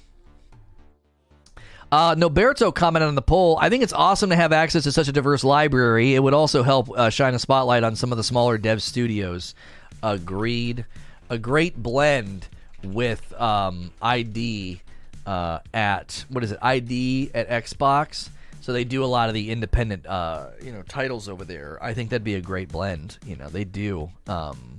Uh, 1.90 2.15
Noberto 2.15 2.74
commented 2.74 3.09
on 3.09 3.15
the 3.15 3.23
poll. 3.23 3.57
I 3.61 3.70
think 3.70 3.82
it's 3.82 3.93
awesome 3.93 4.31
to 4.31 4.36
have 4.36 4.53
access 4.53 4.85
to 4.85 4.93
such 4.93 5.09
a 5.09 5.12
diverse 5.12 5.43
library. 5.43 6.15
It 6.15 6.23
would 6.23 6.35
also 6.35 6.62
help 6.62 6.90
uh, 6.90 7.09
shine 7.09 7.35
a 7.35 7.39
spotlight 7.39 7.82
on 7.82 7.97
some 7.97 8.12
of 8.12 8.19
the 8.19 8.24
smaller 8.24 8.59
dev 8.59 8.82
studios. 8.82 9.55
Agreed. 10.03 10.85
A 11.31 11.39
great 11.39 11.77
blend 11.82 12.49
with 12.82 13.32
um, 13.40 13.90
ID 14.03 14.81
uh, 15.27 15.61
at 15.73 16.24
what 16.28 16.45
is 16.45 16.53
it? 16.53 16.59
ID 16.61 17.31
at 17.35 17.49
Xbox. 17.49 18.28
So 18.61 18.73
they 18.74 18.85
do 18.85 19.03
a 19.03 19.07
lot 19.07 19.28
of 19.28 19.35
the 19.35 19.51
independent, 19.51 20.07
uh, 20.07 20.49
you 20.62 20.73
know, 20.73 20.82
titles 20.82 21.27
over 21.27 21.45
there. 21.45 21.78
I 21.82 21.95
think 21.95 22.11
that'd 22.11 22.23
be 22.23 22.35
a 22.35 22.40
great 22.40 22.69
blend. 22.69 23.19
You 23.27 23.36
know, 23.36 23.49
they 23.49 23.65
do. 23.65 24.11
Um, 24.27 24.78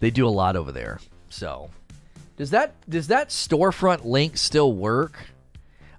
they 0.00 0.10
do 0.10 0.26
a 0.26 0.30
lot 0.30 0.56
over 0.56 0.72
there. 0.72 1.00
So 1.28 1.70
does 2.36 2.50
that 2.50 2.74
does 2.88 3.08
that 3.08 3.30
storefront 3.30 4.04
link 4.04 4.36
still 4.36 4.72
work? 4.72 5.18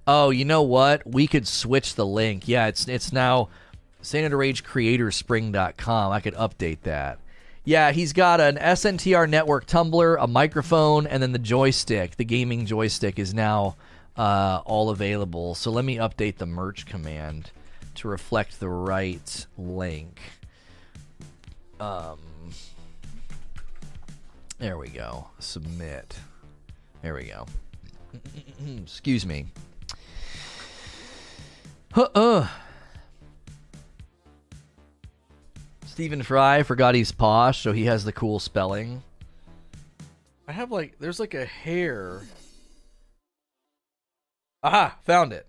Oh, 0.07 0.29
you 0.29 0.45
know 0.45 0.63
what? 0.63 1.05
We 1.05 1.27
could 1.27 1.47
switch 1.47 1.95
the 1.95 2.05
link. 2.05 2.47
Yeah, 2.47 2.67
it's 2.67 2.87
it's 2.87 3.11
now 3.11 3.49
SanitaRageCreatorSpring.com. 4.01 6.11
I 6.11 6.19
could 6.19 6.35
update 6.35 6.81
that. 6.83 7.19
Yeah, 7.65 7.91
he's 7.91 8.13
got 8.13 8.41
an 8.41 8.55
SNTR 8.55 9.29
network 9.29 9.65
tumbler, 9.65 10.15
a 10.15 10.25
microphone, 10.25 11.05
and 11.05 11.21
then 11.21 11.33
the 11.33 11.39
joystick. 11.39 12.15
The 12.15 12.25
gaming 12.25 12.65
joystick 12.65 13.19
is 13.19 13.33
now 13.33 13.75
uh, 14.17 14.61
all 14.65 14.89
available. 14.89 15.55
So 15.55 15.69
let 15.69 15.85
me 15.85 15.97
update 15.97 16.37
the 16.37 16.45
merch 16.45 16.85
command 16.85 17.51
to 17.95 18.07
reflect 18.07 18.59
the 18.59 18.69
right 18.69 19.45
link. 19.57 20.19
Um, 21.79 22.19
there 24.59 24.77
we 24.77 24.89
go. 24.89 25.27
Submit. 25.39 26.19
There 27.01 27.15
we 27.15 27.25
go. 27.25 27.45
Excuse 28.83 29.25
me. 29.25 29.47
Uh-uh. 31.95 32.47
Stephen 35.85 36.23
Fry 36.23 36.63
forgot 36.63 36.95
he's 36.95 37.11
posh, 37.11 37.61
so 37.61 37.73
he 37.73 37.85
has 37.85 38.05
the 38.05 38.13
cool 38.13 38.39
spelling. 38.39 39.03
I 40.47 40.51
have 40.51 40.71
like, 40.71 40.97
there's 40.99 41.19
like 41.19 41.33
a 41.33 41.45
hair. 41.45 42.21
Aha, 44.63 44.97
found 45.05 45.33
it. 45.33 45.45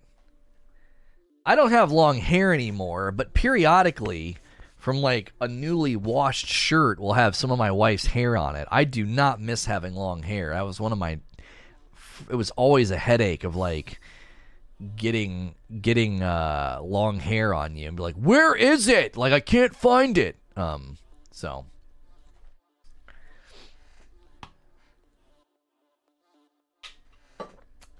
I 1.45 1.55
don't 1.55 1.71
have 1.71 1.91
long 1.91 2.17
hair 2.17 2.53
anymore, 2.53 3.11
but 3.11 3.33
periodically, 3.33 4.37
from 4.81 4.97
like 4.97 5.31
a 5.39 5.47
newly 5.47 5.95
washed 5.95 6.47
shirt, 6.47 6.99
will 6.99 7.13
have 7.13 7.35
some 7.35 7.51
of 7.51 7.59
my 7.59 7.69
wife's 7.69 8.07
hair 8.07 8.35
on 8.35 8.55
it. 8.55 8.67
I 8.71 8.83
do 8.83 9.05
not 9.05 9.39
miss 9.39 9.65
having 9.65 9.93
long 9.93 10.23
hair. 10.23 10.49
That 10.49 10.65
was 10.65 10.79
one 10.79 10.91
of 10.91 10.97
my 10.97 11.19
it 12.29 12.35
was 12.35 12.49
always 12.51 12.89
a 12.89 12.97
headache 12.97 13.43
of 13.43 13.55
like 13.55 13.99
getting 14.95 15.53
getting 15.81 16.23
uh, 16.23 16.79
long 16.81 17.19
hair 17.19 17.53
on 17.53 17.75
you 17.75 17.87
and 17.89 17.95
be 17.95 18.01
like, 18.01 18.15
where 18.15 18.55
is 18.55 18.87
it? 18.87 19.15
Like 19.15 19.33
I 19.33 19.39
can't 19.39 19.75
find 19.75 20.17
it. 20.17 20.35
Um, 20.57 20.97
so. 21.31 21.65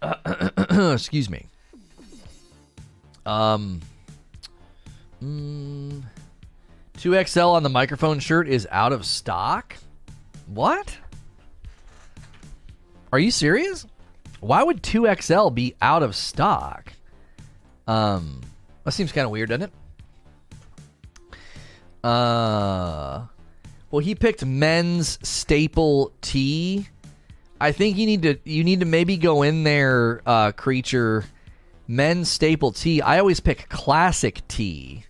excuse 0.93 1.29
me. 1.29 1.45
Um, 3.23 3.81
mm, 5.23 6.01
2XL 7.01 7.53
on 7.53 7.63
the 7.63 7.69
microphone 7.69 8.19
shirt 8.19 8.47
is 8.47 8.67
out 8.69 8.93
of 8.93 9.07
stock. 9.07 9.75
What? 10.45 10.95
Are 13.11 13.17
you 13.17 13.31
serious? 13.31 13.87
Why 14.39 14.61
would 14.61 14.83
2XL 14.83 15.55
be 15.55 15.73
out 15.81 16.03
of 16.03 16.15
stock? 16.15 16.93
Um, 17.87 18.41
that 18.83 18.91
seems 18.91 19.11
kind 19.11 19.25
of 19.25 19.31
weird, 19.31 19.49
doesn't 19.49 19.71
it? 21.23 21.37
Uh, 22.03 23.25
well, 23.89 23.99
he 23.99 24.13
picked 24.13 24.45
men's 24.45 25.17
staple 25.27 26.13
tee. 26.21 26.87
I 27.59 27.71
think 27.71 27.97
you 27.97 28.05
need 28.05 28.21
to 28.21 28.37
you 28.45 28.63
need 28.63 28.81
to 28.81 28.85
maybe 28.85 29.17
go 29.17 29.41
in 29.41 29.63
there, 29.63 30.21
uh, 30.27 30.51
creature. 30.51 31.25
Men's 31.87 32.29
staple 32.29 32.71
tee. 32.71 33.01
I 33.01 33.17
always 33.17 33.39
pick 33.39 33.69
classic 33.69 34.47
tee. 34.47 35.05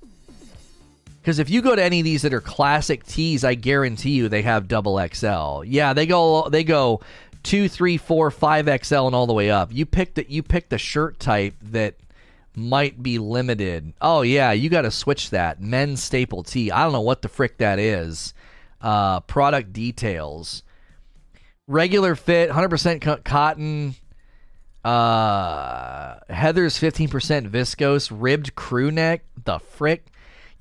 Because 1.21 1.37
if 1.37 1.51
you 1.51 1.61
go 1.61 1.75
to 1.75 1.83
any 1.83 1.99
of 1.99 2.03
these 2.03 2.23
that 2.23 2.33
are 2.33 2.41
classic 2.41 3.05
tees, 3.05 3.43
I 3.43 3.53
guarantee 3.53 4.11
you 4.11 4.27
they 4.27 4.41
have 4.41 4.67
double 4.67 4.99
XL. 5.13 5.63
Yeah, 5.65 5.93
they 5.93 6.07
go 6.07 6.49
they 6.49 6.63
go 6.63 7.01
two, 7.43 7.69
three, 7.69 7.97
four, 7.97 8.31
five 8.31 8.65
XL 8.83 9.07
and 9.07 9.15
all 9.15 9.27
the 9.27 9.33
way 9.33 9.51
up. 9.51 9.71
You 9.71 9.85
picked 9.85 10.15
the 10.15 10.25
you 10.29 10.41
picked 10.41 10.71
the 10.71 10.79
shirt 10.79 11.19
type 11.19 11.53
that 11.61 11.95
might 12.55 13.01
be 13.01 13.19
limited. 13.19 13.93
Oh 14.01 14.21
yeah, 14.21 14.51
you 14.51 14.69
got 14.69 14.81
to 14.81 14.91
switch 14.91 15.29
that 15.29 15.61
men's 15.61 16.01
staple 16.01 16.43
tee. 16.43 16.71
I 16.71 16.83
don't 16.83 16.93
know 16.93 17.01
what 17.01 17.21
the 17.21 17.29
frick 17.29 17.57
that 17.57 17.77
is. 17.77 18.33
Uh, 18.81 19.19
product 19.21 19.73
details: 19.73 20.63
regular 21.67 22.15
fit, 22.15 22.49
hundred 22.49 22.69
percent 22.69 23.01
cotton. 23.23 23.95
Uh, 24.83 26.15
Heather's 26.29 26.79
fifteen 26.79 27.09
percent 27.09 27.51
viscose, 27.51 28.11
ribbed 28.11 28.55
crew 28.55 28.89
neck. 28.89 29.23
The 29.43 29.59
frick. 29.59 30.07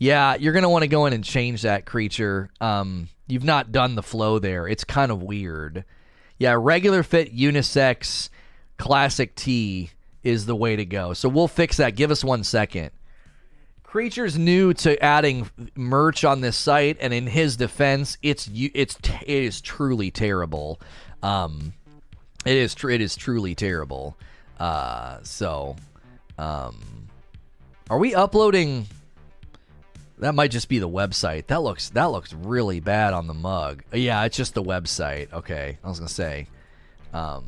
Yeah, 0.01 0.35
you're 0.36 0.55
gonna 0.55 0.70
want 0.70 0.82
to 0.82 0.89
go 0.89 1.05
in 1.05 1.12
and 1.12 1.22
change 1.22 1.62
that 1.62 1.85
creature. 1.85 2.48
Um, 2.59 3.10
you've 3.28 3.44
not 3.44 3.70
done 3.70 3.94
the 3.94 4.02
flow 4.02 4.39
there. 4.39 4.66
It's 4.66 4.82
kind 4.82 5.12
of 5.12 5.22
weird. 5.22 5.85
Yeah, 6.39 6.56
regular 6.59 7.02
fit 7.02 7.36
unisex 7.36 8.31
classic 8.78 9.35
tee 9.35 9.90
is 10.22 10.47
the 10.47 10.56
way 10.56 10.74
to 10.74 10.86
go. 10.86 11.12
So 11.12 11.28
we'll 11.28 11.48
fix 11.48 11.77
that. 11.77 11.97
Give 11.97 12.10
us 12.10 12.24
one 12.24 12.44
second. 12.44 12.93
Creature's 13.82 14.39
new 14.39 14.72
to 14.72 15.02
adding 15.05 15.51
merch 15.77 16.24
on 16.24 16.40
this 16.40 16.56
site, 16.56 16.97
and 16.98 17.12
in 17.12 17.27
his 17.27 17.59
defense, 17.59 18.16
it's 18.22 18.48
it's 18.55 18.97
it 19.05 19.28
is 19.28 19.60
truly 19.60 20.10
terrible. 20.10 20.81
Um, 21.22 21.74
it 22.47 22.56
is 22.56 22.74
tr- 22.74 22.89
it 22.89 23.02
is 23.02 23.16
truly 23.16 23.55
terrible. 23.55 24.16
Uh, 24.59 25.18
so, 25.24 25.77
um, 26.39 27.09
are 27.90 27.98
we 27.98 28.14
uploading? 28.14 28.86
That 30.20 30.34
might 30.34 30.51
just 30.51 30.68
be 30.68 30.78
the 30.78 30.88
website. 30.88 31.47
That 31.47 31.62
looks 31.62 31.88
that 31.90 32.10
looks 32.10 32.32
really 32.32 32.78
bad 32.80 33.14
on 33.14 33.26
the 33.26 33.34
mug. 33.34 33.82
Yeah, 33.92 34.24
it's 34.24 34.36
just 34.36 34.55
the 34.55 34.62
website. 34.62 35.32
Okay, 35.32 35.78
I 35.82 35.88
was 35.88 35.98
gonna 35.98 36.10
say, 36.10 36.47
um, 37.14 37.44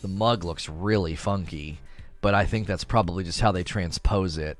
the 0.00 0.08
mug 0.08 0.44
looks 0.44 0.70
really 0.70 1.16
funky, 1.16 1.78
but 2.22 2.34
I 2.34 2.46
think 2.46 2.66
that's 2.66 2.84
probably 2.84 3.24
just 3.24 3.40
how 3.40 3.52
they 3.52 3.62
transpose 3.62 4.38
it. 4.38 4.58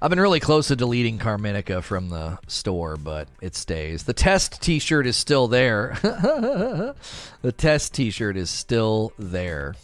I've 0.00 0.10
been 0.10 0.18
really 0.18 0.40
close 0.40 0.66
to 0.68 0.76
deleting 0.76 1.20
Carminica 1.20 1.80
from 1.80 2.08
the 2.08 2.40
store, 2.48 2.96
but 2.96 3.28
it 3.40 3.54
stays. 3.54 4.02
The 4.02 4.12
test 4.12 4.60
T-shirt 4.60 5.06
is 5.06 5.16
still 5.16 5.46
there. 5.46 5.96
the 6.02 7.52
test 7.56 7.94
T-shirt 7.94 8.36
is 8.36 8.50
still 8.50 9.12
there. 9.16 9.76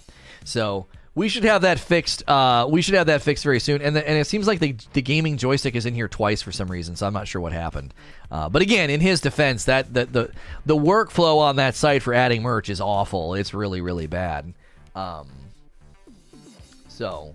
So 0.42 0.86
we 1.18 1.28
should 1.28 1.42
have 1.42 1.62
that 1.62 1.80
fixed. 1.80 2.22
Uh, 2.28 2.68
we 2.70 2.80
should 2.80 2.94
have 2.94 3.08
that 3.08 3.22
fixed 3.22 3.42
very 3.42 3.58
soon. 3.58 3.82
And 3.82 3.96
the, 3.96 4.08
and 4.08 4.16
it 4.16 4.28
seems 4.28 4.46
like 4.46 4.60
the 4.60 4.76
the 4.92 5.02
gaming 5.02 5.36
joystick 5.36 5.74
is 5.74 5.84
in 5.84 5.92
here 5.92 6.06
twice 6.06 6.42
for 6.42 6.52
some 6.52 6.70
reason. 6.70 6.94
So 6.94 7.08
I'm 7.08 7.12
not 7.12 7.26
sure 7.26 7.40
what 7.40 7.52
happened. 7.52 7.92
Uh, 8.30 8.48
but 8.48 8.62
again, 8.62 8.88
in 8.88 9.00
his 9.00 9.20
defense, 9.20 9.64
that 9.64 9.92
the, 9.92 10.06
the 10.06 10.30
the 10.64 10.76
workflow 10.76 11.38
on 11.38 11.56
that 11.56 11.74
site 11.74 12.04
for 12.04 12.14
adding 12.14 12.42
merch 12.42 12.68
is 12.68 12.80
awful. 12.80 13.34
It's 13.34 13.52
really 13.52 13.80
really 13.80 14.06
bad. 14.06 14.54
Um, 14.94 15.28
so. 16.86 17.34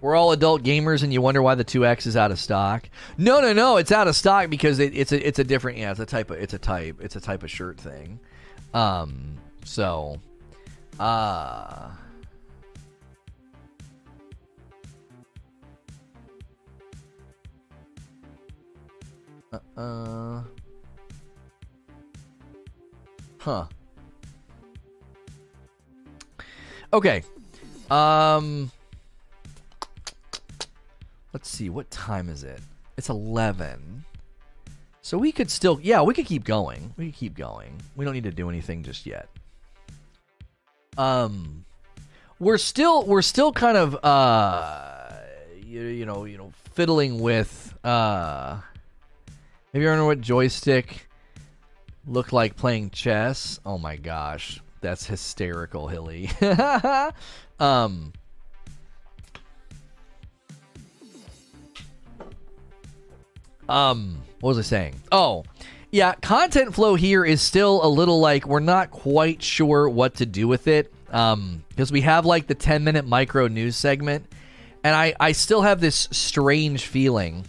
We're 0.00 0.14
all 0.14 0.32
adult 0.32 0.62
gamers, 0.62 1.02
and 1.02 1.12
you 1.12 1.20
wonder 1.22 1.42
why 1.42 1.54
the 1.54 1.64
2X 1.64 2.06
is 2.06 2.16
out 2.16 2.30
of 2.30 2.38
stock. 2.38 2.88
No, 3.16 3.40
no, 3.40 3.52
no, 3.52 3.78
it's 3.78 3.90
out 3.90 4.06
of 4.06 4.14
stock 4.14 4.48
because 4.50 4.78
it, 4.78 4.94
it's 4.94 5.12
a 5.12 5.26
it's 5.26 5.38
a 5.38 5.44
different 5.44 5.78
yeah, 5.78 5.92
it's 5.92 6.00
a 6.00 6.06
type 6.06 6.30
of 6.30 6.38
it's 6.38 6.54
a 6.54 6.58
type 6.58 6.98
it's 7.00 7.16
a 7.16 7.20
type 7.20 7.42
of 7.42 7.50
shirt 7.50 7.80
thing. 7.80 8.20
Um, 8.74 9.38
so, 9.64 10.20
uh 11.00 11.90
Uh, 19.76 20.42
huh. 23.38 23.64
Okay. 26.92 27.22
Um 27.90 28.70
Let's 31.32 31.48
see 31.48 31.70
what 31.70 31.90
time 31.90 32.28
is 32.28 32.42
it? 32.42 32.60
It's 32.96 33.08
11. 33.08 34.04
So 35.08 35.16
we 35.16 35.32
could 35.32 35.50
still 35.50 35.80
yeah, 35.82 36.02
we 36.02 36.12
could 36.12 36.26
keep 36.26 36.44
going. 36.44 36.92
We 36.98 37.06
could 37.06 37.14
keep 37.14 37.34
going. 37.34 37.80
We 37.96 38.04
don't 38.04 38.12
need 38.12 38.24
to 38.24 38.30
do 38.30 38.50
anything 38.50 38.82
just 38.82 39.06
yet. 39.06 39.26
Um 40.98 41.64
we're 42.38 42.58
still 42.58 43.06
we're 43.06 43.22
still 43.22 43.50
kind 43.50 43.78
of 43.78 44.04
uh 44.04 45.08
you, 45.64 45.80
you 45.80 46.04
know, 46.04 46.26
you 46.26 46.36
know, 46.36 46.52
fiddling 46.74 47.20
with 47.20 47.74
uh 47.82 48.56
have 49.72 49.82
you 49.82 49.96
know 49.96 50.04
what 50.04 50.20
joystick 50.20 51.08
looked 52.06 52.34
like 52.34 52.54
playing 52.54 52.90
chess? 52.90 53.60
Oh 53.64 53.78
my 53.78 53.96
gosh, 53.96 54.60
that's 54.82 55.06
hysterical, 55.06 55.88
Hilly. 55.88 56.28
um, 57.58 58.12
um, 63.70 64.22
what 64.40 64.50
was 64.50 64.58
I 64.58 64.62
saying? 64.62 64.94
Oh, 65.10 65.44
yeah, 65.90 66.14
content 66.14 66.74
flow 66.74 66.94
here 66.94 67.24
is 67.24 67.40
still 67.40 67.84
a 67.84 67.88
little 67.88 68.20
like 68.20 68.46
we're 68.46 68.60
not 68.60 68.90
quite 68.90 69.42
sure 69.42 69.88
what 69.88 70.16
to 70.16 70.26
do 70.26 70.46
with 70.46 70.68
it. 70.68 70.92
Um, 71.10 71.64
because 71.70 71.90
we 71.90 72.02
have 72.02 72.26
like 72.26 72.46
the 72.46 72.54
10 72.54 72.84
minute 72.84 73.06
micro 73.06 73.48
news 73.48 73.76
segment, 73.76 74.26
and 74.84 74.94
I 74.94 75.14
I 75.18 75.32
still 75.32 75.62
have 75.62 75.80
this 75.80 76.08
strange 76.10 76.84
feeling 76.84 77.44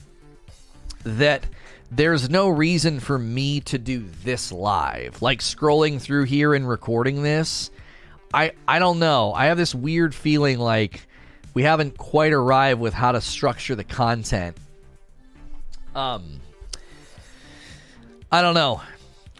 that 1.03 1.45
there's 1.91 2.29
no 2.29 2.47
reason 2.47 2.99
for 2.99 3.17
me 3.17 3.59
to 3.61 3.77
do 3.77 4.05
this 4.23 4.51
live. 4.51 5.21
Like 5.21 5.39
scrolling 5.39 5.99
through 5.99 6.25
here 6.25 6.53
and 6.53 6.67
recording 6.67 7.23
this, 7.23 7.71
I 8.33 8.53
I 8.67 8.79
don't 8.79 8.99
know. 8.99 9.33
I 9.33 9.47
have 9.47 9.57
this 9.57 9.75
weird 9.75 10.15
feeling 10.15 10.59
like 10.59 11.07
we 11.53 11.63
haven't 11.63 11.97
quite 11.97 12.31
arrived 12.31 12.79
with 12.79 12.93
how 12.93 13.11
to 13.11 13.19
structure 13.19 13.75
the 13.75 13.83
content. 13.83 14.55
Um 15.93 16.39
I 18.31 18.41
don't 18.41 18.53
know. 18.53 18.81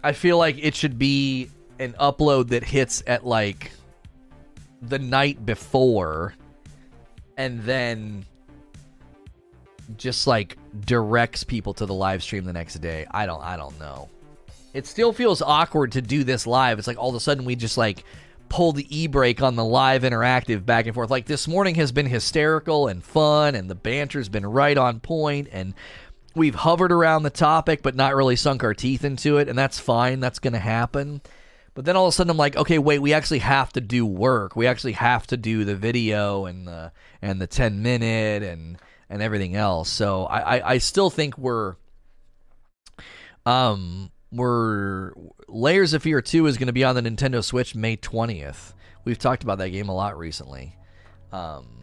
I 0.02 0.12
feel 0.12 0.38
like 0.38 0.56
it 0.58 0.74
should 0.74 0.98
be 0.98 1.50
an 1.78 1.94
upload 2.00 2.48
that 2.48 2.64
hits 2.64 3.02
at 3.06 3.24
like 3.24 3.72
the 4.82 4.98
night 4.98 5.44
before 5.44 6.34
and 7.36 7.62
then 7.62 8.24
just 9.96 10.26
like 10.26 10.56
directs 10.86 11.44
people 11.44 11.74
to 11.74 11.86
the 11.86 11.94
live 11.94 12.22
stream 12.22 12.44
the 12.44 12.52
next 12.52 12.74
day. 12.76 13.06
I 13.10 13.26
don't 13.26 13.42
I 13.42 13.56
don't 13.56 13.78
know. 13.78 14.08
It 14.72 14.86
still 14.86 15.12
feels 15.12 15.42
awkward 15.42 15.92
to 15.92 16.02
do 16.02 16.24
this 16.24 16.46
live. 16.46 16.78
It's 16.78 16.86
like 16.88 16.98
all 16.98 17.08
of 17.08 17.14
a 17.14 17.20
sudden 17.20 17.44
we 17.44 17.56
just 17.56 17.76
like 17.76 18.04
pull 18.48 18.72
the 18.72 18.86
e-brake 18.96 19.42
on 19.42 19.54
the 19.54 19.64
live 19.64 20.02
interactive 20.02 20.66
back 20.66 20.86
and 20.86 20.94
forth. 20.94 21.10
Like 21.10 21.26
this 21.26 21.46
morning 21.46 21.76
has 21.76 21.92
been 21.92 22.06
hysterical 22.06 22.88
and 22.88 23.02
fun 23.02 23.54
and 23.54 23.70
the 23.70 23.74
banter's 23.74 24.28
been 24.28 24.46
right 24.46 24.76
on 24.76 25.00
point 25.00 25.48
and 25.52 25.74
we've 26.34 26.54
hovered 26.54 26.92
around 26.92 27.22
the 27.22 27.30
topic 27.30 27.82
but 27.82 27.94
not 27.94 28.14
really 28.14 28.36
sunk 28.36 28.62
our 28.62 28.74
teeth 28.74 29.04
into 29.04 29.38
it 29.38 29.48
and 29.48 29.58
that's 29.58 29.78
fine. 29.78 30.20
That's 30.20 30.38
going 30.38 30.52
to 30.52 30.58
happen. 30.58 31.20
But 31.74 31.84
then 31.84 31.96
all 31.96 32.06
of 32.06 32.10
a 32.10 32.12
sudden 32.12 32.30
I'm 32.30 32.36
like, 32.36 32.56
okay, 32.56 32.78
wait, 32.78 32.98
we 32.98 33.12
actually 33.12 33.38
have 33.40 33.72
to 33.74 33.80
do 33.80 34.04
work. 34.04 34.56
We 34.56 34.66
actually 34.66 34.92
have 34.92 35.26
to 35.28 35.36
do 35.36 35.64
the 35.64 35.76
video 35.76 36.46
and 36.46 36.66
the 36.66 36.92
and 37.22 37.40
the 37.40 37.46
10 37.46 37.82
minute 37.82 38.42
and 38.42 38.78
and 39.08 39.22
everything 39.22 39.56
else. 39.56 39.88
So 39.90 40.24
I, 40.24 40.58
I, 40.58 40.70
I 40.72 40.78
still 40.78 41.10
think 41.10 41.38
we're 41.38 41.76
um 43.46 44.10
we're 44.32 45.12
Layers 45.48 45.94
of 45.94 46.02
Fear 46.02 46.22
2 46.22 46.46
is 46.46 46.56
going 46.56 46.68
to 46.68 46.72
be 46.72 46.84
on 46.84 46.94
the 46.94 47.02
Nintendo 47.02 47.42
Switch 47.42 47.74
May 47.74 47.96
20th. 47.96 48.74
We've 49.04 49.18
talked 49.18 49.42
about 49.42 49.58
that 49.58 49.70
game 49.70 49.88
a 49.88 49.94
lot 49.94 50.18
recently. 50.18 50.76
Um 51.32 51.80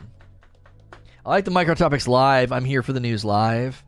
I 1.25 1.29
like 1.29 1.45
the 1.45 1.51
Micro 1.51 1.75
Topics 1.75 2.07
live. 2.07 2.53
I'm 2.53 2.63
here 2.63 2.81
for 2.81 2.93
the 2.93 3.01
news 3.01 3.25
live. 3.25 3.83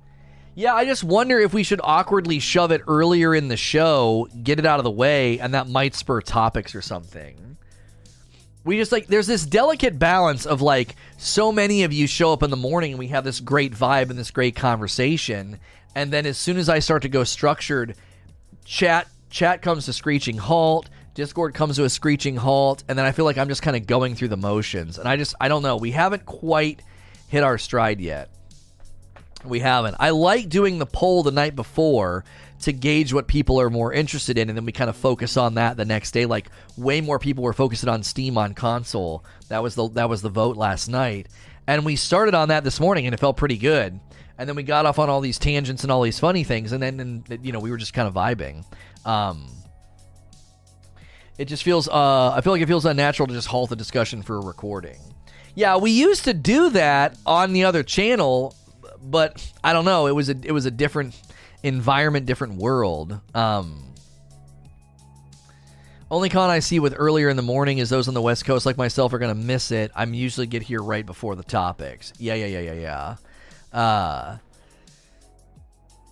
Yeah, 0.59 0.73
I 0.75 0.83
just 0.83 1.05
wonder 1.05 1.39
if 1.39 1.53
we 1.53 1.63
should 1.63 1.79
awkwardly 1.81 2.39
shove 2.39 2.73
it 2.73 2.81
earlier 2.85 3.33
in 3.33 3.47
the 3.47 3.55
show, 3.55 4.27
get 4.43 4.59
it 4.59 4.65
out 4.65 4.77
of 4.77 4.83
the 4.83 4.91
way, 4.91 5.39
and 5.39 5.53
that 5.53 5.69
might 5.69 5.95
spur 5.95 6.19
topics 6.19 6.75
or 6.75 6.81
something. 6.81 7.55
We 8.65 8.75
just 8.75 8.91
like 8.91 9.07
there's 9.07 9.25
this 9.25 9.45
delicate 9.45 9.97
balance 9.97 10.45
of 10.45 10.61
like 10.61 10.97
so 11.15 11.53
many 11.53 11.83
of 11.83 11.93
you 11.93 12.07
show 12.07 12.33
up 12.33 12.43
in 12.43 12.49
the 12.49 12.57
morning 12.57 12.91
and 12.91 12.99
we 12.99 13.07
have 13.07 13.23
this 13.23 13.39
great 13.39 13.71
vibe 13.71 14.09
and 14.09 14.19
this 14.19 14.31
great 14.31 14.57
conversation 14.57 15.61
and 15.95 16.11
then 16.11 16.25
as 16.25 16.37
soon 16.37 16.57
as 16.57 16.67
i 16.67 16.79
start 16.79 17.03
to 17.03 17.09
go 17.09 17.23
structured 17.23 17.95
chat 18.65 19.07
chat 19.29 19.61
comes 19.61 19.85
to 19.85 19.93
screeching 19.93 20.37
halt 20.37 20.89
discord 21.13 21.53
comes 21.53 21.77
to 21.77 21.85
a 21.85 21.89
screeching 21.89 22.35
halt 22.35 22.83
and 22.89 22.99
then 22.99 23.05
i 23.05 23.11
feel 23.13 23.25
like 23.25 23.37
i'm 23.37 23.47
just 23.47 23.61
kind 23.61 23.77
of 23.77 23.87
going 23.87 24.13
through 24.13 24.27
the 24.27 24.37
motions 24.37 24.99
and 24.99 25.07
i 25.07 25.15
just 25.15 25.33
i 25.39 25.47
don't 25.47 25.63
know 25.63 25.77
we 25.77 25.91
haven't 25.91 26.25
quite 26.25 26.81
hit 27.29 27.43
our 27.43 27.57
stride 27.57 28.01
yet 28.01 28.29
we 29.45 29.59
haven't 29.59 29.95
i 29.99 30.09
like 30.09 30.49
doing 30.49 30.79
the 30.79 30.85
poll 30.85 31.23
the 31.23 31.31
night 31.31 31.55
before 31.55 32.23
to 32.61 32.73
gauge 32.73 33.13
what 33.13 33.27
people 33.27 33.59
are 33.59 33.69
more 33.69 33.93
interested 33.93 34.37
in, 34.37 34.49
and 34.49 34.57
then 34.57 34.65
we 34.65 34.71
kind 34.71 34.89
of 34.89 34.95
focus 34.95 35.37
on 35.37 35.55
that 35.55 35.77
the 35.77 35.85
next 35.85 36.11
day. 36.11 36.25
Like 36.25 36.49
way 36.77 37.01
more 37.01 37.19
people 37.19 37.43
were 37.43 37.53
focusing 37.53 37.89
on 37.89 38.03
Steam 38.03 38.37
on 38.37 38.53
console. 38.53 39.23
That 39.47 39.63
was 39.63 39.75
the 39.75 39.89
that 39.89 40.09
was 40.09 40.21
the 40.21 40.29
vote 40.29 40.57
last 40.57 40.87
night, 40.89 41.27
and 41.67 41.85
we 41.85 41.95
started 41.95 42.35
on 42.35 42.49
that 42.49 42.63
this 42.63 42.79
morning, 42.79 43.05
and 43.05 43.13
it 43.13 43.19
felt 43.19 43.37
pretty 43.37 43.57
good. 43.57 43.99
And 44.37 44.47
then 44.47 44.55
we 44.55 44.63
got 44.63 44.85
off 44.85 44.99
on 44.99 45.09
all 45.09 45.19
these 45.19 45.37
tangents 45.37 45.83
and 45.83 45.91
all 45.91 46.01
these 46.01 46.19
funny 46.19 46.43
things, 46.43 46.71
and 46.71 46.81
then 46.83 46.99
and, 46.99 47.45
you 47.45 47.51
know 47.51 47.59
we 47.59 47.71
were 47.71 47.77
just 47.77 47.93
kind 47.93 48.07
of 48.07 48.13
vibing. 48.13 48.65
Um, 49.05 49.47
it 51.37 51.45
just 51.45 51.63
feels 51.63 51.87
uh, 51.87 52.31
I 52.31 52.41
feel 52.41 52.51
like 52.51 52.61
it 52.61 52.67
feels 52.67 52.85
unnatural 52.85 53.27
to 53.27 53.33
just 53.33 53.47
halt 53.47 53.69
the 53.69 53.75
discussion 53.75 54.21
for 54.21 54.35
a 54.35 54.41
recording. 54.41 54.99
Yeah, 55.55 55.77
we 55.77 55.91
used 55.91 56.25
to 56.25 56.33
do 56.33 56.69
that 56.71 57.17
on 57.25 57.53
the 57.53 57.63
other 57.63 57.83
channel, 57.83 58.55
but 59.01 59.51
I 59.63 59.73
don't 59.73 59.85
know. 59.85 60.07
It 60.07 60.15
was 60.15 60.29
a 60.29 60.35
it 60.43 60.51
was 60.51 60.65
a 60.65 60.71
different 60.71 61.19
environment, 61.63 62.25
different 62.25 62.55
world. 62.55 63.19
Um, 63.33 63.93
only 66.11 66.29
con 66.29 66.49
I 66.49 66.59
see 66.59 66.79
with 66.79 66.95
earlier 66.97 67.29
in 67.29 67.35
the 67.35 67.43
morning 67.43 67.77
is 67.77 67.89
those 67.89 68.07
on 68.07 68.13
the 68.13 68.21
West 68.21 68.45
Coast, 68.45 68.65
like 68.65 68.77
myself, 68.77 69.13
are 69.13 69.19
gonna 69.19 69.35
miss 69.35 69.71
it. 69.71 69.91
I'm 69.95 70.13
usually 70.13 70.47
get 70.47 70.63
here 70.63 70.81
right 70.81 71.05
before 71.05 71.35
the 71.35 71.43
topics. 71.43 72.13
Yeah, 72.17 72.33
yeah, 72.33 72.47
yeah, 72.47 72.73
yeah, 72.73 73.15
yeah. 73.73 73.77
Uh, 73.79 74.37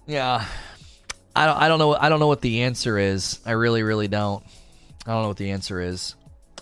yeah. 0.05 0.45
I 1.35 1.45
don't. 1.45 1.57
I 1.57 1.67
don't 1.67 1.79
know. 1.79 1.93
I 1.93 2.09
don't 2.09 2.19
know 2.19 2.27
what 2.27 2.41
the 2.41 2.63
answer 2.63 2.97
is. 2.97 3.39
I 3.45 3.51
really, 3.51 3.83
really 3.83 4.07
don't. 4.07 4.43
I 5.05 5.11
don't 5.11 5.21
know 5.21 5.27
what 5.29 5.37
the 5.37 5.51
answer 5.51 5.79
is. 5.79 6.15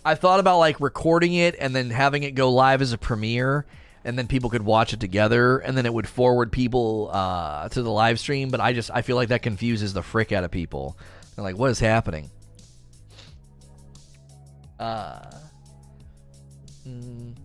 I 0.03 0.15
thought 0.15 0.39
about 0.39 0.60
like 0.60 0.80
recording 0.80 1.34
it 1.34 1.56
and 1.60 1.76
then 1.76 1.89
having 1.89 2.23
it 2.23 2.35
go 2.35 2.52
live 2.52 2.81
as 2.81 2.93
a 2.93 2.97
premiere 2.97 3.65
and 4.06 4.18
then 4.18 4.27
people 4.27 4.49
could 4.49 4.61
watch 4.61 4.94
it 4.94 4.99
together, 4.99 5.57
and 5.57 5.76
then 5.76 5.86
it 5.86 5.94
would 5.94 6.07
forward 6.07 6.52
people 6.52 7.10
uh, 7.11 7.68
to 7.69 7.82
the 7.82 7.91
live 7.91 8.19
stream. 8.19 8.49
But 8.49 8.61
I 8.61 8.72
just 8.72 8.91
I 8.94 9.02
feel 9.02 9.15
like 9.15 9.30
that 9.30 9.41
confuses 9.41 9.94
the 9.94 10.03
frick 10.03 10.32
out 10.32 10.44
of 10.44 10.52
people. 10.52 10.98
They're 11.36 11.44
like, 11.44 11.57
what 11.57 11.72
is 11.72 11.80
happening? 11.80 12.30
Uh, 14.80 15.26
mm, 16.88 17.36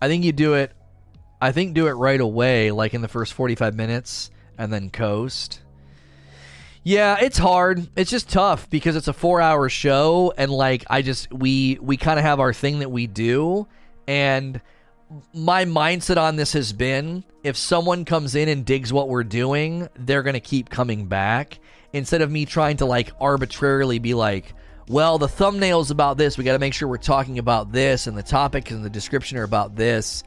I 0.00 0.08
think 0.08 0.24
you 0.24 0.32
do 0.32 0.54
it. 0.54 0.72
I 1.42 1.52
think 1.52 1.74
do 1.74 1.86
it 1.88 1.92
right 1.92 2.20
away, 2.20 2.70
like 2.70 2.94
in 2.94 3.02
the 3.02 3.08
first 3.08 3.32
forty-five 3.32 3.74
minutes, 3.74 4.30
and 4.56 4.72
then 4.72 4.90
coast. 4.90 5.60
Yeah, 6.82 7.18
it's 7.20 7.36
hard. 7.36 7.88
It's 7.94 8.10
just 8.10 8.30
tough 8.30 8.70
because 8.70 8.96
it's 8.96 9.08
a 9.08 9.12
four-hour 9.12 9.68
show, 9.68 10.32
and 10.36 10.50
like 10.50 10.84
I 10.88 11.02
just 11.02 11.32
we 11.32 11.78
we 11.80 11.96
kind 11.96 12.18
of 12.18 12.24
have 12.24 12.40
our 12.40 12.54
thing 12.54 12.78
that 12.78 12.90
we 12.90 13.06
do, 13.06 13.66
and 14.06 14.60
my 15.34 15.64
mindset 15.64 16.16
on 16.16 16.36
this 16.36 16.52
has 16.52 16.72
been 16.72 17.24
if 17.42 17.56
someone 17.56 18.04
comes 18.04 18.34
in 18.34 18.48
and 18.48 18.64
digs 18.64 18.92
what 18.92 19.08
we're 19.08 19.24
doing, 19.24 19.88
they're 19.96 20.22
going 20.22 20.34
to 20.34 20.40
keep 20.40 20.70
coming 20.70 21.06
back 21.06 21.58
instead 21.92 22.22
of 22.22 22.30
me 22.30 22.44
trying 22.44 22.76
to 22.78 22.86
like 22.86 23.10
arbitrarily 23.20 23.98
be 23.98 24.14
like, 24.14 24.54
well, 24.88 25.18
the 25.18 25.28
thumbnail's 25.28 25.90
about 25.90 26.18
this. 26.18 26.36
We 26.36 26.44
got 26.44 26.52
to 26.52 26.58
make 26.58 26.74
sure 26.74 26.88
we're 26.88 26.96
talking 26.96 27.38
about 27.38 27.70
this, 27.70 28.08
and 28.08 28.18
the 28.18 28.22
topic 28.22 28.70
and 28.70 28.84
the 28.84 28.90
description 28.90 29.38
are 29.38 29.44
about 29.44 29.76
this. 29.76 30.24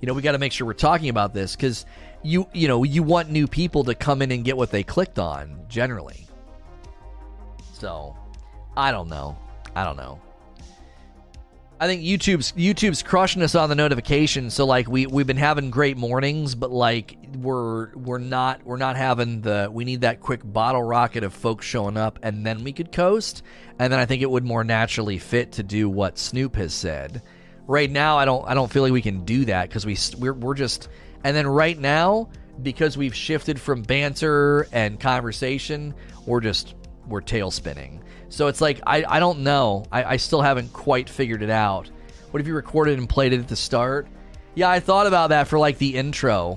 You 0.00 0.06
know, 0.06 0.14
we 0.14 0.22
got 0.22 0.32
to 0.32 0.38
make 0.38 0.52
sure 0.52 0.66
we're 0.66 0.74
talking 0.74 1.08
about 1.08 1.32
this 1.32 1.56
because 1.56 1.86
you, 2.22 2.46
you 2.52 2.68
know, 2.68 2.84
you 2.84 3.02
want 3.02 3.30
new 3.30 3.46
people 3.46 3.84
to 3.84 3.94
come 3.94 4.20
in 4.20 4.30
and 4.30 4.44
get 4.44 4.56
what 4.56 4.70
they 4.70 4.82
clicked 4.82 5.18
on 5.18 5.64
generally. 5.68 6.26
So, 7.72 8.16
I 8.76 8.90
don't 8.90 9.08
know. 9.08 9.36
I 9.74 9.84
don't 9.84 9.96
know. 9.96 10.20
I 11.82 11.88
think 11.88 12.02
YouTube's 12.02 12.52
YouTube's 12.52 13.02
crushing 13.02 13.42
us 13.42 13.56
on 13.56 13.68
the 13.68 13.74
notifications. 13.74 14.54
So 14.54 14.64
like 14.66 14.86
we 14.86 15.06
we've 15.06 15.26
been 15.26 15.36
having 15.36 15.72
great 15.72 15.96
mornings, 15.96 16.54
but 16.54 16.70
like 16.70 17.18
we're 17.38 17.92
we're 17.96 18.18
not 18.18 18.64
we're 18.64 18.76
not 18.76 18.94
having 18.94 19.40
the 19.40 19.68
we 19.68 19.84
need 19.84 20.02
that 20.02 20.20
quick 20.20 20.42
bottle 20.44 20.84
rocket 20.84 21.24
of 21.24 21.34
folks 21.34 21.66
showing 21.66 21.96
up, 21.96 22.20
and 22.22 22.46
then 22.46 22.62
we 22.62 22.72
could 22.72 22.92
coast. 22.92 23.42
And 23.80 23.92
then 23.92 23.98
I 23.98 24.06
think 24.06 24.22
it 24.22 24.30
would 24.30 24.44
more 24.44 24.62
naturally 24.62 25.18
fit 25.18 25.50
to 25.52 25.64
do 25.64 25.90
what 25.90 26.18
Snoop 26.18 26.54
has 26.54 26.72
said. 26.72 27.20
Right 27.66 27.90
now, 27.90 28.16
I 28.16 28.26
don't 28.26 28.46
I 28.48 28.54
don't 28.54 28.70
feel 28.70 28.84
like 28.84 28.92
we 28.92 29.02
can 29.02 29.24
do 29.24 29.44
that 29.46 29.68
because 29.68 29.84
we 29.84 29.98
we're, 30.20 30.34
we're 30.34 30.54
just 30.54 30.88
and 31.24 31.36
then 31.36 31.48
right 31.48 31.76
now 31.76 32.30
because 32.62 32.96
we've 32.96 33.16
shifted 33.16 33.60
from 33.60 33.82
banter 33.82 34.68
and 34.70 35.00
conversation, 35.00 35.94
we're 36.26 36.42
just 36.42 36.76
we're 37.08 37.22
tail 37.22 37.50
spinning. 37.50 38.04
So 38.32 38.46
it's 38.46 38.62
like 38.62 38.80
I, 38.86 39.04
I 39.06 39.20
don't 39.20 39.40
know. 39.40 39.84
I, 39.92 40.04
I 40.04 40.16
still 40.16 40.40
haven't 40.40 40.72
quite 40.72 41.10
figured 41.10 41.42
it 41.42 41.50
out. 41.50 41.90
What 42.30 42.40
if 42.40 42.46
you 42.46 42.54
recorded 42.54 42.98
and 42.98 43.06
played 43.06 43.34
it 43.34 43.40
at 43.40 43.46
the 43.46 43.56
start? 43.56 44.06
Yeah, 44.54 44.70
I 44.70 44.80
thought 44.80 45.06
about 45.06 45.28
that 45.28 45.48
for 45.48 45.58
like 45.58 45.76
the 45.76 45.94
intro. 45.94 46.56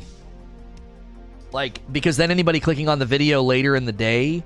Like 1.51 1.81
because 1.91 2.15
then 2.15 2.31
anybody 2.31 2.61
clicking 2.61 2.87
on 2.87 2.97
the 2.97 3.05
video 3.05 3.43
later 3.43 3.75
in 3.75 3.83
the 3.83 3.91
day, 3.91 4.41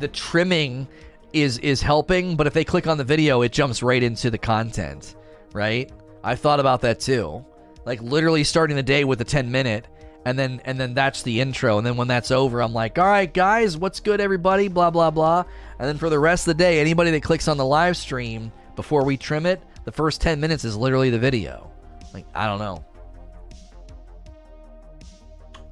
the 0.00 0.08
trimming 0.08 0.88
is 1.32 1.58
is 1.58 1.80
helping, 1.80 2.34
but 2.34 2.48
if 2.48 2.54
they 2.54 2.64
click 2.64 2.88
on 2.88 2.98
the 2.98 3.04
video, 3.04 3.42
it 3.42 3.52
jumps 3.52 3.80
right 3.80 4.02
into 4.02 4.28
the 4.28 4.38
content, 4.38 5.14
right? 5.52 5.92
I 6.24 6.34
thought 6.34 6.58
about 6.58 6.80
that 6.80 6.98
too. 6.98 7.44
Like 7.84 8.02
literally 8.02 8.42
starting 8.42 8.74
the 8.74 8.82
day 8.82 9.04
with 9.04 9.20
a 9.20 9.24
10 9.24 9.48
minute 9.48 9.86
and 10.24 10.36
then 10.36 10.60
and 10.64 10.80
then 10.80 10.94
that's 10.94 11.22
the 11.22 11.40
intro 11.40 11.78
and 11.78 11.86
then 11.86 11.96
when 11.96 12.08
that's 12.08 12.30
over 12.30 12.62
i'm 12.62 12.72
like 12.72 12.98
all 12.98 13.04
right 13.04 13.34
guys 13.34 13.76
what's 13.76 14.00
good 14.00 14.20
everybody 14.20 14.68
blah 14.68 14.90
blah 14.90 15.10
blah 15.10 15.44
and 15.78 15.88
then 15.88 15.98
for 15.98 16.10
the 16.10 16.18
rest 16.18 16.46
of 16.46 16.56
the 16.56 16.62
day 16.62 16.80
anybody 16.80 17.10
that 17.10 17.22
clicks 17.22 17.48
on 17.48 17.56
the 17.56 17.64
live 17.64 17.96
stream 17.96 18.52
before 18.76 19.04
we 19.04 19.16
trim 19.16 19.46
it 19.46 19.62
the 19.84 19.92
first 19.92 20.20
10 20.20 20.40
minutes 20.40 20.64
is 20.64 20.76
literally 20.76 21.10
the 21.10 21.18
video. 21.18 21.70
Like 22.12 22.26
i 22.34 22.46
don't 22.46 22.58
know. 22.58 22.84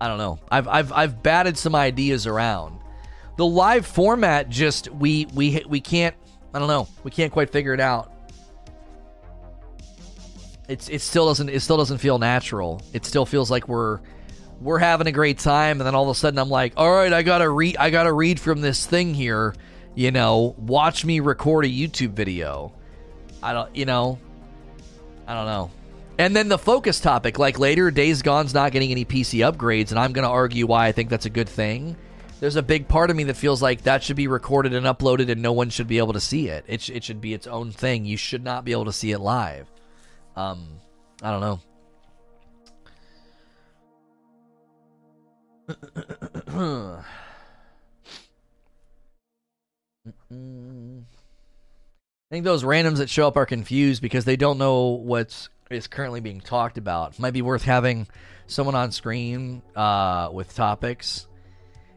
I 0.00 0.08
don't 0.08 0.18
know. 0.18 0.38
I've 0.50 0.68
i've, 0.68 0.92
I've 0.92 1.22
batted 1.22 1.56
some 1.56 1.74
ideas 1.74 2.26
around. 2.26 2.80
The 3.36 3.46
live 3.46 3.86
format 3.86 4.48
just 4.48 4.88
we 4.90 5.26
we 5.34 5.62
we 5.66 5.80
can't 5.80 6.14
i 6.52 6.58
don't 6.58 6.68
know. 6.68 6.88
We 7.04 7.10
can't 7.10 7.32
quite 7.32 7.50
figure 7.50 7.72
it 7.72 7.80
out. 7.80 8.12
It's 10.68 10.88
it 10.88 11.00
still 11.00 11.26
doesn't 11.26 11.48
it 11.48 11.60
still 11.60 11.76
doesn't 11.76 11.98
feel 11.98 12.18
natural. 12.18 12.82
It 12.92 13.04
still 13.04 13.24
feels 13.24 13.50
like 13.50 13.68
we're 13.68 14.00
we're 14.60 14.78
having 14.78 15.06
a 15.06 15.12
great 15.12 15.38
time. 15.38 15.80
And 15.80 15.86
then 15.86 15.94
all 15.94 16.04
of 16.04 16.16
a 16.16 16.18
sudden 16.18 16.38
I'm 16.38 16.50
like, 16.50 16.74
"All 16.76 16.92
right, 16.92 17.12
I 17.12 17.22
got 17.22 17.38
to 17.38 17.48
read 17.48 17.76
I 17.78 17.90
got 17.90 18.04
to 18.04 18.12
read 18.12 18.38
from 18.38 18.60
this 18.60 18.84
thing 18.86 19.14
here, 19.14 19.54
you 19.94 20.10
know, 20.10 20.54
watch 20.58 21.04
me 21.04 21.20
record 21.20 21.64
a 21.64 21.68
YouTube 21.68 22.12
video." 22.12 22.72
I 23.42 23.52
don't, 23.52 23.74
you 23.74 23.84
know, 23.84 24.18
I 25.26 25.34
don't 25.34 25.46
know. 25.46 25.70
And 26.18 26.36
then 26.36 26.48
the 26.48 26.58
focus 26.58 27.00
topic, 27.00 27.38
like 27.38 27.58
later, 27.58 27.90
Days 27.90 28.22
Gone's 28.22 28.54
not 28.54 28.70
getting 28.70 28.90
any 28.90 29.04
PC 29.04 29.40
upgrades, 29.50 29.90
and 29.90 29.98
I'm 29.98 30.12
going 30.12 30.24
to 30.24 30.30
argue 30.30 30.66
why 30.66 30.86
I 30.86 30.92
think 30.92 31.08
that's 31.08 31.26
a 31.26 31.30
good 31.30 31.48
thing. 31.48 31.96
There's 32.38 32.56
a 32.56 32.62
big 32.62 32.86
part 32.86 33.10
of 33.10 33.16
me 33.16 33.24
that 33.24 33.36
feels 33.36 33.62
like 33.62 33.82
that 33.82 34.02
should 34.02 34.16
be 34.16 34.26
recorded 34.26 34.74
and 34.74 34.86
uploaded, 34.86 35.30
and 35.30 35.40
no 35.42 35.52
one 35.52 35.70
should 35.70 35.88
be 35.88 35.98
able 35.98 36.12
to 36.12 36.20
see 36.20 36.48
it. 36.48 36.64
It, 36.68 36.82
sh- 36.82 36.90
it 36.90 37.04
should 37.04 37.20
be 37.20 37.34
its 37.34 37.46
own 37.46 37.72
thing. 37.72 38.04
You 38.04 38.16
should 38.16 38.44
not 38.44 38.64
be 38.64 38.72
able 38.72 38.84
to 38.86 38.92
see 38.92 39.12
it 39.12 39.18
live. 39.18 39.70
Um, 40.36 40.66
I 41.22 41.30
don't 41.30 41.60
know. 46.48 47.02
I 52.30 52.34
think 52.34 52.44
those 52.44 52.64
randoms 52.64 52.96
that 52.98 53.10
show 53.10 53.28
up 53.28 53.36
are 53.36 53.46
confused 53.46 54.00
because 54.00 54.24
they 54.24 54.36
don't 54.36 54.58
know 54.58 54.88
what's 54.88 55.48
is 55.70 55.86
currently 55.86 56.20
being 56.20 56.40
talked 56.40 56.78
about. 56.78 57.18
Might 57.18 57.32
be 57.32 57.42
worth 57.42 57.62
having 57.62 58.06
someone 58.46 58.74
on 58.74 58.92
screen 58.92 59.62
uh, 59.74 60.28
with 60.32 60.54
topics. 60.54 61.26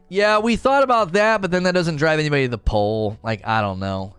Yeah, 0.08 0.38
we 0.38 0.56
thought 0.56 0.82
about 0.82 1.12
that, 1.14 1.40
but 1.40 1.50
then 1.50 1.64
that 1.64 1.72
doesn't 1.72 1.96
drive 1.96 2.18
anybody 2.18 2.44
to 2.44 2.50
the 2.50 2.58
poll. 2.58 3.18
Like, 3.22 3.46
I 3.46 3.60
don't 3.60 3.80
know. 3.80 4.14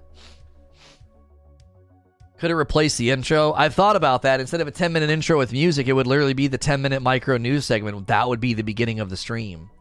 Could 2.40 2.52
it 2.52 2.56
replace 2.56 2.98
the 2.98 3.10
intro? 3.10 3.54
I've 3.54 3.74
thought 3.74 3.96
about 3.96 4.22
that. 4.22 4.40
Instead 4.40 4.62
of 4.62 4.68
a 4.68 4.72
10 4.72 4.94
minute 4.94 5.10
intro 5.10 5.38
with 5.38 5.52
music, 5.52 5.88
it 5.88 5.94
would 5.94 6.06
literally 6.06 6.34
be 6.34 6.48
the 6.48 6.58
10 6.58 6.82
minute 6.82 7.02
micro 7.02 7.38
news 7.38 7.66
segment. 7.66 8.08
That 8.08 8.28
would 8.28 8.40
be 8.40 8.54
the 8.54 8.64
beginning 8.64 9.00
of 9.00 9.10
the 9.10 9.18
stream. 9.18 9.72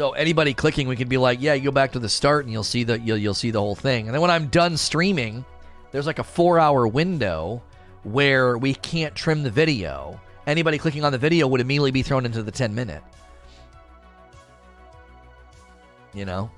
So 0.00 0.12
anybody 0.12 0.54
clicking, 0.54 0.88
we 0.88 0.96
could 0.96 1.10
be 1.10 1.18
like, 1.18 1.42
yeah, 1.42 1.52
you 1.52 1.64
go 1.64 1.70
back 1.70 1.92
to 1.92 1.98
the 1.98 2.08
start 2.08 2.46
and 2.46 2.52
you'll 2.54 2.64
see 2.64 2.84
the 2.84 2.98
you'll, 2.98 3.18
you'll 3.18 3.34
see 3.34 3.50
the 3.50 3.60
whole 3.60 3.74
thing. 3.74 4.06
And 4.06 4.14
then 4.14 4.22
when 4.22 4.30
I'm 4.30 4.46
done 4.46 4.78
streaming, 4.78 5.44
there's 5.90 6.06
like 6.06 6.18
a 6.18 6.24
four 6.24 6.58
hour 6.58 6.88
window 6.88 7.62
where 8.04 8.56
we 8.56 8.72
can't 8.72 9.14
trim 9.14 9.42
the 9.42 9.50
video. 9.50 10.18
Anybody 10.46 10.78
clicking 10.78 11.04
on 11.04 11.12
the 11.12 11.18
video 11.18 11.46
would 11.48 11.60
immediately 11.60 11.90
be 11.90 12.00
thrown 12.00 12.24
into 12.24 12.42
the 12.42 12.50
10 12.50 12.74
minute. 12.74 13.02
You 16.14 16.24
know? 16.24 16.50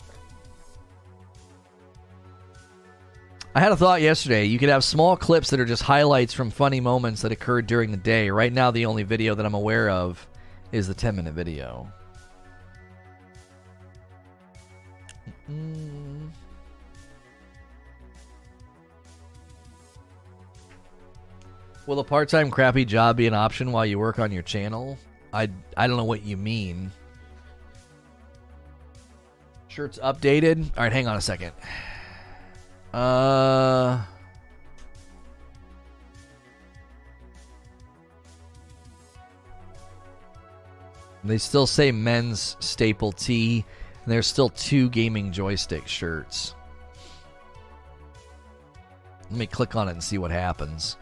I 3.56 3.60
had 3.60 3.72
a 3.72 3.76
thought 3.76 4.02
yesterday. 4.02 4.44
You 4.44 4.60
could 4.60 4.68
have 4.68 4.84
small 4.84 5.16
clips 5.16 5.50
that 5.50 5.58
are 5.58 5.64
just 5.64 5.82
highlights 5.82 6.32
from 6.32 6.52
funny 6.52 6.78
moments 6.78 7.22
that 7.22 7.32
occurred 7.32 7.66
during 7.66 7.90
the 7.90 7.96
day. 7.96 8.30
Right 8.30 8.52
now, 8.52 8.70
the 8.70 8.86
only 8.86 9.02
video 9.02 9.34
that 9.34 9.44
I'm 9.44 9.54
aware 9.54 9.90
of 9.90 10.24
is 10.70 10.86
the 10.86 10.94
10 10.94 11.16
minute 11.16 11.34
video. 11.34 11.92
Mm. 15.52 16.30
Will 21.86 21.98
a 21.98 22.04
part 22.04 22.28
time 22.28 22.50
crappy 22.50 22.84
job 22.84 23.16
be 23.16 23.26
an 23.26 23.34
option 23.34 23.72
while 23.72 23.84
you 23.84 23.98
work 23.98 24.18
on 24.18 24.32
your 24.32 24.42
channel? 24.42 24.98
I, 25.32 25.48
I 25.76 25.86
don't 25.86 25.96
know 25.96 26.04
what 26.04 26.22
you 26.24 26.36
mean. 26.36 26.92
Shirts 29.68 29.98
updated. 30.02 30.64
All 30.76 30.82
right, 30.84 30.92
hang 30.92 31.08
on 31.08 31.16
a 31.16 31.20
second. 31.20 31.52
Uh. 32.92 34.02
They 41.24 41.38
still 41.38 41.66
say 41.66 41.92
men's 41.92 42.56
staple 42.60 43.12
tee, 43.12 43.64
and 44.04 44.12
there's 44.12 44.26
still 44.26 44.48
two 44.50 44.88
gaming 44.90 45.32
joystick 45.32 45.86
shirts. 45.86 46.54
Let 49.30 49.38
me 49.38 49.46
click 49.46 49.76
on 49.76 49.88
it 49.88 49.92
and 49.92 50.02
see 50.02 50.18
what 50.18 50.30
happens. 50.30 50.96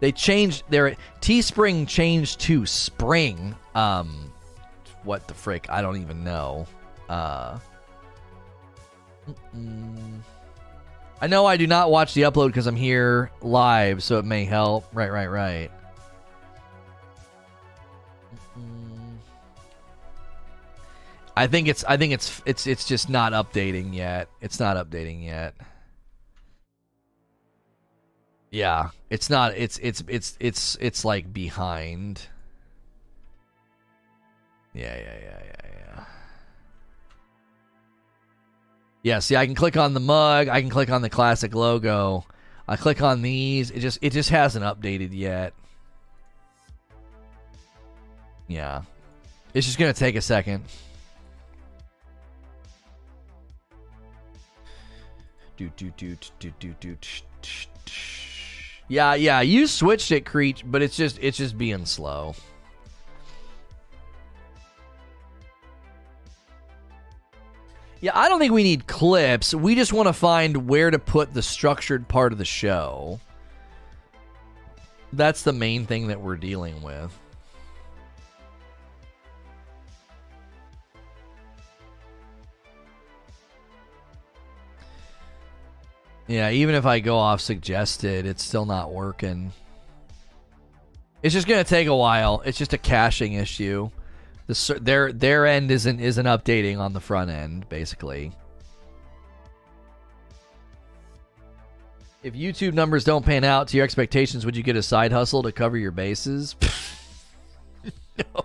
They 0.00 0.12
changed 0.12 0.64
their 0.68 0.96
Teespring 1.20 1.86
changed 1.86 2.40
to 2.40 2.66
Spring. 2.66 3.54
Um, 3.74 4.32
what 5.04 5.28
the 5.28 5.34
frick? 5.34 5.66
I 5.70 5.80
don't 5.80 5.98
even 5.98 6.24
know. 6.24 6.66
Uh. 7.08 7.58
I 11.20 11.26
know 11.26 11.46
I 11.46 11.56
do 11.56 11.66
not 11.66 11.90
watch 11.90 12.12
the 12.14 12.22
upload 12.22 12.48
because 12.48 12.66
I'm 12.66 12.76
here 12.76 13.30
live, 13.40 14.02
so 14.02 14.18
it 14.18 14.24
may 14.24 14.44
help. 14.44 14.86
Right, 14.92 15.10
right, 15.10 15.28
right. 15.28 15.70
I 21.36 21.46
think 21.48 21.68
it's 21.68 21.84
I 21.84 21.96
think 21.96 22.12
it's 22.12 22.42
it's 22.46 22.66
it's 22.66 22.84
just 22.86 23.08
not 23.08 23.32
updating 23.32 23.94
yet. 23.94 24.28
It's 24.40 24.60
not 24.60 24.76
updating 24.76 25.24
yet. 25.24 25.54
Yeah, 28.50 28.90
it's 29.10 29.28
not 29.28 29.56
it's 29.56 29.78
it's 29.78 30.04
it's 30.06 30.36
it's 30.38 30.76
it's 30.80 31.04
like 31.04 31.32
behind. 31.32 32.22
Yeah, 34.72 34.94
yeah, 34.96 35.18
yeah, 35.22 35.40
yeah, 35.44 35.70
yeah. 35.96 36.04
Yeah, 39.02 39.18
see, 39.18 39.36
I 39.36 39.44
can 39.46 39.56
click 39.56 39.76
on 39.76 39.92
the 39.92 40.00
mug. 40.00 40.48
I 40.48 40.60
can 40.60 40.70
click 40.70 40.90
on 40.90 41.02
the 41.02 41.10
classic 41.10 41.54
logo. 41.54 42.24
I 42.68 42.76
click 42.76 43.02
on 43.02 43.22
these. 43.22 43.72
It 43.72 43.80
just 43.80 43.98
it 44.02 44.12
just 44.12 44.30
hasn't 44.30 44.64
updated 44.64 45.10
yet. 45.12 45.52
Yeah, 48.46 48.82
it's 49.52 49.66
just 49.66 49.78
gonna 49.78 49.92
take 49.92 50.14
a 50.14 50.22
second. 50.22 50.64
Do 55.56 55.70
do 55.76 55.90
do 55.96 56.16
do 56.38 56.52
do 56.58 56.74
do. 56.80 56.96
Yeah, 58.88 59.14
yeah. 59.14 59.40
You 59.40 59.66
switched 59.66 60.10
it, 60.10 60.26
Creech, 60.26 60.62
but 60.66 60.82
it's 60.82 60.96
just 60.96 61.18
it's 61.20 61.38
just 61.38 61.56
being 61.56 61.86
slow. 61.86 62.34
Yeah, 68.00 68.12
I 68.14 68.28
don't 68.28 68.38
think 68.38 68.52
we 68.52 68.64
need 68.64 68.86
clips. 68.86 69.54
We 69.54 69.74
just 69.74 69.94
want 69.94 70.08
to 70.08 70.12
find 70.12 70.68
where 70.68 70.90
to 70.90 70.98
put 70.98 71.32
the 71.32 71.40
structured 71.40 72.06
part 72.06 72.32
of 72.32 72.38
the 72.38 72.44
show. 72.44 73.18
That's 75.14 75.42
the 75.42 75.54
main 75.54 75.86
thing 75.86 76.08
that 76.08 76.20
we're 76.20 76.36
dealing 76.36 76.82
with. 76.82 77.18
Yeah, 86.26 86.50
even 86.50 86.74
if 86.74 86.86
I 86.86 87.00
go 87.00 87.18
off 87.18 87.40
suggested, 87.40 88.26
it's 88.26 88.42
still 88.42 88.64
not 88.64 88.92
working. 88.92 89.52
It's 91.22 91.34
just 91.34 91.46
gonna 91.46 91.64
take 91.64 91.86
a 91.86 91.96
while. 91.96 92.42
It's 92.44 92.58
just 92.58 92.72
a 92.72 92.78
caching 92.78 93.34
issue. 93.34 93.90
The 94.46 94.78
their 94.80 95.12
their 95.12 95.46
end 95.46 95.70
isn't 95.70 96.00
isn't 96.00 96.26
updating 96.26 96.78
on 96.78 96.92
the 96.92 97.00
front 97.00 97.30
end, 97.30 97.68
basically. 97.68 98.32
If 102.22 102.32
YouTube 102.32 102.72
numbers 102.72 103.04
don't 103.04 103.24
pan 103.24 103.44
out 103.44 103.68
to 103.68 103.76
your 103.76 103.84
expectations, 103.84 104.46
would 104.46 104.56
you 104.56 104.62
get 104.62 104.76
a 104.76 104.82
side 104.82 105.12
hustle 105.12 105.42
to 105.42 105.52
cover 105.52 105.76
your 105.76 105.90
bases? 105.90 106.56
no. 108.18 108.44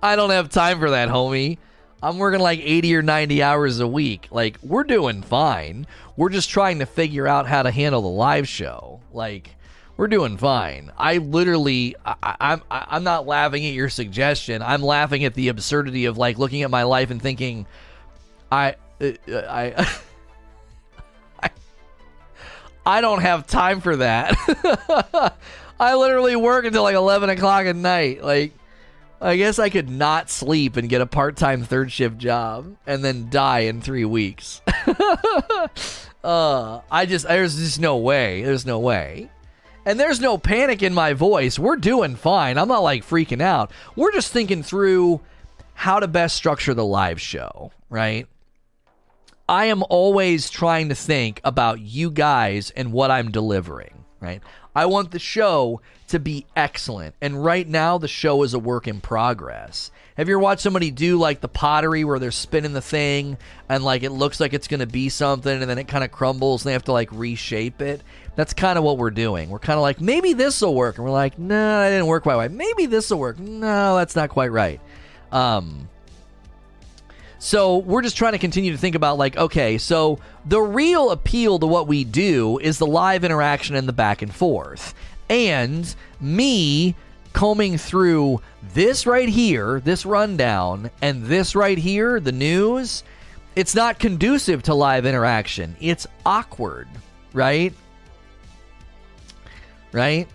I 0.00 0.14
don't 0.14 0.30
have 0.30 0.50
time 0.50 0.78
for 0.78 0.90
that, 0.90 1.08
homie. 1.08 1.58
I'm 2.06 2.18
working 2.18 2.38
like 2.38 2.60
80 2.62 2.94
or 2.94 3.02
90 3.02 3.42
hours 3.42 3.80
a 3.80 3.88
week. 3.88 4.28
Like, 4.30 4.58
we're 4.62 4.84
doing 4.84 5.22
fine. 5.22 5.88
We're 6.16 6.28
just 6.28 6.48
trying 6.48 6.78
to 6.78 6.86
figure 6.86 7.26
out 7.26 7.48
how 7.48 7.64
to 7.64 7.72
handle 7.72 8.00
the 8.00 8.06
live 8.06 8.46
show. 8.46 9.00
Like, 9.12 9.56
we're 9.96 10.06
doing 10.06 10.36
fine. 10.36 10.92
I 10.96 11.16
literally, 11.16 11.96
I, 12.04 12.36
I'm, 12.38 12.62
I'm 12.70 13.02
not 13.02 13.26
laughing 13.26 13.66
at 13.66 13.72
your 13.72 13.88
suggestion. 13.88 14.62
I'm 14.62 14.82
laughing 14.82 15.24
at 15.24 15.34
the 15.34 15.48
absurdity 15.48 16.04
of 16.04 16.16
like 16.16 16.38
looking 16.38 16.62
at 16.62 16.70
my 16.70 16.84
life 16.84 17.10
and 17.10 17.20
thinking, 17.20 17.66
I, 18.52 18.76
uh, 19.00 19.10
I, 19.28 19.98
I, 21.42 21.50
I 22.86 23.00
don't 23.00 23.22
have 23.22 23.48
time 23.48 23.80
for 23.80 23.96
that. 23.96 25.34
I 25.80 25.96
literally 25.96 26.36
work 26.36 26.66
until 26.66 26.84
like 26.84 26.94
11 26.94 27.30
o'clock 27.30 27.66
at 27.66 27.74
night. 27.74 28.22
Like, 28.22 28.52
I 29.20 29.36
guess 29.36 29.58
I 29.58 29.70
could 29.70 29.88
not 29.88 30.30
sleep 30.30 30.76
and 30.76 30.88
get 30.88 31.00
a 31.00 31.06
part 31.06 31.36
time 31.36 31.62
third 31.62 31.90
shift 31.90 32.18
job 32.18 32.76
and 32.86 33.04
then 33.04 33.30
die 33.30 33.60
in 33.60 33.80
three 33.80 34.04
weeks. 34.04 34.60
uh, 36.24 36.80
I 36.90 37.06
just, 37.06 37.26
there's 37.26 37.56
just 37.56 37.80
no 37.80 37.96
way. 37.96 38.42
There's 38.42 38.66
no 38.66 38.78
way. 38.78 39.30
And 39.86 39.98
there's 39.98 40.20
no 40.20 40.36
panic 40.36 40.82
in 40.82 40.92
my 40.92 41.12
voice. 41.12 41.58
We're 41.58 41.76
doing 41.76 42.16
fine. 42.16 42.58
I'm 42.58 42.68
not 42.68 42.82
like 42.82 43.06
freaking 43.06 43.40
out. 43.40 43.70
We're 43.94 44.12
just 44.12 44.32
thinking 44.32 44.62
through 44.62 45.20
how 45.74 46.00
to 46.00 46.08
best 46.08 46.36
structure 46.36 46.74
the 46.74 46.84
live 46.84 47.20
show, 47.20 47.70
right? 47.88 48.26
I 49.48 49.66
am 49.66 49.84
always 49.88 50.50
trying 50.50 50.88
to 50.88 50.94
think 50.94 51.40
about 51.44 51.80
you 51.80 52.10
guys 52.10 52.70
and 52.70 52.92
what 52.92 53.12
I'm 53.12 53.30
delivering, 53.30 54.04
right? 54.20 54.42
I 54.74 54.86
want 54.86 55.12
the 55.12 55.20
show 55.20 55.80
to 56.08 56.18
be 56.18 56.46
excellent. 56.54 57.14
And 57.20 57.44
right 57.44 57.66
now, 57.66 57.98
the 57.98 58.08
show 58.08 58.42
is 58.42 58.54
a 58.54 58.58
work 58.58 58.86
in 58.86 59.00
progress. 59.00 59.90
Have 60.16 60.28
you 60.28 60.34
ever 60.34 60.40
watched 60.40 60.62
somebody 60.62 60.90
do 60.90 61.18
like 61.18 61.40
the 61.40 61.48
pottery 61.48 62.04
where 62.04 62.18
they're 62.18 62.30
spinning 62.30 62.72
the 62.72 62.80
thing 62.80 63.36
and 63.68 63.84
like 63.84 64.02
it 64.02 64.10
looks 64.10 64.40
like 64.40 64.54
it's 64.54 64.68
going 64.68 64.80
to 64.80 64.86
be 64.86 65.08
something 65.10 65.60
and 65.60 65.68
then 65.68 65.78
it 65.78 65.88
kind 65.88 66.04
of 66.04 66.10
crumbles 66.10 66.62
and 66.62 66.70
they 66.70 66.72
have 66.72 66.84
to 66.84 66.92
like 66.92 67.10
reshape 67.12 67.82
it? 67.82 68.02
That's 68.34 68.54
kind 68.54 68.78
of 68.78 68.84
what 68.84 68.98
we're 68.98 69.10
doing. 69.10 69.50
We're 69.50 69.58
kind 69.58 69.76
of 69.76 69.82
like, 69.82 70.00
maybe 70.00 70.32
this 70.32 70.60
will 70.60 70.74
work. 70.74 70.96
And 70.96 71.04
we're 71.04 71.10
like, 71.10 71.38
no, 71.38 71.80
that 71.80 71.90
didn't 71.90 72.06
work 72.06 72.22
quite 72.22 72.36
right. 72.36 72.50
Maybe 72.50 72.86
this 72.86 73.10
will 73.10 73.18
work. 73.18 73.38
No, 73.38 73.96
that's 73.96 74.16
not 74.16 74.30
quite 74.30 74.52
right. 74.52 74.80
Um, 75.32 75.88
so 77.38 77.78
we're 77.78 78.02
just 78.02 78.16
trying 78.16 78.32
to 78.32 78.38
continue 78.38 78.72
to 78.72 78.78
think 78.78 78.94
about 78.94 79.18
like, 79.18 79.36
okay, 79.36 79.76
so 79.78 80.18
the 80.46 80.60
real 80.60 81.10
appeal 81.10 81.58
to 81.58 81.66
what 81.66 81.86
we 81.88 82.04
do 82.04 82.58
is 82.58 82.78
the 82.78 82.86
live 82.86 83.24
interaction 83.24 83.76
and 83.76 83.86
the 83.86 83.92
back 83.92 84.22
and 84.22 84.34
forth 84.34 84.94
and 85.28 85.94
me 86.20 86.94
combing 87.32 87.76
through 87.78 88.40
this 88.72 89.06
right 89.06 89.28
here, 89.28 89.80
this 89.80 90.06
rundown, 90.06 90.90
and 91.02 91.24
this 91.24 91.54
right 91.54 91.78
here, 91.78 92.18
the 92.18 92.32
news, 92.32 93.04
it's 93.54 93.74
not 93.74 93.98
conducive 93.98 94.62
to 94.64 94.74
live 94.74 95.06
interaction. 95.06 95.76
It's 95.80 96.06
awkward, 96.24 96.88
right? 97.32 97.74
Right? 99.92 100.28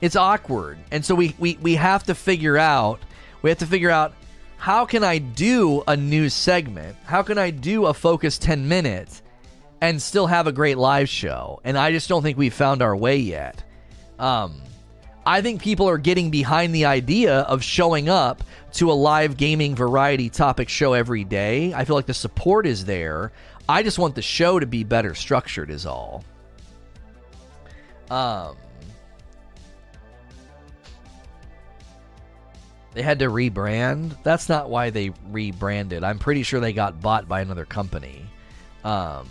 It's 0.00 0.16
awkward. 0.16 0.78
And 0.90 1.04
so 1.04 1.14
we, 1.14 1.34
we, 1.38 1.58
we 1.62 1.76
have 1.76 2.04
to 2.04 2.14
figure 2.14 2.58
out, 2.58 3.00
we 3.42 3.50
have 3.50 3.58
to 3.60 3.66
figure 3.66 3.90
out 3.90 4.14
how 4.56 4.86
can 4.86 5.04
I 5.04 5.18
do 5.18 5.82
a 5.86 5.96
news 5.96 6.32
segment? 6.32 6.96
How 7.04 7.22
can 7.22 7.36
I 7.36 7.50
do 7.50 7.86
a 7.86 7.94
focus 7.94 8.38
10 8.38 8.66
minutes 8.66 9.22
and 9.80 10.00
still 10.00 10.26
have 10.26 10.46
a 10.46 10.52
great 10.52 10.78
live 10.78 11.08
show? 11.08 11.60
And 11.64 11.76
I 11.76 11.90
just 11.90 12.08
don't 12.08 12.22
think 12.22 12.38
we've 12.38 12.54
found 12.54 12.80
our 12.80 12.96
way 12.96 13.18
yet. 13.18 13.62
Um, 14.18 14.60
I 15.26 15.40
think 15.40 15.62
people 15.62 15.88
are 15.88 15.98
getting 15.98 16.30
behind 16.30 16.74
the 16.74 16.84
idea 16.84 17.40
of 17.40 17.62
showing 17.62 18.08
up 18.08 18.42
to 18.74 18.90
a 18.90 18.94
live 18.94 19.36
gaming 19.36 19.74
variety 19.74 20.28
topic 20.28 20.68
show 20.68 20.92
every 20.92 21.24
day. 21.24 21.72
I 21.72 21.84
feel 21.84 21.96
like 21.96 22.06
the 22.06 22.14
support 22.14 22.66
is 22.66 22.84
there. 22.84 23.32
I 23.68 23.82
just 23.82 23.98
want 23.98 24.14
the 24.14 24.22
show 24.22 24.60
to 24.60 24.66
be 24.66 24.84
better 24.84 25.14
structured, 25.14 25.70
is 25.70 25.86
all. 25.86 26.24
Um, 28.10 28.56
they 32.92 33.02
had 33.02 33.18
to 33.20 33.26
rebrand. 33.26 34.22
That's 34.22 34.48
not 34.48 34.68
why 34.68 34.90
they 34.90 35.12
rebranded. 35.30 36.04
I'm 36.04 36.18
pretty 36.18 36.42
sure 36.42 36.60
they 36.60 36.74
got 36.74 37.00
bought 37.00 37.26
by 37.26 37.40
another 37.40 37.64
company. 37.64 38.26
Um, 38.84 39.26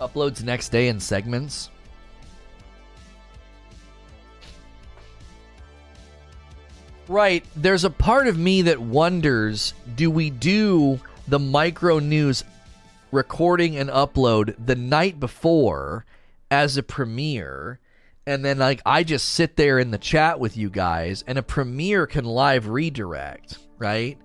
uploads 0.08 0.44
next 0.44 0.70
day 0.70 0.88
in 0.88 1.00
segments. 1.00 1.70
Right. 7.08 7.46
There's 7.56 7.84
a 7.84 7.90
part 7.90 8.28
of 8.28 8.38
me 8.38 8.64
that 8.64 8.80
wonders 8.80 9.74
do 9.96 10.10
we 10.10 10.30
do 10.30 11.00
the 11.28 11.40
micro 11.40 12.00
news 12.00 12.44
recording 13.12 13.78
and 13.78 13.90
upload 13.90 14.56
the 14.64 14.76
night 14.76 15.20
before 15.20 16.06
as 16.50 16.78
a 16.78 16.84
premiere? 16.84 17.80
And 18.26 18.44
then, 18.46 18.58
like, 18.58 18.82
I 18.86 19.04
just 19.04 19.30
sit 19.30 19.58
there 19.58 19.80
in 19.80 19.92
the 19.92 19.98
chat 19.98 20.40
with 20.40 20.56
you 20.56 20.70
guys, 20.70 21.26
and 21.28 21.38
a 21.38 21.44
premiere 21.44 22.08
can 22.08 22.24
live 22.24 22.70
redirect, 22.70 23.58
right? 23.78 24.18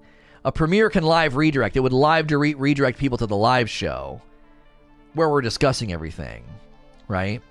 A 0.44 0.52
premiere 0.52 0.88
can 0.88 1.02
live 1.02 1.34
redirect. 1.34 1.76
It 1.76 1.80
would 1.80 1.92
live 1.92 2.30
re- 2.30 2.54
redirect 2.54 2.96
people 2.96 3.18
to 3.18 3.26
the 3.26 3.36
live 3.36 3.68
show 3.68 4.22
where 5.14 5.28
we're 5.28 5.40
discussing 5.40 5.92
everything, 5.92 6.44
right? 7.06 7.42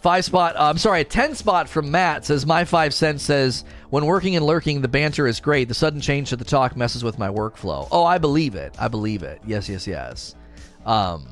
Five 0.00 0.24
spot, 0.24 0.54
uh, 0.56 0.64
I'm 0.64 0.78
sorry, 0.78 1.00
a 1.00 1.04
10 1.04 1.34
spot 1.34 1.68
from 1.68 1.90
Matt 1.90 2.24
says, 2.24 2.46
My 2.46 2.64
five 2.64 2.94
cents 2.94 3.22
says, 3.22 3.64
when 3.90 4.06
working 4.06 4.36
and 4.36 4.46
lurking, 4.46 4.80
the 4.80 4.88
banter 4.88 5.26
is 5.26 5.40
great. 5.40 5.66
The 5.66 5.74
sudden 5.74 6.00
change 6.00 6.30
to 6.30 6.36
the 6.36 6.44
talk 6.44 6.76
messes 6.76 7.02
with 7.02 7.18
my 7.18 7.28
workflow. 7.28 7.88
Oh, 7.90 8.04
I 8.04 8.18
believe 8.18 8.54
it. 8.54 8.76
I 8.78 8.86
believe 8.86 9.24
it. 9.24 9.40
Yes, 9.44 9.68
yes, 9.68 9.88
yes. 9.88 10.36
Um, 10.86 11.26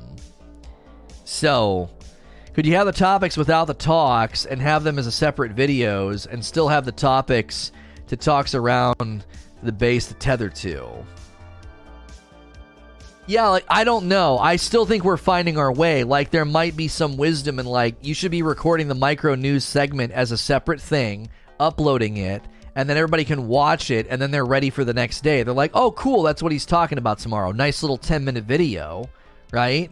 so, 1.23 1.89
could 2.53 2.65
you 2.65 2.75
have 2.75 2.87
the 2.87 2.91
topics 2.91 3.37
without 3.37 3.67
the 3.67 3.73
talks 3.73 4.45
and 4.45 4.61
have 4.61 4.83
them 4.83 4.99
as 4.99 5.07
a 5.07 5.11
separate 5.11 5.55
videos 5.55 6.27
and 6.27 6.43
still 6.43 6.67
have 6.67 6.83
the 6.83 6.91
topics 6.91 7.71
to 8.07 8.17
talks 8.17 8.53
around 8.53 9.23
the 9.63 9.71
base 9.71 10.07
to 10.07 10.13
tether 10.15 10.49
to? 10.49 11.05
Yeah, 13.27 13.47
like 13.49 13.65
I 13.69 13.83
don't 13.83 14.07
know. 14.07 14.37
I 14.37 14.55
still 14.55 14.85
think 14.85 15.03
we're 15.03 15.17
finding 15.17 15.57
our 15.57 15.71
way. 15.71 16.03
Like 16.03 16.31
there 16.31 16.45
might 16.45 16.77
be 16.77 16.87
some 16.87 17.17
wisdom 17.17 17.59
in 17.59 17.65
like 17.65 17.95
you 18.01 18.13
should 18.13 18.31
be 18.31 18.41
recording 18.41 18.87
the 18.87 18.95
micro 18.95 19.35
news 19.35 19.65
segment 19.65 20.13
as 20.13 20.31
a 20.31 20.37
separate 20.37 20.81
thing, 20.81 21.29
uploading 21.59 22.17
it, 22.17 22.41
and 22.75 22.89
then 22.89 22.95
everybody 22.95 23.25
can 23.25 23.47
watch 23.47 23.91
it 23.91 24.07
and 24.09 24.21
then 24.21 24.31
they're 24.31 24.45
ready 24.45 24.69
for 24.69 24.85
the 24.85 24.93
next 24.93 25.21
day. 25.23 25.43
They're 25.43 25.53
like, 25.53 25.71
"Oh, 25.73 25.91
cool, 25.91 26.23
that's 26.23 26.41
what 26.41 26.53
he's 26.53 26.65
talking 26.65 26.97
about 26.97 27.19
tomorrow." 27.19 27.51
Nice 27.51 27.83
little 27.83 27.97
10-minute 27.97 28.45
video, 28.45 29.09
right? 29.51 29.91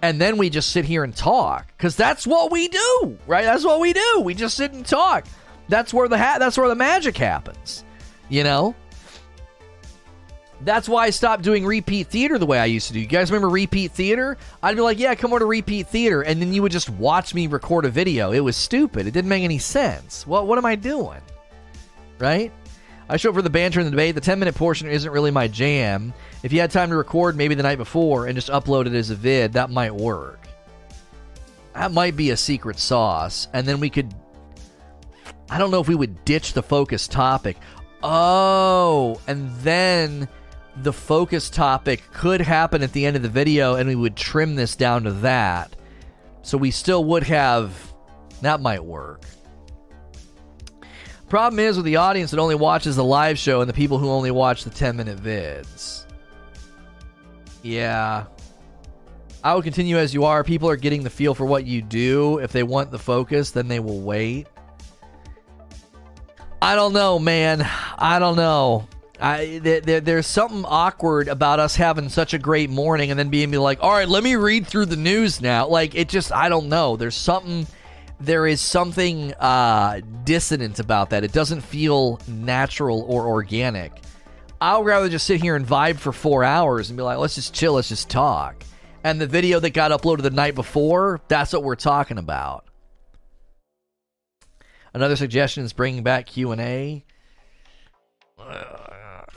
And 0.00 0.20
then 0.20 0.36
we 0.36 0.48
just 0.50 0.70
sit 0.70 0.84
here 0.84 1.04
and 1.04 1.14
talk 1.14 1.76
cuz 1.78 1.96
that's 1.96 2.26
what 2.26 2.52
we 2.52 2.68
do, 2.68 3.18
right? 3.26 3.44
That's 3.44 3.64
what 3.64 3.80
we 3.80 3.92
do. 3.92 4.20
We 4.24 4.34
just 4.34 4.56
sit 4.56 4.72
and 4.72 4.86
talk. 4.86 5.26
That's 5.68 5.92
where 5.92 6.08
the 6.08 6.18
ha- 6.18 6.38
that's 6.38 6.56
where 6.58 6.68
the 6.68 6.74
magic 6.76 7.16
happens. 7.16 7.84
You 8.28 8.44
know? 8.44 8.74
That's 10.64 10.88
why 10.88 11.06
I 11.06 11.10
stopped 11.10 11.42
doing 11.42 11.66
repeat 11.66 12.06
theater 12.06 12.38
the 12.38 12.46
way 12.46 12.58
I 12.58 12.66
used 12.66 12.86
to 12.86 12.92
do. 12.92 13.00
You 13.00 13.06
guys 13.06 13.30
remember 13.30 13.48
repeat 13.48 13.90
theater? 13.92 14.38
I'd 14.62 14.76
be 14.76 14.82
like, 14.82 14.98
yeah, 14.98 15.14
come 15.16 15.32
over 15.32 15.40
to 15.40 15.46
repeat 15.46 15.88
theater. 15.88 16.22
And 16.22 16.40
then 16.40 16.52
you 16.52 16.62
would 16.62 16.72
just 16.72 16.88
watch 16.88 17.34
me 17.34 17.48
record 17.48 17.84
a 17.84 17.90
video. 17.90 18.30
It 18.30 18.40
was 18.40 18.56
stupid. 18.56 19.06
It 19.06 19.10
didn't 19.10 19.28
make 19.28 19.42
any 19.42 19.58
sense. 19.58 20.24
What, 20.26 20.46
what 20.46 20.58
am 20.58 20.64
I 20.64 20.76
doing? 20.76 21.20
Right? 22.18 22.52
I 23.08 23.16
show 23.16 23.30
up 23.30 23.34
for 23.34 23.42
the 23.42 23.50
banter 23.50 23.80
and 23.80 23.86
the 23.88 23.90
debate. 23.90 24.14
The 24.14 24.20
10 24.20 24.38
minute 24.38 24.54
portion 24.54 24.88
isn't 24.88 25.10
really 25.10 25.32
my 25.32 25.48
jam. 25.48 26.14
If 26.44 26.52
you 26.52 26.60
had 26.60 26.70
time 26.70 26.90
to 26.90 26.96
record 26.96 27.36
maybe 27.36 27.56
the 27.56 27.64
night 27.64 27.78
before 27.78 28.26
and 28.26 28.36
just 28.36 28.48
upload 28.48 28.86
it 28.86 28.94
as 28.94 29.10
a 29.10 29.16
vid, 29.16 29.54
that 29.54 29.68
might 29.68 29.94
work. 29.94 30.46
That 31.74 31.90
might 31.90 32.16
be 32.16 32.30
a 32.30 32.36
secret 32.36 32.78
sauce. 32.78 33.48
And 33.52 33.66
then 33.66 33.80
we 33.80 33.90
could. 33.90 34.14
I 35.50 35.58
don't 35.58 35.72
know 35.72 35.80
if 35.80 35.88
we 35.88 35.96
would 35.96 36.24
ditch 36.24 36.52
the 36.52 36.62
focus 36.62 37.08
topic. 37.08 37.56
Oh, 38.02 39.20
and 39.26 39.50
then 39.58 40.28
the 40.76 40.92
focus 40.92 41.50
topic 41.50 42.02
could 42.12 42.40
happen 42.40 42.82
at 42.82 42.92
the 42.92 43.04
end 43.04 43.16
of 43.16 43.22
the 43.22 43.28
video 43.28 43.74
and 43.74 43.88
we 43.88 43.94
would 43.94 44.16
trim 44.16 44.54
this 44.54 44.74
down 44.74 45.04
to 45.04 45.12
that. 45.12 45.74
So 46.42 46.58
we 46.58 46.70
still 46.70 47.04
would 47.04 47.24
have 47.24 47.92
that 48.40 48.60
might 48.60 48.84
work. 48.84 49.22
Problem 51.28 51.60
is 51.60 51.76
with 51.76 51.86
the 51.86 51.96
audience 51.96 52.30
that 52.32 52.40
only 52.40 52.54
watches 52.54 52.96
the 52.96 53.04
live 53.04 53.38
show 53.38 53.60
and 53.60 53.68
the 53.70 53.74
people 53.74 53.98
who 53.98 54.10
only 54.10 54.30
watch 54.30 54.64
the 54.64 54.70
10 54.70 54.96
minute 54.96 55.18
vids. 55.18 56.04
Yeah. 57.62 58.26
I 59.44 59.54
would 59.54 59.64
continue 59.64 59.96
as 59.96 60.12
you 60.12 60.24
are. 60.24 60.44
People 60.44 60.68
are 60.68 60.76
getting 60.76 61.02
the 61.02 61.10
feel 61.10 61.34
for 61.34 61.46
what 61.46 61.64
you 61.64 61.80
do. 61.82 62.38
If 62.38 62.52
they 62.52 62.62
want 62.62 62.90
the 62.90 62.98
focus, 62.98 63.50
then 63.50 63.68
they 63.68 63.80
will 63.80 64.00
wait. 64.00 64.46
I 66.60 66.74
don't 66.74 66.92
know, 66.92 67.18
man. 67.18 67.66
I 67.98 68.18
don't 68.18 68.36
know. 68.36 68.86
I 69.22 69.60
there, 69.62 70.00
there's 70.00 70.26
something 70.26 70.64
awkward 70.66 71.28
about 71.28 71.60
us 71.60 71.76
having 71.76 72.08
such 72.08 72.34
a 72.34 72.38
great 72.38 72.70
morning 72.70 73.10
and 73.10 73.18
then 73.18 73.30
being 73.30 73.52
like, 73.52 73.78
all 73.80 73.92
right, 73.92 74.08
let 74.08 74.24
me 74.24 74.34
read 74.34 74.66
through 74.66 74.86
the 74.86 74.96
news 74.96 75.40
now. 75.40 75.68
Like 75.68 75.94
it 75.94 76.08
just, 76.08 76.32
I 76.32 76.48
don't 76.48 76.68
know. 76.68 76.96
There's 76.96 77.14
something, 77.14 77.66
there 78.18 78.48
is 78.48 78.60
something 78.60 79.32
uh, 79.34 80.00
dissonant 80.24 80.80
about 80.80 81.10
that. 81.10 81.22
It 81.22 81.32
doesn't 81.32 81.60
feel 81.60 82.20
natural 82.26 83.02
or 83.02 83.26
organic. 83.26 83.92
I'll 84.60 84.82
rather 84.84 85.08
just 85.08 85.26
sit 85.26 85.40
here 85.40 85.54
and 85.54 85.66
vibe 85.66 85.98
for 85.98 86.12
four 86.12 86.42
hours 86.42 86.90
and 86.90 86.96
be 86.96 87.02
like, 87.02 87.18
let's 87.18 87.36
just 87.36 87.54
chill, 87.54 87.74
let's 87.74 87.88
just 87.88 88.10
talk. 88.10 88.64
And 89.04 89.20
the 89.20 89.26
video 89.26 89.60
that 89.60 89.70
got 89.70 89.92
uploaded 89.92 90.22
the 90.22 90.30
night 90.30 90.56
before, 90.56 91.20
that's 91.28 91.52
what 91.52 91.62
we're 91.62 91.76
talking 91.76 92.18
about. 92.18 92.64
Another 94.94 95.16
suggestion 95.16 95.64
is 95.64 95.72
bringing 95.72 96.02
back 96.02 96.26
Q 96.26 96.52
and 96.52 96.60
A. 96.60 97.04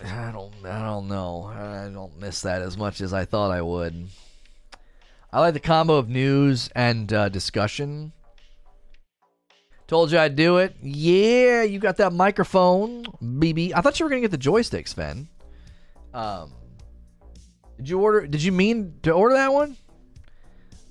I 0.06 0.32
don't, 0.32 0.54
I 0.66 0.82
don't 0.86 1.08
know. 1.08 1.46
I 1.46 1.90
don't 1.92 2.20
miss 2.20 2.42
that 2.42 2.62
as 2.62 2.78
much 2.78 3.02
as 3.02 3.14
I 3.14 3.26
thought 3.26 3.52
I 3.52 3.62
would. 3.62 4.10
I 5.34 5.40
like 5.40 5.54
the 5.54 5.60
combo 5.60 5.96
of 5.96 6.08
news 6.10 6.70
and 6.76 7.12
uh, 7.12 7.30
discussion. 7.30 8.14
Told 9.88 10.12
you 10.12 10.18
I'd 10.18 10.36
do 10.36 10.58
it. 10.58 10.76
Yeah, 10.82 11.64
you 11.64 11.80
got 11.80 11.98
that 11.98 12.14
microphone, 12.14 13.04
BB. 13.22 13.72
I 13.76 13.82
thought 13.82 14.00
you 14.00 14.06
were 14.06 14.10
gonna 14.10 14.22
get 14.22 14.32
the 14.32 14.38
joysticks, 14.38 14.90
Sven. 14.90 15.28
Um, 16.14 16.54
did 17.78 17.90
you 17.90 18.00
order? 18.00 18.26
Did 18.26 18.42
you 18.44 18.52
mean 18.52 19.00
to 19.04 19.12
order 19.12 19.36
that 19.36 19.54
one? 19.54 19.78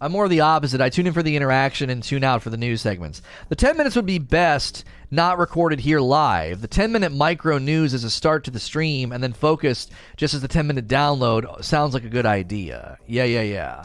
I'm 0.00 0.12
more 0.12 0.28
the 0.28 0.40
opposite. 0.40 0.80
I 0.80 0.90
tune 0.90 1.06
in 1.06 1.12
for 1.12 1.22
the 1.22 1.36
interaction 1.36 1.88
and 1.88 2.02
tune 2.02 2.24
out 2.24 2.42
for 2.42 2.50
the 2.50 2.56
news 2.56 2.82
segments. 2.82 3.22
The 3.48 3.56
10 3.56 3.76
minutes 3.76 3.96
would 3.96 4.06
be 4.06 4.18
best 4.18 4.84
not 5.10 5.38
recorded 5.38 5.80
here 5.80 6.00
live. 6.00 6.60
The 6.60 6.68
10 6.68 6.92
minute 6.92 7.12
micro 7.12 7.58
news 7.58 7.94
is 7.94 8.04
a 8.04 8.10
start 8.10 8.44
to 8.44 8.50
the 8.50 8.60
stream 8.60 9.12
and 9.12 9.22
then 9.22 9.32
focused 9.32 9.92
just 10.16 10.34
as 10.34 10.42
the 10.42 10.48
10 10.48 10.66
minute 10.66 10.88
download 10.88 11.64
sounds 11.64 11.94
like 11.94 12.04
a 12.04 12.08
good 12.08 12.26
idea. 12.26 12.98
Yeah, 13.06 13.24
yeah, 13.24 13.42
yeah. 13.42 13.84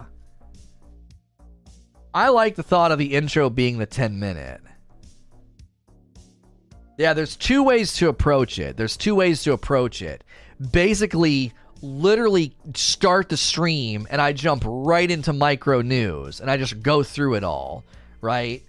I 2.13 2.29
like 2.29 2.55
the 2.55 2.63
thought 2.63 2.91
of 2.91 2.97
the 2.97 3.13
intro 3.13 3.49
being 3.49 3.77
the 3.77 3.85
10 3.85 4.19
minute. 4.19 4.61
Yeah, 6.97 7.13
there's 7.13 7.37
two 7.37 7.63
ways 7.63 7.93
to 7.93 8.09
approach 8.09 8.59
it. 8.59 8.75
There's 8.75 8.97
two 8.97 9.15
ways 9.15 9.43
to 9.43 9.53
approach 9.53 10.01
it. 10.01 10.23
Basically, 10.71 11.53
literally 11.81 12.53
start 12.75 13.29
the 13.29 13.37
stream 13.37 14.07
and 14.09 14.21
I 14.21 14.33
jump 14.33 14.63
right 14.65 15.09
into 15.09 15.33
micro 15.33 15.81
news 15.81 16.39
and 16.39 16.49
I 16.49 16.57
just 16.57 16.81
go 16.81 17.03
through 17.03 17.35
it 17.35 17.43
all, 17.43 17.83
right? 18.21 18.63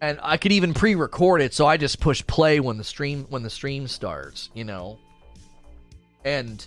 And 0.00 0.18
I 0.22 0.36
could 0.36 0.52
even 0.52 0.74
pre-record 0.74 1.42
it 1.42 1.54
so 1.54 1.66
I 1.66 1.76
just 1.76 2.00
push 2.00 2.26
play 2.26 2.60
when 2.60 2.76
the 2.76 2.84
stream 2.84 3.26
when 3.28 3.42
the 3.42 3.50
stream 3.50 3.86
starts, 3.86 4.50
you 4.54 4.64
know. 4.64 4.98
And 6.24 6.66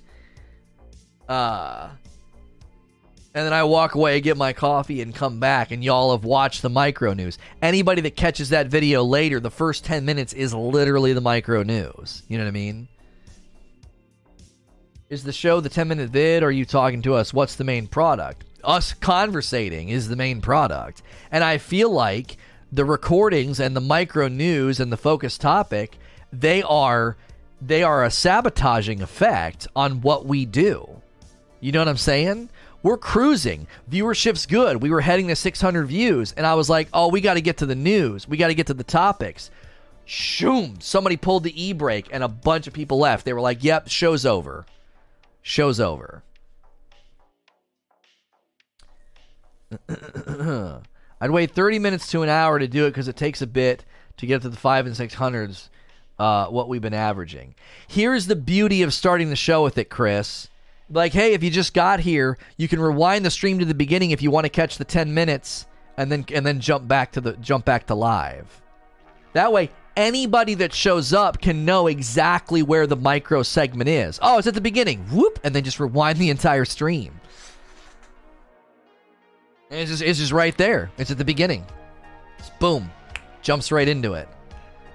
uh 1.27 1.89
and 3.35 3.45
then 3.45 3.51
I 3.51 3.63
walk 3.65 3.95
away, 3.95 4.21
get 4.21 4.37
my 4.37 4.53
coffee, 4.53 5.01
and 5.01 5.13
come 5.13 5.41
back, 5.41 5.71
and 5.71 5.83
y'all 5.83 6.15
have 6.15 6.23
watched 6.23 6.61
the 6.61 6.69
micro 6.69 7.13
news. 7.13 7.37
Anybody 7.61 7.99
that 8.03 8.15
catches 8.15 8.49
that 8.49 8.67
video 8.67 9.03
later, 9.03 9.41
the 9.41 9.51
first 9.51 9.83
10 9.83 10.05
minutes 10.05 10.31
is 10.31 10.53
literally 10.53 11.11
the 11.11 11.19
micro 11.19 11.61
news. 11.61 12.23
You 12.29 12.37
know 12.37 12.45
what 12.45 12.49
I 12.49 12.53
mean? 12.53 12.87
Is 15.07 15.23
the 15.23 15.31
show 15.31 15.59
the 15.59 15.69
10 15.69 15.87
minute 15.87 16.09
vid, 16.09 16.41
or 16.41 16.47
are 16.47 16.51
you 16.51 16.65
talking 16.65 17.03
to 17.03 17.13
us? 17.13 17.31
What's 17.31 17.55
the 17.55 17.63
main 17.63 17.85
product? 17.85 18.43
Us 18.63 18.91
conversating 18.91 19.89
is 19.89 20.07
the 20.07 20.15
main 20.15 20.41
product. 20.41 21.03
And 21.29 21.43
I 21.43 21.59
feel 21.59 21.91
like 21.91 22.37
the 22.71 22.85
recordings 22.85 23.59
and 23.59 23.75
the 23.75 23.81
micro 23.81 24.27
news 24.27 24.79
and 24.79 24.91
the 24.91 24.97
focus 24.97 25.37
topic, 25.37 25.99
they 26.33 26.63
are 26.63 27.17
they 27.61 27.83
are 27.83 28.03
a 28.03 28.09
sabotaging 28.09 29.03
effect 29.03 29.67
on 29.75 30.01
what 30.01 30.25
we 30.25 30.43
do. 30.43 31.01
You 31.59 31.71
know 31.71 31.81
what 31.81 31.87
I'm 31.87 31.97
saying? 31.97 32.49
We're 32.81 32.97
cruising. 32.97 33.67
Viewership's 33.89 34.47
good. 34.47 34.81
We 34.81 34.89
were 34.89 35.01
heading 35.01 35.27
to 35.27 35.35
600 35.35 35.85
views, 35.85 36.33
and 36.35 36.47
I 36.47 36.55
was 36.55 36.67
like, 36.69 36.87
oh, 36.93 37.09
we 37.09 37.21
got 37.21 37.35
to 37.35 37.41
get 37.41 37.57
to 37.57 37.67
the 37.67 37.75
news. 37.75 38.27
We 38.27 38.37
got 38.37 38.47
to 38.47 38.55
get 38.55 38.67
to 38.67 38.73
the 38.73 38.83
topics. 38.83 39.51
Shoom! 40.07 40.81
Somebody 40.81 41.15
pulled 41.15 41.43
the 41.43 41.63
e 41.63 41.73
brake, 41.73 42.07
and 42.11 42.23
a 42.23 42.27
bunch 42.27 42.65
of 42.65 42.73
people 42.73 42.97
left. 42.97 43.23
They 43.23 43.33
were 43.33 43.41
like, 43.41 43.63
yep, 43.63 43.87
show's 43.87 44.25
over. 44.25 44.65
Show's 45.47 45.79
over. 45.79 46.23
I'd 51.21 51.29
wait 51.29 51.51
30 51.51 51.77
minutes 51.77 52.07
to 52.07 52.23
an 52.23 52.29
hour 52.29 52.57
to 52.57 52.67
do 52.67 52.87
it 52.87 52.89
because 52.89 53.07
it 53.07 53.15
takes 53.15 53.43
a 53.43 53.47
bit 53.47 53.85
to 54.17 54.25
get 54.25 54.41
to 54.41 54.49
the 54.49 54.57
five 54.57 54.87
and 54.87 54.97
six 54.97 55.13
hundreds, 55.13 55.69
uh, 56.17 56.47
what 56.47 56.67
we've 56.67 56.81
been 56.81 56.95
averaging. 56.95 57.53
Here's 57.87 58.25
the 58.25 58.35
beauty 58.35 58.81
of 58.81 58.91
starting 58.91 59.29
the 59.29 59.35
show 59.35 59.63
with 59.63 59.77
it, 59.77 59.91
Chris. 59.91 60.49
Like, 60.89 61.13
hey, 61.13 61.33
if 61.33 61.43
you 61.43 61.51
just 61.51 61.75
got 61.75 61.99
here, 61.99 62.39
you 62.57 62.67
can 62.67 62.79
rewind 62.79 63.23
the 63.23 63.29
stream 63.29 63.59
to 63.59 63.65
the 63.65 63.75
beginning 63.75 64.09
if 64.09 64.23
you 64.23 64.31
want 64.31 64.45
to 64.45 64.49
catch 64.49 64.79
the 64.79 64.83
10 64.83 65.13
minutes, 65.13 65.67
and 65.95 66.11
then 66.11 66.25
and 66.33 66.43
then 66.43 66.59
jump 66.59 66.87
back 66.87 67.11
to 67.11 67.21
the 67.21 67.33
jump 67.33 67.65
back 67.65 67.85
to 67.85 67.93
live. 67.93 68.63
That 69.33 69.53
way, 69.53 69.69
anybody 69.95 70.53
that 70.55 70.73
shows 70.73 71.13
up 71.13 71.41
can 71.41 71.65
know 71.65 71.87
exactly 71.87 72.63
where 72.63 72.87
the 72.87 72.95
micro 72.95 73.43
segment 73.43 73.89
is. 73.89 74.19
Oh, 74.21 74.37
it's 74.37 74.47
at 74.47 74.53
the 74.53 74.61
beginning. 74.61 75.05
Whoop, 75.11 75.39
and 75.43 75.55
then 75.55 75.63
just 75.63 75.79
rewind 75.79 76.19
the 76.19 76.29
entire 76.29 76.65
stream. 76.65 77.19
And 79.69 79.79
it's 79.79 79.91
just 79.91 80.03
it's 80.03 80.19
just 80.19 80.31
right 80.31 80.55
there. 80.57 80.91
It's 80.97 81.11
at 81.11 81.17
the 81.17 81.25
beginning. 81.25 81.65
Just 82.37 82.57
boom, 82.59 82.91
jumps 83.41 83.71
right 83.71 83.87
into 83.87 84.13
it, 84.13 84.27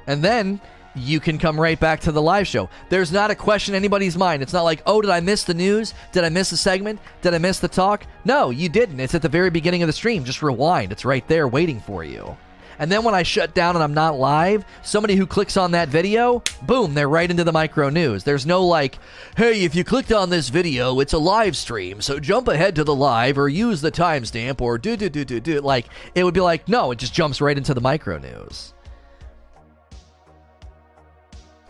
and 0.06 0.22
then 0.22 0.60
you 0.94 1.20
can 1.20 1.38
come 1.38 1.60
right 1.60 1.78
back 1.78 2.00
to 2.00 2.12
the 2.12 2.22
live 2.22 2.46
show. 2.46 2.68
There's 2.88 3.12
not 3.12 3.30
a 3.30 3.34
question 3.34 3.74
in 3.74 3.78
anybody's 3.78 4.16
mind. 4.16 4.42
It's 4.42 4.52
not 4.52 4.64
like, 4.64 4.82
oh, 4.86 5.00
did 5.00 5.10
I 5.10 5.20
miss 5.20 5.44
the 5.44 5.54
news? 5.54 5.94
Did 6.12 6.24
I 6.24 6.28
miss 6.28 6.50
the 6.50 6.56
segment? 6.56 7.00
Did 7.22 7.32
I 7.34 7.38
miss 7.38 7.60
the 7.60 7.68
talk? 7.68 8.04
No, 8.24 8.50
you 8.50 8.68
didn't. 8.68 8.98
It's 8.98 9.14
at 9.14 9.22
the 9.22 9.28
very 9.28 9.50
beginning 9.50 9.82
of 9.82 9.86
the 9.86 9.92
stream. 9.92 10.24
Just 10.24 10.42
rewind. 10.42 10.90
It's 10.90 11.04
right 11.04 11.26
there 11.28 11.46
waiting 11.46 11.80
for 11.80 12.02
you. 12.02 12.36
And 12.80 12.90
then 12.90 13.04
when 13.04 13.14
I 13.14 13.22
shut 13.22 13.54
down 13.54 13.76
and 13.76 13.82
I'm 13.84 13.92
not 13.92 14.18
live, 14.18 14.64
somebody 14.82 15.14
who 15.14 15.26
clicks 15.26 15.58
on 15.58 15.72
that 15.72 15.90
video, 15.90 16.42
boom, 16.62 16.94
they're 16.94 17.10
right 17.10 17.30
into 17.30 17.44
the 17.44 17.52
micro 17.52 17.90
news. 17.90 18.24
There's 18.24 18.46
no 18.46 18.64
like, 18.64 18.98
hey, 19.36 19.64
if 19.64 19.74
you 19.74 19.84
clicked 19.84 20.12
on 20.12 20.30
this 20.30 20.48
video, 20.48 20.98
it's 21.00 21.12
a 21.12 21.18
live 21.18 21.58
stream, 21.58 22.00
so 22.00 22.18
jump 22.18 22.48
ahead 22.48 22.74
to 22.76 22.84
the 22.84 22.94
live 22.94 23.36
or 23.36 23.50
use 23.50 23.82
the 23.82 23.92
timestamp 23.92 24.62
or 24.62 24.78
do 24.78 24.96
do 24.96 25.10
do 25.10 25.26
do 25.26 25.40
do. 25.40 25.60
Like 25.60 25.88
it 26.14 26.24
would 26.24 26.32
be 26.32 26.40
like, 26.40 26.68
no, 26.70 26.90
it 26.90 26.98
just 26.98 27.12
jumps 27.12 27.42
right 27.42 27.56
into 27.56 27.74
the 27.74 27.82
micro 27.82 28.16
news. 28.16 28.72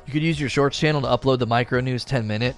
You 0.07 0.13
could 0.13 0.23
use 0.23 0.39
your 0.39 0.49
shorts 0.49 0.79
channel 0.79 1.03
to 1.03 1.09
upload 1.09 1.41
the 1.41 1.47
micro 1.47 1.81
news 1.81 2.05
10 2.05 2.25
minute. 2.25 2.55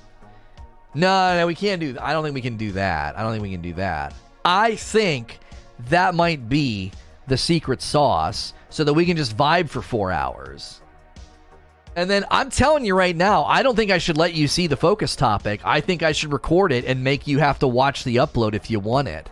No, 0.94 1.38
no, 1.38 1.46
we 1.46 1.54
can't 1.54 1.80
do. 1.80 1.96
I 1.98 2.12
don't 2.12 2.22
think 2.22 2.34
we 2.34 2.42
can 2.42 2.58
do 2.58 2.72
that. 2.72 3.18
I 3.18 3.22
don't 3.22 3.32
think 3.32 3.42
we 3.42 3.50
can 3.50 3.62
do 3.62 3.72
that. 3.74 4.12
I 4.44 4.76
think 4.76 5.38
that 5.88 6.14
might 6.14 6.50
be 6.50 6.92
the 7.32 7.38
secret 7.38 7.80
sauce 7.80 8.52
so 8.68 8.84
that 8.84 8.92
we 8.92 9.06
can 9.06 9.16
just 9.16 9.34
vibe 9.34 9.70
for 9.70 9.80
four 9.80 10.12
hours. 10.12 10.82
And 11.96 12.10
then 12.10 12.26
I'm 12.30 12.50
telling 12.50 12.84
you 12.84 12.94
right 12.94 13.16
now, 13.16 13.44
I 13.44 13.62
don't 13.62 13.74
think 13.74 13.90
I 13.90 13.96
should 13.96 14.18
let 14.18 14.34
you 14.34 14.46
see 14.46 14.66
the 14.66 14.76
focus 14.76 15.16
topic. 15.16 15.62
I 15.64 15.80
think 15.80 16.02
I 16.02 16.12
should 16.12 16.30
record 16.30 16.72
it 16.72 16.84
and 16.84 17.02
make 17.02 17.26
you 17.26 17.38
have 17.38 17.58
to 17.60 17.66
watch 17.66 18.04
the 18.04 18.16
upload 18.16 18.52
if 18.52 18.70
you 18.70 18.80
want 18.80 19.08
it. 19.08 19.30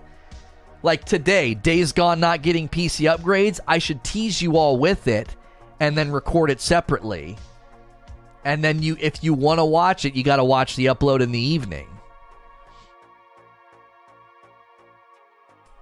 Like 0.83 1.05
today, 1.05 1.53
Days 1.53 1.93
Gone 1.93 2.21
not 2.21 2.41
getting 2.41 2.71
PC 2.71 3.15
upgrades, 3.15 3.61
I 3.69 3.77
should 3.77 4.03
tease 4.03 4.41
you 4.41 4.57
all 4.57 4.79
with 4.79 5.07
it 5.07 5.37
and 5.79 5.95
then 5.95 6.11
record 6.11 6.51
it 6.51 6.63
separately. 6.63 7.37
And 8.47 8.65
then 8.65 8.83
you 8.83 8.97
if 8.99 9.23
you 9.23 9.35
want 9.35 9.59
to 9.59 9.65
watch 9.67 10.07
it, 10.07 10.15
you 10.15 10.25
got 10.25 10.37
to 10.37 10.45
watch 10.45 10.75
the 10.75 10.87
upload 10.87 11.21
in 11.21 11.33
the 11.33 11.39
evening. 11.39 11.89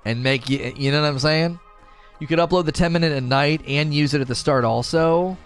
And 0.04 0.24
make 0.24 0.48
you 0.48 0.72
you 0.76 0.90
know 0.90 1.02
what 1.02 1.08
I'm 1.08 1.18
saying? 1.20 1.60
You 2.18 2.26
could 2.26 2.38
upload 2.38 2.64
the 2.64 2.72
10 2.72 2.92
minute 2.92 3.12
at 3.12 3.22
night 3.22 3.62
and 3.66 3.94
use 3.94 4.14
it 4.14 4.20
at 4.20 4.28
the 4.28 4.34
start 4.34 4.64
also. 4.64 5.36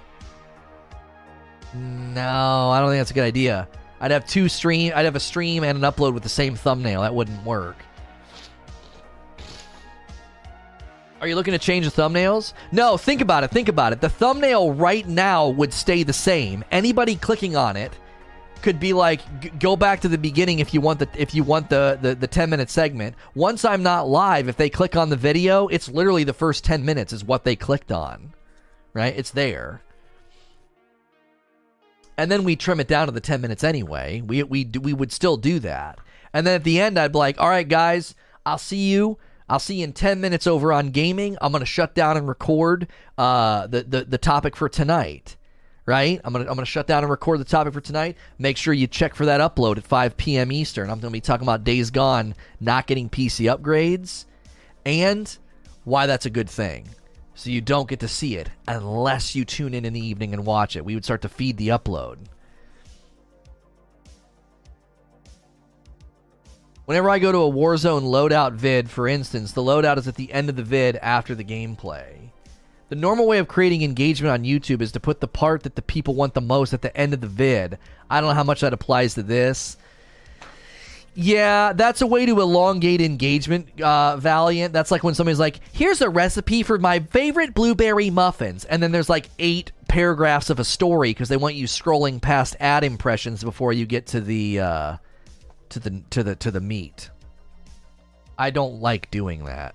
No, 1.75 2.71
I 2.71 2.81
don't 2.81 2.91
think 2.91 3.01
that's 3.01 3.11
a 3.11 3.15
good 3.15 3.25
idea. 3.25 3.69
I'd 4.01 4.11
have 4.11 4.27
two 4.27 4.49
stream 4.49 4.93
I'd 4.95 5.05
have 5.05 5.17
a 5.17 5.21
stream 5.21 5.65
and 5.65 5.83
an 5.83 5.91
upload 5.91 6.13
with 6.15 6.23
the 6.23 6.29
same 6.29 6.55
thumbnail. 6.55 7.03
That 7.03 7.15
wouldn't 7.15 7.45
work. 7.45 7.77
Are 11.21 11.29
you 11.29 11.37
looking 11.37 11.53
to 11.53 11.59
change 11.59 11.89
the 11.89 12.03
thumbnails? 12.03 12.53
No, 12.73 12.97
think 12.97 13.21
about 13.21 13.45
it. 13.45 13.53
Think 13.53 13.69
about 13.69 13.93
it. 13.93 14.01
The 14.01 14.09
thumbnail 14.09 14.73
right 14.73 15.07
now 15.07 15.49
would 15.51 15.73
stay 15.73 16.03
the 16.03 16.13
same. 16.13 16.65
Anybody 16.73 17.15
clicking 17.15 17.55
on 17.55 17.77
it 17.77 17.97
could 18.63 18.81
be 18.81 18.93
like 18.93 19.41
g- 19.41 19.51
go 19.59 19.77
back 19.77 20.01
to 20.01 20.09
the 20.09 20.19
beginning 20.19 20.59
if 20.59 20.73
you 20.73 20.81
want 20.81 20.99
the 20.99 21.09
if 21.17 21.35
you 21.35 21.43
want 21.43 21.69
the, 21.69 21.99
the 22.01 22.15
the 22.15 22.27
10 22.27 22.51
minute 22.51 22.71
segment 22.71 23.15
once 23.35 23.65
i'm 23.65 23.83
not 23.83 24.09
live 24.09 24.49
if 24.49 24.57
they 24.57 24.71
click 24.71 24.97
on 24.97 25.09
the 25.09 25.17
video 25.17 25.69
it's 25.69 25.89
literally 25.89 26.25
the 26.25 26.33
first 26.33 26.65
10 26.65 26.85
minutes 26.85 27.13
is 27.13 27.25
what 27.25 27.45
they 27.45 27.57
clicked 27.57 27.93
on 27.93 28.33
right 28.95 29.15
it's 29.17 29.31
there 29.31 29.83
and 32.17 32.31
then 32.31 32.45
we 32.45 32.57
trim 32.57 32.81
it 32.81 32.89
down 32.89 33.07
to 33.07 33.13
the 33.13 33.21
10 33.21 33.41
minutes 33.41 33.65
anyway. 33.65 34.21
We 34.21 34.43
we 34.43 34.71
we 34.81 34.93
would 34.93 35.11
still 35.11 35.39
do 35.39 35.59
that. 35.61 35.99
And 36.35 36.47
then 36.47 36.57
at 36.57 36.63
the 36.63 36.79
end 36.79 36.99
I'd 36.99 37.11
be 37.11 37.19
like, 37.19 37.41
"All 37.41 37.49
right, 37.49 37.67
guys, 37.67 38.15
I'll 38.45 38.59
see 38.59 38.91
you 38.91 39.17
I'll 39.53 39.59
see 39.59 39.77
you 39.77 39.85
in 39.85 39.93
10 39.93 40.21
minutes 40.21 40.47
over 40.47 40.73
on 40.73 40.91
gaming. 40.93 41.37
I'm 41.43 41.53
going 41.53 41.61
to 41.61 41.67
shut 41.67 41.95
down 41.95 42.17
and 42.17 42.27
record 42.27 42.89
uh, 43.19 43.67
the, 43.67 43.83
the, 43.83 44.05
the 44.05 44.17
topic 44.17 44.57
for 44.57 44.67
tonight, 44.69 45.37
right? 45.87 46.21
I'm 46.25 46.33
to 46.33 46.41
I'm 46.41 46.47
gonna 46.47 46.65
shut 46.65 46.87
down 46.87 47.03
and 47.03 47.11
record 47.11 47.41
the 47.41 47.45
topic 47.45 47.73
for 47.73 47.81
tonight. 47.81 48.17
Make 48.39 48.57
sure 48.57 48.75
you 48.75 48.87
check 48.87 49.15
for 49.15 49.27
that 49.27 49.41
upload 49.41 49.79
at 49.79 49.85
5 49.85 50.17
p.m. 50.17 50.53
Eastern. 50.53 50.91
I'm 50.91 51.01
to 51.01 51.11
be 51.11 51.21
talking 51.21 51.45
about 51.45 51.65
Days 51.65 51.91
Gone 51.91 52.35
not 52.61 52.87
getting 52.87 53.09
PC 53.09 53.55
upgrades 53.55 54.25
and 54.85 55.37
why 55.85 56.07
that's 56.07 56.27
a 56.27 56.31
good 56.31 56.49
thing. 56.49 56.89
So 57.35 57.51
you 57.51 57.61
don't 57.61 57.89
get 57.89 58.01
to 58.01 58.09
see 58.09 58.37
it 58.37 58.51
unless 58.69 59.35
you 59.35 59.45
tune 59.45 59.75
in 59.75 59.85
in 59.85 59.93
the 59.93 60.05
evening 60.05 60.35
and 60.35 60.45
watch 60.45 60.77
it. 60.77 60.85
We 60.85 60.95
would 60.95 61.05
start 61.05 61.23
to 61.23 61.29
feed 61.29 61.57
the 61.57 61.69
upload. 61.69 62.19
Whenever 66.85 67.09
I 67.09 67.21
go 67.21 67.33
to 67.33 67.39
a 67.39 67.51
Warzone 67.51 68.03
loadout 68.03 68.55
vid, 68.55 68.91
for 68.91 69.09
instance, 69.09 69.53
the 69.53 69.63
loadout 69.63 69.99
is 69.99 70.09
at 70.09 70.17
the 70.17 70.33
end 70.33 70.51
of 70.51 70.57
the 70.57 70.63
vid 70.63 70.97
after 70.97 71.35
the 71.35 71.45
gameplay. 71.45 72.32
The 72.93 72.97
normal 72.97 73.27
way 73.27 73.39
of 73.39 73.49
creating 73.49 73.81
engagement 73.81 74.35
on 74.35 74.45
YouTube 74.45 74.83
is 74.83 74.93
to 74.93 75.01
put 75.01 75.21
the 75.21 75.27
part 75.27 75.63
that 75.63 75.77
the 75.77 75.81
people 75.81 76.15
want 76.15 76.35
the 76.35 76.43
most 76.43 76.75
at 76.75 76.83
the 76.83 76.95
end 76.95 77.15
of 77.15 77.23
the 77.23 77.27
vid. 77.27 77.79
I 78.11 78.21
don't 78.21 78.29
know 78.29 78.35
how 78.35 78.45
much 78.45 78.61
that 78.61 78.75
applies 78.75 79.15
to 79.15 79.23
this. 79.23 79.79
Yeah, 81.15 81.73
that's 81.73 82.03
a 82.03 82.07
way 82.07 82.27
to 82.27 82.39
elongate 82.39 83.01
engagement, 83.01 83.81
uh, 83.81 84.19
Valiant. 84.19 84.75
That's 84.75 84.91
like 84.91 85.03
when 85.03 85.15
somebody's 85.15 85.39
like, 85.39 85.61
here's 85.73 86.03
a 86.03 86.11
recipe 86.11 86.63
for 86.63 86.77
my 86.77 86.99
favorite 87.01 87.55
blueberry 87.55 88.11
muffins. 88.11 88.67
And 88.67 88.83
then 88.83 88.93
there's 88.93 89.09
like 89.09 89.31
eight 89.39 89.73
paragraphs 89.89 90.51
of 90.51 90.61
a 90.61 90.65
story 90.65 91.13
because 91.13 91.31
they 91.31 91.39
want 91.39 91.55
you 91.55 91.65
scrolling 91.65 92.21
past 92.21 92.57
ad 92.61 92.85
impressions 92.85 93.43
before 93.43 93.73
you 93.73 93.87
get 93.87 94.09
to 94.09 94.21
the. 94.21 94.61
Uh, 94.61 94.97
to 95.71 95.81
the 95.81 96.03
to 96.11 96.23
the 96.23 96.37
to 96.37 96.51
the 96.51 96.61
meat. 96.61 97.09
I 98.39 98.51
don't 98.51 98.83
like 98.83 99.11
doing 99.11 99.47
that. 99.47 99.75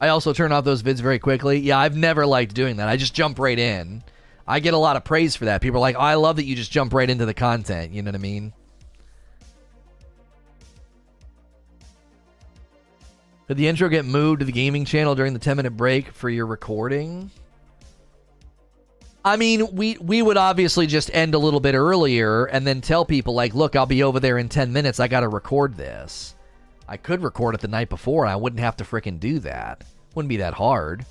I 0.00 0.08
also 0.08 0.32
turn 0.32 0.52
off 0.52 0.64
those 0.64 0.82
vids 0.82 1.00
very 1.00 1.18
quickly. 1.18 1.58
Yeah, 1.58 1.78
I've 1.78 1.96
never 1.96 2.26
liked 2.26 2.54
doing 2.54 2.76
that. 2.76 2.88
I 2.88 2.96
just 2.96 3.14
jump 3.14 3.38
right 3.38 3.58
in. 3.58 4.02
I 4.46 4.60
get 4.60 4.74
a 4.74 4.78
lot 4.78 4.96
of 4.96 5.04
praise 5.04 5.34
for 5.34 5.46
that. 5.46 5.60
People 5.60 5.78
are 5.78 5.80
like, 5.80 5.96
oh, 5.96 6.00
"I 6.00 6.14
love 6.14 6.36
that 6.36 6.44
you 6.44 6.54
just 6.54 6.70
jump 6.70 6.92
right 6.92 7.08
into 7.08 7.26
the 7.26 7.34
content." 7.34 7.92
You 7.92 8.02
know 8.02 8.10
what 8.10 8.16
I 8.16 8.18
mean? 8.18 8.52
Did 13.48 13.56
the 13.56 13.68
intro 13.68 13.88
get 13.88 14.04
moved 14.04 14.40
to 14.40 14.44
the 14.44 14.52
gaming 14.52 14.84
channel 14.84 15.14
during 15.14 15.32
the 15.32 15.38
10 15.38 15.56
minute 15.56 15.76
break 15.76 16.12
for 16.12 16.28
your 16.28 16.46
recording? 16.46 17.30
I 19.24 19.36
mean, 19.36 19.74
we 19.74 19.98
we 19.98 20.22
would 20.22 20.36
obviously 20.36 20.86
just 20.86 21.10
end 21.12 21.34
a 21.34 21.38
little 21.38 21.58
bit 21.58 21.74
earlier 21.74 22.44
and 22.44 22.64
then 22.64 22.80
tell 22.80 23.04
people 23.04 23.34
like, 23.34 23.54
"Look, 23.54 23.74
I'll 23.74 23.86
be 23.86 24.04
over 24.04 24.20
there 24.20 24.38
in 24.38 24.48
10 24.48 24.72
minutes. 24.72 25.00
I 25.00 25.08
got 25.08 25.20
to 25.20 25.28
record 25.28 25.76
this." 25.76 26.35
I 26.88 26.96
could 26.96 27.22
record 27.22 27.54
it 27.54 27.60
the 27.60 27.68
night 27.68 27.88
before 27.88 28.24
and 28.24 28.32
I 28.32 28.36
wouldn't 28.36 28.60
have 28.60 28.76
to 28.76 28.84
freaking 28.84 29.18
do 29.18 29.38
that. 29.40 29.84
Wouldn't 30.14 30.28
be 30.28 30.38
that 30.38 30.54
hard. 30.54 31.04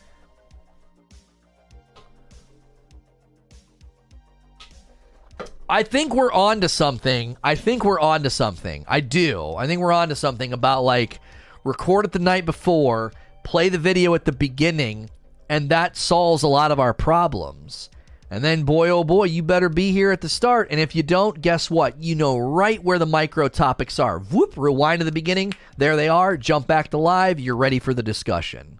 I 5.67 5.83
think 5.83 6.13
we're 6.13 6.31
on 6.31 6.61
to 6.61 6.69
something. 6.69 7.37
I 7.43 7.55
think 7.55 7.83
we're 7.83 7.99
on 7.99 8.23
to 8.23 8.29
something. 8.29 8.85
I 8.87 8.99
do. 8.99 9.55
I 9.55 9.65
think 9.65 9.81
we're 9.81 9.91
on 9.91 10.09
to 10.09 10.15
something 10.15 10.53
about 10.53 10.83
like 10.83 11.19
record 11.63 12.05
it 12.05 12.11
the 12.11 12.19
night 12.19 12.45
before, 12.45 13.11
play 13.43 13.69
the 13.69 13.79
video 13.79 14.13
at 14.13 14.25
the 14.25 14.31
beginning, 14.31 15.09
and 15.49 15.69
that 15.69 15.97
solves 15.97 16.43
a 16.43 16.47
lot 16.47 16.71
of 16.71 16.79
our 16.79 16.93
problems. 16.93 17.89
And 18.31 18.43
then, 18.43 18.63
boy, 18.63 18.89
oh 18.89 19.03
boy, 19.03 19.25
you 19.25 19.43
better 19.43 19.69
be 19.69 19.91
here 19.91 20.11
at 20.11 20.21
the 20.21 20.29
start. 20.29 20.69
And 20.71 20.79
if 20.79 20.95
you 20.95 21.03
don't, 21.03 21.41
guess 21.41 21.69
what? 21.69 22.01
You 22.01 22.15
know 22.15 22.37
right 22.37 22.83
where 22.83 22.97
the 22.97 23.05
micro 23.05 23.47
topics 23.47 23.99
are. 23.99 24.19
Whoop, 24.19 24.55
rewind 24.57 24.99
to 24.99 25.05
the 25.05 25.11
beginning. 25.11 25.53
There 25.77 25.95
they 25.95 26.09
are. 26.09 26.35
Jump 26.35 26.65
back 26.65 26.89
to 26.89 26.97
live. 26.97 27.39
You're 27.39 27.55
ready 27.55 27.77
for 27.77 27.93
the 27.93 28.01
discussion. 28.01 28.79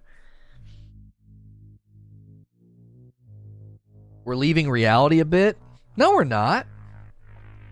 We're 4.24 4.36
leaving 4.36 4.70
reality 4.70 5.20
a 5.20 5.26
bit? 5.26 5.58
No, 5.96 6.14
we're 6.14 6.24
not. 6.24 6.66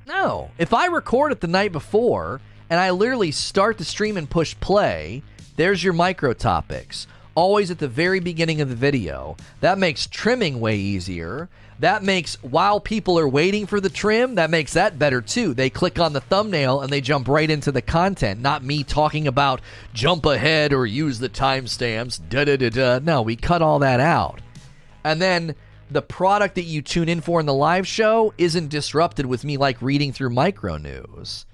No. 0.05 0.51
If 0.59 0.73
I 0.73 0.85
record 0.85 1.31
it 1.31 1.41
the 1.41 1.47
night 1.47 1.71
before 1.71 2.39
and 2.69 2.79
I 2.79 2.91
literally 2.91 3.31
start 3.31 3.79
the 3.79 3.85
stream 3.85 4.17
and 4.17 4.29
push 4.29 4.55
play, 4.59 5.23
there's 5.55 5.83
your 5.83 5.93
micro 5.93 6.33
topics 6.33 7.07
always 7.35 7.71
at 7.71 7.79
the 7.79 7.87
very 7.87 8.19
beginning 8.19 8.61
of 8.61 8.69
the 8.69 8.75
video. 8.75 9.35
That 9.61 9.77
makes 9.77 10.07
trimming 10.07 10.59
way 10.59 10.77
easier. 10.77 11.49
That 11.83 12.01
makes, 12.01 12.41
while 12.41 12.79
people 12.79 13.19
are 13.19 13.27
waiting 13.27 13.65
for 13.65 13.81
the 13.81 13.89
trim, 13.89 14.35
that 14.35 14.49
makes 14.49 14.71
that 14.71 14.97
better 14.97 15.21
too. 15.21 15.53
They 15.53 15.69
click 15.69 15.99
on 15.99 16.13
the 16.13 16.21
thumbnail 16.21 16.79
and 16.79 16.89
they 16.89 17.01
jump 17.01 17.27
right 17.27 17.51
into 17.51 17.73
the 17.73 17.81
content, 17.81 18.39
not 18.39 18.63
me 18.63 18.85
talking 18.85 19.27
about 19.27 19.59
jump 19.93 20.25
ahead 20.25 20.71
or 20.71 20.85
use 20.85 21.19
the 21.19 21.27
timestamps, 21.27 22.21
da 22.29 22.45
da 22.45 22.55
da 22.55 22.69
da. 22.69 22.99
No, 22.99 23.21
we 23.21 23.35
cut 23.35 23.61
all 23.61 23.79
that 23.79 23.99
out. 23.99 24.39
And 25.03 25.21
then 25.21 25.55
the 25.91 26.01
product 26.01 26.55
that 26.55 26.63
you 26.63 26.81
tune 26.81 27.09
in 27.09 27.19
for 27.19 27.41
in 27.41 27.45
the 27.45 27.53
live 27.53 27.85
show 27.85 28.33
isn't 28.37 28.69
disrupted 28.69 29.25
with 29.25 29.43
me 29.43 29.57
like 29.57 29.81
reading 29.81 30.13
through 30.13 30.29
micro 30.29 30.77
news. 30.77 31.45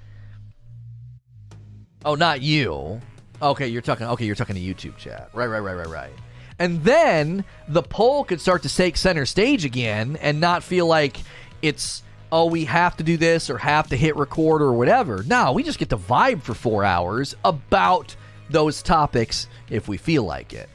Oh, 2.06 2.14
not 2.14 2.43
you. 2.43 3.01
Okay, 3.41 3.67
you're 3.67 3.82
talking. 3.82 4.06
Okay, 4.06 4.25
you're 4.25 4.35
talking 4.35 4.56
to 4.58 4.61
YouTube 4.61 4.95
chat. 4.98 5.32
Right, 5.33 5.48
right, 5.48 5.59
right, 5.59 5.75
right, 5.75 5.88
right. 5.88 6.14
And 6.60 6.84
then 6.84 7.46
the 7.68 7.82
poll 7.82 8.26
could 8.26 8.42
start 8.42 8.64
to 8.64 8.76
take 8.76 8.98
center 8.98 9.26
stage 9.26 9.64
again, 9.66 10.18
and 10.22 10.40
not 10.40 10.62
feel 10.62 10.86
like 10.86 11.18
it's 11.62 12.04
oh 12.32 12.46
we 12.46 12.66
have 12.66 12.96
to 12.98 13.04
do 13.04 13.18
this 13.18 13.50
or 13.50 13.58
have 13.58 13.88
to 13.90 13.96
hit 13.96 14.16
record 14.16 14.62
or 14.62 14.74
whatever. 14.74 15.24
No, 15.24 15.54
we 15.54 15.64
just 15.64 15.80
get 15.80 15.90
to 15.90 15.98
vibe 15.98 16.44
for 16.44 16.54
four 16.54 16.84
hours 16.84 17.36
about 17.44 18.16
those 18.50 18.82
topics 18.82 19.48
if 19.70 19.88
we 19.88 19.98
feel 19.98 20.24
like 20.24 20.54
it. 20.54 20.70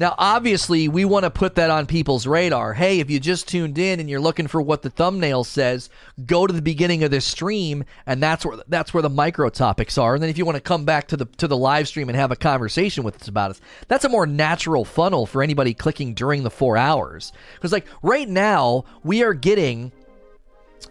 Now, 0.00 0.16
obviously, 0.18 0.88
we 0.88 1.04
want 1.04 1.22
to 1.22 1.30
put 1.30 1.54
that 1.54 1.70
on 1.70 1.86
people's 1.86 2.26
radar. 2.26 2.74
Hey, 2.74 2.98
if 2.98 3.08
you 3.10 3.20
just 3.20 3.46
tuned 3.46 3.78
in 3.78 4.00
and 4.00 4.10
you're 4.10 4.20
looking 4.20 4.48
for 4.48 4.60
what 4.60 4.82
the 4.82 4.90
thumbnail 4.90 5.44
says, 5.44 5.88
go 6.26 6.48
to 6.48 6.52
the 6.52 6.60
beginning 6.60 7.04
of 7.04 7.12
this 7.12 7.24
stream, 7.24 7.84
and 8.04 8.20
that's 8.20 8.44
where 8.44 8.58
that's 8.66 8.92
where 8.92 9.02
the 9.02 9.10
micro 9.10 9.50
topics 9.50 9.96
are. 9.96 10.14
And 10.14 10.22
then 10.22 10.30
if 10.30 10.36
you 10.36 10.44
want 10.44 10.56
to 10.56 10.60
come 10.60 10.84
back 10.84 11.06
to 11.08 11.16
the 11.16 11.26
to 11.26 11.46
the 11.46 11.56
live 11.56 11.86
stream 11.86 12.08
and 12.08 12.16
have 12.16 12.32
a 12.32 12.36
conversation 12.36 13.04
with 13.04 13.22
us 13.22 13.28
about 13.28 13.52
it, 13.52 13.60
that's 13.86 14.04
a 14.04 14.08
more 14.08 14.26
natural 14.26 14.84
funnel 14.84 15.26
for 15.26 15.44
anybody 15.44 15.74
clicking 15.74 16.12
during 16.12 16.42
the 16.42 16.50
four 16.50 16.76
hours. 16.76 17.32
Because 17.54 17.70
like 17.70 17.86
right 18.02 18.28
now, 18.28 18.84
we 19.04 19.22
are 19.22 19.34
getting 19.34 19.92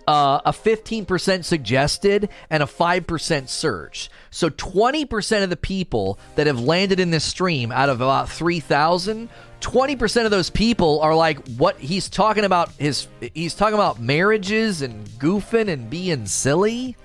uh, 0.08 0.42
a 0.46 0.52
15% 0.52 1.44
suggested 1.44 2.30
and 2.50 2.64
a 2.64 2.66
5% 2.66 3.50
search. 3.50 4.10
So 4.32 4.50
20% 4.50 5.44
of 5.44 5.50
the 5.50 5.58
people 5.58 6.20
that 6.36 6.48
have 6.48 6.60
landed 6.60 7.00
in 7.00 7.12
this 7.12 7.24
stream 7.24 7.72
out 7.72 7.90
of 7.90 8.02
about 8.02 8.30
3,000, 8.30 9.30
20% 9.62 10.26
of 10.26 10.32
those 10.32 10.50
people 10.50 11.00
are 11.02 11.16
like 11.16 11.46
what 11.56 11.80
he's 11.80 12.10
talking 12.10 12.44
about 12.44 12.70
his 12.74 13.08
he's 13.34 13.56
talking 13.56 13.76
about 13.76 14.00
marriages 14.00 14.82
and 14.82 15.08
goofing 15.12 15.70
and 15.70 15.90
being 15.90 16.26
silly. 16.26 16.98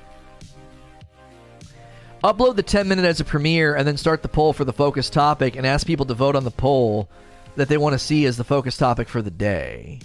Upload 2.25 2.57
the 2.57 2.65
10 2.65 2.89
minute 2.89 3.05
as 3.05 3.20
a 3.20 3.25
premiere 3.25 3.76
and 3.76 3.86
then 3.86 3.97
start 3.97 4.23
the 4.23 4.28
poll 4.28 4.52
for 4.52 4.65
the 4.65 4.73
focus 4.73 5.08
topic 5.08 5.55
and 5.55 5.65
ask 5.65 5.86
people 5.86 6.07
to 6.07 6.15
vote 6.15 6.34
on 6.34 6.42
the 6.42 6.50
poll 6.50 7.08
that 7.55 7.68
they 7.68 7.78
want 7.78 7.92
to 7.92 7.99
see 7.99 8.26
as 8.26 8.36
the 8.36 8.44
focus 8.44 8.76
topic 8.76 9.08
for 9.08 9.23
the 9.23 9.31
day. 9.31 10.00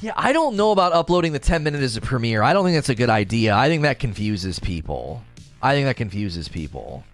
Yeah, 0.00 0.12
I 0.16 0.32
don't 0.32 0.56
know 0.56 0.72
about 0.72 0.92
uploading 0.92 1.32
the 1.32 1.38
10 1.38 1.62
minute 1.62 1.82
as 1.82 1.96
a 1.96 2.00
premiere. 2.00 2.42
I 2.42 2.52
don't 2.52 2.64
think 2.64 2.76
that's 2.76 2.88
a 2.88 2.94
good 2.94 3.10
idea. 3.10 3.54
I 3.54 3.68
think 3.68 3.82
that 3.82 3.98
confuses 3.98 4.58
people. 4.58 5.22
I 5.62 5.74
think 5.74 5.86
that 5.86 5.96
confuses 5.96 6.48
people. 6.48 7.04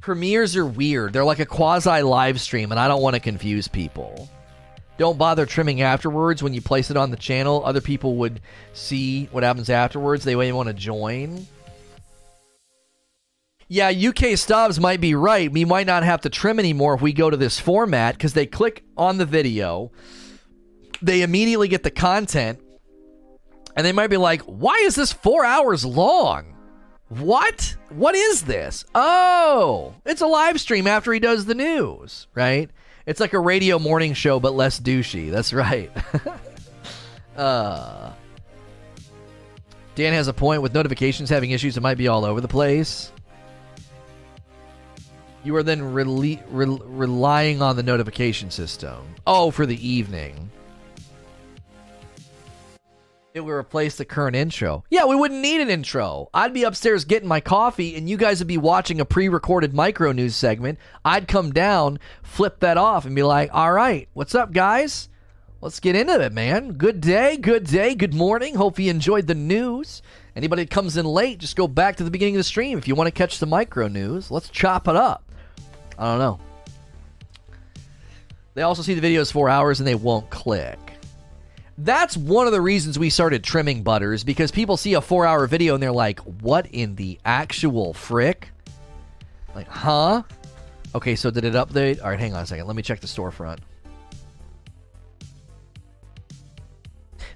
Premieres 0.00 0.56
are 0.56 0.66
weird. 0.66 1.12
They're 1.12 1.24
like 1.24 1.38
a 1.38 1.46
quasi 1.46 2.02
live 2.02 2.40
stream, 2.40 2.72
and 2.72 2.78
I 2.78 2.88
don't 2.88 3.00
want 3.00 3.14
to 3.14 3.20
confuse 3.20 3.68
people. 3.68 4.28
Don't 4.98 5.16
bother 5.16 5.46
trimming 5.46 5.80
afterwards 5.80 6.42
when 6.42 6.52
you 6.54 6.60
place 6.60 6.90
it 6.90 6.96
on 6.96 7.10
the 7.10 7.16
channel. 7.16 7.62
Other 7.64 7.80
people 7.80 8.16
would 8.16 8.40
see 8.74 9.26
what 9.26 9.42
happens 9.42 9.70
afterwards. 9.70 10.24
They 10.24 10.36
may 10.36 10.52
want 10.52 10.68
to 10.68 10.74
join. 10.74 11.46
Yeah, 13.68 13.90
UK 13.90 14.36
Stubbs 14.36 14.78
might 14.78 15.00
be 15.00 15.14
right. 15.14 15.50
We 15.50 15.64
might 15.64 15.86
not 15.86 16.02
have 16.02 16.20
to 16.22 16.28
trim 16.28 16.58
anymore 16.58 16.94
if 16.94 17.00
we 17.00 17.12
go 17.12 17.30
to 17.30 17.36
this 17.36 17.58
format 17.58 18.14
because 18.14 18.34
they 18.34 18.46
click 18.46 18.84
on 18.96 19.18
the 19.18 19.24
video 19.24 19.90
they 21.04 21.22
immediately 21.22 21.68
get 21.68 21.82
the 21.82 21.90
content 21.90 22.60
and 23.76 23.84
they 23.84 23.92
might 23.92 24.08
be 24.08 24.16
like, 24.16 24.42
why 24.42 24.76
is 24.84 24.94
this 24.94 25.12
four 25.12 25.44
hours 25.44 25.84
long? 25.84 26.56
What? 27.08 27.76
What 27.90 28.14
is 28.14 28.42
this? 28.42 28.84
Oh, 28.94 29.94
it's 30.06 30.22
a 30.22 30.26
live 30.26 30.60
stream 30.60 30.86
after 30.86 31.12
he 31.12 31.20
does 31.20 31.44
the 31.44 31.54
news, 31.54 32.26
right? 32.34 32.70
It's 33.06 33.20
like 33.20 33.34
a 33.34 33.38
radio 33.38 33.78
morning 33.78 34.14
show, 34.14 34.40
but 34.40 34.54
less 34.54 34.80
douchey. 34.80 35.30
That's 35.30 35.52
right. 35.52 35.92
uh, 37.36 38.12
Dan 39.94 40.12
has 40.14 40.28
a 40.28 40.32
point 40.32 40.62
with 40.62 40.72
notifications 40.72 41.28
having 41.28 41.50
issues. 41.50 41.76
It 41.76 41.82
might 41.82 41.98
be 41.98 42.08
all 42.08 42.24
over 42.24 42.40
the 42.40 42.48
place. 42.48 43.12
You 45.44 45.54
are 45.56 45.62
then 45.62 45.80
rele- 45.80 46.42
re- 46.48 46.80
relying 46.82 47.60
on 47.60 47.76
the 47.76 47.82
notification 47.82 48.50
system. 48.50 49.14
Oh, 49.26 49.50
for 49.50 49.66
the 49.66 49.86
evening. 49.86 50.50
It 53.34 53.44
would 53.44 53.50
replace 53.50 53.96
the 53.96 54.04
current 54.04 54.36
intro. 54.36 54.84
Yeah, 54.90 55.06
we 55.06 55.16
wouldn't 55.16 55.40
need 55.40 55.60
an 55.60 55.68
intro. 55.68 56.30
I'd 56.32 56.54
be 56.54 56.62
upstairs 56.62 57.04
getting 57.04 57.28
my 57.28 57.40
coffee, 57.40 57.96
and 57.96 58.08
you 58.08 58.16
guys 58.16 58.38
would 58.38 58.46
be 58.46 58.58
watching 58.58 59.00
a 59.00 59.04
pre 59.04 59.28
recorded 59.28 59.74
micro 59.74 60.12
news 60.12 60.36
segment. 60.36 60.78
I'd 61.04 61.26
come 61.26 61.52
down, 61.52 61.98
flip 62.22 62.60
that 62.60 62.78
off, 62.78 63.06
and 63.06 63.16
be 63.16 63.24
like, 63.24 63.50
all 63.52 63.72
right, 63.72 64.08
what's 64.12 64.36
up, 64.36 64.52
guys? 64.52 65.08
Let's 65.60 65.80
get 65.80 65.96
into 65.96 66.20
it, 66.20 66.32
man. 66.32 66.74
Good 66.74 67.00
day, 67.00 67.36
good 67.36 67.64
day, 67.66 67.96
good 67.96 68.14
morning. 68.14 68.54
Hope 68.54 68.78
you 68.78 68.88
enjoyed 68.88 69.26
the 69.26 69.34
news. 69.34 70.00
Anybody 70.36 70.62
that 70.62 70.70
comes 70.70 70.96
in 70.96 71.04
late, 71.04 71.38
just 71.38 71.56
go 71.56 71.66
back 71.66 71.96
to 71.96 72.04
the 72.04 72.12
beginning 72.12 72.36
of 72.36 72.38
the 72.38 72.44
stream. 72.44 72.78
If 72.78 72.86
you 72.86 72.94
want 72.94 73.08
to 73.08 73.12
catch 73.12 73.40
the 73.40 73.46
micro 73.46 73.88
news, 73.88 74.30
let's 74.30 74.48
chop 74.48 74.86
it 74.86 74.94
up. 74.94 75.24
I 75.98 76.04
don't 76.04 76.20
know. 76.20 76.38
They 78.54 78.62
also 78.62 78.82
see 78.82 78.94
the 78.94 79.04
videos 79.04 79.32
four 79.32 79.48
hours 79.48 79.80
and 79.80 79.88
they 79.88 79.96
won't 79.96 80.30
click. 80.30 80.83
That's 81.76 82.16
one 82.16 82.46
of 82.46 82.52
the 82.52 82.60
reasons 82.60 82.98
we 82.98 83.10
started 83.10 83.42
trimming 83.42 83.82
butters 83.82 84.22
because 84.22 84.52
people 84.52 84.76
see 84.76 84.94
a 84.94 85.00
four 85.00 85.26
hour 85.26 85.46
video 85.46 85.74
and 85.74 85.82
they're 85.82 85.90
like, 85.90 86.20
what 86.20 86.66
in 86.66 86.94
the 86.94 87.18
actual 87.24 87.92
frick? 87.92 88.50
Like, 89.54 89.66
huh? 89.66 90.22
Okay, 90.94 91.16
so 91.16 91.30
did 91.30 91.44
it 91.44 91.54
update? 91.54 92.00
All 92.02 92.10
right, 92.10 92.18
hang 92.18 92.34
on 92.34 92.42
a 92.42 92.46
second. 92.46 92.66
Let 92.66 92.76
me 92.76 92.82
check 92.82 93.00
the 93.00 93.08
storefront. 93.08 93.58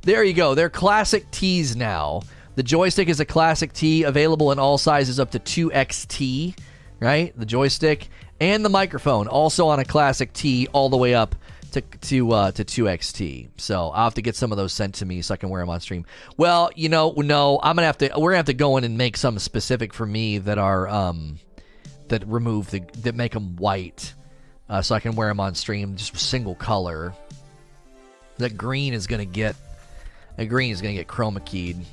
There 0.03 0.23
you 0.23 0.33
go. 0.33 0.55
They're 0.55 0.71
classic 0.71 1.29
T's 1.33 1.75
now. 1.75 2.23
The 2.55 2.63
joystick 2.63 3.09
is 3.09 3.21
a 3.21 3.25
classic 3.25 3.73
T, 3.73 4.05
available 4.05 4.53
in 4.53 4.59
all 4.59 4.79
sizes 4.79 5.19
up 5.19 5.33
to 5.33 5.41
2XT, 5.41 6.57
right? 7.01 7.37
The 7.37 7.47
joystick 7.47 8.09
and 8.41 8.65
the 8.65 8.69
microphone 8.69 9.27
also 9.27 9.67
on 9.67 9.81
a 9.81 9.85
classic 9.85 10.33
T 10.33 10.69
all 10.73 10.89
the 10.89 10.97
way 10.97 11.15
up 11.15 11.35
to 11.81 11.99
to 11.99 12.33
uh, 12.33 12.51
to 12.53 12.65
2xt. 12.65 13.49
So 13.57 13.91
I'll 13.91 14.05
have 14.05 14.15
to 14.15 14.23
get 14.23 14.37
some 14.37 14.53
of 14.53 14.59
those 14.59 14.73
sent 14.73 14.97
to 14.97 15.07
me 15.07 15.23
so 15.23 15.35
I 15.35 15.37
can 15.37 15.49
wear 15.49 15.63
them 15.63 15.71
on 15.71 15.81
stream. 15.81 16.05
Well, 16.37 16.71
you 16.75 16.89
know, 16.89 17.13
no, 17.17 17.59
I'm 17.63 17.77
gonna 17.77 17.87
have 17.87 17.99
to. 17.99 18.11
We're 18.17 18.31
gonna 18.31 18.39
have 18.39 18.47
to 18.47 18.55
go 18.55 18.77
in 18.77 18.85
and 18.85 18.99
make 18.99 19.17
some 19.17 19.39
specific 19.39 19.93
for 19.93 20.07
me 20.07 20.39
that 20.39 20.59
are 20.59 20.89
um 20.89 21.39
that 22.09 22.27
remove 22.27 22.71
the 22.71 22.81
that 23.03 23.15
make 23.15 23.33
them 23.33 23.57
white, 23.57 24.15
uh, 24.69 24.83
so 24.83 24.95
I 24.95 25.01
can 25.01 25.15
wear 25.15 25.29
them 25.29 25.41
on 25.41 25.55
stream 25.55 25.97
just 25.97 26.17
single 26.19 26.55
color. 26.55 27.15
That 28.39 28.57
green 28.57 28.95
is 28.95 29.07
gonna 29.07 29.25
get. 29.25 29.57
That 30.37 30.47
green 30.47 30.73
is 30.73 30.81
gonna 30.81 30.95
get 30.95 31.09
chroma 31.09 31.45
keyed. 31.45 31.85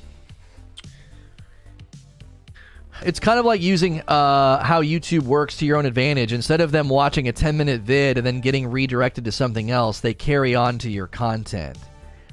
It's 3.04 3.20
kind 3.20 3.38
of 3.38 3.44
like 3.44 3.60
using 3.60 4.00
uh, 4.00 4.62
how 4.62 4.82
YouTube 4.82 5.22
works 5.22 5.58
to 5.58 5.66
your 5.66 5.76
own 5.76 5.86
advantage. 5.86 6.32
Instead 6.32 6.60
of 6.60 6.72
them 6.72 6.88
watching 6.88 7.28
a 7.28 7.32
10 7.32 7.56
minute 7.56 7.82
vid 7.82 8.16
and 8.18 8.26
then 8.26 8.40
getting 8.40 8.68
redirected 8.68 9.24
to 9.26 9.32
something 9.32 9.70
else, 9.70 10.00
they 10.00 10.14
carry 10.14 10.54
on 10.54 10.78
to 10.78 10.90
your 10.90 11.06
content. 11.06 11.76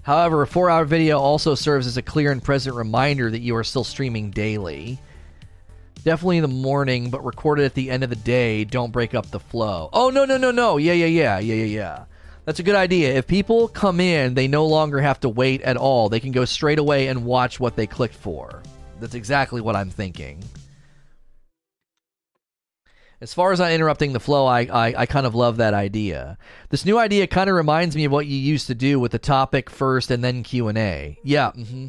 However, 0.04 0.42
a 0.42 0.48
four 0.48 0.70
hour 0.70 0.86
video 0.86 1.20
also 1.20 1.56
serves 1.56 1.88
as 1.88 1.98
a 1.98 2.02
clear 2.02 2.32
and 2.32 2.44
present 2.44 2.76
reminder 2.76 3.30
that 3.30 3.42
you 3.42 3.56
are 3.56 3.64
still 3.64 3.84
streaming 3.84 4.32
daily. 4.32 5.00
Definitely 6.04 6.38
in 6.38 6.42
the 6.44 6.50
morning, 6.50 7.10
but 7.10 7.24
recorded 7.24 7.66
at 7.66 7.74
the 7.74 7.90
end 7.90 8.04
of 8.04 8.10
the 8.10 8.18
day. 8.18 8.66
Don't 8.66 8.92
break 8.92 9.14
up 9.14 9.32
the 9.32 9.40
flow. 9.40 9.90
Oh, 9.94 10.10
no, 10.10 10.26
no, 10.26 10.38
no, 10.38 10.52
no. 10.52 10.78
Yeah, 10.78 10.94
yeah, 10.94 11.06
yeah, 11.06 11.40
yeah, 11.40 11.54
yeah, 11.54 11.66
yeah. 11.66 12.06
That's 12.46 12.60
a 12.60 12.64
good 12.64 12.76
idea. 12.76 13.14
If 13.14 13.26
people 13.26 13.70
come 13.70 14.02
in, 14.02 14.34
they 14.34 14.50
no 14.50 14.66
longer 14.66 15.00
have 15.00 15.22
to 15.22 15.30
wait 15.30 15.62
at 15.62 15.78
all. 15.78 16.10
They 16.10 16.20
can 16.20 16.34
go 16.34 16.44
straight 16.44 16.80
away 16.80 17.08
and 17.08 17.24
watch 17.24 17.58
what 17.58 17.78
they 17.78 17.88
clicked 17.88 18.16
for. 18.16 18.62
That's 19.04 19.16
exactly 19.16 19.60
what 19.60 19.76
I'm 19.76 19.90
thinking. 19.90 20.42
As 23.20 23.34
far 23.34 23.52
as 23.52 23.60
not 23.60 23.74
interrupting 23.74 24.14
the 24.14 24.20
flow, 24.22 24.46
I, 24.46 24.62
I, 24.62 24.94
I 25.00 25.06
kind 25.08 25.26
of 25.26 25.36
love 25.36 25.58
that 25.58 25.74
idea. 25.74 26.38
This 26.70 26.86
new 26.86 26.98
idea 26.98 27.28
kind 27.28 27.50
of 27.50 27.58
reminds 27.58 27.98
me 27.98 28.06
of 28.06 28.14
what 28.14 28.28
you 28.28 28.38
used 28.38 28.68
to 28.68 28.76
do 28.76 29.02
with 29.02 29.12
the 29.12 29.20
topic 29.20 29.70
first 29.70 30.10
and 30.10 30.24
then 30.24 30.42
Q 30.42 30.70
and 30.70 30.78
A. 30.78 31.20
Yeah. 31.22 31.52
Mm-hmm. 31.52 31.88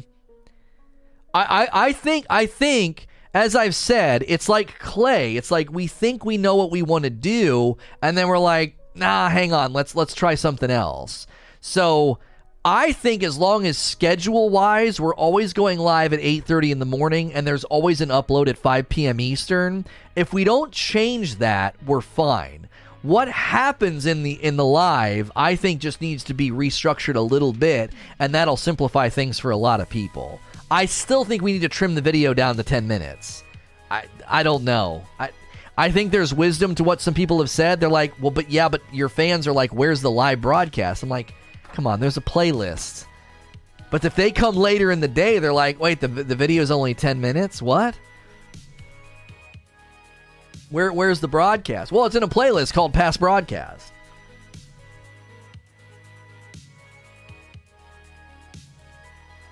I, 1.33 1.45
I 1.45 1.67
I 1.87 1.93
think 1.93 2.25
I 2.29 2.47
think 2.47 3.07
as 3.33 3.55
I've 3.55 3.75
said, 3.75 4.25
it's 4.27 4.49
like 4.49 4.77
clay. 4.79 5.37
It's 5.37 5.51
like 5.51 5.71
we 5.71 5.87
think 5.87 6.25
we 6.25 6.35
know 6.35 6.57
what 6.57 6.69
we 6.69 6.81
want 6.81 7.05
to 7.05 7.09
do, 7.09 7.77
and 8.01 8.17
then 8.17 8.27
we're 8.27 8.39
like, 8.39 8.75
nah, 8.93 9.29
hang 9.29 9.53
on, 9.53 9.71
let's 9.71 9.95
let's 9.95 10.15
try 10.15 10.35
something 10.35 10.69
else. 10.69 11.27
So 11.61 12.19
I 12.67 12.93
think 12.93 13.21
as 13.21 13.37
long 13.37 13.67
as 13.67 13.77
schedule 13.77 14.49
wise, 14.49 14.99
we're 14.99 15.13
always 15.13 15.53
going 15.53 15.77
live 15.77 16.13
at 16.13 16.19
8:30 16.19 16.71
in 16.71 16.79
the 16.79 16.85
morning 16.85 17.31
and 17.31 17.45
there's 17.45 17.63
always 17.63 18.01
an 18.01 18.09
upload 18.09 18.47
at 18.47 18.57
5 18.57 18.89
p.m. 18.89 19.19
Eastern. 19.19 19.85
If 20.15 20.33
we 20.33 20.43
don't 20.43 20.71
change 20.71 21.35
that, 21.35 21.75
we're 21.85 22.01
fine. 22.01 22.67
What 23.03 23.27
happens 23.27 24.07
in 24.07 24.23
the 24.23 24.43
in 24.43 24.57
the 24.57 24.65
live, 24.65 25.31
I 25.35 25.55
think 25.55 25.79
just 25.79 26.01
needs 26.01 26.23
to 26.23 26.33
be 26.33 26.49
restructured 26.49 27.13
a 27.13 27.21
little 27.21 27.53
bit 27.53 27.91
and 28.17 28.33
that'll 28.33 28.57
simplify 28.57 29.09
things 29.09 29.37
for 29.37 29.51
a 29.51 29.57
lot 29.57 29.79
of 29.79 29.87
people. 29.87 30.39
I 30.71 30.87
still 30.87 31.23
think 31.23 31.43
we 31.43 31.53
need 31.53 31.61
to 31.61 31.69
trim 31.69 31.93
the 31.93 32.01
video 32.01 32.33
down 32.33 32.55
to 32.55 32.63
10 32.63 32.87
minutes. 32.87 33.43
I 33.91 34.05
I 34.27 34.41
don't 34.41 34.63
know. 34.63 35.03
I 35.19 35.29
I 35.77 35.91
think 35.91 36.11
there's 36.11 36.33
wisdom 36.33 36.73
to 36.75 36.83
what 36.83 36.99
some 36.99 37.13
people 37.13 37.37
have 37.41 37.49
said. 37.51 37.79
They're 37.79 37.89
like, 37.89 38.19
"Well, 38.19 38.31
but 38.31 38.49
yeah, 38.49 38.69
but 38.69 38.81
your 38.91 39.09
fans 39.09 39.45
are 39.45 39.53
like, 39.53 39.69
where's 39.69 40.01
the 40.01 40.09
live 40.09 40.41
broadcast?" 40.41 41.03
I'm 41.03 41.09
like, 41.09 41.35
Come 41.75 41.85
on, 41.87 41.99
there's 41.99 42.15
a 42.15 42.21
playlist. 42.21 43.05
But 43.91 44.05
if 44.05 44.15
they 44.15 44.31
come 44.31 44.55
later 44.55 44.91
in 44.91 45.01
the 45.01 45.09
day, 45.09 45.39
they're 45.39 45.53
like, 45.53 45.77
wait, 45.77 45.99
the, 45.99 46.07
the 46.07 46.35
video's 46.35 46.71
only 46.71 46.93
10 46.93 47.19
minutes? 47.19 47.61
What? 47.61 47.99
Where, 50.69 50.91
where's 50.91 51.19
the 51.19 51.27
broadcast? 51.27 51.91
Well, 51.91 52.05
it's 52.05 52.15
in 52.15 52.23
a 52.23 52.29
playlist 52.29 52.73
called 52.73 52.93
Past 52.93 53.19
Broadcast. 53.19 53.91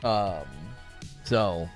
Um, 0.04 0.46
so 1.24 1.70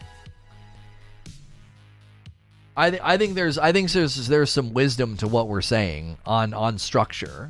I 2.76 2.90
th- 2.90 3.02
I 3.04 3.18
think 3.18 3.36
there's 3.36 3.58
I 3.58 3.72
think 3.72 3.90
there's 3.92 4.28
there's 4.28 4.50
some 4.50 4.74
wisdom 4.74 5.16
to 5.18 5.28
what 5.30 5.48
we're 5.48 5.62
saying 5.62 6.18
on 6.26 6.54
on 6.54 6.78
structure. 6.78 7.50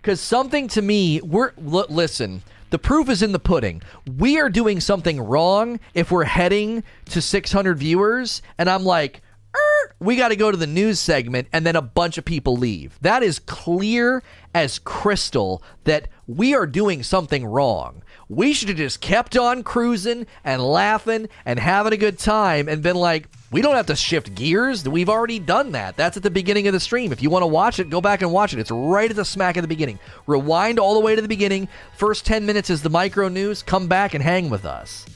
Because 0.00 0.20
something 0.20 0.68
to 0.68 0.82
me, 0.82 1.20
we're 1.20 1.52
l- 1.58 1.86
listen. 1.88 2.42
The 2.70 2.78
proof 2.78 3.08
is 3.08 3.22
in 3.22 3.32
the 3.32 3.38
pudding. 3.38 3.82
We 4.18 4.38
are 4.38 4.50
doing 4.50 4.80
something 4.80 5.20
wrong 5.20 5.80
if 5.94 6.10
we're 6.10 6.24
heading 6.24 6.84
to 7.06 7.22
600 7.22 7.78
viewers, 7.78 8.42
and 8.58 8.68
I'm 8.68 8.84
like, 8.84 9.22
er, 9.54 9.94
we 10.00 10.16
got 10.16 10.28
to 10.28 10.36
go 10.36 10.50
to 10.50 10.56
the 10.56 10.66
news 10.66 11.00
segment, 11.00 11.48
and 11.52 11.64
then 11.64 11.76
a 11.76 11.82
bunch 11.82 12.18
of 12.18 12.26
people 12.26 12.56
leave. 12.56 12.98
That 13.00 13.22
is 13.22 13.38
clear 13.38 14.22
as 14.54 14.78
crystal 14.78 15.62
that 15.84 16.08
we 16.26 16.54
are 16.54 16.66
doing 16.66 17.02
something 17.02 17.46
wrong. 17.46 18.02
We 18.28 18.52
should 18.52 18.68
have 18.68 18.76
just 18.76 19.00
kept 19.00 19.34
on 19.36 19.62
cruising 19.62 20.26
and 20.44 20.62
laughing 20.62 21.28
and 21.46 21.58
having 21.58 21.94
a 21.94 21.96
good 21.96 22.18
time 22.18 22.68
and 22.68 22.82
been 22.82 22.96
like, 22.96 23.28
we 23.50 23.62
don't 23.62 23.76
have 23.76 23.86
to 23.86 23.96
shift 23.96 24.34
gears. 24.34 24.86
We've 24.86 25.08
already 25.08 25.38
done 25.38 25.72
that. 25.72 25.96
That's 25.96 26.18
at 26.18 26.22
the 26.22 26.30
beginning 26.30 26.66
of 26.66 26.74
the 26.74 26.80
stream. 26.80 27.12
If 27.12 27.22
you 27.22 27.30
want 27.30 27.42
to 27.42 27.46
watch 27.46 27.78
it, 27.78 27.88
go 27.88 28.00
back 28.00 28.20
and 28.20 28.30
watch 28.30 28.52
it. 28.52 28.58
It's 28.58 28.70
right 28.70 29.08
at 29.08 29.16
the 29.16 29.24
smack 29.24 29.56
of 29.56 29.62
the 29.62 29.68
beginning. 29.68 29.98
Rewind 30.26 30.78
all 30.78 30.94
the 30.94 31.00
way 31.00 31.16
to 31.16 31.22
the 31.22 31.28
beginning. 31.28 31.68
First 31.96 32.26
10 32.26 32.44
minutes 32.44 32.68
is 32.68 32.82
the 32.82 32.90
micro 32.90 33.28
news. 33.28 33.62
Come 33.62 33.88
back 33.88 34.12
and 34.12 34.22
hang 34.22 34.50
with 34.50 34.66
us. 34.66 35.06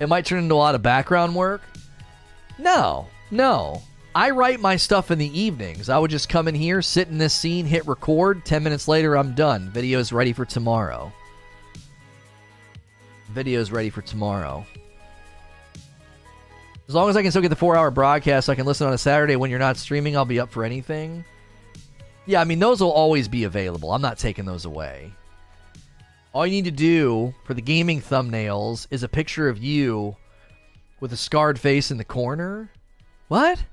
It 0.00 0.08
might 0.08 0.24
turn 0.24 0.38
into 0.38 0.54
a 0.54 0.56
lot 0.56 0.74
of 0.74 0.82
background 0.82 1.34
work. 1.34 1.62
No, 2.58 3.08
no. 3.30 3.82
I 4.14 4.30
write 4.30 4.60
my 4.60 4.76
stuff 4.76 5.10
in 5.10 5.18
the 5.18 5.38
evenings. 5.38 5.90
I 5.90 5.98
would 5.98 6.10
just 6.10 6.30
come 6.30 6.48
in 6.48 6.54
here, 6.54 6.80
sit 6.80 7.08
in 7.08 7.18
this 7.18 7.34
scene, 7.34 7.66
hit 7.66 7.86
record. 7.86 8.46
10 8.46 8.62
minutes 8.62 8.88
later, 8.88 9.18
I'm 9.18 9.34
done. 9.34 9.68
Video's 9.70 10.12
ready 10.12 10.32
for 10.32 10.46
tomorrow. 10.46 11.12
Video's 13.28 13.70
ready 13.70 13.90
for 13.90 14.00
tomorrow. 14.00 14.64
As 16.88 16.94
long 16.94 17.08
as 17.08 17.16
I 17.16 17.22
can 17.22 17.30
still 17.32 17.42
get 17.42 17.48
the 17.48 17.56
four 17.56 17.76
hour 17.76 17.90
broadcast, 17.90 18.46
so 18.46 18.52
I 18.52 18.56
can 18.56 18.66
listen 18.66 18.86
on 18.86 18.92
a 18.92 18.98
Saturday 18.98 19.36
when 19.36 19.50
you're 19.50 19.58
not 19.58 19.76
streaming, 19.76 20.16
I'll 20.16 20.24
be 20.24 20.38
up 20.38 20.50
for 20.50 20.64
anything. 20.64 21.24
Yeah, 22.26 22.40
I 22.40 22.44
mean, 22.44 22.58
those 22.58 22.80
will 22.80 22.92
always 22.92 23.28
be 23.28 23.44
available. 23.44 23.92
I'm 23.92 24.02
not 24.02 24.18
taking 24.18 24.44
those 24.44 24.64
away. 24.64 25.12
All 26.32 26.46
you 26.46 26.52
need 26.52 26.66
to 26.66 26.70
do 26.70 27.34
for 27.44 27.54
the 27.54 27.62
gaming 27.62 28.00
thumbnails 28.00 28.86
is 28.90 29.02
a 29.02 29.08
picture 29.08 29.48
of 29.48 29.58
you 29.58 30.16
with 31.00 31.12
a 31.12 31.16
scarred 31.16 31.58
face 31.58 31.90
in 31.90 31.98
the 31.98 32.04
corner. 32.04 32.70
What? 33.28 33.64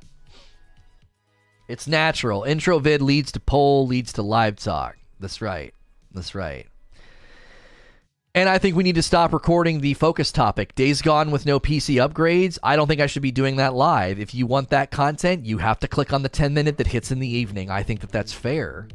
It's 1.67 1.88
natural. 1.88 2.43
Intro 2.43 2.80
vid 2.80 3.01
leads 3.01 3.32
to 3.33 3.40
poll, 3.40 3.85
leads 3.85 4.14
to 4.14 4.22
live 4.22 4.58
talk. 4.58 4.98
That's 5.19 5.42
right. 5.42 5.74
That's 6.14 6.35
right. 6.35 6.67
And 8.35 8.49
I 8.49 8.57
think 8.57 8.75
we 8.75 8.81
need 8.81 8.95
to 8.95 9.03
stop 9.03 9.31
recording 9.31 9.79
the 9.79 9.93
focus 9.93 10.31
topic. 10.31 10.73
Days 10.73 11.03
Gone 11.03 11.29
with 11.29 11.45
no 11.45 11.59
PC 11.59 11.97
upgrades. 12.03 12.57
I 12.63 12.75
don't 12.75 12.87
think 12.87 12.99
I 12.99 13.05
should 13.05 13.21
be 13.21 13.29
doing 13.29 13.57
that 13.57 13.75
live. 13.75 14.19
If 14.19 14.33
you 14.33 14.47
want 14.47 14.71
that 14.71 14.89
content, 14.89 15.45
you 15.45 15.59
have 15.59 15.79
to 15.81 15.87
click 15.87 16.11
on 16.11 16.23
the 16.23 16.29
10 16.29 16.51
minute 16.51 16.77
that 16.77 16.87
hits 16.87 17.11
in 17.11 17.19
the 17.19 17.27
evening. 17.27 17.69
I 17.69 17.83
think 17.83 17.99
that 17.99 18.11
that's 18.11 18.33
fair. 18.33 18.87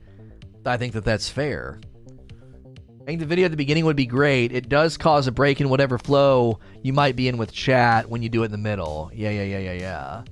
I 0.67 0.77
think 0.77 0.93
that 0.95 1.05
that's 1.05 1.29
fair. 1.29 1.81
I 3.01 3.05
think 3.05 3.21
the 3.21 3.27
video 3.27 3.45
at 3.45 3.53
the 3.53 3.57
beginning 3.57 3.85
would 3.85 3.95
be 3.95 4.07
great. 4.07 4.51
It 4.51 4.69
does 4.69 4.97
cause 4.97 5.29
a 5.29 5.33
break 5.33 5.61
in 5.61 5.69
whatever 5.69 5.99
flow 5.99 6.59
you 6.83 6.93
might 6.93 7.15
be 7.15 7.29
in 7.29 7.39
with 7.39 7.53
chat 7.53 8.11
when 8.11 8.23
you 8.23 8.29
do 8.29 8.43
it 8.43 8.47
in 8.47 8.51
the 8.51 8.59
middle. 8.59 9.09
Yeah, 9.15 9.31
yeah, 9.31 9.45
yeah, 9.45 9.59
yeah, 9.59 9.73
yeah. 9.73 10.23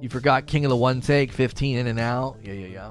You 0.00 0.08
forgot 0.08 0.46
King 0.46 0.64
of 0.64 0.68
the 0.68 0.76
One 0.76 1.00
Take, 1.00 1.32
15 1.32 1.78
in 1.78 1.88
and 1.88 1.98
out. 1.98 2.38
Yeah, 2.44 2.52
yeah, 2.52 2.66
yeah. 2.68 2.90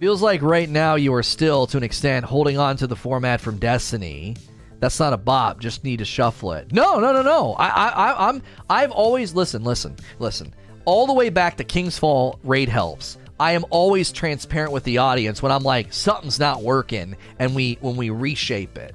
Feels 0.00 0.22
like 0.22 0.42
right 0.42 0.68
now 0.68 0.94
you 0.94 1.12
are 1.14 1.24
still, 1.24 1.66
to 1.66 1.76
an 1.76 1.82
extent, 1.82 2.24
holding 2.24 2.56
on 2.56 2.76
to 2.76 2.86
the 2.86 2.94
format 2.94 3.40
from 3.40 3.58
Destiny. 3.58 4.36
That's 4.78 5.00
not 5.00 5.12
a 5.12 5.16
bop. 5.16 5.58
Just 5.58 5.82
need 5.82 5.98
to 5.98 6.04
shuffle 6.04 6.52
it. 6.52 6.72
No, 6.72 7.00
no, 7.00 7.12
no, 7.12 7.22
no. 7.22 7.54
I, 7.54 7.68
I, 7.68 8.28
I'm, 8.28 8.42
I've 8.70 8.92
always 8.92 9.34
listen, 9.34 9.64
listen, 9.64 9.96
listen. 10.20 10.54
All 10.84 11.08
the 11.08 11.12
way 11.12 11.30
back 11.30 11.56
to 11.56 11.64
King's 11.64 11.98
Fall 11.98 12.38
raid 12.44 12.68
helps. 12.68 13.18
I 13.40 13.52
am 13.52 13.64
always 13.70 14.12
transparent 14.12 14.70
with 14.70 14.84
the 14.84 14.98
audience 14.98 15.42
when 15.42 15.50
I'm 15.50 15.64
like 15.64 15.92
something's 15.92 16.38
not 16.38 16.62
working, 16.62 17.16
and 17.40 17.54
we 17.54 17.78
when 17.80 17.96
we 17.96 18.10
reshape 18.10 18.78
it 18.78 18.94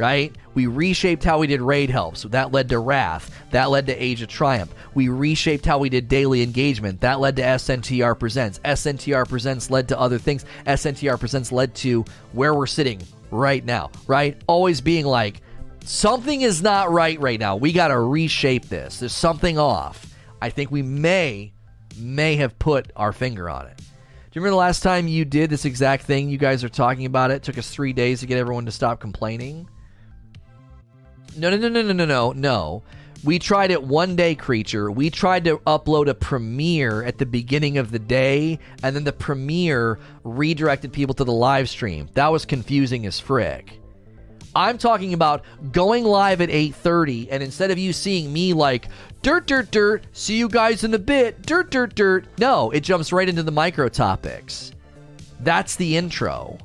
right? 0.00 0.34
We 0.54 0.66
reshaped 0.66 1.22
how 1.22 1.38
we 1.38 1.46
did 1.46 1.60
raid 1.60 1.90
helps. 1.90 2.22
That 2.22 2.52
led 2.52 2.68
to 2.70 2.78
Wrath. 2.78 3.30
That 3.50 3.70
led 3.70 3.86
to 3.86 4.02
Age 4.02 4.22
of 4.22 4.28
Triumph. 4.28 4.74
We 4.94 5.08
reshaped 5.08 5.64
how 5.64 5.78
we 5.78 5.88
did 5.88 6.08
daily 6.08 6.42
engagement. 6.42 7.00
That 7.00 7.20
led 7.20 7.36
to 7.36 7.42
SNTR 7.42 8.18
Presents. 8.18 8.58
SNTR 8.64 9.28
Presents 9.28 9.70
led 9.70 9.88
to 9.88 9.98
other 9.98 10.18
things. 10.18 10.44
SNTR 10.66 11.20
Presents 11.20 11.52
led 11.52 11.74
to 11.76 12.04
where 12.32 12.54
we're 12.54 12.66
sitting 12.66 13.00
right 13.30 13.64
now, 13.64 13.90
right? 14.06 14.40
Always 14.48 14.80
being 14.80 15.06
like, 15.06 15.40
something 15.84 16.42
is 16.42 16.62
not 16.62 16.90
right 16.90 17.20
right 17.20 17.38
now. 17.38 17.56
We 17.56 17.72
got 17.72 17.88
to 17.88 17.98
reshape 17.98 18.68
this. 18.68 18.98
There's 18.98 19.14
something 19.14 19.58
off. 19.58 20.14
I 20.42 20.50
think 20.50 20.70
we 20.70 20.82
may, 20.82 21.52
may 21.96 22.36
have 22.36 22.58
put 22.58 22.90
our 22.96 23.12
finger 23.12 23.48
on 23.48 23.66
it. 23.66 23.76
Do 23.76 24.38
you 24.38 24.42
remember 24.42 24.54
the 24.54 24.58
last 24.58 24.82
time 24.82 25.08
you 25.08 25.24
did 25.24 25.50
this 25.50 25.64
exact 25.64 26.04
thing? 26.04 26.30
You 26.30 26.38
guys 26.38 26.62
are 26.62 26.68
talking 26.68 27.04
about 27.04 27.30
it. 27.30 27.34
it 27.34 27.42
took 27.42 27.58
us 27.58 27.68
three 27.68 27.92
days 27.92 28.20
to 28.20 28.26
get 28.26 28.38
everyone 28.38 28.66
to 28.66 28.72
stop 28.72 29.00
complaining. 29.00 29.68
No, 31.36 31.50
no, 31.50 31.56
no, 31.56 31.68
no, 31.68 31.82
no, 31.82 31.92
no, 31.92 32.04
no, 32.04 32.32
no. 32.32 32.82
We 33.22 33.38
tried 33.38 33.70
it 33.70 33.82
one 33.82 34.16
day, 34.16 34.34
creature. 34.34 34.90
We 34.90 35.10
tried 35.10 35.44
to 35.44 35.58
upload 35.58 36.08
a 36.08 36.14
premiere 36.14 37.02
at 37.02 37.18
the 37.18 37.26
beginning 37.26 37.76
of 37.76 37.90
the 37.90 37.98
day, 37.98 38.58
and 38.82 38.96
then 38.96 39.04
the 39.04 39.12
premiere 39.12 39.98
redirected 40.24 40.92
people 40.92 41.14
to 41.16 41.24
the 41.24 41.32
live 41.32 41.68
stream. 41.68 42.08
That 42.14 42.32
was 42.32 42.46
confusing 42.46 43.04
as 43.04 43.20
frick. 43.20 43.78
I'm 44.54 44.78
talking 44.78 45.14
about 45.14 45.44
going 45.70 46.04
live 46.04 46.40
at 46.40 46.50
8:30 46.50 47.28
and 47.30 47.42
instead 47.42 47.70
of 47.70 47.78
you 47.78 47.92
seeing 47.92 48.32
me 48.32 48.52
like 48.52 48.88
dirt 49.22 49.46
dirt 49.46 49.70
dirt, 49.70 50.06
see 50.12 50.36
you 50.36 50.48
guys 50.48 50.82
in 50.82 50.92
a 50.94 50.98
bit, 50.98 51.42
dirt 51.42 51.70
dirt 51.70 51.94
dirt. 51.94 52.26
No, 52.38 52.70
it 52.70 52.80
jumps 52.80 53.12
right 53.12 53.28
into 53.28 53.44
the 53.44 53.52
micro 53.52 53.88
topics. 53.88 54.72
That's 55.40 55.76
the 55.76 55.96
intro. 55.96 56.58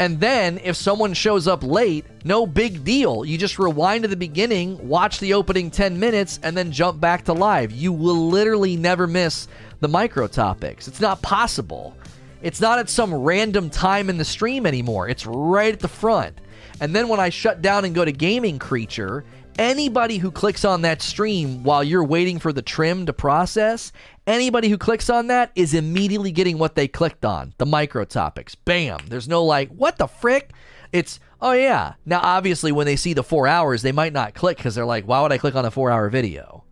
And 0.00 0.18
then 0.18 0.58
if 0.64 0.76
someone 0.76 1.12
shows 1.12 1.46
up 1.46 1.62
late, 1.62 2.06
no 2.24 2.46
big 2.46 2.84
deal. 2.84 3.22
You 3.22 3.36
just 3.36 3.58
rewind 3.58 4.04
to 4.04 4.08
the 4.08 4.16
beginning, 4.16 4.88
watch 4.88 5.20
the 5.20 5.34
opening 5.34 5.70
10 5.70 6.00
minutes, 6.00 6.40
and 6.42 6.56
then 6.56 6.72
jump 6.72 6.98
back 6.98 7.26
to 7.26 7.34
live. 7.34 7.70
You 7.70 7.92
will 7.92 8.28
literally 8.30 8.76
never 8.76 9.06
miss 9.06 9.46
the 9.80 9.88
micro 9.88 10.26
topics. 10.26 10.88
It's 10.88 11.02
not 11.02 11.20
possible. 11.20 11.94
It's 12.40 12.62
not 12.62 12.78
at 12.78 12.88
some 12.88 13.12
random 13.12 13.68
time 13.68 14.08
in 14.08 14.16
the 14.16 14.24
stream 14.24 14.64
anymore. 14.64 15.06
It's 15.06 15.26
right 15.26 15.74
at 15.74 15.80
the 15.80 15.86
front. 15.88 16.34
And 16.80 16.96
then 16.96 17.08
when 17.08 17.20
I 17.20 17.28
shut 17.28 17.60
down 17.60 17.84
and 17.84 17.94
go 17.94 18.02
to 18.02 18.10
Gaming 18.10 18.58
Creature, 18.58 19.26
anybody 19.58 20.18
who 20.18 20.30
clicks 20.30 20.64
on 20.64 20.82
that 20.82 21.02
stream 21.02 21.62
while 21.62 21.84
you're 21.84 22.04
waiting 22.04 22.38
for 22.38 22.52
the 22.52 22.62
trim 22.62 23.06
to 23.06 23.12
process, 23.12 23.92
anybody 24.26 24.68
who 24.68 24.78
clicks 24.78 25.10
on 25.10 25.28
that 25.28 25.52
is 25.54 25.74
immediately 25.74 26.32
getting 26.32 26.58
what 26.58 26.74
they 26.74 26.88
clicked 26.88 27.24
on 27.24 27.54
the 27.58 27.66
micro 27.66 28.04
topics. 28.04 28.54
Bam. 28.54 29.00
There's 29.08 29.28
no 29.28 29.44
like, 29.44 29.70
what 29.70 29.98
the 29.98 30.06
frick? 30.06 30.52
It's, 30.92 31.20
oh 31.40 31.52
yeah. 31.52 31.94
Now, 32.04 32.20
obviously, 32.22 32.72
when 32.72 32.86
they 32.86 32.96
see 32.96 33.14
the 33.14 33.22
four 33.22 33.46
hours, 33.46 33.82
they 33.82 33.92
might 33.92 34.12
not 34.12 34.34
click 34.34 34.56
because 34.56 34.74
they're 34.74 34.84
like, 34.84 35.04
why 35.04 35.22
would 35.22 35.32
I 35.32 35.38
click 35.38 35.54
on 35.54 35.64
a 35.64 35.70
four 35.70 35.90
hour 35.90 36.08
video? 36.08 36.64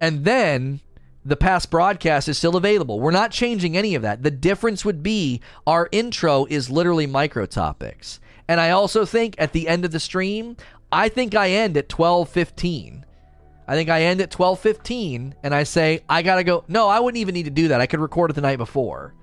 And 0.00 0.24
then 0.24 0.80
the 1.24 1.36
past 1.36 1.70
broadcast 1.70 2.28
is 2.28 2.38
still 2.38 2.56
available. 2.56 3.00
We're 3.00 3.10
not 3.10 3.32
changing 3.32 3.76
any 3.76 3.94
of 3.94 4.02
that. 4.02 4.22
The 4.22 4.30
difference 4.30 4.84
would 4.84 5.02
be 5.02 5.40
our 5.66 5.88
intro 5.92 6.46
is 6.46 6.70
literally 6.70 7.06
micro 7.06 7.46
topics. 7.46 8.20
And 8.48 8.60
I 8.60 8.70
also 8.70 9.04
think 9.04 9.34
at 9.36 9.52
the 9.52 9.68
end 9.68 9.84
of 9.84 9.90
the 9.90 10.00
stream, 10.00 10.56
I 10.90 11.08
think 11.08 11.34
I 11.34 11.50
end 11.50 11.76
at 11.76 11.88
12:15. 11.88 13.04
I 13.66 13.74
think 13.74 13.90
I 13.90 14.02
end 14.02 14.20
at 14.20 14.30
12:15 14.30 15.34
and 15.42 15.54
I 15.54 15.62
say 15.64 16.00
I 16.08 16.22
got 16.22 16.36
to 16.36 16.44
go. 16.44 16.64
No, 16.68 16.88
I 16.88 17.00
wouldn't 17.00 17.20
even 17.20 17.34
need 17.34 17.44
to 17.44 17.50
do 17.50 17.68
that. 17.68 17.80
I 17.80 17.86
could 17.86 18.00
record 18.00 18.30
it 18.30 18.34
the 18.34 18.40
night 18.40 18.56
before. 18.56 19.14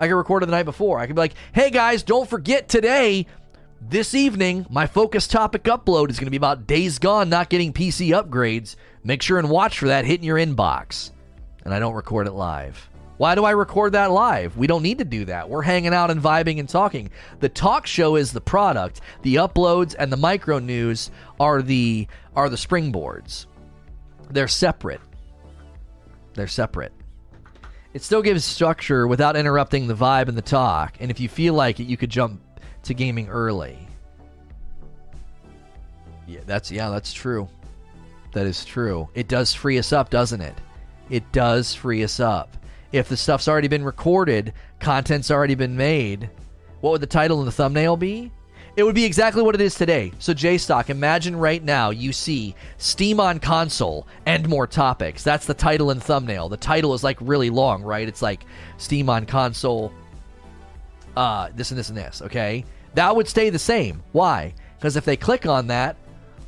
I 0.00 0.08
could 0.08 0.16
record 0.16 0.42
it 0.42 0.46
the 0.46 0.52
night 0.52 0.64
before. 0.64 0.98
I 0.98 1.06
could 1.06 1.14
be 1.14 1.22
like, 1.22 1.34
"Hey 1.52 1.70
guys, 1.70 2.02
don't 2.02 2.28
forget 2.28 2.68
today 2.68 3.26
this 3.80 4.14
evening, 4.14 4.66
my 4.70 4.86
focus 4.86 5.28
topic 5.28 5.62
upload 5.64 6.10
is 6.10 6.18
going 6.18 6.26
to 6.26 6.30
be 6.30 6.36
about 6.36 6.66
Days 6.66 6.98
Gone 6.98 7.28
not 7.28 7.48
getting 7.48 7.72
PC 7.72 8.08
upgrades. 8.08 8.74
Make 9.04 9.22
sure 9.22 9.38
and 9.38 9.50
watch 9.50 9.78
for 9.78 9.86
that 9.86 10.04
hitting 10.04 10.26
your 10.26 10.38
inbox." 10.38 11.12
And 11.64 11.72
I 11.72 11.78
don't 11.78 11.94
record 11.94 12.26
it 12.26 12.32
live. 12.32 12.88
Why 13.16 13.36
do 13.36 13.44
I 13.44 13.52
record 13.52 13.92
that 13.92 14.10
live? 14.10 14.56
We 14.56 14.66
don't 14.66 14.82
need 14.82 14.98
to 14.98 15.04
do 15.04 15.24
that. 15.26 15.48
We're 15.48 15.62
hanging 15.62 15.94
out 15.94 16.10
and 16.10 16.20
vibing 16.20 16.58
and 16.58 16.68
talking. 16.68 17.10
The 17.40 17.48
talk 17.48 17.86
show 17.86 18.16
is 18.16 18.32
the 18.32 18.40
product. 18.40 19.00
The 19.22 19.36
uploads 19.36 19.94
and 19.96 20.12
the 20.12 20.16
micro 20.16 20.58
news 20.58 21.10
are 21.38 21.62
the 21.62 22.08
are 22.34 22.48
the 22.48 22.56
springboards. 22.56 23.46
They're 24.30 24.48
separate. 24.48 25.00
They're 26.34 26.48
separate. 26.48 26.92
It 27.92 28.02
still 28.02 28.22
gives 28.22 28.44
structure 28.44 29.06
without 29.06 29.36
interrupting 29.36 29.86
the 29.86 29.94
vibe 29.94 30.26
and 30.26 30.36
the 30.36 30.42
talk. 30.42 30.96
And 30.98 31.12
if 31.12 31.20
you 31.20 31.28
feel 31.28 31.54
like 31.54 31.78
it, 31.78 31.84
you 31.84 31.96
could 31.96 32.10
jump 32.10 32.42
to 32.82 32.94
gaming 32.94 33.28
early. 33.28 33.86
Yeah, 36.26 36.40
that's 36.46 36.72
yeah, 36.72 36.90
that's 36.90 37.12
true. 37.12 37.48
That 38.32 38.46
is 38.46 38.64
true. 38.64 39.08
It 39.14 39.28
does 39.28 39.54
free 39.54 39.78
us 39.78 39.92
up, 39.92 40.10
doesn't 40.10 40.40
it? 40.40 40.54
It 41.10 41.30
does 41.30 41.72
free 41.72 42.02
us 42.02 42.18
up 42.18 42.56
if 42.94 43.08
the 43.08 43.16
stuff's 43.16 43.48
already 43.48 43.66
been 43.66 43.84
recorded, 43.84 44.52
content's 44.78 45.28
already 45.28 45.56
been 45.56 45.76
made, 45.76 46.30
what 46.80 46.92
would 46.92 47.00
the 47.00 47.08
title 47.08 47.40
and 47.40 47.48
the 47.48 47.52
thumbnail 47.52 47.96
be? 47.96 48.30
It 48.76 48.84
would 48.84 48.94
be 48.94 49.04
exactly 49.04 49.42
what 49.42 49.56
it 49.56 49.60
is 49.60 49.74
today. 49.74 50.12
So, 50.20 50.32
JStock, 50.32 50.90
imagine 50.90 51.34
right 51.34 51.62
now 51.62 51.90
you 51.90 52.12
see 52.12 52.54
Steam 52.78 53.18
on 53.18 53.40
console 53.40 54.06
and 54.26 54.48
more 54.48 54.68
topics. 54.68 55.24
That's 55.24 55.44
the 55.44 55.54
title 55.54 55.90
and 55.90 56.00
thumbnail. 56.00 56.48
The 56.48 56.56
title 56.56 56.94
is 56.94 57.02
like 57.02 57.18
really 57.20 57.50
long, 57.50 57.82
right? 57.82 58.06
It's 58.06 58.22
like 58.22 58.44
Steam 58.76 59.10
on 59.10 59.26
console, 59.26 59.92
uh, 61.16 61.48
this 61.54 61.72
and 61.72 61.78
this 61.78 61.88
and 61.88 61.98
this, 61.98 62.22
okay? 62.22 62.64
That 62.94 63.16
would 63.16 63.26
stay 63.26 63.50
the 63.50 63.58
same. 63.58 64.04
Why? 64.12 64.54
Because 64.78 64.94
if 64.94 65.04
they 65.04 65.16
click 65.16 65.46
on 65.46 65.66
that, 65.66 65.96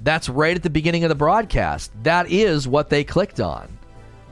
that's 0.03 0.29
right 0.29 0.55
at 0.55 0.63
the 0.63 0.71
beginning 0.71 1.03
of 1.03 1.09
the 1.09 1.17
broadcast. 1.17 1.91
That 2.05 2.31
is 2.31 2.69
what 2.69 2.89
they 2.89 3.03
clicked 3.03 3.41
on. 3.41 3.77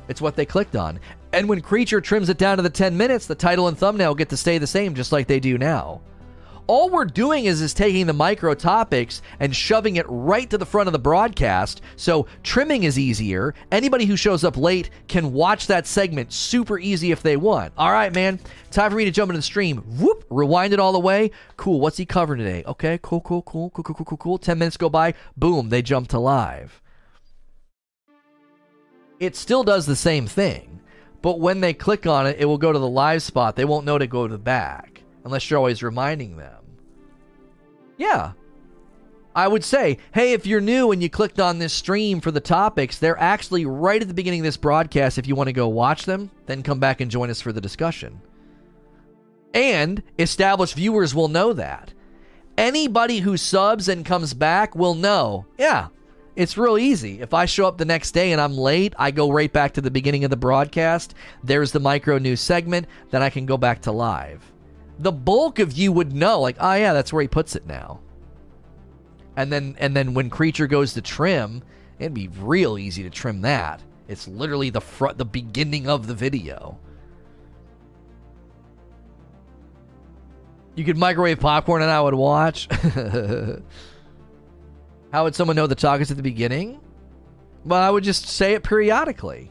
It's 0.07 0.20
what 0.20 0.36
they 0.36 0.47
clicked 0.47 0.76
on. 0.76 1.01
And 1.34 1.48
when 1.48 1.62
Creature 1.62 2.02
trims 2.02 2.28
it 2.28 2.38
down 2.38 2.58
to 2.58 2.62
the 2.62 2.70
10 2.70 2.96
minutes, 2.96 3.26
the 3.26 3.34
title 3.34 3.66
and 3.66 3.76
thumbnail 3.76 4.14
get 4.14 4.28
to 4.28 4.36
stay 4.36 4.58
the 4.58 4.68
same 4.68 4.94
just 4.94 5.10
like 5.10 5.26
they 5.26 5.40
do 5.40 5.58
now. 5.58 6.00
All 6.68 6.88
we're 6.88 7.04
doing 7.06 7.46
is 7.46 7.60
is 7.60 7.74
taking 7.74 8.06
the 8.06 8.12
micro 8.12 8.54
topics 8.54 9.20
and 9.40 9.54
shoving 9.54 9.96
it 9.96 10.06
right 10.08 10.48
to 10.48 10.56
the 10.56 10.64
front 10.64 10.86
of 10.86 10.92
the 10.92 11.00
broadcast. 11.00 11.82
So 11.96 12.28
trimming 12.44 12.84
is 12.84 13.00
easier. 13.00 13.52
Anybody 13.72 14.04
who 14.04 14.16
shows 14.16 14.44
up 14.44 14.56
late 14.56 14.90
can 15.08 15.32
watch 15.32 15.66
that 15.66 15.88
segment 15.88 16.32
super 16.32 16.78
easy 16.78 17.10
if 17.10 17.20
they 17.20 17.36
want. 17.36 17.72
All 17.76 17.90
right, 17.90 18.14
man. 18.14 18.38
Time 18.70 18.92
for 18.92 18.96
me 18.96 19.04
to 19.04 19.10
jump 19.10 19.28
into 19.30 19.38
the 19.38 19.42
stream. 19.42 19.78
Whoop, 19.98 20.24
rewind 20.30 20.72
it 20.72 20.78
all 20.78 20.92
the 20.92 21.00
way. 21.00 21.32
Cool. 21.56 21.80
What's 21.80 21.96
he 21.96 22.06
covering 22.06 22.38
today? 22.38 22.62
Okay, 22.64 23.00
cool, 23.02 23.22
cool, 23.22 23.42
cool, 23.42 23.70
cool, 23.70 23.82
cool, 23.82 23.96
cool, 23.96 24.06
cool, 24.06 24.18
cool. 24.18 24.38
10 24.38 24.56
minutes 24.56 24.76
go 24.76 24.88
by. 24.88 25.14
Boom, 25.36 25.70
they 25.70 25.82
jump 25.82 26.06
to 26.10 26.20
live. 26.20 26.80
It 29.18 29.34
still 29.34 29.64
does 29.64 29.86
the 29.86 29.96
same 29.96 30.28
thing. 30.28 30.74
But 31.24 31.40
when 31.40 31.62
they 31.62 31.72
click 31.72 32.06
on 32.06 32.26
it, 32.26 32.36
it 32.38 32.44
will 32.44 32.58
go 32.58 32.70
to 32.70 32.78
the 32.78 32.86
live 32.86 33.22
spot. 33.22 33.56
They 33.56 33.64
won't 33.64 33.86
know 33.86 33.96
to 33.96 34.06
go 34.06 34.28
to 34.28 34.32
the 34.32 34.38
back 34.38 35.02
unless 35.24 35.48
you're 35.48 35.56
always 35.56 35.82
reminding 35.82 36.36
them. 36.36 36.62
Yeah. 37.96 38.32
I 39.34 39.48
would 39.48 39.64
say, 39.64 39.96
hey, 40.12 40.34
if 40.34 40.44
you're 40.44 40.60
new 40.60 40.92
and 40.92 41.02
you 41.02 41.08
clicked 41.08 41.40
on 41.40 41.58
this 41.58 41.72
stream 41.72 42.20
for 42.20 42.30
the 42.30 42.40
topics, 42.40 42.98
they're 42.98 43.18
actually 43.18 43.64
right 43.64 44.02
at 44.02 44.06
the 44.06 44.12
beginning 44.12 44.40
of 44.40 44.44
this 44.44 44.58
broadcast. 44.58 45.16
If 45.16 45.26
you 45.26 45.34
want 45.34 45.46
to 45.48 45.54
go 45.54 45.66
watch 45.66 46.04
them, 46.04 46.30
then 46.44 46.62
come 46.62 46.78
back 46.78 47.00
and 47.00 47.10
join 47.10 47.30
us 47.30 47.40
for 47.40 47.54
the 47.54 47.60
discussion. 47.60 48.20
And 49.54 50.02
established 50.18 50.74
viewers 50.74 51.14
will 51.14 51.28
know 51.28 51.54
that. 51.54 51.94
Anybody 52.58 53.20
who 53.20 53.38
subs 53.38 53.88
and 53.88 54.04
comes 54.04 54.34
back 54.34 54.76
will 54.76 54.94
know, 54.94 55.46
yeah, 55.56 55.88
it's 56.36 56.58
real 56.58 56.78
easy. 56.78 57.20
If 57.20 57.32
I 57.32 57.44
show 57.44 57.66
up 57.66 57.78
the 57.78 57.84
next 57.84 58.12
day 58.12 58.32
and 58.32 58.40
I'm 58.40 58.56
late, 58.56 58.94
I 58.98 59.10
go 59.10 59.30
right 59.30 59.52
back 59.52 59.74
to 59.74 59.80
the 59.80 59.90
beginning 59.90 60.24
of 60.24 60.30
the 60.30 60.36
broadcast. 60.36 61.14
There's 61.42 61.72
the 61.72 61.80
micro 61.80 62.18
news 62.18 62.40
segment. 62.40 62.86
Then 63.10 63.22
I 63.22 63.30
can 63.30 63.46
go 63.46 63.56
back 63.56 63.82
to 63.82 63.92
live. 63.92 64.52
The 64.98 65.12
bulk 65.12 65.58
of 65.58 65.72
you 65.72 65.92
would 65.92 66.12
know, 66.12 66.40
like, 66.40 66.56
oh 66.60 66.74
yeah, 66.74 66.92
that's 66.92 67.12
where 67.12 67.22
he 67.22 67.28
puts 67.28 67.54
it 67.54 67.66
now. 67.66 68.00
And 69.36 69.52
then 69.52 69.76
and 69.78 69.96
then 69.96 70.14
when 70.14 70.30
creature 70.30 70.66
goes 70.66 70.94
to 70.94 71.02
trim, 71.02 71.62
it'd 71.98 72.14
be 72.14 72.28
real 72.28 72.78
easy 72.78 73.02
to 73.04 73.10
trim 73.10 73.42
that. 73.42 73.82
It's 74.08 74.28
literally 74.28 74.70
the 74.70 74.80
front, 74.80 75.18
the 75.18 75.24
beginning 75.24 75.88
of 75.88 76.06
the 76.06 76.14
video. 76.14 76.78
You 80.74 80.84
could 80.84 80.98
microwave 80.98 81.38
popcorn 81.38 81.82
and 81.82 81.90
I 81.90 82.00
would 82.00 82.14
watch. 82.14 82.68
How 85.15 85.23
would 85.23 85.36
someone 85.36 85.55
know 85.55 85.68
the 85.68 85.76
talk 85.76 86.01
is 86.01 86.10
at 86.10 86.17
the 86.17 86.25
beginning? 86.25 86.81
Well, 87.65 87.81
I 87.81 87.89
would 87.89 88.02
just 88.02 88.26
say 88.26 88.55
it 88.55 88.65
periodically. 88.65 89.49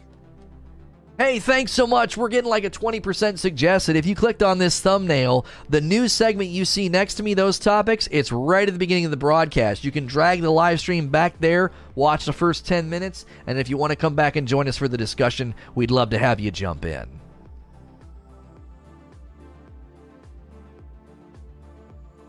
Hey, 1.18 1.40
thanks 1.40 1.72
so 1.72 1.88
much. 1.88 2.18
We're 2.18 2.28
getting 2.28 2.50
like 2.50 2.66
a 2.66 2.70
20% 2.70 3.40
suggested. 3.40 3.96
If 3.96 4.06
you 4.06 4.14
clicked 4.14 4.44
on 4.44 4.58
this 4.58 4.82
thumbnail, 4.82 5.46
the 5.70 5.80
new 5.80 6.10
segment 6.10 6.50
you 6.50 6.66
see 6.66 6.90
next 6.90 7.14
to 7.14 7.24
me, 7.24 7.34
those 7.34 7.60
topics, 7.60 8.10
it's 8.12 8.30
right 8.30 8.68
at 8.68 8.74
the 8.74 8.78
beginning 8.78 9.06
of 9.06 9.12
the 9.12 9.16
broadcast. 9.16 9.86
You 9.86 9.92
can 9.94 10.06
drag 10.06 10.42
the 10.42 10.50
live 10.50 10.82
stream 10.82 11.08
back 11.08 11.40
there, 11.40 11.72
watch 11.96 12.26
the 12.26 12.34
first 12.34 12.68
10 12.68 12.90
minutes, 12.90 13.26
and 13.48 13.58
if 13.58 13.70
you 13.70 13.78
want 13.78 13.92
to 13.92 13.96
come 13.96 14.16
back 14.16 14.36
and 14.36 14.46
join 14.46 14.68
us 14.68 14.76
for 14.76 14.90
the 14.90 14.98
discussion, 14.98 15.56
we'd 15.76 15.92
love 15.92 16.10
to 16.10 16.18
have 16.18 16.42
you 16.42 16.52
jump 16.52 16.84
in. 16.84 17.08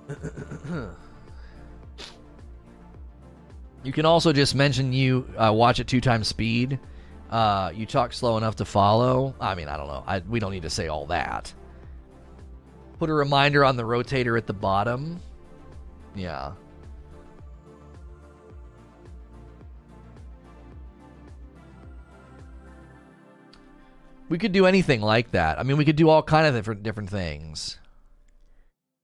you 3.85 3.93
can 3.93 4.07
also 4.07 4.33
just 4.33 4.55
mention 4.55 4.93
you 4.93 5.29
uh, 5.37 5.53
watch 5.53 5.79
at 5.79 5.87
two 5.87 6.01
times 6.01 6.27
speed 6.27 6.81
uh, 7.35 7.73
you 7.75 7.85
talk 7.85 8.13
slow 8.13 8.37
enough 8.37 8.55
to 8.55 8.65
follow. 8.65 9.35
I 9.41 9.57
mean, 9.57 9.69
I 9.69 9.77
don't 9.77 9.89
know. 9.89 10.05
I, 10.07 10.21
we 10.21 10.39
don't 10.39 10.53
need 10.53 10.63
to 10.63 10.71
say 10.71 10.87
all 10.87 11.07
that. 11.07 11.53
Put 13.01 13.11
a 13.11 13.13
reminder 13.13 13.65
on 13.65 13.77
the 13.77 13.83
rotator 13.83 14.39
at 14.39 14.47
the 14.47 14.53
bottom. 14.53 15.21
Yeah. 16.15 16.53
We 24.29 24.39
could 24.39 24.53
do 24.53 24.67
anything 24.67 25.01
like 25.01 25.33
that. 25.33 25.59
I 25.59 25.65
mean, 25.65 25.77
we 25.77 25.85
could 25.85 25.97
do 25.97 26.09
all 26.09 26.23
kind 26.23 26.47
of 26.47 26.55
different 26.55 26.85
different 26.85 27.11
things. 27.11 27.79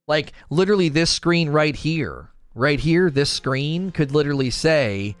Like 0.07 0.31
literally 0.49 0.87
this 0.87 1.09
screen 1.09 1.49
right 1.49 1.75
here. 1.75 2.29
Right 2.53 2.79
here, 2.79 3.09
this 3.09 3.29
screen 3.29 3.91
could 3.91 4.11
literally 4.11 4.49
say 4.49 5.15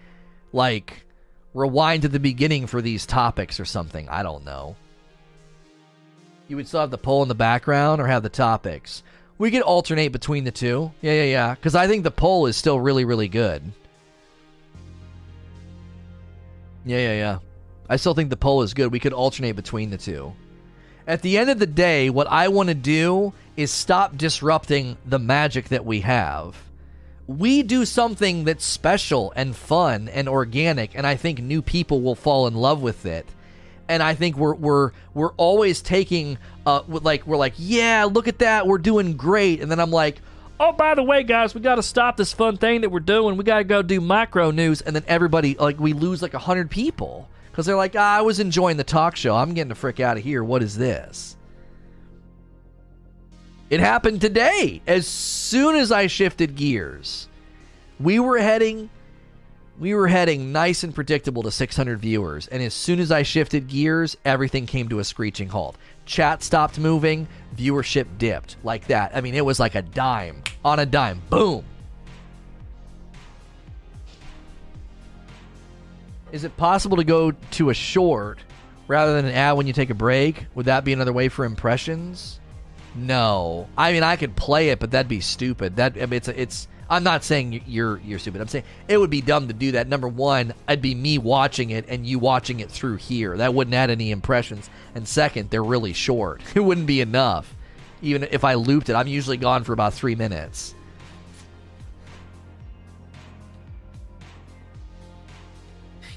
like 0.51 1.05
rewind 1.53 2.01
to 2.01 2.09
the 2.09 2.19
beginning 2.19 2.67
for 2.67 2.81
these 2.81 3.05
topics 3.05 3.59
or 3.59 3.65
something. 3.65 4.07
I 4.09 4.23
don't 4.23 4.45
know. 4.45 4.75
You 6.47 6.57
would 6.57 6.67
still 6.67 6.81
have 6.81 6.91
the 6.91 6.97
poll 6.97 7.21
in 7.21 7.29
the 7.29 7.35
background 7.35 8.01
or 8.01 8.07
have 8.07 8.23
the 8.23 8.29
topics. 8.29 9.03
We 9.37 9.49
could 9.51 9.61
alternate 9.61 10.09
between 10.09 10.43
the 10.43 10.51
two. 10.51 10.91
Yeah, 11.01 11.13
yeah, 11.13 11.23
yeah. 11.23 11.55
Because 11.55 11.75
I 11.75 11.87
think 11.87 12.03
the 12.03 12.11
poll 12.11 12.45
is 12.47 12.57
still 12.57 12.79
really, 12.79 13.05
really 13.05 13.29
good. 13.29 13.63
Yeah, 16.85 16.97
yeah, 16.97 17.13
yeah. 17.13 17.39
I 17.89 17.95
still 17.95 18.13
think 18.13 18.29
the 18.29 18.37
poll 18.37 18.61
is 18.63 18.73
good. 18.73 18.91
We 18.91 18.99
could 18.99 19.13
alternate 19.13 19.55
between 19.55 19.89
the 19.89 19.97
two. 19.97 20.33
At 21.07 21.21
the 21.21 21.37
end 21.37 21.49
of 21.49 21.59
the 21.59 21.67
day, 21.67 22.09
what 22.09 22.27
I 22.27 22.49
want 22.49 22.69
to 22.69 22.75
do 22.75 23.33
is 23.55 23.71
stop 23.71 24.17
disrupting 24.17 24.97
the 25.05 25.19
magic 25.19 25.69
that 25.69 25.85
we 25.85 26.01
have 26.01 26.55
we 27.37 27.63
do 27.63 27.85
something 27.85 28.43
that's 28.43 28.65
special 28.65 29.31
and 29.35 29.55
fun 29.55 30.09
and 30.09 30.27
organic 30.27 30.95
and 30.95 31.05
I 31.05 31.15
think 31.15 31.39
new 31.39 31.61
people 31.61 32.01
will 32.01 32.15
fall 32.15 32.47
in 32.47 32.55
love 32.55 32.81
with 32.81 33.05
it. 33.05 33.27
And 33.87 34.01
I 34.01 34.15
think 34.15 34.37
we're 34.37 34.53
we're 34.55 34.91
we're 35.13 35.33
always 35.33 35.81
taking 35.81 36.37
uh 36.65 36.81
like 36.87 37.27
we're 37.27 37.37
like, 37.37 37.53
"Yeah, 37.57 38.07
look 38.09 38.27
at 38.27 38.39
that. 38.39 38.65
We're 38.65 38.77
doing 38.77 39.17
great." 39.17 39.61
And 39.61 39.69
then 39.69 39.79
I'm 39.81 39.91
like, 39.91 40.21
"Oh, 40.59 40.71
by 40.71 40.95
the 40.95 41.03
way, 41.03 41.23
guys, 41.23 41.53
we 41.53 41.59
got 41.61 41.75
to 41.75 41.83
stop 41.83 42.15
this 42.15 42.31
fun 42.31 42.55
thing 42.57 42.81
that 42.81 42.89
we're 42.89 43.01
doing. 43.01 43.35
We 43.35 43.43
got 43.43 43.57
to 43.57 43.63
go 43.65 43.81
do 43.81 43.99
micro 43.99 44.51
news." 44.51 44.79
And 44.81 44.95
then 44.95 45.03
everybody 45.07 45.55
like 45.55 45.79
we 45.79 45.91
lose 45.91 46.21
like 46.21 46.33
a 46.33 46.37
100 46.37 46.69
people 46.69 47.27
cuz 47.51 47.65
they're 47.65 47.75
like, 47.75 47.95
ah, 47.97 48.19
"I 48.19 48.21
was 48.21 48.39
enjoying 48.39 48.77
the 48.77 48.85
talk 48.85 49.17
show. 49.17 49.35
I'm 49.35 49.53
getting 49.53 49.69
the 49.69 49.75
frick 49.75 49.99
out 49.99 50.15
of 50.17 50.23
here. 50.23 50.41
What 50.43 50.63
is 50.63 50.77
this?" 50.77 51.35
It 53.71 53.79
happened 53.79 54.19
today. 54.19 54.81
As 54.85 55.07
soon 55.07 55.77
as 55.77 55.93
I 55.93 56.07
shifted 56.07 56.57
gears, 56.57 57.29
we 58.01 58.19
were 58.19 58.37
heading 58.37 58.89
we 59.79 59.95
were 59.95 60.09
heading 60.09 60.51
nice 60.51 60.83
and 60.83 60.93
predictable 60.93 61.41
to 61.41 61.49
600 61.49 61.97
viewers, 61.97 62.47
and 62.47 62.61
as 62.61 62.73
soon 62.73 62.99
as 62.99 63.11
I 63.11 63.23
shifted 63.23 63.67
gears, 63.67 64.15
everything 64.25 64.67
came 64.67 64.89
to 64.89 64.99
a 64.99 65.03
screeching 65.03 65.47
halt. 65.47 65.77
Chat 66.05 66.43
stopped 66.43 66.77
moving, 66.77 67.27
viewership 67.55 68.05
dipped 68.17 68.57
like 68.63 68.87
that. 68.87 69.15
I 69.15 69.21
mean, 69.21 69.33
it 69.33 69.45
was 69.45 69.59
like 69.59 69.73
a 69.73 69.81
dime 69.81 70.43
on 70.63 70.77
a 70.77 70.85
dime. 70.85 71.21
Boom. 71.29 71.63
Is 76.33 76.43
it 76.43 76.55
possible 76.57 76.97
to 76.97 77.05
go 77.05 77.31
to 77.31 77.69
a 77.69 77.73
short 77.73 78.39
rather 78.87 79.15
than 79.15 79.25
an 79.25 79.33
ad 79.33 79.55
when 79.55 79.65
you 79.65 79.73
take 79.73 79.89
a 79.89 79.95
break? 79.95 80.45
Would 80.55 80.65
that 80.65 80.83
be 80.83 80.91
another 80.91 81.13
way 81.13 81.29
for 81.29 81.45
impressions? 81.45 82.40
No, 82.95 83.67
I 83.77 83.93
mean 83.93 84.03
I 84.03 84.15
could 84.17 84.35
play 84.35 84.69
it, 84.69 84.79
but 84.79 84.91
that'd 84.91 85.07
be 85.07 85.21
stupid. 85.21 85.77
That 85.77 85.95
I 85.95 86.05
mean, 86.05 86.13
it's 86.13 86.27
it's. 86.27 86.67
I'm 86.89 87.03
not 87.05 87.23
saying 87.23 87.63
you're 87.65 87.99
you're 87.99 88.19
stupid. 88.19 88.41
I'm 88.41 88.49
saying 88.49 88.65
it 88.89 88.97
would 88.97 89.09
be 89.09 89.21
dumb 89.21 89.47
to 89.47 89.53
do 89.53 89.71
that. 89.73 89.87
Number 89.87 90.09
one, 90.09 90.53
I'd 90.67 90.81
be 90.81 90.93
me 90.93 91.17
watching 91.17 91.69
it 91.69 91.85
and 91.87 92.05
you 92.05 92.19
watching 92.19 92.59
it 92.59 92.69
through 92.69 92.97
here. 92.97 93.37
That 93.37 93.53
wouldn't 93.53 93.73
add 93.73 93.89
any 93.89 94.11
impressions. 94.11 94.69
And 94.93 95.07
second, 95.07 95.49
they're 95.49 95.63
really 95.63 95.93
short. 95.93 96.41
It 96.55 96.59
wouldn't 96.59 96.87
be 96.87 96.99
enough. 96.99 97.55
Even 98.01 98.27
if 98.29 98.43
I 98.43 98.55
looped 98.55 98.89
it, 98.89 98.95
I'm 98.95 99.07
usually 99.07 99.37
gone 99.37 99.63
for 99.63 99.71
about 99.71 99.93
three 99.93 100.15
minutes. 100.15 100.75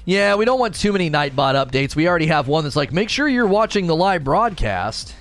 Yeah, 0.03 0.35
we 0.35 0.45
don't 0.45 0.59
want 0.59 0.75
too 0.75 0.91
many 0.91 1.09
Nightbot 1.09 1.55
updates. 1.55 1.95
We 1.95 2.07
already 2.07 2.27
have 2.27 2.47
one 2.47 2.63
that's 2.63 2.75
like, 2.75 2.91
make 2.91 3.09
sure 3.09 3.27
you're 3.27 3.47
watching 3.47 3.87
the 3.87 3.95
live 3.95 4.23
broadcast 4.23 5.15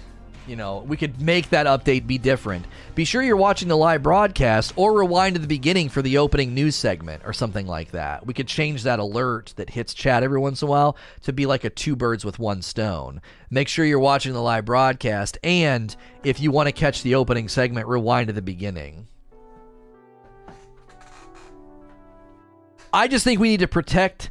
you 0.47 0.57
know, 0.57 0.85
we 0.87 0.97
could 0.97 1.21
make 1.21 1.51
that 1.51 1.67
update 1.67 2.07
be 2.07 2.19
different. 2.19 2.67
Be 2.95 3.05
sure 3.05 3.23
you're 3.23 3.37
watching 3.37 3.69
the 3.69 3.77
live 3.77 4.03
broadcast 4.03 4.73
or 4.77 4.99
rewind 4.99 5.35
to 5.37 5.41
the 5.41 5.47
beginning 5.47 5.89
for 5.89 6.03
the 6.03 6.19
opening 6.19 6.55
news 6.55 6.77
segment 6.77 7.23
or 7.25 7.33
something 7.33 7.67
like 7.67 7.93
that. 7.93 8.27
We 8.27 8.35
could 8.35 8.49
change 8.49 8.83
that 8.83 8.99
alert 8.99 9.55
that 9.57 9.71
hits 9.71 9.95
chat 9.95 10.23
every 10.23 10.39
once 10.39 10.63
in 10.63 10.69
a 10.69 10.71
while 10.71 10.97
to 11.23 11.33
be 11.33 11.47
like 11.47 11.65
a 11.65 11.71
two 11.71 11.97
birds 11.97 12.25
with 12.25 12.39
one 12.39 12.63
stone. 12.63 13.21
Make 13.51 13.69
sure 13.69 13.85
you're 13.85 13.99
watching 13.99 14.33
the 14.33 14.43
live 14.43 14.65
broadcast 14.65 15.39
and 15.43 15.95
if 16.23 16.41
you 16.41 16.51
want 16.51 16.69
to 16.69 16.73
catch 16.73 17.03
the 17.03 17.15
opening 17.15 17.49
segment, 17.49 17.87
rewind 17.87 18.29
to 18.29 18.33
the 18.33 18.43
beginning. 18.43 19.07
I 22.93 23.09
just 23.09 23.25
think 23.25 23.41
we 23.41 23.49
need 23.49 23.61
to 23.61 23.69
protect 23.69 24.31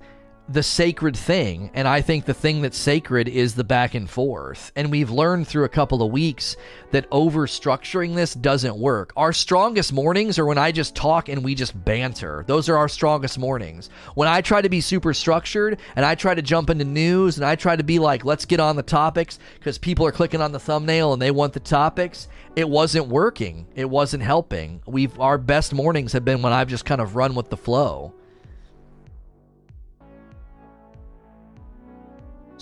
the 0.49 0.63
sacred 0.63 1.15
thing. 1.15 1.71
And 1.73 1.87
I 1.87 2.01
think 2.01 2.25
the 2.25 2.33
thing 2.33 2.61
that's 2.61 2.77
sacred 2.77 3.27
is 3.29 3.55
the 3.55 3.63
back 3.63 3.95
and 3.95 4.09
forth. 4.09 4.71
And 4.75 4.91
we've 4.91 5.09
learned 5.09 5.47
through 5.47 5.63
a 5.63 5.69
couple 5.69 6.03
of 6.03 6.11
weeks 6.11 6.57
that 6.91 7.07
over 7.11 7.47
structuring 7.47 8.15
this 8.15 8.33
doesn't 8.33 8.77
work. 8.77 9.13
Our 9.15 9.31
strongest 9.31 9.93
mornings 9.93 10.37
are 10.37 10.45
when 10.45 10.57
I 10.57 10.71
just 10.71 10.95
talk 10.95 11.29
and 11.29 11.43
we 11.43 11.55
just 11.55 11.85
banter. 11.85 12.43
Those 12.45 12.67
are 12.69 12.77
our 12.77 12.89
strongest 12.89 13.39
mornings. 13.39 13.89
When 14.15 14.27
I 14.27 14.41
try 14.41 14.61
to 14.61 14.69
be 14.69 14.81
super 14.81 15.13
structured 15.13 15.79
and 15.95 16.05
I 16.05 16.15
try 16.15 16.35
to 16.35 16.41
jump 16.41 16.69
into 16.69 16.85
news 16.85 17.37
and 17.37 17.45
I 17.45 17.55
try 17.55 17.75
to 17.75 17.83
be 17.83 17.99
like, 17.99 18.25
let's 18.25 18.45
get 18.45 18.59
on 18.59 18.75
the 18.75 18.83
topics 18.83 19.39
because 19.59 19.77
people 19.77 20.05
are 20.05 20.11
clicking 20.11 20.41
on 20.41 20.51
the 20.51 20.59
thumbnail 20.59 21.13
and 21.13 21.21
they 21.21 21.31
want 21.31 21.53
the 21.53 21.59
topics, 21.61 22.27
it 22.55 22.67
wasn't 22.67 23.07
working. 23.07 23.65
It 23.75 23.89
wasn't 23.89 24.23
helping. 24.23 24.81
We've 24.85 25.17
our 25.19 25.37
best 25.37 25.73
mornings 25.73 26.11
have 26.13 26.25
been 26.25 26.41
when 26.41 26.53
I've 26.53 26.67
just 26.67 26.85
kind 26.85 27.01
of 27.01 27.15
run 27.15 27.33
with 27.33 27.49
the 27.49 27.57
flow. 27.57 28.13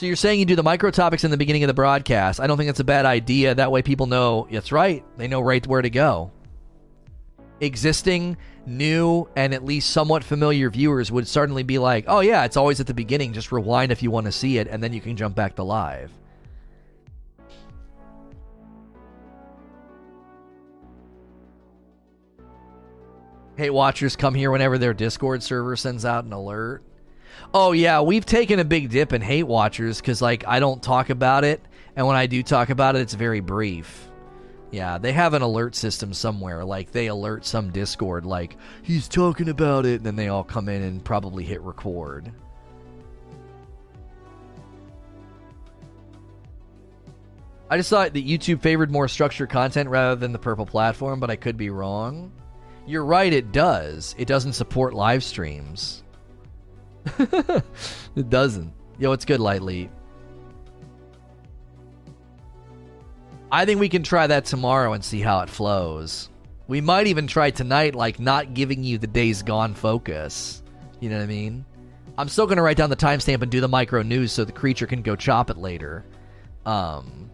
So 0.01 0.07
you're 0.07 0.15
saying 0.15 0.39
you 0.39 0.47
do 0.47 0.55
the 0.55 0.63
micro 0.63 0.89
topics 0.89 1.23
in 1.25 1.29
the 1.29 1.37
beginning 1.37 1.61
of 1.61 1.67
the 1.67 1.75
broadcast. 1.75 2.39
I 2.39 2.47
don't 2.47 2.57
think 2.57 2.69
that's 2.69 2.79
a 2.79 2.83
bad 2.83 3.05
idea. 3.05 3.53
That 3.53 3.71
way 3.71 3.83
people 3.83 4.07
know 4.07 4.47
it's 4.49 4.71
right. 4.71 5.05
They 5.15 5.27
know 5.27 5.41
right 5.41 5.65
where 5.67 5.83
to 5.83 5.91
go. 5.91 6.31
Existing, 7.59 8.35
new, 8.65 9.29
and 9.35 9.53
at 9.53 9.63
least 9.63 9.91
somewhat 9.91 10.23
familiar 10.23 10.71
viewers 10.71 11.11
would 11.11 11.27
certainly 11.27 11.61
be 11.61 11.77
like, 11.77 12.05
oh, 12.07 12.21
yeah, 12.21 12.45
it's 12.45 12.57
always 12.57 12.79
at 12.79 12.87
the 12.87 12.95
beginning. 12.95 13.31
Just 13.31 13.51
rewind 13.51 13.91
if 13.91 14.01
you 14.01 14.09
want 14.09 14.25
to 14.25 14.31
see 14.31 14.57
it, 14.57 14.67
and 14.67 14.81
then 14.81 14.91
you 14.91 15.01
can 15.01 15.15
jump 15.15 15.35
back 15.35 15.55
to 15.57 15.63
live. 15.63 16.11
Hey, 23.55 23.69
watchers, 23.69 24.15
come 24.15 24.33
here 24.33 24.49
whenever 24.49 24.79
their 24.79 24.95
Discord 24.95 25.43
server 25.43 25.75
sends 25.75 26.05
out 26.05 26.25
an 26.25 26.33
alert. 26.33 26.81
Oh 27.53 27.71
yeah, 27.71 28.01
we've 28.01 28.25
taken 28.25 28.59
a 28.59 28.65
big 28.65 28.89
dip 28.89 29.13
in 29.13 29.21
hate 29.21 29.43
watchers 29.43 29.99
because 29.99 30.21
like 30.21 30.47
I 30.47 30.59
don't 30.59 30.81
talk 30.81 31.09
about 31.09 31.43
it, 31.43 31.61
and 31.95 32.07
when 32.07 32.15
I 32.15 32.27
do 32.27 32.43
talk 32.43 32.69
about 32.69 32.95
it, 32.95 32.99
it's 33.01 33.13
very 33.13 33.39
brief. 33.39 34.07
Yeah, 34.71 34.97
they 34.97 35.11
have 35.11 35.33
an 35.33 35.41
alert 35.41 35.75
system 35.75 36.13
somewhere. 36.13 36.63
Like 36.63 36.91
they 36.91 37.07
alert 37.07 37.45
some 37.45 37.71
Discord, 37.71 38.25
like 38.25 38.55
he's 38.83 39.07
talking 39.07 39.49
about 39.49 39.85
it, 39.85 39.95
and 39.95 40.05
then 40.05 40.15
they 40.15 40.29
all 40.29 40.45
come 40.45 40.69
in 40.69 40.81
and 40.81 41.03
probably 41.03 41.43
hit 41.43 41.61
record. 41.61 42.31
I 47.69 47.77
just 47.77 47.89
thought 47.89 48.13
that 48.13 48.27
YouTube 48.27 48.61
favored 48.61 48.91
more 48.91 49.07
structured 49.07 49.49
content 49.49 49.87
rather 49.89 50.15
than 50.15 50.33
the 50.33 50.39
purple 50.39 50.65
platform, 50.65 51.21
but 51.21 51.29
I 51.29 51.37
could 51.37 51.55
be 51.55 51.69
wrong. 51.69 52.33
You're 52.85 53.05
right, 53.05 53.31
it 53.31 53.53
does. 53.53 54.13
It 54.17 54.27
doesn't 54.27 54.53
support 54.53 54.93
live 54.93 55.23
streams. 55.23 56.03
it 58.15 58.29
doesn't. 58.29 58.73
Yo, 58.99 59.11
it's 59.11 59.25
good, 59.25 59.39
Lightly. 59.39 59.89
I 63.51 63.65
think 63.65 63.79
we 63.79 63.89
can 63.89 64.03
try 64.03 64.27
that 64.27 64.45
tomorrow 64.45 64.93
and 64.93 65.03
see 65.03 65.19
how 65.19 65.41
it 65.41 65.49
flows. 65.49 66.29
We 66.67 66.79
might 66.79 67.07
even 67.07 67.27
try 67.27 67.51
tonight, 67.51 67.95
like 67.95 68.19
not 68.19 68.53
giving 68.53 68.83
you 68.83 68.97
the 68.97 69.07
Days 69.07 69.43
Gone 69.43 69.73
focus. 69.73 70.63
You 71.01 71.09
know 71.09 71.17
what 71.17 71.23
I 71.23 71.27
mean? 71.27 71.65
I'm 72.17 72.29
still 72.29 72.47
to 72.47 72.61
write 72.61 72.77
down 72.77 72.89
the 72.89 72.95
timestamp 72.95 73.41
and 73.41 73.51
do 73.51 73.59
the 73.59 73.67
micro 73.67 74.03
news 74.03 74.31
so 74.31 74.45
the 74.45 74.51
creature 74.51 74.87
can 74.87 75.01
go 75.01 75.15
chop 75.15 75.49
it 75.49 75.57
later. 75.57 76.05
Um, 76.65 77.29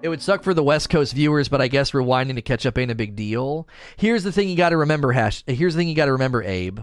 it 0.00 0.08
would 0.08 0.22
suck 0.22 0.42
for 0.42 0.54
the 0.54 0.62
West 0.62 0.88
Coast 0.88 1.12
viewers, 1.12 1.48
but 1.48 1.60
I 1.60 1.68
guess 1.68 1.92
rewinding 1.92 2.36
to 2.36 2.42
catch 2.42 2.66
up 2.66 2.78
ain't 2.78 2.90
a 2.90 2.94
big 2.94 3.14
deal. 3.14 3.68
Here's 3.96 4.24
the 4.24 4.32
thing 4.32 4.48
you 4.48 4.56
got 4.56 4.70
to 4.70 4.76
remember, 4.76 5.12
Hash. 5.12 5.44
Here's 5.46 5.74
the 5.74 5.80
thing 5.80 5.88
you 5.88 5.94
got 5.94 6.06
to 6.06 6.12
remember, 6.12 6.42
Abe. 6.42 6.80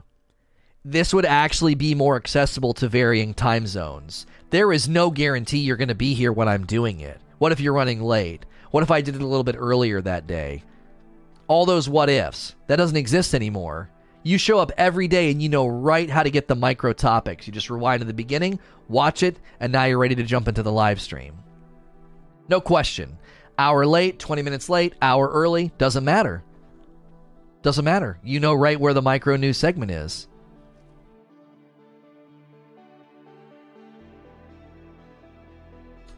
This 0.85 1.13
would 1.13 1.25
actually 1.25 1.75
be 1.75 1.93
more 1.93 2.15
accessible 2.15 2.73
to 2.75 2.87
varying 2.87 3.33
time 3.33 3.67
zones. 3.67 4.25
There 4.49 4.71
is 4.71 4.87
no 4.87 5.11
guarantee 5.11 5.57
you're 5.59 5.75
going 5.75 5.89
to 5.89 5.95
be 5.95 6.13
here 6.13 6.31
when 6.31 6.47
I'm 6.47 6.65
doing 6.65 7.01
it. 7.01 7.19
What 7.37 7.51
if 7.51 7.59
you're 7.59 7.73
running 7.73 8.01
late? 8.01 8.45
What 8.71 8.83
if 8.83 8.89
I 8.89 9.01
did 9.01 9.15
it 9.15 9.21
a 9.21 9.25
little 9.25 9.43
bit 9.43 9.57
earlier 9.57 10.01
that 10.01 10.25
day? 10.25 10.63
All 11.47 11.65
those 11.65 11.89
what 11.89 12.09
ifs. 12.09 12.55
That 12.67 12.77
doesn't 12.77 12.95
exist 12.95 13.35
anymore. 13.35 13.89
You 14.23 14.37
show 14.37 14.59
up 14.59 14.71
every 14.77 15.09
day 15.09 15.31
and 15.31 15.41
you 15.41 15.49
know 15.49 15.67
right 15.67 16.09
how 16.09 16.23
to 16.23 16.29
get 16.29 16.47
the 16.47 16.55
micro 16.55 16.93
topics. 16.93 17.45
You 17.45 17.51
just 17.51 17.69
rewind 17.69 17.99
to 17.99 18.05
the 18.05 18.13
beginning, 18.13 18.59
watch 18.87 19.21
it, 19.21 19.37
and 19.59 19.73
now 19.73 19.83
you're 19.83 19.97
ready 19.97 20.15
to 20.15 20.23
jump 20.23 20.47
into 20.47 20.63
the 20.63 20.71
live 20.71 21.01
stream. 21.01 21.39
No 22.47 22.61
question. 22.61 23.17
Hour 23.57 23.85
late, 23.85 24.17
20 24.17 24.43
minutes 24.43 24.69
late, 24.69 24.93
hour 25.01 25.27
early, 25.27 25.73
doesn't 25.77 26.05
matter. 26.05 26.41
Doesn't 27.63 27.83
matter. 27.83 28.17
You 28.23 28.39
know 28.39 28.53
right 28.53 28.79
where 28.79 28.93
the 28.93 29.01
micro 29.01 29.35
news 29.35 29.57
segment 29.57 29.91
is. 29.91 30.29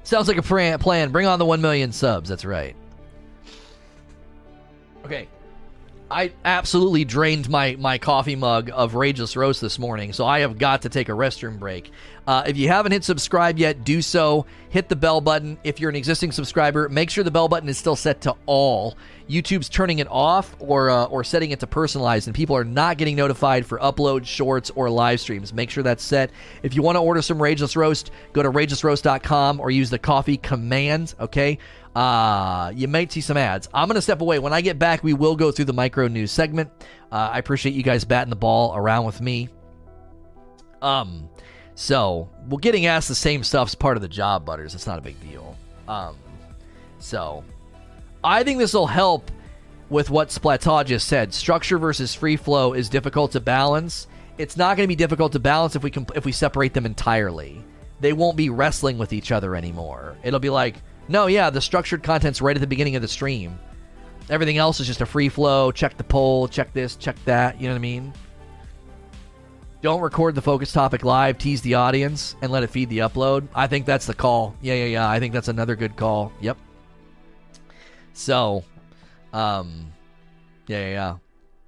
Sounds 0.03 0.27
like 0.27 0.37
a 0.37 0.41
plan. 0.79 1.11
Bring 1.11 1.27
on 1.27 1.39
the 1.39 1.45
1 1.45 1.61
million 1.61 1.91
subs. 1.91 2.29
That's 2.29 2.45
right. 2.45 2.75
Okay. 5.05 5.27
I 6.11 6.33
absolutely 6.43 7.05
drained 7.05 7.49
my, 7.49 7.77
my 7.79 7.97
coffee 7.97 8.35
mug 8.35 8.69
of 8.73 8.93
Rageless 8.93 9.35
Roast 9.35 9.61
this 9.61 9.79
morning, 9.79 10.11
so 10.11 10.25
I 10.25 10.39
have 10.39 10.57
got 10.57 10.81
to 10.81 10.89
take 10.89 11.07
a 11.07 11.13
restroom 11.13 11.57
break. 11.57 11.89
Uh, 12.27 12.43
if 12.45 12.57
you 12.57 12.67
haven't 12.67 12.91
hit 12.91 13.03
subscribe 13.03 13.57
yet, 13.57 13.83
do 13.83 14.01
so. 14.01 14.45
Hit 14.69 14.89
the 14.89 14.95
bell 14.95 15.21
button. 15.21 15.57
If 15.63 15.79
you're 15.79 15.89
an 15.89 15.95
existing 15.95 16.33
subscriber, 16.33 16.89
make 16.89 17.09
sure 17.09 17.23
the 17.23 17.31
bell 17.31 17.47
button 17.47 17.67
is 17.69 17.77
still 17.77 17.95
set 17.95 18.21
to 18.21 18.35
all. 18.45 18.95
YouTube's 19.29 19.69
turning 19.69 19.99
it 19.99 20.07
off 20.09 20.55
or 20.59 20.89
uh, 20.89 21.05
or 21.05 21.23
setting 21.23 21.51
it 21.51 21.61
to 21.61 21.67
personalized, 21.67 22.27
and 22.27 22.35
people 22.35 22.55
are 22.55 22.65
not 22.65 22.97
getting 22.97 23.15
notified 23.15 23.65
for 23.65 23.79
uploads, 23.79 24.25
shorts, 24.25 24.69
or 24.75 24.89
live 24.89 25.19
streams. 25.19 25.53
Make 25.53 25.69
sure 25.69 25.83
that's 25.83 26.03
set. 26.03 26.31
If 26.63 26.75
you 26.75 26.81
want 26.81 26.97
to 26.97 26.99
order 26.99 27.21
some 27.21 27.37
Rageless 27.37 27.75
Roast, 27.75 28.11
go 28.33 28.43
to 28.43 28.51
ragelessroast.com 28.51 29.59
or 29.59 29.71
use 29.71 29.89
the 29.89 29.99
coffee 29.99 30.37
command. 30.37 31.15
Okay. 31.19 31.57
Uh, 31.95 32.71
you 32.73 32.87
might 32.87 33.11
see 33.11 33.21
some 33.21 33.37
ads. 33.37 33.67
I'm 33.73 33.87
going 33.87 33.95
to 33.95 34.01
step 34.01 34.21
away. 34.21 34.39
When 34.39 34.53
I 34.53 34.61
get 34.61 34.79
back, 34.79 35.03
we 35.03 35.13
will 35.13 35.35
go 35.35 35.51
through 35.51 35.65
the 35.65 35.73
micro 35.73 36.07
news 36.07 36.31
segment. 36.31 36.69
Uh, 37.11 37.31
I 37.33 37.39
appreciate 37.39 37.75
you 37.75 37.83
guys 37.83 38.05
batting 38.05 38.29
the 38.29 38.37
ball 38.37 38.73
around 38.75 39.05
with 39.05 39.19
me. 39.19 39.49
Um, 40.81 41.29
so, 41.75 42.29
well, 42.47 42.57
getting 42.57 42.85
asked 42.85 43.07
the 43.07 43.15
same 43.15 43.43
stuff's 43.43 43.75
part 43.75 43.97
of 43.97 44.01
the 44.01 44.07
job, 44.07 44.45
Butters. 44.45 44.73
It's 44.73 44.87
not 44.87 44.99
a 44.99 45.01
big 45.01 45.19
deal. 45.21 45.57
Um, 45.87 46.15
so, 46.99 47.43
I 48.23 48.43
think 48.43 48.59
this 48.59 48.73
will 48.73 48.87
help 48.87 49.29
with 49.89 50.09
what 50.09 50.29
Splataw 50.29 50.85
just 50.85 51.07
said. 51.07 51.33
Structure 51.33 51.77
versus 51.77 52.15
free 52.15 52.37
flow 52.37 52.73
is 52.73 52.87
difficult 52.87 53.33
to 53.33 53.41
balance. 53.41 54.07
It's 54.37 54.55
not 54.55 54.77
going 54.77 54.85
to 54.85 54.91
be 54.91 54.95
difficult 54.95 55.33
to 55.33 55.39
balance 55.39 55.75
if 55.75 55.83
we 55.83 55.91
can 55.91 56.05
if 56.15 56.23
we 56.23 56.31
separate 56.31 56.73
them 56.73 56.85
entirely. 56.85 57.61
They 57.99 58.13
won't 58.13 58.37
be 58.37 58.49
wrestling 58.49 58.97
with 58.97 59.13
each 59.13 59.31
other 59.31 59.55
anymore. 59.55 60.17
It'll 60.23 60.39
be 60.39 60.49
like 60.49 60.75
no, 61.07 61.27
yeah, 61.27 61.49
the 61.49 61.61
structured 61.61 62.03
content's 62.03 62.41
right 62.41 62.55
at 62.55 62.59
the 62.61 62.67
beginning 62.67 62.95
of 62.95 63.01
the 63.01 63.07
stream. 63.07 63.59
Everything 64.29 64.57
else 64.57 64.79
is 64.79 64.87
just 64.87 65.01
a 65.01 65.05
free 65.05 65.29
flow. 65.29 65.71
Check 65.71 65.97
the 65.97 66.03
poll, 66.03 66.47
check 66.47 66.71
this, 66.73 66.95
check 66.95 67.17
that. 67.25 67.59
You 67.59 67.67
know 67.67 67.73
what 67.73 67.79
I 67.79 67.81
mean? 67.81 68.13
Don't 69.81 70.01
record 70.01 70.35
the 70.35 70.41
focus 70.41 70.71
topic 70.71 71.03
live, 71.03 71.39
tease 71.39 71.61
the 71.61 71.73
audience, 71.73 72.35
and 72.41 72.51
let 72.51 72.61
it 72.61 72.69
feed 72.69 72.89
the 72.89 72.99
upload. 72.99 73.47
I 73.55 73.65
think 73.65 73.85
that's 73.85 74.05
the 74.05 74.13
call. 74.13 74.55
Yeah, 74.61 74.75
yeah, 74.75 74.85
yeah. 74.85 75.09
I 75.09 75.19
think 75.19 75.33
that's 75.33 75.47
another 75.47 75.75
good 75.75 75.95
call. 75.95 76.31
Yep. 76.39 76.57
So, 78.13 78.63
um, 79.33 79.91
yeah, 80.67 80.79
yeah, 80.79 80.91
yeah. 80.91 81.17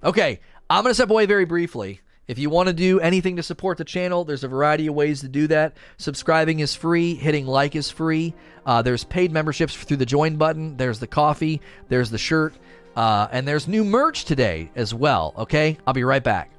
Okay, 0.04 0.40
I'm 0.70 0.84
going 0.84 0.90
to 0.90 0.94
step 0.94 1.10
away 1.10 1.26
very 1.26 1.44
briefly. 1.44 2.00
If 2.26 2.38
you 2.38 2.48
want 2.48 2.68
to 2.68 2.72
do 2.72 3.00
anything 3.00 3.36
to 3.36 3.42
support 3.42 3.76
the 3.76 3.84
channel, 3.84 4.24
there's 4.24 4.44
a 4.44 4.48
variety 4.48 4.86
of 4.86 4.94
ways 4.94 5.20
to 5.20 5.28
do 5.28 5.46
that. 5.48 5.76
Subscribing 5.98 6.60
is 6.60 6.74
free, 6.74 7.14
hitting 7.14 7.46
like 7.46 7.76
is 7.76 7.90
free. 7.90 8.34
Uh, 8.64 8.80
there's 8.80 9.04
paid 9.04 9.30
memberships 9.30 9.76
through 9.76 9.98
the 9.98 10.06
join 10.06 10.36
button, 10.36 10.78
there's 10.78 11.00
the 11.00 11.06
coffee, 11.06 11.60
there's 11.88 12.10
the 12.10 12.18
shirt, 12.18 12.54
uh, 12.96 13.28
and 13.30 13.46
there's 13.46 13.68
new 13.68 13.84
merch 13.84 14.24
today 14.24 14.70
as 14.74 14.94
well. 14.94 15.34
Okay, 15.36 15.76
I'll 15.86 15.92
be 15.92 16.04
right 16.04 16.24
back. 16.24 16.53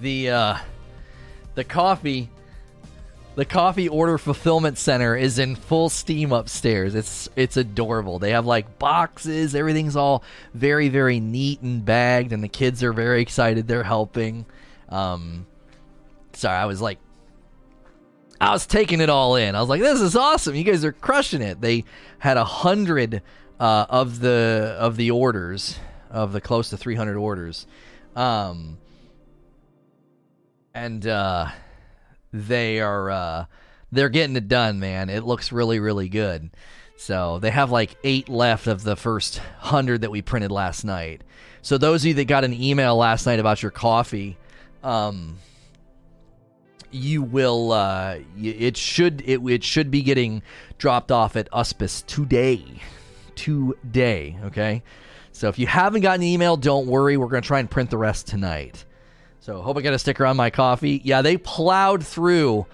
The 0.00 0.30
uh, 0.30 0.58
the 1.54 1.64
coffee 1.64 2.30
the 3.36 3.44
coffee 3.44 3.88
order 3.88 4.18
fulfillment 4.18 4.76
center 4.76 5.16
is 5.16 5.38
in 5.38 5.56
full 5.56 5.88
steam 5.88 6.32
upstairs. 6.32 6.94
It's 6.94 7.28
it's 7.36 7.56
adorable. 7.56 8.18
They 8.18 8.32
have 8.32 8.46
like 8.46 8.78
boxes, 8.78 9.54
everything's 9.54 9.96
all 9.96 10.22
very 10.54 10.88
very 10.88 11.20
neat 11.20 11.60
and 11.62 11.84
bagged 11.84 12.32
and 12.32 12.42
the 12.42 12.48
kids 12.48 12.82
are 12.82 12.92
very 12.92 13.22
excited 13.22 13.66
they're 13.68 13.84
helping. 13.84 14.46
Um 14.88 15.46
sorry, 16.32 16.56
I 16.56 16.66
was 16.66 16.80
like 16.80 16.98
I 18.40 18.52
was 18.52 18.66
taking 18.66 19.00
it 19.00 19.10
all 19.10 19.36
in. 19.36 19.54
I 19.54 19.60
was 19.60 19.68
like, 19.68 19.82
"This 19.82 20.00
is 20.00 20.16
awesome! 20.16 20.54
You 20.54 20.64
guys 20.64 20.82
are 20.82 20.92
crushing 20.92 21.42
it." 21.42 21.60
They 21.60 21.84
had 22.18 22.38
a 22.38 22.44
hundred 22.44 23.20
uh, 23.60 23.86
of 23.90 24.20
the 24.20 24.74
of 24.78 24.96
the 24.96 25.10
orders 25.10 25.78
of 26.10 26.32
the 26.32 26.40
close 26.40 26.70
to 26.70 26.76
300 26.76 27.16
orders, 27.16 27.66
um, 28.16 28.78
and 30.74 31.06
uh, 31.06 31.48
they 32.32 32.80
are 32.80 33.10
uh, 33.10 33.44
they're 33.92 34.08
getting 34.08 34.36
it 34.36 34.48
done, 34.48 34.80
man. 34.80 35.10
It 35.10 35.24
looks 35.24 35.52
really 35.52 35.80
really 35.80 36.08
good. 36.08 36.50
So 36.96 37.38
they 37.38 37.50
have 37.50 37.70
like 37.70 37.96
eight 38.04 38.28
left 38.28 38.66
of 38.66 38.82
the 38.82 38.94
first 38.94 39.38
hundred 39.58 40.02
that 40.02 40.10
we 40.10 40.20
printed 40.20 40.50
last 40.50 40.84
night. 40.84 41.24
So 41.62 41.78
those 41.78 42.02
of 42.02 42.08
you 42.08 42.14
that 42.14 42.26
got 42.26 42.44
an 42.44 42.52
email 42.52 42.96
last 42.96 43.26
night 43.26 43.38
about 43.38 43.62
your 43.62 43.70
coffee, 43.70 44.36
um, 44.84 45.38
you 46.90 47.22
will 47.22 47.72
uh, 47.72 48.18
it 48.36 48.76
should 48.76 49.22
it, 49.24 49.40
it 49.40 49.64
should 49.64 49.90
be 49.90 50.02
getting 50.02 50.42
dropped 50.78 51.12
off 51.12 51.36
at 51.36 51.50
Uspis 51.52 52.04
today 52.06 52.64
today 53.34 54.36
okay 54.44 54.82
so 55.40 55.48
if 55.48 55.58
you 55.58 55.66
haven't 55.66 56.02
gotten 56.02 56.20
an 56.20 56.28
email 56.28 56.56
don't 56.56 56.86
worry 56.86 57.16
we're 57.16 57.28
going 57.28 57.42
to 57.42 57.46
try 57.46 57.58
and 57.60 57.70
print 57.70 57.88
the 57.88 57.96
rest 57.96 58.28
tonight 58.28 58.84
so 59.40 59.62
hope 59.62 59.78
i 59.78 59.80
got 59.80 59.94
a 59.94 59.98
sticker 59.98 60.26
on 60.26 60.36
my 60.36 60.50
coffee 60.50 61.00
yeah 61.02 61.22
they 61.22 61.38
plowed 61.38 62.04
through 62.04 62.66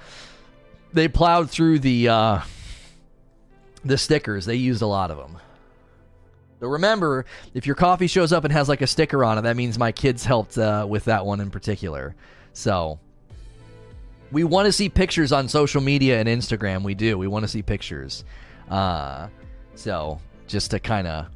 they 0.92 1.06
plowed 1.06 1.48
through 1.48 1.78
the 1.78 2.08
uh 2.08 2.40
the 3.84 3.96
stickers 3.96 4.46
they 4.46 4.56
used 4.56 4.82
a 4.82 4.86
lot 4.86 5.12
of 5.12 5.16
them 5.16 5.38
so 6.58 6.66
remember 6.66 7.24
if 7.54 7.66
your 7.66 7.76
coffee 7.76 8.08
shows 8.08 8.32
up 8.32 8.42
and 8.42 8.52
has 8.52 8.68
like 8.68 8.82
a 8.82 8.86
sticker 8.86 9.22
on 9.22 9.38
it 9.38 9.42
that 9.42 9.56
means 9.56 9.78
my 9.78 9.92
kids 9.92 10.24
helped 10.24 10.58
uh, 10.58 10.84
with 10.88 11.04
that 11.04 11.24
one 11.24 11.40
in 11.40 11.50
particular 11.50 12.16
so 12.52 12.98
we 14.32 14.42
want 14.42 14.66
to 14.66 14.72
see 14.72 14.88
pictures 14.88 15.30
on 15.30 15.48
social 15.48 15.80
media 15.80 16.18
and 16.18 16.28
Instagram. 16.28 16.82
We 16.82 16.96
do. 16.96 17.16
We 17.16 17.28
want 17.28 17.44
to 17.44 17.48
see 17.48 17.62
pictures. 17.62 18.24
Uh, 18.68 19.28
so 19.76 20.20
just 20.48 20.72
to 20.72 20.80
kind 20.80 21.06
of 21.06 21.28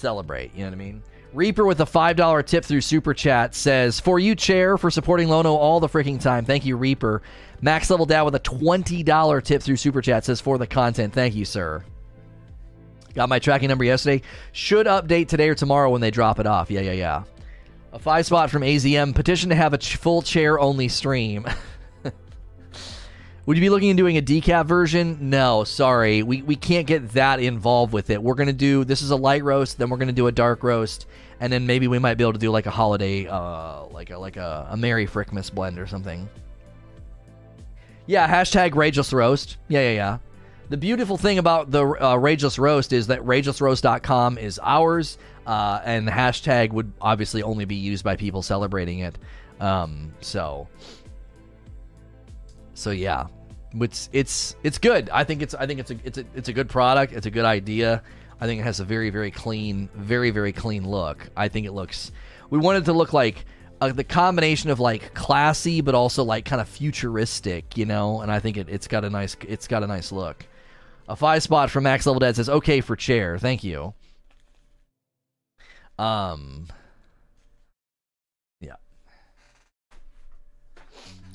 celebrate, 0.00 0.52
you 0.54 0.60
know 0.60 0.66
what 0.66 0.74
I 0.74 0.76
mean? 0.76 1.02
Reaper 1.32 1.64
with 1.64 1.80
a 1.80 1.84
$5 1.84 2.46
tip 2.46 2.64
through 2.64 2.80
Super 2.80 3.14
Chat 3.14 3.54
says, 3.54 4.00
For 4.00 4.18
you, 4.18 4.34
Chair, 4.34 4.76
for 4.76 4.90
supporting 4.90 5.28
Lono 5.28 5.54
all 5.54 5.78
the 5.78 5.88
freaking 5.88 6.20
time. 6.20 6.44
Thank 6.44 6.66
you, 6.66 6.76
Reaper. 6.76 7.22
Max 7.60 7.88
Level 7.88 8.06
Dad 8.06 8.22
with 8.22 8.34
a 8.34 8.40
$20 8.40 9.44
tip 9.44 9.62
through 9.62 9.76
Super 9.76 10.02
Chat 10.02 10.24
says, 10.24 10.40
For 10.40 10.58
the 10.58 10.66
content. 10.66 11.12
Thank 11.12 11.36
you, 11.36 11.44
sir. 11.44 11.84
Got 13.14 13.28
my 13.28 13.38
tracking 13.38 13.68
number 13.68 13.84
yesterday. 13.84 14.22
Should 14.52 14.86
update 14.86 15.28
today 15.28 15.48
or 15.48 15.54
tomorrow 15.54 15.90
when 15.90 16.00
they 16.00 16.10
drop 16.10 16.40
it 16.40 16.46
off. 16.46 16.70
Yeah, 16.70 16.80
yeah, 16.80 16.92
yeah. 16.92 17.22
A 17.92 17.98
five 17.98 18.26
spot 18.26 18.50
from 18.50 18.62
AZM. 18.62 19.14
Petition 19.14 19.50
to 19.50 19.56
have 19.56 19.72
a 19.72 19.78
ch- 19.78 19.96
full 19.96 20.22
chair 20.22 20.58
only 20.58 20.88
stream. 20.88 21.46
Would 23.50 23.56
you 23.56 23.62
be 23.62 23.70
looking 23.70 23.90
at 23.90 23.96
doing 23.96 24.16
a 24.16 24.22
decaf 24.22 24.66
version? 24.66 25.18
No, 25.28 25.64
sorry. 25.64 26.22
We, 26.22 26.40
we 26.42 26.54
can't 26.54 26.86
get 26.86 27.08
that 27.14 27.40
involved 27.40 27.92
with 27.92 28.08
it. 28.10 28.22
We're 28.22 28.36
going 28.36 28.46
to 28.46 28.52
do 28.52 28.84
this 28.84 29.02
is 29.02 29.10
a 29.10 29.16
light 29.16 29.42
roast, 29.42 29.76
then 29.76 29.90
we're 29.90 29.96
going 29.96 30.06
to 30.06 30.14
do 30.14 30.28
a 30.28 30.32
dark 30.32 30.62
roast, 30.62 31.06
and 31.40 31.52
then 31.52 31.66
maybe 31.66 31.88
we 31.88 31.98
might 31.98 32.14
be 32.14 32.22
able 32.22 32.34
to 32.34 32.38
do 32.38 32.52
like 32.52 32.66
a 32.66 32.70
holiday, 32.70 33.26
uh, 33.26 33.86
like 33.86 34.10
a, 34.10 34.18
like 34.18 34.36
a, 34.36 34.68
a 34.70 34.76
Merry 34.76 35.04
Frickmas 35.04 35.52
blend 35.52 35.80
or 35.80 35.88
something. 35.88 36.28
Yeah, 38.06 38.28
hashtag 38.28 38.70
Rageless 38.74 39.12
Roast. 39.12 39.56
Yeah, 39.66 39.80
yeah, 39.80 39.94
yeah. 39.94 40.18
The 40.68 40.76
beautiful 40.76 41.16
thing 41.16 41.38
about 41.38 41.72
the 41.72 41.84
uh, 41.84 42.14
Rageless 42.18 42.56
Roast 42.56 42.92
is 42.92 43.08
that 43.08 43.18
ragelessroast.com 43.22 44.38
is 44.38 44.60
ours, 44.62 45.18
uh, 45.44 45.80
and 45.84 46.06
the 46.06 46.12
hashtag 46.12 46.70
would 46.70 46.92
obviously 47.00 47.42
only 47.42 47.64
be 47.64 47.74
used 47.74 48.04
by 48.04 48.14
people 48.14 48.42
celebrating 48.42 49.00
it. 49.00 49.18
Um, 49.58 50.14
so, 50.20 50.68
so 52.74 52.92
yeah, 52.92 53.26
it's 53.74 54.08
it's 54.12 54.56
it's 54.62 54.78
good. 54.78 55.10
I 55.10 55.24
think 55.24 55.42
it's 55.42 55.54
I 55.54 55.66
think 55.66 55.80
it's 55.80 55.90
a 55.90 55.96
it's 56.04 56.18
a 56.18 56.24
it's 56.34 56.48
a 56.48 56.52
good 56.52 56.68
product. 56.68 57.12
It's 57.12 57.26
a 57.26 57.30
good 57.30 57.44
idea. 57.44 58.02
I 58.40 58.46
think 58.46 58.60
it 58.60 58.64
has 58.64 58.80
a 58.80 58.84
very 58.84 59.10
very 59.10 59.30
clean, 59.30 59.88
very 59.94 60.30
very 60.30 60.52
clean 60.52 60.88
look. 60.88 61.28
I 61.36 61.48
think 61.48 61.66
it 61.66 61.72
looks. 61.72 62.12
We 62.48 62.58
wanted 62.58 62.86
to 62.86 62.92
look 62.92 63.12
like 63.12 63.44
uh, 63.80 63.92
the 63.92 64.04
combination 64.04 64.70
of 64.70 64.80
like 64.80 65.14
classy 65.14 65.80
but 65.80 65.94
also 65.94 66.24
like 66.24 66.44
kind 66.44 66.60
of 66.60 66.68
futuristic, 66.68 67.76
you 67.76 67.86
know. 67.86 68.20
And 68.20 68.30
I 68.30 68.40
think 68.40 68.56
it, 68.56 68.68
it's 68.68 68.88
got 68.88 69.04
a 69.04 69.10
nice 69.10 69.36
it's 69.46 69.68
got 69.68 69.82
a 69.82 69.86
nice 69.86 70.10
look. 70.10 70.46
A 71.08 71.16
five 71.16 71.42
spot 71.42 71.70
from 71.70 71.84
Max 71.84 72.06
Level 72.06 72.20
Dad 72.20 72.36
says, 72.36 72.48
"Okay 72.48 72.80
for 72.80 72.96
chair, 72.96 73.38
thank 73.38 73.64
you." 73.64 73.94
Um, 75.98 76.68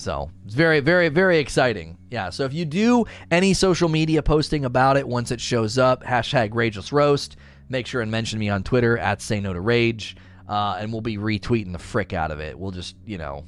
So 0.06 0.30
it's 0.46 0.54
very, 0.54 0.82
very, 0.82 1.10
very 1.10 1.40
exciting. 1.40 1.98
Yeah. 2.12 2.30
So 2.30 2.46
if 2.46 2.54
you 2.54 2.64
do 2.64 3.06
any 3.32 3.56
social 3.56 3.90
media 3.90 4.22
posting 4.22 4.64
about 4.64 4.98
it 4.98 5.08
once 5.08 5.32
it 5.32 5.42
shows 5.42 5.80
up, 5.80 6.04
hashtag 6.04 6.52
Rageless 6.52 6.92
Roast. 6.92 7.38
Make 7.70 7.88
sure 7.88 8.02
and 8.02 8.12
mention 8.12 8.38
me 8.38 8.48
on 8.48 8.62
Twitter 8.62 9.00
at 9.00 9.20
Say 9.20 9.40
No 9.40 9.52
to 9.52 9.60
Rage, 9.60 10.16
uh, 10.48 10.78
and 10.80 10.92
we'll 10.92 11.02
be 11.02 11.18
retweeting 11.18 11.72
the 11.72 11.80
frick 11.80 12.14
out 12.14 12.30
of 12.30 12.40
it. 12.40 12.60
We'll 12.60 12.70
just, 12.70 12.96
you 13.04 13.18
know, 13.18 13.46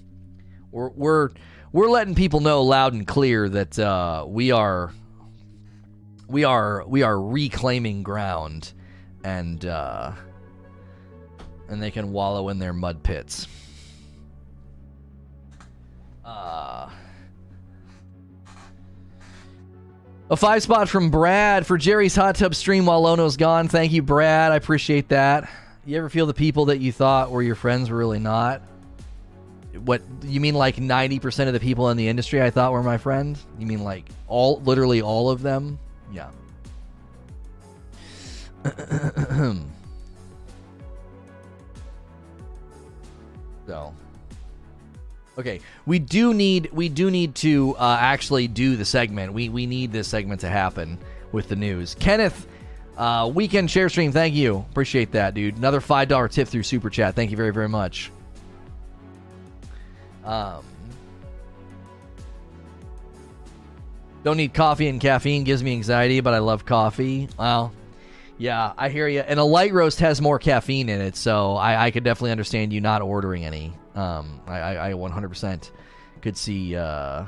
we're 0.72 0.90
we're 0.90 1.30
we're 1.74 1.90
letting 1.90 2.16
people 2.16 2.40
know 2.40 2.64
loud 2.64 2.94
and 2.94 3.06
clear 3.06 3.48
that 3.50 3.78
uh, 3.78 4.26
we 4.28 4.52
are 4.52 4.92
we 6.28 6.44
are 6.44 6.84
we 6.88 7.04
are 7.04 7.22
reclaiming 7.22 8.02
ground 8.02 8.74
and 9.24 9.64
uh 9.64 10.12
and 11.70 11.84
they 11.84 11.92
can 11.92 12.12
wallow 12.12 12.50
in 12.50 12.58
their 12.58 12.74
mud 12.74 13.04
pits. 13.04 13.48
Uh 16.28 16.90
a 20.30 20.36
five 20.36 20.62
spot 20.62 20.90
from 20.90 21.10
Brad 21.10 21.66
for 21.66 21.78
Jerry's 21.78 22.14
hot 22.14 22.36
tub 22.36 22.54
stream 22.54 22.86
while 22.86 23.02
Lono's 23.02 23.38
gone. 23.38 23.70
Thank 23.70 23.94
you, 23.94 24.02
Brad. 24.02 24.52
I 24.52 24.58
appreciate 24.58 25.08
that. 25.10 25.50
You 25.86 25.98
ever 25.98 26.10
feel 26.10 26.26
the 26.26 26.34
people 26.34 26.66
that 26.66 26.80
you 26.80 26.92
thought 26.92 27.32
were 27.32 27.42
your 27.42 27.56
friends 27.56 27.90
were 27.90 27.96
really 27.96 28.20
not? 28.20 28.62
What 29.86 30.02
you 30.24 30.42
mean 30.42 30.56
like 30.56 30.76
90% 30.76 31.48
of 31.48 31.54
the 31.54 31.62
people 31.62 31.90
in 31.92 31.98
the 31.98 32.10
industry 32.10 32.42
I 32.42 32.50
thought 32.50 32.74
were 32.74 32.84
my 32.84 32.98
friends? 32.98 33.46
You 33.58 33.68
mean 33.68 33.86
like 33.86 34.10
all 34.28 34.60
literally 34.62 35.02
all 35.02 35.30
of 35.30 35.42
them? 35.42 35.80
Yeah. 36.12 36.30
so 43.66 43.94
okay 45.38 45.60
we 45.86 46.00
do 46.00 46.34
need 46.34 46.70
we 46.72 46.90
do 46.90 47.12
need 47.12 47.36
to 47.36 47.76
uh, 47.78 47.98
actually 48.00 48.48
do 48.48 48.76
the 48.76 48.86
segment. 48.86 49.34
We 49.34 49.50
we 49.50 49.66
need 49.66 49.92
this 49.92 50.08
segment 50.08 50.42
to 50.42 50.50
happen 50.50 50.98
with 51.32 51.50
the 51.50 51.56
news. 51.56 51.96
Kenneth 51.96 52.48
uh, 52.98 53.32
weekend 53.34 53.70
share 53.70 53.90
stream 53.90 54.12
thank 54.12 54.34
you. 54.34 54.66
Appreciate 54.72 55.12
that 55.12 55.34
dude. 55.34 55.58
Another 55.58 55.82
five 55.82 56.08
dollar 56.08 56.28
tip 56.28 56.48
through 56.48 56.64
super 56.64 56.90
chat. 56.90 57.16
Thank 57.16 57.32
you 57.32 57.38
very 57.38 57.52
very 57.54 57.70
much. 57.70 58.12
Um 60.24 60.64
Don't 64.24 64.36
need 64.36 64.54
coffee 64.54 64.90
and 64.90 65.00
caffeine. 65.00 65.46
Gives 65.46 65.64
me 65.64 65.72
anxiety, 65.72 66.20
but 66.20 66.34
I 66.34 66.40
love 66.40 66.66
coffee. 66.66 67.30
Well, 67.40 67.72
yeah, 68.38 68.74
I 68.78 68.90
hear 68.90 69.08
you. 69.08 69.22
And 69.22 69.40
a 69.40 69.44
light 69.46 69.72
roast 69.72 70.02
has 70.02 70.22
more 70.22 70.38
caffeine 70.38 70.90
in 70.90 71.00
it, 71.00 71.16
so 71.16 71.56
I, 71.56 71.86
I 71.86 71.92
could 71.92 72.04
definitely 72.04 72.32
understand 72.32 72.74
you 72.74 72.82
not 72.82 73.02
ordering 73.02 73.46
any. 73.46 73.74
Um, 73.98 74.42
I, 74.46 74.60
I, 74.60 74.90
I 74.90 74.94
100% 74.94 75.72
could 76.22 76.38
see 76.38 76.76
uh, 76.76 77.26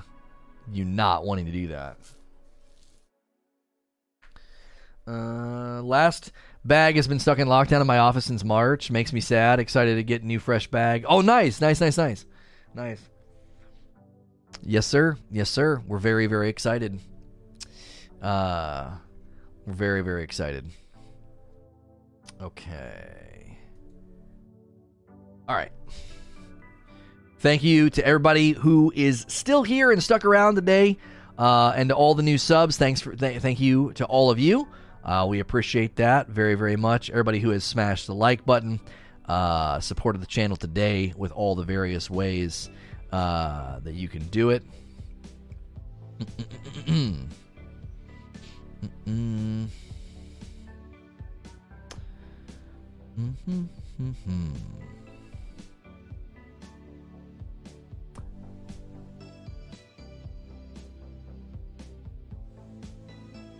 you 0.71 0.85
not 0.85 1.25
wanting 1.25 1.47
to 1.47 1.51
do 1.51 1.67
that. 1.69 1.97
Uh, 5.07 5.81
last 5.81 6.31
bag 6.63 6.95
has 6.95 7.07
been 7.07 7.17
stuck 7.17 7.39
in 7.39 7.47
lockdown 7.47 7.81
in 7.81 7.87
my 7.87 7.97
office 7.97 8.25
since 8.25 8.43
March. 8.43 8.91
Makes 8.91 9.11
me 9.13 9.19
sad. 9.19 9.59
Excited 9.59 9.95
to 9.95 10.03
get 10.03 10.23
new 10.23 10.37
fresh 10.37 10.67
bag. 10.67 11.05
Oh, 11.09 11.21
nice, 11.21 11.59
nice, 11.59 11.81
nice, 11.81 11.97
nice, 11.97 12.27
nice. 12.75 13.01
Yes, 14.61 14.85
sir. 14.85 15.17
Yes, 15.31 15.49
sir. 15.49 15.81
We're 15.87 15.97
very, 15.97 16.27
very 16.27 16.49
excited. 16.49 16.99
Uh, 18.21 18.91
we're 19.65 19.73
very, 19.73 20.01
very 20.01 20.21
excited. 20.23 20.69
Okay. 22.39 23.57
All 25.47 25.55
right. 25.55 25.71
Thank 27.39 27.63
you 27.63 27.89
to 27.91 28.05
everybody 28.05 28.51
who 28.51 28.91
is 28.93 29.25
still 29.29 29.63
here 29.63 29.91
and 29.91 30.03
stuck 30.03 30.25
around 30.25 30.55
today, 30.55 30.97
uh, 31.37 31.71
and 31.73 31.87
to 31.87 31.95
all 31.95 32.13
the 32.13 32.23
new 32.23 32.37
subs. 32.37 32.75
Thanks 32.75 32.99
for 32.99 33.15
th- 33.15 33.41
thank 33.41 33.61
you 33.61 33.93
to 33.93 34.05
all 34.05 34.29
of 34.29 34.39
you. 34.39 34.67
Uh, 35.05 35.25
we 35.27 35.39
appreciate 35.39 35.95
that 35.95 36.27
very, 36.27 36.55
very 36.55 36.75
much. 36.75 37.09
Everybody 37.09 37.39
who 37.39 37.51
has 37.51 37.63
smashed 37.63 38.07
the 38.07 38.13
like 38.13 38.45
button, 38.45 38.81
uh, 39.25 39.79
supported 39.79 40.21
the 40.21 40.27
channel 40.27 40.57
today 40.57 41.13
with 41.15 41.31
all 41.31 41.55
the 41.55 41.63
various 41.63 42.09
ways 42.09 42.69
uh, 43.13 43.79
that 43.79 43.93
you 43.93 44.09
can 44.09 44.27
do 44.27 44.49
it. 44.49 44.63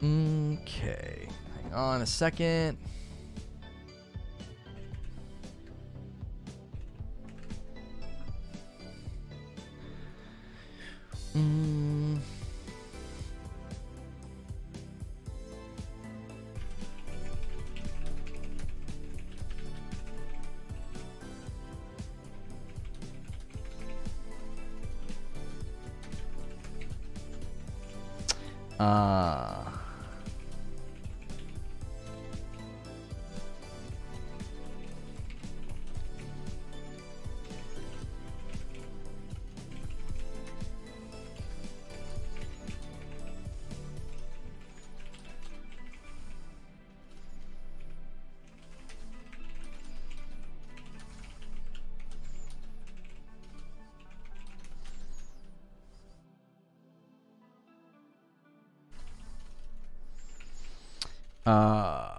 Okay. 0.02 1.28
Hang 1.64 1.74
on 1.74 2.02
a 2.02 2.06
second. 2.06 2.78
Mm. 11.36 12.20
Uh, 28.80 29.79
uh, 61.50 62.19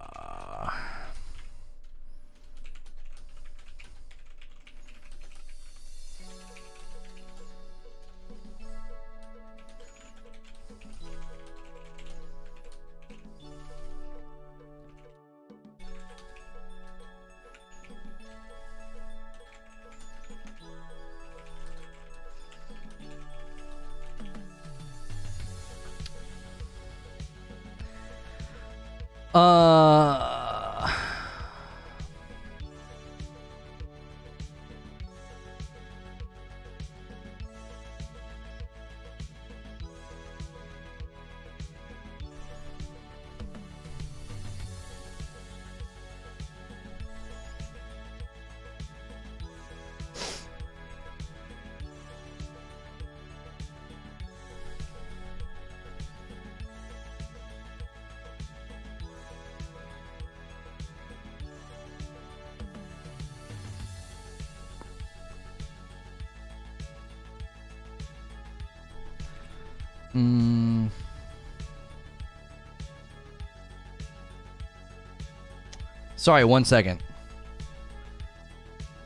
sorry, 76.21 76.45
one 76.45 76.63
second. 76.63 77.01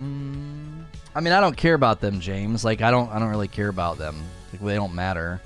Mm, 0.01 0.83
I 1.15 1.21
mean, 1.21 1.33
I 1.33 1.39
don't 1.39 1.55
care 1.55 1.73
about 1.73 2.01
them, 2.01 2.19
James. 2.19 2.65
Like, 2.65 2.81
I 2.81 2.91
don't, 2.91 3.09
I 3.09 3.19
don't 3.19 3.29
really 3.29 3.47
care 3.47 3.69
about 3.69 3.97
them. 3.97 4.21
Like, 4.51 4.61
they 4.61 4.75
don't 4.75 4.93
matter. 4.93 5.41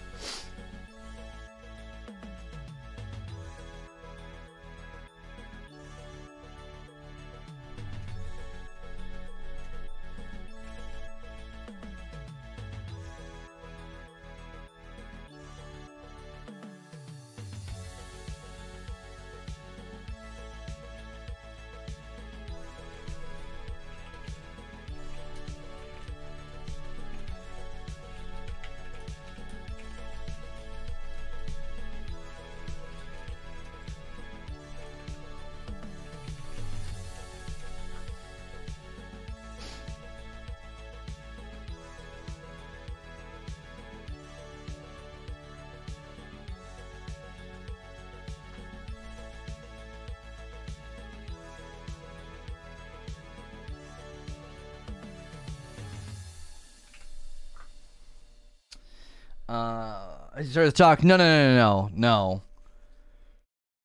Uh, 59.49 59.97
I 60.35 60.43
started 60.43 60.69
to 60.69 60.77
talk. 60.77 61.03
No, 61.03 61.17
no, 61.17 61.25
no, 61.25 61.55
no, 61.55 61.89
no, 61.95 62.41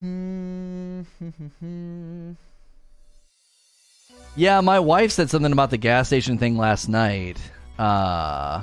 no. 0.02 1.06
yeah, 4.36 4.60
my 4.60 4.78
wife 4.78 5.12
said 5.12 5.30
something 5.30 5.52
about 5.52 5.70
the 5.70 5.78
gas 5.78 6.08
station 6.08 6.36
thing 6.36 6.58
last 6.58 6.90
night. 6.90 7.38
Uh, 7.78 8.60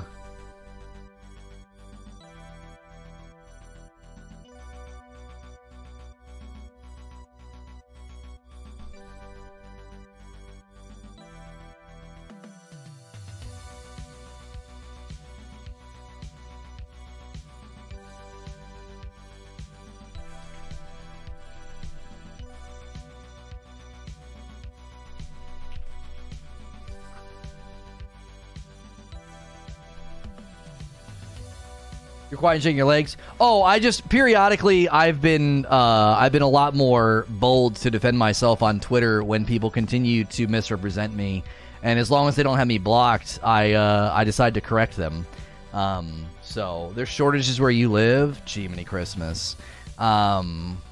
quiet 32.42 32.56
and 32.56 32.62
shaking 32.64 32.76
your 32.76 32.86
legs. 32.86 33.16
Oh, 33.40 33.62
I 33.62 33.78
just 33.78 34.08
periodically 34.08 34.88
I've 34.88 35.22
been 35.22 35.64
uh, 35.66 36.16
I've 36.18 36.32
been 36.32 36.42
a 36.42 36.48
lot 36.48 36.74
more 36.74 37.24
bold 37.28 37.76
to 37.76 37.90
defend 37.90 38.18
myself 38.18 38.62
on 38.62 38.80
Twitter 38.80 39.22
when 39.22 39.44
people 39.44 39.70
continue 39.70 40.24
to 40.24 40.48
misrepresent 40.48 41.14
me, 41.14 41.44
and 41.84 41.98
as 42.00 42.10
long 42.10 42.28
as 42.28 42.34
they 42.34 42.42
don't 42.42 42.58
have 42.58 42.66
me 42.66 42.78
blocked, 42.78 43.38
I 43.44 43.74
uh, 43.74 44.12
I 44.12 44.24
decide 44.24 44.54
to 44.54 44.60
correct 44.60 44.96
them. 44.96 45.24
Um, 45.72 46.26
so 46.42 46.92
there's 46.96 47.08
shortages 47.08 47.60
where 47.60 47.70
you 47.70 47.90
live. 47.90 48.44
Gee, 48.44 48.66
many 48.66 48.84
Christmas. 48.84 49.56
Um, 49.98 50.82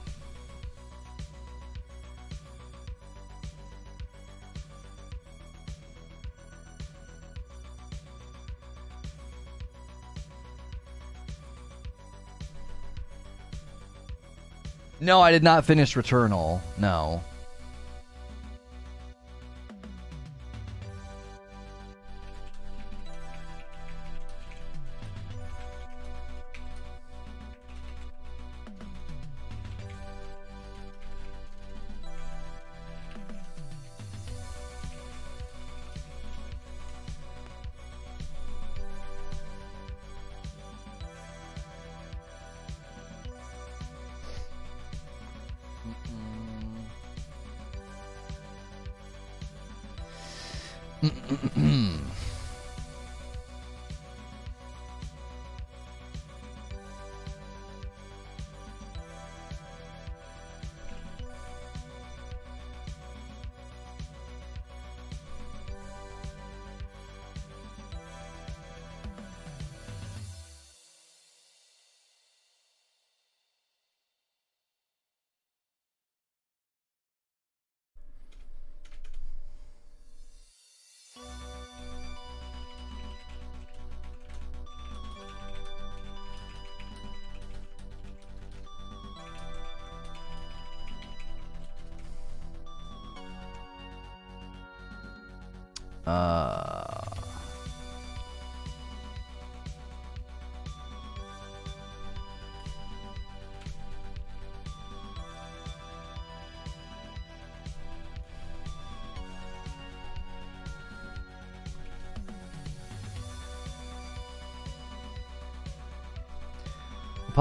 No, 15.00 15.20
I 15.20 15.30
did 15.32 15.42
not 15.42 15.64
finish 15.64 15.94
Returnal. 15.94 16.60
No. 16.76 17.22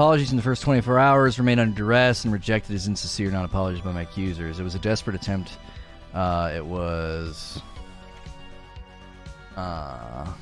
Apologies 0.00 0.30
in 0.30 0.38
the 0.38 0.42
first 0.42 0.62
24 0.62 0.98
hours, 0.98 1.38
remained 1.38 1.60
under 1.60 1.76
duress, 1.76 2.24
and 2.24 2.32
rejected 2.32 2.74
as 2.74 2.88
insincere 2.88 3.30
non 3.30 3.44
apologies 3.44 3.82
by 3.82 3.92
my 3.92 4.00
accusers. 4.00 4.58
It 4.58 4.62
was 4.62 4.74
a 4.74 4.78
desperate 4.78 5.14
attempt. 5.14 5.58
Uh, 6.14 6.50
it 6.56 6.64
was. 6.64 7.60
Uh, 9.58 10.32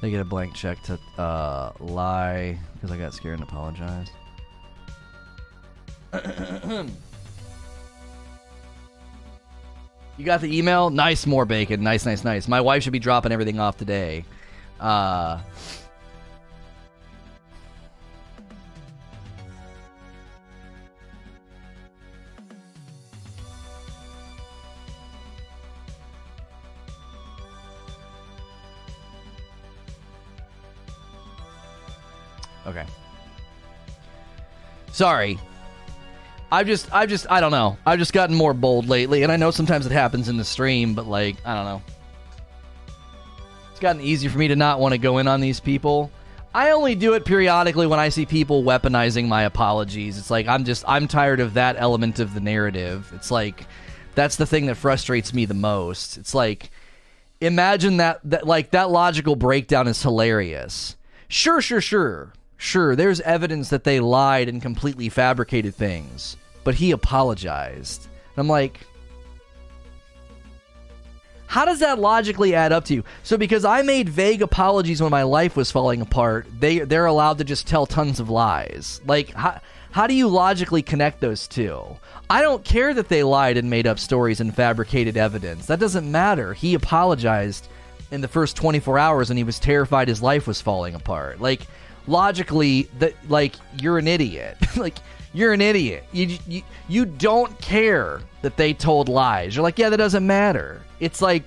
they 0.00 0.10
get 0.10 0.20
a 0.20 0.24
blank 0.24 0.56
check 0.56 0.82
to 0.82 0.98
uh, 1.18 1.70
lie 1.78 2.58
because 2.74 2.90
I 2.90 2.96
got 2.98 3.14
scared 3.14 3.38
and 3.38 3.48
apologized. 3.48 4.10
you 10.22 10.26
got 10.26 10.40
the 10.40 10.56
email? 10.56 10.88
Nice, 10.88 11.26
more 11.26 11.44
bacon. 11.44 11.82
Nice, 11.82 12.06
nice, 12.06 12.22
nice. 12.22 12.46
My 12.46 12.60
wife 12.60 12.84
should 12.84 12.92
be 12.92 13.00
dropping 13.00 13.32
everything 13.32 13.58
off 13.58 13.76
today. 13.76 14.24
Uh, 14.78 15.40
Okay. 32.64 32.86
Sorry. 34.92 35.36
I've 36.52 36.66
just 36.66 36.92
I've 36.92 37.08
just 37.08 37.26
I 37.30 37.40
don't 37.40 37.50
know. 37.50 37.78
I've 37.86 37.98
just 37.98 38.12
gotten 38.12 38.36
more 38.36 38.52
bold 38.52 38.86
lately 38.86 39.22
and 39.22 39.32
I 39.32 39.36
know 39.36 39.50
sometimes 39.50 39.86
it 39.86 39.92
happens 39.92 40.28
in 40.28 40.36
the 40.36 40.44
stream, 40.44 40.92
but 40.92 41.06
like, 41.06 41.36
I 41.46 41.54
don't 41.54 41.64
know. 41.64 41.82
It's 43.70 43.80
gotten 43.80 44.02
easier 44.02 44.28
for 44.28 44.36
me 44.36 44.48
to 44.48 44.56
not 44.56 44.78
want 44.78 44.92
to 44.92 44.98
go 44.98 45.16
in 45.16 45.26
on 45.26 45.40
these 45.40 45.60
people. 45.60 46.12
I 46.54 46.72
only 46.72 46.94
do 46.94 47.14
it 47.14 47.24
periodically 47.24 47.86
when 47.86 47.98
I 47.98 48.10
see 48.10 48.26
people 48.26 48.64
weaponizing 48.64 49.28
my 49.28 49.44
apologies. 49.44 50.18
It's 50.18 50.30
like 50.30 50.46
I'm 50.46 50.64
just 50.64 50.84
I'm 50.86 51.08
tired 51.08 51.40
of 51.40 51.54
that 51.54 51.76
element 51.78 52.20
of 52.20 52.34
the 52.34 52.40
narrative. 52.40 53.10
It's 53.14 53.30
like 53.30 53.66
that's 54.14 54.36
the 54.36 54.44
thing 54.44 54.66
that 54.66 54.74
frustrates 54.74 55.32
me 55.32 55.46
the 55.46 55.54
most. 55.54 56.18
It's 56.18 56.34
like 56.34 56.70
imagine 57.40 57.96
that 57.96 58.20
that 58.24 58.46
like 58.46 58.72
that 58.72 58.90
logical 58.90 59.36
breakdown 59.36 59.88
is 59.88 60.02
hilarious. 60.02 60.96
Sure, 61.28 61.62
sure, 61.62 61.80
sure. 61.80 62.34
Sure, 62.58 62.94
there's 62.94 63.20
evidence 63.22 63.70
that 63.70 63.82
they 63.82 63.98
lied 63.98 64.48
and 64.48 64.62
completely 64.62 65.08
fabricated 65.08 65.74
things, 65.74 66.36
but 66.64 66.74
he 66.74 66.90
apologized. 66.90 68.04
And 68.04 68.38
I'm 68.38 68.48
like, 68.48 68.80
how 71.52 71.66
does 71.66 71.80
that 71.80 71.98
logically 71.98 72.54
add 72.54 72.72
up 72.72 72.86
to 72.86 72.94
you? 72.94 73.04
So 73.24 73.36
because 73.36 73.66
I 73.66 73.82
made 73.82 74.08
vague 74.08 74.40
apologies 74.40 75.02
when 75.02 75.10
my 75.10 75.22
life 75.22 75.54
was 75.54 75.70
falling 75.70 76.00
apart, 76.00 76.46
they 76.58 76.78
they're 76.78 77.04
allowed 77.04 77.36
to 77.38 77.44
just 77.44 77.66
tell 77.66 77.84
tons 77.84 78.20
of 78.20 78.30
lies. 78.30 79.02
Like 79.04 79.34
how 79.34 79.60
how 79.90 80.06
do 80.06 80.14
you 80.14 80.28
logically 80.28 80.80
connect 80.80 81.20
those 81.20 81.46
two? 81.46 81.84
I 82.30 82.40
don't 82.40 82.64
care 82.64 82.94
that 82.94 83.10
they 83.10 83.22
lied 83.22 83.58
and 83.58 83.68
made 83.68 83.86
up 83.86 83.98
stories 83.98 84.40
and 84.40 84.56
fabricated 84.56 85.18
evidence. 85.18 85.66
That 85.66 85.78
doesn't 85.78 86.10
matter. 86.10 86.54
He 86.54 86.72
apologized 86.72 87.68
in 88.10 88.22
the 88.22 88.28
first 88.28 88.56
24 88.56 88.98
hours 88.98 89.28
and 89.28 89.36
he 89.36 89.44
was 89.44 89.58
terrified 89.58 90.08
his 90.08 90.22
life 90.22 90.46
was 90.46 90.62
falling 90.62 90.94
apart. 90.94 91.38
Like 91.38 91.66
logically 92.06 92.88
that 92.98 93.12
like 93.28 93.56
you're 93.78 93.98
an 93.98 94.08
idiot. 94.08 94.56
like 94.78 94.96
you're 95.34 95.52
an 95.52 95.60
idiot. 95.60 96.04
You, 96.12 96.38
you 96.46 96.62
you 96.88 97.04
don't 97.04 97.58
care 97.60 98.20
that 98.42 98.56
they 98.56 98.74
told 98.74 99.08
lies. 99.08 99.56
You're 99.56 99.62
like, 99.62 99.78
yeah, 99.78 99.88
that 99.88 99.96
doesn't 99.96 100.26
matter. 100.26 100.82
It's 101.00 101.22
like 101.22 101.44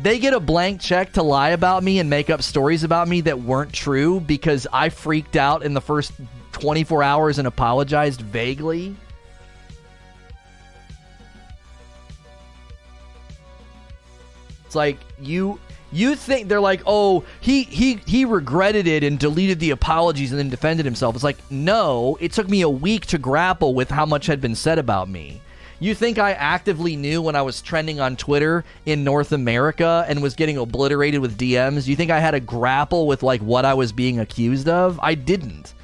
they 0.00 0.18
get 0.18 0.34
a 0.34 0.40
blank 0.40 0.80
check 0.80 1.12
to 1.14 1.22
lie 1.22 1.50
about 1.50 1.82
me 1.82 1.98
and 1.98 2.08
make 2.08 2.30
up 2.30 2.42
stories 2.42 2.84
about 2.84 3.08
me 3.08 3.22
that 3.22 3.40
weren't 3.40 3.72
true 3.72 4.20
because 4.20 4.66
I 4.72 4.88
freaked 4.88 5.36
out 5.36 5.62
in 5.62 5.74
the 5.74 5.80
first 5.80 6.12
24 6.52 7.02
hours 7.02 7.38
and 7.38 7.48
apologized 7.48 8.20
vaguely. 8.20 8.94
It's 14.64 14.74
like 14.74 14.98
you 15.20 15.60
you 15.92 16.16
think 16.16 16.48
they're 16.48 16.60
like, 16.60 16.82
oh, 16.86 17.24
he 17.40 17.64
he 17.64 18.00
he 18.06 18.24
regretted 18.24 18.86
it 18.86 19.04
and 19.04 19.18
deleted 19.18 19.60
the 19.60 19.70
apologies 19.70 20.32
and 20.32 20.38
then 20.38 20.48
defended 20.48 20.86
himself. 20.86 21.14
It's 21.14 21.24
like, 21.24 21.38
no, 21.50 22.16
it 22.20 22.32
took 22.32 22.48
me 22.48 22.62
a 22.62 22.68
week 22.68 23.06
to 23.06 23.18
grapple 23.18 23.74
with 23.74 23.90
how 23.90 24.06
much 24.06 24.26
had 24.26 24.40
been 24.40 24.54
said 24.54 24.78
about 24.78 25.08
me. 25.08 25.42
You 25.78 25.94
think 25.94 26.16
I 26.16 26.32
actively 26.32 26.94
knew 26.94 27.20
when 27.20 27.34
I 27.34 27.42
was 27.42 27.60
trending 27.60 27.98
on 27.98 28.16
Twitter 28.16 28.64
in 28.86 29.02
North 29.02 29.32
America 29.32 30.04
and 30.08 30.22
was 30.22 30.34
getting 30.34 30.56
obliterated 30.56 31.20
with 31.20 31.36
DMs? 31.36 31.88
You 31.88 31.96
think 31.96 32.10
I 32.10 32.20
had 32.20 32.30
to 32.30 32.40
grapple 32.40 33.06
with 33.06 33.22
like 33.24 33.40
what 33.40 33.64
I 33.64 33.74
was 33.74 33.92
being 33.92 34.20
accused 34.20 34.68
of? 34.68 34.98
I 35.02 35.14
didn't. 35.14 35.74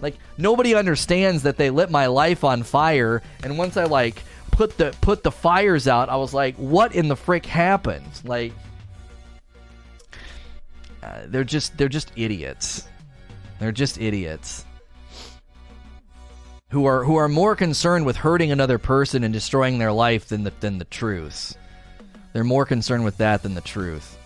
Like 0.00 0.16
nobody 0.38 0.74
understands 0.74 1.42
that 1.44 1.58
they 1.58 1.70
lit 1.70 1.90
my 1.90 2.06
life 2.06 2.44
on 2.44 2.62
fire 2.62 3.22
and 3.44 3.58
once 3.58 3.76
I 3.76 3.84
like 3.84 4.22
put 4.52 4.76
the 4.78 4.94
put 5.00 5.22
the 5.22 5.30
fires 5.30 5.86
out, 5.86 6.08
I 6.08 6.16
was 6.16 6.32
like, 6.32 6.56
what 6.56 6.94
in 6.94 7.08
the 7.08 7.16
frick 7.16 7.44
happened? 7.44 8.22
Like 8.24 8.52
uh, 11.02 11.22
they're 11.26 11.44
just 11.44 11.76
they're 11.76 11.88
just 11.88 12.12
idiots. 12.16 12.88
They're 13.58 13.72
just 13.72 14.00
idiots 14.00 14.64
who 16.72 16.86
are 16.86 17.04
who 17.04 17.16
are 17.16 17.28
more 17.28 17.54
concerned 17.54 18.06
with 18.06 18.16
hurting 18.16 18.50
another 18.50 18.78
person 18.78 19.24
and 19.24 19.32
destroying 19.32 19.78
their 19.78 19.92
life 19.92 20.28
than 20.28 20.42
the 20.42 20.52
than 20.60 20.78
the 20.78 20.86
truth. 20.86 21.54
They're 22.32 22.44
more 22.44 22.64
concerned 22.64 23.04
with 23.04 23.18
that 23.18 23.42
than 23.42 23.54
the 23.54 23.60
truth. 23.60 24.18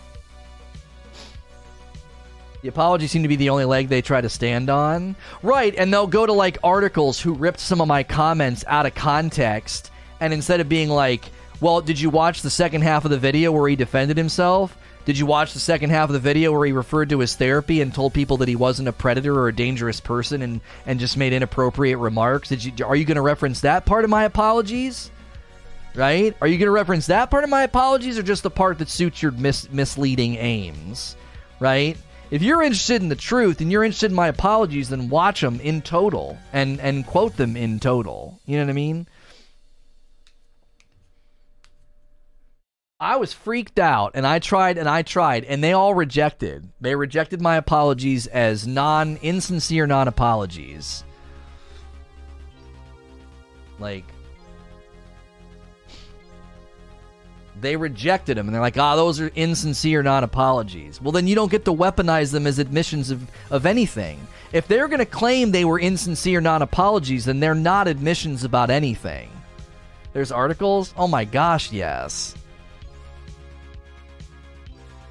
The 2.61 2.69
apologies 2.69 3.11
seem 3.11 3.21
to 3.23 3.27
be 3.27 3.35
the 3.35 3.49
only 3.49 3.65
leg 3.65 3.89
they 3.89 4.01
try 4.01 4.21
to 4.21 4.29
stand 4.29 4.69
on. 4.69 5.17
Right, 5.43 5.75
and 5.75 5.93
they'll 5.93 6.07
go 6.07 6.25
to 6.25 6.33
like 6.33 6.57
articles 6.63 7.19
who 7.19 7.33
ripped 7.33 7.59
some 7.59 7.81
of 7.81 7.87
my 7.87 8.03
comments 8.03 8.63
out 8.65 8.85
of 8.85 8.95
context 8.95 9.91
and 10.21 10.33
instead 10.33 10.61
of 10.61 10.69
being 10.69 10.89
like, 10.89 11.25
Well, 11.59 11.81
did 11.81 11.99
you 11.99 12.09
watch 12.09 12.41
the 12.41 12.49
second 12.49 12.81
half 12.83 13.03
of 13.03 13.11
the 13.11 13.19
video 13.19 13.51
where 13.51 13.67
he 13.67 13.75
defended 13.75 14.17
himself? 14.17 14.77
Did 15.07 15.17
you 15.17 15.25
watch 15.25 15.53
the 15.53 15.61
second 15.61 15.91
half 15.91 16.09
of 16.09 16.13
the 16.13 16.19
video 16.19 16.51
where 16.51 16.65
he 16.65 16.73
referred 16.73 17.07
to 17.11 17.19
his 17.19 17.33
therapy 17.33 17.79
and 17.79 17.93
told 17.93 18.13
people 18.13 18.35
that 18.37 18.49
he 18.49 18.57
wasn't 18.57 18.89
a 18.89 18.91
predator 18.91 19.39
or 19.39 19.47
a 19.47 19.55
dangerous 19.55 20.01
person 20.01 20.41
and, 20.41 20.59
and 20.85 20.99
just 20.99 21.15
made 21.15 21.31
inappropriate 21.31 21.97
remarks? 21.97 22.49
Did 22.49 22.61
you 22.61 22.85
are 22.85 22.93
you 22.93 23.05
going 23.05 23.15
to 23.15 23.21
reference 23.21 23.61
that 23.61 23.85
part 23.85 24.03
of 24.03 24.09
my 24.09 24.25
apologies? 24.25 25.09
Right? 25.95 26.35
Are 26.41 26.47
you 26.47 26.57
going 26.57 26.67
to 26.67 26.71
reference 26.71 27.07
that 27.07 27.31
part 27.31 27.45
of 27.45 27.49
my 27.49 27.63
apologies 27.63 28.19
or 28.19 28.21
just 28.21 28.43
the 28.43 28.49
part 28.49 28.79
that 28.79 28.89
suits 28.89 29.21
your 29.21 29.31
mis- 29.31 29.71
misleading 29.71 30.35
aims? 30.35 31.15
Right? 31.61 31.95
If 32.29 32.41
you're 32.41 32.61
interested 32.61 33.01
in 33.01 33.07
the 33.07 33.15
truth 33.15 33.61
and 33.61 33.71
you're 33.71 33.85
interested 33.85 34.11
in 34.11 34.15
my 34.15 34.27
apologies, 34.27 34.89
then 34.89 35.07
watch 35.07 35.39
them 35.39 35.61
in 35.61 35.83
total 35.83 36.37
and 36.51 36.81
and 36.81 37.07
quote 37.07 37.37
them 37.37 37.55
in 37.55 37.79
total. 37.79 38.41
You 38.45 38.57
know 38.57 38.65
what 38.65 38.71
I 38.71 38.73
mean? 38.73 39.07
I 42.99 43.17
was 43.17 43.31
freaked 43.31 43.77
out 43.77 44.13
and 44.15 44.25
I 44.25 44.39
tried 44.39 44.79
and 44.79 44.89
I 44.89 45.03
tried 45.03 45.43
and 45.43 45.63
they 45.63 45.73
all 45.73 45.93
rejected. 45.93 46.67
They 46.81 46.95
rejected 46.95 47.41
my 47.41 47.57
apologies 47.57 48.25
as 48.25 48.65
non 48.65 49.17
insincere 49.17 49.85
non 49.85 50.07
apologies. 50.07 51.03
Like 53.77 54.03
they 57.61 57.75
rejected 57.75 58.35
them 58.35 58.47
and 58.47 58.55
they're 58.55 58.61
like, 58.63 58.79
ah, 58.79 58.95
those 58.95 59.19
are 59.21 59.31
insincere 59.35 60.01
non 60.01 60.23
apologies. 60.23 60.99
Well, 60.99 61.11
then 61.11 61.27
you 61.27 61.35
don't 61.35 61.51
get 61.51 61.65
to 61.65 61.73
weaponize 61.73 62.31
them 62.31 62.47
as 62.47 62.57
admissions 62.57 63.11
of, 63.11 63.29
of 63.51 63.67
anything. 63.67 64.19
If 64.53 64.67
they're 64.67 64.87
going 64.87 64.99
to 64.99 65.05
claim 65.05 65.51
they 65.51 65.65
were 65.65 65.79
insincere 65.79 66.41
non 66.41 66.63
apologies, 66.63 67.25
then 67.25 67.41
they're 67.41 67.53
not 67.53 67.87
admissions 67.87 68.43
about 68.43 68.71
anything. 68.71 69.29
There's 70.13 70.31
articles? 70.31 70.95
Oh 70.97 71.07
my 71.07 71.25
gosh, 71.25 71.71
yes. 71.71 72.33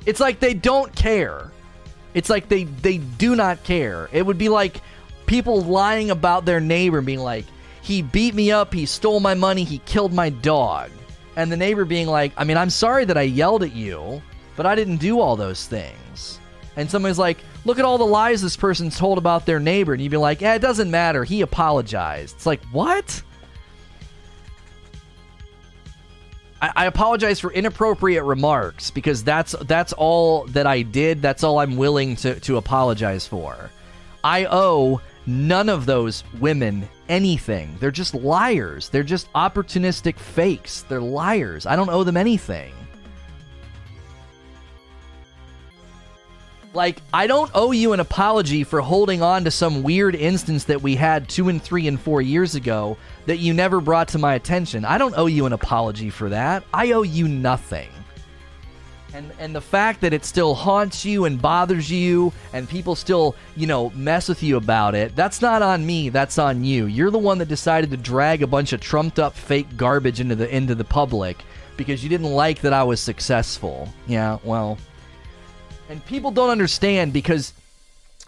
It's 0.06 0.20
like 0.20 0.40
they 0.40 0.54
don't 0.54 0.94
care. 0.94 1.50
It's 2.14 2.30
like 2.30 2.48
they 2.48 2.64
they 2.64 2.98
do 2.98 3.36
not 3.36 3.62
care. 3.64 4.08
It 4.12 4.24
would 4.24 4.38
be 4.38 4.48
like 4.48 4.80
people 5.26 5.62
lying 5.62 6.10
about 6.10 6.44
their 6.44 6.60
neighbor 6.60 7.02
being 7.02 7.20
like, 7.20 7.44
"He 7.82 8.00
beat 8.00 8.34
me 8.34 8.50
up, 8.52 8.72
he 8.72 8.86
stole 8.86 9.20
my 9.20 9.34
money, 9.34 9.64
he 9.64 9.78
killed 9.78 10.12
my 10.12 10.30
dog." 10.30 10.90
And 11.36 11.52
the 11.52 11.56
neighbor 11.56 11.84
being 11.84 12.06
like, 12.06 12.32
"I 12.36 12.44
mean, 12.44 12.56
I'm 12.56 12.70
sorry 12.70 13.04
that 13.04 13.18
I 13.18 13.22
yelled 13.22 13.62
at 13.62 13.74
you, 13.74 14.22
but 14.56 14.64
I 14.64 14.74
didn't 14.74 14.96
do 14.96 15.20
all 15.20 15.36
those 15.36 15.66
things." 15.66 16.38
And 16.76 16.90
somebody's 16.90 17.18
like, 17.18 17.38
"Look 17.64 17.78
at 17.78 17.84
all 17.84 17.98
the 17.98 18.06
lies 18.06 18.40
this 18.40 18.56
person's 18.56 18.96
told 18.96 19.18
about 19.18 19.44
their 19.44 19.60
neighbor." 19.60 19.92
And 19.92 20.00
you'd 20.02 20.10
be 20.10 20.16
like, 20.16 20.40
"Yeah, 20.40 20.54
it 20.54 20.62
doesn't 20.62 20.90
matter. 20.90 21.24
He 21.24 21.40
apologized." 21.42 22.36
It's 22.36 22.46
like, 22.46 22.62
"What?" 22.70 23.22
I, 26.60 26.72
I 26.76 26.86
apologize 26.86 27.40
for 27.40 27.52
inappropriate 27.52 28.24
remarks 28.24 28.90
because 28.90 29.22
that's 29.22 29.52
that's 29.62 29.92
all 29.92 30.44
that 30.46 30.66
I 30.66 30.82
did. 30.82 31.22
That's 31.22 31.44
all 31.44 31.58
I'm 31.58 31.76
willing 31.76 32.16
to, 32.16 32.38
to 32.40 32.56
apologize 32.56 33.26
for. 33.26 33.70
I 34.24 34.46
owe 34.46 35.00
none 35.26 35.68
of 35.68 35.86
those 35.86 36.24
women 36.40 36.88
anything. 37.08 37.76
They're 37.78 37.90
just 37.90 38.14
liars. 38.14 38.88
They're 38.88 39.02
just 39.02 39.32
opportunistic 39.34 40.18
fakes. 40.18 40.82
They're 40.82 41.00
liars. 41.00 41.66
I 41.66 41.76
don't 41.76 41.90
owe 41.90 42.04
them 42.04 42.16
anything. 42.16 42.72
Like, 46.72 47.00
I 47.12 47.26
don't 47.26 47.50
owe 47.54 47.72
you 47.72 47.94
an 47.94 48.00
apology 48.00 48.62
for 48.62 48.82
holding 48.82 49.22
on 49.22 49.44
to 49.44 49.50
some 49.50 49.82
weird 49.82 50.14
instance 50.14 50.64
that 50.64 50.82
we 50.82 50.94
had 50.94 51.26
two 51.26 51.48
and 51.48 51.62
three 51.62 51.88
and 51.88 51.98
four 51.98 52.20
years 52.20 52.54
ago 52.54 52.98
that 53.26 53.38
you 53.38 53.52
never 53.52 53.80
brought 53.80 54.08
to 54.08 54.18
my 54.18 54.34
attention. 54.34 54.84
I 54.84 54.98
don't 54.98 55.16
owe 55.16 55.26
you 55.26 55.46
an 55.46 55.52
apology 55.52 56.10
for 56.10 56.28
that. 56.30 56.64
I 56.72 56.92
owe 56.92 57.02
you 57.02 57.28
nothing. 57.28 57.88
And, 59.12 59.32
and 59.38 59.54
the 59.54 59.62
fact 59.62 60.02
that 60.02 60.12
it 60.12 60.26
still 60.26 60.54
haunts 60.54 61.04
you 61.04 61.24
and 61.24 61.40
bothers 61.40 61.90
you 61.90 62.32
and 62.52 62.68
people 62.68 62.94
still, 62.94 63.34
you 63.56 63.66
know, 63.66 63.88
mess 63.90 64.28
with 64.28 64.42
you 64.42 64.58
about 64.58 64.94
it, 64.94 65.16
that's 65.16 65.40
not 65.40 65.62
on 65.62 65.86
me, 65.86 66.10
that's 66.10 66.38
on 66.38 66.64
you. 66.64 66.84
You're 66.84 67.10
the 67.10 67.18
one 67.18 67.38
that 67.38 67.48
decided 67.48 67.90
to 67.90 67.96
drag 67.96 68.42
a 68.42 68.46
bunch 68.46 68.74
of 68.74 68.80
trumped 68.80 69.18
up 69.18 69.34
fake 69.34 69.74
garbage 69.76 70.20
into 70.20 70.34
the 70.34 70.54
into 70.54 70.74
the 70.74 70.84
public 70.84 71.44
because 71.78 72.02
you 72.02 72.10
didn't 72.10 72.32
like 72.32 72.60
that 72.60 72.74
I 72.74 72.82
was 72.82 73.00
successful. 73.00 73.88
Yeah, 74.06 74.38
well, 74.44 74.76
and 75.88 76.04
people 76.04 76.30
don't 76.30 76.50
understand 76.50 77.14
because 77.14 77.54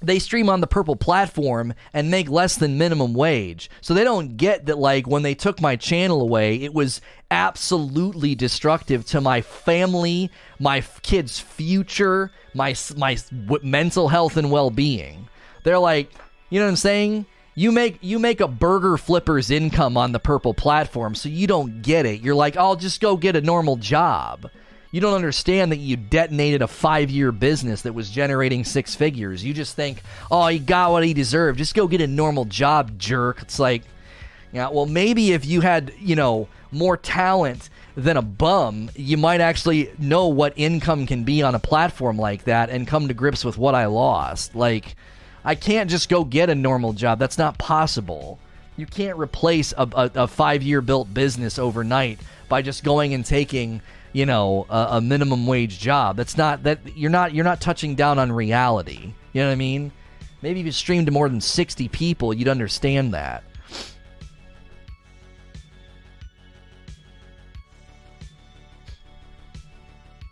they 0.01 0.19
stream 0.19 0.49
on 0.49 0.61
the 0.61 0.67
purple 0.67 0.97
platform 0.97 1.75
and 1.93 2.11
make 2.11 2.29
less 2.29 2.57
than 2.57 2.79
minimum 2.79 3.15
wage. 3.15 3.71
So 3.81 3.95
they 3.95 4.05
don't 4.05 4.37
get 4.37 4.67
that 4.67 4.79
like 4.79 5.07
when 5.07 5.23
they 5.23 5.35
took 5.35 5.61
my 5.61 5.77
channel 5.77 6.21
away, 6.21 6.63
it 6.63 6.73
was 6.73 7.01
absolutely 7.31 8.35
destructive 8.35 9.05
to 9.07 9.21
my 9.21 9.41
family, 9.41 10.31
my 10.59 10.79
f- 10.79 11.03
kids' 11.03 11.41
future, 11.41 12.31
my 12.55 12.75
my 12.97 13.17
w- 13.47 13.69
mental 13.69 14.09
health 14.09 14.37
and 14.37 14.51
well-being. 14.51 15.29
They're 15.65 15.79
like, 15.79 16.13
you 16.51 16.61
know 16.61 16.67
what 16.67 16.71
I'm 16.71 16.77
saying? 16.77 17.27
You 17.55 17.73
make 17.73 17.99
you 18.01 18.21
make 18.21 18.41
a 18.41 18.47
burger 18.47 18.97
flipper's 18.97 19.51
income 19.51 19.97
on 19.97 20.13
the 20.13 20.21
purple 20.21 20.55
platform, 20.55 21.17
so 21.17 21.29
you 21.29 21.49
don't 21.49 21.83
get 21.83 22.07
it. 22.07 22.21
You're 22.21 22.37
like, 22.37 22.57
"I'll 22.57 22.77
just 22.77 23.01
go 23.01 23.17
get 23.17 23.35
a 23.35 23.41
normal 23.41 23.75
job." 23.75 24.49
You 24.91 25.01
don't 25.03 25.15
understand 25.15 25.73
that 25.73 25.79
you 25.79 25.97
detonated 25.97 26.63
a 26.63 26.69
five 26.69 27.11
year 27.11 27.31
business 27.31 27.83
that 27.83 27.93
was 27.93 28.11
generating 28.11 28.65
six 28.65 28.95
figures. 28.95 29.45
You 29.45 29.53
just 29.53 29.77
think, 29.77 30.03
oh, 30.31 30.47
he 30.47 30.59
got 30.59 30.93
what 30.93 31.05
he 31.05 31.13
deserved. 31.13 31.59
Just 31.59 31.75
go 31.75 31.87
get 31.87 32.01
a 32.01 32.07
normal 32.07 32.47
job, 32.47 32.99
jerk. 32.99 33.43
It's 33.43 33.59
like, 33.59 33.83
yeah, 34.53 34.71
well, 34.71 34.87
maybe 34.87 35.33
if 35.33 35.45
you 35.45 35.61
had, 35.61 35.93
you 35.99 36.17
know, 36.17 36.49
more 36.73 36.97
talent 36.97 37.69
than 37.97 38.17
a 38.17 38.23
bum, 38.23 38.91
you 38.95 39.17
might 39.17 39.41
actually 39.41 39.91
know 39.99 40.29
what 40.29 40.55
income 40.57 41.07
can 41.07 41.25
be 41.25 41.43
on 41.43 41.55
a 41.55 41.59
platform 41.59 42.17
like 42.17 42.45
that 42.45 42.71
and 42.71 42.87
come 42.87 43.09
to 43.09 43.15
grips 43.15 43.45
with 43.45 43.59
what 43.59 43.75
I 43.75 43.87
lost. 43.87 44.55
Like, 44.55 44.97
I 45.45 45.55
can't 45.55 45.91
just 45.91 46.09
go 46.09 46.25
get 46.25 46.49
a 46.49 46.55
normal 46.55 46.95
job. 46.95 47.19
That's 47.19 47.39
not 47.39 47.59
possible. 47.59 48.39
You 48.77 48.87
can't 48.87 49.19
replace 49.19 49.75
a, 49.77 49.89
a, 49.93 50.11
a 50.23 50.29
five 50.29 50.63
year 50.63 50.81
built 50.81 51.13
business 51.13 51.59
overnight 51.59 52.21
by 52.49 52.63
just 52.63 52.85
going 52.85 53.13
and 53.13 53.25
taking 53.25 53.83
you 54.19 54.27
know 54.27 54.67
a, 54.69 54.97
a, 54.97 55.01
minimum 55.01 55.47
wage 55.47 55.79
job. 55.79 56.17
That's 56.17 56.37
not 56.37 56.65
that 56.65 56.81
you're 56.97 57.09
not 57.09 57.35
you're 57.35 57.45
not 57.45 57.61
touching 57.61 57.95
down 57.95 58.19
on 58.19 58.33
reality. 58.33 59.15
You 59.33 59.43
know 59.43 59.47
what 59.47 59.53
i 59.53 59.57
mean? 59.57 59.93
Maybe 60.43 60.59
if 60.59 60.67
you 60.67 60.73
streamed 60.73 61.07
to 61.07 61.13
more 61.13 61.29
than 61.29 61.41
60 61.41 61.87
people 61.89 62.35
you'd 62.35 62.49
understand 62.49 63.15
that. 63.15 63.45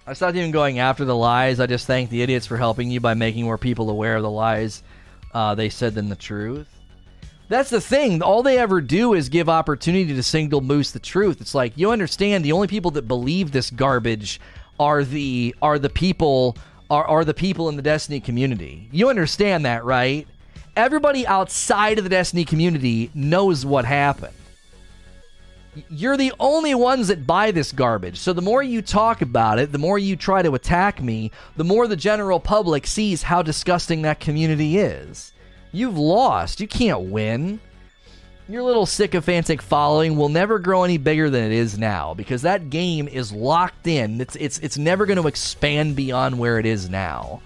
I 0.09 0.15
stopped 0.15 0.37
even 0.37 0.51
going 0.51 0.81
after 0.81 1.05
the 1.05 1.17
lies. 1.17 1.61
I 1.61 1.67
just 1.67 1.87
thank 1.87 2.11
the 2.11 2.23
idiots 2.23 2.47
for 2.47 2.57
helping 2.57 2.91
you 2.91 2.99
by 2.99 3.15
making 3.15 3.45
more 3.45 3.59
people 3.59 3.89
aware 3.89 4.17
of 4.17 4.23
the 4.25 4.31
lies 4.31 4.83
uh, 5.33 5.55
they 5.55 5.69
said 5.69 5.95
than 5.95 6.09
the 6.09 6.17
truth 6.17 6.76
that's 7.49 7.71
the 7.71 7.81
thing. 7.81 8.23
All 8.23 8.43
they 8.43 8.59
ever 8.59 8.81
do 8.81 9.15
is 9.15 9.29
give 9.29 9.49
opportunity 9.49 10.15
to 10.15 10.23
single 10.23 10.61
moose 10.61 10.91
the 10.91 10.99
truth. 10.99 11.41
It's 11.41 11.55
like 11.55 11.73
you 11.77 11.91
understand 11.91 12.45
the 12.45 12.53
only 12.53 12.67
people 12.67 12.91
that 12.93 13.09
believe 13.09 13.53
this 13.53 13.71
garbage 13.71 14.41
are 14.79 15.05
the 15.05 15.55
are 15.63 15.79
the 15.79 15.91
people 15.91 16.57
are, 16.91 17.05
are 17.05 17.25
the 17.25 17.35
people 17.35 17.69
in 17.69 17.77
the 17.77 17.83
Destiny 17.83 18.21
community. 18.21 18.89
You 18.93 19.09
understand 19.09 19.65
that, 19.65 19.85
right? 19.85 20.27
Everybody 20.77 21.27
outside 21.27 21.99
of 21.99 22.05
the 22.05 22.11
Destiny 22.11 22.45
community 22.45 23.11
knows 23.15 23.65
what 23.65 23.85
happened. 23.85 24.35
You're 25.91 26.17
the 26.17 26.33
only 26.41 26.75
ones 26.75 27.09
that 27.09 27.27
buy 27.27 27.51
this 27.51 27.71
garbage. 27.71 28.19
So 28.19 28.33
the 28.33 28.43
more 28.43 28.63
you 28.63 28.81
talk 28.81 29.21
about 29.21 29.59
it, 29.59 29.73
the 29.73 29.79
more 29.79 29.99
you 29.99 30.17
try 30.17 30.43
to 30.43 30.55
attack 30.55 31.03
me, 31.03 31.31
the 31.57 31.65
more 31.65 31.87
the 31.87 31.97
general 31.97 32.41
public 32.41 32.87
sees 32.87 33.23
how 33.23 33.43
disgusting 33.43 34.03
that 34.03 34.21
community 34.21 34.79
is. 34.79 35.33
You've 35.77 35.99
lost. 35.99 36.59
You 36.59 36.67
can't 36.67 37.11
win. 37.11 37.61
Your 38.49 38.63
little 38.63 38.87
sycophantic 38.87 39.61
following 39.61 40.17
will 40.17 40.31
never 40.31 40.59
grow 40.59 40.85
any 40.85 40.97
bigger 40.97 41.29
than 41.29 41.45
it 41.45 41.53
is 41.53 41.77
now 41.77 42.15
because 42.15 42.41
that 42.43 42.71
game 42.71 43.07
is 43.07 43.31
locked 43.31 43.87
in. 43.87 44.19
It's 44.23 44.37
it's 44.37 44.59
it's 44.61 44.79
never 44.79 45.05
going 45.05 45.21
to 45.21 45.29
expand 45.29 45.95
beyond 45.95 46.39
where 46.39 46.59
it 46.59 46.65
is 46.65 46.89
now. 46.89 47.43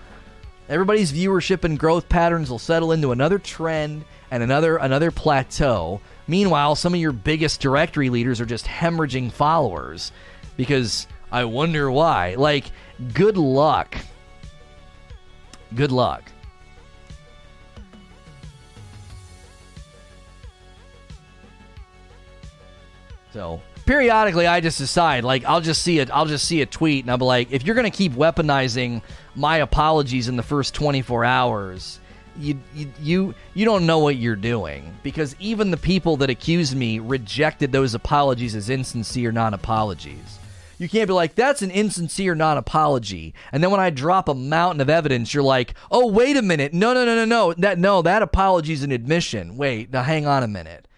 Everybody's 0.68 1.12
viewership 1.12 1.64
and 1.64 1.76
growth 1.76 2.08
patterns 2.08 2.48
will 2.48 2.60
settle 2.60 2.92
into 2.92 3.10
another 3.10 3.40
trend 3.40 4.04
and 4.30 4.44
another 4.44 4.76
another 4.76 5.10
plateau. 5.10 6.00
Meanwhile, 6.28 6.76
some 6.76 6.94
of 6.94 7.00
your 7.00 7.10
biggest 7.10 7.60
directory 7.60 8.10
leaders 8.10 8.40
are 8.40 8.46
just 8.46 8.66
hemorrhaging 8.66 9.32
followers 9.32 10.12
because 10.56 11.08
I 11.32 11.46
wonder 11.46 11.90
why. 11.90 12.36
Like, 12.36 12.66
good 13.12 13.36
luck. 13.36 13.96
Good 15.74 15.90
luck. 15.90 16.30
So 23.32 23.60
periodically, 23.86 24.46
I 24.46 24.60
just 24.60 24.78
decide 24.78 25.24
like 25.24 25.44
I'll 25.44 25.60
just 25.60 25.82
see 25.82 25.98
it. 25.98 26.10
I'll 26.10 26.26
just 26.26 26.46
see 26.46 26.62
a 26.62 26.66
tweet, 26.66 27.06
and 27.06 27.18
be 27.18 27.24
like, 27.24 27.50
if 27.50 27.64
you're 27.64 27.74
gonna 27.74 27.90
keep 27.90 28.12
weaponizing 28.12 29.02
my 29.34 29.58
apologies 29.58 30.28
in 30.28 30.36
the 30.36 30.42
first 30.42 30.74
24 30.74 31.24
hours, 31.24 32.00
you, 32.38 32.58
you 32.74 32.92
you 33.00 33.34
you 33.54 33.64
don't 33.64 33.86
know 33.86 33.98
what 33.98 34.16
you're 34.16 34.36
doing 34.36 34.94
because 35.02 35.36
even 35.38 35.70
the 35.70 35.76
people 35.76 36.16
that 36.18 36.30
accused 36.30 36.76
me 36.76 36.98
rejected 36.98 37.72
those 37.72 37.94
apologies 37.94 38.54
as 38.54 38.70
insincere 38.70 39.32
non-apologies. 39.32 40.38
You 40.78 40.88
can't 40.88 41.08
be 41.08 41.12
like, 41.12 41.34
that's 41.34 41.60
an 41.60 41.70
insincere 41.70 42.34
non 42.34 42.56
apology. 42.56 43.34
And 43.52 43.62
then 43.62 43.70
when 43.70 43.80
I 43.80 43.90
drop 43.90 44.30
a 44.30 44.34
mountain 44.34 44.80
of 44.80 44.88
evidence, 44.88 45.34
you're 45.34 45.42
like, 45.42 45.74
oh, 45.90 46.06
wait 46.06 46.38
a 46.38 46.42
minute. 46.42 46.72
No, 46.72 46.94
no, 46.94 47.04
no, 47.04 47.14
no, 47.14 47.26
no. 47.26 47.52
That, 47.52 47.78
no, 47.78 48.00
that 48.00 48.22
apology 48.22 48.72
is 48.72 48.82
an 48.82 48.90
admission. 48.90 49.58
Wait, 49.58 49.92
now 49.92 50.02
hang 50.02 50.26
on 50.26 50.42
a 50.42 50.48
minute. 50.48 50.88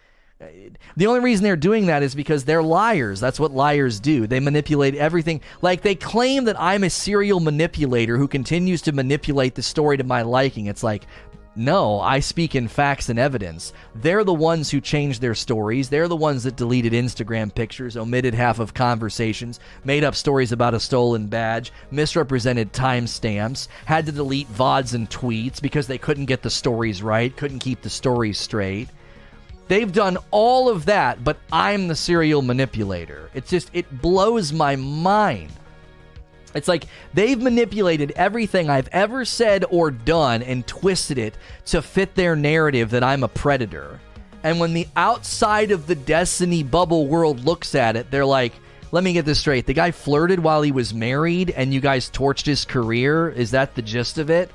The 0.95 1.07
only 1.07 1.21
reason 1.21 1.43
they're 1.43 1.55
doing 1.55 1.87
that 1.87 2.03
is 2.03 2.15
because 2.15 2.45
they're 2.45 2.63
liars. 2.63 3.19
That's 3.19 3.39
what 3.39 3.51
liars 3.51 3.99
do. 3.99 4.27
They 4.27 4.39
manipulate 4.39 4.95
everything. 4.95 5.41
Like 5.61 5.81
they 5.81 5.95
claim 5.95 6.45
that 6.45 6.59
I'm 6.59 6.83
a 6.83 6.89
serial 6.89 7.39
manipulator 7.39 8.17
who 8.17 8.27
continues 8.27 8.81
to 8.83 8.91
manipulate 8.91 9.55
the 9.55 9.63
story 9.63 9.97
to 9.97 10.03
my 10.03 10.21
liking. 10.21 10.67
It's 10.67 10.83
like, 10.83 11.05
no, 11.55 11.99
I 11.99 12.19
speak 12.19 12.55
in 12.55 12.67
facts 12.67 13.09
and 13.09 13.19
evidence. 13.19 13.73
They're 13.93 14.23
the 14.23 14.33
ones 14.33 14.71
who 14.71 14.81
changed 14.81 15.21
their 15.21 15.35
stories. 15.35 15.87
They're 15.87 16.07
the 16.07 16.15
ones 16.15 16.43
that 16.43 16.55
deleted 16.55 16.93
Instagram 16.93 17.53
pictures, 17.53 17.95
omitted 17.95 18.33
half 18.33 18.57
of 18.57 18.73
conversations, 18.73 19.59
made 19.83 20.03
up 20.03 20.15
stories 20.15 20.51
about 20.51 20.73
a 20.73 20.79
stolen 20.79 21.27
badge, 21.27 21.71
misrepresented 21.91 22.73
timestamps, 22.73 23.67
had 23.85 24.07
to 24.07 24.11
delete 24.11 24.51
VODs 24.51 24.95
and 24.95 25.07
tweets 25.11 25.61
because 25.61 25.85
they 25.85 25.99
couldn't 25.99 26.25
get 26.25 26.41
the 26.41 26.49
stories 26.49 27.03
right, 27.03 27.37
couldn't 27.37 27.59
keep 27.59 27.83
the 27.83 27.89
stories 27.89 28.39
straight. 28.39 28.89
They've 29.67 29.91
done 29.91 30.17
all 30.31 30.69
of 30.69 30.85
that, 30.85 31.23
but 31.23 31.37
I'm 31.51 31.87
the 31.87 31.95
serial 31.95 32.41
manipulator. 32.41 33.29
It's 33.33 33.49
just, 33.49 33.69
it 33.73 34.01
blows 34.01 34.51
my 34.51 34.75
mind. 34.75 35.51
It's 36.53 36.67
like 36.67 36.85
they've 37.13 37.41
manipulated 37.41 38.11
everything 38.15 38.69
I've 38.69 38.89
ever 38.89 39.25
said 39.25 39.65
or 39.69 39.89
done 39.89 40.43
and 40.43 40.67
twisted 40.67 41.17
it 41.17 41.35
to 41.67 41.81
fit 41.81 42.13
their 42.15 42.35
narrative 42.35 42.91
that 42.91 43.03
I'm 43.03 43.23
a 43.23 43.27
predator. 43.27 43.99
And 44.43 44.59
when 44.59 44.73
the 44.73 44.87
outside 44.95 45.71
of 45.71 45.87
the 45.87 45.95
Destiny 45.95 46.63
bubble 46.63 47.07
world 47.07 47.45
looks 47.45 47.75
at 47.75 47.95
it, 47.95 48.11
they're 48.11 48.25
like, 48.25 48.53
let 48.91 49.03
me 49.03 49.13
get 49.13 49.25
this 49.25 49.39
straight. 49.39 49.65
The 49.65 49.73
guy 49.73 49.89
flirted 49.91 50.39
while 50.39 50.61
he 50.61 50.71
was 50.71 50.93
married 50.93 51.49
and 51.49 51.73
you 51.73 51.79
guys 51.79 52.11
torched 52.11 52.45
his 52.45 52.65
career. 52.65 53.29
Is 53.29 53.51
that 53.51 53.73
the 53.73 53.81
gist 53.81 54.19
of 54.19 54.29
it? 54.29 54.51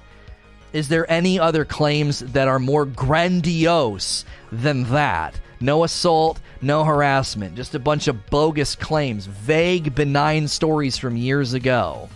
Is 0.73 0.89
there 0.89 1.11
any 1.11 1.39
other 1.39 1.65
claims 1.65 2.21
that 2.21 2.49
are 2.49 2.59
more 2.59 2.85
grandiose 2.85 4.25
than 4.53 4.85
that? 4.85 5.39
No 5.61 5.85
assault, 5.85 6.41
no 6.61 6.85
harassment, 6.85 7.57
just 7.57 7.75
a 7.75 7.79
bunch 7.79 8.07
of 8.07 8.27
bogus 8.27 8.77
claims, 8.77 9.27
vague, 9.27 9.95
benign 9.95 10.47
stories 10.47 10.99
from 10.99 11.17
years 11.17 11.55
ago 11.55 12.09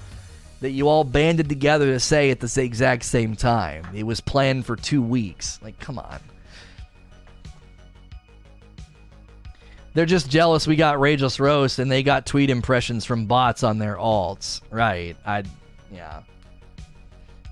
that 0.62 0.70
you 0.70 0.89
all 0.89 1.02
banded 1.02 1.48
together 1.48 1.86
to 1.86 2.00
say 2.00 2.31
at 2.31 2.39
the 2.39 2.62
exact 2.62 3.05
same 3.05 3.34
time. 3.34 3.84
It 3.94 4.05
was 4.05 4.20
planned 4.20 4.64
for 4.64 4.76
two 4.76 5.02
weeks. 5.02 5.58
Like, 5.60 5.78
come 5.81 5.98
on. 5.98 6.20
They're 9.94 10.06
just 10.06 10.31
jealous 10.31 10.66
we 10.66 10.76
got 10.76 10.98
Rageless 10.98 11.39
Roast 11.39 11.78
and 11.78 11.90
they 11.90 12.02
got 12.02 12.24
tweet 12.24 12.48
impressions 12.48 13.05
from 13.05 13.26
bots 13.26 13.62
on 13.62 13.78
their 13.78 13.97
alts. 13.97 14.62
Right. 14.70 15.16
I, 15.26 15.42
yeah. 15.92 16.22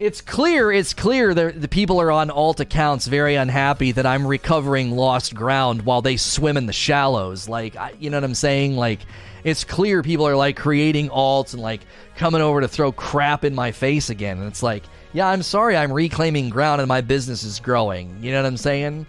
It's 0.01 0.23
clear, 0.23 0.73
it's 0.73 0.95
clear 0.95 1.35
that 1.35 1.61
the 1.61 1.69
people 1.69 2.01
are 2.01 2.11
on 2.11 2.31
alt 2.31 2.59
accounts 2.59 3.07
very 3.07 3.35
unhappy 3.35 3.93
that 3.93 4.07
I'm 4.07 4.27
recovering 4.27 4.93
lost 4.93 5.35
ground 5.35 5.83
while 5.83 6.01
they 6.01 6.17
swim 6.17 6.57
in 6.57 6.65
the 6.65 6.73
shallows. 6.73 7.51
Like, 7.51 7.77
I, 7.77 7.93
you 8.01 8.09
know 8.09 8.17
what 8.17 8.25
I'm 8.25 8.35
saying? 8.35 8.79
Like, 8.79 9.01
it's 9.45 9.63
clear 9.63 10.03
people 10.03 10.27
are 10.27 10.37
like 10.37 10.57
creating 10.57 11.11
alts 11.11 11.53
and 11.53 11.61
like 11.61 11.83
coming 12.17 12.41
over 12.41 12.63
to 12.63 12.69
throw 12.69 12.93
crap 12.93 13.45
in 13.45 13.55
my 13.55 13.73
face 13.73 14.09
again. 14.09 14.39
And 14.39 14.47
it's 14.47 14.63
like, 14.63 14.85
yeah, 15.13 15.29
I'm 15.29 15.43
sorry, 15.43 15.77
I'm 15.77 15.93
reclaiming 15.93 16.49
ground 16.49 16.81
and 16.81 16.89
my 16.89 17.03
business 17.03 17.45
is 17.45 17.61
growing. 17.61 18.23
You 18.23 18.33
know 18.33 18.41
what 18.43 18.47
I'm 18.47 18.57
saying? 18.57 19.07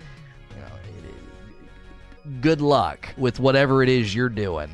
Good 2.42 2.60
luck 2.60 3.08
with 3.16 3.40
whatever 3.40 3.82
it 3.82 3.88
is 3.88 4.14
you're 4.14 4.28
doing. 4.28 4.70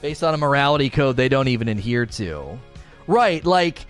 Based 0.00 0.24
on 0.24 0.32
a 0.32 0.38
morality 0.38 0.88
code 0.88 1.18
they 1.18 1.28
don't 1.28 1.48
even 1.48 1.68
adhere 1.68 2.06
to. 2.06 2.58
Right, 3.06 3.44
like 3.44 3.84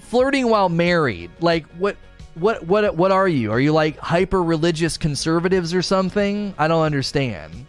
flirting 0.00 0.48
while 0.48 0.68
married. 0.68 1.30
Like 1.40 1.66
what 1.78 1.96
what 2.34 2.66
what 2.66 2.96
what 2.96 3.12
are 3.12 3.28
you? 3.28 3.52
Are 3.52 3.60
you 3.60 3.72
like 3.72 3.98
hyper 3.98 4.42
religious 4.42 4.96
conservatives 4.96 5.74
or 5.74 5.82
something? 5.82 6.54
I 6.58 6.68
don't 6.68 6.84
understand. 6.84 7.66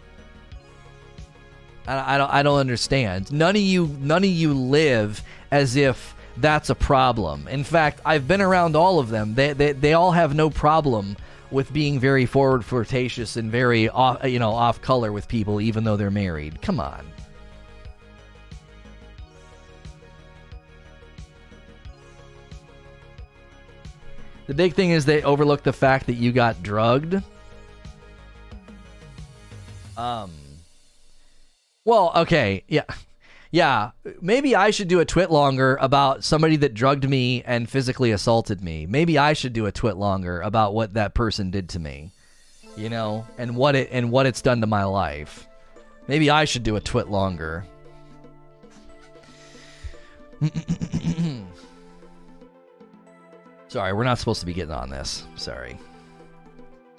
I, 1.86 2.14
I 2.14 2.18
don't 2.18 2.30
I 2.30 2.42
don't 2.42 2.58
understand. 2.58 3.32
None 3.32 3.56
of 3.56 3.62
you 3.62 3.96
none 4.00 4.24
of 4.24 4.30
you 4.30 4.54
live 4.54 5.22
as 5.50 5.76
if 5.76 6.14
that's 6.38 6.70
a 6.70 6.74
problem. 6.74 7.48
In 7.48 7.64
fact, 7.64 8.00
I've 8.04 8.26
been 8.26 8.40
around 8.40 8.76
all 8.76 8.98
of 8.98 9.10
them. 9.10 9.34
They 9.34 9.52
they 9.52 9.72
they 9.72 9.92
all 9.94 10.12
have 10.12 10.34
no 10.34 10.50
problem 10.50 11.16
with 11.50 11.72
being 11.72 12.00
very 12.00 12.24
forward 12.24 12.64
flirtatious 12.64 13.36
and 13.36 13.50
very 13.50 13.88
off, 13.88 14.24
you 14.24 14.38
know 14.38 14.52
off 14.52 14.80
color 14.80 15.12
with 15.12 15.28
people 15.28 15.60
even 15.60 15.84
though 15.84 15.96
they're 15.96 16.10
married. 16.10 16.62
Come 16.62 16.80
on. 16.80 17.06
The 24.52 24.56
big 24.56 24.74
thing 24.74 24.90
is 24.90 25.06
they 25.06 25.22
overlook 25.22 25.62
the 25.62 25.72
fact 25.72 26.04
that 26.08 26.16
you 26.16 26.30
got 26.30 26.62
drugged. 26.62 27.22
Um. 29.96 30.30
Well, 31.86 32.12
okay, 32.16 32.62
yeah, 32.68 32.84
yeah. 33.50 33.92
Maybe 34.20 34.54
I 34.54 34.70
should 34.70 34.88
do 34.88 35.00
a 35.00 35.06
TwitLonger 35.06 35.78
about 35.80 36.22
somebody 36.22 36.56
that 36.56 36.74
drugged 36.74 37.08
me 37.08 37.42
and 37.44 37.66
physically 37.66 38.10
assaulted 38.10 38.62
me. 38.62 38.84
Maybe 38.84 39.16
I 39.16 39.32
should 39.32 39.54
do 39.54 39.64
a 39.64 39.72
TwitLonger 39.72 40.44
about 40.44 40.74
what 40.74 40.92
that 40.92 41.14
person 41.14 41.50
did 41.50 41.70
to 41.70 41.78
me. 41.78 42.10
You 42.76 42.90
know, 42.90 43.26
and 43.38 43.56
what 43.56 43.74
it 43.74 43.88
and 43.90 44.10
what 44.10 44.26
it's 44.26 44.42
done 44.42 44.60
to 44.60 44.66
my 44.66 44.84
life. 44.84 45.48
Maybe 46.08 46.28
I 46.28 46.44
should 46.44 46.62
do 46.62 46.76
a 46.76 46.80
TwitLonger. 46.82 47.64
Sorry, 53.72 53.94
we're 53.94 54.04
not 54.04 54.18
supposed 54.18 54.40
to 54.40 54.46
be 54.46 54.52
getting 54.52 54.74
on 54.74 54.90
this. 54.90 55.24
Sorry. 55.34 55.78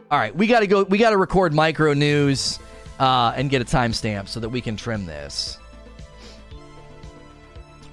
All 0.09 0.17
right, 0.17 0.35
we 0.35 0.47
got 0.47 0.61
to 0.61 0.67
go. 0.67 0.81
We 0.81 0.97
got 0.97 1.11
to 1.11 1.17
record 1.17 1.53
micro 1.53 1.93
news 1.93 2.57
uh, 2.99 3.31
and 3.35 3.47
get 3.47 3.61
a 3.61 3.65
timestamp 3.65 4.27
so 4.27 4.39
that 4.39 4.49
we 4.49 4.59
can 4.59 4.75
trim 4.75 5.05
this. 5.05 5.59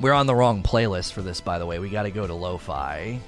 We're 0.01 0.15
on 0.15 0.27
the 0.27 0.35
wrong 0.35 0.63
playlist 0.63 1.13
for 1.13 1.21
this, 1.21 1.43
by 1.43 1.59
the 1.59 1.67
way. 1.67 1.79
We 1.79 1.91
got 1.91 2.05
to 2.05 2.11
go 2.11 2.27
to 2.27 2.33
lo-fi. 2.33 3.21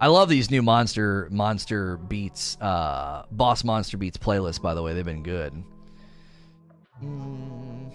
I 0.00 0.06
love 0.06 0.30
these 0.30 0.50
new 0.50 0.62
monster 0.62 1.28
monster 1.30 1.98
beats, 1.98 2.56
uh, 2.62 3.24
boss 3.30 3.64
monster 3.64 3.98
beats 3.98 4.16
playlist. 4.16 4.62
By 4.62 4.72
the 4.72 4.82
way, 4.82 4.94
they've 4.94 5.04
been 5.04 5.22
good. 5.22 5.52
Mm. 7.04 7.92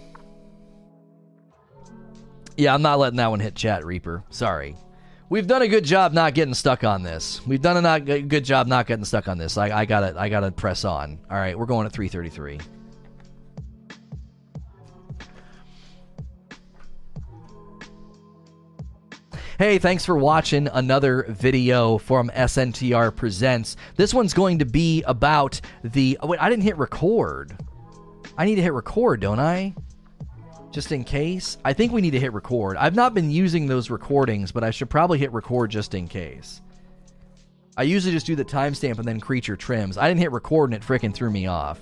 Yeah, 2.58 2.76
I'm 2.76 2.84
not 2.84 3.00
letting 3.00 3.18
that 3.18 3.32
one 3.32 3.40
hit 3.40 3.56
chat, 3.56 3.84
Reaper. 3.84 4.24
Sorry. 4.30 4.76
We've 5.30 5.48
done 5.48 5.62
a 5.62 5.68
good 5.68 5.84
job 5.84 6.14
not 6.14 6.34
getting 6.34 6.54
stuck 6.54 6.84
on 6.84 7.02
this. 7.02 7.46
We've 7.48 7.62
done 7.62 7.78
a 7.78 7.82
not 7.82 8.06
good 8.06 8.44
job 8.44 8.68
not 8.68 8.86
getting 8.88 9.06
stuck 9.06 9.28
on 9.28 9.38
this. 9.38 9.58
I, 9.58 9.80
I 9.80 9.86
gotta 9.86 10.14
I 10.20 10.30
gotta 10.30 10.52
press 10.52 10.86
on. 10.86 11.20
All 11.30 11.38
right, 11.38 11.58
we're 11.58 11.66
going 11.66 11.86
at 11.86 11.94
333. 11.94 12.60
Hey, 19.60 19.78
thanks 19.78 20.04
for 20.04 20.18
watching 20.18 20.68
another 20.68 21.26
video 21.30 21.98
from 21.98 22.30
SNTR 22.30 23.16
Presents. 23.16 23.78
This 23.96 24.14
one's 24.14 24.34
going 24.34 24.60
to 24.60 24.66
be 24.66 25.04
about 25.04 25.62
the. 25.84 26.18
Oh, 26.22 26.28
wait, 26.28 26.42
I 26.42 26.50
didn't 26.50 26.64
hit 26.64 26.78
record. 26.78 27.56
I 28.38 28.46
need 28.46 28.56
to 28.56 28.62
hit 28.62 28.74
record, 28.74 29.22
don't 29.22 29.40
I? 29.40 29.74
Just 30.74 30.92
in 30.92 31.04
case. 31.04 31.58
I 31.64 31.72
think 31.72 31.94
we 31.94 32.02
need 32.02 32.12
to 32.12 32.20
hit 32.20 32.34
record. 32.34 32.76
I've 32.78 32.96
not 32.96 33.14
been 33.14 33.32
using 33.32 33.68
those 33.68 33.90
recordings, 33.90 34.52
but 34.52 34.64
I 34.64 34.72
should 34.72 34.90
probably 34.90 35.20
hit 35.20 35.32
record 35.32 35.72
just 35.72 35.94
in 35.94 36.08
case. 36.08 36.62
I 37.78 37.84
usually 37.84 38.12
just 38.12 38.26
do 38.26 38.36
the 38.36 38.46
timestamp 38.46 38.98
and 38.98 39.08
then 39.08 39.20
creature 39.20 39.56
trims. 39.56 39.98
I 39.98 40.08
didn't 40.08 40.20
hit 40.20 40.32
record 40.32 40.74
and 40.74 40.84
it 40.84 40.86
freaking 40.86 41.14
threw 41.14 41.32
me 41.32 41.48
off. 41.48 41.80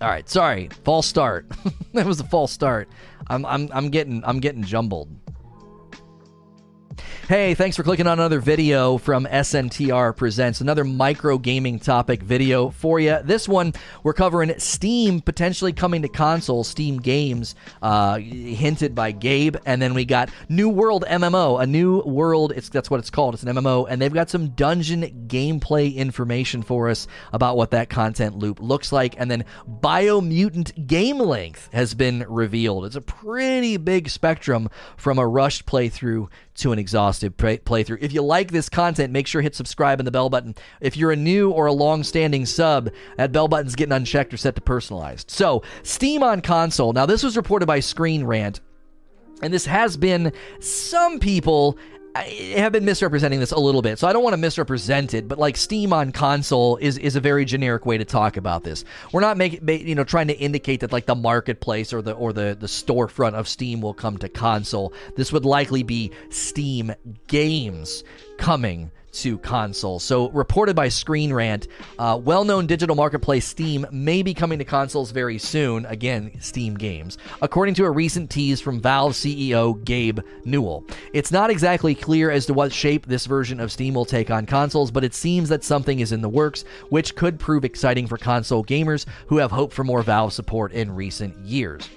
All 0.00 0.08
right, 0.08 0.28
sorry, 0.28 0.68
false 0.84 1.06
start. 1.06 1.46
that 1.92 2.04
was 2.04 2.20
a 2.20 2.24
false 2.24 2.52
start. 2.52 2.88
I'm 3.28 3.46
I'm 3.46 3.70
I'm 3.72 3.88
getting 3.88 4.22
I'm 4.24 4.40
getting 4.40 4.62
jumbled. 4.62 5.08
Hey, 7.28 7.54
thanks 7.54 7.74
for 7.74 7.82
clicking 7.82 8.06
on 8.06 8.18
another 8.18 8.38
video 8.38 8.98
from 8.98 9.24
SNTR 9.24 10.14
Presents. 10.14 10.60
Another 10.60 10.84
micro 10.84 11.38
gaming 11.38 11.78
topic 11.78 12.22
video 12.22 12.68
for 12.68 13.00
you. 13.00 13.18
This 13.24 13.48
one, 13.48 13.72
we're 14.02 14.12
covering 14.12 14.52
Steam 14.58 15.22
potentially 15.22 15.72
coming 15.72 16.02
to 16.02 16.08
console, 16.08 16.64
Steam 16.64 16.98
games, 16.98 17.54
uh, 17.80 18.18
hinted 18.18 18.94
by 18.94 19.12
Gabe. 19.12 19.56
And 19.64 19.80
then 19.80 19.94
we 19.94 20.04
got 20.04 20.28
New 20.50 20.68
World 20.68 21.06
MMO, 21.08 21.62
a 21.62 21.66
new 21.66 22.02
world. 22.02 22.52
It's 22.54 22.68
That's 22.68 22.90
what 22.90 23.00
it's 23.00 23.08
called. 23.08 23.32
It's 23.32 23.42
an 23.42 23.54
MMO. 23.54 23.86
And 23.88 24.02
they've 24.02 24.12
got 24.12 24.28
some 24.28 24.48
dungeon 24.50 25.26
gameplay 25.26 25.94
information 25.94 26.62
for 26.62 26.90
us 26.90 27.06
about 27.32 27.56
what 27.56 27.70
that 27.70 27.88
content 27.88 28.36
loop 28.36 28.60
looks 28.60 28.92
like. 28.92 29.14
And 29.18 29.30
then 29.30 29.46
Biomutant 29.66 30.86
game 30.86 31.18
length 31.18 31.70
has 31.72 31.94
been 31.94 32.26
revealed. 32.28 32.84
It's 32.84 32.96
a 32.96 33.00
pretty 33.00 33.78
big 33.78 34.10
spectrum 34.10 34.68
from 34.98 35.18
a 35.18 35.26
rushed 35.26 35.64
playthrough 35.64 36.28
to 36.56 36.72
an 36.72 36.78
exhaustive 36.78 37.36
play- 37.36 37.58
playthrough. 37.58 37.98
If 38.00 38.12
you 38.12 38.22
like 38.22 38.50
this 38.50 38.68
content, 38.68 39.12
make 39.12 39.26
sure 39.26 39.42
hit 39.42 39.54
subscribe 39.54 40.00
and 40.00 40.06
the 40.06 40.12
bell 40.12 40.30
button. 40.30 40.54
If 40.80 40.96
you're 40.96 41.12
a 41.12 41.16
new 41.16 41.50
or 41.50 41.66
a 41.66 41.72
long-standing 41.72 42.46
sub, 42.46 42.90
that 43.16 43.32
bell 43.32 43.48
button's 43.48 43.74
getting 43.74 43.92
unchecked 43.92 44.32
or 44.32 44.36
set 44.36 44.54
to 44.56 44.60
personalized. 44.60 45.30
So, 45.30 45.62
Steam 45.82 46.22
on 46.22 46.40
console. 46.40 46.92
Now, 46.92 47.06
this 47.06 47.22
was 47.22 47.36
reported 47.36 47.66
by 47.66 47.80
Screen 47.80 48.24
Rant. 48.24 48.60
And 49.42 49.52
this 49.52 49.66
has 49.66 49.96
been 49.96 50.32
some 50.60 51.18
people 51.18 51.76
have 52.22 52.72
been 52.72 52.84
misrepresenting 52.84 53.40
this 53.40 53.50
a 53.50 53.58
little 53.58 53.82
bit, 53.82 53.98
so 53.98 54.06
I 54.06 54.12
don't 54.12 54.22
want 54.22 54.34
to 54.34 54.38
misrepresent 54.38 55.14
it. 55.14 55.26
But 55.26 55.38
like 55.38 55.56
Steam 55.56 55.92
on 55.92 56.12
console 56.12 56.76
is 56.76 56.96
is 56.98 57.16
a 57.16 57.20
very 57.20 57.44
generic 57.44 57.86
way 57.86 57.98
to 57.98 58.04
talk 58.04 58.36
about 58.36 58.62
this. 58.62 58.84
We're 59.12 59.20
not 59.20 59.36
making 59.36 59.68
you 59.68 59.94
know 59.94 60.04
trying 60.04 60.28
to 60.28 60.38
indicate 60.38 60.80
that 60.80 60.92
like 60.92 61.06
the 61.06 61.14
marketplace 61.14 61.92
or 61.92 62.02
the 62.02 62.12
or 62.12 62.32
the 62.32 62.56
the 62.58 62.66
storefront 62.66 63.34
of 63.34 63.48
Steam 63.48 63.80
will 63.80 63.94
come 63.94 64.18
to 64.18 64.28
console. 64.28 64.92
This 65.16 65.32
would 65.32 65.44
likely 65.44 65.82
be 65.82 66.12
Steam 66.30 66.94
games 67.26 68.04
coming 68.38 68.90
to 69.22 69.38
consoles. 69.38 70.02
So, 70.04 70.30
reported 70.30 70.74
by 70.76 70.88
Screen 70.88 71.32
Rant, 71.32 71.68
uh, 71.98 72.20
well 72.22 72.44
known 72.44 72.66
digital 72.66 72.96
marketplace 72.96 73.46
Steam 73.46 73.86
may 73.90 74.22
be 74.22 74.34
coming 74.34 74.58
to 74.58 74.64
consoles 74.64 75.10
very 75.10 75.38
soon. 75.38 75.86
Again, 75.86 76.32
Steam 76.40 76.74
games, 76.74 77.18
according 77.42 77.74
to 77.74 77.84
a 77.84 77.90
recent 77.90 78.30
tease 78.30 78.60
from 78.60 78.80
Valve 78.80 79.12
CEO 79.12 79.82
Gabe 79.84 80.20
Newell. 80.44 80.84
It's 81.12 81.32
not 81.32 81.50
exactly 81.50 81.94
clear 81.94 82.30
as 82.30 82.46
to 82.46 82.54
what 82.54 82.72
shape 82.72 83.06
this 83.06 83.26
version 83.26 83.60
of 83.60 83.72
Steam 83.72 83.94
will 83.94 84.04
take 84.04 84.30
on 84.30 84.46
consoles, 84.46 84.90
but 84.90 85.04
it 85.04 85.14
seems 85.14 85.48
that 85.48 85.64
something 85.64 86.00
is 86.00 86.12
in 86.12 86.20
the 86.20 86.28
works, 86.28 86.64
which 86.90 87.14
could 87.14 87.38
prove 87.38 87.64
exciting 87.64 88.06
for 88.06 88.18
console 88.18 88.64
gamers 88.64 89.06
who 89.28 89.38
have 89.38 89.50
hoped 89.50 89.72
for 89.72 89.84
more 89.84 90.02
Valve 90.02 90.32
support 90.32 90.72
in 90.72 90.94
recent 90.94 91.36
years. 91.38 91.88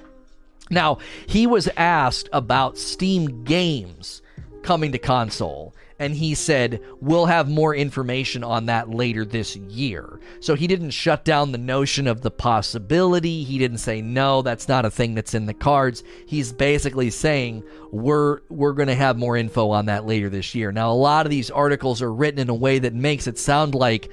Now, 0.70 0.98
he 1.28 1.48
was 1.48 1.70
asked 1.78 2.30
about 2.34 2.78
Steam 2.78 3.44
games 3.44 4.22
coming 4.64 4.92
to 4.92 4.98
console 4.98 5.74
and 6.00 6.14
he 6.14 6.36
said, 6.36 6.82
We'll 7.02 7.26
have 7.26 7.50
more 7.50 7.76
information 7.76 8.44
on 8.44 8.68
that 8.68 8.90
later 8.90 9.26
this 9.26 9.56
year. 9.56 10.20
So 10.40 10.56
he 10.56 10.68
didn't 10.68 10.92
shut 10.92 11.26
down 11.26 11.52
the 11.52 11.58
notion 11.58 12.08
of 12.08 12.22
the 12.22 12.32
possibility. 12.32 13.44
He 13.44 13.58
didn't 13.58 13.80
say, 13.80 14.02
No, 14.02 14.42
that's 14.42 14.68
not 14.68 14.86
a 14.86 14.92
thing 14.92 15.16
that's 15.16 15.34
in 15.34 15.46
the 15.46 15.54
cards. 15.54 16.04
He's 16.26 16.54
basically 16.54 17.10
saying, 17.10 17.64
We're, 17.92 18.42
we're 18.50 18.74
going 18.74 18.90
to 18.90 18.96
have 18.96 19.18
more 19.18 19.38
info 19.38 19.72
on 19.72 19.88
that 19.88 20.06
later 20.06 20.30
this 20.30 20.54
year. 20.54 20.72
Now, 20.72 20.92
a 20.92 20.94
lot 20.94 21.26
of 21.26 21.30
these 21.30 21.52
articles 21.52 22.02
are 22.02 22.14
written 22.14 22.40
in 22.40 22.50
a 22.50 22.56
way 22.56 22.80
that 22.80 22.94
makes 22.94 23.28
it 23.28 23.40
sound 23.40 23.74
like 23.76 24.10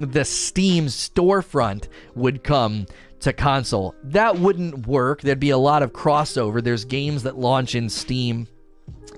the 0.00 0.24
Steam 0.24 0.86
storefront 0.86 1.88
would 2.14 2.44
come 2.44 2.86
to 3.20 3.32
console. 3.32 3.94
That 4.04 4.38
wouldn't 4.38 4.86
work. 4.86 5.22
There'd 5.22 5.40
be 5.40 5.50
a 5.50 5.58
lot 5.58 5.82
of 5.82 5.92
crossover. 5.92 6.62
There's 6.62 6.84
games 6.84 7.24
that 7.24 7.36
launch 7.36 7.74
in 7.74 7.88
Steam 7.88 8.46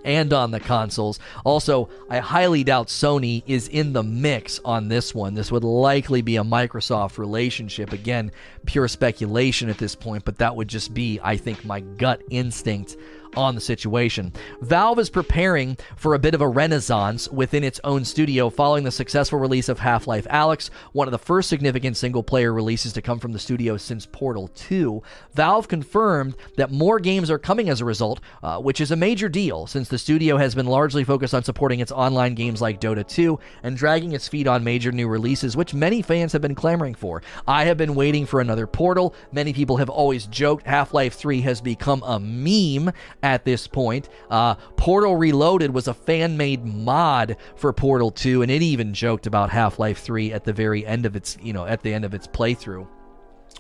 and 0.05 0.33
on 0.33 0.51
the 0.51 0.61
consoles. 0.61 1.19
Also, 1.45 1.89
I 2.09 2.19
highly 2.19 2.65
doubt 2.65 2.89
Sony 2.89 3.43
is 3.47 3.69
in 3.69 3.93
the 3.93 4.03
mix 4.03 4.61
on 4.65 4.89
this 4.89 5.15
one. 5.15 5.35
This 5.35 5.53
would 5.53 5.65
likely 5.65 6.23
be 6.23 6.37
a 6.37 6.45
Microsoft 6.45 7.19
relationship. 7.19 7.93
Again, 7.93 8.33
pure 8.67 8.89
speculation 8.89 9.69
at 9.69 9.79
this 9.79 9.95
point, 9.95 10.25
but 10.25 10.39
that 10.39 10.57
would 10.57 10.69
just 10.69 10.95
be, 10.95 11.21
I 11.23 11.37
think, 11.37 11.65
my 11.65 11.81
gut 11.81 12.23
instinct 12.31 12.97
on 13.37 13.55
the 13.55 13.61
situation. 13.61 14.33
Valve 14.61 14.99
is 14.99 15.11
preparing 15.11 15.77
for 15.97 16.15
a 16.15 16.19
bit 16.19 16.35
of 16.35 16.41
a 16.41 16.49
renaissance 16.49 17.29
within 17.31 17.65
its 17.65 17.81
own 17.85 18.05
studio 18.05 18.51
following 18.51 18.85
the 18.85 18.91
successful 18.91 19.39
release 19.39 19.69
of 19.69 19.79
Half 19.79 20.07
Life 20.07 20.27
Alyx, 20.29 20.71
one 20.93 21.09
of 21.09 21.13
the 21.13 21.19
first 21.19 21.49
significant 21.49 21.97
single 21.97 22.23
player 22.23 22.53
releases 22.53 22.93
to 22.95 23.03
come 23.03 23.19
from 23.19 23.33
the 23.33 23.39
studio 23.39 23.77
since 23.77 24.07
Portal 24.07 24.49
2. 24.49 25.03
Valve 25.35 25.69
confirmed 25.69 26.35
that 26.57 26.71
more 26.71 26.99
games 26.99 27.31
are 27.31 27.39
coming 27.39 27.69
as 27.69 27.81
a 27.81 27.85
result, 27.85 28.21
uh, 28.43 28.59
which 28.59 28.81
is 28.81 28.91
a 28.91 28.97
major 28.97 29.29
deal 29.29 29.67
since 29.67 29.89
the 29.89 29.99
studio 29.99 30.37
has 30.37 30.55
been 30.55 30.67
largely 30.67 31.05
focused 31.05 31.35
on 31.35 31.45
supporting 31.45 31.81
its 31.81 31.93
online 31.93 32.35
games 32.35 32.61
like 32.61 32.81
Dota 32.81 33.07
2 33.07 33.39
and 33.63 33.77
dragging 33.77 34.13
its 34.13 34.29
feet 34.29 34.47
on 34.47 34.65
major 34.65 34.93
new 34.93 35.09
releases, 35.09 35.57
which 35.57 35.75
many 35.75 36.03
fans 36.03 36.33
have 36.33 36.43
been 36.43 36.55
clamoring 36.55 36.95
for. 36.95 37.23
I 37.47 37.65
have 37.65 37.77
been 37.77 37.95
waiting 37.95 38.27
for 38.27 38.41
another 38.41 38.67
Portal. 38.67 39.15
Many 39.33 39.53
people 39.53 39.77
have 39.77 39.91
always 39.91 40.27
joked 40.27 40.67
Half 40.67 40.95
Life 40.95 41.15
3 41.15 41.41
has 41.43 41.61
become 41.61 42.03
a 42.05 42.19
meme 42.19 42.93
at 43.23 43.45
this 43.45 43.67
point. 43.67 44.09
Uh, 44.31 44.55
Portal 44.77 45.17
Reloaded 45.17 45.73
was 45.73 45.89
a 45.89 45.95
fan 45.95 46.37
made 46.37 46.65
mod 46.65 47.37
for 47.57 47.73
Portal 47.73 48.11
2, 48.11 48.43
and 48.43 48.51
it 48.51 48.63
even 48.63 48.95
joked 48.95 49.27
about 49.27 49.51
Half 49.51 49.79
Life 49.79 49.99
3 49.99 50.33
at 50.33 50.45
the 50.45 50.53
very 50.53 50.87
end 50.87 51.07
of 51.07 51.17
its, 51.17 51.37
you 51.43 51.53
know, 51.53 51.67
at 51.67 51.83
the 51.83 51.93
end 51.93 52.05
of 52.05 52.15
its 52.15 52.27
playthrough 52.27 52.87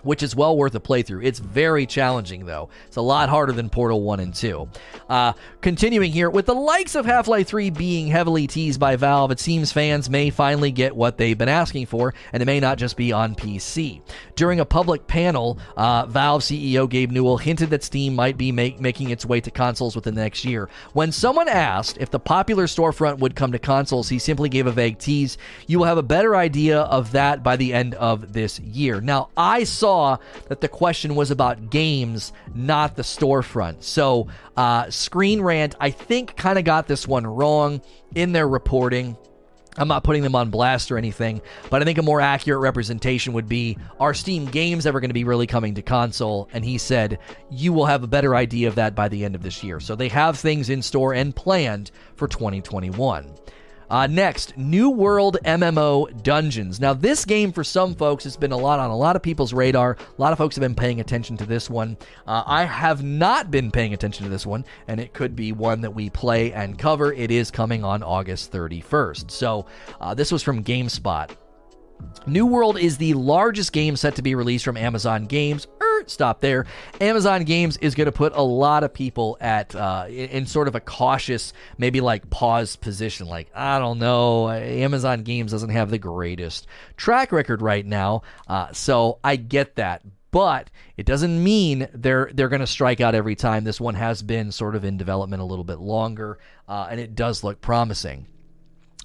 which 0.02 0.22
is 0.22 0.34
well 0.36 0.56
worth 0.56 0.74
a 0.74 0.80
playthrough. 0.80 1.24
It's 1.24 1.38
very 1.38 1.86
challenging, 1.86 2.46
though. 2.46 2.68
It's 2.86 2.96
a 2.96 3.02
lot 3.02 3.28
harder 3.28 3.52
than 3.52 3.70
Portal 3.70 4.02
1 4.02 4.20
and 4.20 4.34
2. 4.34 4.68
Uh, 5.08 5.32
continuing 5.60 6.12
here, 6.12 6.30
with 6.30 6.46
the 6.46 6.54
likes 6.54 6.94
of 6.94 7.06
Half 7.06 7.28
Life 7.28 7.48
3 7.48 7.70
being 7.70 8.08
heavily 8.08 8.46
teased 8.46 8.80
by 8.80 8.96
Valve, 8.96 9.30
it 9.30 9.40
seems 9.40 9.72
fans 9.72 10.08
may 10.08 10.30
finally 10.30 10.70
get 10.70 10.94
what 10.94 11.18
they've 11.18 11.36
been 11.36 11.48
asking 11.48 11.86
for, 11.86 12.14
and 12.32 12.42
it 12.42 12.46
may 12.46 12.60
not 12.60 12.78
just 12.78 12.96
be 12.96 13.12
on 13.12 13.34
PC. 13.34 14.00
During 14.36 14.60
a 14.60 14.64
public 14.64 15.06
panel, 15.06 15.58
uh, 15.76 16.06
Valve 16.06 16.42
CEO 16.42 16.88
Gabe 16.88 17.10
Newell 17.10 17.38
hinted 17.38 17.70
that 17.70 17.84
Steam 17.84 18.14
might 18.14 18.36
be 18.36 18.52
make, 18.52 18.80
making 18.80 19.10
its 19.10 19.26
way 19.26 19.40
to 19.40 19.50
consoles 19.50 19.96
within 19.96 20.14
the 20.14 20.22
next 20.22 20.44
year. 20.44 20.68
When 20.92 21.12
someone 21.12 21.48
asked 21.48 21.98
if 21.98 22.10
the 22.10 22.20
popular 22.20 22.66
storefront 22.66 23.18
would 23.18 23.34
come 23.34 23.52
to 23.52 23.58
consoles, 23.58 24.08
he 24.08 24.18
simply 24.18 24.48
gave 24.48 24.66
a 24.66 24.72
vague 24.72 24.98
tease. 24.98 25.38
You 25.66 25.78
will 25.78 25.86
have 25.86 25.98
a 25.98 26.02
better 26.02 26.36
idea 26.36 26.80
of 26.80 27.12
that 27.12 27.42
by 27.42 27.56
the 27.56 27.72
end 27.72 27.94
of 27.94 28.32
this 28.32 28.58
year. 28.60 29.00
Now, 29.00 29.30
I 29.36 29.64
saw 29.64 29.89
that 30.48 30.60
the 30.60 30.68
question 30.68 31.14
was 31.14 31.30
about 31.30 31.70
games, 31.70 32.32
not 32.54 32.96
the 32.96 33.02
storefront. 33.02 33.82
So, 33.82 34.28
uh, 34.56 34.90
Screen 34.90 35.40
Rant, 35.40 35.74
I 35.80 35.90
think, 35.90 36.36
kind 36.36 36.58
of 36.58 36.64
got 36.64 36.86
this 36.86 37.06
one 37.06 37.26
wrong 37.26 37.80
in 38.14 38.32
their 38.32 38.48
reporting. 38.48 39.16
I'm 39.76 39.88
not 39.88 40.02
putting 40.02 40.22
them 40.22 40.34
on 40.34 40.50
blast 40.50 40.90
or 40.90 40.98
anything, 40.98 41.40
but 41.70 41.80
I 41.80 41.84
think 41.84 41.98
a 41.98 42.02
more 42.02 42.20
accurate 42.20 42.60
representation 42.60 43.32
would 43.34 43.48
be 43.48 43.78
are 44.00 44.12
Steam 44.12 44.46
games 44.46 44.84
ever 44.84 45.00
going 45.00 45.10
to 45.10 45.14
be 45.14 45.24
really 45.24 45.46
coming 45.46 45.74
to 45.76 45.82
console? 45.82 46.48
And 46.52 46.64
he 46.64 46.76
said, 46.76 47.18
you 47.50 47.72
will 47.72 47.86
have 47.86 48.02
a 48.02 48.08
better 48.08 48.34
idea 48.34 48.68
of 48.68 48.74
that 48.74 48.94
by 48.94 49.08
the 49.08 49.24
end 49.24 49.34
of 49.34 49.42
this 49.42 49.62
year. 49.62 49.78
So 49.78 49.94
they 49.94 50.08
have 50.08 50.38
things 50.38 50.70
in 50.70 50.82
store 50.82 51.14
and 51.14 51.34
planned 51.34 51.92
for 52.16 52.26
2021. 52.26 53.32
Uh, 53.90 54.06
next, 54.06 54.56
New 54.56 54.88
World 54.88 55.36
MMO 55.44 56.22
Dungeons. 56.22 56.78
Now, 56.78 56.94
this 56.94 57.24
game 57.24 57.52
for 57.52 57.64
some 57.64 57.96
folks 57.96 58.22
has 58.22 58.36
been 58.36 58.52
a 58.52 58.56
lot 58.56 58.78
on 58.78 58.88
a 58.90 58.96
lot 58.96 59.16
of 59.16 59.22
people's 59.22 59.52
radar. 59.52 59.96
A 60.00 60.22
lot 60.22 60.32
of 60.32 60.38
folks 60.38 60.54
have 60.54 60.62
been 60.62 60.76
paying 60.76 61.00
attention 61.00 61.36
to 61.38 61.44
this 61.44 61.68
one. 61.68 61.96
Uh, 62.24 62.44
I 62.46 62.64
have 62.64 63.02
not 63.02 63.50
been 63.50 63.72
paying 63.72 63.92
attention 63.92 64.22
to 64.24 64.30
this 64.30 64.46
one, 64.46 64.64
and 64.86 65.00
it 65.00 65.12
could 65.12 65.34
be 65.34 65.50
one 65.50 65.80
that 65.80 65.90
we 65.94 66.08
play 66.08 66.52
and 66.52 66.78
cover. 66.78 67.12
It 67.12 67.32
is 67.32 67.50
coming 67.50 67.82
on 67.82 68.04
August 68.04 68.52
31st. 68.52 69.28
So, 69.30 69.66
uh, 70.00 70.14
this 70.14 70.30
was 70.30 70.44
from 70.44 70.62
GameSpot. 70.62 71.30
New 72.26 72.46
World 72.46 72.78
is 72.78 72.98
the 72.98 73.14
largest 73.14 73.72
game 73.72 73.96
set 73.96 74.16
to 74.16 74.22
be 74.22 74.34
released 74.34 74.64
from 74.64 74.76
Amazon 74.76 75.26
Games. 75.26 75.66
Er, 75.82 76.04
stop 76.06 76.40
there. 76.40 76.66
Amazon 77.00 77.44
Games 77.44 77.76
is 77.78 77.94
going 77.94 78.06
to 78.06 78.12
put 78.12 78.34
a 78.34 78.42
lot 78.42 78.84
of 78.84 78.92
people 78.92 79.38
at 79.40 79.74
uh, 79.74 80.06
in, 80.08 80.28
in, 80.30 80.46
sort 80.46 80.68
of 80.68 80.74
a 80.74 80.80
cautious, 80.80 81.52
maybe 81.78 82.00
like 82.00 82.28
pause 82.30 82.76
position. 82.76 83.26
Like 83.26 83.50
I 83.54 83.78
don't 83.78 83.98
know, 83.98 84.50
Amazon 84.50 85.22
Games 85.22 85.50
doesn't 85.50 85.70
have 85.70 85.90
the 85.90 85.98
greatest 85.98 86.66
track 86.96 87.32
record 87.32 87.62
right 87.62 87.84
now, 87.84 88.22
uh, 88.48 88.72
so 88.72 89.18
I 89.24 89.36
get 89.36 89.76
that. 89.76 90.02
But 90.30 90.70
it 90.96 91.06
doesn't 91.06 91.42
mean 91.42 91.88
they're 91.92 92.30
they're 92.32 92.48
going 92.48 92.60
to 92.60 92.66
strike 92.66 93.00
out 93.00 93.14
every 93.14 93.34
time. 93.34 93.64
This 93.64 93.80
one 93.80 93.94
has 93.94 94.22
been 94.22 94.52
sort 94.52 94.76
of 94.76 94.84
in 94.84 94.96
development 94.96 95.42
a 95.42 95.46
little 95.46 95.64
bit 95.64 95.80
longer, 95.80 96.38
uh, 96.68 96.86
and 96.90 97.00
it 97.00 97.14
does 97.14 97.42
look 97.42 97.60
promising. 97.60 98.26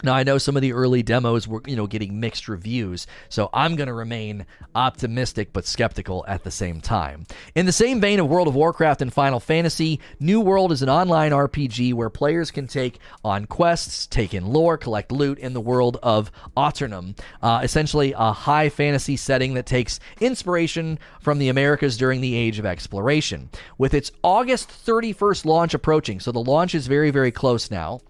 Now 0.03 0.13
I 0.13 0.23
know 0.23 0.37
some 0.37 0.57
of 0.57 0.61
the 0.61 0.73
early 0.73 1.03
demos 1.03 1.47
were, 1.47 1.61
you 1.65 1.75
know, 1.77 1.87
getting 1.87 2.19
mixed 2.19 2.49
reviews, 2.49 3.07
so 3.29 3.49
I'm 3.53 3.77
going 3.77 3.87
to 3.87 3.93
remain 3.93 4.45
optimistic 4.75 5.53
but 5.53 5.65
skeptical 5.65 6.25
at 6.27 6.43
the 6.43 6.51
same 6.51 6.81
time. 6.81 7.25
In 7.55 7.65
the 7.65 7.71
same 7.71 8.01
vein 8.01 8.19
of 8.19 8.27
World 8.27 8.49
of 8.49 8.55
Warcraft 8.55 9.01
and 9.01 9.13
Final 9.13 9.39
Fantasy, 9.39 10.01
New 10.19 10.41
World 10.41 10.73
is 10.73 10.81
an 10.81 10.89
online 10.89 11.31
RPG 11.31 11.93
where 11.93 12.09
players 12.09 12.51
can 12.51 12.67
take 12.67 12.99
on 13.23 13.45
quests, 13.45 14.05
take 14.05 14.33
in 14.33 14.45
lore, 14.45 14.77
collect 14.77 15.13
loot 15.13 15.39
in 15.39 15.53
the 15.53 15.61
world 15.61 15.97
of 16.03 16.29
Aeternum, 16.57 17.15
uh, 17.41 17.61
essentially 17.63 18.13
a 18.17 18.33
high 18.33 18.67
fantasy 18.67 19.15
setting 19.15 19.53
that 19.53 19.65
takes 19.65 20.01
inspiration 20.19 20.99
from 21.21 21.39
the 21.39 21.47
Americas 21.47 21.95
during 21.95 22.19
the 22.19 22.35
Age 22.35 22.59
of 22.59 22.65
Exploration. 22.65 23.49
With 23.77 23.93
its 23.93 24.11
August 24.23 24.67
31st 24.69 25.45
launch 25.45 25.73
approaching, 25.73 26.19
so 26.19 26.33
the 26.33 26.39
launch 26.39 26.75
is 26.75 26.87
very 26.87 27.11
very 27.11 27.31
close 27.31 27.71
now. 27.71 28.01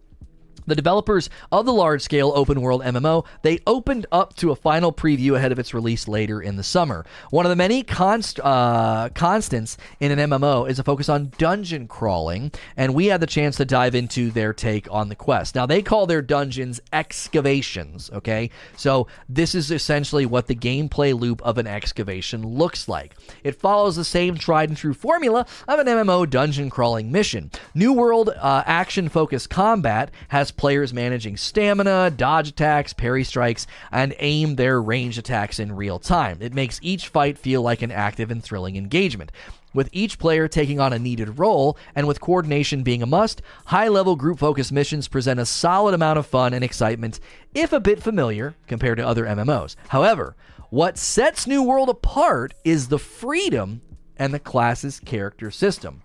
The 0.67 0.75
developers 0.75 1.29
of 1.51 1.65
the 1.65 1.73
large 1.73 2.01
scale 2.01 2.31
open 2.35 2.61
world 2.61 2.81
MMO, 2.81 3.25
they 3.43 3.59
opened 3.67 4.07
up 4.11 4.35
to 4.37 4.51
a 4.51 4.55
final 4.55 4.91
preview 4.91 5.35
ahead 5.35 5.51
of 5.51 5.59
its 5.59 5.73
release 5.73 6.07
later 6.07 6.41
in 6.41 6.55
the 6.55 6.63
summer. 6.63 7.05
One 7.29 7.45
of 7.45 7.51
the 7.51 7.55
many 7.55 7.83
const, 7.83 8.39
uh, 8.43 9.09
constants 9.13 9.77
in 9.99 10.11
an 10.11 10.29
MMO 10.29 10.67
is 10.67 10.79
a 10.79 10.83
focus 10.83 11.07
on 11.07 11.31
dungeon 11.37 11.87
crawling, 11.87 12.51
and 12.75 12.95
we 12.95 13.07
had 13.07 13.21
the 13.21 13.27
chance 13.27 13.57
to 13.57 13.65
dive 13.65 13.93
into 13.93 14.31
their 14.31 14.53
take 14.53 14.91
on 14.91 15.09
the 15.09 15.15
quest. 15.15 15.53
Now, 15.53 15.65
they 15.65 15.81
call 15.83 16.07
their 16.07 16.21
dungeons 16.21 16.81
excavations, 16.91 18.09
okay? 18.11 18.49
So, 18.75 19.07
this 19.29 19.53
is 19.53 19.69
essentially 19.69 20.25
what 20.25 20.47
the 20.47 20.55
gameplay 20.55 21.17
loop 21.17 21.41
of 21.43 21.57
an 21.57 21.67
excavation 21.67 22.45
looks 22.45 22.87
like. 22.87 23.15
It 23.43 23.59
follows 23.59 23.95
the 23.95 24.03
same 24.03 24.35
tried 24.35 24.69
and 24.69 24.77
true 24.77 24.93
formula 24.93 25.45
of 25.67 25.79
an 25.79 25.87
MMO 25.87 26.27
dungeon 26.27 26.69
crawling 26.69 27.11
mission. 27.11 27.51
New 27.75 27.93
World 27.93 28.29
uh, 28.29 28.63
action 28.65 29.09
focused 29.09 29.49
combat 29.49 30.09
has 30.29 30.51
players 30.57 30.93
managing 30.93 31.37
stamina, 31.37 32.11
dodge 32.11 32.49
attacks, 32.49 32.93
parry 32.93 33.23
strikes, 33.23 33.67
and 33.91 34.15
aim 34.19 34.55
their 34.55 34.81
ranged 34.81 35.17
attacks 35.17 35.59
in 35.59 35.75
real 35.75 35.99
time. 35.99 36.37
It 36.41 36.53
makes 36.53 36.79
each 36.81 37.07
fight 37.07 37.37
feel 37.37 37.61
like 37.61 37.81
an 37.81 37.91
active 37.91 38.31
and 38.31 38.43
thrilling 38.43 38.75
engagement. 38.75 39.31
With 39.73 39.89
each 39.91 40.19
player 40.19 40.47
taking 40.47 40.79
on 40.79 40.93
a 40.93 40.99
needed 40.99 41.37
role, 41.37 41.77
and 41.93 42.07
with 42.07 42.21
coordination 42.21 42.83
being 42.83 43.03
a 43.03 43.05
must, 43.05 43.41
high 43.65 43.89
level 43.89 44.15
group 44.15 44.39
focused 44.39 44.71
missions 44.71 45.09
present 45.09 45.39
a 45.39 45.45
solid 45.45 45.93
amount 45.93 46.17
of 46.17 46.25
fun 46.25 46.53
and 46.53 46.63
excitement, 46.63 47.19
if 47.53 47.73
a 47.73 47.81
bit 47.81 48.01
familiar 48.01 48.55
compared 48.67 48.97
to 48.99 49.07
other 49.07 49.25
MMOs. 49.25 49.75
However, 49.89 50.37
what 50.69 50.97
sets 50.97 51.45
New 51.45 51.61
World 51.61 51.89
apart 51.89 52.53
is 52.63 52.87
the 52.87 52.99
freedom 52.99 53.81
and 54.17 54.33
the 54.33 54.39
class's 54.39 54.99
character 55.01 55.51
system. 55.51 56.03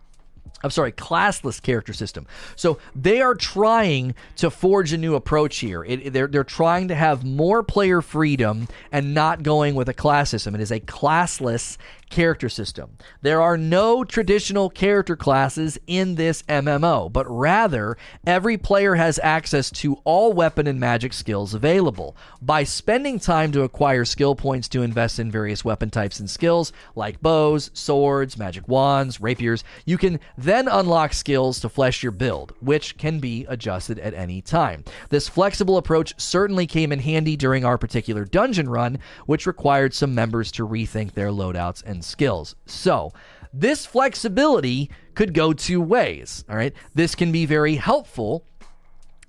I'm 0.63 0.71
sorry, 0.71 0.93
classless 0.93 1.63
character 1.63 1.93
system. 1.93 2.27
So 2.55 2.79
they 2.95 3.23
are 3.23 3.35
trying 3.35 4.15
to 4.37 4.51
forge 4.51 4.93
a 4.93 4.99
new 4.99 5.15
approach 5.15 5.59
here. 5.59 5.85
It, 5.85 6.13
they're, 6.13 6.27
they're 6.27 6.45
trying 6.45 6.89
to 6.89 6.95
have 6.95 7.25
more 7.25 7.63
player 7.63 8.03
freedom 8.03 8.69
and 8.93 9.15
not 9.15 9.43
going 9.43 9.75
with 9.75 9.89
a 9.89 9.95
class 9.95 10.31
system. 10.31 10.55
It 10.55 10.61
is 10.61 10.71
a 10.71 10.81
classless 10.81 11.79
character 12.11 12.49
system. 12.49 12.97
There 13.23 13.41
are 13.41 13.57
no 13.57 14.05
traditional 14.05 14.69
character 14.69 15.17
classes 15.17 15.79
in 15.87 16.17
this 16.17 16.43
MMO, 16.43 17.11
but 17.13 17.27
rather 17.31 17.97
every 18.27 18.59
player 18.59 18.97
has 18.97 19.19
access 19.23 19.71
to 19.71 19.95
all 20.05 20.33
weapon 20.33 20.67
and 20.67 20.79
magic 20.79 21.13
skills 21.13 21.55
available. 21.55 22.17
By 22.43 22.65
spending 22.65 23.19
time 23.19 23.53
to 23.53 23.63
acquire 23.63 24.05
skill 24.05 24.35
points 24.35 24.69
to 24.69 24.83
invest 24.83 25.19
in 25.19 25.31
various 25.31 25.65
weapon 25.65 25.91
types 25.91 26.21
and 26.21 26.29
skills 26.29 26.73
like 26.95 27.21
bows, 27.23 27.71
swords, 27.73 28.37
magic 28.37 28.67
wands, 28.69 29.21
rapiers, 29.21 29.65
you 29.85 29.97
can 29.97 30.21
then 30.37 30.69
unlock 30.69 31.13
skills 31.13 31.61
to 31.61 31.69
flesh 31.69 32.03
your 32.03 32.13
build, 32.13 32.53
which 32.61 32.99
can 32.99 33.21
be 33.21 33.47
adjusted 33.49 33.99
at 33.99 34.15
any 34.15 34.43
time. 34.43 34.85
This 35.09 35.29
flexible 35.29 35.77
approach 35.77 36.15
certainly 36.21 36.67
came 36.67 36.93
in 36.93 36.99
handy 36.99 37.37
during 37.37 37.65
our 37.65 37.79
particular 37.79 38.25
dungeon 38.25 38.69
run, 38.69 38.99
which 39.27 39.47
required 39.47 39.95
some 39.95 40.15
members 40.15 40.51
to 40.53 40.67
rethink 40.67 41.13
their 41.13 41.29
loadouts 41.29 41.83
and 41.85 42.00
skills. 42.03 42.55
So, 42.67 43.13
this 43.53 43.85
flexibility 43.85 44.91
could 45.15 45.35
go 45.35 45.53
two 45.53 45.81
ways. 45.81 46.45
All 46.49 46.57
right. 46.57 46.73
This 46.95 47.15
can 47.15 47.33
be 47.33 47.47
very 47.47 47.77
helpful 47.77 48.45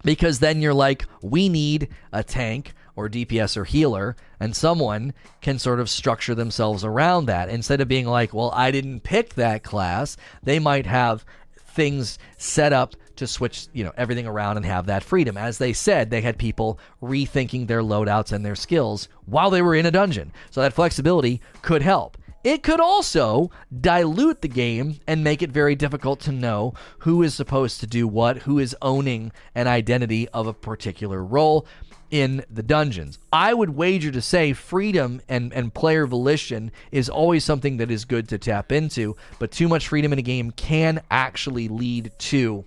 because 0.03 0.39
then 0.39 0.61
you're 0.61 0.73
like, 0.73 1.05
we 1.21 1.49
need 1.49 1.89
a 2.11 2.23
tank 2.23 2.73
or 2.95 3.09
DPS 3.09 3.55
or 3.55 3.63
healer, 3.63 4.15
and 4.39 4.55
someone 4.55 5.13
can 5.41 5.57
sort 5.57 5.79
of 5.79 5.89
structure 5.89 6.35
themselves 6.35 6.83
around 6.83 7.25
that. 7.25 7.49
Instead 7.49 7.81
of 7.81 7.87
being 7.87 8.05
like, 8.05 8.33
well, 8.33 8.51
I 8.53 8.71
didn't 8.71 9.01
pick 9.01 9.35
that 9.35 9.63
class, 9.63 10.17
they 10.43 10.59
might 10.59 10.85
have 10.85 11.25
things 11.57 12.19
set 12.37 12.73
up 12.73 12.95
to 13.15 13.27
switch, 13.27 13.67
you 13.73 13.83
know, 13.83 13.93
everything 13.97 14.27
around 14.27 14.57
and 14.57 14.65
have 14.65 14.87
that 14.87 15.03
freedom. 15.03 15.37
As 15.37 15.57
they 15.57 15.73
said, 15.73 16.09
they 16.09 16.21
had 16.21 16.37
people 16.37 16.79
rethinking 17.01 17.67
their 17.67 17.81
loadouts 17.81 18.31
and 18.31 18.45
their 18.45 18.55
skills 18.55 19.07
while 19.25 19.49
they 19.49 19.61
were 19.61 19.75
in 19.75 19.85
a 19.85 19.91
dungeon. 19.91 20.33
So 20.49 20.61
that 20.61 20.73
flexibility 20.73 21.41
could 21.61 21.81
help. 21.81 22.17
It 22.43 22.63
could 22.63 22.79
also 22.79 23.51
dilute 23.79 24.41
the 24.41 24.47
game 24.47 24.99
and 25.05 25.23
make 25.23 25.43
it 25.43 25.51
very 25.51 25.75
difficult 25.75 26.19
to 26.21 26.31
know 26.31 26.73
who 26.99 27.21
is 27.21 27.35
supposed 27.35 27.79
to 27.81 27.87
do 27.87 28.07
what, 28.07 28.39
who 28.39 28.57
is 28.57 28.75
owning 28.81 29.31
an 29.53 29.67
identity 29.67 30.27
of 30.29 30.47
a 30.47 30.53
particular 30.53 31.23
role 31.23 31.67
in 32.09 32.43
the 32.49 32.63
dungeons. 32.63 33.19
I 33.31 33.53
would 33.53 33.71
wager 33.71 34.11
to 34.11 34.21
say 34.21 34.53
freedom 34.53 35.21
and, 35.29 35.53
and 35.53 35.73
player 35.73 36.07
volition 36.07 36.71
is 36.91 37.09
always 37.09 37.45
something 37.45 37.77
that 37.77 37.91
is 37.91 38.05
good 38.05 38.27
to 38.29 38.37
tap 38.37 38.71
into, 38.71 39.15
but 39.37 39.51
too 39.51 39.67
much 39.67 39.87
freedom 39.87 40.11
in 40.11 40.19
a 40.19 40.23
game 40.23 40.51
can 40.51 41.01
actually 41.11 41.67
lead 41.67 42.11
to 42.17 42.65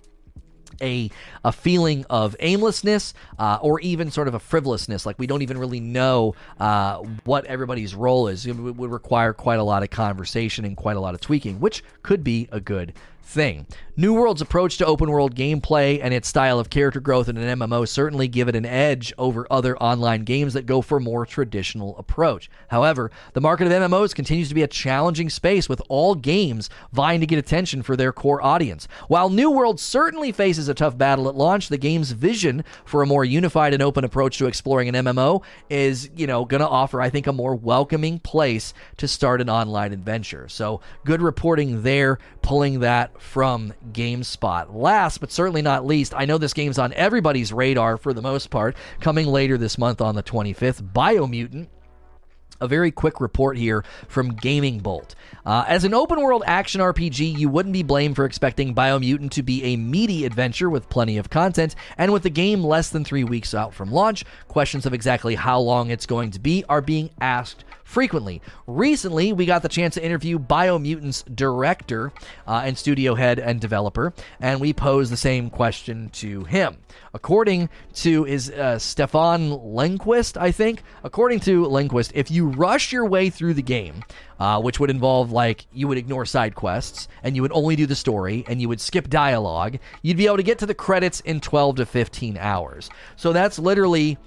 a 0.81 1.09
a 1.43 1.51
feeling 1.51 2.05
of 2.09 2.35
aimlessness 2.39 3.13
uh, 3.39 3.59
or 3.61 3.79
even 3.81 4.11
sort 4.11 4.27
of 4.27 4.33
a 4.33 4.39
frivolousness. 4.39 5.05
Like 5.05 5.19
we 5.19 5.27
don't 5.27 5.41
even 5.41 5.57
really 5.57 5.79
know 5.79 6.35
uh, 6.59 6.97
what 7.23 7.45
everybody's 7.45 7.95
role 7.95 8.27
is. 8.27 8.45
It 8.45 8.53
would 8.53 8.91
require 8.91 9.33
quite 9.33 9.59
a 9.59 9.63
lot 9.63 9.83
of 9.83 9.89
conversation 9.89 10.65
and 10.65 10.75
quite 10.77 10.97
a 10.97 10.99
lot 10.99 11.13
of 11.13 11.21
tweaking 11.21 11.59
which 11.59 11.83
could 12.03 12.23
be 12.23 12.47
a 12.51 12.59
good 12.59 12.93
thing. 13.25 13.65
New 13.97 14.13
World's 14.13 14.41
approach 14.41 14.77
to 14.77 14.85
open 14.85 15.09
world 15.09 15.35
gameplay 15.35 16.01
and 16.03 16.13
its 16.13 16.27
style 16.27 16.59
of 16.59 16.69
character 16.69 16.99
growth 16.99 17.29
in 17.29 17.37
an 17.37 17.59
MMO 17.59 17.87
certainly 17.87 18.27
give 18.27 18.49
it 18.49 18.55
an 18.55 18.65
edge 18.65 19.13
over 19.17 19.47
other 19.49 19.77
online 19.77 20.25
games 20.25 20.53
that 20.53 20.65
go 20.65 20.81
for 20.81 20.97
a 20.97 21.01
more 21.01 21.25
traditional 21.25 21.97
approach. 21.97 22.49
However, 22.67 23.09
the 23.31 23.39
market 23.39 23.67
of 23.67 23.73
MMOs 23.73 24.13
continues 24.13 24.49
to 24.49 24.55
be 24.55 24.63
a 24.63 24.67
challenging 24.67 25.29
space 25.29 25.69
with 25.69 25.81
all 25.87 26.13
games 26.13 26.69
vying 26.91 27.21
to 27.21 27.25
get 27.25 27.39
attention 27.39 27.83
for 27.83 27.95
their 27.95 28.11
core 28.11 28.43
audience. 28.43 28.85
While 29.07 29.29
New 29.29 29.49
World 29.49 29.79
certainly 29.79 30.33
faces 30.33 30.67
a 30.67 30.73
tough 30.73 30.97
battle 30.97 31.29
at 31.29 31.35
launch, 31.35 31.69
the 31.69 31.77
game's 31.77 32.11
vision 32.11 32.65
for 32.83 33.01
a 33.01 33.07
more 33.07 33.23
unified 33.23 33.73
and 33.73 33.81
open 33.81 34.03
approach 34.03 34.37
to 34.39 34.47
exploring 34.47 34.89
an 34.89 35.05
MMO 35.05 35.41
is, 35.69 36.09
you 36.17 36.27
know, 36.27 36.43
going 36.43 36.61
to 36.61 36.67
offer 36.67 37.01
I 37.01 37.09
think 37.09 37.27
a 37.27 37.33
more 37.33 37.55
welcoming 37.55 38.19
place 38.19 38.73
to 38.97 39.07
start 39.07 39.39
an 39.39 39.49
online 39.49 39.93
adventure. 39.93 40.49
So, 40.49 40.81
good 41.05 41.21
reporting 41.21 41.83
there 41.83 42.19
pulling 42.45 42.81
that 42.81 43.19
from 43.19 43.73
GameSpot. 43.91 44.71
Last 44.71 45.17
but 45.17 45.31
certainly 45.31 45.63
not 45.63 45.83
least, 45.83 46.13
I 46.15 46.25
know 46.25 46.37
this 46.37 46.53
game's 46.53 46.77
on 46.77 46.93
everybody's 46.93 47.51
radar 47.51 47.97
for 47.97 48.13
the 48.13 48.21
most 48.21 48.51
part, 48.51 48.77
coming 48.99 49.25
later 49.25 49.57
this 49.57 49.79
month 49.79 49.99
on 49.99 50.13
the 50.13 50.21
25th 50.21 50.93
Biomutant 50.93 51.67
a 52.61 52.67
very 52.67 52.89
quick 52.91 53.19
report 53.19 53.57
here 53.57 53.83
from 54.07 54.29
Gaming 54.29 54.79
Bolt. 54.79 55.15
Uh, 55.45 55.65
as 55.67 55.83
an 55.83 55.93
open 55.93 56.21
world 56.21 56.43
action 56.45 56.79
RPG, 56.79 57.37
you 57.37 57.49
wouldn't 57.49 57.73
be 57.73 57.83
blamed 57.83 58.15
for 58.15 58.23
expecting 58.23 58.73
Biomutant 58.73 59.31
to 59.31 59.43
be 59.43 59.63
a 59.63 59.75
meaty 59.75 60.23
adventure 60.23 60.69
with 60.69 60.87
plenty 60.87 61.17
of 61.17 61.29
content, 61.29 61.75
and 61.97 62.13
with 62.13 62.23
the 62.23 62.29
game 62.29 62.63
less 62.63 62.89
than 62.89 63.03
three 63.03 63.25
weeks 63.25 63.53
out 63.53 63.73
from 63.73 63.91
launch, 63.91 64.23
questions 64.47 64.85
of 64.85 64.93
exactly 64.93 65.35
how 65.35 65.59
long 65.59 65.89
it's 65.89 66.05
going 66.05 66.31
to 66.31 66.39
be 66.39 66.63
are 66.69 66.81
being 66.81 67.09
asked 67.19 67.65
frequently. 67.85 68.41
Recently, 68.67 69.31
we 69.31 69.45
got 69.45 69.61
the 69.61 69.69
chance 69.69 69.93
to 69.93 70.03
interview 70.03 70.37
Biomutant's 70.37 71.23
director 71.23 72.11
uh, 72.45 72.63
and 72.65 72.77
studio 72.77 73.15
head 73.15 73.39
and 73.39 73.61
developer, 73.61 74.13
and 74.41 74.59
we 74.59 74.73
posed 74.73 75.11
the 75.11 75.17
same 75.17 75.49
question 75.49 76.09
to 76.09 76.43
him. 76.43 76.79
According 77.13 77.69
to 77.93 78.25
is 78.25 78.49
uh, 78.49 78.77
Stefan 78.79 79.51
Lenquist, 79.51 80.35
I 80.35 80.51
think. 80.51 80.83
According 81.03 81.39
to 81.41 81.65
Lenquist, 81.65 82.11
if 82.13 82.29
you 82.29 82.47
rush 82.47 82.91
your 82.91 83.05
way 83.05 83.29
through 83.29 83.53
the 83.53 83.61
game, 83.61 84.03
uh, 84.39 84.59
which 84.61 84.79
would 84.79 84.89
involve 84.89 85.31
like 85.31 85.65
you 85.71 85.87
would 85.87 85.97
ignore 85.97 86.25
side 86.25 86.55
quests 86.55 87.07
and 87.23 87.35
you 87.35 87.41
would 87.41 87.53
only 87.53 87.75
do 87.75 87.85
the 87.85 87.95
story 87.95 88.43
and 88.47 88.59
you 88.59 88.67
would 88.67 88.81
skip 88.81 89.09
dialogue, 89.09 89.77
you'd 90.01 90.17
be 90.17 90.25
able 90.25 90.37
to 90.37 90.43
get 90.43 90.59
to 90.59 90.65
the 90.65 90.73
credits 90.73 91.21
in 91.21 91.39
12 91.39 91.77
to 91.77 91.85
15 91.85 92.37
hours. 92.37 92.89
So 93.15 93.31
that's 93.31 93.59
literally 93.59 94.17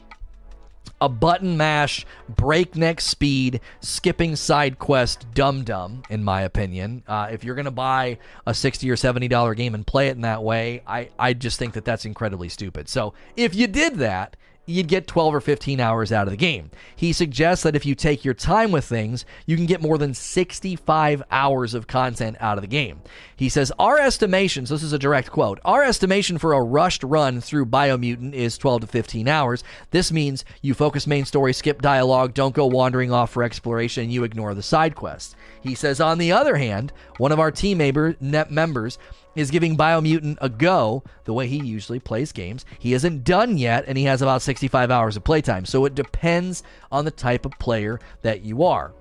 a 1.00 1.08
button 1.08 1.56
mash, 1.56 2.04
breakneck 2.28 3.00
speed, 3.00 3.60
skipping 3.80 4.36
side 4.36 4.78
quest 4.78 5.26
dum 5.34 5.64
dum, 5.64 6.02
in 6.10 6.24
my 6.24 6.42
opinion. 6.42 7.02
Uh, 7.06 7.28
if 7.30 7.44
you're 7.44 7.54
going 7.54 7.64
to 7.64 7.70
buy 7.70 8.18
a 8.46 8.54
60 8.54 8.90
or 8.90 8.96
$70 8.96 9.56
game 9.56 9.74
and 9.74 9.86
play 9.86 10.08
it 10.08 10.12
in 10.12 10.22
that 10.22 10.42
way, 10.42 10.82
I, 10.86 11.10
I 11.18 11.32
just 11.34 11.58
think 11.58 11.74
that 11.74 11.84
that's 11.84 12.04
incredibly 12.04 12.48
stupid. 12.48 12.88
So 12.88 13.14
if 13.36 13.54
you 13.54 13.66
did 13.66 13.96
that, 13.96 14.36
you'd 14.68 14.86
get 14.86 15.06
12 15.06 15.34
or 15.34 15.40
15 15.40 15.80
hours 15.80 16.12
out 16.12 16.26
of 16.26 16.30
the 16.30 16.36
game. 16.36 16.70
He 16.94 17.12
suggests 17.12 17.62
that 17.64 17.74
if 17.74 17.86
you 17.86 17.94
take 17.94 18.24
your 18.24 18.34
time 18.34 18.70
with 18.70 18.84
things, 18.84 19.24
you 19.46 19.56
can 19.56 19.66
get 19.66 19.80
more 19.80 19.98
than 19.98 20.14
65 20.14 21.22
hours 21.30 21.74
of 21.74 21.86
content 21.86 22.36
out 22.40 22.58
of 22.58 22.62
the 22.62 22.68
game. 22.68 23.00
He 23.34 23.48
says, 23.48 23.72
Our 23.78 23.98
estimations, 23.98 24.68
this 24.68 24.82
is 24.82 24.92
a 24.92 24.98
direct 24.98 25.30
quote, 25.30 25.58
our 25.64 25.82
estimation 25.82 26.38
for 26.38 26.52
a 26.52 26.62
rushed 26.62 27.02
run 27.02 27.40
through 27.40 27.66
Biomutant 27.66 28.34
is 28.34 28.58
12 28.58 28.82
to 28.82 28.86
15 28.86 29.26
hours. 29.26 29.64
This 29.90 30.12
means 30.12 30.44
you 30.60 30.74
focus 30.74 31.06
main 31.06 31.24
story, 31.24 31.52
skip 31.52 31.80
dialogue, 31.80 32.34
don't 32.34 32.54
go 32.54 32.66
wandering 32.66 33.10
off 33.10 33.30
for 33.30 33.42
exploration, 33.42 34.04
and 34.04 34.12
you 34.12 34.24
ignore 34.24 34.54
the 34.54 34.62
side 34.62 34.94
quests. 34.94 35.34
He 35.62 35.74
says, 35.74 36.00
on 36.00 36.18
the 36.18 36.32
other 36.32 36.56
hand, 36.56 36.92
one 37.16 37.32
of 37.32 37.40
our 37.40 37.50
team 37.50 37.78
members 37.78 38.98
is 39.38 39.50
giving 39.50 39.76
Biomutant 39.76 40.38
a 40.40 40.48
go 40.48 41.02
the 41.24 41.32
way 41.32 41.46
he 41.46 41.58
usually 41.58 42.00
plays 42.00 42.32
games. 42.32 42.64
He 42.78 42.92
isn't 42.94 43.24
done 43.24 43.56
yet, 43.56 43.84
and 43.86 43.96
he 43.96 44.04
has 44.04 44.22
about 44.22 44.42
65 44.42 44.90
hours 44.90 45.16
of 45.16 45.24
playtime. 45.24 45.64
So 45.64 45.84
it 45.84 45.94
depends 45.94 46.62
on 46.90 47.04
the 47.04 47.10
type 47.10 47.46
of 47.46 47.52
player 47.58 48.00
that 48.22 48.42
you 48.42 48.64
are. 48.64 48.94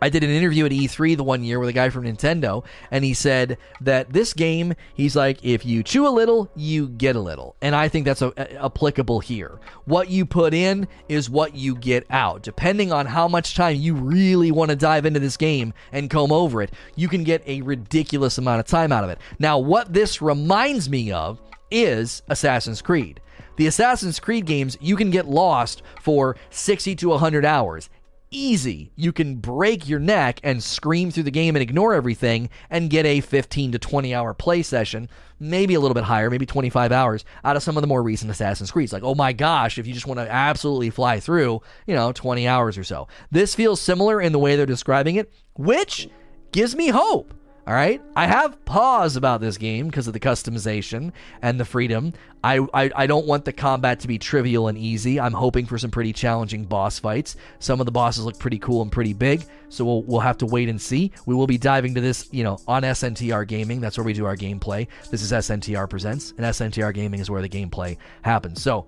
I 0.00 0.08
did 0.08 0.24
an 0.24 0.30
interview 0.30 0.64
at 0.66 0.72
E3 0.72 1.16
the 1.16 1.24
one 1.24 1.44
year 1.44 1.58
with 1.58 1.68
a 1.68 1.72
guy 1.72 1.90
from 1.90 2.04
Nintendo, 2.04 2.64
and 2.90 3.04
he 3.04 3.14
said 3.14 3.58
that 3.80 4.12
this 4.12 4.32
game, 4.32 4.74
he's 4.94 5.16
like, 5.16 5.44
if 5.44 5.64
you 5.64 5.82
chew 5.82 6.06
a 6.06 6.10
little, 6.10 6.50
you 6.54 6.88
get 6.88 7.16
a 7.16 7.20
little. 7.20 7.56
And 7.60 7.74
I 7.74 7.88
think 7.88 8.04
that's 8.04 8.22
a, 8.22 8.32
a, 8.36 8.64
applicable 8.64 9.20
here. 9.20 9.58
What 9.84 10.10
you 10.10 10.24
put 10.26 10.54
in 10.54 10.88
is 11.08 11.30
what 11.30 11.54
you 11.54 11.74
get 11.74 12.06
out. 12.10 12.42
Depending 12.42 12.92
on 12.92 13.06
how 13.06 13.28
much 13.28 13.54
time 13.54 13.76
you 13.76 13.94
really 13.94 14.50
want 14.50 14.70
to 14.70 14.76
dive 14.76 15.06
into 15.06 15.20
this 15.20 15.36
game 15.36 15.72
and 15.92 16.10
comb 16.10 16.32
over 16.32 16.62
it, 16.62 16.72
you 16.96 17.08
can 17.08 17.24
get 17.24 17.42
a 17.46 17.62
ridiculous 17.62 18.38
amount 18.38 18.60
of 18.60 18.66
time 18.66 18.92
out 18.92 19.04
of 19.04 19.10
it. 19.10 19.18
Now, 19.38 19.58
what 19.58 19.92
this 19.92 20.22
reminds 20.22 20.88
me 20.88 21.12
of 21.12 21.40
is 21.70 22.22
Assassin's 22.28 22.82
Creed. 22.82 23.20
The 23.56 23.66
Assassin's 23.66 24.20
Creed 24.20 24.46
games, 24.46 24.78
you 24.80 24.94
can 24.94 25.10
get 25.10 25.26
lost 25.26 25.82
for 26.00 26.36
60 26.50 26.94
to 26.94 27.08
100 27.08 27.44
hours 27.44 27.90
easy. 28.30 28.90
You 28.96 29.12
can 29.12 29.36
break 29.36 29.88
your 29.88 29.98
neck 29.98 30.40
and 30.42 30.62
scream 30.62 31.10
through 31.10 31.24
the 31.24 31.30
game 31.30 31.56
and 31.56 31.62
ignore 31.62 31.94
everything 31.94 32.50
and 32.70 32.90
get 32.90 33.06
a 33.06 33.20
15 33.20 33.72
to 33.72 33.78
20 33.78 34.14
hour 34.14 34.34
play 34.34 34.62
session, 34.62 35.08
maybe 35.40 35.74
a 35.74 35.80
little 35.80 35.94
bit 35.94 36.04
higher, 36.04 36.30
maybe 36.30 36.46
25 36.46 36.92
hours 36.92 37.24
out 37.44 37.56
of 37.56 37.62
some 37.62 37.76
of 37.76 37.80
the 37.82 37.86
more 37.86 38.02
recent 38.02 38.30
Assassin's 38.30 38.70
Creeds. 38.70 38.92
Like, 38.92 39.02
oh 39.02 39.14
my 39.14 39.32
gosh, 39.32 39.78
if 39.78 39.86
you 39.86 39.94
just 39.94 40.06
want 40.06 40.20
to 40.20 40.30
absolutely 40.30 40.90
fly 40.90 41.20
through, 41.20 41.60
you 41.86 41.94
know, 41.94 42.12
20 42.12 42.46
hours 42.46 42.78
or 42.78 42.84
so. 42.84 43.08
This 43.30 43.54
feels 43.54 43.80
similar 43.80 44.20
in 44.20 44.32
the 44.32 44.38
way 44.38 44.56
they're 44.56 44.66
describing 44.66 45.16
it, 45.16 45.32
which 45.54 46.08
gives 46.52 46.74
me 46.74 46.88
hope. 46.88 47.34
All 47.68 47.74
right, 47.74 48.00
I 48.16 48.26
have 48.26 48.64
pause 48.64 49.16
about 49.16 49.42
this 49.42 49.58
game 49.58 49.88
because 49.88 50.06
of 50.06 50.14
the 50.14 50.20
customization 50.20 51.12
and 51.42 51.60
the 51.60 51.66
freedom. 51.66 52.14
I, 52.42 52.66
I 52.72 52.90
I 52.96 53.06
don't 53.06 53.26
want 53.26 53.44
the 53.44 53.52
combat 53.52 54.00
to 54.00 54.08
be 54.08 54.16
trivial 54.16 54.68
and 54.68 54.78
easy. 54.78 55.20
I'm 55.20 55.34
hoping 55.34 55.66
for 55.66 55.76
some 55.76 55.90
pretty 55.90 56.14
challenging 56.14 56.64
boss 56.64 56.98
fights. 56.98 57.36
Some 57.58 57.78
of 57.78 57.84
the 57.84 57.92
bosses 57.92 58.24
look 58.24 58.38
pretty 58.38 58.58
cool 58.58 58.80
and 58.80 58.90
pretty 58.90 59.12
big, 59.12 59.44
so 59.68 59.84
we'll 59.84 60.02
we'll 60.04 60.20
have 60.20 60.38
to 60.38 60.46
wait 60.46 60.70
and 60.70 60.80
see. 60.80 61.12
We 61.26 61.34
will 61.34 61.46
be 61.46 61.58
diving 61.58 61.94
to 61.96 62.00
this, 62.00 62.30
you 62.32 62.42
know, 62.42 62.56
on 62.66 62.84
SNTR 62.84 63.46
Gaming. 63.46 63.82
That's 63.82 63.98
where 63.98 64.04
we 64.06 64.14
do 64.14 64.24
our 64.24 64.36
gameplay. 64.36 64.86
This 65.10 65.20
is 65.20 65.30
SNTR 65.30 65.90
Presents, 65.90 66.30
and 66.38 66.46
SNTR 66.46 66.94
Gaming 66.94 67.20
is 67.20 67.28
where 67.28 67.42
the 67.42 67.50
gameplay 67.50 67.98
happens. 68.22 68.62
So 68.62 68.86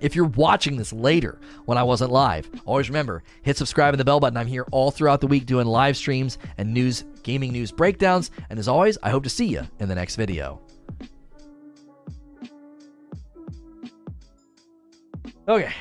if 0.00 0.16
you're 0.16 0.26
watching 0.26 0.76
this 0.76 0.92
later 0.92 1.40
when 1.64 1.78
I 1.78 1.82
wasn't 1.82 2.12
live, 2.12 2.48
always 2.64 2.88
remember 2.88 3.22
hit 3.42 3.56
subscribe 3.56 3.94
and 3.94 4.00
the 4.00 4.04
bell 4.04 4.20
button. 4.20 4.36
I'm 4.36 4.46
here 4.46 4.66
all 4.70 4.90
throughout 4.90 5.20
the 5.20 5.26
week 5.26 5.46
doing 5.46 5.66
live 5.66 5.96
streams 5.96 6.38
and 6.58 6.72
news, 6.72 7.04
gaming 7.22 7.52
news 7.52 7.70
breakdowns. 7.70 8.30
And 8.50 8.58
as 8.58 8.68
always, 8.68 8.98
I 9.02 9.10
hope 9.10 9.24
to 9.24 9.30
see 9.30 9.46
you 9.46 9.66
in 9.80 9.88
the 9.88 9.94
next 9.94 10.16
video. 10.16 10.60
Okay. 15.48 15.72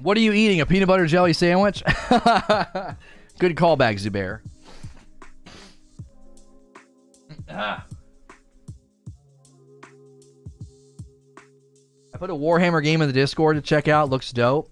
What 0.00 0.16
are 0.16 0.20
you 0.20 0.32
eating? 0.32 0.60
A 0.60 0.66
peanut 0.66 0.88
butter 0.88 1.06
jelly 1.06 1.32
sandwich? 1.32 1.82
Good 3.38 3.56
callback, 3.56 3.98
Zubair. 4.00 4.40
I 7.48 7.82
put 12.18 12.30
a 12.30 12.34
Warhammer 12.34 12.82
game 12.82 13.00
in 13.02 13.08
the 13.08 13.12
Discord 13.12 13.56
to 13.56 13.62
check 13.62 13.88
out. 13.88 14.10
Looks 14.10 14.32
dope. 14.32 14.70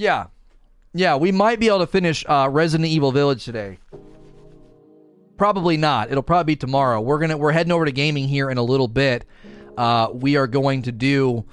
Yeah. 0.00 0.28
Yeah, 0.94 1.16
we 1.16 1.30
might 1.30 1.60
be 1.60 1.68
able 1.68 1.80
to 1.80 1.86
finish 1.86 2.24
uh, 2.26 2.48
Resident 2.50 2.88
Evil 2.88 3.12
Village 3.12 3.44
today. 3.44 3.78
Probably 5.36 5.76
not. 5.76 6.10
It'll 6.10 6.22
probably 6.22 6.54
be 6.54 6.56
tomorrow. 6.56 7.02
We're 7.02 7.18
gonna 7.18 7.36
we're 7.36 7.52
heading 7.52 7.70
over 7.70 7.84
to 7.84 7.92
gaming 7.92 8.26
here 8.26 8.50
in 8.50 8.56
a 8.56 8.62
little 8.62 8.88
bit. 8.88 9.26
Uh, 9.76 10.08
we 10.12 10.36
are 10.36 10.46
going 10.46 10.82
to 10.82 10.92
do 10.92 11.44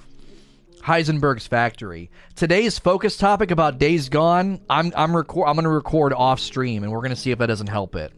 Heisenberg's 0.82 1.46
Factory. 1.46 2.10
Today's 2.36 2.80
focus 2.80 3.18
topic 3.18 3.52
about 3.52 3.80
Days 3.80 4.08
Gone. 4.08 4.62
I'm 4.70 4.94
I'm 4.96 5.16
record 5.16 5.50
I'm 5.50 5.56
gonna 5.56 5.70
record 5.70 6.14
off 6.14 6.40
stream, 6.40 6.84
and 6.84 6.92
we're 6.92 7.02
gonna 7.02 7.18
see 7.18 7.32
if 7.32 7.40
that 7.40 7.48
doesn't 7.48 7.68
help 7.68 7.96
it. 7.98 8.14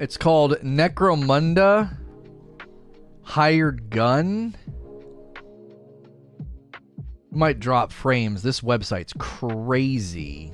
It's 0.00 0.16
called 0.16 0.52
Necromunda 0.62 1.94
Hired 3.22 3.90
Gun. 3.90 4.56
Might 7.30 7.60
drop 7.60 7.92
frames. 7.92 8.42
This 8.42 8.62
website's 8.62 9.12
crazy. 9.18 10.52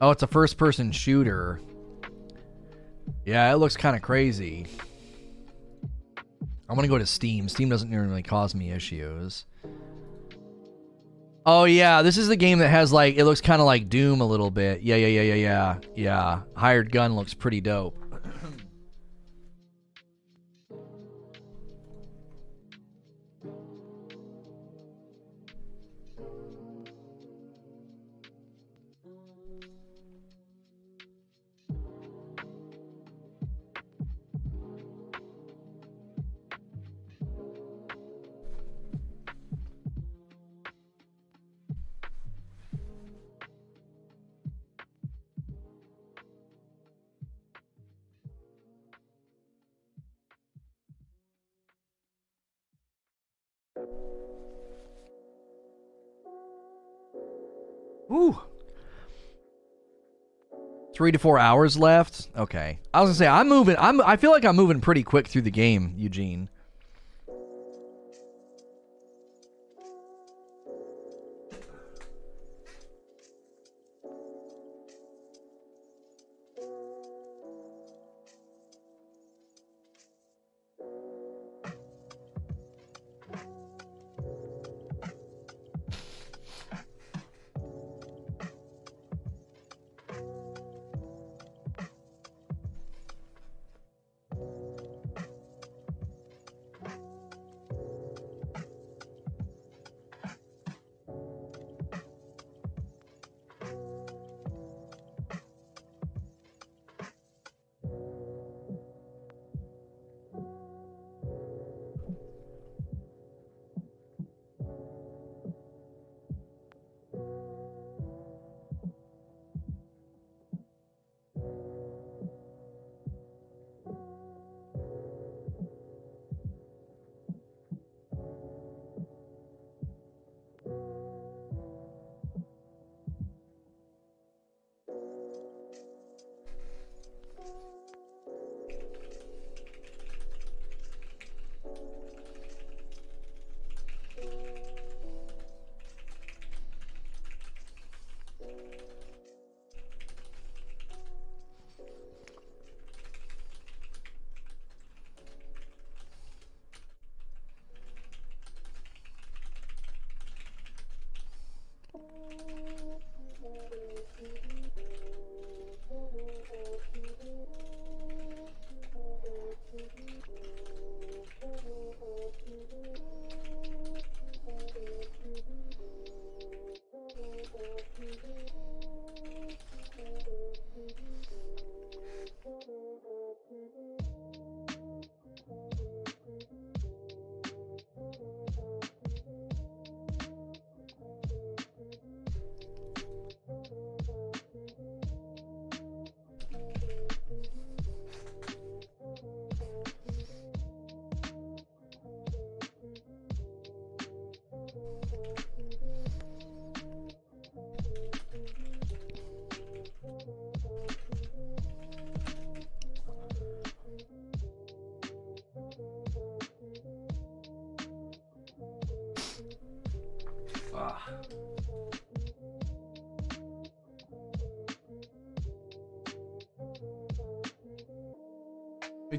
Oh, 0.00 0.10
it's 0.10 0.22
a 0.22 0.26
first 0.26 0.56
person 0.56 0.90
shooter. 0.90 1.60
Yeah, 3.26 3.52
it 3.52 3.56
looks 3.56 3.76
kind 3.76 3.94
of 3.94 4.00
crazy. 4.00 4.66
I'm 6.66 6.76
going 6.76 6.82
to 6.82 6.88
go 6.88 6.96
to 6.96 7.04
Steam. 7.04 7.46
Steam 7.46 7.68
doesn't 7.68 7.90
normally 7.90 8.22
cause 8.22 8.54
me 8.54 8.70
issues. 8.70 9.44
Oh 11.44 11.64
yeah, 11.64 12.00
this 12.00 12.16
is 12.16 12.28
the 12.28 12.36
game 12.36 12.60
that 12.60 12.68
has 12.68 12.90
like 12.90 13.16
it 13.16 13.24
looks 13.24 13.42
kind 13.42 13.60
of 13.60 13.66
like 13.66 13.90
Doom 13.90 14.22
a 14.22 14.26
little 14.26 14.50
bit. 14.50 14.80
Yeah, 14.80 14.96
yeah, 14.96 15.08
yeah, 15.08 15.34
yeah, 15.34 15.34
yeah. 15.34 15.78
Yeah. 15.94 16.40
Hired 16.56 16.90
Gun 16.90 17.14
looks 17.16 17.34
pretty 17.34 17.60
dope. 17.60 17.98
Ooh. 58.10 58.38
Three 60.94 61.12
to 61.12 61.18
four 61.18 61.38
hours 61.38 61.78
left. 61.78 62.28
Okay. 62.36 62.78
I 62.92 63.00
was 63.00 63.08
gonna 63.08 63.14
say 63.14 63.26
I'm 63.26 63.48
moving. 63.48 63.76
I'm. 63.78 64.00
I 64.02 64.16
feel 64.16 64.32
like 64.32 64.44
I'm 64.44 64.56
moving 64.56 64.80
pretty 64.80 65.02
quick 65.02 65.28
through 65.28 65.42
the 65.42 65.50
game, 65.50 65.94
Eugene. 65.96 66.48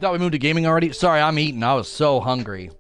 Thought 0.02 0.14
we 0.14 0.18
moved 0.18 0.32
to 0.32 0.40
gaming 0.40 0.66
already? 0.66 0.92
Sorry, 0.94 1.22
I'm 1.22 1.38
eating. 1.38 1.62
I 1.62 1.76
was 1.76 1.88
so 1.88 2.20
hungry. 2.22 2.72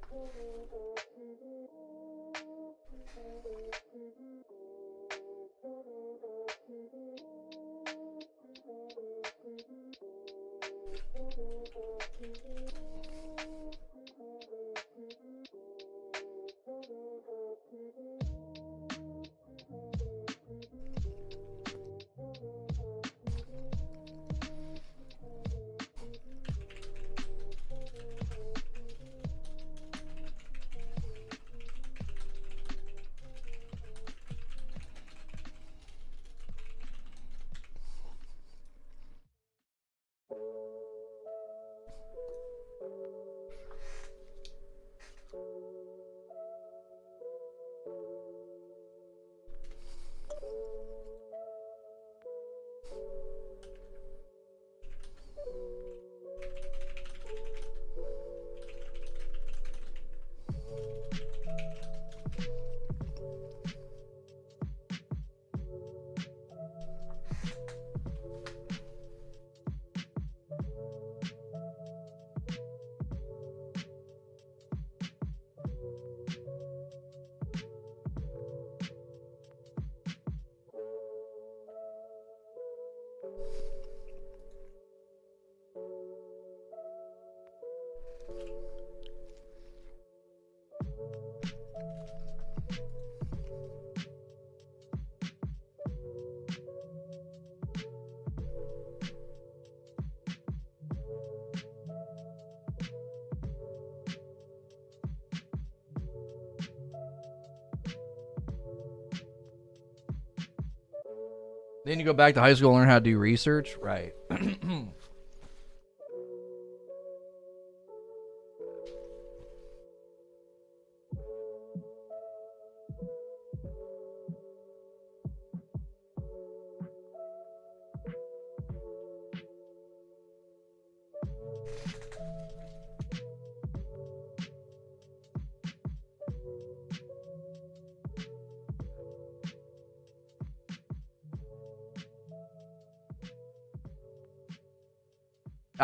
Then 111.91 111.99
you 111.99 112.05
go 112.05 112.13
back 112.13 112.35
to 112.35 112.39
high 112.39 112.53
school 112.53 112.69
and 112.69 112.79
learn 112.79 112.87
how 112.87 112.99
to 112.99 113.03
do 113.03 113.17
research, 113.17 113.75
right? 113.81 114.13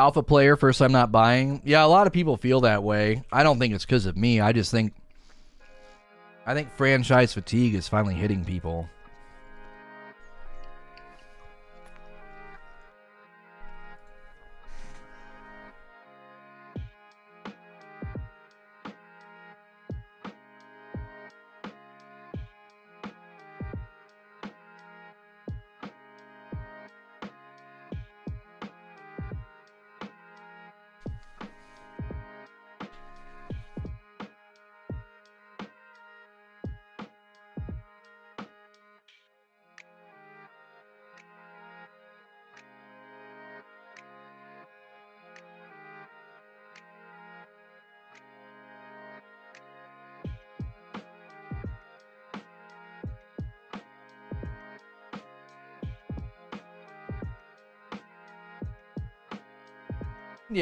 alpha 0.07 0.23
player 0.23 0.55
first 0.55 0.81
I'm 0.81 0.93
not 0.93 1.11
buying. 1.11 1.61
Yeah 1.65 1.83
a 1.83 1.87
lot 1.87 2.07
of 2.07 2.13
people 2.13 2.37
feel 2.37 2.61
that 2.61 2.81
way. 2.81 3.23
I 3.29 3.43
don't 3.43 3.59
think 3.59 3.73
it's 3.73 3.83
because 3.83 4.05
of 4.05 4.15
me. 4.15 4.39
I 4.39 4.53
just 4.53 4.71
think 4.71 4.93
i 6.45 6.53
think 6.53 6.71
franchise 6.77 7.33
fatigue 7.33 7.75
is 7.75 7.89
finally 7.89 8.15
hitting 8.15 8.45
people 8.45 8.87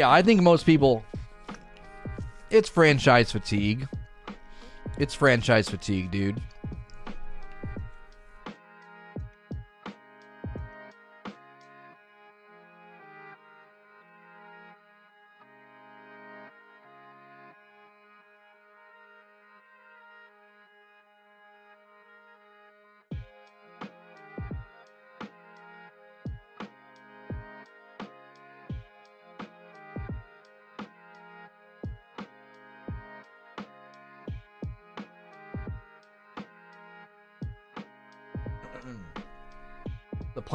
Yeah, 0.05 0.11
I 0.11 0.21
think 0.21 0.43
most 0.43 0.67
people. 0.67 1.03
It's 2.51 2.69
franchise 2.69 3.31
fatigue. 3.31 3.87
It's 4.99 5.15
franchise 5.15 5.67
fatigue, 5.67 6.11
dude. 6.11 6.39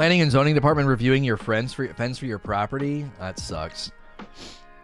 Planning 0.00 0.22
and 0.22 0.30
zoning 0.30 0.54
department 0.54 0.88
reviewing 0.88 1.22
your 1.22 1.36
friends 1.36 1.74
for 1.74 1.86
fence 1.88 2.16
for 2.16 2.24
your 2.24 2.38
property. 2.38 3.04
That 3.18 3.38
sucks. 3.38 3.92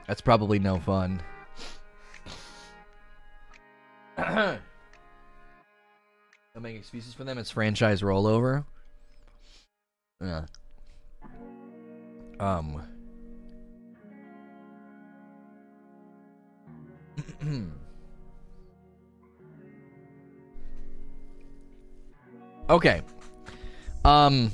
That's 0.07 0.21
probably 0.21 0.59
no 0.59 0.79
fun. 0.79 1.23
Don't 4.19 4.61
make 6.61 6.77
excuses 6.77 7.15
for 7.15 7.25
them. 7.25 7.39
It's 7.39 7.51
franchise 7.51 8.03
rollover. 8.03 8.67
Yeah. 10.21 10.45
Um. 12.39 12.83
okay. 22.69 23.01
Um. 24.05 24.51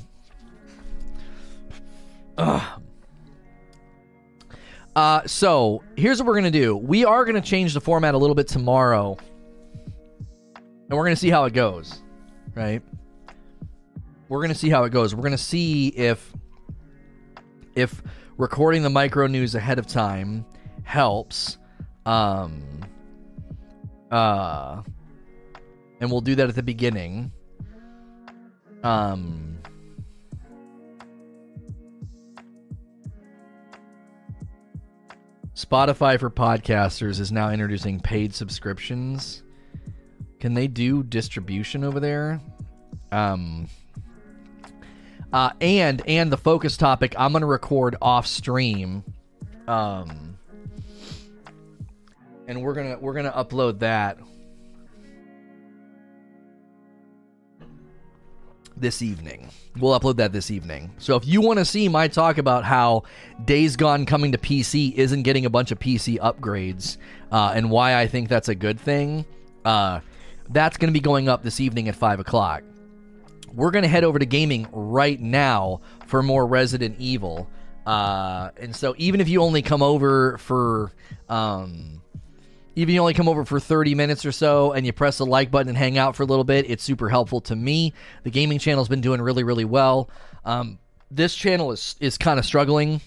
Uh, 5.03 5.21
so 5.27 5.83
here's 5.97 6.19
what 6.19 6.27
we're 6.27 6.35
gonna 6.35 6.49
do. 6.49 6.77
We 6.77 7.03
are 7.03 7.25
gonna 7.25 7.41
change 7.41 7.73
the 7.73 7.81
format 7.81 8.13
a 8.13 8.17
little 8.17 8.35
bit 8.35 8.47
tomorrow, 8.47 9.17
and 10.55 10.97
we're 10.97 11.03
gonna 11.03 11.17
see 11.17 11.29
how 11.29 11.43
it 11.43 11.51
goes. 11.51 12.01
Right? 12.55 12.81
We're 14.29 14.41
gonna 14.41 14.55
see 14.55 14.69
how 14.69 14.85
it 14.85 14.91
goes. 14.91 15.13
We're 15.13 15.23
gonna 15.23 15.37
see 15.37 15.89
if 15.89 16.33
if 17.75 18.01
recording 18.37 18.81
the 18.81 18.89
micro 18.89 19.27
news 19.27 19.55
ahead 19.55 19.77
of 19.77 19.87
time 19.87 20.45
helps. 20.83 21.57
Um. 22.05 22.63
Uh. 24.09 24.83
And 25.99 26.09
we'll 26.09 26.21
do 26.21 26.35
that 26.35 26.47
at 26.47 26.55
the 26.55 26.63
beginning. 26.63 27.33
Um. 28.83 29.52
Spotify 35.73 36.19
for 36.19 36.29
podcasters 36.29 37.19
is 37.19 37.31
now 37.31 37.49
introducing 37.49 37.99
paid 37.99 38.31
subscriptions. 38.35 39.41
Can 40.39 40.53
they 40.53 40.67
do 40.67 41.01
distribution 41.01 41.83
over 41.83 41.99
there? 41.99 42.39
Um 43.11 43.67
uh 45.31 45.49
and 45.59 46.07
and 46.07 46.31
the 46.31 46.37
focus 46.37 46.77
topic 46.77 47.15
I'm 47.17 47.31
to 47.41 47.47
record 47.47 47.95
off 48.03 48.27
stream. 48.27 49.03
Um 49.67 50.37
and 52.47 52.61
we're 52.61 52.75
to 52.95 53.01
we're 53.01 53.13
to 53.25 53.31
upload 53.31 53.79
that 53.79 54.19
this 58.83 59.01
evening. 59.01 59.49
We'll 59.79 59.99
upload 59.99 60.17
that 60.17 60.31
this 60.31 60.51
evening. 60.51 60.91
So 60.99 61.15
if 61.15 61.25
you 61.25 61.41
want 61.41 61.57
to 61.57 61.65
see 61.65 61.89
my 61.89 62.07
talk 62.07 62.37
about 62.37 62.63
how 62.63 63.03
Days 63.43 63.75
Gone 63.75 64.05
coming 64.05 64.33
to 64.33 64.37
PC 64.37 64.93
isn't 64.93 65.23
getting 65.23 65.47
a 65.47 65.49
bunch 65.49 65.71
of 65.71 65.79
PC 65.79 66.19
upgrades 66.19 66.97
uh, 67.31 67.53
and 67.55 67.71
why 67.71 67.99
I 67.99 68.05
think 68.05 68.29
that's 68.29 68.49
a 68.49 68.55
good 68.55 68.79
thing, 68.79 69.25
uh, 69.65 70.01
that's 70.49 70.77
going 70.77 70.93
to 70.93 70.93
be 70.93 71.01
going 71.01 71.27
up 71.27 71.41
this 71.41 71.59
evening 71.59 71.87
at 71.87 71.95
5 71.95 72.19
o'clock. 72.19 72.61
We're 73.51 73.71
going 73.71 73.83
to 73.83 73.89
head 73.89 74.03
over 74.03 74.19
to 74.19 74.25
gaming 74.25 74.67
right 74.71 75.19
now 75.19 75.81
for 76.05 76.21
more 76.21 76.45
Resident 76.45 76.97
Evil. 76.99 77.49
Uh, 77.87 78.51
and 78.57 78.75
so 78.75 78.93
even 78.99 79.21
if 79.21 79.27
you 79.27 79.41
only 79.41 79.63
come 79.63 79.81
over 79.81 80.37
for. 80.37 80.91
Um, 81.29 82.02
even 82.75 82.95
you 82.95 83.01
only 83.01 83.13
come 83.13 83.29
over 83.29 83.45
for 83.45 83.59
30 83.59 83.95
minutes 83.95 84.25
or 84.25 84.31
so 84.31 84.71
and 84.71 84.85
you 84.85 84.93
press 84.93 85.17
the 85.19 85.25
like 85.25 85.51
button 85.51 85.69
and 85.69 85.77
hang 85.77 85.97
out 85.97 86.15
for 86.15 86.23
a 86.23 86.25
little 86.25 86.43
bit, 86.43 86.69
it's 86.69 86.83
super 86.83 87.09
helpful 87.09 87.41
to 87.41 87.55
me. 87.55 87.93
The 88.23 88.31
gaming 88.31 88.59
channel's 88.59 88.87
been 88.87 89.01
doing 89.01 89.21
really, 89.21 89.43
really 89.43 89.65
well. 89.65 90.09
Um, 90.45 90.79
this 91.11 91.35
channel 91.35 91.71
is, 91.71 91.95
is 91.99 92.17
kind 92.17 92.39
of 92.39 92.45
struggling 92.45 93.01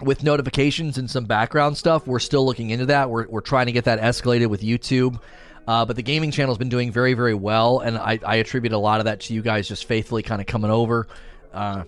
with 0.00 0.22
notifications 0.22 0.98
and 0.98 1.10
some 1.10 1.24
background 1.24 1.76
stuff. 1.76 2.06
We're 2.06 2.18
still 2.18 2.44
looking 2.44 2.70
into 2.70 2.86
that. 2.86 3.08
We're, 3.08 3.26
we're 3.28 3.40
trying 3.40 3.66
to 3.66 3.72
get 3.72 3.84
that 3.84 4.00
escalated 4.00 4.48
with 4.48 4.60
YouTube. 4.60 5.20
Uh, 5.66 5.84
but 5.84 5.96
the 5.96 6.02
gaming 6.02 6.30
channel's 6.30 6.58
been 6.58 6.68
doing 6.68 6.92
very, 6.92 7.14
very 7.14 7.34
well. 7.34 7.80
And 7.80 7.96
I, 7.96 8.18
I 8.24 8.36
attribute 8.36 8.72
a 8.72 8.78
lot 8.78 9.00
of 9.00 9.06
that 9.06 9.20
to 9.22 9.34
you 9.34 9.42
guys 9.42 9.66
just 9.66 9.86
faithfully 9.86 10.22
kind 10.22 10.40
of 10.40 10.46
coming 10.46 10.70
over. 10.70 11.08
Uh, 11.52 11.84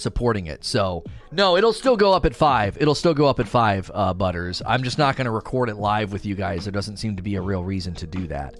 supporting 0.00 0.46
it. 0.46 0.64
So 0.64 1.04
no, 1.30 1.56
it'll 1.56 1.72
still 1.72 1.96
go 1.96 2.12
up 2.12 2.24
at 2.24 2.34
five. 2.34 2.76
It'll 2.80 2.94
still 2.94 3.14
go 3.14 3.26
up 3.26 3.40
at 3.40 3.48
five, 3.48 3.90
uh, 3.92 4.14
Butters. 4.14 4.62
I'm 4.66 4.82
just 4.82 4.98
not 4.98 5.16
going 5.16 5.26
to 5.26 5.30
record 5.30 5.68
it 5.68 5.76
live 5.76 6.12
with 6.12 6.24
you 6.24 6.34
guys. 6.34 6.64
There 6.64 6.72
doesn't 6.72 6.96
seem 6.96 7.16
to 7.16 7.22
be 7.22 7.36
a 7.36 7.42
real 7.42 7.62
reason 7.62 7.94
to 7.94 8.06
do 8.06 8.26
that. 8.28 8.58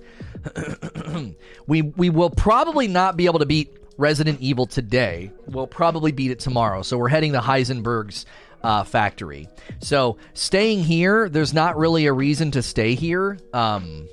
we 1.67 1.83
we 1.83 2.10
will 2.10 2.31
probably 2.31 2.89
not 2.89 3.17
be 3.17 3.26
able 3.26 3.39
to 3.39 3.47
beat 3.47 3.76
Resident 3.97 4.41
Evil 4.41 4.67
today. 4.67 5.33
We'll 5.47 5.67
probably 5.67 6.12
beat 6.12 6.31
it 6.31 6.39
tomorrow. 6.39 6.83
So 6.83 6.97
we're 6.97 7.08
heading 7.08 7.33
to 7.33 7.41
Heisenberg's 7.41 8.26
uh, 8.62 8.84
factory. 8.84 9.49
So 9.81 10.18
staying 10.34 10.84
here, 10.84 11.28
there's 11.28 11.55
not 11.55 11.76
really 11.76 12.07
a 12.07 12.12
reason 12.12 12.50
to 12.52 12.62
stay 12.62 12.94
here. 12.94 13.39
Um, 13.52 14.08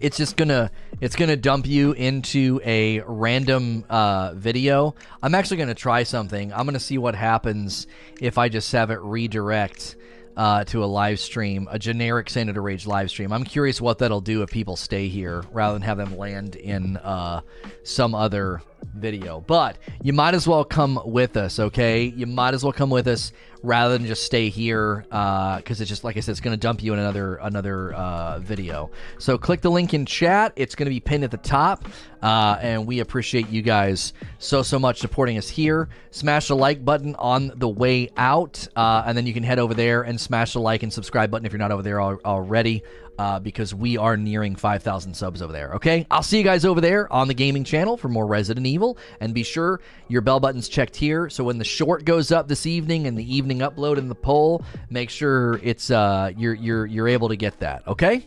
it's 0.00 0.16
just 0.16 0.36
gonna 0.36 0.70
it's 1.00 1.16
gonna 1.16 1.36
dump 1.36 1.66
you 1.66 1.92
into 1.92 2.60
a 2.64 3.00
random 3.00 3.84
uh, 3.88 4.34
video. 4.34 4.94
I'm 5.22 5.34
actually 5.34 5.58
gonna 5.58 5.74
try 5.74 6.02
something. 6.02 6.52
I'm 6.52 6.66
gonna 6.66 6.80
see 6.80 6.98
what 6.98 7.14
happens 7.14 7.86
if 8.20 8.38
I 8.38 8.48
just 8.48 8.70
have 8.72 8.90
it 8.90 9.00
redirect 9.00 9.96
uh, 10.36 10.64
to 10.64 10.84
a 10.84 10.86
live 10.86 11.20
stream, 11.20 11.68
a 11.70 11.78
generic 11.78 12.30
Senator 12.30 12.62
Rage 12.62 12.86
live 12.86 13.10
stream. 13.10 13.32
I'm 13.32 13.44
curious 13.44 13.80
what 13.80 13.98
that'll 13.98 14.20
do 14.20 14.42
if 14.42 14.50
people 14.50 14.76
stay 14.76 15.08
here 15.08 15.44
rather 15.52 15.74
than 15.74 15.82
have 15.82 15.98
them 15.98 16.16
land 16.16 16.56
in 16.56 16.96
uh, 16.98 17.42
some 17.82 18.14
other 18.14 18.62
video. 18.94 19.40
But 19.40 19.76
you 20.02 20.12
might 20.12 20.34
as 20.34 20.46
well 20.48 20.64
come 20.64 21.00
with 21.04 21.36
us, 21.36 21.58
okay? 21.58 22.04
You 22.04 22.26
might 22.26 22.54
as 22.54 22.64
well 22.64 22.72
come 22.72 22.90
with 22.90 23.06
us 23.06 23.32
rather 23.62 23.96
than 23.96 24.06
just 24.06 24.24
stay 24.24 24.48
here 24.48 25.04
because 25.08 25.80
uh, 25.80 25.82
it's 25.82 25.88
just 25.88 26.04
like 26.04 26.16
I 26.16 26.20
said, 26.20 26.32
it's 26.32 26.40
going 26.40 26.54
to 26.54 26.60
dump 26.60 26.82
you 26.82 26.92
in 26.92 26.98
another 26.98 27.36
another 27.36 27.92
uh, 27.92 28.38
video. 28.38 28.90
So 29.18 29.38
click 29.38 29.60
the 29.60 29.70
link 29.70 29.94
in 29.94 30.06
chat. 30.06 30.52
It's 30.56 30.74
going 30.74 30.86
to 30.86 30.90
be 30.90 31.00
pinned 31.00 31.24
at 31.24 31.30
the 31.30 31.36
top, 31.36 31.86
uh, 32.22 32.58
and 32.60 32.86
we 32.86 33.00
appreciate 33.00 33.48
you 33.48 33.62
guys 33.62 34.12
so 34.38 34.62
so 34.62 34.78
much 34.78 34.98
supporting 34.98 35.38
us 35.38 35.48
here. 35.48 35.88
Smash 36.10 36.48
the 36.48 36.56
like 36.56 36.84
button 36.84 37.14
on 37.16 37.52
the 37.56 37.68
way 37.68 38.10
out, 38.16 38.66
uh, 38.76 39.02
and 39.06 39.16
then 39.16 39.26
you 39.26 39.34
can 39.34 39.42
head 39.42 39.58
over 39.58 39.74
there 39.74 40.02
and 40.02 40.20
smash 40.20 40.54
the 40.54 40.60
like 40.60 40.82
and 40.82 40.92
subscribe 40.92 41.30
button 41.30 41.46
if 41.46 41.52
you're 41.52 41.58
not 41.58 41.72
over 41.72 41.82
there 41.82 42.00
al- 42.00 42.20
already. 42.24 42.82
Uh, 43.20 43.38
because 43.38 43.74
we 43.74 43.98
are 43.98 44.16
nearing 44.16 44.56
5,000 44.56 45.12
subs 45.12 45.42
over 45.42 45.52
there. 45.52 45.74
Okay, 45.74 46.06
I'll 46.10 46.22
see 46.22 46.38
you 46.38 46.42
guys 46.42 46.64
over 46.64 46.80
there 46.80 47.12
on 47.12 47.28
the 47.28 47.34
gaming 47.34 47.64
channel 47.64 47.98
for 47.98 48.08
more 48.08 48.26
Resident 48.26 48.66
Evil, 48.66 48.96
and 49.20 49.34
be 49.34 49.42
sure 49.42 49.82
your 50.08 50.22
bell 50.22 50.40
button's 50.40 50.70
checked 50.70 50.96
here. 50.96 51.28
So 51.28 51.44
when 51.44 51.58
the 51.58 51.64
short 51.64 52.06
goes 52.06 52.32
up 52.32 52.48
this 52.48 52.64
evening 52.64 53.06
and 53.06 53.18
the 53.18 53.36
evening 53.36 53.58
upload 53.58 53.98
in 53.98 54.08
the 54.08 54.14
poll, 54.14 54.64
make 54.88 55.10
sure 55.10 55.60
it's 55.62 55.90
uh, 55.90 56.32
you're 56.34 56.54
you're 56.54 56.86
you're 56.86 57.08
able 57.08 57.28
to 57.28 57.36
get 57.36 57.58
that. 57.60 57.86
Okay. 57.86 58.26